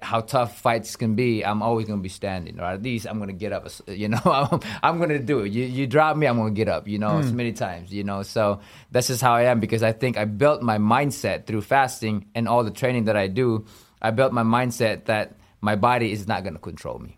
how 0.01 0.19
tough 0.21 0.59
fights 0.59 0.95
can 0.97 1.15
be, 1.15 1.43
I'm 1.45 1.61
always 1.61 1.87
gonna 1.87 2.01
be 2.01 2.09
standing, 2.09 2.59
or 2.59 2.65
at 2.65 2.81
least 2.83 3.05
I'm 3.07 3.19
gonna 3.19 3.31
get 3.33 3.53
up. 3.53 3.67
You 3.87 4.09
know, 4.09 4.19
I'm, 4.25 4.59
I'm 4.83 4.99
gonna 4.99 5.19
do 5.19 5.39
it. 5.39 5.51
You 5.53 5.63
you 5.65 5.87
drop 5.87 6.15
me, 6.17 6.25
I'm 6.27 6.37
gonna 6.37 6.51
get 6.51 6.67
up. 6.67 6.87
You 6.87 6.99
know, 6.99 7.11
Mm. 7.11 7.19
as 7.23 7.31
many 7.33 7.53
times. 7.53 7.93
You 7.93 8.03
know, 8.03 8.23
so 8.23 8.59
that's 8.91 9.07
just 9.07 9.21
how 9.21 9.33
I 9.33 9.43
am 9.43 9.59
because 9.59 9.83
I 9.83 9.91
think 9.93 10.17
I 10.17 10.25
built 10.25 10.61
my 10.61 10.77
mindset 10.77 11.45
through 11.45 11.61
fasting 11.61 12.25
and 12.35 12.47
all 12.47 12.63
the 12.63 12.71
training 12.71 13.05
that 13.05 13.15
I 13.17 13.27
do. 13.27 13.65
I 14.01 14.11
built 14.11 14.33
my 14.33 14.43
mindset 14.43 15.05
that 15.05 15.35
my 15.61 15.75
body 15.77 16.11
is 16.11 16.27
not 16.27 16.43
gonna 16.43 16.59
control 16.59 16.99
me. 16.99 17.17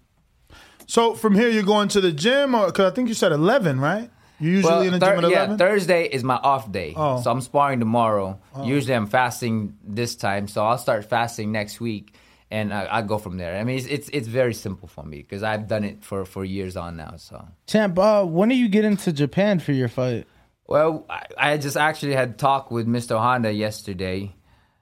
So 0.87 1.13
from 1.15 1.35
here, 1.35 1.49
you're 1.49 1.63
going 1.63 1.87
to 1.89 2.01
the 2.01 2.11
gym, 2.11 2.53
or 2.55 2.67
because 2.67 2.91
I 2.91 2.95
think 2.95 3.07
you 3.07 3.13
said 3.13 3.31
11, 3.31 3.79
right? 3.79 4.09
You're 4.39 4.53
usually 4.53 4.87
in 4.87 4.93
the 4.93 4.99
Thur- 4.99 5.15
gym 5.15 5.17
at 5.19 5.31
11? 5.31 5.51
yeah, 5.51 5.57
Thursday 5.57 6.03
is 6.07 6.23
my 6.23 6.35
off 6.35 6.71
day, 6.71 6.93
Oh. 6.95 7.21
so 7.21 7.31
I'm 7.31 7.41
sparring 7.41 7.79
tomorrow. 7.79 8.39
Oh. 8.53 8.65
Usually, 8.65 8.93
I'm 8.93 9.07
fasting 9.07 9.77
this 9.83 10.15
time, 10.15 10.47
so 10.47 10.65
I'll 10.65 10.77
start 10.77 11.05
fasting 11.05 11.51
next 11.51 11.79
week, 11.79 12.13
and 12.51 12.73
I, 12.73 12.97
I 12.97 13.01
go 13.01 13.17
from 13.17 13.37
there. 13.37 13.55
I 13.57 13.63
mean, 13.63 13.77
it's 13.77 13.87
it's, 13.87 14.09
it's 14.09 14.27
very 14.27 14.53
simple 14.53 14.87
for 14.87 15.03
me 15.03 15.17
because 15.21 15.41
I've 15.41 15.67
done 15.67 15.83
it 15.85 16.03
for, 16.03 16.25
for 16.25 16.43
years 16.43 16.75
on 16.75 16.97
now. 16.97 17.13
So, 17.17 17.47
Champ, 17.67 17.97
uh, 17.97 18.25
when 18.25 18.51
are 18.51 18.55
you 18.55 18.67
getting 18.67 18.97
to 18.97 19.13
Japan 19.13 19.59
for 19.59 19.71
your 19.71 19.87
fight? 19.89 20.27
well, 20.67 21.05
I, 21.09 21.21
I 21.37 21.57
just 21.57 21.77
actually 21.77 22.13
had 22.15 22.37
talked 22.39 22.71
with 22.71 22.87
Mr. 22.87 23.17
Honda 23.19 23.53
yesterday, 23.53 24.33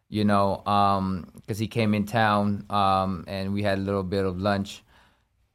you 0.10 0.24
know, 0.26 0.62
because 1.36 1.60
he 1.60 1.68
came 1.68 1.94
in 1.94 2.06
town, 2.06 2.66
um, 2.70 3.24
and 3.28 3.54
we 3.54 3.62
had 3.64 3.78
a 3.78 3.82
little 3.82 4.04
bit 4.04 4.26
of 4.26 4.40
lunch. 4.40 4.82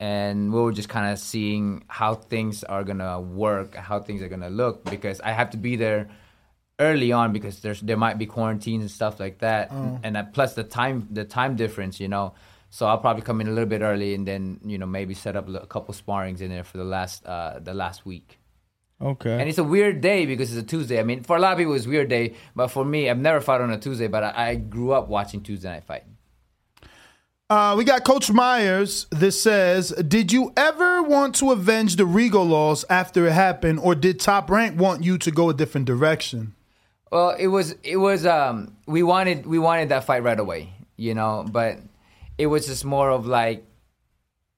And 0.00 0.52
we 0.52 0.60
were 0.60 0.72
just 0.72 0.88
kind 0.88 1.12
of 1.12 1.18
seeing 1.18 1.84
how 1.88 2.14
things 2.14 2.64
are 2.64 2.84
gonna 2.84 3.20
work, 3.20 3.74
how 3.74 4.00
things 4.00 4.22
are 4.22 4.28
gonna 4.28 4.50
look, 4.50 4.84
because 4.84 5.20
I 5.20 5.32
have 5.32 5.50
to 5.50 5.56
be 5.56 5.76
there 5.76 6.08
early 6.80 7.10
on 7.10 7.32
because 7.32 7.60
there's 7.60 7.80
there 7.80 7.96
might 7.96 8.18
be 8.18 8.26
quarantines 8.26 8.82
and 8.82 8.90
stuff 8.90 9.18
like 9.18 9.38
that, 9.38 9.70
Oh. 9.72 9.98
and 10.02 10.16
plus 10.32 10.54
the 10.54 10.64
time 10.64 11.08
the 11.10 11.24
time 11.24 11.56
difference, 11.56 11.98
you 12.00 12.08
know. 12.08 12.34
So 12.70 12.86
I'll 12.86 12.98
probably 12.98 13.22
come 13.22 13.40
in 13.40 13.48
a 13.48 13.50
little 13.50 13.68
bit 13.68 13.80
early 13.80 14.14
and 14.14 14.26
then 14.28 14.60
you 14.64 14.78
know 14.78 14.86
maybe 14.86 15.14
set 15.14 15.34
up 15.36 15.48
a 15.48 15.66
couple 15.66 15.94
sparrings 15.94 16.40
in 16.40 16.50
there 16.50 16.64
for 16.64 16.76
the 16.78 16.84
last 16.84 17.24
uh, 17.26 17.58
the 17.58 17.74
last 17.74 18.04
week. 18.06 18.38
Okay. 19.00 19.38
And 19.40 19.48
it's 19.48 19.58
a 19.58 19.64
weird 19.64 20.00
day 20.00 20.26
because 20.26 20.52
it's 20.52 20.64
a 20.64 20.66
Tuesday. 20.66 20.98
I 20.98 21.04
mean, 21.04 21.22
for 21.22 21.36
a 21.36 21.38
lot 21.40 21.52
of 21.52 21.58
people, 21.58 21.72
it's 21.74 21.86
a 21.86 21.88
weird 21.88 22.08
day, 22.08 22.34
but 22.56 22.66
for 22.68 22.84
me, 22.84 23.08
I've 23.08 23.18
never 23.18 23.40
fought 23.40 23.60
on 23.60 23.70
a 23.70 23.78
Tuesday, 23.78 24.08
but 24.08 24.24
I, 24.24 24.48
I 24.50 24.54
grew 24.56 24.90
up 24.90 25.08
watching 25.08 25.40
Tuesday 25.40 25.68
night 25.70 25.84
fight. 25.84 26.02
Uh, 27.50 27.74
we 27.78 27.84
got 27.84 28.04
Coach 28.04 28.30
Myers. 28.30 29.06
This 29.10 29.40
says, 29.40 29.88
did 30.06 30.32
you 30.32 30.52
ever 30.54 31.02
want 31.02 31.34
to 31.36 31.50
avenge 31.50 31.96
the 31.96 32.02
Rigo 32.04 32.46
loss 32.46 32.84
after 32.90 33.26
it 33.26 33.32
happened, 33.32 33.80
or 33.82 33.94
did 33.94 34.20
Top 34.20 34.50
Rank 34.50 34.78
want 34.78 35.02
you 35.02 35.16
to 35.16 35.30
go 35.30 35.48
a 35.48 35.54
different 35.54 35.86
direction? 35.86 36.54
Well, 37.10 37.30
it 37.30 37.46
was 37.46 37.74
it 37.82 37.96
was 37.96 38.26
um 38.26 38.76
we 38.86 39.02
wanted 39.02 39.46
we 39.46 39.58
wanted 39.58 39.88
that 39.88 40.04
fight 40.04 40.22
right 40.22 40.38
away, 40.38 40.74
you 40.98 41.14
know, 41.14 41.46
but 41.50 41.78
it 42.36 42.48
was 42.48 42.66
just 42.66 42.84
more 42.84 43.08
of 43.10 43.26
like 43.26 43.64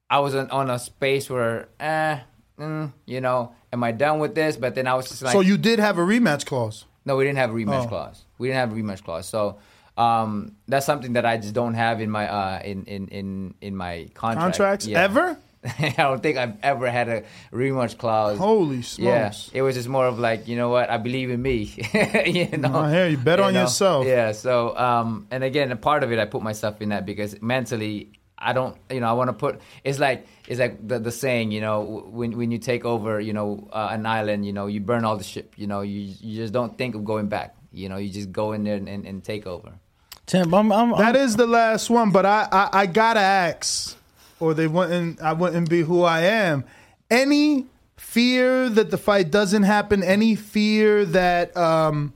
I 0.09 0.19
was 0.19 0.35
on, 0.35 0.49
on 0.49 0.69
a 0.69 0.77
space 0.77 1.29
where 1.29 1.69
eh, 1.79 2.19
mm, 2.59 2.91
you 3.05 3.21
know, 3.21 3.55
am 3.71 3.85
I 3.85 3.93
done 3.93 4.19
with 4.19 4.35
this? 4.35 4.57
But 4.57 4.75
then 4.75 4.85
I 4.85 4.95
was 4.95 5.07
just 5.07 5.21
like 5.21 5.31
so 5.31 5.39
you 5.39 5.57
did 5.57 5.79
have 5.79 5.97
a 5.97 6.01
rematch 6.01 6.45
clause. 6.45 6.83
No, 7.05 7.15
we 7.15 7.23
didn't 7.23 7.37
have 7.37 7.51
a 7.51 7.53
rematch 7.53 7.85
Oh. 7.85 7.87
clause. 7.87 8.25
We 8.37 8.49
didn't 8.49 8.59
have 8.59 8.77
a 8.77 8.81
rematch 8.81 9.01
clause. 9.05 9.29
So 9.29 9.57
um 10.01 10.55
that's 10.71 10.85
something 10.91 11.13
that 11.13 11.25
I 11.25 11.35
just 11.43 11.53
don't 11.53 11.75
have 11.85 11.97
in 12.05 12.09
my 12.17 12.25
uh 12.39 12.59
in 12.71 12.77
in 12.95 13.07
in, 13.19 13.27
in 13.67 13.73
my 13.75 13.95
contract. 14.13 14.43
Contracts 14.57 14.85
Yeah. 14.87 15.03
ever? 15.07 15.37
I 15.79 15.93
don't 16.09 16.23
think 16.25 16.37
I've 16.43 16.57
ever 16.63 16.89
had 16.89 17.07
a 17.15 17.19
rematch 17.53 17.93
clause. 18.01 18.37
Holy 18.39 18.81
smokes! 18.81 19.51
Yeah, 19.53 19.59
it 19.59 19.61
was 19.61 19.75
just 19.75 19.87
more 19.87 20.07
of 20.11 20.17
like, 20.17 20.47
you 20.49 20.55
know 20.61 20.69
what, 20.69 20.89
I 20.89 20.97
believe 20.97 21.29
in 21.29 21.39
me. 21.39 21.69
you 22.25 22.57
know, 22.57 22.73
I 22.85 22.89
hear 22.95 23.07
you. 23.13 23.17
Bet 23.17 23.39
on 23.39 23.53
yourself. 23.53 24.07
Yeah. 24.07 24.31
So, 24.31 24.75
um, 24.75 25.27
and 25.29 25.43
again, 25.43 25.71
a 25.71 25.75
part 25.75 26.01
of 26.03 26.11
it, 26.11 26.17
I 26.17 26.25
put 26.25 26.41
myself 26.41 26.81
in 26.81 26.89
that 26.89 27.05
because 27.05 27.39
mentally, 27.43 28.09
I 28.39 28.53
don't, 28.57 28.75
you 28.89 29.01
know, 29.01 29.09
I 29.13 29.13
want 29.13 29.29
to 29.29 29.37
put. 29.37 29.61
It's 29.83 29.99
like 29.99 30.25
it's 30.49 30.59
like 30.59 30.81
the, 30.87 30.97
the 30.97 31.11
saying, 31.11 31.51
you 31.51 31.61
know, 31.61 32.09
when 32.09 32.29
when 32.39 32.49
you 32.49 32.57
take 32.57 32.83
over, 32.83 33.19
you 33.21 33.33
know, 33.37 33.69
uh, 33.71 33.89
an 33.91 34.07
island, 34.07 34.47
you 34.49 34.53
know, 34.57 34.65
you 34.65 34.79
burn 34.81 35.05
all 35.05 35.17
the 35.17 35.23
ship. 35.33 35.53
You 35.61 35.67
know, 35.67 35.81
you 35.81 35.99
you 36.25 36.33
just 36.41 36.53
don't 36.57 36.73
think 36.75 36.95
of 36.95 37.05
going 37.05 37.27
back. 37.29 37.53
You 37.71 37.87
know, 37.87 37.97
you 37.97 38.09
just 38.09 38.31
go 38.31 38.51
in 38.53 38.63
there 38.63 38.77
and, 38.81 38.89
and, 38.89 39.05
and 39.05 39.23
take 39.23 39.45
over. 39.45 39.71
Champ, 40.31 40.53
I'm, 40.53 40.71
I'm, 40.71 40.91
That 40.91 41.17
is 41.17 41.35
the 41.35 41.45
last 41.45 41.89
one, 41.89 42.11
but 42.11 42.25
I, 42.25 42.47
I, 42.49 42.69
I 42.71 42.85
gotta 42.85 43.19
ask, 43.19 43.97
or 44.39 44.53
they 44.53 44.65
wouldn't. 44.65 45.21
I 45.21 45.33
wouldn't 45.33 45.69
be 45.69 45.81
who 45.81 46.03
I 46.03 46.21
am. 46.21 46.63
Any 47.09 47.65
fear 47.97 48.69
that 48.69 48.91
the 48.91 48.97
fight 48.97 49.29
doesn't 49.29 49.63
happen? 49.63 50.03
Any 50.03 50.35
fear 50.35 51.03
that 51.03 51.55
um, 51.57 52.13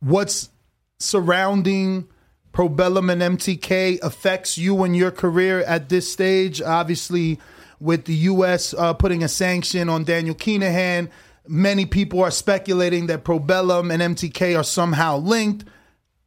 what's 0.00 0.50
surrounding 0.98 2.08
Probellum 2.52 3.08
and 3.12 3.38
MTK 3.38 4.00
affects 4.02 4.58
you 4.58 4.82
and 4.82 4.96
your 4.96 5.12
career 5.12 5.60
at 5.60 5.88
this 5.90 6.12
stage? 6.12 6.60
Obviously, 6.60 7.38
with 7.78 8.06
the 8.06 8.14
U.S. 8.14 8.74
Uh, 8.74 8.94
putting 8.94 9.22
a 9.22 9.28
sanction 9.28 9.88
on 9.88 10.02
Daniel 10.02 10.34
Kinahan, 10.34 11.08
many 11.46 11.86
people 11.86 12.20
are 12.20 12.32
speculating 12.32 13.06
that 13.06 13.22
Probellum 13.22 13.92
and 13.92 14.16
MTK 14.16 14.58
are 14.58 14.64
somehow 14.64 15.18
linked. 15.18 15.66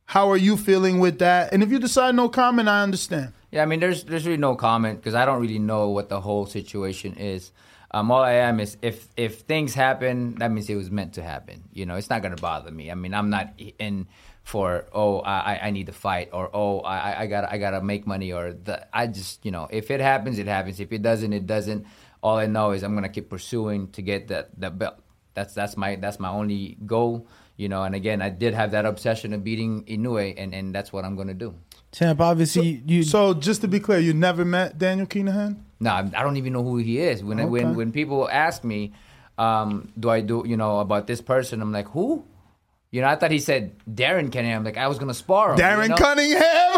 How 0.05 0.29
are 0.29 0.37
you 0.37 0.55
feeling 0.55 0.99
with 0.99 1.19
that? 1.19 1.51
And 1.51 1.63
if 1.63 1.71
you 1.71 1.79
decide 1.79 2.15
no 2.15 2.29
comment, 2.29 2.69
I 2.69 2.83
understand. 2.83 3.33
Yeah, 3.51 3.63
I 3.63 3.65
mean, 3.65 3.79
there's 3.79 4.03
there's 4.03 4.25
really 4.25 4.37
no 4.37 4.55
comment 4.55 4.99
because 4.99 5.15
I 5.15 5.25
don't 5.25 5.41
really 5.41 5.59
know 5.59 5.89
what 5.89 6.09
the 6.09 6.21
whole 6.21 6.45
situation 6.45 7.15
is. 7.15 7.51
Um, 7.91 8.11
all 8.11 8.21
I 8.21 8.33
am 8.33 8.59
is 8.59 8.77
if 8.81 9.07
if 9.17 9.41
things 9.41 9.73
happen, 9.73 10.35
that 10.35 10.51
means 10.51 10.69
it 10.69 10.75
was 10.75 10.91
meant 10.91 11.13
to 11.13 11.23
happen. 11.23 11.63
You 11.73 11.85
know, 11.85 11.95
it's 11.95 12.09
not 12.09 12.21
gonna 12.21 12.35
bother 12.35 12.71
me. 12.71 12.91
I 12.91 12.95
mean, 12.95 13.13
I'm 13.13 13.29
not 13.29 13.53
in 13.79 14.07
for 14.43 14.85
oh 14.93 15.21
I, 15.21 15.59
I 15.63 15.71
need 15.71 15.87
to 15.87 15.91
fight 15.91 16.29
or 16.31 16.49
oh 16.53 16.81
I 16.81 17.21
I 17.21 17.25
gotta 17.27 17.51
I 17.51 17.57
gotta 17.57 17.81
make 17.81 18.05
money 18.05 18.31
or 18.31 18.53
the 18.53 18.85
I 18.95 19.07
just 19.07 19.43
you 19.43 19.49
know 19.49 19.67
if 19.71 19.89
it 19.89 19.99
happens 19.99 20.37
it 20.37 20.45
happens 20.45 20.79
if 20.79 20.91
it 20.91 21.01
doesn't 21.01 21.33
it 21.33 21.47
doesn't. 21.47 21.87
All 22.21 22.37
I 22.37 22.45
know 22.45 22.71
is 22.71 22.83
I'm 22.83 22.93
gonna 22.93 23.09
keep 23.09 23.29
pursuing 23.29 23.89
to 23.91 24.01
get 24.01 24.27
that 24.27 24.59
that 24.59 24.77
belt. 24.77 24.95
That's 25.33 25.53
that's 25.53 25.75
my 25.77 25.95
that's 25.95 26.19
my 26.19 26.29
only 26.29 26.77
goal. 26.85 27.27
You 27.57 27.69
know, 27.69 27.83
and 27.83 27.95
again, 27.95 28.21
I 28.21 28.29
did 28.29 28.53
have 28.53 28.71
that 28.71 28.85
obsession 28.85 29.31
of 29.33 29.43
beating 29.43 29.83
Inoue, 29.85 30.33
and, 30.37 30.53
and 30.53 30.75
that's 30.75 30.91
what 30.91 31.05
I'm 31.05 31.15
gonna 31.15 31.33
do. 31.33 31.55
Champ, 31.91 32.19
obviously 32.19 32.83
you. 32.85 33.03
So 33.03 33.33
just 33.33 33.61
to 33.61 33.67
be 33.69 33.79
clear, 33.79 33.99
you 33.99 34.13
never 34.13 34.43
met 34.43 34.77
Daniel 34.77 35.07
Kinahan? 35.07 35.57
No, 35.79 35.91
I 35.91 35.99
I 36.15 36.23
don't 36.23 36.35
even 36.35 36.51
know 36.51 36.63
who 36.63 36.77
he 36.77 36.99
is. 36.99 37.23
When 37.23 37.39
Okay. 37.39 37.49
when 37.49 37.75
when 37.75 37.91
people 37.93 38.27
ask 38.29 38.63
me, 38.65 38.91
um, 39.37 39.91
do 39.97 40.09
I 40.09 40.19
do 40.19 40.43
you 40.45 40.57
know 40.57 40.79
about 40.79 41.07
this 41.07 41.21
person? 41.21 41.61
I'm 41.61 41.71
like, 41.71 41.87
who? 41.89 42.25
You 42.95 43.01
know, 43.01 43.07
I 43.07 43.17
thought 43.17 43.29
he 43.31 43.39
said 43.39 43.73
Darren 43.93 44.31
Cunningham. 44.31 44.63
Like 44.63 44.77
I 44.77 44.87
was 44.87 44.97
gonna 44.99 45.13
spar 45.13 45.51
him. 45.51 45.59
Darren 45.59 45.83
you 45.83 45.89
know? 45.89 45.95
Cunningham? 45.97 46.75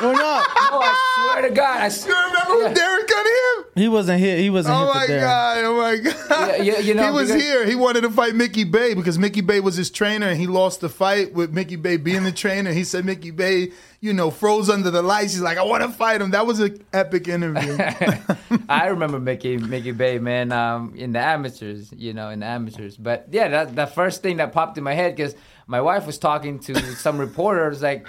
Or 0.00 0.12
not? 0.12 0.46
No, 0.46 0.78
I 0.80 1.32
swear 1.32 1.48
to 1.48 1.54
God, 1.54 1.80
I 1.82 1.86
s- 1.86 2.06
You 2.06 2.14
remember 2.14 2.68
who 2.68 2.80
Darren 2.80 3.06
Cunningham? 3.08 3.64
He 3.74 3.88
wasn't 3.88 4.20
here. 4.20 4.36
He 4.36 4.48
wasn't 4.48 4.76
Oh 4.76 4.84
here 4.84 4.94
my 4.94 5.06
for 5.06 5.20
god! 5.20 5.64
Oh 5.64 5.76
my 5.76 5.96
god! 5.96 6.56
Yeah, 6.58 6.62
yeah, 6.62 6.78
you 6.78 6.94
know, 6.94 7.04
he 7.06 7.10
was 7.10 7.28
because- 7.28 7.42
here. 7.42 7.66
He 7.66 7.74
wanted 7.74 8.02
to 8.02 8.10
fight 8.10 8.36
Mickey 8.36 8.62
Bey 8.62 8.94
because 8.94 9.18
Mickey 9.18 9.40
Bey 9.40 9.58
was 9.60 9.74
his 9.74 9.90
trainer, 9.90 10.28
and 10.28 10.38
he 10.40 10.46
lost 10.46 10.80
the 10.82 10.88
fight 10.88 11.32
with 11.34 11.52
Mickey 11.52 11.74
Bey 11.76 11.96
being 11.96 12.22
the 12.22 12.32
trainer. 12.32 12.72
He 12.72 12.84
said 12.84 13.04
Mickey 13.04 13.30
Bey, 13.32 13.72
you 14.00 14.12
know, 14.12 14.30
froze 14.30 14.70
under 14.70 14.90
the 14.90 15.02
lights. 15.02 15.32
He's 15.32 15.42
like, 15.42 15.58
I 15.58 15.64
want 15.64 15.82
to 15.82 15.88
fight 15.90 16.20
him. 16.22 16.30
That 16.30 16.46
was 16.46 16.60
an 16.60 16.82
epic 16.92 17.26
interview. 17.28 17.76
I 18.68 18.86
remember 18.86 19.18
Mickey 19.20 19.56
Mickey 19.56 19.92
Bey, 19.92 20.18
man, 20.18 20.52
um, 20.52 20.94
in 20.96 21.12
the 21.12 21.20
amateurs, 21.20 21.92
you 21.96 22.12
know, 22.12 22.30
in 22.30 22.40
the 22.40 22.46
amateurs. 22.46 22.96
But 22.96 23.26
yeah, 23.30 23.48
that 23.48 23.74
the 23.76 23.86
first 23.86 24.22
thing 24.22 24.38
that 24.38 24.52
popped 24.52 24.78
in 24.78 24.84
my 24.84 24.94
head 24.94 25.14
because 25.16 25.34
my 25.66 25.80
wife 25.80 26.06
was 26.06 26.18
talking 26.18 26.58
to 26.60 26.74
some 26.96 27.18
reporters, 27.18 27.82
like, 27.82 28.06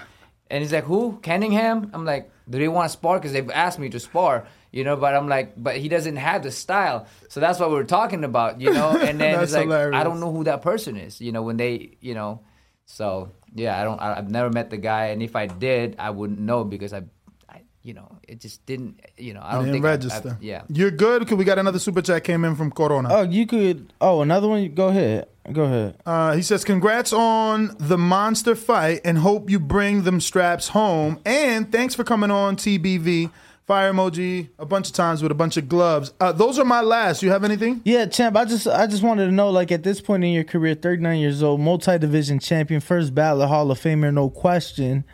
and 0.49 0.61
he's 0.61 0.73
like, 0.73 0.83
"Who? 0.85 1.19
Cunningham?" 1.23 1.91
I'm 1.93 2.05
like, 2.05 2.29
"Do 2.49 2.57
they 2.59 2.67
want 2.67 2.85
to 2.85 2.93
spar?" 2.97 3.17
Because 3.19 3.31
they've 3.33 3.49
asked 3.51 3.79
me 3.79 3.89
to 3.89 3.99
spar, 3.99 4.47
you 4.71 4.83
know. 4.83 4.95
But 4.97 5.15
I'm 5.15 5.27
like, 5.29 5.53
but 5.61 5.77
he 5.77 5.87
doesn't 5.87 6.17
have 6.17 6.43
the 6.43 6.51
style, 6.51 7.07
so 7.29 7.39
that's 7.39 7.59
what 7.59 7.69
we're 7.71 7.83
talking 7.85 8.23
about, 8.23 8.59
you 8.59 8.71
know. 8.73 8.89
And 8.97 9.19
then 9.19 9.39
it's 9.43 9.53
like, 9.53 9.63
hilarious. 9.63 9.97
I 9.99 10.03
don't 10.03 10.19
know 10.19 10.31
who 10.31 10.43
that 10.45 10.61
person 10.61 10.97
is, 10.97 11.21
you 11.21 11.31
know. 11.31 11.41
When 11.43 11.57
they, 11.57 11.97
you 12.01 12.13
know, 12.15 12.41
so 12.85 13.31
yeah, 13.55 13.79
I 13.79 13.83
don't. 13.83 14.01
I, 14.01 14.17
I've 14.17 14.29
never 14.29 14.49
met 14.49 14.69
the 14.69 14.77
guy, 14.77 15.07
and 15.07 15.21
if 15.23 15.35
I 15.35 15.47
did, 15.47 15.95
I 15.99 16.09
wouldn't 16.09 16.39
know 16.39 16.63
because 16.63 16.91
I. 16.93 17.03
I 17.47 17.61
you 17.83 17.93
know, 17.93 18.17
it 18.27 18.41
just 18.41 18.65
didn't. 18.65 18.99
You 19.17 19.33
know, 19.33 19.41
I 19.43 19.55
don't 19.55 19.71
think 19.71 19.83
register. 19.85 20.31
I've- 20.37 20.45
yeah, 20.45 20.63
You're 20.67 20.91
good 20.91 21.19
because 21.19 21.37
we 21.37 21.45
got 21.45 21.59
another 21.59 21.79
super 21.79 22.01
chat 22.01 22.23
came 22.25 22.43
in 22.45 22.55
from 22.55 22.71
Corona. 22.71 23.07
Oh, 23.11 23.21
you 23.23 23.47
could. 23.47 23.93
Oh, 24.01 24.21
another 24.21 24.47
one. 24.49 24.75
Go 24.75 24.89
ahead. 24.89 25.27
Go 25.51 25.63
ahead. 25.63 25.97
Uh, 26.05 26.33
he 26.33 26.41
says, 26.41 26.63
"Congrats 26.63 27.11
on 27.11 27.75
the 27.79 27.97
monster 27.97 28.55
fight, 28.55 29.01
and 29.03 29.17
hope 29.17 29.49
you 29.49 29.59
bring 29.59 30.03
them 30.03 30.21
straps 30.21 30.69
home. 30.69 31.19
And 31.25 31.71
thanks 31.71 31.95
for 31.95 32.03
coming 32.03 32.31
on 32.31 32.55
TBV. 32.55 33.31
fire 33.67 33.93
emoji 33.93 34.49
a 34.59 34.65
bunch 34.65 34.87
of 34.87 34.93
times 34.93 35.23
with 35.23 35.31
a 35.31 35.35
bunch 35.35 35.55
of 35.55 35.69
gloves. 35.69 36.13
Uh, 36.19 36.31
those 36.31 36.59
are 36.59 36.65
my 36.65 36.81
last. 36.81 37.23
You 37.23 37.31
have 37.31 37.45
anything? 37.45 37.79
Yeah, 37.85 38.05
champ. 38.05 38.35
I 38.35 38.43
just 38.43 38.67
I 38.67 38.85
just 38.85 39.01
wanted 39.01 39.27
to 39.27 39.31
know, 39.31 39.49
like 39.49 39.71
at 39.71 39.83
this 39.83 40.01
point 40.01 40.23
in 40.23 40.31
your 40.31 40.43
career, 40.43 40.75
39 40.75 41.19
years 41.19 41.41
old, 41.41 41.61
multi-division 41.61 42.39
champion, 42.39 42.81
first 42.81 43.15
ballot 43.15 43.47
Hall 43.47 43.71
of 43.71 43.79
Famer, 43.79 44.13
no 44.13 44.29
question. 44.29 45.05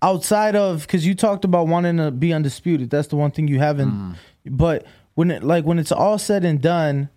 Outside 0.00 0.56
of 0.56 0.82
because 0.82 1.06
you 1.06 1.14
talked 1.14 1.44
about 1.44 1.68
wanting 1.68 1.98
to 1.98 2.10
be 2.10 2.32
undisputed, 2.32 2.88
that's 2.90 3.08
the 3.08 3.16
one 3.16 3.30
thing 3.30 3.46
you 3.46 3.58
haven't. 3.58 3.92
Mm. 3.92 4.14
But 4.46 4.86
when 5.14 5.30
it 5.30 5.44
like 5.44 5.64
when 5.64 5.78
it's 5.78 5.92
all 5.92 6.18
said 6.18 6.44
and 6.44 6.60
done, 6.60 7.10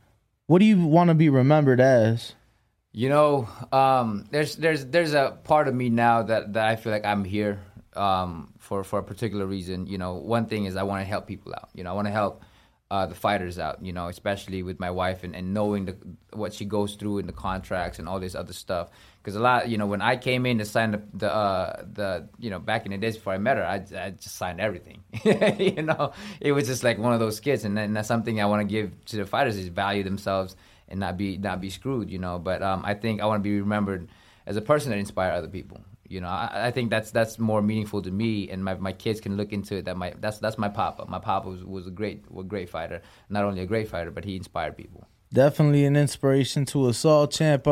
what 0.48 0.60
do 0.60 0.66
you 0.66 0.86
want 0.86 1.10
to 1.10 1.16
be 1.16 1.30
remembered 1.30 1.80
as? 1.80 2.34
You 2.92 3.10
know, 3.10 3.50
um, 3.72 4.26
there's 4.32 4.56
there's 4.56 4.86
there's 4.86 5.14
a 5.14 5.38
part 5.44 5.68
of 5.68 5.76
me 5.76 5.90
now 5.90 6.24
that, 6.24 6.54
that 6.54 6.68
I 6.68 6.76
feel 6.78 6.94
like 6.94 7.06
I'm 7.06 7.26
here 7.26 7.62
um, 7.96 8.54
for 8.60 8.84
for 8.84 9.00
a 9.00 9.04
particular 9.04 9.46
reason. 9.46 9.88
You 9.88 9.98
know, 9.98 10.14
one 10.14 10.46
thing 10.46 10.66
is 10.66 10.78
I 10.78 10.84
want 10.84 11.02
to 11.02 11.06
help 11.06 11.28
people 11.28 11.54
out. 11.54 11.70
You 11.74 11.84
know, 11.84 11.90
I 11.90 11.94
want 11.94 12.08
to 12.08 12.14
help 12.14 12.44
uh, 12.90 13.06
the 13.06 13.16
fighters 13.16 13.60
out. 13.60 13.84
You 13.84 13.92
know, 13.92 14.08
especially 14.08 14.64
with 14.64 14.80
my 14.80 14.92
wife 14.92 15.26
and, 15.26 15.36
and 15.36 15.54
knowing 15.54 15.86
the, 15.86 15.98
what 16.32 16.54
she 16.54 16.64
goes 16.64 16.96
through 16.96 17.18
in 17.18 17.28
the 17.28 17.34
contracts 17.34 18.00
and 18.00 18.08
all 18.08 18.20
this 18.20 18.36
other 18.36 18.54
stuff. 18.54 18.90
Because 19.26 19.38
a 19.38 19.40
lot, 19.40 19.70
you 19.70 19.80
know, 19.80 19.88
when 19.88 20.04
I 20.04 20.18
came 20.18 20.46
in 20.46 20.60
to 20.60 20.66
sign 20.66 20.92
the 20.92 21.02
the, 21.16 21.34
uh, 21.34 21.84
the 21.92 22.30
you 22.38 22.52
know 22.52 22.60
back 22.60 22.86
in 22.86 22.92
the 22.92 22.98
days 23.00 23.16
before 23.16 23.34
I 23.34 23.40
met 23.40 23.58
her, 23.58 23.66
I, 23.66 23.84
I 24.00 24.12
just 24.12 24.36
signed 24.36 24.62
everything. 24.62 25.04
you 25.24 25.82
know, 25.82 26.12
it 26.40 26.52
was 26.52 26.68
just 26.68 26.84
like 26.84 27.00
one 27.00 27.12
of 27.12 27.20
those 27.20 27.40
kids, 27.40 27.66
and, 27.66 27.76
then 27.76 27.94
that's 27.94 28.08
something 28.08 28.40
I 28.40 28.46
want 28.46 28.62
to 28.62 28.72
give 28.72 29.04
to 29.06 29.18
the 29.18 29.26
fighters 29.26 29.58
is 29.58 29.70
value 29.70 30.04
themselves 30.04 30.56
and 30.88 31.00
not 31.00 31.18
be 31.18 31.38
not 31.40 31.60
be 31.60 31.72
screwed. 31.72 32.12
You 32.12 32.20
know, 32.20 32.38
but 32.38 32.62
um, 32.62 32.84
I 32.86 32.94
think 32.94 33.20
I 33.20 33.26
want 33.26 33.40
to 33.40 33.44
be 33.50 33.60
remembered 33.60 34.10
as 34.46 34.58
a 34.58 34.62
person 34.62 34.92
that 34.92 35.00
inspire 35.00 35.32
other 35.32 35.48
people. 35.48 35.82
You 36.08 36.22
know, 36.22 36.28
I, 36.28 36.68
I 36.68 36.72
think 36.72 36.92
that's 36.92 37.10
that's 37.10 37.40
more 37.40 37.64
meaningful 37.64 38.04
to 38.04 38.12
me, 38.12 38.52
and 38.52 38.64
my, 38.64 38.76
my 38.76 38.94
kids 38.94 39.20
can 39.20 39.38
look 39.38 39.54
into 39.54 39.78
it. 39.78 39.86
That 39.86 39.98
my 39.98 40.14
that's 40.20 40.38
that's 40.38 40.60
my 40.60 40.70
papa. 40.70 41.06
My 41.08 41.18
papa 41.18 41.50
was, 41.50 41.66
was 41.66 41.88
a 41.88 41.92
great 41.92 42.32
was 42.32 42.46
a 42.46 42.48
great 42.48 42.70
fighter. 42.70 43.02
Not 43.28 43.44
only 43.44 43.62
a 43.62 43.66
great 43.66 43.90
fighter, 43.90 44.12
but 44.12 44.24
he 44.24 44.36
inspired 44.36 44.78
people. 44.78 45.08
Definitely 45.34 45.84
an 45.86 45.96
inspiration 45.96 46.66
to 46.66 46.86
us 46.86 47.04
all, 47.04 47.28
champ. 47.28 47.66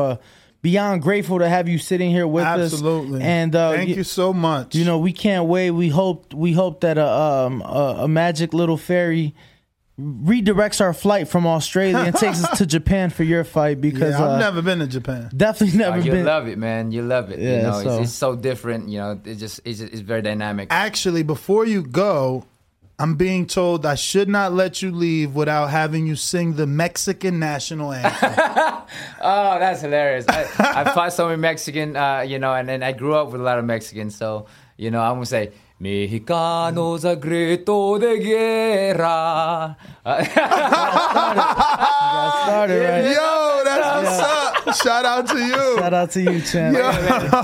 Uh, 0.64 0.70
beyond 0.70 1.02
grateful 1.02 1.40
to 1.40 1.48
have 1.50 1.68
you 1.68 1.78
sitting 1.78 2.10
here 2.10 2.26
with 2.26 2.46
us. 2.46 2.72
Absolutely. 2.74 3.22
And 3.22 3.56
uh, 3.56 3.74
Thank 3.74 3.90
you 3.98 4.04
so 4.06 4.32
much. 4.34 4.76
You 4.76 4.86
know, 4.86 4.98
we 4.98 5.12
can't 5.12 5.46
wait. 5.46 5.72
We 5.72 5.90
hope 5.90 6.34
we 6.34 6.54
hope 6.54 6.82
that 6.82 6.98
a 6.98 7.08
um 7.08 7.62
a, 7.62 7.98
a 8.04 8.08
magic 8.08 8.54
little 8.54 8.78
fairy 8.78 9.36
redirects 10.00 10.82
our 10.82 10.94
flight 10.94 11.28
from 11.28 11.46
Australia 11.46 11.98
and 12.00 12.16
takes 12.16 12.44
us 12.44 12.58
to 12.58 12.66
Japan 12.76 13.12
for 13.12 13.24
your 13.24 13.44
fight 13.44 13.80
because 13.80 14.14
yeah, 14.14 14.24
I've 14.24 14.30
uh, 14.32 14.40
never 14.40 14.62
been 14.64 14.80
to 14.80 14.88
Japan. 14.88 15.30
definitely 15.36 15.78
never 15.78 15.98
Uh, 15.98 16.02
you 16.02 16.12
been. 16.12 16.26
love 16.26 16.48
it, 16.48 16.58
man. 16.58 16.92
You 16.92 17.04
love 17.04 17.30
it. 17.30 17.40
Yeah, 17.40 17.58
you 17.58 17.62
know, 17.64 17.84
so- 17.84 17.94
it's, 18.00 18.10
it's 18.10 18.18
so 18.18 18.36
different. 18.36 18.90
You 18.90 18.98
know, 19.00 19.22
it's 19.24 19.40
just 19.40 19.60
it's, 19.66 19.80
just, 19.80 19.94
it's 19.94 20.02
very 20.02 20.22
dynamic. 20.24 20.70
Actually, 20.72 21.22
before 21.24 21.66
you 21.66 21.84
go, 21.84 22.46
I'm 23.00 23.16
being 23.16 23.48
told 23.48 23.86
I 23.86 23.96
should 23.96 24.30
not 24.30 24.54
let 24.54 24.82
you 24.82 24.92
leave 24.92 25.34
without 25.34 25.68
having 25.72 26.06
you 26.06 26.16
sing 26.16 26.54
the 26.54 26.68
Mexican 26.68 27.40
national 27.40 27.92
anthem. 27.94 28.34
Oh, 29.22 29.58
that's 29.58 29.82
hilarious. 29.82 30.26
I, 30.28 30.42
I 30.60 30.94
fought 30.94 31.14
so 31.14 31.28
many 31.28 31.42
Mexican, 31.42 31.96
uh, 31.96 32.20
you 32.20 32.38
know, 32.38 32.54
and, 32.54 32.70
and 32.70 32.84
I 32.84 32.92
grew 32.92 33.16
up 33.16 33.32
with 33.32 33.42
a 33.42 33.44
lot 33.44 33.58
of 33.58 33.66
Mexicans. 33.66 34.16
So, 34.16 34.46
you 34.78 34.92
know, 34.92 35.02
I'm 35.02 35.20
to 35.20 35.26
say, 35.26 35.52
Mexicanos 35.80 37.04
a 37.04 37.16
grito 37.16 37.98
de 38.00 38.20
guerra. 38.20 39.76
Started, 42.44 42.80
right? 42.80 43.06
Yo, 43.14 43.62
that's 43.64 44.08
what's 44.08 44.20
up. 44.20 44.76
Shout 44.76 45.06
out 45.06 45.28
to 45.28 45.38
you. 45.38 45.78
Shout 45.78 45.94
out 45.94 46.12
to 46.12 46.22
you, 46.22 46.42
champ. 46.42 46.78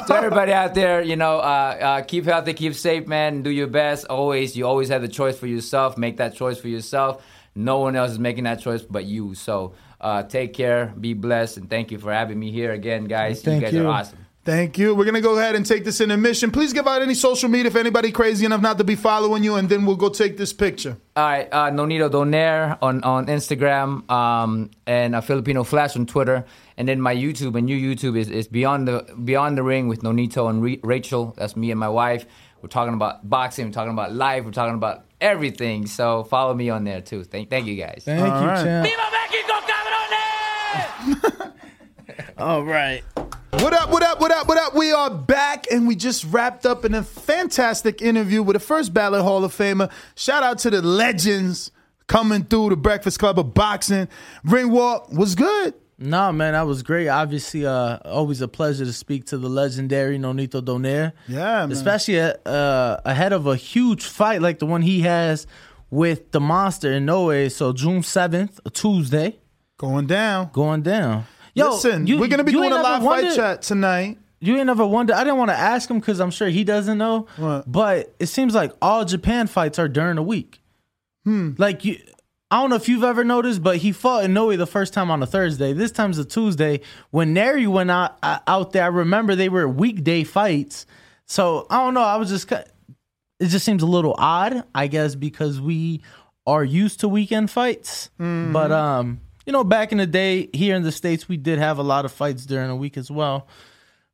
to 0.08 0.16
everybody 0.16 0.54
out 0.54 0.74
there, 0.74 1.02
you 1.02 1.16
know, 1.16 1.40
uh, 1.40 1.78
uh, 1.82 2.02
keep 2.02 2.26
healthy, 2.26 2.54
keep 2.54 2.76
safe, 2.76 3.08
man. 3.08 3.42
Do 3.42 3.50
your 3.50 3.68
best. 3.68 4.06
Always, 4.06 4.56
you 4.56 4.66
always 4.66 4.90
have 4.90 5.02
the 5.02 5.08
choice 5.08 5.38
for 5.38 5.48
yourself. 5.48 5.98
Make 5.98 6.18
that 6.18 6.36
choice 6.36 6.60
for 6.60 6.70
yourself. 6.70 7.24
No 7.56 7.80
one 7.80 7.96
else 7.96 8.12
is 8.12 8.20
making 8.20 8.46
that 8.46 8.62
choice 8.62 8.84
but 8.84 9.06
you. 9.06 9.36
So 9.36 9.74
uh, 10.00 10.24
take 10.24 10.54
care, 10.54 10.94
be 11.00 11.14
blessed, 11.14 11.58
and 11.58 11.70
thank 11.70 11.92
you 11.92 11.98
for 11.98 12.14
having 12.14 12.40
me 12.40 12.52
here 12.52 12.72
again, 12.72 13.06
guys. 13.06 13.42
Thank 13.42 13.62
you 13.62 13.68
guys 13.68 13.74
you. 13.74 13.88
are 13.88 13.92
awesome. 13.92 14.26
Thank 14.50 14.80
you. 14.80 14.96
We're 14.96 15.06
gonna 15.06 15.22
go 15.22 15.38
ahead 15.38 15.54
and 15.54 15.64
take 15.64 15.86
this 15.86 16.02
intermission. 16.02 16.50
Please 16.50 16.74
give 16.74 16.88
out 16.88 17.04
any 17.04 17.14
social 17.14 17.50
media 17.50 17.68
if 17.68 17.76
anybody 17.76 18.12
crazy 18.12 18.48
enough 18.48 18.62
not 18.62 18.80
to 18.80 18.84
be 18.84 18.96
following 18.96 19.44
you, 19.44 19.58
and 19.58 19.70
then 19.70 19.86
we'll 19.86 19.96
go 19.96 20.10
take 20.10 20.38
this 20.38 20.54
picture. 20.54 20.98
All 21.16 21.24
right, 21.24 21.48
uh, 21.52 21.70
Nonito 21.70 22.10
Donaire 22.10 22.76
on, 22.82 23.04
on 23.04 23.28
Instagram 23.28 24.10
um, 24.10 24.72
and 24.88 25.14
uh, 25.14 25.22
Filipino 25.22 25.64
Flash 25.64 25.96
on 25.96 26.08
Twitter, 26.08 26.46
and 26.78 26.88
then 26.88 27.00
my 27.00 27.16
YouTube 27.16 27.56
and 27.56 27.68
new 27.68 27.78
YouTube 27.78 28.18
is, 28.18 28.28
is 28.32 28.48
Beyond 28.48 28.88
the 28.88 29.16
Beyond 29.24 29.56
the 29.56 29.62
Ring 29.62 29.88
with 29.88 30.02
Nonito 30.02 30.50
and 30.50 30.64
Re- 30.64 30.80
Rachel. 30.82 31.36
That's 31.38 31.56
me 31.56 31.70
and 31.70 31.80
my 31.80 31.90
wife. 31.90 32.26
We're 32.64 32.70
talking 32.70 32.96
about 32.96 33.30
boxing. 33.30 33.68
We're 33.68 33.74
talking 33.74 33.94
about 33.94 34.14
life. 34.14 34.46
We're 34.46 34.52
talking 34.52 34.74
about 34.74 35.06
everything. 35.22 35.86
So 35.86 36.24
follow 36.24 36.56
me 36.56 36.72
on 36.72 36.86
there 36.86 37.02
too. 37.02 37.24
Thank 37.24 37.52
thank 37.52 37.68
you 37.68 37.76
guys. 37.76 38.02
Thank 38.04 38.20
All 38.34 38.42
you, 38.42 38.48
right. 38.48 38.64
champ. 38.64 38.88
Viva 38.88 39.10
Mexico, 39.12 39.54
cabrones! 39.70 41.46
All 42.40 42.64
right. 42.64 43.04
What 43.52 43.74
up, 43.74 43.90
what 43.90 44.02
up, 44.02 44.22
what 44.22 44.32
up, 44.32 44.48
what 44.48 44.58
up? 44.58 44.74
We 44.74 44.94
are 44.94 45.10
back 45.10 45.66
and 45.72 45.86
we 45.88 45.96
just 45.96 46.24
wrapped 46.24 46.66
up 46.66 46.86
in 46.86 46.94
a 46.94 47.04
fantastic 47.04 48.02
interview 48.02 48.42
with 48.42 48.54
the 48.54 48.62
first 48.62 48.94
ballot 48.94 49.24
Hall 49.24 49.44
of 49.44 49.54
Famer. 49.54 49.92
Shout 50.16 50.42
out 50.44 50.60
to 50.60 50.70
the 50.70 50.82
legends 50.82 51.72
coming 52.08 52.46
through 52.46 52.70
the 52.70 52.78
Breakfast 52.78 53.20
Club 53.20 53.38
of 53.40 53.54
Boxing. 53.54 54.08
Ring 54.46 54.72
Walk 54.72 55.12
was 55.12 55.36
good. 55.36 55.74
Nah, 55.98 56.32
man, 56.32 56.54
that 56.54 56.62
was 56.62 56.82
great. 56.82 57.10
Obviously, 57.10 57.66
uh, 57.66 57.98
always 58.06 58.40
a 58.40 58.48
pleasure 58.48 58.86
to 58.86 58.94
speak 58.94 59.26
to 59.26 59.38
the 59.38 59.50
legendary 59.50 60.18
Nonito 60.18 60.62
Donaire. 60.62 61.12
Yeah, 61.28 61.66
man. 61.66 61.74
Especially 61.74 62.22
uh, 62.22 62.32
ahead 63.04 63.34
of 63.34 63.48
a 63.48 63.58
huge 63.58 64.06
fight 64.06 64.42
like 64.42 64.60
the 64.60 64.66
one 64.66 64.82
he 64.82 65.02
has 65.02 65.46
with 65.90 66.32
the 66.32 66.40
monster 66.40 66.90
Inoue. 66.92 67.52
So 67.52 67.74
June 67.74 68.02
seventh, 68.04 68.62
a 68.66 68.70
Tuesday, 68.70 69.40
Going 69.78 70.08
down. 70.08 70.52
going 70.54 70.84
down. 70.84 71.26
Yo, 71.54 71.72
Listen, 71.72 72.08
you- 72.08 72.20
we're 72.20 72.28
gonna 72.28 72.44
be 72.44 72.52
doing 72.52 72.72
a 72.72 72.76
live 72.82 73.02
ever 73.02 73.06
fight 73.06 73.36
chat 73.36 73.62
tonight. 73.62 74.18
You 74.42 74.58
ain't 74.58 74.70
ever 74.70 74.86
wonder. 74.86 75.14
I 75.14 75.24
didn't 75.26 75.38
want 75.38 75.52
to 75.52 75.58
ask 75.58 75.90
him 75.90 76.00
because 76.00 76.20
I'm 76.22 76.32
sure 76.32 76.48
he 76.48 76.64
doesn't 76.64 76.98
know. 76.98 77.28
What? 77.36 77.70
But 77.70 78.16
it 78.20 78.28
seems 78.28 78.56
like 78.56 78.72
all 78.82 79.04
Japan 79.04 79.48
fights 79.48 79.78
are 79.80 79.90
during 79.90 80.16
the 80.16 80.24
week. 80.24 80.62
Hmm. 81.26 81.52
Like 81.58 81.84
you, 81.84 81.98
I 82.50 82.62
don't 82.62 82.70
know 82.70 82.78
if 82.78 82.88
you've 82.88 83.04
ever 83.04 83.24
noticed, 83.26 83.62
but 83.62 83.78
he 83.78 83.92
fought 83.92 84.24
Inoue 84.24 84.58
the 84.58 84.66
first 84.66 84.94
time 84.94 85.12
on 85.12 85.22
a 85.22 85.26
Thursday. 85.26 85.74
This 85.74 85.92
time's 85.92 86.18
a 86.20 86.26
Tuesday. 86.26 86.80
When 87.12 87.34
Neri 87.34 87.68
went 87.68 87.92
out 87.92 88.18
uh, 88.24 88.40
out 88.48 88.72
there, 88.72 88.84
I 88.84 88.88
remember 88.88 89.36
they 89.36 89.50
were 89.50 89.68
weekday 89.68 90.24
fights. 90.24 90.86
So 91.26 91.68
I 91.70 91.78
don't 91.84 91.94
know. 91.94 92.02
I 92.02 92.16
was 92.16 92.30
just, 92.30 92.50
it 92.52 93.48
just 93.48 93.66
seems 93.66 93.84
a 93.84 93.88
little 93.88 94.16
odd, 94.18 94.64
I 94.74 94.88
guess, 94.88 95.16
because 95.16 95.60
we 95.60 96.02
are 96.48 96.64
used 96.64 97.02
to 97.02 97.10
weekend 97.10 97.52
fights. 97.52 98.10
Mm-hmm. 98.20 98.54
But 98.54 98.72
um, 98.72 99.20
you 99.50 99.54
know, 99.54 99.64
back 99.64 99.92
in 99.92 99.98
the 99.98 100.06
day 100.06 100.48
here 100.54 100.76
in 100.76 100.84
the 100.84 100.92
states, 100.92 101.28
we 101.28 101.36
did 101.36 101.58
have 101.58 101.80
a 101.80 101.82
lot 101.82 102.06
of 102.06 102.12
fights 102.12 102.46
during 102.46 102.68
the 102.68 102.76
week 102.76 102.98
as 102.98 103.10
well. 103.10 103.48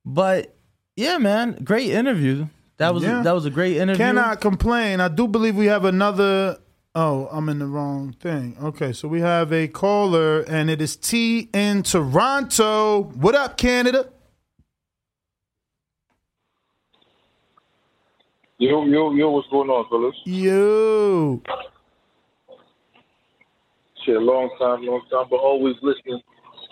But 0.05 0.55
yeah, 0.95 1.17
man, 1.17 1.59
great 1.61 1.89
interview. 1.89 2.47
That 2.77 2.93
was 2.93 3.03
Yeah. 3.03 3.21
that 3.21 3.33
was 3.33 3.43
a 3.43 3.49
great 3.49 3.75
interview. 3.75 3.97
Cannot 3.97 4.39
complain. 4.39 5.01
I 5.01 5.09
do 5.09 5.27
believe 5.27 5.57
we 5.57 5.65
have 5.65 5.83
another. 5.83 6.59
Oh, 6.95 7.27
I'm 7.33 7.49
in 7.49 7.59
the 7.59 7.67
wrong 7.67 8.13
thing. 8.17 8.55
Okay, 8.63 8.93
so 8.93 9.09
we 9.09 9.19
have 9.19 9.51
a 9.51 9.67
caller, 9.67 10.39
and 10.47 10.69
it 10.69 10.81
is 10.81 10.95
T 10.95 11.49
in 11.53 11.83
Toronto. 11.83 13.03
What 13.03 13.35
up, 13.35 13.57
Canada? 13.57 14.07
Yo, 18.57 18.85
yo, 18.85 19.11
yo, 19.11 19.31
what's 19.31 19.49
going 19.49 19.69
on, 19.69 19.85
fellas? 19.89 20.15
You. 20.23 21.41
Shit, 24.05 24.21
long 24.21 24.49
time, 24.59 24.85
long 24.85 25.01
time, 25.09 25.25
but 25.29 25.37
always 25.37 25.75
listening. 25.81 26.21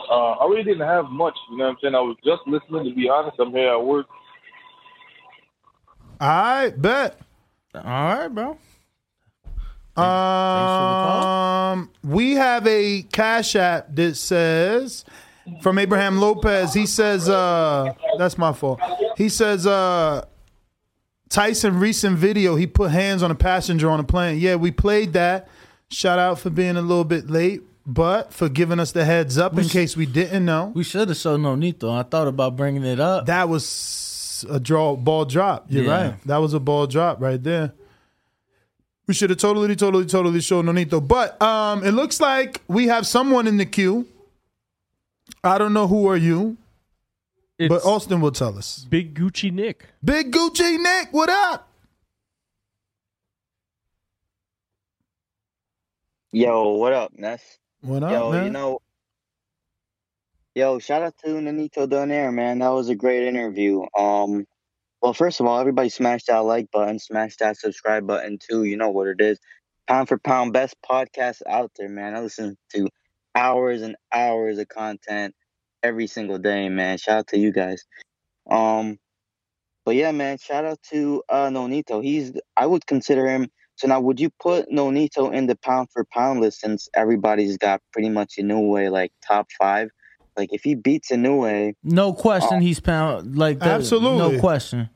Uh, 0.09 0.31
I 0.31 0.45
really 0.45 0.63
didn't 0.63 0.87
have 0.87 1.05
much, 1.05 1.35
you 1.49 1.57
know 1.57 1.65
what 1.65 1.71
I'm 1.71 1.77
saying? 1.81 1.95
I 1.95 1.99
was 1.99 2.17
just 2.23 2.41
listening, 2.45 2.85
to 2.85 2.95
be 2.95 3.09
honest. 3.09 3.37
I'm 3.39 3.51
here 3.51 3.71
at 3.71 3.83
work. 3.83 4.05
I 6.19 6.73
bet. 6.77 7.19
All 7.75 7.81
right, 7.83 8.27
bro. 8.27 8.57
Um, 9.95 11.89
we 12.03 12.33
have 12.33 12.65
a 12.65 13.03
cash 13.11 13.55
app 13.55 13.87
that 13.95 14.15
says 14.15 15.05
from 15.61 15.77
Abraham 15.77 16.19
Lopez. 16.19 16.73
He 16.73 16.85
says, 16.85 17.29
uh, 17.29 17.93
that's 18.17 18.37
my 18.37 18.53
fault. 18.53 18.79
He 19.17 19.29
says, 19.29 19.67
uh, 19.67 20.25
Tyson 21.29 21.79
recent 21.79 22.17
video, 22.17 22.55
he 22.55 22.67
put 22.67 22.91
hands 22.91 23.23
on 23.23 23.31
a 23.31 23.35
passenger 23.35 23.89
on 23.89 23.99
a 23.99 24.03
plane. 24.03 24.39
Yeah, 24.39 24.55
we 24.55 24.71
played 24.71 25.13
that. 25.13 25.47
Shout 25.93 26.19
out 26.19 26.39
for 26.39 26.49
being 26.49 26.75
a 26.75 26.81
little 26.81 27.03
bit 27.03 27.30
late, 27.30 27.61
but 27.85 28.33
for 28.33 28.49
giving 28.49 28.80
us 28.80 28.91
the 28.91 29.05
heads 29.05 29.38
up 29.38 29.57
in 29.57 29.67
case 29.69 29.95
we 29.95 30.05
didn't 30.05 30.43
know. 30.45 30.72
We 30.73 30.83
should 30.83 31.07
have 31.07 31.17
shown 31.17 31.41
Nonito. 31.43 31.91
I 31.93 32.03
thought 32.03 32.27
about 32.27 32.55
bringing 32.55 32.83
it 32.83 32.99
up. 32.99 33.27
That 33.27 33.47
was 33.49 34.45
a 34.49 34.59
draw 34.59 34.95
ball 34.95 35.25
drop. 35.25 35.65
You're 35.69 35.83
Yeah. 35.85 35.91
right. 36.09 36.27
That 36.27 36.38
was 36.38 36.53
a 36.53 36.59
ball 36.59 36.88
drop 36.88 37.22
right 37.22 37.41
there. 37.41 37.73
We 39.05 39.13
should 39.13 39.30
have 39.30 39.39
totally, 39.39 39.75
totally, 39.75 40.05
totally 40.05 40.39
shown 40.41 40.65
Nonito. 40.65 41.05
But 41.05 41.41
um, 41.41 41.83
it 41.83 41.91
looks 41.91 42.19
like 42.22 42.61
we 42.67 42.88
have 42.88 43.05
someone 43.05 43.47
in 43.47 43.57
the 43.57 43.65
queue. 43.65 44.07
I 45.43 45.57
don't 45.57 45.73
know 45.73 45.88
who 45.88 46.07
are 46.07 46.15
you, 46.17 46.57
but 47.59 47.83
Austin 47.85 48.22
will 48.22 48.31
tell 48.31 48.57
us. 48.57 48.85
Big 48.89 49.13
Gucci 49.13 49.51
Nick. 49.51 49.85
Big 50.03 50.31
Gucci 50.31 50.81
Nick, 50.81 51.09
what 51.11 51.30
up? 51.30 51.67
Yo, 56.35 56.71
what 56.71 56.93
up, 56.93 57.11
Ness? 57.15 57.59
What 57.81 58.01
up, 58.01 58.11
yo, 58.11 58.31
man? 58.31 58.45
you 58.45 58.49
know, 58.49 58.79
yo, 60.55 60.79
shout 60.79 61.03
out 61.03 61.13
to 61.23 61.27
Nonito 61.27 61.87
Donaire, 61.87 62.33
man. 62.33 62.57
That 62.57 62.69
was 62.69 62.89
a 62.89 62.95
great 62.95 63.27
interview. 63.27 63.83
Um, 63.95 64.45
well, 64.99 65.13
first 65.13 65.39
of 65.39 65.45
all, 65.45 65.59
everybody 65.59 65.89
smash 65.89 66.23
that 66.23 66.39
like 66.39 66.71
button, 66.71 66.97
smash 66.97 67.35
that 67.37 67.57
subscribe 67.57 68.07
button 68.07 68.39
too. 68.39 68.63
You 68.63 68.77
know 68.77 68.89
what 68.89 69.09
it 69.09 69.21
is. 69.21 69.37
Pound 69.87 70.07
for 70.07 70.17
pound, 70.17 70.53
best 70.53 70.75
podcast 70.83 71.43
out 71.47 71.69
there, 71.77 71.87
man. 71.87 72.15
I 72.15 72.21
listen 72.21 72.57
to 72.73 72.89
hours 73.35 73.83
and 73.83 73.95
hours 74.11 74.57
of 74.57 74.67
content 74.69 75.35
every 75.83 76.07
single 76.07 76.39
day, 76.39 76.67
man. 76.67 76.97
Shout 76.97 77.19
out 77.19 77.27
to 77.27 77.37
you 77.37 77.51
guys. 77.51 77.83
Um, 78.49 78.97
but 79.85 79.93
yeah, 79.93 80.11
man, 80.11 80.39
shout 80.39 80.65
out 80.65 80.79
to 80.89 81.21
uh 81.29 81.49
Nonito. 81.49 82.03
He's 82.03 82.33
I 82.57 82.65
would 82.65 82.87
consider 82.87 83.27
him. 83.27 83.51
So 83.83 83.89
now, 83.89 83.99
would 83.99 84.17
you 84.17 84.29
put 84.41 84.69
Nonito 84.69 85.33
in 85.33 85.47
the 85.47 85.57
pound 85.57 85.89
for 85.91 86.05
pound 86.05 86.39
list 86.39 86.61
since 86.61 86.87
everybody's 86.93 87.57
got 87.57 87.81
pretty 87.91 88.07
much 88.07 88.35
Inoue 88.39 88.89
like 88.89 89.11
top 89.21 89.49
five? 89.59 89.89
Like 90.37 90.53
if 90.53 90.63
he 90.63 90.73
beats 90.73 91.11
Inoue, 91.11 91.73
No 91.83 92.13
question, 92.13 92.59
Oh. 92.59 92.61
he's 92.61 92.79
pound 92.79 93.37
like 93.37 93.59
that, 93.59 93.81
Absolutely. 93.81 94.35
No 94.35 94.39
question. 94.39 94.89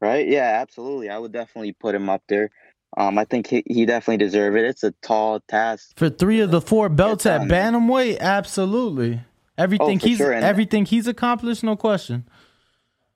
right? 0.00 0.26
Yeah, 0.26 0.58
absolutely. 0.60 1.08
I 1.08 1.18
would 1.18 1.30
definitely 1.30 1.72
put 1.72 1.94
him 1.94 2.10
up 2.10 2.24
there. 2.28 2.50
Um, 2.96 3.16
I 3.16 3.26
think 3.26 3.46
he, 3.46 3.62
he 3.64 3.86
definitely 3.86 4.24
deserve 4.26 4.56
it. 4.56 4.64
It's 4.64 4.82
a 4.82 4.90
tall 5.00 5.38
task. 5.46 5.92
For 5.96 6.10
three 6.10 6.40
of 6.40 6.50
the 6.50 6.60
four 6.60 6.88
belts 6.88 7.26
at 7.26 7.42
bantamweight, 7.42 8.18
absolutely. 8.18 9.20
Everything 9.56 10.00
Oh, 10.02 10.04
he's 10.04 10.18
sure, 10.18 10.32
everything 10.32 10.84
he's 10.84 11.06
accomplished, 11.06 11.62
no 11.62 11.76
question. 11.76 12.24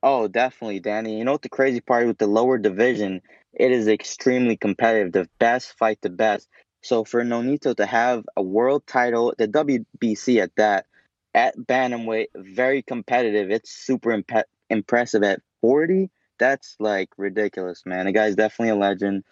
Oh, 0.04 0.28
definitely, 0.28 0.78
Danny. 0.78 1.18
You 1.18 1.24
know 1.24 1.32
what 1.32 1.42
the 1.42 1.48
crazy 1.48 1.80
part 1.80 2.06
with 2.06 2.18
the 2.18 2.28
lower 2.28 2.58
division? 2.58 3.22
It 3.58 3.72
is 3.72 3.88
extremely 3.88 4.56
competitive. 4.56 5.12
The 5.12 5.28
best 5.38 5.76
fight 5.78 5.98
the 6.00 6.10
best. 6.10 6.48
So 6.82 7.04
for 7.04 7.22
Nonito 7.24 7.76
to 7.76 7.86
have 7.86 8.24
a 8.36 8.42
world 8.42 8.86
title, 8.86 9.34
the 9.36 9.48
WBC 9.48 10.40
at 10.40 10.52
that, 10.56 10.86
at 11.34 11.56
bantamweight, 11.56 12.28
very 12.36 12.82
competitive. 12.82 13.50
It's 13.50 13.70
super 13.70 14.10
impe- 14.10 14.44
impressive 14.70 15.24
at 15.24 15.40
40. 15.60 16.10
That's 16.38 16.76
like 16.78 17.08
ridiculous, 17.16 17.82
man. 17.84 18.06
The 18.06 18.12
guy's 18.12 18.36
definitely 18.36 18.70
a 18.70 18.76
legend. 18.76 19.24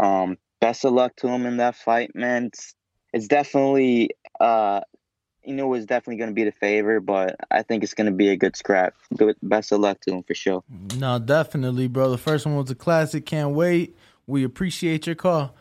Um, 0.00 0.38
best 0.60 0.84
of 0.84 0.92
luck 0.92 1.14
to 1.16 1.28
him 1.28 1.46
in 1.46 1.58
that 1.58 1.76
fight, 1.76 2.14
man. 2.16 2.46
It's, 2.46 2.74
it's 3.12 3.28
definitely 3.28 4.10
uh 4.40 4.80
you 5.44 5.54
know 5.54 5.72
is 5.74 5.86
definitely 5.86 6.16
going 6.16 6.30
to 6.30 6.34
be 6.34 6.44
the 6.44 6.52
favor, 6.52 7.00
but 7.00 7.36
I 7.50 7.62
think 7.62 7.82
it's 7.82 7.94
going 7.94 8.06
to 8.06 8.12
be 8.12 8.28
a 8.28 8.36
good 8.36 8.56
scrap. 8.56 8.94
Good, 9.16 9.36
best 9.42 9.72
of 9.72 9.80
luck 9.80 10.00
to 10.02 10.12
him 10.12 10.22
for 10.22 10.34
sure. 10.34 10.62
No, 10.96 11.18
definitely, 11.18 11.88
bro. 11.88 12.10
The 12.10 12.18
first 12.18 12.46
one 12.46 12.56
was 12.56 12.70
a 12.70 12.74
classic. 12.74 13.26
Can't 13.26 13.54
wait. 13.54 13.96
We 14.26 14.44
appreciate 14.44 15.06
your 15.06 15.16
call. 15.16 15.54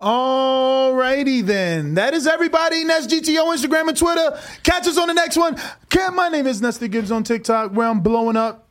Alrighty 0.00 1.46
then. 1.46 1.94
That 1.94 2.14
is 2.14 2.26
everybody. 2.26 2.84
Nest 2.84 3.08
GTO, 3.08 3.54
Instagram 3.54 3.88
and 3.88 3.96
Twitter. 3.96 4.38
Catch 4.62 4.86
us 4.86 4.98
on 4.98 5.08
the 5.08 5.14
next 5.14 5.36
one. 5.36 5.56
Cam, 5.88 6.14
my 6.14 6.28
name 6.28 6.46
is 6.46 6.60
Nestor 6.60 6.88
Gibbs 6.88 7.10
on 7.10 7.24
TikTok, 7.24 7.72
where 7.72 7.88
I'm 7.88 8.00
blowing 8.00 8.36
up. 8.36 8.63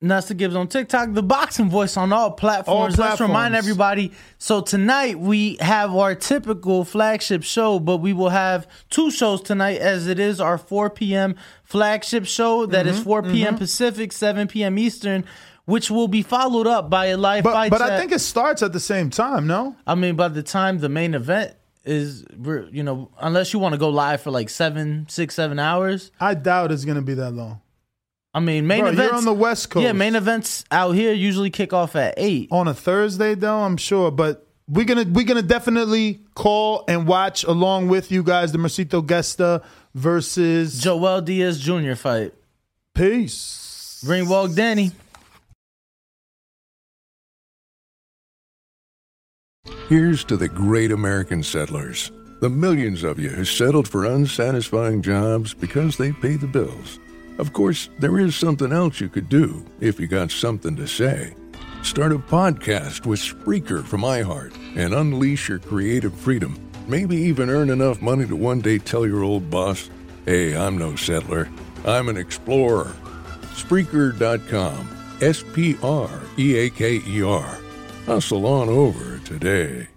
Nestor 0.00 0.34
Gibbs 0.34 0.54
on 0.54 0.68
TikTok, 0.68 1.12
the 1.14 1.24
boxing 1.24 1.68
voice 1.68 1.96
on 1.96 2.12
all 2.12 2.30
platforms. 2.30 2.96
All 2.98 3.06
Let's 3.06 3.20
remind 3.20 3.56
everybody. 3.56 4.12
So 4.38 4.60
tonight 4.60 5.18
we 5.18 5.56
have 5.60 5.92
our 5.92 6.14
typical 6.14 6.84
flagship 6.84 7.42
show, 7.42 7.80
but 7.80 7.96
we 7.96 8.12
will 8.12 8.28
have 8.28 8.68
two 8.90 9.10
shows 9.10 9.42
tonight 9.42 9.78
as 9.78 10.06
it 10.06 10.20
is 10.20 10.40
our 10.40 10.56
4 10.56 10.90
p.m. 10.90 11.34
flagship 11.64 12.26
show 12.26 12.64
that 12.66 12.86
is 12.86 13.00
Mhm, 13.00 13.04
4 13.04 13.22
p.m. 13.24 13.54
mhm. 13.56 13.58
Pacific, 13.58 14.12
7 14.12 14.46
p.m. 14.46 14.78
Eastern, 14.78 15.24
which 15.64 15.90
will 15.90 16.08
be 16.08 16.22
followed 16.22 16.68
up 16.68 16.88
by 16.88 17.06
a 17.06 17.16
live 17.16 17.42
But, 17.42 17.52
fight. 17.54 17.70
but 17.72 17.82
I 17.82 17.98
think 17.98 18.12
it 18.12 18.20
starts 18.20 18.62
at 18.62 18.72
the 18.72 18.80
same 18.80 19.10
time, 19.10 19.48
no? 19.48 19.74
I 19.84 19.96
mean, 19.96 20.14
by 20.14 20.28
the 20.28 20.44
time 20.44 20.78
the 20.78 20.88
main 20.88 21.12
event 21.14 21.54
is, 21.84 22.24
you 22.70 22.84
know, 22.84 23.10
unless 23.18 23.52
you 23.52 23.58
want 23.58 23.72
to 23.72 23.78
go 23.78 23.88
live 23.88 24.20
for 24.20 24.30
like 24.30 24.48
seven, 24.48 25.06
six, 25.08 25.34
seven 25.34 25.58
hours. 25.58 26.12
I 26.20 26.34
doubt 26.34 26.70
it's 26.70 26.84
going 26.84 26.96
to 26.96 27.02
be 27.02 27.14
that 27.14 27.32
long. 27.32 27.62
I 28.34 28.40
mean, 28.40 28.66
main 28.66 28.80
Bro, 28.80 28.90
you're 28.90 29.04
events 29.04 29.18
on 29.18 29.24
the 29.24 29.32
West 29.34 29.70
Coast. 29.70 29.84
Yeah, 29.84 29.92
main 29.92 30.14
events 30.14 30.64
out 30.70 30.92
here 30.92 31.12
usually 31.12 31.50
kick 31.50 31.72
off 31.72 31.96
at 31.96 32.14
eight. 32.16 32.48
On 32.50 32.68
a 32.68 32.74
Thursday, 32.74 33.34
though, 33.34 33.60
I'm 33.60 33.76
sure. 33.76 34.10
But 34.10 34.46
we're 34.68 34.84
gonna 34.84 35.04
we're 35.04 35.24
gonna 35.24 35.42
definitely 35.42 36.20
call 36.34 36.84
and 36.88 37.06
watch 37.06 37.44
along 37.44 37.88
with 37.88 38.12
you 38.12 38.22
guys 38.22 38.52
the 38.52 38.58
Mercito 38.58 39.04
Gesta 39.04 39.62
versus 39.94 40.80
Joel 40.80 41.22
Diaz 41.22 41.58
Jr. 41.58 41.94
fight. 41.94 42.34
Peace. 42.94 44.04
Ring 44.06 44.28
walk 44.28 44.52
Danny. 44.54 44.92
Here's 49.88 50.22
to 50.24 50.36
the 50.36 50.48
great 50.48 50.92
American 50.92 51.42
settlers, 51.42 52.12
the 52.40 52.50
millions 52.50 53.02
of 53.04 53.18
you 53.18 53.30
who 53.30 53.44
settled 53.44 53.88
for 53.88 54.04
unsatisfying 54.04 55.00
jobs 55.00 55.54
because 55.54 55.96
they 55.96 56.12
pay 56.12 56.36
the 56.36 56.46
bills. 56.46 56.98
Of 57.38 57.52
course, 57.52 57.88
there 57.98 58.18
is 58.18 58.34
something 58.34 58.72
else 58.72 59.00
you 59.00 59.08
could 59.08 59.28
do 59.28 59.64
if 59.80 60.00
you 60.00 60.06
got 60.06 60.30
something 60.30 60.76
to 60.76 60.86
say. 60.86 61.34
Start 61.82 62.12
a 62.12 62.18
podcast 62.18 63.06
with 63.06 63.20
Spreaker 63.20 63.84
from 63.84 64.02
iHeart 64.02 64.54
and 64.76 64.92
unleash 64.92 65.48
your 65.48 65.60
creative 65.60 66.14
freedom. 66.14 66.58
Maybe 66.88 67.16
even 67.16 67.48
earn 67.50 67.70
enough 67.70 68.02
money 68.02 68.26
to 68.26 68.34
one 68.34 68.60
day 68.60 68.78
tell 68.78 69.06
your 69.06 69.22
old 69.22 69.50
boss, 69.50 69.88
hey, 70.26 70.56
I'm 70.56 70.76
no 70.76 70.96
settler, 70.96 71.48
I'm 71.84 72.08
an 72.08 72.16
explorer. 72.16 72.92
Spreaker.com. 73.54 74.88
S 75.20 75.42
P 75.52 75.76
R 75.82 76.10
E 76.38 76.56
A 76.56 76.70
K 76.70 77.02
E 77.04 77.22
R. 77.22 77.58
Hustle 78.06 78.46
on 78.46 78.68
over 78.68 79.18
today. 79.24 79.88